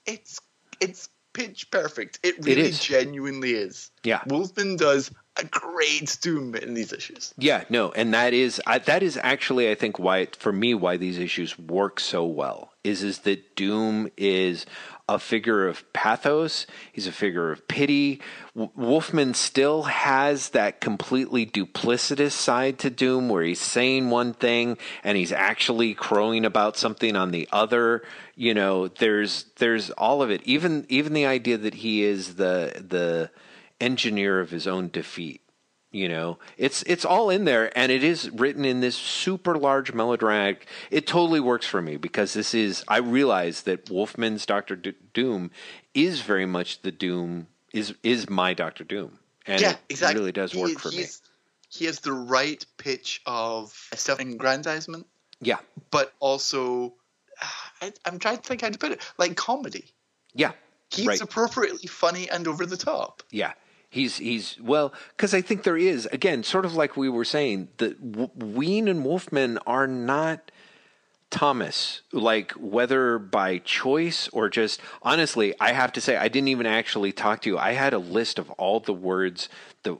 It's 0.06 0.40
it's 0.80 1.08
pitch 1.32 1.70
perfect. 1.70 2.18
It 2.22 2.44
really 2.44 2.62
it 2.62 2.74
genuinely 2.74 3.52
is. 3.52 3.90
Yeah. 4.02 4.22
Wolfman 4.26 4.76
does 4.76 5.10
a 5.36 5.44
great 5.44 6.18
Doom 6.20 6.54
in 6.56 6.74
these 6.74 6.92
issues. 6.92 7.32
Yeah, 7.38 7.64
no, 7.70 7.92
and 7.92 8.12
that 8.12 8.34
is 8.34 8.60
I, 8.66 8.78
that 8.80 9.02
is 9.02 9.18
actually 9.22 9.70
I 9.70 9.74
think 9.74 9.98
why 9.98 10.26
for 10.36 10.52
me 10.52 10.74
why 10.74 10.96
these 10.96 11.18
issues 11.18 11.58
work 11.58 12.00
so 12.00 12.24
well 12.24 12.72
is 12.82 13.02
is 13.02 13.20
that 13.20 13.54
Doom 13.54 14.10
is 14.16 14.66
a 15.08 15.18
figure 15.18 15.66
of 15.66 15.90
pathos. 15.92 16.66
He's 16.92 17.06
a 17.06 17.12
figure 17.12 17.50
of 17.50 17.66
pity. 17.66 18.20
W- 18.54 18.70
Wolfman 18.76 19.34
still 19.34 19.84
has 19.84 20.50
that 20.50 20.80
completely 20.80 21.46
duplicitous 21.46 22.32
side 22.32 22.78
to 22.80 22.90
Doom 22.90 23.28
where 23.28 23.42
he's 23.42 23.60
saying 23.60 24.10
one 24.10 24.34
thing 24.34 24.76
and 25.02 25.16
he's 25.16 25.32
actually 25.32 25.94
crowing 25.94 26.44
about 26.44 26.76
something 26.76 27.16
on 27.16 27.30
the 27.30 27.48
other. 27.50 28.02
You 28.34 28.54
know, 28.54 28.88
there's 28.88 29.46
there's 29.56 29.90
all 29.90 30.22
of 30.22 30.30
it. 30.30 30.42
Even 30.44 30.84
even 30.88 31.14
the 31.14 31.26
idea 31.26 31.56
that 31.56 31.74
he 31.74 32.04
is 32.04 32.34
the 32.34 32.84
the 32.86 33.30
engineer 33.80 34.40
of 34.40 34.50
his 34.50 34.66
own 34.66 34.88
defeat 34.88 35.40
you 35.98 36.08
know 36.08 36.38
it's 36.56 36.82
it's 36.84 37.04
all 37.04 37.28
in 37.28 37.44
there 37.44 37.76
and 37.76 37.90
it 37.90 38.04
is 38.04 38.30
written 38.30 38.64
in 38.64 38.80
this 38.80 38.94
super 38.94 39.58
large 39.58 39.92
melodramatic 39.92 40.66
it 40.90 41.06
totally 41.06 41.40
works 41.40 41.66
for 41.66 41.82
me 41.82 41.96
because 41.96 42.32
this 42.34 42.54
is 42.54 42.84
i 42.86 42.98
realize 42.98 43.62
that 43.62 43.90
wolfman's 43.90 44.46
dr 44.46 44.76
doom 45.12 45.50
is 45.94 46.20
very 46.20 46.46
much 46.46 46.82
the 46.82 46.92
doom 46.92 47.48
is 47.72 47.94
is 48.02 48.30
my 48.30 48.54
dr 48.54 48.84
doom 48.84 49.18
and 49.46 49.60
yeah, 49.60 49.74
exactly. 49.88 50.14
it 50.14 50.18
really 50.20 50.32
does 50.32 50.54
work 50.54 50.68
he, 50.68 50.74
for 50.76 50.90
me. 50.90 51.04
he 51.68 51.84
has 51.86 52.00
the 52.00 52.12
right 52.12 52.64
pitch 52.76 53.20
of 53.26 53.72
self-aggrandizement 53.94 55.06
yeah. 55.40 55.58
but 55.90 56.12
also 56.20 56.94
I, 57.80 57.92
am 58.06 58.18
trying 58.18 58.38
to 58.38 58.42
think 58.42 58.62
how 58.62 58.70
to 58.70 58.78
put 58.78 58.90
it 58.92 59.12
like 59.18 59.36
comedy. 59.36 59.84
Yeah 60.34 60.52
he's 60.90 61.06
right. 61.06 61.20
appropriately 61.20 61.86
funny 61.86 62.28
and 62.30 62.48
over 62.48 62.66
the 62.66 62.76
top. 62.76 63.22
Yeah 63.30 63.52
He's 63.90 64.18
he's 64.18 64.58
well 64.60 64.92
because 65.16 65.32
I 65.32 65.40
think 65.40 65.62
there 65.62 65.76
is 65.76 66.06
again 66.06 66.42
sort 66.42 66.66
of 66.66 66.74
like 66.74 66.96
we 66.96 67.08
were 67.08 67.24
saying 67.24 67.68
that 67.78 68.12
w- 68.12 68.30
Wein 68.36 68.86
and 68.86 69.02
Wolfman 69.02 69.58
are 69.66 69.86
not 69.86 70.50
Thomas 71.30 72.02
like 72.12 72.52
whether 72.52 73.18
by 73.18 73.58
choice 73.58 74.28
or 74.28 74.50
just 74.50 74.80
honestly 75.02 75.54
I 75.58 75.72
have 75.72 75.92
to 75.92 76.02
say 76.02 76.16
I 76.16 76.28
didn't 76.28 76.48
even 76.48 76.66
actually 76.66 77.12
talk 77.12 77.40
to 77.42 77.50
you. 77.50 77.58
I 77.58 77.72
had 77.72 77.94
a 77.94 77.98
list 77.98 78.38
of 78.38 78.50
all 78.52 78.80
the 78.80 78.92
words 78.94 79.48
that 79.84 79.96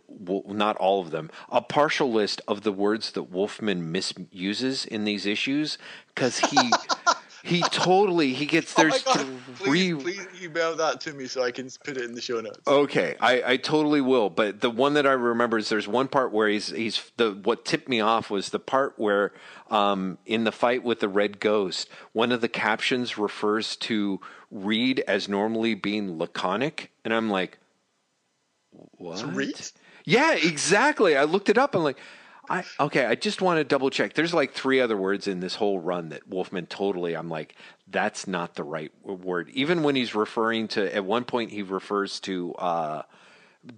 not 0.46 0.76
all 0.76 1.00
of 1.00 1.10
them 1.10 1.30
a 1.48 1.62
partial 1.62 2.12
list 2.12 2.42
of 2.46 2.62
the 2.62 2.72
words 2.72 3.12
that 3.12 3.24
Wolfman 3.24 3.90
misuses 3.90 4.84
in 4.84 5.04
these 5.04 5.24
issues 5.24 5.78
because 6.14 6.38
he 6.40 6.58
He 7.42 7.60
totally 7.60 8.32
he 8.32 8.46
gets 8.46 8.74
oh 8.78 8.82
there's 8.82 9.02
oh 9.06 9.28
three. 9.54 9.94
Please, 9.94 10.16
please 10.16 10.42
email 10.42 10.76
that 10.76 11.00
to 11.02 11.12
me 11.12 11.26
so 11.26 11.42
I 11.42 11.50
can 11.50 11.68
put 11.84 11.96
it 11.96 12.04
in 12.04 12.14
the 12.14 12.20
show 12.20 12.40
notes. 12.40 12.66
Okay, 12.66 13.16
I, 13.20 13.42
I 13.52 13.56
totally 13.56 14.00
will. 14.00 14.30
But 14.30 14.60
the 14.60 14.70
one 14.70 14.94
that 14.94 15.06
I 15.06 15.12
remember 15.12 15.58
is 15.58 15.68
there's 15.68 15.88
one 15.88 16.08
part 16.08 16.32
where 16.32 16.48
he's 16.48 16.68
he's 16.68 17.10
the 17.16 17.32
what 17.32 17.64
tipped 17.64 17.88
me 17.88 18.00
off 18.00 18.30
was 18.30 18.50
the 18.50 18.58
part 18.58 18.94
where 18.96 19.32
um, 19.70 20.18
in 20.26 20.44
the 20.44 20.52
fight 20.52 20.82
with 20.82 21.00
the 21.00 21.08
red 21.08 21.40
ghost, 21.40 21.88
one 22.12 22.32
of 22.32 22.40
the 22.40 22.48
captions 22.48 23.18
refers 23.18 23.76
to 23.76 24.20
Reed 24.50 25.04
as 25.06 25.28
normally 25.28 25.74
being 25.74 26.18
laconic, 26.18 26.90
and 27.04 27.12
I'm 27.12 27.28
like, 27.30 27.58
what? 28.70 29.22
Reed? 29.34 29.60
Yeah, 30.04 30.34
exactly. 30.34 31.16
I 31.16 31.24
looked 31.24 31.50
it 31.50 31.58
up. 31.58 31.74
I'm 31.74 31.82
like, 31.82 31.98
I 32.48 32.64
okay. 32.80 33.04
I 33.06 33.14
just 33.14 33.42
want 33.42 33.58
to 33.58 33.64
double 33.64 33.90
check. 33.90 34.14
There's 34.14 34.34
like 34.34 34.52
three 34.52 34.80
other 34.80 34.96
words 34.96 35.26
in 35.28 35.40
this 35.40 35.54
whole 35.56 35.78
run 35.78 36.08
that 36.10 36.28
Wolfman 36.28 36.66
totally. 36.66 37.14
I'm 37.14 37.28
like, 37.28 37.54
that's 37.86 38.26
not 38.26 38.54
the 38.54 38.64
right 38.64 38.92
word. 39.04 39.50
Even 39.52 39.82
when 39.82 39.96
he's 39.96 40.14
referring 40.14 40.68
to, 40.68 40.94
at 40.94 41.04
one 41.04 41.24
point 41.24 41.50
he 41.50 41.62
refers 41.62 42.20
to. 42.20 42.54
uh 42.54 43.02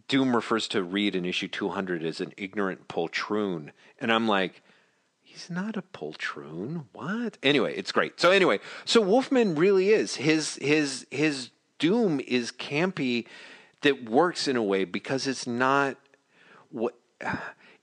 Doom 0.09 0.36
refers 0.36 0.68
to 0.68 0.82
Reed 0.82 1.16
in 1.16 1.24
issue 1.24 1.48
200 1.48 2.05
as 2.05 2.20
an 2.20 2.32
ignorant 2.36 2.86
poltroon, 2.86 3.70
and 3.98 4.12
I'm 4.12 4.28
like, 4.28 4.62
he's 5.22 5.48
not 5.48 5.76
a 5.76 5.82
poltroon. 5.82 6.84
What? 6.92 7.38
Anyway, 7.42 7.74
it's 7.74 7.90
great. 7.90 8.20
So 8.20 8.30
anyway, 8.30 8.60
so 8.84 9.01
Wolfman 9.01 9.55
really 9.55 9.88
is 9.90 10.16
his 10.16 10.56
his 10.56 11.06
his 11.10 11.51
Doom 11.78 12.20
is 12.20 12.52
campy 12.52 13.26
that 13.80 14.09
works 14.09 14.47
in 14.47 14.56
a 14.56 14.62
way 14.62 14.84
because 14.84 15.26
it's 15.26 15.47
not 15.47 15.97
what 16.70 16.94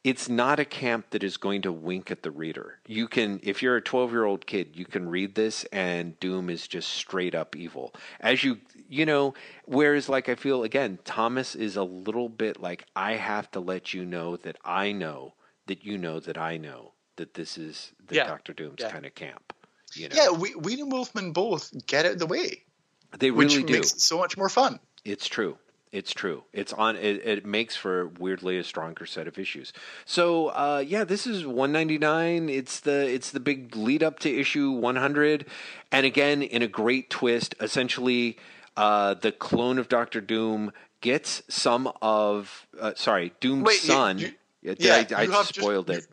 it's 0.08 0.30
not 0.30 0.58
a 0.60 0.64
camp 0.66 1.10
that 1.10 1.22
is 1.24 1.36
going 1.38 1.62
to 1.64 1.72
wink 1.72 2.10
at 2.12 2.24
the 2.24 2.32
reader. 2.32 2.80
You 2.88 3.08
can, 3.10 3.40
if 3.44 3.62
you're 3.62 3.76
a 3.76 3.82
12 3.82 4.12
year 4.12 4.24
old 4.24 4.46
kid, 4.46 4.76
you 4.76 4.86
can 4.86 5.10
read 5.10 5.36
this 5.36 5.66
and 5.66 6.18
Doom 6.22 6.50
is 6.50 6.66
just 6.68 6.90
straight 6.90 7.36
up 7.36 7.56
evil. 7.56 7.94
As 8.22 8.44
you, 8.44 8.60
you 8.88 9.06
know, 9.06 9.34
whereas 9.66 10.08
like 10.08 10.30
I 10.30 10.36
feel 10.36 10.64
again, 10.64 11.00
Thomas 11.04 11.56
is 11.56 11.76
a 11.76 11.84
little 11.84 12.30
bit 12.30 12.62
like, 12.62 12.86
I 12.96 13.14
have 13.16 13.52
to 13.52 13.60
let 13.60 13.94
you 13.94 14.06
know 14.06 14.38
that 14.38 14.58
I 14.64 14.94
know 14.94 15.34
that 15.66 15.84
you 15.84 15.98
know 15.98 16.22
that 16.22 16.38
I 16.38 16.56
know 16.56 16.94
that 17.18 17.34
this 17.34 17.58
is 17.58 17.92
the 18.08 18.16
Yeah. 18.16 18.28
Doctor 18.28 18.54
Doom's 18.54 18.80
Yeah. 18.80 18.92
kind 18.92 19.06
of 19.06 19.14
camp. 19.14 19.54
You 19.94 20.08
know, 20.10 20.16
Yeah, 20.16 20.30
we, 20.32 20.56
Wein 20.56 20.80
and 20.80 20.92
Wolfman 20.92 21.34
both 21.34 21.72
get 21.86 22.06
out 22.06 22.14
of 22.14 22.20
the 22.20 22.28
way, 22.28 22.64
they 23.20 23.32
which 23.32 23.54
really 23.56 23.64
do. 23.68 23.74
makes 23.74 23.92
it 23.94 24.00
so 24.02 24.18
much 24.20 24.38
more 24.38 24.50
fun. 24.50 24.80
It's 25.04 25.28
true. 25.28 25.58
It's 25.91 26.14
true. 26.14 26.43
It's 26.53 26.73
on. 26.73 26.95
It, 26.97 27.26
it 27.26 27.45
makes 27.45 27.76
for 27.76 28.07
weirdly 28.19 28.57
a 28.57 28.64
stronger 28.64 29.05
set 29.05 29.27
of 29.27 29.38
issues. 29.39 29.72
So 30.05 30.47
uh, 30.47 30.84
yeah, 30.85 31.03
this 31.05 31.26
is 31.26 31.45
199. 31.45 32.49
It's 32.49 32.80
the 32.81 33.07
it's 33.14 33.31
the 33.31 33.39
big 33.39 33.76
lead 33.76 34.03
up 34.03 34.19
to 34.19 34.30
issue 34.30 34.72
100, 34.72 35.45
and 35.91 36.05
again 36.05 36.41
in 36.41 36.61
a 36.61 36.68
great 36.68 37.09
twist. 37.09 37.55
Essentially, 37.61 38.38
uh, 38.76 39.14
the 39.14 39.31
clone 39.31 39.77
of 39.80 39.88
Doctor 39.88 40.19
Doom 40.22 40.72
gets 41.01 41.41
some 41.47 41.91
of 42.01 42.68
uh, 42.80 42.93
sorry 42.95 43.34
Doom's 43.39 43.64
Wait, 43.65 43.80
son. 43.80 44.19
you- 44.19 44.34
Yeah, 44.61 44.73
yeah, 44.80 45.05
I, 45.18 45.22
I 45.22 45.23
you 45.23 45.31
have 45.31 45.45
spoiled 45.47 45.89
it. 45.89 46.05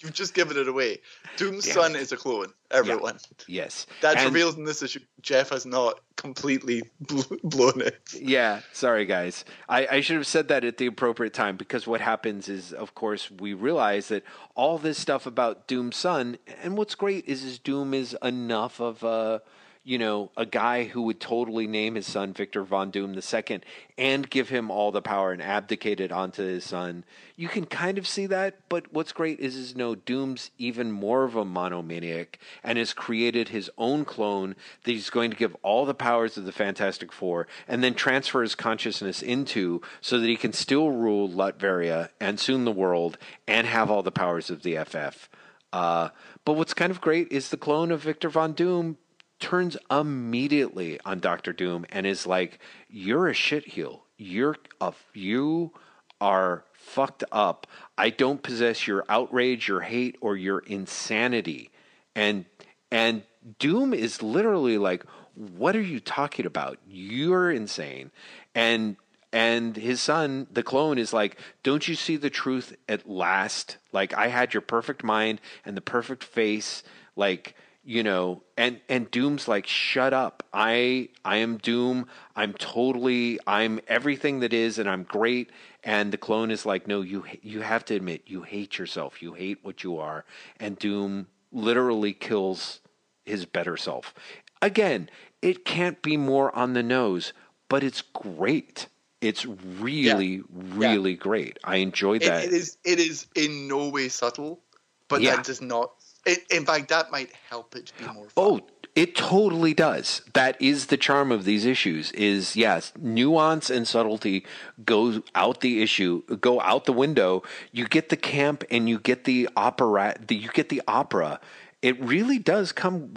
You've 0.00 0.12
just 0.12 0.32
given 0.32 0.56
it 0.56 0.68
away. 0.68 0.98
Doom's 1.36 1.64
Damn 1.64 1.74
son 1.74 1.96
is 1.96 2.12
a 2.12 2.16
clone. 2.16 2.52
Everyone. 2.70 3.18
Yes, 3.46 3.86
That's 4.00 4.16
And- 4.22 4.26
revealed 4.32 4.56
in 4.56 4.64
this 4.64 4.82
issue. 4.82 5.00
Jeff 5.22 5.50
has 5.50 5.66
not 5.66 5.98
completely 6.16 6.82
blown 7.00 7.80
it. 7.80 7.98
Yeah, 8.14 8.60
sorry 8.72 9.06
guys. 9.06 9.44
I, 9.68 9.86
I 9.90 10.00
should 10.00 10.16
have 10.16 10.26
said 10.26 10.48
that 10.48 10.64
at 10.64 10.76
the 10.76 10.86
appropriate 10.86 11.34
time 11.34 11.56
because 11.56 11.86
what 11.86 12.00
happens 12.00 12.48
is, 12.48 12.72
of 12.72 12.94
course, 12.94 13.30
we 13.30 13.54
realize 13.54 14.08
that 14.08 14.22
all 14.54 14.78
this 14.78 14.98
stuff 14.98 15.26
about 15.26 15.66
Doom's 15.66 15.96
son, 15.96 16.38
and 16.62 16.76
what's 16.76 16.94
great 16.94 17.24
is, 17.26 17.42
is 17.42 17.58
Doom 17.58 17.92
is 17.94 18.16
enough 18.22 18.80
of 18.80 19.02
a, 19.02 19.42
you 19.84 19.98
know, 19.98 20.30
a 20.36 20.44
guy 20.44 20.84
who 20.84 21.02
would 21.02 21.20
totally 21.20 21.66
name 21.66 21.94
his 21.94 22.06
son 22.06 22.32
Victor 22.32 22.62
Von 22.62 22.90
Doom 22.90 23.14
II 23.14 23.60
and 23.96 24.28
give 24.28 24.48
him 24.48 24.70
all 24.70 24.92
the 24.92 25.02
power 25.02 25.32
and 25.32 25.42
abdicate 25.42 26.00
it 26.00 26.12
onto 26.12 26.42
his 26.42 26.64
son. 26.64 27.04
You 27.36 27.48
can 27.48 27.66
kind 27.66 27.98
of 27.98 28.06
see 28.06 28.26
that, 28.26 28.60
but 28.68 28.92
what's 28.92 29.12
great 29.12 29.40
is, 29.40 29.56
is 29.56 29.76
no, 29.76 29.94
Doom's 29.94 30.50
even 30.58 30.90
more 30.92 31.24
of 31.24 31.36
a 31.36 31.44
monomaniac 31.44 32.38
and 32.62 32.78
has 32.78 32.92
created 32.92 33.48
his 33.48 33.70
own 33.78 34.04
clone 34.04 34.56
that 34.84 34.92
he's 34.92 35.10
going 35.10 35.30
to 35.30 35.36
give 35.36 35.56
all 35.62 35.86
the 35.86 35.94
powers 35.94 36.36
of 36.36 36.44
the 36.44 36.52
Fantastic 36.52 37.12
Four 37.12 37.46
and 37.66 37.82
then 37.82 37.94
transfer 37.94 38.42
his 38.42 38.54
consciousness 38.54 39.22
into 39.22 39.80
so 40.00 40.18
that 40.18 40.28
he 40.28 40.36
can 40.36 40.52
still 40.52 40.90
rule 40.90 41.28
Latveria 41.28 42.10
and 42.20 42.38
soon 42.38 42.64
the 42.64 42.72
world 42.72 43.18
and 43.46 43.66
have 43.66 43.90
all 43.90 44.02
the 44.02 44.12
powers 44.12 44.50
of 44.50 44.62
the 44.62 44.76
FF. 44.76 45.28
Uh, 45.72 46.10
but 46.44 46.54
what's 46.54 46.74
kind 46.74 46.90
of 46.90 47.00
great 47.00 47.30
is 47.30 47.50
the 47.50 47.56
clone 47.56 47.90
of 47.90 48.00
Victor 48.00 48.30
Von 48.30 48.52
Doom 48.52 48.96
turns 49.38 49.76
immediately 49.90 50.98
on 51.04 51.20
Doctor 51.20 51.52
Doom 51.52 51.86
and 51.90 52.06
is 52.06 52.26
like, 52.26 52.58
"You're 52.88 53.28
a 53.28 53.34
shitheel. 53.34 54.00
You're 54.16 54.56
a 54.80 54.92
you 55.14 55.72
are 56.20 56.64
fucked 56.72 57.24
up. 57.30 57.66
I 57.96 58.10
don't 58.10 58.42
possess 58.42 58.86
your 58.86 59.04
outrage, 59.08 59.68
your 59.68 59.80
hate, 59.80 60.16
or 60.20 60.36
your 60.36 60.60
insanity." 60.60 61.70
And 62.14 62.44
and 62.90 63.22
Doom 63.58 63.94
is 63.94 64.22
literally 64.22 64.78
like, 64.78 65.04
"What 65.34 65.76
are 65.76 65.80
you 65.80 66.00
talking 66.00 66.46
about? 66.46 66.78
You're 66.88 67.50
insane." 67.50 68.10
And 68.54 68.96
and 69.30 69.76
his 69.76 70.00
son, 70.00 70.46
the 70.50 70.62
clone, 70.62 70.98
is 70.98 71.12
like, 71.12 71.38
"Don't 71.62 71.86
you 71.86 71.94
see 71.94 72.16
the 72.16 72.30
truth 72.30 72.76
at 72.88 73.08
last? 73.08 73.76
Like 73.92 74.14
I 74.14 74.28
had 74.28 74.54
your 74.54 74.62
perfect 74.62 75.04
mind 75.04 75.40
and 75.64 75.76
the 75.76 75.82
perfect 75.82 76.24
face, 76.24 76.82
like." 77.14 77.54
You 77.88 78.02
know 78.02 78.42
and 78.58 78.78
and 78.90 79.10
doom's 79.10 79.48
like 79.48 79.66
shut 79.66 80.12
up. 80.12 80.42
I 80.52 81.08
i 81.24 81.38
am 81.38 81.56
doom. 81.56 82.06
I'm 82.36 82.52
totally 82.52 83.38
i'm 83.46 83.80
everything 83.88 84.40
that 84.40 84.52
is 84.52 84.78
and 84.78 84.88
i'm 84.90 85.04
great. 85.04 85.50
And 85.82 86.12
the 86.12 86.18
clone 86.18 86.50
is 86.50 86.66
like 86.66 86.86
no 86.86 87.00
you 87.00 87.24
you 87.40 87.62
have 87.62 87.86
to 87.86 87.94
admit 87.94 88.24
you 88.26 88.42
hate 88.42 88.76
yourself. 88.78 89.22
You 89.22 89.32
hate 89.32 89.60
what 89.62 89.82
you 89.84 89.96
are. 89.96 90.26
And 90.60 90.78
doom 90.78 91.28
literally 91.50 92.12
kills 92.12 92.80
his 93.24 93.46
better 93.46 93.78
self. 93.78 94.12
Again 94.60 95.08
it 95.40 95.64
can't 95.64 96.02
be 96.02 96.18
more 96.18 96.54
on 96.54 96.74
the 96.74 96.82
nose 96.82 97.32
but 97.70 97.82
it's 97.82 98.02
great. 98.02 98.86
It's 99.22 99.46
really 99.46 100.42
really 100.52 101.14
great. 101.14 101.58
I 101.64 101.76
enjoyed 101.76 102.22
It, 102.22 102.26
that. 102.26 102.44
it 102.44 102.52
is. 102.52 102.76
It 102.84 103.00
is 103.00 103.26
in 103.34 103.66
no 103.66 103.88
way 103.88 104.10
subtle, 104.10 104.60
but 105.08 105.22
Yeah. 105.22 105.36
that 105.36 105.46
does 105.46 105.62
not. 105.62 105.92
It, 106.28 106.44
in 106.50 106.66
fact, 106.66 106.88
that 106.88 107.10
might 107.10 107.32
help 107.48 107.74
it 107.74 107.92
be 107.98 108.06
more. 108.06 108.26
Oh, 108.36 108.58
fun. 108.58 108.60
Oh, 108.62 108.66
it 108.94 109.14
totally 109.14 109.74
does. 109.74 110.22
That 110.34 110.60
is 110.60 110.86
the 110.86 110.96
charm 110.96 111.30
of 111.30 111.44
these 111.44 111.64
issues. 111.64 112.10
Is 112.12 112.56
yes, 112.56 112.92
nuance 112.98 113.70
and 113.70 113.86
subtlety 113.86 114.44
go 114.84 115.22
out 115.34 115.60
the 115.60 115.82
issue, 115.82 116.22
go 116.36 116.60
out 116.60 116.84
the 116.84 116.92
window. 116.92 117.42
You 117.72 117.86
get 117.86 118.08
the 118.08 118.16
camp 118.16 118.64
and 118.70 118.88
you 118.88 118.98
get 118.98 119.24
the 119.24 119.48
opera. 119.56 120.16
The, 120.26 120.36
you 120.36 120.48
get 120.50 120.68
the 120.68 120.82
opera. 120.88 121.40
It 121.80 122.00
really 122.02 122.38
does 122.38 122.72
come 122.72 123.14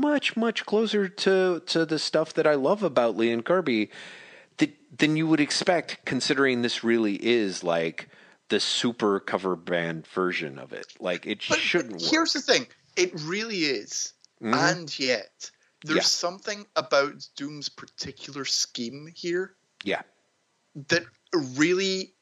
much 0.00 0.36
much 0.36 0.64
closer 0.64 1.06
to 1.06 1.60
to 1.66 1.84
the 1.84 1.98
stuff 1.98 2.32
that 2.34 2.46
I 2.46 2.54
love 2.54 2.82
about 2.82 3.16
Lee 3.16 3.30
and 3.30 3.44
Kirby 3.44 3.90
than 4.98 5.16
you 5.16 5.26
would 5.26 5.40
expect, 5.40 6.04
considering 6.04 6.62
this 6.62 6.84
really 6.84 7.14
is 7.14 7.62
like 7.64 8.08
the 8.50 8.60
super 8.60 9.18
cover 9.20 9.56
band 9.56 10.06
version 10.08 10.58
of 10.58 10.72
it. 10.72 10.92
Like 11.00 11.26
it 11.26 11.40
But 11.48 11.58
shouldn't 11.58 11.94
work. 12.02 12.10
here's 12.10 12.34
the 12.34 12.40
thing: 12.42 12.66
it 12.96 13.10
really 13.14 13.64
is, 13.64 14.12
Mhm. 14.42 14.54
and 14.54 14.98
yet 14.98 15.50
there's 15.84 15.96
Yeah. 15.96 16.02
something 16.02 16.66
about 16.76 17.26
Doom's 17.36 17.68
particular 17.70 18.44
scheme 18.44 19.06
here 19.16 19.56
Yeah. 19.82 20.02
that 20.88 21.06
really 21.32 22.14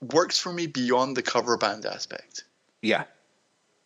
works 0.00 0.38
for 0.38 0.52
me 0.52 0.66
beyond 0.66 1.16
the 1.16 1.22
cover 1.22 1.56
band 1.56 1.84
aspect. 1.86 2.44
Yeah. 2.82 3.04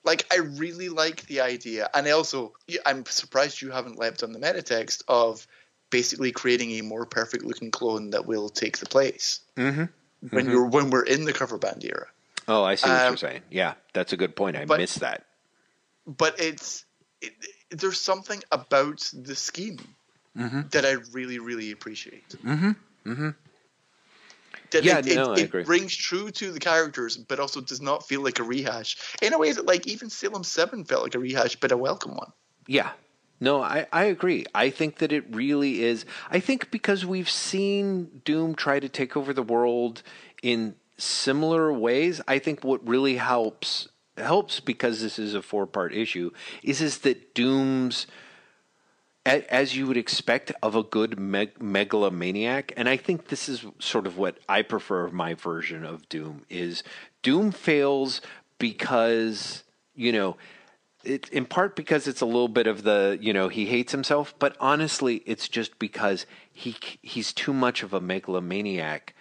Like 0.04 0.26
I 0.32 0.36
really 0.36 0.88
like 0.88 1.26
the 1.26 1.40
idea, 1.40 1.90
and 1.94 2.06
I 2.06 2.10
also 2.12 2.54
I'm 2.86 3.04
surprised 3.06 3.60
you 3.60 3.70
haven't 3.72 3.98
leapt 3.98 4.22
on 4.22 4.32
the 4.32 4.38
meta 4.38 4.62
text 4.62 5.02
of 5.08 5.46
basically 5.90 6.32
creating 6.32 6.72
a 6.72 6.82
more 6.82 7.06
perfect 7.06 7.44
looking 7.44 7.70
clone 7.70 8.10
that 8.10 8.26
will 8.26 8.50
take 8.50 8.78
the 8.78 8.86
place 8.86 9.40
Mm-hmm. 9.56 9.84
When 10.30 10.46
Mhm. 10.46 10.50
you're 10.50 10.66
when 10.66 10.90
we're 10.90 11.04
in 11.04 11.24
the 11.24 11.32
cover 11.32 11.58
band 11.58 11.84
era. 11.84 12.06
Oh, 12.46 12.64
I 12.64 12.74
see 12.76 12.88
what 12.88 13.00
Um, 13.00 13.08
you're 13.10 13.16
saying. 13.18 13.42
Yeah, 13.50 13.74
that's 13.92 14.12
a 14.12 14.16
good 14.16 14.34
point. 14.36 14.56
I 14.56 14.64
but- 14.64 14.78
missed 14.78 15.00
that. 15.00 15.24
But 16.06 16.40
it's 16.40 16.84
it, 17.20 17.34
there's 17.70 18.00
something 18.00 18.42
about 18.52 19.10
the 19.12 19.34
scheme 19.34 19.78
Mm-hmm. 20.36 20.68
that 20.70 20.84
I 20.86 20.92
really 21.12 21.38
really 21.38 21.72
appreciate. 21.72 22.28
Mm-hmm. 22.44 22.70
Mm-hmm. 23.10 23.30
That 24.70 24.84
Yeah, 24.84 24.98
it, 24.98 25.06
it, 25.08 25.14
no, 25.16 25.32
I 25.32 25.38
it 25.38 25.42
agree. 25.44 25.64
rings 25.64 25.96
true 25.96 26.30
to 26.30 26.52
the 26.52 26.60
characters, 26.60 27.16
but 27.16 27.40
also 27.40 27.60
does 27.60 27.80
not 27.80 28.06
feel 28.06 28.22
like 28.22 28.38
a 28.38 28.42
rehash 28.42 28.96
in 29.22 29.32
a 29.32 29.38
way 29.38 29.52
that 29.52 29.64
like 29.66 29.86
even 29.86 30.10
Salem 30.10 30.44
Seven 30.44 30.84
felt 30.84 31.02
like 31.02 31.14
a 31.14 31.18
rehash, 31.18 31.56
but 31.56 31.72
a 31.72 31.76
welcome 31.76 32.14
one. 32.14 32.32
Yeah. 32.66 32.90
No, 33.40 33.62
I, 33.62 33.86
I 33.92 34.04
agree. 34.04 34.44
I 34.54 34.70
think 34.70 34.98
that 34.98 35.12
it 35.12 35.24
really 35.34 35.82
is. 35.82 36.04
I 36.30 36.40
think 36.40 36.70
because 36.70 37.06
we've 37.06 37.30
seen 37.30 38.20
Doom 38.24 38.54
try 38.54 38.80
to 38.80 38.88
take 38.88 39.16
over 39.16 39.32
the 39.32 39.42
world 39.42 40.02
in 40.42 40.74
similar 40.96 41.72
ways, 41.72 42.20
I 42.26 42.38
think 42.38 42.64
what 42.64 42.86
really 42.86 43.16
helps 43.16 43.88
helps 44.16 44.58
because 44.58 45.00
this 45.00 45.18
is 45.18 45.34
a 45.34 45.42
four 45.42 45.66
part 45.66 45.94
issue 45.94 46.30
is 46.62 46.80
is 46.80 46.98
that 46.98 47.34
Doom's 47.34 48.06
as 49.24 49.76
you 49.76 49.86
would 49.86 49.96
expect 49.96 50.52
of 50.62 50.74
a 50.74 50.82
good 50.82 51.18
meg- 51.18 51.60
megalomaniac 51.60 52.72
and 52.76 52.88
i 52.88 52.96
think 52.96 53.28
this 53.28 53.48
is 53.48 53.66
sort 53.78 54.06
of 54.06 54.16
what 54.16 54.38
i 54.48 54.62
prefer 54.62 55.04
of 55.04 55.12
my 55.12 55.34
version 55.34 55.84
of 55.84 56.08
doom 56.08 56.44
is 56.48 56.82
doom 57.22 57.52
fails 57.52 58.22
because 58.58 59.64
you 59.94 60.10
know 60.10 60.36
it's 61.08 61.28
in 61.30 61.46
part 61.46 61.74
because 61.74 62.06
it's 62.06 62.20
a 62.20 62.26
little 62.26 62.48
bit 62.48 62.66
of 62.66 62.82
the 62.82 63.18
you 63.20 63.32
know 63.32 63.48
he 63.48 63.66
hates 63.66 63.92
himself 63.92 64.34
but 64.38 64.56
honestly 64.60 65.22
it's 65.26 65.48
just 65.48 65.78
because 65.78 66.26
he 66.52 66.76
he's 67.02 67.32
too 67.32 67.52
much 67.52 67.82
of 67.82 67.92
a 67.94 68.00
megalomaniac 68.00 69.14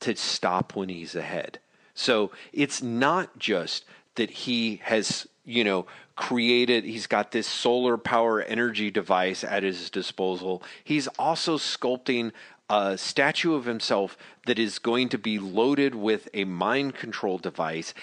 to 0.00 0.16
stop 0.16 0.74
when 0.74 0.88
he's 0.88 1.14
ahead 1.14 1.58
So 1.94 2.30
it's 2.52 2.82
not 2.82 3.38
just 3.38 3.84
that 4.14 4.30
he 4.30 4.80
has, 4.84 5.26
you 5.44 5.64
know, 5.64 5.86
created, 6.16 6.84
he's 6.84 7.06
got 7.06 7.32
this 7.32 7.46
solar 7.46 7.96
power 7.96 8.40
energy 8.42 8.90
device 8.90 9.44
at 9.44 9.62
his 9.62 9.90
disposal. 9.90 10.62
He's 10.84 11.08
also 11.18 11.56
sculpting 11.58 12.32
a 12.68 12.96
statue 12.96 13.54
of 13.54 13.64
himself 13.64 14.16
that 14.46 14.58
is 14.58 14.78
going 14.78 15.08
to 15.10 15.18
be 15.18 15.38
loaded 15.38 15.94
with 15.94 16.28
a 16.32 16.44
mind 16.44 16.94
control 16.94 17.38
device. 17.38 17.94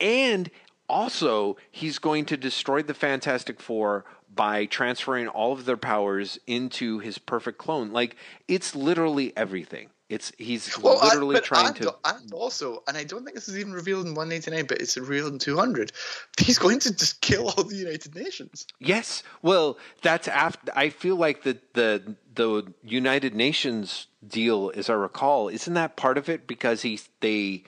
And 0.00 0.50
also, 0.90 1.56
he's 1.70 1.98
going 1.98 2.26
to 2.26 2.36
destroy 2.36 2.82
the 2.82 2.94
Fantastic 2.94 3.60
Four 3.60 4.04
by 4.34 4.66
transferring 4.66 5.28
all 5.28 5.52
of 5.52 5.64
their 5.64 5.76
powers 5.76 6.38
into 6.46 6.98
his 6.98 7.18
perfect 7.18 7.58
clone. 7.58 7.92
Like, 7.92 8.16
it's 8.48 8.74
literally 8.74 9.32
everything. 9.36 9.90
It's 10.10 10.32
he's 10.38 10.76
well, 10.76 10.98
literally 11.00 11.36
I, 11.36 11.40
trying 11.40 11.66
and, 11.68 11.76
to. 11.76 11.94
And 12.04 12.32
also, 12.32 12.82
and 12.88 12.96
I 12.96 13.04
don't 13.04 13.24
think 13.24 13.36
this 13.36 13.48
is 13.48 13.56
even 13.56 13.72
revealed 13.72 14.06
in 14.08 14.14
189, 14.14 14.66
but 14.66 14.80
it's 14.80 14.96
revealed 14.96 15.34
in 15.34 15.38
200. 15.38 15.92
He's 16.36 16.58
going 16.58 16.80
to 16.80 16.92
just 16.92 17.20
kill 17.20 17.48
all 17.48 17.62
the 17.62 17.76
United 17.76 18.16
Nations. 18.16 18.66
Yes, 18.80 19.22
well, 19.40 19.78
that's 20.02 20.26
after. 20.26 20.72
I 20.74 20.88
feel 20.88 21.14
like 21.14 21.44
the 21.44 21.58
the 21.74 22.16
the 22.34 22.74
United 22.82 23.36
Nations 23.36 24.08
deal, 24.26 24.72
as 24.74 24.90
I 24.90 24.94
recall, 24.94 25.48
isn't 25.48 25.74
that 25.74 25.94
part 25.94 26.18
of 26.18 26.28
it 26.28 26.48
because 26.48 26.82
he 26.82 26.98
they 27.20 27.62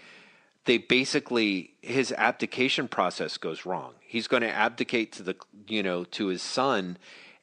they 0.65 0.79
basically 0.79 1.75
his 1.83 2.13
abdication 2.13 2.89
process 2.89 3.37
goes 3.37 3.67
wrong. 3.67 3.95
He's 4.01 4.29
going 4.29 4.43
to 4.43 4.51
abdicate 4.51 5.13
to 5.13 5.23
the 5.23 5.37
you 5.67 5.83
know 5.83 6.05
to 6.05 6.27
his 6.27 6.43
son 6.43 6.99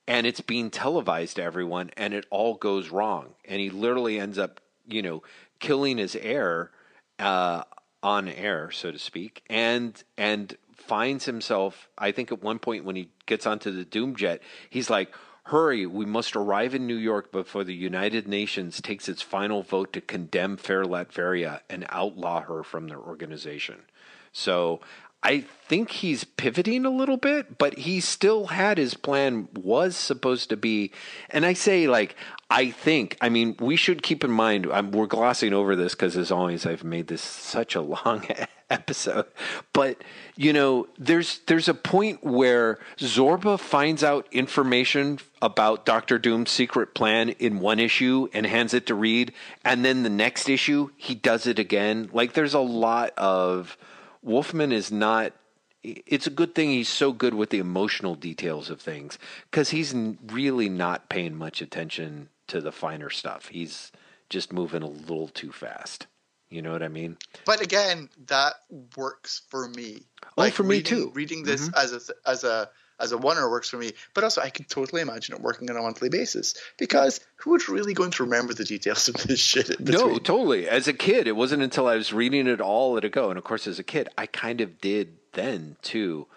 and 0.08 0.26
it's 0.26 0.42
being 0.42 0.72
televised 0.72 1.36
to 1.36 1.44
everyone 1.44 1.92
and 1.96 2.14
it 2.14 2.26
all 2.30 2.56
goes 2.56 2.90
wrong 2.90 3.36
and 3.46 3.60
he 3.60 3.70
literally 3.70 4.20
ends 4.20 4.38
up 4.38 4.60
you 4.90 5.02
know, 5.02 5.24
killing 5.60 5.98
his 5.98 6.16
heir 6.16 6.72
uh, 7.20 7.64
on 8.02 8.28
air, 8.28 8.72
so 8.72 8.92
to 8.92 9.00
speak, 9.00 9.44
and 9.50 10.04
and 10.18 10.58
finds 10.76 11.26
himself. 11.26 11.90
I 11.98 12.12
think 12.12 12.32
at 12.32 12.42
one 12.42 12.60
point 12.60 12.86
when 12.86 12.96
he 12.96 13.10
gets 13.26 13.46
onto 13.46 13.72
the 13.72 13.86
Doom 13.86 14.16
jet, 14.16 14.42
he's 14.70 14.90
like, 14.90 15.14
"Hurry! 15.50 15.86
We 15.86 16.06
must 16.06 16.36
arrive 16.36 16.76
in 16.76 16.88
New 16.88 16.96
York 16.96 17.32
before 17.32 17.64
the 17.64 17.74
United 17.74 18.28
Nations 18.28 18.82
takes 18.82 19.10
its 19.10 19.22
final 19.22 19.64
vote 19.64 19.94
to 19.94 20.02
condemn 20.02 20.58
Fair 20.58 20.86
Latveria 20.86 21.62
and 21.70 21.86
outlaw 21.90 22.42
her 22.42 22.64
from 22.64 22.88
their 22.88 23.00
organization." 23.00 23.84
So 24.32 24.80
I 25.22 25.42
think 25.42 25.92
he's 25.92 26.24
pivoting 26.24 26.86
a 26.86 26.90
little 26.90 27.18
bit, 27.18 27.58
but 27.58 27.80
he 27.80 28.00
still 28.00 28.48
had 28.48 28.78
his 28.78 28.94
plan 28.94 29.50
was 29.54 29.98
supposed 29.98 30.50
to 30.50 30.58
be. 30.58 30.92
And 31.30 31.46
I 31.46 31.54
say, 31.54 31.88
like, 31.88 32.16
I 32.50 32.72
think, 32.72 33.18
I 33.20 33.28
mean, 33.28 33.56
we 33.60 33.76
should 33.76 34.02
keep 34.02 34.24
in 34.24 34.32
mind, 34.32 34.68
I'm, 34.72 34.92
we're 34.92 35.08
glossing 35.08 35.54
over 35.54 35.76
this 35.76 35.94
because, 35.94 36.16
as 36.16 36.32
always, 36.32 36.66
I've 36.66 36.86
made 36.86 37.08
this 37.08 37.22
such 37.22 37.76
a 37.76 37.82
long 37.82 38.26
episode. 38.80 39.26
But, 39.74 40.04
you 40.36 40.54
know, 40.54 40.88
there's, 40.98 41.40
there's 41.48 41.68
a 41.68 41.74
point 41.74 42.24
where 42.24 42.80
Zorba 42.98 43.60
finds 43.60 44.04
out 44.04 44.28
information 44.32 45.20
about 45.42 45.86
Doctor 45.86 46.18
Doom's 46.18 46.52
secret 46.52 46.94
plan 46.94 47.30
in 47.30 47.60
one 47.60 47.80
issue 47.80 48.28
and 48.34 48.46
hands 48.46 48.74
it 48.74 48.86
to 48.88 48.96
Reed. 48.96 49.34
And 49.64 49.84
then 49.84 50.04
the 50.04 50.10
next 50.10 50.50
issue, 50.50 50.90
he 50.98 51.16
does 51.16 51.48
it 51.48 51.60
again. 51.60 52.10
Like, 52.14 52.34
there's 52.34 52.54
a 52.54 52.60
lot 52.60 53.12
of 53.18 53.78
Wolfman 54.22 54.72
is 54.72 54.92
not 54.92 55.34
it's 55.82 56.28
a 56.28 56.32
good 56.32 56.54
thing 56.54 56.70
he's 56.70 56.90
so 56.90 57.14
good 57.14 57.34
with 57.34 57.52
the 57.52 57.60
emotional 57.60 58.16
details 58.16 58.70
of 58.70 58.82
things 58.82 59.18
because 59.50 59.70
he's 59.70 59.96
really 60.28 60.68
not 60.68 61.08
paying 61.08 61.36
much 61.36 61.62
attention 61.62 62.28
to 62.48 62.60
the 62.60 62.72
finer 62.72 63.10
stuff. 63.10 63.48
He's 63.48 63.92
just 64.30 64.52
moving 64.52 64.84
a 64.84 64.90
little 64.90 65.30
too 65.30 65.52
fast. 65.54 66.08
You 66.50 66.62
know 66.62 66.72
what 66.72 66.82
I 66.82 66.88
mean? 66.88 67.18
But 67.46 67.62
again, 67.62 68.10
that 68.28 68.54
works 68.98 69.42
for 69.50 69.70
me. 69.70 70.02
Oh, 70.24 70.30
like 70.38 70.54
for 70.54 70.64
me 70.64 70.78
reading, 70.78 70.84
too. 70.86 71.12
Reading 71.14 71.44
this 71.44 71.68
mm-hmm. 71.68 71.78
as 71.78 72.10
a 72.10 72.30
as 72.30 72.44
a 72.44 72.70
as 73.00 73.12
a 73.12 73.18
oneer 73.18 73.50
works 73.50 73.70
for 73.70 73.78
me, 73.78 73.92
but 74.14 74.24
also 74.24 74.42
I 74.42 74.50
can 74.50 74.66
totally 74.66 75.02
imagine 75.02 75.36
it 75.36 75.42
working 75.42 75.70
on 75.70 75.78
a 75.78 75.82
monthly 75.82 76.10
basis 76.10 76.56
because 76.78 77.20
who 77.38 77.56
is 77.56 77.70
really 77.70 77.94
going 77.94 78.12
to 78.12 78.24
remember 78.24 78.54
the 78.54 78.66
details 78.66 79.08
of 79.08 79.16
this 79.16 79.40
shit? 79.40 79.80
No, 79.80 80.18
totally. 80.18 80.68
As 80.68 80.88
a 80.88 80.94
kid, 80.94 81.28
it 81.28 81.36
wasn't 81.36 81.64
until 81.64 81.88
I 81.88 81.96
was 81.96 82.12
reading 82.12 82.48
it 82.48 82.60
all 82.60 82.98
at 82.98 83.06
a 83.06 83.10
go, 83.10 83.30
and 83.30 83.38
of 83.38 83.44
course, 83.44 83.68
as 83.68 83.80
a 83.80 83.84
kid, 83.84 84.10
I 84.18 84.26
kind 84.26 84.60
of 84.60 84.82
did 84.82 85.18
then 85.34 85.78
too. 85.82 86.28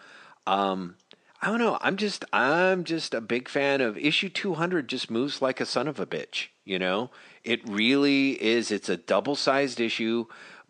Um, 0.47 0.97
I 1.41 1.49
don't 1.49 1.59
know. 1.59 1.79
I'm 1.81 1.97
just 1.97 2.25
I'm 2.33 2.85
just 2.85 3.15
a 3.15 3.21
big 3.21 3.49
fan 3.49 3.81
of 3.81 3.99
issue 3.99 4.29
200. 4.29 4.89
Just 4.89 5.11
moves 5.11 5.43
like 5.43 5.61
a 5.61 5.67
son 5.67 5.89
of 5.89 5.99
a 5.99 6.07
bitch. 6.07 6.49
You 6.65 6.79
know, 6.79 7.11
it 7.45 7.67
really 7.69 8.43
is. 8.43 8.71
It's 8.71 8.89
a 8.89 8.97
double 8.97 9.37
sized 9.37 9.81
issue, 9.81 10.27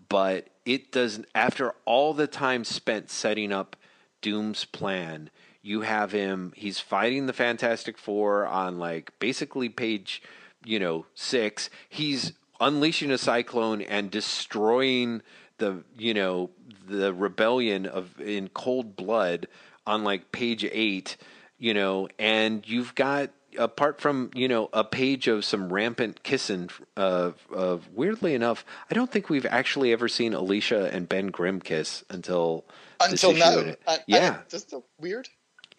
but 0.09 0.49
it 0.65 0.93
doesn't. 0.93 1.27
After 1.35 1.75
all 1.85 2.15
the 2.15 2.27
time 2.27 2.65
spent 2.65 3.11
setting 3.11 3.53
up 3.53 3.77
Doom's 4.21 4.65
plan 4.65 5.31
you 5.63 5.83
have 5.83 6.11
him, 6.11 6.53
he's 6.57 6.81
fighting 6.81 7.27
the 7.27 7.33
Fantastic 7.33 7.97
Four 7.97 8.47
on 8.47 8.79
like 8.79 9.13
basically 9.21 9.69
page, 9.69 10.23
you 10.65 10.81
know, 10.81 11.07
six. 11.15 11.71
He's 11.89 12.33
unleashing 12.61 13.13
a 13.13 13.19
cyclone 13.19 13.81
and 13.81 14.11
destroying 14.11 15.23
the, 15.59 15.85
you 15.97 16.15
know, 16.15 16.51
the 16.87 17.15
rebellion 17.15 17.87
of 17.87 18.21
in 18.21 18.49
cold 18.49 18.97
blood 18.97 19.47
on 19.87 20.03
like 20.03 20.33
page 20.33 20.65
eight, 20.65 21.17
you 21.59 21.75
know, 21.75 22.09
and 22.19 22.69
you've 22.69 22.97
got 22.97 23.31
apart 23.59 24.01
from 24.01 24.31
you 24.35 24.49
know 24.49 24.69
a 24.73 24.85
page 24.85 25.29
of 25.29 25.45
some 25.45 25.73
rampant 25.73 26.23
kissing 26.23 26.71
of, 26.97 27.37
of 27.53 27.89
weirdly 27.93 28.35
enough 28.35 28.65
i 28.91 28.95
don't 28.95 29.11
think 29.11 29.29
we've 29.29 29.47
actually 29.47 29.93
ever 29.93 30.09
seen 30.09 30.35
alicia 30.35 30.91
and 30.93 31.09
ben 31.09 31.27
grimm 31.29 31.61
kiss 31.61 32.05
until 32.11 32.65
until 33.01 33.33
now 33.35 33.75
yeah 34.07 34.39
I, 34.41 34.49
just 34.49 34.75
weird 34.99 35.29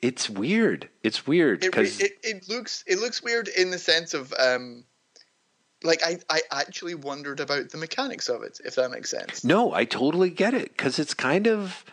it's 0.04 0.30
weird. 0.30 0.90
It's 1.02 1.26
weird 1.26 1.62
because 1.62 2.02
it, 2.02 2.12
it, 2.24 2.36
it, 2.36 2.50
looks 2.50 2.84
it 2.86 3.00
looks 3.00 3.24
weird 3.24 3.48
in 3.48 3.72
the 3.72 3.80
sense 3.80 4.14
of 4.14 4.34
um, 4.38 4.84
like 5.82 6.02
I 6.04 6.20
I 6.30 6.42
actually 6.52 6.94
wondered 6.94 7.40
about 7.40 7.70
the 7.70 7.78
mechanics 7.78 8.28
of 8.28 8.44
it, 8.44 8.60
if 8.66 8.76
that 8.76 8.92
makes 8.92 9.10
sense. 9.10 9.46
No, 9.46 9.74
I 9.74 9.86
totally 9.86 10.30
get 10.30 10.54
it 10.54 10.76
because 10.76 11.00
it's 11.00 11.14
kind 11.14 11.48
of 11.48 11.86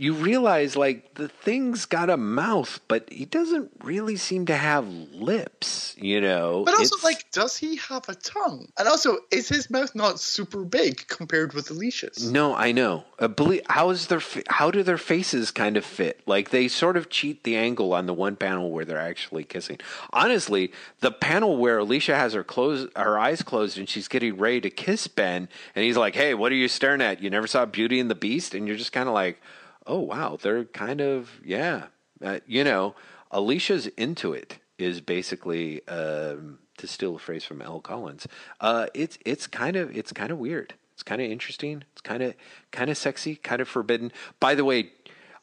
you 0.00 0.14
realize 0.14 0.76
like 0.76 1.12
the 1.14 1.28
thing's 1.28 1.84
got 1.84 2.08
a 2.08 2.16
mouth, 2.16 2.80
but 2.88 3.12
he 3.12 3.26
doesn't 3.26 3.70
really 3.84 4.16
seem 4.16 4.46
to 4.46 4.56
have 4.56 4.88
lips, 4.88 5.94
you 5.98 6.22
know. 6.22 6.64
But 6.64 6.72
also, 6.72 6.94
it's... 6.94 7.04
like, 7.04 7.30
does 7.32 7.58
he 7.58 7.76
have 7.76 8.08
a 8.08 8.14
tongue? 8.14 8.68
And 8.78 8.88
also, 8.88 9.18
is 9.30 9.50
his 9.50 9.68
mouth 9.68 9.94
not 9.94 10.18
super 10.18 10.64
big 10.64 11.06
compared 11.08 11.52
with 11.52 11.70
Alicia's? 11.70 12.32
No, 12.32 12.54
I 12.54 12.72
know. 12.72 13.04
Uh, 13.18 13.28
believe, 13.28 13.60
how 13.68 13.90
is 13.90 14.06
their 14.06 14.22
how 14.48 14.70
do 14.70 14.82
their 14.82 14.96
faces 14.96 15.50
kind 15.50 15.76
of 15.76 15.84
fit? 15.84 16.22
Like 16.24 16.48
they 16.48 16.66
sort 16.66 16.96
of 16.96 17.10
cheat 17.10 17.44
the 17.44 17.56
angle 17.56 17.92
on 17.92 18.06
the 18.06 18.14
one 18.14 18.36
panel 18.36 18.70
where 18.70 18.86
they're 18.86 18.96
actually 18.96 19.44
kissing. 19.44 19.80
Honestly, 20.14 20.72
the 21.00 21.12
panel 21.12 21.58
where 21.58 21.76
Alicia 21.76 22.16
has 22.16 22.32
her 22.32 22.42
close 22.42 22.88
her 22.96 23.18
eyes 23.18 23.42
closed 23.42 23.76
and 23.76 23.86
she's 23.86 24.08
getting 24.08 24.38
ready 24.38 24.62
to 24.62 24.70
kiss 24.70 25.08
Ben, 25.08 25.46
and 25.74 25.84
he's 25.84 25.98
like, 25.98 26.14
"Hey, 26.14 26.32
what 26.32 26.52
are 26.52 26.56
you 26.56 26.68
staring 26.68 27.02
at? 27.02 27.22
You 27.22 27.28
never 27.28 27.46
saw 27.46 27.66
Beauty 27.66 28.00
and 28.00 28.10
the 28.10 28.14
Beast?" 28.14 28.54
And 28.54 28.66
you're 28.66 28.78
just 28.78 28.92
kind 28.92 29.06
of 29.06 29.14
like 29.14 29.38
oh 29.86 30.00
wow, 30.00 30.38
they're 30.40 30.64
kind 30.64 31.00
of 31.00 31.40
yeah, 31.44 31.86
uh, 32.22 32.40
you 32.46 32.64
know, 32.64 32.94
Alicia's 33.30 33.86
into 33.88 34.32
it 34.32 34.58
is 34.78 35.00
basically 35.00 35.86
um, 35.88 36.58
to 36.78 36.86
steal 36.86 37.16
a 37.16 37.18
phrase 37.18 37.44
from 37.44 37.62
Elle 37.62 37.80
Collins. 37.80 38.26
Uh, 38.60 38.86
it's 38.94 39.18
it's 39.24 39.46
kind 39.46 39.76
of 39.76 39.96
it's 39.96 40.12
kind 40.12 40.30
of 40.30 40.38
weird. 40.38 40.74
It's 40.94 41.02
kind 41.02 41.20
of 41.20 41.30
interesting. 41.30 41.84
It's 41.92 42.02
kind 42.02 42.22
of 42.22 42.34
kind 42.72 42.90
of 42.90 42.98
sexy, 42.98 43.36
kind 43.36 43.60
of 43.60 43.68
forbidden. 43.68 44.12
By 44.38 44.54
the 44.54 44.64
way, 44.64 44.90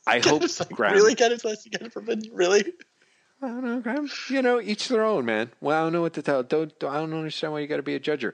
I 0.05 0.19
hope 0.25 0.41
like, 0.41 0.69
Graeme, 0.69 0.93
really 0.93 1.15
kind 1.15 1.33
of 1.33 1.41
sexy, 1.41 1.69
kind 1.69 1.85
of 1.85 1.93
forbidden. 1.93 2.29
Really. 2.33 2.63
I 3.41 3.47
don't 3.49 3.63
know, 3.63 3.79
Graeme. 3.79 4.09
You 4.29 4.41
know, 4.41 4.59
each 4.59 4.87
their 4.87 5.03
own, 5.03 5.25
man. 5.25 5.51
Well, 5.61 5.79
I 5.79 5.83
don't 5.83 5.93
know 5.93 6.01
what 6.01 6.13
to 6.13 6.23
tell. 6.23 6.41
Don't, 6.41 6.71
I 6.83 6.95
don't 6.97 7.13
understand 7.13 7.53
why 7.53 7.59
you 7.59 7.67
got 7.67 7.77
to 7.77 7.83
be 7.83 7.93
a 7.93 7.99
judger. 7.99 8.33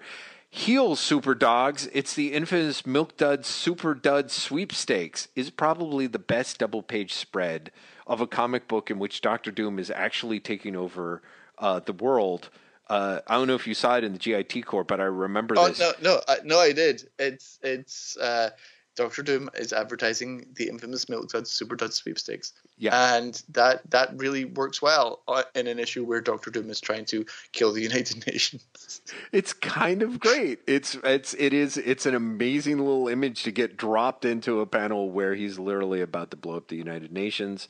Heel 0.55 0.95
Super 0.95 1.33
Dogs, 1.33 1.89
it's 1.93 2.13
the 2.13 2.31
infamous 2.31 2.85
Milk 2.85 3.17
Dud 3.17 3.43
Super 3.43 3.95
Dud 3.95 4.29
sweepstakes, 4.29 5.27
is 5.35 5.49
probably 5.49 6.05
the 6.05 6.19
best 6.19 6.59
double 6.59 6.83
page 6.83 7.11
spread 7.11 7.71
of 8.05 8.21
a 8.21 8.27
comic 8.27 8.67
book 8.67 8.91
in 8.91 8.99
which 8.99 9.21
Doctor 9.21 9.49
Doom 9.49 9.79
is 9.79 9.89
actually 9.89 10.39
taking 10.39 10.75
over 10.75 11.23
uh, 11.57 11.79
the 11.79 11.91
world. 11.91 12.51
Uh, 12.87 13.21
I 13.25 13.33
don't 13.33 13.47
know 13.47 13.55
if 13.55 13.65
you 13.65 13.73
saw 13.73 13.97
it 13.97 14.03
in 14.03 14.13
the 14.13 14.19
GIT 14.19 14.63
Corp, 14.67 14.87
but 14.87 14.99
I 14.99 15.05
remember 15.05 15.55
oh, 15.57 15.69
this. 15.69 15.79
No, 15.79 15.91
no, 16.03 16.21
I, 16.27 16.37
no, 16.43 16.59
I 16.59 16.71
did. 16.71 17.09
It's 17.17 17.57
it's 17.63 18.15
uh, 18.17 18.51
Doctor 18.95 19.23
Doom 19.23 19.49
is 19.55 19.73
advertising 19.73 20.45
the 20.55 20.69
infamous 20.69 21.09
Milk 21.09 21.29
Dud 21.31 21.47
Super 21.47 21.75
Dud 21.75 21.93
sweepstakes. 21.93 22.53
Yeah, 22.77 23.15
and 23.15 23.41
that 23.49 23.89
that 23.91 24.11
really 24.17 24.45
works 24.45 24.81
well 24.81 25.21
uh, 25.27 25.43
in 25.55 25.67
an 25.67 25.79
issue 25.79 26.03
where 26.05 26.21
Doctor 26.21 26.51
Doom 26.51 26.69
is 26.69 26.79
trying 26.79 27.05
to 27.05 27.25
kill 27.51 27.71
the 27.71 27.81
United 27.89 28.25
Nations. 28.27 29.01
It's 29.31 29.53
kind 29.53 30.01
of 30.03 30.19
great. 30.19 30.59
It's 30.67 30.95
it's 31.03 31.33
it 31.35 31.53
is 31.53 31.77
it's 31.77 32.05
an 32.05 32.15
amazing 32.15 32.77
little 32.77 33.07
image 33.07 33.43
to 33.43 33.51
get 33.51 33.77
dropped 33.77 34.25
into 34.25 34.59
a 34.61 34.65
panel 34.65 35.09
where 35.11 35.33
he's 35.35 35.57
literally 35.57 36.01
about 36.01 36.31
to 36.31 36.37
blow 36.37 36.57
up 36.57 36.67
the 36.67 36.75
United 36.77 37.11
Nations. 37.11 37.67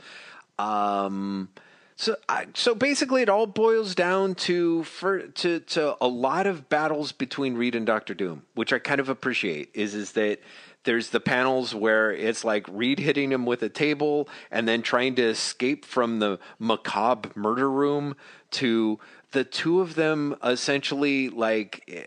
Um, 0.60 1.50
So, 1.95 2.16
I, 2.27 2.48
so 2.56 2.74
basically, 2.74 3.22
it 3.22 3.30
all 3.30 3.45
boils 3.45 3.93
down 3.95 4.34
to 4.35 4.84
for 4.84 5.27
to 5.27 5.60
to 5.60 5.95
a 6.02 6.08
lot 6.08 6.48
of 6.48 6.68
battles 6.68 7.11
between 7.11 7.56
Reed 7.56 7.76
and 7.76 7.85
Doctor 7.85 8.14
Doom, 8.16 8.43
which 8.56 8.74
I 8.74 8.80
kind 8.80 9.00
of 9.00 9.10
appreciate. 9.10 9.69
Is 9.74 9.93
is 9.93 10.14
that 10.14 10.40
there's 10.84 11.10
the 11.10 11.20
panels 11.20 11.74
where 11.74 12.12
it's 12.12 12.44
like 12.44 12.66
Reed 12.70 13.00
hitting 13.00 13.32
him 13.32 13.45
with 13.45 13.64
a 13.64 13.70
table 13.70 14.28
and 14.52 14.68
then 14.68 14.82
trying 14.82 15.16
to 15.16 15.24
escape 15.24 15.86
from 15.86 16.20
the 16.20 16.40
macabre 16.60 17.30
murder 17.36 17.70
room 17.70 18.16
to 18.52 19.00
the 19.32 19.44
two 19.44 19.82
of 19.82 19.95
them 19.95 20.36
essentially 20.44 21.30
like 21.30 21.84
eh, 21.88 22.03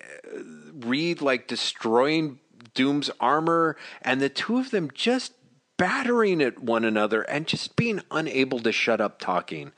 Reed 0.75 1.21
like 1.21 1.49
destroying 1.49 2.39
Doom's 2.75 3.11
armor 3.21 3.77
and 4.03 4.21
the 4.21 4.29
two 4.29 4.59
of 4.59 4.71
them 4.71 4.91
just 4.93 5.33
battering 5.77 6.43
at 6.43 6.63
one 6.63 6.85
another 6.85 7.23
and 7.23 7.47
just 7.47 7.77
being 7.77 8.01
unable 8.11 8.61
to 8.61 8.73
shut 8.73 9.01
up 9.01 9.19
talking. 9.19 9.73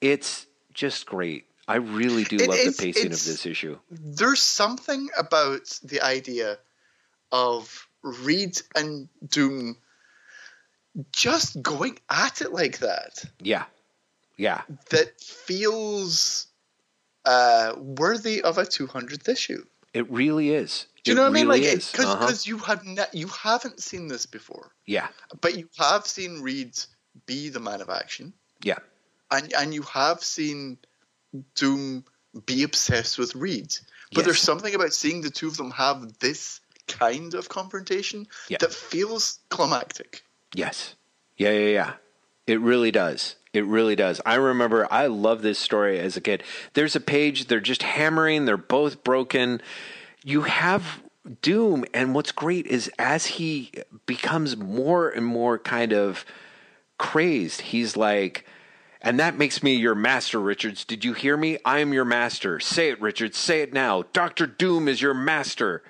It's 0.00 0.46
just 0.72 1.06
great. 1.06 1.44
I 1.68 1.76
really 1.76 2.24
do 2.24 2.36
love 2.36 2.58
the 2.58 2.76
pacing 2.78 3.06
of 3.06 3.24
this 3.24 3.44
issue. 3.44 3.78
There's 3.90 4.40
something 4.40 5.08
about 5.18 5.80
the 5.82 6.00
idea 6.00 6.58
of 7.32 7.85
Reed 8.02 8.60
and 8.74 9.08
Doom 9.28 9.76
just 11.12 11.60
going 11.62 11.98
at 12.08 12.40
it 12.40 12.52
like 12.52 12.78
that 12.78 13.24
Yeah. 13.40 13.64
Yeah. 14.36 14.62
that 14.90 15.20
feels 15.20 16.46
uh, 17.24 17.74
worthy 17.76 18.40
of 18.42 18.56
a 18.58 18.62
200th 18.62 19.28
issue. 19.28 19.64
It 19.92 20.10
really 20.10 20.50
is. 20.50 20.86
Do 21.04 21.10
you 21.10 21.12
It 21.12 21.16
know 21.16 21.22
what 21.22 21.30
I 21.30 21.32
mean? 21.32 21.48
Like, 21.48 21.62
because. 21.62 21.94
Uh-huh. 21.98 22.32
you 22.44 22.58
have 22.58 22.84
ne- 22.84 23.12
you 23.12 23.26
haven't 23.28 23.80
seen 23.82 24.08
this 24.08 24.26
before, 24.26 24.72
Yeah. 24.86 25.08
but 25.40 25.56
you 25.56 25.68
have 25.78 26.06
seen 26.06 26.40
Reed 26.42 26.78
be 27.26 27.48
the 27.48 27.60
man 27.60 27.80
of 27.80 27.88
action, 27.90 28.32
Yeah. 28.62 28.78
and 29.30 29.52
and 29.54 29.72
you 29.74 29.82
have 29.82 30.22
seen 30.22 30.78
Doom 31.54 32.04
be 32.44 32.62
obsessed 32.62 33.18
with 33.18 33.34
Reed. 33.34 33.74
But 34.12 34.18
Yes. 34.18 34.24
there's 34.26 34.40
something 34.42 34.74
about 34.74 34.92
seeing 34.92 35.22
the 35.22 35.30
two 35.30 35.48
of 35.48 35.56
them 35.56 35.70
have 35.72 36.18
this 36.18 36.60
kind 36.88 37.34
of 37.34 37.48
confrontation 37.48 38.26
Yeah. 38.48 38.58
that 38.60 38.72
feels 38.72 39.40
climactic. 39.48 40.22
Yes. 40.54 40.94
Yeah, 41.36 41.50
yeah, 41.52 41.68
yeah. 41.68 41.92
It 42.46 42.60
really 42.60 42.90
does. 42.90 43.36
It 43.52 43.64
really 43.64 43.96
does. 43.96 44.20
I 44.26 44.34
remember 44.34 44.86
I 44.92 45.06
love 45.06 45.42
this 45.42 45.58
story 45.58 45.98
as 45.98 46.16
a 46.16 46.20
kid. 46.20 46.42
There's 46.74 46.94
a 46.94 47.00
page, 47.00 47.46
they're 47.46 47.60
just 47.60 47.82
hammering, 47.82 48.44
they're 48.44 48.56
both 48.56 49.02
broken. 49.02 49.60
You 50.24 50.42
have 50.42 51.02
Doom, 51.42 51.84
and 51.92 52.14
what's 52.14 52.30
great 52.32 52.66
is 52.66 52.90
as 52.98 53.26
he 53.26 53.72
becomes 54.06 54.56
more 54.56 55.08
and 55.08 55.26
more 55.26 55.58
kind 55.58 55.92
of 55.92 56.24
crazed, 56.98 57.60
he's 57.62 57.96
like, 57.96 58.46
and 59.02 59.18
that 59.20 59.36
makes 59.36 59.62
me 59.62 59.74
your 59.74 59.94
master, 59.94 60.40
Richards. 60.40 60.84
Did 60.84 61.04
you 61.04 61.12
hear 61.14 61.36
me? 61.36 61.58
I 61.64 61.80
am 61.80 61.92
your 61.92 62.04
master. 62.04 62.60
Say 62.60 62.90
it, 62.90 63.00
Richards. 63.00 63.36
Say 63.38 63.62
it 63.62 63.72
now. 63.72 64.04
Doctor 64.12 64.46
Doom 64.46 64.88
is 64.88 65.02
your 65.02 65.14
master. 65.14 65.82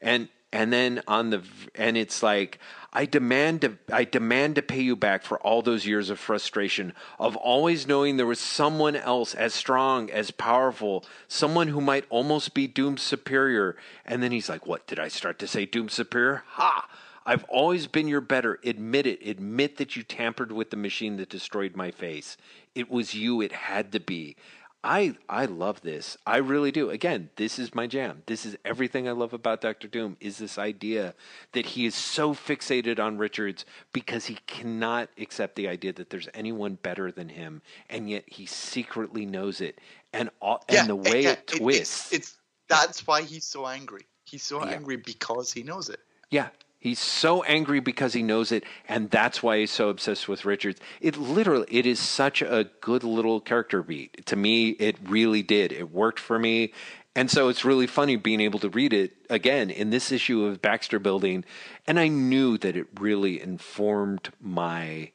And 0.00 0.28
and 0.54 0.72
then 0.72 1.02
on 1.08 1.30
the 1.30 1.42
and 1.74 1.96
it's 1.96 2.22
like 2.22 2.60
I 2.92 3.06
demand 3.06 3.62
to 3.62 3.76
I 3.92 4.04
demand 4.04 4.54
to 4.54 4.62
pay 4.62 4.80
you 4.80 4.94
back 4.94 5.24
for 5.24 5.38
all 5.40 5.62
those 5.62 5.84
years 5.84 6.10
of 6.10 6.20
frustration 6.20 6.92
of 7.18 7.34
always 7.34 7.88
knowing 7.88 8.16
there 8.16 8.24
was 8.24 8.38
someone 8.38 8.94
else 8.94 9.34
as 9.34 9.52
strong, 9.52 10.10
as 10.10 10.30
powerful, 10.30 11.04
someone 11.26 11.68
who 11.68 11.80
might 11.80 12.04
almost 12.08 12.54
be 12.54 12.68
Doom's 12.68 13.02
superior. 13.02 13.76
And 14.06 14.22
then 14.22 14.30
he's 14.30 14.48
like, 14.48 14.64
"What 14.64 14.86
did 14.86 15.00
I 15.00 15.08
start 15.08 15.40
to 15.40 15.48
say 15.48 15.66
Doom's 15.66 15.92
superior? 15.92 16.44
Ha! 16.50 16.88
I've 17.26 17.44
always 17.44 17.88
been 17.88 18.06
your 18.06 18.20
better. 18.20 18.60
Admit 18.62 19.06
it. 19.08 19.26
Admit 19.26 19.78
that 19.78 19.96
you 19.96 20.04
tampered 20.04 20.52
with 20.52 20.70
the 20.70 20.76
machine 20.76 21.16
that 21.16 21.30
destroyed 21.30 21.74
my 21.74 21.90
face. 21.90 22.36
It 22.76 22.88
was 22.90 23.14
you. 23.14 23.40
It 23.40 23.52
had 23.52 23.90
to 23.90 23.98
be. 23.98 24.36
I 24.84 25.16
I 25.30 25.46
love 25.46 25.80
this. 25.80 26.18
I 26.26 26.36
really 26.36 26.70
do. 26.70 26.90
Again, 26.90 27.30
this 27.36 27.58
is 27.58 27.74
my 27.74 27.86
jam. 27.86 28.22
This 28.26 28.44
is 28.44 28.56
everything 28.66 29.08
I 29.08 29.12
love 29.12 29.32
about 29.32 29.62
Doctor 29.62 29.88
Doom 29.88 30.18
is 30.20 30.36
this 30.38 30.58
idea 30.58 31.14
that 31.52 31.64
he 31.66 31.86
is 31.86 31.94
so 31.94 32.34
fixated 32.34 33.00
on 33.00 33.16
Richards 33.18 33.64
because 33.94 34.26
he 34.26 34.36
cannot 34.46 35.08
accept 35.18 35.56
the 35.56 35.68
idea 35.68 35.94
that 35.94 36.10
there's 36.10 36.28
anyone 36.34 36.74
better 36.82 37.10
than 37.10 37.30
him 37.30 37.62
and 37.88 38.10
yet 38.10 38.24
he 38.26 38.46
secretly 38.46 39.24
knows 39.26 39.62
it. 39.62 39.80
And 40.12 40.30
all, 40.42 40.62
and 40.68 40.88
the 40.88 40.96
way 40.96 41.22
yeah, 41.24 41.30
it 41.32 41.50
it- 41.54 41.58
twists. 41.58 42.12
it's, 42.12 42.28
it's 42.30 42.36
that's 42.68 43.06
why 43.06 43.22
he's 43.22 43.44
so 43.46 43.66
angry. 43.66 44.06
He's 44.26 44.42
so 44.42 44.62
Yeah. 44.64 44.72
angry 44.72 44.96
because 44.98 45.52
he 45.52 45.62
knows 45.62 45.88
it. 45.88 46.00
Yeah. 46.30 46.48
He's 46.84 46.98
so 46.98 47.42
angry 47.44 47.80
because 47.80 48.12
he 48.12 48.22
knows 48.22 48.52
it, 48.52 48.62
and 48.86 49.10
that's 49.10 49.42
why 49.42 49.58
he's 49.58 49.70
so 49.70 49.88
obsessed 49.88 50.28
with 50.28 50.44
Richards. 50.44 50.78
It 51.00 51.16
literally, 51.16 51.66
it 51.70 51.86
is 51.86 51.98
such 51.98 52.42
a 52.42 52.68
good 52.82 53.02
little 53.02 53.40
character 53.40 53.82
beat. 53.82 54.26
To 54.26 54.36
me, 54.36 54.68
it 54.72 54.98
really 55.02 55.42
did. 55.42 55.72
It 55.72 55.90
worked 55.90 56.20
for 56.20 56.38
me. 56.38 56.74
And 57.16 57.30
so 57.30 57.48
it's 57.48 57.64
really 57.64 57.86
funny 57.86 58.16
being 58.16 58.42
able 58.42 58.58
to 58.58 58.68
read 58.68 58.92
it 58.92 59.14
again 59.30 59.70
in 59.70 59.88
this 59.88 60.12
issue 60.12 60.44
of 60.44 60.60
Baxter 60.60 60.98
Building. 60.98 61.46
And 61.86 61.98
I 61.98 62.08
knew 62.08 62.58
that 62.58 62.76
it 62.76 62.88
really 63.00 63.40
informed 63.40 64.28
my 64.38 65.12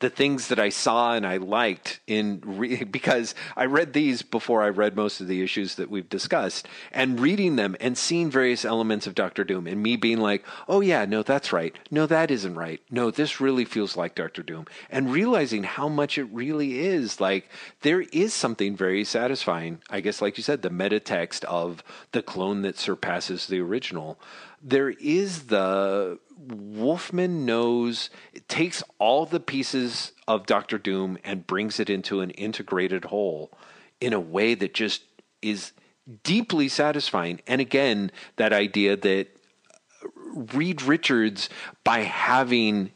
the 0.00 0.10
things 0.10 0.48
that 0.48 0.60
I 0.60 0.68
saw 0.68 1.14
and 1.14 1.26
I 1.26 1.38
liked 1.38 2.00
in 2.06 2.40
re- 2.44 2.84
because 2.98 3.34
I 3.56 3.64
read 3.64 3.92
these 3.92 4.22
before 4.22 4.62
I 4.62 4.68
read 4.68 4.94
most 4.94 5.20
of 5.20 5.26
the 5.26 5.42
issues 5.42 5.74
that 5.74 5.90
we've 5.90 6.08
discussed 6.08 6.68
and 6.92 7.18
reading 7.18 7.56
them 7.56 7.76
and 7.80 7.98
seeing 7.98 8.30
various 8.30 8.64
elements 8.64 9.06
of 9.06 9.14
Doctor 9.14 9.44
Doom 9.44 9.66
and 9.66 9.82
me 9.82 9.96
being 9.96 10.18
like, 10.18 10.44
"Oh 10.68 10.80
yeah, 10.80 11.04
no 11.04 11.22
that's 11.22 11.52
right. 11.52 11.76
No 11.90 12.06
that 12.06 12.30
isn't 12.30 12.54
right. 12.54 12.80
No, 12.90 13.10
this 13.10 13.40
really 13.40 13.64
feels 13.64 13.96
like 13.96 14.14
Doctor 14.14 14.42
Doom." 14.42 14.66
And 14.90 15.12
realizing 15.12 15.64
how 15.64 15.88
much 15.88 16.18
it 16.18 16.24
really 16.24 16.80
is 16.80 17.20
like 17.20 17.48
there 17.82 18.02
is 18.12 18.32
something 18.32 18.76
very 18.76 19.04
satisfying. 19.04 19.80
I 19.90 20.00
guess 20.00 20.22
like 20.22 20.36
you 20.36 20.44
said, 20.44 20.62
the 20.62 20.70
meta 20.70 21.00
text 21.00 21.44
of 21.46 21.82
the 22.12 22.22
clone 22.22 22.62
that 22.62 22.78
surpasses 22.78 23.46
the 23.46 23.60
original. 23.60 24.18
There 24.62 24.90
is 24.90 25.46
the 25.46 26.18
Wolfman 26.36 27.44
knows 27.44 28.10
it 28.32 28.48
takes 28.48 28.82
all 28.98 29.26
the 29.26 29.40
pieces 29.40 30.12
of 30.26 30.46
Doctor 30.46 30.78
Doom 30.78 31.18
and 31.24 31.46
brings 31.46 31.80
it 31.80 31.90
into 31.90 32.20
an 32.20 32.30
integrated 32.30 33.06
whole 33.06 33.50
in 34.00 34.12
a 34.12 34.20
way 34.20 34.54
that 34.54 34.74
just 34.74 35.02
is 35.42 35.72
deeply 36.22 36.68
satisfying. 36.68 37.40
And 37.46 37.60
again, 37.60 38.10
that 38.36 38.52
idea 38.52 38.96
that 38.96 39.28
Reed 40.54 40.82
Richards, 40.82 41.48
by 41.84 42.00
having 42.00 42.92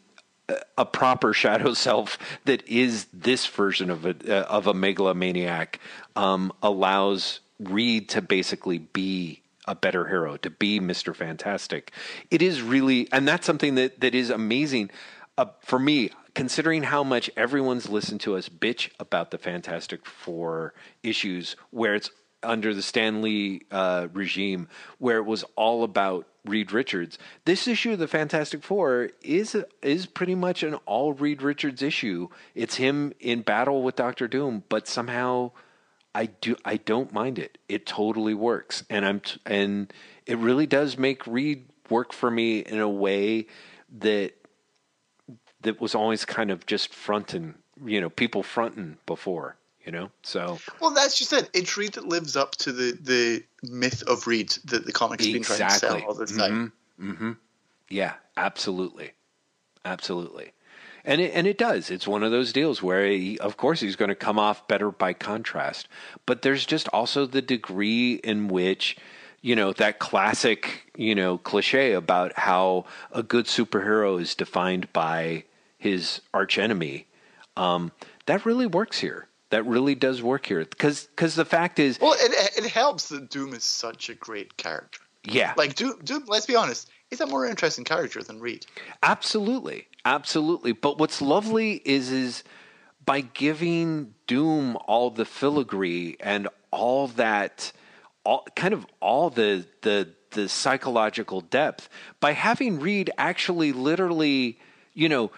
a- 0.79 0.85
proper 0.85 1.33
shadow 1.33 1.75
self 1.75 2.19
that 2.45 2.67
is 2.69 3.07
this 3.13 3.47
version 3.47 3.91
of 3.91 4.07
a 4.07 4.15
uh, 4.29 4.45
of 4.45 4.67
a 4.67 4.75
megalomaniac, 4.75 5.81
um, 6.17 6.53
allows 6.63 7.41
Reed 7.59 8.09
to 8.11 8.23
basically 8.23 8.79
be 8.79 9.42
a 9.67 9.75
better 9.75 10.09
hero, 10.09 10.37
to 10.39 10.51
be 10.51 10.81
Mister 10.81 11.15
Fantastic. 11.15 11.93
It 12.31 12.43
is 12.43 12.63
really, 12.63 13.09
and 13.13 13.27
that's 13.29 13.47
something 13.47 13.75
that 13.77 14.01
that 14.01 14.15
is 14.15 14.31
amazing 14.31 14.91
uh, 15.39 15.47
for 15.61 15.79
me. 15.79 16.11
Considering 16.35 16.85
how 16.85 17.05
much 17.05 17.31
everyone's 17.37 17.91
listened 17.91 18.23
to 18.23 18.37
us 18.37 18.49
bitch 18.49 18.89
about 18.99 19.33
the 19.33 19.37
Fantastic 19.37 20.07
Four 20.07 20.73
issues, 21.03 21.57
where 21.69 21.95
it's 21.95 22.11
under 22.43 22.73
the 22.73 22.81
Stan 22.81 23.21
Lee 23.21 23.61
uh, 23.71 24.09
regime, 24.15 24.67
where 24.97 25.19
it 25.19 25.27
was 25.27 25.45
all 25.57 25.85
about 25.85 26.27
Reed 26.47 26.73
Richards. 26.73 27.19
This 27.45 27.69
issue 27.69 27.93
of 27.93 27.99
the 27.99 28.09
Fantastic 28.09 28.63
Four 28.63 29.11
is 29.21 29.55
is 29.83 30.07
pretty 30.07 30.35
much 30.35 30.63
an 30.63 30.77
all 30.87 31.13
Reed 31.13 31.43
Richards 31.43 31.83
issue. 31.83 32.29
It's 32.55 32.77
him 32.77 33.13
in 33.21 33.43
battle 33.43 33.83
with 33.83 33.97
Doctor 33.97 34.27
Doom, 34.27 34.65
but 34.71 34.89
somehow 34.89 35.51
I 36.15 36.27
do 36.27 36.57
I 36.65 36.77
don't 36.77 37.13
mind 37.13 37.39
it. 37.39 37.59
It 37.69 37.87
totally 37.87 38.35
works, 38.35 38.85
and 38.91 39.05
I'm 39.05 39.21
t- 39.21 39.41
and 39.47 39.93
it 40.27 40.39
really 40.39 40.67
does 40.67 40.99
make 40.99 41.27
Reed 41.27 41.67
work 41.89 42.13
for 42.13 42.31
me 42.31 42.61
in 42.61 42.81
a 42.81 42.89
way 42.89 43.47
that 44.01 44.33
that 45.63 45.81
was 45.81 45.95
always 45.95 46.25
kind 46.25 46.51
of 46.51 46.67
just 46.67 46.93
fronting, 46.93 47.55
you 47.85 48.01
know, 48.01 48.11
people 48.11 48.43
fronting 48.43 48.99
before, 49.07 49.57
you 49.85 49.93
know. 49.93 50.11
So 50.23 50.59
Well, 50.81 50.91
that's 50.91 51.19
just 51.19 51.33
it. 51.33 51.49
It's 51.55 51.77
Reed 51.77 51.93
that 51.95 52.07
lives 52.07 52.37
up 52.37 52.53
to 52.57 52.73
the, 52.73 52.99
the 53.01 53.45
myth 53.63 54.03
of 54.07 54.27
Reed 54.27 54.51
that 54.67 54.85
the 54.85 54.93
comics 54.93 55.25
has 55.25 55.33
been 55.33 55.43
trying 55.43 55.69
to 55.69 55.75
sell 55.75 56.03
all 56.03 56.15
this 56.15 56.37
time. 56.37 56.73
Mm-hmm. 57.01 57.33
Yeah, 57.89 58.15
absolutely, 58.37 59.13
absolutely, 59.85 60.53
and 61.05 61.21
it 61.21 61.33
and 61.35 61.47
it 61.47 61.59
does. 61.59 61.91
It's 61.91 62.07
one 62.09 62.23
of 62.23 62.31
those 62.31 62.53
deals 62.53 62.83
where, 62.83 63.07
he, 63.07 63.39
of 63.39 63.57
course, 63.57 63.81
he's 63.81 63.97
going 63.97 64.09
to 64.11 64.15
come 64.15 64.39
off 64.39 64.67
better 64.69 64.91
by 64.91 65.13
contrast, 65.13 65.89
but 66.27 66.43
there's 66.43 66.65
just 66.67 66.89
also 66.89 67.27
the 67.27 67.43
degree 67.43 68.15
in 68.15 68.49
which. 68.49 68.97
You 69.45 69.57
know, 69.57 69.73
that 69.73 69.99
classic, 69.99 70.93
you 70.97 71.17
know, 71.17 71.37
cliche 71.37 71.95
about 71.95 72.39
how 72.39 72.85
a 73.11 73.25
good 73.25 73.47
superhero 73.47 74.21
is 74.21 74.37
defined 74.37 74.93
by 74.93 75.43
his 75.79 76.21
archenemy. 76.33 77.09
Um, 77.57 77.91
that 78.27 78.47
really 78.47 78.67
works 78.69 79.01
here. 79.01 79.27
That 79.51 79.67
really 79.67 79.97
does 79.97 80.23
work 80.23 80.47
here. 80.47 80.65
Because 80.65 81.09
the 81.19 81.45
fact 81.45 81.81
is, 81.81 81.99
Well, 82.01 82.15
it, 82.21 82.57
it 82.57 82.71
helps 82.71 83.09
that 83.09 83.31
Doom 83.31 83.53
is 83.53 83.65
such 83.65 84.09
a 84.11 84.15
great 84.15 84.57
character. 84.59 85.01
yeah. 85.25 85.55
Like, 85.57 85.75
Doom, 85.75 85.99
Doom, 86.05 86.23
let's 86.29 86.47
be 86.47 86.55
honest, 86.55 86.89
is 87.11 87.21
a 87.21 87.27
more 87.27 87.45
interesting 87.45 87.83
character 87.85 88.23
than 88.23 88.39
Reed. 88.39 88.65
Absolutely, 89.03 89.89
absolutely. 90.05 90.73
But 90.73 90.99
what's 90.99 91.21
lovely 91.21 91.83
is 91.85 92.11
is 92.11 92.45
by 93.05 93.21
giving 93.21 94.15
Doom 94.27 94.77
all 94.87 95.11
the 95.11 95.25
filigree 95.25 96.17
and 96.21 96.49
all 96.71 97.09
that, 97.09 97.73
all 98.25 98.47
kind 98.57 98.75
of 98.75 98.87
all 99.01 99.31
the 99.31 99.67
the 99.83 100.09
the 100.31 100.49
psychological 100.49 101.41
depth 101.41 101.89
by 102.21 102.33
having 102.33 102.81
Reed 102.81 103.11
actually 103.19 103.73
literally, 103.73 104.59
you 104.95 105.09
know, 105.09 105.31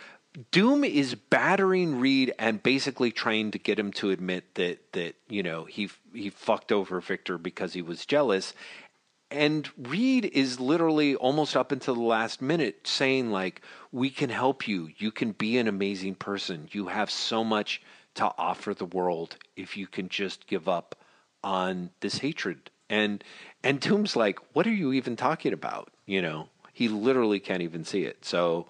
Doom 0.51 0.83
is 0.83 1.15
battering 1.15 2.01
Reed 2.01 2.35
and 2.39 2.63
basically 2.63 3.13
trying 3.13 3.53
to 3.53 3.59
get 3.59 3.79
him 3.79 3.93
to 3.93 4.11
admit 4.11 4.55
that 4.55 4.93
that 4.93 5.15
you 5.29 5.43
know 5.43 5.65
he 5.65 5.91
he 6.13 6.31
fucked 6.31 6.73
over 6.73 7.01
Victor 7.01 7.39
because 7.39 7.73
he 7.73 7.83
was 7.83 8.05
jealous, 8.05 8.53
and 9.31 9.69
Reed 9.77 10.27
is 10.27 10.61
literally 10.61 11.17
almost 11.17 11.57
up 11.57 11.73
until 11.73 11.95
the 11.95 12.03
last 12.03 12.41
minute 12.41 12.87
saying 12.87 13.31
like, 13.31 13.63
"We 13.93 14.11
can 14.11 14.31
help 14.31 14.69
you. 14.69 14.91
You 14.97 15.11
can 15.11 15.33
be 15.33 15.59
an 15.59 15.69
amazing 15.69 16.17
person. 16.17 16.69
You 16.73 16.89
have 16.89 17.11
so 17.11 17.43
much 17.45 17.83
to 18.15 18.33
offer 18.39 18.75
the 18.75 18.85
world 18.85 19.37
if 19.57 19.77
you 19.77 19.87
can 19.87 20.09
just 20.09 20.47
give 20.47 20.69
up 20.69 20.97
on 21.43 21.91
this 22.01 22.19
hatred." 22.19 22.71
And 22.89 23.25
and 23.63 23.81
Doom's 23.81 24.17
like, 24.17 24.39
"What 24.55 24.67
are 24.67 24.73
you 24.73 24.93
even 24.93 25.17
talking 25.17 25.53
about?" 25.53 25.91
You 26.07 26.23
know, 26.23 26.49
he 26.73 26.89
literally 26.89 27.41
can't 27.41 27.63
even 27.63 27.85
see 27.85 28.05
it. 28.05 28.25
So 28.25 28.67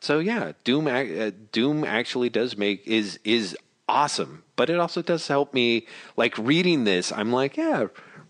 so 0.00 0.18
yeah, 0.18 0.52
Doom 0.64 0.86
uh, 0.86 1.30
Doom 1.52 1.84
actually 1.84 2.28
does 2.28 2.56
make 2.56 2.86
is 2.86 3.18
is 3.24 3.56
awesome, 3.88 4.44
but 4.56 4.70
it 4.70 4.78
also 4.78 5.02
does 5.02 5.26
help 5.28 5.54
me 5.54 5.86
like 6.16 6.36
reading 6.38 6.84
this. 6.84 7.12
I'm 7.12 7.32
like, 7.32 7.56
yeah, 7.56 7.86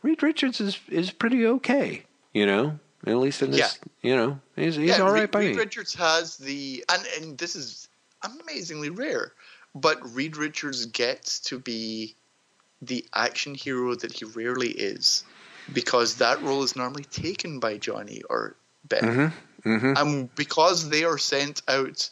Reed 0.07 0.23
Richards 0.23 0.61
is 0.61 0.79
is 0.89 1.11
pretty 1.11 1.45
okay, 1.47 2.05
you 2.33 2.47
know. 2.47 2.79
At 3.07 3.17
least 3.17 3.43
in 3.43 3.51
this, 3.51 3.79
yeah. 4.03 4.11
you 4.11 4.17
know, 4.17 4.41
he's 4.55 4.77
he's 4.77 4.91
yeah, 4.91 5.01
all 5.01 5.13
right 5.13 5.23
Reed, 5.23 5.31
by 5.33 5.41
Reed 5.41 5.57
me. 5.57 5.59
Richards 5.59 5.95
has 5.95 6.37
the 6.37 6.85
and 6.89 7.05
and 7.19 7.39
this 7.39 7.57
is 7.57 7.89
amazingly 8.23 8.91
rare, 8.91 9.33
but 9.75 9.99
Reed 10.15 10.37
Richards 10.37 10.87
gets 10.87 11.41
to 11.41 11.59
be 11.59 12.15
the 12.83 13.05
action 13.15 13.55
hero 13.57 13.97
that 13.97 14.13
he 14.13 14.25
rarely 14.25 14.71
is, 14.71 15.25
because 15.73 16.15
that 16.17 16.41
role 16.41 16.63
is 16.63 16.77
normally 16.77 17.05
taken 17.05 17.59
by 17.59 17.77
Johnny 17.77 18.23
or 18.31 18.55
Ben. 18.89 19.03
Mm-hmm. 19.03 19.69
Mm-hmm. 19.69 19.93
And 19.97 20.35
because 20.37 20.89
they 20.89 21.03
are 21.03 21.19
sent 21.19 21.63
out 21.67 22.09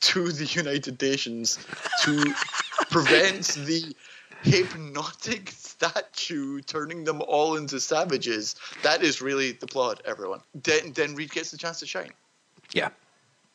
to 0.00 0.32
the 0.32 0.44
United 0.44 1.00
Nations 1.00 1.58
to 2.02 2.34
prevent 2.90 3.46
the 3.66 3.96
hypnotic 4.42 5.48
statue 5.82 6.60
turning 6.60 7.04
them 7.04 7.22
all 7.26 7.56
into 7.56 7.80
savages, 7.80 8.54
that 8.82 9.02
is 9.02 9.20
really 9.20 9.52
the 9.52 9.66
plot, 9.66 10.00
everyone. 10.04 10.40
Then, 10.54 10.92
then 10.92 11.14
Reed 11.14 11.30
gets 11.30 11.50
the 11.50 11.58
chance 11.58 11.80
to 11.80 11.86
shine. 11.86 12.12
Yeah. 12.72 12.90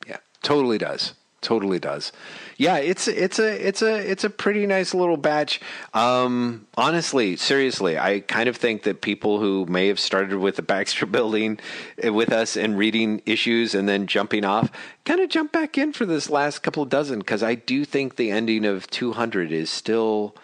Yeah. 0.05 0.17
Totally 0.41 0.77
does 0.77 1.13
totally 1.41 1.79
does. 1.79 2.11
Yeah, 2.57 2.77
it's 2.77 3.07
it's 3.07 3.39
a 3.39 3.67
it's 3.67 3.81
a 3.81 3.95
it's 3.95 4.23
a 4.23 4.29
pretty 4.29 4.65
nice 4.65 4.93
little 4.93 5.17
batch. 5.17 5.61
Um, 5.93 6.67
honestly, 6.75 7.35
seriously, 7.35 7.97
I 7.97 8.21
kind 8.21 8.49
of 8.49 8.57
think 8.57 8.83
that 8.83 9.01
people 9.01 9.39
who 9.39 9.65
may 9.67 9.87
have 9.87 9.99
started 9.99 10.39
with 10.39 10.55
the 10.55 10.61
Baxter 10.61 11.05
Building 11.17 11.59
eh, 12.01 12.09
with 12.09 12.31
us 12.31 12.57
and 12.57 12.77
reading 12.77 13.21
issues 13.25 13.75
and 13.75 13.87
then 13.87 14.07
jumping 14.07 14.43
off, 14.43 14.71
kind 15.05 15.19
of 15.19 15.29
jump 15.29 15.51
back 15.51 15.77
in 15.77 15.93
for 15.93 16.05
this 16.05 16.29
last 16.29 16.63
couple 16.63 16.83
dozen 16.85 17.19
because 17.19 17.43
I 17.43 17.55
do 17.55 17.85
think 17.85 18.15
the 18.15 18.31
ending 18.31 18.65
of 18.65 18.89
200 18.89 19.51
is 19.51 19.69
still 19.69 20.35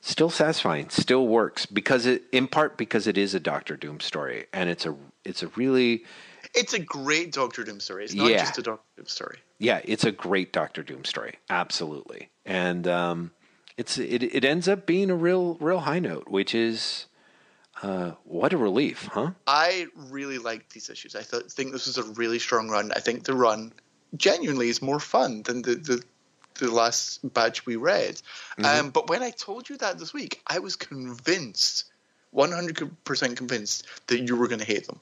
still 0.00 0.30
satisfying, 0.30 0.88
still 0.90 1.26
works 1.26 1.66
because 1.66 2.06
it 2.06 2.22
in 2.32 2.48
part 2.48 2.76
because 2.76 3.06
it 3.06 3.18
is 3.18 3.34
a 3.34 3.40
Doctor 3.40 3.76
Doom 3.76 4.00
story 4.00 4.46
and 4.52 4.70
it's 4.70 4.86
a 4.86 4.96
it's 5.24 5.42
a 5.42 5.48
really 5.48 6.04
it's 6.54 6.72
a 6.72 6.78
great 6.78 7.32
Doctor 7.32 7.64
Doom 7.64 7.80
story. 7.80 8.04
It's 8.04 8.14
not 8.14 8.30
yeah. 8.30 8.38
just 8.38 8.58
a 8.58 8.62
Doctor 8.62 8.84
Doom 8.96 9.06
story. 9.06 9.38
Yeah, 9.58 9.80
it's 9.84 10.04
a 10.04 10.12
great 10.12 10.52
Doctor 10.52 10.82
Doom 10.82 11.04
story. 11.04 11.34
Absolutely, 11.50 12.30
and 12.46 12.86
um, 12.86 13.32
it's 13.76 13.98
it 13.98 14.22
it 14.22 14.44
ends 14.44 14.68
up 14.68 14.86
being 14.86 15.10
a 15.10 15.16
real 15.16 15.56
real 15.60 15.80
high 15.80 16.00
note, 16.00 16.28
which 16.28 16.54
is. 16.54 17.06
Uh, 17.80 18.14
what 18.24 18.52
a 18.52 18.56
relief, 18.56 19.08
huh? 19.12 19.30
I 19.46 19.86
really 19.94 20.38
liked 20.38 20.72
these 20.72 20.90
issues. 20.90 21.14
I 21.14 21.22
th- 21.22 21.44
think 21.44 21.70
this 21.70 21.86
was 21.86 21.96
a 21.96 22.02
really 22.02 22.40
strong 22.40 22.68
run. 22.68 22.90
I 22.90 22.98
think 22.98 23.22
the 23.22 23.34
run 23.34 23.72
genuinely 24.16 24.68
is 24.68 24.82
more 24.82 24.98
fun 24.98 25.44
than 25.44 25.62
the, 25.62 25.76
the 25.76 26.02
the 26.58 26.70
last 26.70 27.20
batch 27.32 27.66
we 27.66 27.76
read. 27.76 28.20
Mm-hmm. 28.58 28.64
Um, 28.64 28.90
but 28.90 29.08
when 29.08 29.22
I 29.22 29.30
told 29.30 29.68
you 29.68 29.76
that 29.78 29.98
this 29.98 30.12
week, 30.12 30.40
I 30.46 30.58
was 30.58 30.76
convinced, 30.76 31.84
100% 32.34 33.36
convinced, 33.36 33.86
that 34.08 34.20
you 34.20 34.36
were 34.36 34.48
going 34.48 34.60
to 34.60 34.64
hate 34.66 34.86
them. 34.86 35.00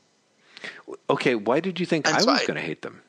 Okay, 1.10 1.34
why 1.34 1.60
did 1.60 1.80
you 1.80 1.86
think 1.86 2.06
and 2.06 2.16
I 2.16 2.20
so 2.20 2.32
was 2.32 2.46
going 2.46 2.56
to 2.56 2.60
hate 2.60 2.82
them? 2.82 3.02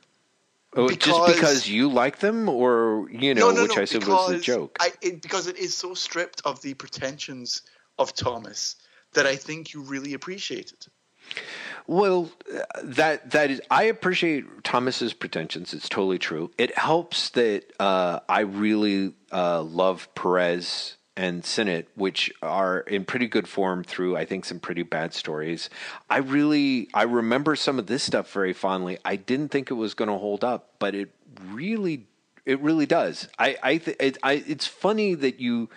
Oh, 0.76 0.88
because, 0.88 1.14
just 1.14 1.35
because 1.35 1.69
you 1.69 1.90
like 1.90 2.19
them, 2.19 2.50
or 2.50 3.08
you 3.09 3.34
know, 3.34 3.50
no, 3.50 3.56
no, 3.56 3.61
which 3.64 3.77
no, 3.77 3.82
I 3.82 3.85
said 3.85 4.06
was 4.06 4.32
a 4.32 4.40
joke. 4.40 4.77
I, 4.80 4.92
it, 5.01 5.22
because 5.22 5.48
it 5.48 5.58
is 5.58 5.76
so 5.76 5.93
stripped 5.93 6.42
of 6.45 6.61
the 6.61 6.74
pretensions 6.74 7.61
of 7.98 8.14
Thomas 8.14 8.76
that 9.14 9.26
I 9.26 9.38
think 9.38 9.74
you 9.74 9.82
really 9.82 10.14
appreciate 10.14 10.72
it. 10.72 10.88
Well, 11.88 12.30
that 12.83 13.31
that 13.31 13.49
is, 13.49 13.61
I 13.72 13.83
appreciate 13.83 14.64
Thomas's 14.64 15.14
pretensions. 15.14 15.73
It's 15.73 15.88
totally 15.88 16.19
true. 16.19 16.51
It 16.57 16.77
helps 16.77 17.30
that 17.30 17.64
uh, 17.80 18.19
I 18.27 18.41
really 18.41 19.14
uh, 19.31 19.61
love 19.61 20.09
Perez 20.14 20.97
and 21.15 21.43
Sinnott, 21.43 21.88
which 21.95 22.31
are 22.43 22.81
in 22.81 23.03
pretty 23.03 23.27
good 23.27 23.47
form 23.47 23.83
through, 23.83 24.15
I 24.15 24.25
think, 24.25 24.45
some 24.45 24.59
pretty 24.59 24.83
bad 24.83 25.14
stories. 25.14 25.69
I 26.09 26.17
really, 26.17 26.89
I 26.93 27.03
remember 27.03 27.56
some 27.56 27.80
of 27.80 27.88
this 27.88 28.03
stuff 28.03 28.31
very 28.31 28.53
fondly. 28.53 28.99
I 29.03 29.15
didn't 29.15 29.49
think 29.49 29.72
it 29.72 29.73
was 29.73 29.95
going 29.95 30.09
to 30.09 30.17
hold 30.17 30.43
up, 30.43 30.73
but 30.77 30.93
it 30.93 31.09
really, 31.49 32.06
it 32.45 32.59
really 32.59 32.85
does. 32.85 33.27
I, 33.39 33.57
I, 33.64 33.77
th- 33.77 33.97
it, 33.99 34.17
I, 34.22 34.43
it's 34.45 34.67
funny 34.67 35.15
that 35.15 35.39
you 35.39 35.69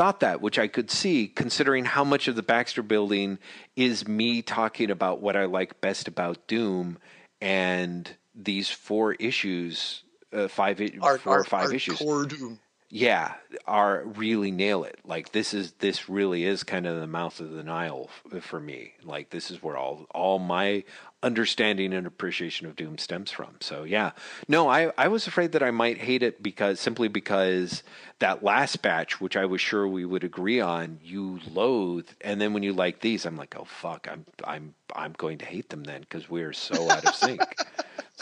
thought 0.00 0.20
that, 0.20 0.40
which 0.40 0.58
I 0.58 0.66
could 0.66 0.90
see, 0.90 1.28
considering 1.28 1.84
how 1.84 2.04
much 2.04 2.26
of 2.26 2.34
the 2.34 2.42
Baxter 2.42 2.82
building 2.82 3.38
is 3.76 4.08
me 4.08 4.40
talking 4.40 4.90
about 4.90 5.20
what 5.20 5.36
I 5.36 5.44
like 5.44 5.82
best 5.82 6.08
about 6.08 6.46
Doom 6.46 6.96
and 7.42 8.10
these 8.34 8.70
four 8.70 9.12
issues, 9.12 10.02
uh, 10.32 10.48
five, 10.48 10.80
our, 11.02 11.18
four 11.18 11.32
our, 11.34 11.40
or 11.40 11.44
five 11.44 11.74
issues. 11.74 11.98
Core 11.98 12.24
Doom 12.24 12.58
yeah, 12.92 13.34
are 13.66 14.02
really 14.04 14.50
nail 14.50 14.82
it. 14.82 14.98
Like 15.04 15.30
this 15.30 15.54
is 15.54 15.72
this 15.74 16.08
really 16.08 16.44
is 16.44 16.64
kind 16.64 16.86
of 16.86 16.98
the 16.98 17.06
mouth 17.06 17.38
of 17.38 17.52
the 17.52 17.62
Nile 17.62 18.10
f- 18.34 18.42
for 18.42 18.58
me. 18.58 18.94
Like 19.04 19.30
this 19.30 19.50
is 19.50 19.62
where 19.62 19.76
all 19.76 20.06
all 20.10 20.40
my 20.40 20.82
understanding 21.22 21.92
and 21.92 22.06
appreciation 22.06 22.66
of 22.66 22.76
Doom 22.76 22.98
stems 22.98 23.30
from. 23.30 23.56
So 23.60 23.84
yeah, 23.84 24.12
no, 24.48 24.68
I 24.68 24.92
I 24.96 25.08
was 25.08 25.26
afraid 25.26 25.52
that 25.52 25.62
I 25.62 25.70
might 25.70 25.98
hate 25.98 26.22
it 26.22 26.42
because 26.42 26.80
simply 26.80 27.08
because 27.08 27.82
that 28.18 28.42
last 28.42 28.82
batch, 28.82 29.20
which 29.20 29.36
I 29.36 29.44
was 29.46 29.60
sure 29.60 29.86
we 29.86 30.04
would 30.04 30.24
agree 30.24 30.60
on, 30.60 30.98
you 31.02 31.40
loathe, 31.52 32.08
and 32.20 32.40
then 32.40 32.52
when 32.52 32.62
you 32.62 32.72
like 32.72 33.00
these, 33.00 33.26
I'm 33.26 33.36
like, 33.36 33.54
oh 33.58 33.64
fuck, 33.64 34.08
I'm 34.10 34.24
I'm 34.44 34.74
I'm 34.94 35.12
going 35.12 35.38
to 35.38 35.44
hate 35.44 35.70
them 35.70 35.84
then 35.84 36.00
because 36.00 36.28
we're 36.30 36.52
so 36.52 36.90
out 36.90 37.04
of 37.04 37.14
sync. 37.14 37.42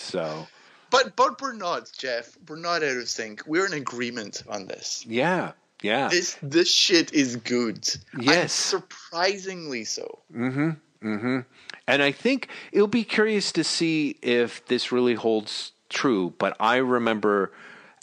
So 0.00 0.46
but 0.90 1.16
but 1.16 1.40
we're 1.40 1.52
not, 1.52 1.90
Jeff. 1.96 2.36
We're 2.48 2.56
not 2.56 2.82
out 2.82 2.96
of 2.96 3.08
sync. 3.08 3.42
We're 3.46 3.66
in 3.66 3.72
agreement 3.72 4.42
on 4.48 4.66
this. 4.66 5.04
Yeah. 5.06 5.52
Yeah. 5.82 6.08
This 6.08 6.36
this 6.42 6.72
shit 6.72 7.12
is 7.12 7.36
good. 7.36 7.88
Yes. 8.18 8.52
surprisingly 8.52 9.84
so. 9.84 10.20
Mm-hmm. 10.34 10.70
Mm-hmm. 11.02 11.40
And 11.86 12.02
I 12.02 12.12
think 12.12 12.48
it'll 12.72 12.86
be 12.86 13.04
curious 13.04 13.52
to 13.52 13.64
see 13.64 14.16
if 14.22 14.64
this 14.66 14.92
really 14.92 15.14
holds 15.14 15.72
true. 15.88 16.34
But 16.38 16.56
I 16.60 16.76
remember 16.76 17.52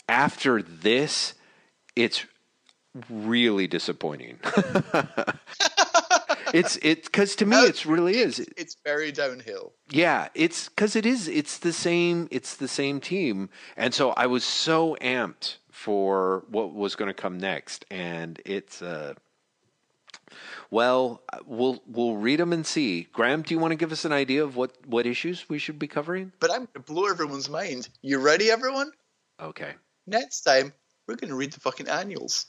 after 0.08 0.62
this, 0.62 1.34
it's 1.94 2.24
really 3.10 3.66
disappointing. 3.66 4.38
it's 6.54 6.76
it 6.82 7.04
because 7.04 7.36
to 7.36 7.46
me 7.46 7.56
it's 7.56 7.86
really 7.86 8.18
is. 8.18 8.38
It's 8.56 8.76
very 8.84 9.12
downhill. 9.12 9.72
Yeah, 9.90 10.28
it's 10.34 10.68
because 10.68 10.96
it 10.96 11.06
is. 11.06 11.28
It's 11.28 11.58
the 11.58 11.72
same. 11.72 12.28
It's 12.30 12.56
the 12.56 12.68
same 12.68 13.00
team, 13.00 13.50
and 13.76 13.92
so 13.92 14.10
I 14.10 14.26
was 14.26 14.44
so 14.44 14.96
amped 15.00 15.56
for 15.70 16.44
what 16.48 16.72
was 16.72 16.96
going 16.96 17.08
to 17.08 17.14
come 17.14 17.38
next, 17.38 17.84
and 17.90 18.40
it's. 18.44 18.82
Uh, 18.82 19.14
well, 20.70 21.22
uh, 21.32 21.38
we'll 21.46 21.82
we'll 21.86 22.16
read 22.16 22.40
them 22.40 22.52
and 22.52 22.66
see. 22.66 23.08
Graeme, 23.12 23.42
do 23.42 23.54
you 23.54 23.60
want 23.60 23.72
to 23.72 23.76
give 23.76 23.92
us 23.92 24.04
an 24.04 24.12
idea 24.12 24.42
of 24.42 24.56
what 24.56 24.76
what 24.86 25.06
issues 25.06 25.48
we 25.48 25.58
should 25.58 25.78
be 25.78 25.86
covering? 25.86 26.32
But 26.40 26.50
I'm 26.50 26.66
going 26.66 26.68
to 26.74 26.80
blow 26.80 27.06
everyone's 27.06 27.48
mind. 27.48 27.88
You 28.02 28.18
ready, 28.18 28.50
everyone? 28.50 28.92
Okay. 29.40 29.74
Next 30.06 30.42
time 30.42 30.72
we're 31.06 31.16
going 31.16 31.30
to 31.30 31.36
read 31.36 31.52
the 31.52 31.60
fucking 31.60 31.88
annuals. 31.88 32.46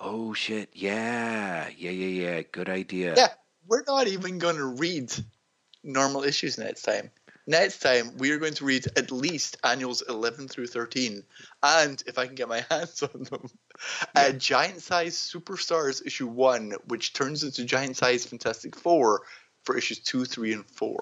Oh 0.00 0.34
shit! 0.34 0.70
Yeah, 0.72 1.68
yeah, 1.76 1.90
yeah, 1.90 2.30
yeah. 2.30 2.42
Good 2.50 2.68
idea. 2.68 3.14
Yeah, 3.16 3.28
we're 3.66 3.84
not 3.86 4.08
even 4.08 4.38
going 4.38 4.56
to 4.56 4.66
read 4.66 5.12
normal 5.84 6.24
issues 6.24 6.58
next 6.58 6.82
time. 6.82 7.10
Next 7.46 7.80
time, 7.80 8.16
we 8.18 8.30
are 8.30 8.38
going 8.38 8.54
to 8.54 8.64
read 8.64 8.86
at 8.96 9.10
least 9.10 9.56
annuals 9.64 10.02
11 10.08 10.48
through 10.48 10.68
13. 10.68 11.24
And 11.62 12.02
if 12.06 12.16
I 12.18 12.26
can 12.26 12.36
get 12.36 12.48
my 12.48 12.64
hands 12.70 13.02
on 13.02 13.24
them, 13.24 13.50
yeah. 14.14 14.22
uh, 14.22 14.32
Giant 14.32 14.80
Size 14.80 15.16
Superstars 15.16 16.06
issue 16.06 16.28
1, 16.28 16.74
which 16.86 17.12
turns 17.12 17.42
into 17.42 17.64
Giant 17.64 17.96
Size 17.96 18.26
Fantastic 18.26 18.76
Four 18.76 19.22
for 19.64 19.76
issues 19.76 19.98
2, 20.00 20.24
3, 20.24 20.52
and 20.52 20.66
4. 20.66 21.00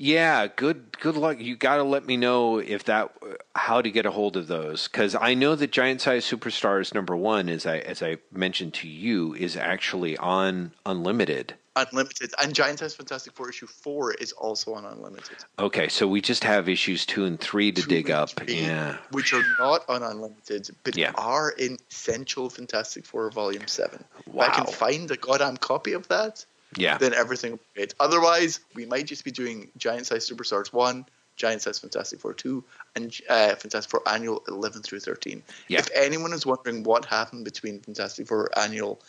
Yeah, 0.00 0.46
good 0.46 0.96
good 1.00 1.16
luck. 1.16 1.40
You 1.40 1.56
got 1.56 1.78
to 1.78 1.82
let 1.82 2.06
me 2.06 2.16
know 2.16 2.58
if 2.58 2.84
that 2.84 3.10
how 3.56 3.82
to 3.82 3.90
get 3.90 4.06
a 4.06 4.12
hold 4.12 4.36
of 4.36 4.46
those 4.46 4.86
cuz 4.86 5.16
I 5.16 5.34
know 5.34 5.56
that 5.56 5.72
Giant 5.72 6.00
Size 6.00 6.24
Superstars 6.24 6.94
number 6.94 7.16
1 7.16 7.48
as 7.48 7.66
I 7.66 7.78
as 7.78 8.00
I 8.00 8.18
mentioned 8.30 8.74
to 8.74 8.88
you 8.88 9.34
is 9.34 9.56
actually 9.56 10.16
on 10.16 10.70
Unlimited. 10.86 11.56
Unlimited 11.86 12.32
and 12.42 12.54
Giant 12.54 12.78
Size 12.80 12.94
Fantastic 12.94 13.32
Four 13.34 13.48
issue 13.50 13.66
4 13.66 14.14
is 14.14 14.32
also 14.32 14.74
on 14.74 14.84
Unlimited. 14.84 15.36
Okay, 15.58 15.88
so 15.88 16.06
we 16.08 16.20
just 16.20 16.44
have 16.44 16.68
issues 16.68 17.04
2 17.06 17.24
and 17.24 17.40
3 17.40 17.72
to 17.72 17.82
Two 17.82 17.88
dig 17.88 18.10
up. 18.10 18.30
three, 18.30 18.54
Yeah. 18.62 18.96
Which 19.12 19.32
are 19.32 19.44
not 19.58 19.84
on 19.88 20.02
Unlimited, 20.02 20.70
but 20.84 20.96
Yeah. 20.96 21.12
are 21.16 21.50
in 21.50 21.78
Essential 21.90 22.50
Fantastic 22.50 23.04
Four 23.06 23.30
Volume 23.30 23.66
7. 23.66 24.04
If 24.26 24.38
I 24.38 24.48
can 24.48 24.66
find 24.66 25.10
a 25.10 25.16
goddamn 25.16 25.56
copy 25.58 25.92
of 25.92 26.08
that, 26.08 26.44
Yeah. 26.76 26.98
then 26.98 27.14
everything 27.14 27.52
will 27.52 27.58
be 27.58 27.64
great. 27.76 27.94
Otherwise, 28.00 28.60
we 28.74 28.84
might 28.86 29.06
just 29.06 29.24
be 29.24 29.30
doing 29.30 29.70
Giant 29.76 30.06
Size 30.06 30.28
Superstars 30.28 30.72
1, 30.72 31.06
Giant 31.36 31.62
Size 31.62 31.78
Fantastic 31.78 32.20
Four 32.20 32.34
2, 32.34 32.64
and 32.96 33.14
uh, 33.28 33.54
Fantastic 33.54 33.90
Four 33.90 34.02
Annual 34.08 34.42
11 34.48 34.82
through 34.82 35.00
13. 35.00 35.42
Yeah. 35.68 35.78
If 35.78 35.88
anyone 35.94 36.32
is 36.32 36.44
wondering 36.44 36.82
what 36.82 37.04
happened 37.04 37.44
between 37.44 37.80
Fantastic 37.80 38.26
Four 38.26 38.50
Annual, 38.58 39.00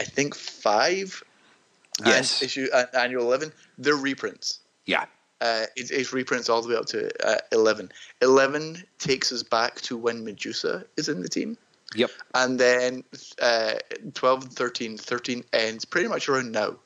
I 0.00 0.04
think 0.04 0.34
5 0.34 1.22
Yes. 2.04 2.40
and 2.40 2.46
issue 2.46 2.68
uh, 2.72 2.84
Annual 2.94 3.22
11, 3.22 3.52
they're 3.78 3.94
reprints. 3.96 4.60
Yeah. 4.86 5.04
Uh, 5.40 5.66
it's, 5.76 5.90
it's 5.90 6.12
reprints 6.12 6.48
all 6.48 6.62
the 6.62 6.68
way 6.68 6.76
up 6.76 6.86
to 6.86 7.10
uh, 7.26 7.38
11. 7.52 7.90
11 8.22 8.82
takes 8.98 9.32
us 9.32 9.42
back 9.42 9.80
to 9.82 9.96
when 9.96 10.24
Medusa 10.24 10.84
is 10.96 11.08
in 11.08 11.22
the 11.22 11.28
team. 11.28 11.56
Yep. 11.94 12.10
And 12.34 12.58
then 12.58 13.04
uh, 13.40 13.74
12 14.14 14.42
and 14.44 14.52
13, 14.52 14.98
13 14.98 15.44
ends 15.52 15.84
pretty 15.84 16.08
much 16.08 16.28
around 16.28 16.50
now. 16.52 16.76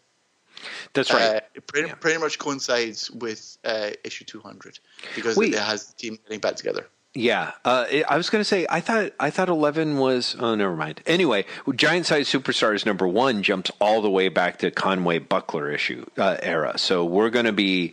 That's 0.93 1.13
right. 1.13 1.37
Uh, 1.37 1.41
it 1.55 1.67
pretty, 1.67 1.89
Yeah. 1.89 1.95
pretty 1.95 2.19
much 2.19 2.39
coincides 2.39 3.11
with 3.13 3.59
uh, 3.65 3.91
issue 4.05 4.25
200 4.25 4.79
because 5.15 5.37
Wait. 5.37 5.55
it 5.55 5.61
has 5.61 5.87
the 5.87 5.95
team 5.95 6.19
getting 6.25 6.41
back 6.41 6.57
together. 6.57 6.89
Yeah, 7.21 7.51
uh, 7.65 7.85
I 8.09 8.17
was 8.17 8.31
going 8.31 8.41
to 8.41 8.45
say 8.45 8.65
I 8.71 8.81
thought 8.81 9.11
I 9.19 9.31
thought 9.31 9.49
eleven 9.49 9.99
was. 9.99 10.37
Oh, 10.39 10.55
never 10.55 10.77
mind. 10.77 11.01
Anyway, 11.05 11.47
Giant 11.75 12.07
Size 12.07 12.29
Superstars 12.29 12.87
number 12.87 13.09
one 13.09 13.43
jumps 13.43 13.73
all 13.81 14.01
the 14.03 14.11
way 14.11 14.29
back 14.29 14.59
to 14.61 14.71
Conway 14.71 15.19
Buckler 15.19 15.69
issue 15.73 16.07
uh, 16.17 16.37
era. 16.41 16.79
So 16.79 17.05
we're 17.05 17.31
going 17.31 17.47
to 17.47 17.53
be 17.53 17.93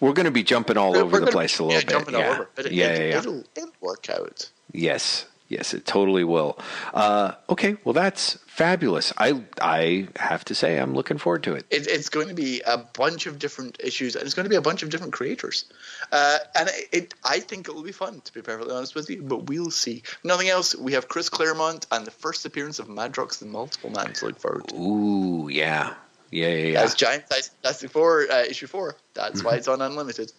we're 0.00 0.12
going 0.12 0.24
to 0.24 0.32
be 0.32 0.42
jumping 0.42 0.76
all 0.76 0.90
We're 0.92 1.02
over 1.02 1.16
the 1.18 1.26
gonna- 1.26 1.30
place 1.30 1.60
a 1.60 1.62
yeah, 1.62 1.68
little 1.68 1.80
bit. 1.82 1.88
jumping 1.88 2.14
yeah. 2.14 2.26
all 2.26 2.32
over. 2.34 2.50
But 2.56 2.66
it, 2.66 2.72
yeah, 2.72 2.86
it, 2.88 2.98
yeah, 2.98 3.06
yeah. 3.10 3.18
It'll, 3.18 3.44
it'll 3.56 3.70
work 3.80 4.10
out. 4.10 4.50
Yes, 4.72 5.26
yes, 5.48 5.74
it 5.74 5.86
totally 5.86 6.24
will. 6.24 6.58
Uh, 6.92 7.32
okay, 7.48 7.76
well 7.84 7.92
that's 7.92 8.38
fabulous. 8.46 9.12
I 9.18 9.42
I 9.60 10.08
have 10.16 10.44
to 10.46 10.54
say 10.54 10.78
I'm 10.78 10.94
looking 10.94 11.18
forward 11.18 11.42
to 11.44 11.54
it. 11.54 11.66
It, 11.70 11.86
it's 11.86 12.08
going 12.08 12.28
to 12.28 12.34
be 12.34 12.60
a 12.66 12.78
bunch 12.78 13.26
of 13.26 13.38
different 13.38 13.76
issues, 13.80 14.16
and 14.16 14.24
it's 14.24 14.34
going 14.34 14.44
to 14.44 14.50
be 14.50 14.56
a 14.56 14.62
bunch 14.62 14.82
of 14.82 14.90
different 14.90 15.12
creators. 15.12 15.64
Uh, 16.12 16.38
and 16.56 16.68
it, 16.68 16.88
it, 16.92 17.14
I 17.24 17.40
think 17.40 17.68
it 17.68 17.74
will 17.74 17.82
be 17.82 17.92
fun, 17.92 18.20
to 18.20 18.32
be 18.32 18.42
perfectly 18.42 18.74
honest 18.74 18.94
with 18.94 19.10
you. 19.10 19.22
But 19.22 19.46
we'll 19.46 19.70
see. 19.70 20.02
If 20.04 20.18
Nothing 20.24 20.48
else. 20.48 20.74
We 20.76 20.92
have 20.92 21.08
Chris 21.08 21.28
Claremont 21.28 21.86
and 21.90 22.06
the 22.06 22.10
first 22.10 22.44
appearance 22.46 22.78
of 22.78 22.88
Madrox 22.88 23.38
the 23.38 23.46
Multiple 23.46 23.90
Man 23.90 24.12
to 24.12 24.26
look 24.26 24.38
forward 24.38 24.68
to. 24.68 24.76
Ooh, 24.76 25.48
yeah, 25.48 25.94
yeah, 26.30 26.48
yeah, 26.48 26.66
yeah. 26.72 26.82
As 26.82 26.94
Giant 26.94 27.28
Size 27.28 27.48
Fantastic 27.48 27.90
Four 27.90 28.26
uh, 28.30 28.42
issue 28.42 28.66
four. 28.66 28.96
That's 29.14 29.42
why 29.42 29.56
it's 29.56 29.68
on 29.68 29.80
Unlimited. 29.80 30.32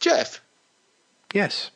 Jeff, 0.00 0.40
Yes. 1.32 1.70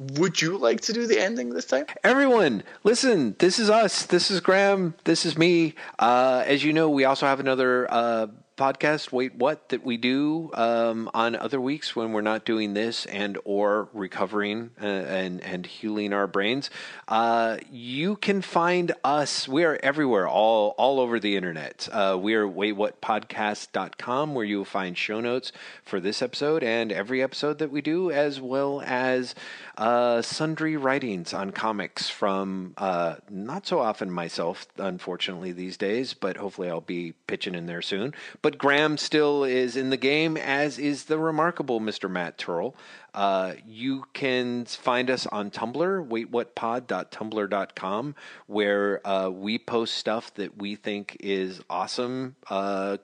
Would 0.00 0.40
you 0.40 0.56
like 0.56 0.80
to 0.82 0.94
do 0.94 1.06
the 1.06 1.20
ending 1.20 1.50
this 1.50 1.66
time? 1.66 1.84
Everyone, 2.02 2.62
listen. 2.84 3.36
This 3.38 3.58
is 3.58 3.68
us. 3.68 4.06
This 4.06 4.30
is 4.30 4.40
Graeme. 4.40 4.94
This 5.04 5.26
is 5.26 5.36
me. 5.36 5.74
Uh, 5.98 6.42
as 6.46 6.64
you 6.64 6.72
know, 6.72 6.88
we 6.88 7.04
also 7.04 7.26
have 7.26 7.38
another 7.38 7.86
uh, 7.92 8.28
podcast. 8.60 9.10
Wait, 9.10 9.34
what? 9.34 9.70
That 9.70 9.84
we 9.86 9.96
do 9.96 10.50
um, 10.52 11.10
on 11.14 11.34
other 11.34 11.58
weeks 11.58 11.96
when 11.96 12.12
we're 12.12 12.20
not 12.20 12.44
doing 12.44 12.74
this 12.74 13.06
and 13.06 13.38
or 13.44 13.88
recovering 13.94 14.70
uh, 14.80 14.84
and 14.84 15.40
and 15.40 15.64
healing 15.64 16.12
our 16.12 16.26
brains. 16.26 16.68
Uh, 17.08 17.56
you 17.72 18.16
can 18.16 18.42
find 18.42 18.92
us. 19.02 19.48
We 19.48 19.64
are 19.64 19.80
everywhere, 19.82 20.28
all 20.28 20.74
all 20.76 21.00
over 21.00 21.18
the 21.18 21.36
internet. 21.36 21.88
Uh, 21.90 22.18
we 22.20 22.34
are 22.34 22.46
waitwhatpodcast.com 22.46 24.34
where 24.34 24.44
you'll 24.44 24.66
find 24.66 24.98
show 24.98 25.20
notes 25.20 25.52
for 25.82 25.98
this 25.98 26.20
episode 26.20 26.62
and 26.62 26.92
every 26.92 27.22
episode 27.22 27.58
that 27.60 27.70
we 27.70 27.80
do, 27.80 28.10
as 28.10 28.42
well 28.42 28.82
as 28.84 29.34
uh, 29.78 30.20
sundry 30.20 30.76
writings 30.76 31.32
on 31.32 31.50
comics 31.52 32.10
from 32.10 32.74
uh, 32.76 33.14
not 33.30 33.66
so 33.66 33.78
often 33.78 34.10
myself, 34.10 34.66
unfortunately, 34.76 35.52
these 35.52 35.78
days, 35.78 36.12
but 36.12 36.36
hopefully 36.36 36.68
I'll 36.68 36.82
be 36.82 37.14
pitching 37.26 37.54
in 37.54 37.64
there 37.64 37.80
soon. 37.80 38.12
But 38.42 38.49
Graeme 38.58 38.96
still 38.96 39.44
is 39.44 39.76
in 39.76 39.90
the 39.90 39.96
game, 39.96 40.36
as 40.36 40.78
is 40.78 41.04
the 41.04 41.18
remarkable 41.18 41.80
Mr. 41.80 42.10
Matt 42.10 42.38
Terl. 42.38 42.74
Uh, 43.12 43.54
you 43.66 44.04
can 44.12 44.64
find 44.64 45.10
us 45.10 45.26
on 45.26 45.50
Tumblr, 45.50 46.08
waitwhatpod.tumblr.com, 46.08 48.14
where 48.46 49.06
uh, 49.06 49.28
we 49.28 49.58
post 49.58 49.94
stuff 49.94 50.32
that 50.34 50.56
we 50.58 50.76
think 50.76 51.16
is 51.20 51.60
awesome. 51.68 52.36
Uh, 52.48 52.98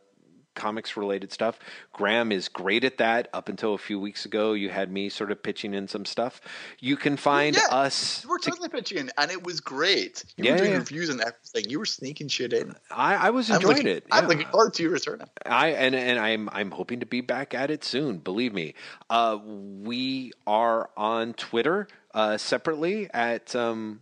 comics 0.56 0.96
related 0.96 1.32
stuff. 1.32 1.58
Graeme 1.92 2.32
is 2.32 2.48
great 2.48 2.82
at 2.82 2.98
that. 2.98 3.28
Up 3.32 3.48
until 3.48 3.74
a 3.74 3.78
few 3.78 4.00
weeks 4.00 4.24
ago, 4.24 4.54
you 4.54 4.70
had 4.70 4.90
me 4.90 5.08
sort 5.08 5.30
of 5.30 5.40
pitching 5.42 5.74
in 5.74 5.86
some 5.86 6.04
stuff. 6.04 6.40
You 6.80 6.96
can 6.96 7.16
find 7.16 7.54
Yeah, 7.54 7.62
us. 7.70 8.24
You 8.24 8.30
were 8.30 8.38
to- 8.40 8.50
totally 8.50 8.68
pitching 8.70 8.98
in, 8.98 9.10
and 9.16 9.30
it 9.30 9.44
was 9.44 9.60
great. 9.60 10.24
You 10.36 10.44
Yeah, 10.46 10.52
were 10.52 10.58
doing 10.58 10.70
yeah. 10.72 10.78
reviews 10.78 11.08
and 11.10 11.20
everything. 11.20 11.70
You 11.70 11.78
were 11.78 11.86
sneaking 11.86 12.26
shit 12.28 12.52
in. 12.52 12.74
I, 12.90 13.14
I 13.14 13.30
was 13.30 13.48
I'm 13.50 13.56
enjoying 13.56 13.76
looking, 13.76 13.86
it. 13.92 14.06
I'm 14.10 14.26
looking 14.26 14.48
forward 14.48 14.74
to 14.74 14.82
your 14.82 14.92
return. 14.92 15.22
I 15.44 15.68
and 15.68 15.94
and 15.94 16.18
I'm 16.18 16.48
I'm 16.50 16.70
hoping 16.72 17.00
to 17.00 17.06
be 17.06 17.20
back 17.20 17.54
at 17.54 17.70
it 17.70 17.84
soon. 17.84 18.18
Believe 18.18 18.52
me. 18.52 18.74
Uh, 19.10 19.38
we 19.44 20.32
are 20.46 20.90
on 20.96 21.34
Twitter 21.34 21.86
uh, 22.14 22.38
separately 22.38 23.08
at 23.12 23.54
um, 23.54 24.00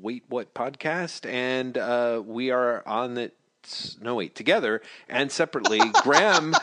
Wait 0.00 0.22
What 0.28 0.54
Podcast, 0.54 1.28
and 1.28 1.76
uh, 1.76 2.22
we 2.24 2.50
are 2.50 2.86
on 2.86 3.14
the 3.14 3.32
no 4.00 4.14
wait 4.14 4.34
together 4.34 4.82
and 5.08 5.30
separately. 5.30 5.80
Graeme. 6.02 6.54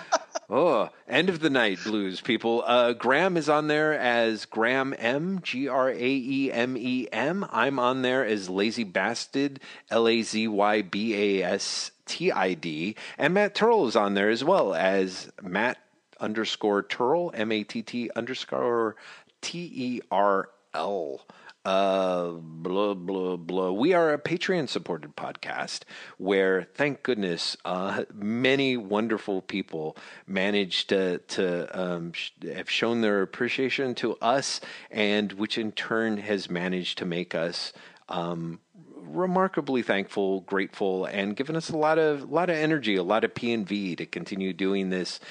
Oh, 0.49 0.90
end 1.07 1.30
of 1.30 1.40
the 1.40 1.49
night 1.49 1.80
blues, 1.83 2.22
people. 2.22 2.64
Uh, 2.65 2.93
Graeme 2.93 3.38
is 3.38 3.49
on 3.49 3.67
there 3.67 3.93
as 3.93 4.45
Graeme 4.45 4.93
M, 4.98 5.40
G 5.41 5.67
R 5.67 5.90
A 5.90 5.95
E 5.98 6.51
M 6.51 6.75
E 6.77 7.07
M. 7.11 7.45
I'm 7.51 7.80
on 7.80 8.01
there 8.01 8.25
as 8.25 8.49
Lazy 8.49 8.83
Bastard, 8.83 9.59
L 9.90 10.07
A 10.07 10.22
Z 10.22 10.48
Y 10.48 10.82
B 10.82 11.15
A 11.15 11.43
S 11.43 11.91
T 12.06 12.32
I 12.32 12.53
D. 12.53 12.95
And 13.17 13.33
Matt 13.33 13.56
Terl 13.56 13.88
is 13.88 13.95
on 13.95 14.14
there 14.14 14.30
as 14.30 14.43
well 14.43 14.73
as 14.73 15.32
Matt 15.41 15.77
underscore 16.19 16.83
Terl, 16.83 17.32
M 17.33 17.51
A 17.51 17.64
T 17.64 17.82
T 17.82 18.09
underscore 18.15 18.95
T 19.41 19.72
E 19.73 20.01
R 20.11 20.49
L. 20.73 21.22
Uh, 21.66 22.32
blah, 22.42 22.93
blah, 22.93 23.38
blah. 23.38 23.72
We 23.72 23.93
are 23.93 24.11
a 24.11 24.19
Patreon 24.19 24.67
supported 24.67 25.16
podcast 25.16 25.83
where, 26.17 26.67
thank 26.75 27.03
goodness, 27.03 27.56
uh, 27.64 28.03
many 28.14 28.75
wonderful 28.75 29.42
people 29.42 29.95
managed 30.27 30.90
to, 30.90 31.19
to 31.19 31.80
um, 31.82 32.11
sh- 32.11 32.32
have 32.53 32.69
shown 32.69 33.00
their 33.00 33.22
appreciation 33.22 33.95
to 33.95 34.16
us, 34.16 34.59
and 34.92 35.32
which 35.33 35.58
in 35.58 35.72
turn 35.72 36.17
has 36.17 36.50
managed 36.50 36.98
to 36.98 37.06
make 37.06 37.33
us 37.33 37.72
um, 38.09 38.59
remarkably 38.98 39.82
thankful, 39.82 40.42
grateful, 40.42 41.06
and 41.06 41.33
given 41.38 41.56
us 41.56 41.69
a 41.69 41.77
lot 41.77 41.98
of 41.98 42.30
lot 42.30 42.50
of 42.50 42.58
energy, 42.58 42.98
a 42.98 43.03
lot 43.03 43.24
of 43.24 43.33
P 43.33 43.53
and 43.53 43.66
V 43.66 43.95
to 43.95 44.06
continue 44.06 44.51
doing 44.51 44.90
this. 44.90 45.22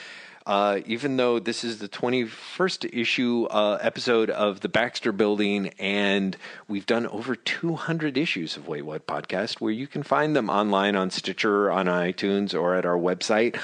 Uh, 0.47 0.81
even 0.87 1.17
though 1.17 1.39
this 1.39 1.63
is 1.63 1.79
the 1.79 1.89
21st 1.89 2.91
issue 2.93 3.47
uh, 3.51 3.79
episode 3.81 4.31
of 4.31 4.61
the 4.61 4.69
Baxter 4.69 5.13
Building, 5.13 5.69
and 5.79 6.37
we've 6.69 6.87
done 6.87 7.07
over 7.07 7.37
200 7.37 8.19
issues 8.19 8.57
of 8.57 8.67
Wait 8.67 8.83
What 8.83 9.07
podcast, 9.07 9.61
where 9.61 9.73
you 9.73 9.87
can 9.87 10.03
find 10.03 10.35
them 10.35 10.51
online 10.51 10.97
on 10.97 11.11
Stitcher, 11.11 11.71
on 11.71 11.87
iTunes, 11.87 12.59
or 12.59 12.75
at 12.75 12.85
our 12.85 12.99
website 12.99 13.57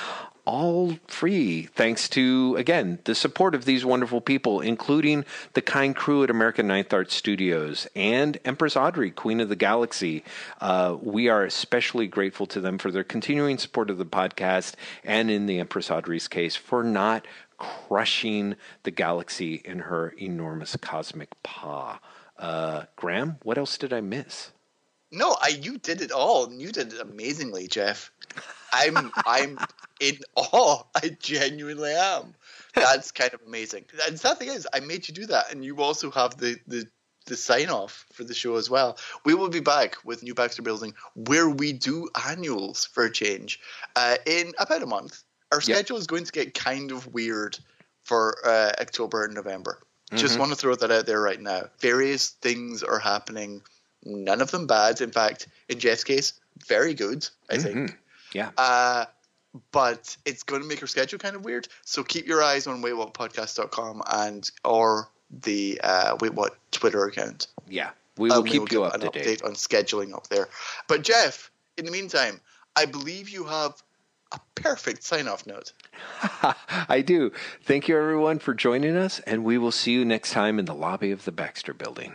all 0.48 0.98
free 1.06 1.68
thanks 1.74 2.08
to 2.08 2.56
again 2.58 2.98
the 3.04 3.14
support 3.14 3.54
of 3.54 3.66
these 3.66 3.84
wonderful 3.84 4.20
people 4.20 4.60
including 4.60 5.22
the 5.52 5.60
kind 5.60 5.94
crew 5.94 6.24
at 6.24 6.30
american 6.30 6.66
ninth 6.66 6.92
art 6.94 7.10
studios 7.12 7.86
and 7.94 8.38
empress 8.46 8.74
audrey 8.74 9.10
queen 9.10 9.40
of 9.40 9.48
the 9.48 9.56
galaxy. 9.56 10.24
Uh, 10.60 10.96
we 11.02 11.28
are 11.28 11.44
especially 11.44 12.06
grateful 12.06 12.46
to 12.46 12.60
them 12.60 12.78
for 12.78 12.90
their 12.90 13.04
continuing 13.04 13.58
support 13.58 13.90
of 13.90 13.98
the 13.98 14.06
podcast 14.06 14.74
and 15.04 15.30
in 15.30 15.46
the 15.46 15.58
empress 15.58 15.90
audrey's 15.90 16.28
case 16.28 16.56
for 16.56 16.82
not 16.82 17.26
crushing 17.58 18.54
the 18.84 18.90
galaxy 18.90 19.60
in 19.64 19.80
her 19.80 20.10
enormous 20.18 20.76
cosmic 20.76 21.30
paw. 21.42 21.98
Uh, 22.38 22.84
graeme 22.94 23.36
what 23.42 23.58
else 23.58 23.76
did 23.76 23.92
i 23.92 24.00
miss 24.00 24.52
No, 25.10 25.36
I 25.40 25.48
you 25.48 25.78
did 25.78 26.00
it 26.02 26.12
all, 26.12 26.46
and 26.46 26.60
you 26.60 26.70
did 26.72 26.92
it 26.92 27.00
amazingly, 27.00 27.66
Jeff. 27.68 28.10
I'm 28.72 29.12
I'm 29.26 29.58
in 30.00 30.18
awe. 30.36 30.82
I 30.94 31.10
genuinely 31.20 31.92
am. 31.92 32.34
That's 32.74 33.10
kind 33.10 33.32
of 33.34 33.40
amazing. 33.46 33.86
And 34.06 34.14
the 34.14 34.18
sad 34.18 34.38
thing 34.38 34.48
is, 34.48 34.68
I 34.72 34.80
made 34.80 35.08
you 35.08 35.14
do 35.14 35.26
that, 35.26 35.50
and 35.52 35.64
you 35.64 35.76
also 35.82 36.10
have 36.10 36.36
the 36.36 36.56
the 36.66 36.86
the 37.26 37.36
sign 37.36 37.68
off 37.68 38.06
for 38.12 38.24
the 38.24 38.34
show 38.34 38.56
as 38.56 38.70
well. 38.70 38.96
We 39.24 39.34
will 39.34 39.50
be 39.50 39.60
back 39.60 39.96
with 40.04 40.22
New 40.22 40.34
Baxter 40.34 40.62
Building, 40.62 40.94
where 41.14 41.48
we 41.48 41.72
do 41.74 42.08
annuals 42.26 42.86
for 42.86 43.04
a 43.04 43.12
change 43.12 43.60
uh, 43.96 44.16
in 44.26 44.52
about 44.58 44.82
a 44.82 44.86
month. 44.86 45.22
our 45.52 45.60
schedule 45.60 45.98
is 45.98 46.06
going 46.06 46.24
to 46.24 46.32
get 46.32 46.54
kind 46.54 46.90
of 46.90 47.06
weird 47.12 47.58
for 48.04 48.36
uh, 48.46 48.72
October 48.80 49.24
and 49.24 49.34
November. 49.34 49.78
Just 50.14 50.32
Mm-hmm. 50.32 50.40
want 50.40 50.52
to 50.52 50.56
throw 50.56 50.74
that 50.74 50.90
out 50.90 51.04
there 51.04 51.20
right 51.20 51.38
now. 51.40 51.64
Various 51.80 52.30
things 52.30 52.82
are 52.82 52.98
happening. 52.98 53.60
None 54.04 54.40
of 54.40 54.50
them 54.50 54.66
bad. 54.66 55.00
In 55.00 55.10
fact, 55.10 55.48
in 55.68 55.78
Jeff's 55.78 56.04
case, 56.04 56.34
very 56.66 56.94
good. 56.94 57.28
I 57.50 57.58
think. 57.58 57.76
Mhm. 57.76 57.96
Yeah. 58.32 58.50
Uh, 58.56 59.06
but 59.72 60.16
it's 60.24 60.42
going 60.42 60.62
to 60.62 60.68
make 60.68 60.80
our 60.82 60.86
schedule 60.86 61.18
kind 61.18 61.34
of 61.34 61.44
weird. 61.44 61.68
So 61.84 62.04
keep 62.04 62.26
your 62.26 62.42
eyes 62.42 62.66
on 62.66 62.82
waitwhatpodcast.com 62.82 64.02
and 64.10 64.50
or 64.64 65.08
the 65.30 65.80
uh, 65.82 66.16
Wait 66.20 66.34
What 66.34 66.56
Twitter 66.70 67.04
account. 67.04 67.46
Yeah. 67.68 67.90
We 68.16 68.28
will 68.30 68.38
And 68.40 68.46
keep 68.48 68.62
will 68.62 68.68
you 68.72 68.84
up 68.84 69.00
to 69.00 69.08
date. 69.10 69.42
on 69.42 69.52
scheduling 69.54 70.14
up 70.14 70.26
there. 70.28 70.48
But 70.88 71.02
Jeff, 71.02 71.50
in 71.76 71.84
the 71.84 71.90
meantime, 71.90 72.40
I 72.76 72.84
believe 72.86 73.28
you 73.28 73.44
have 73.44 73.80
a 74.32 74.40
perfect 74.56 75.02
sign-off 75.04 75.46
note. 75.46 75.72
I 76.88 77.00
do. 77.00 77.32
Thank 77.62 77.88
you, 77.88 77.96
everyone, 77.96 78.38
for 78.40 78.54
joining 78.54 78.96
us, 78.96 79.20
and 79.20 79.44
we 79.44 79.56
will 79.56 79.72
see 79.72 79.92
you 79.92 80.04
next 80.04 80.32
time 80.32 80.58
in 80.58 80.64
the 80.66 80.74
lobby 80.74 81.10
of 81.12 81.24
the 81.24 81.32
Baxter 81.32 81.72
Building. 81.72 82.14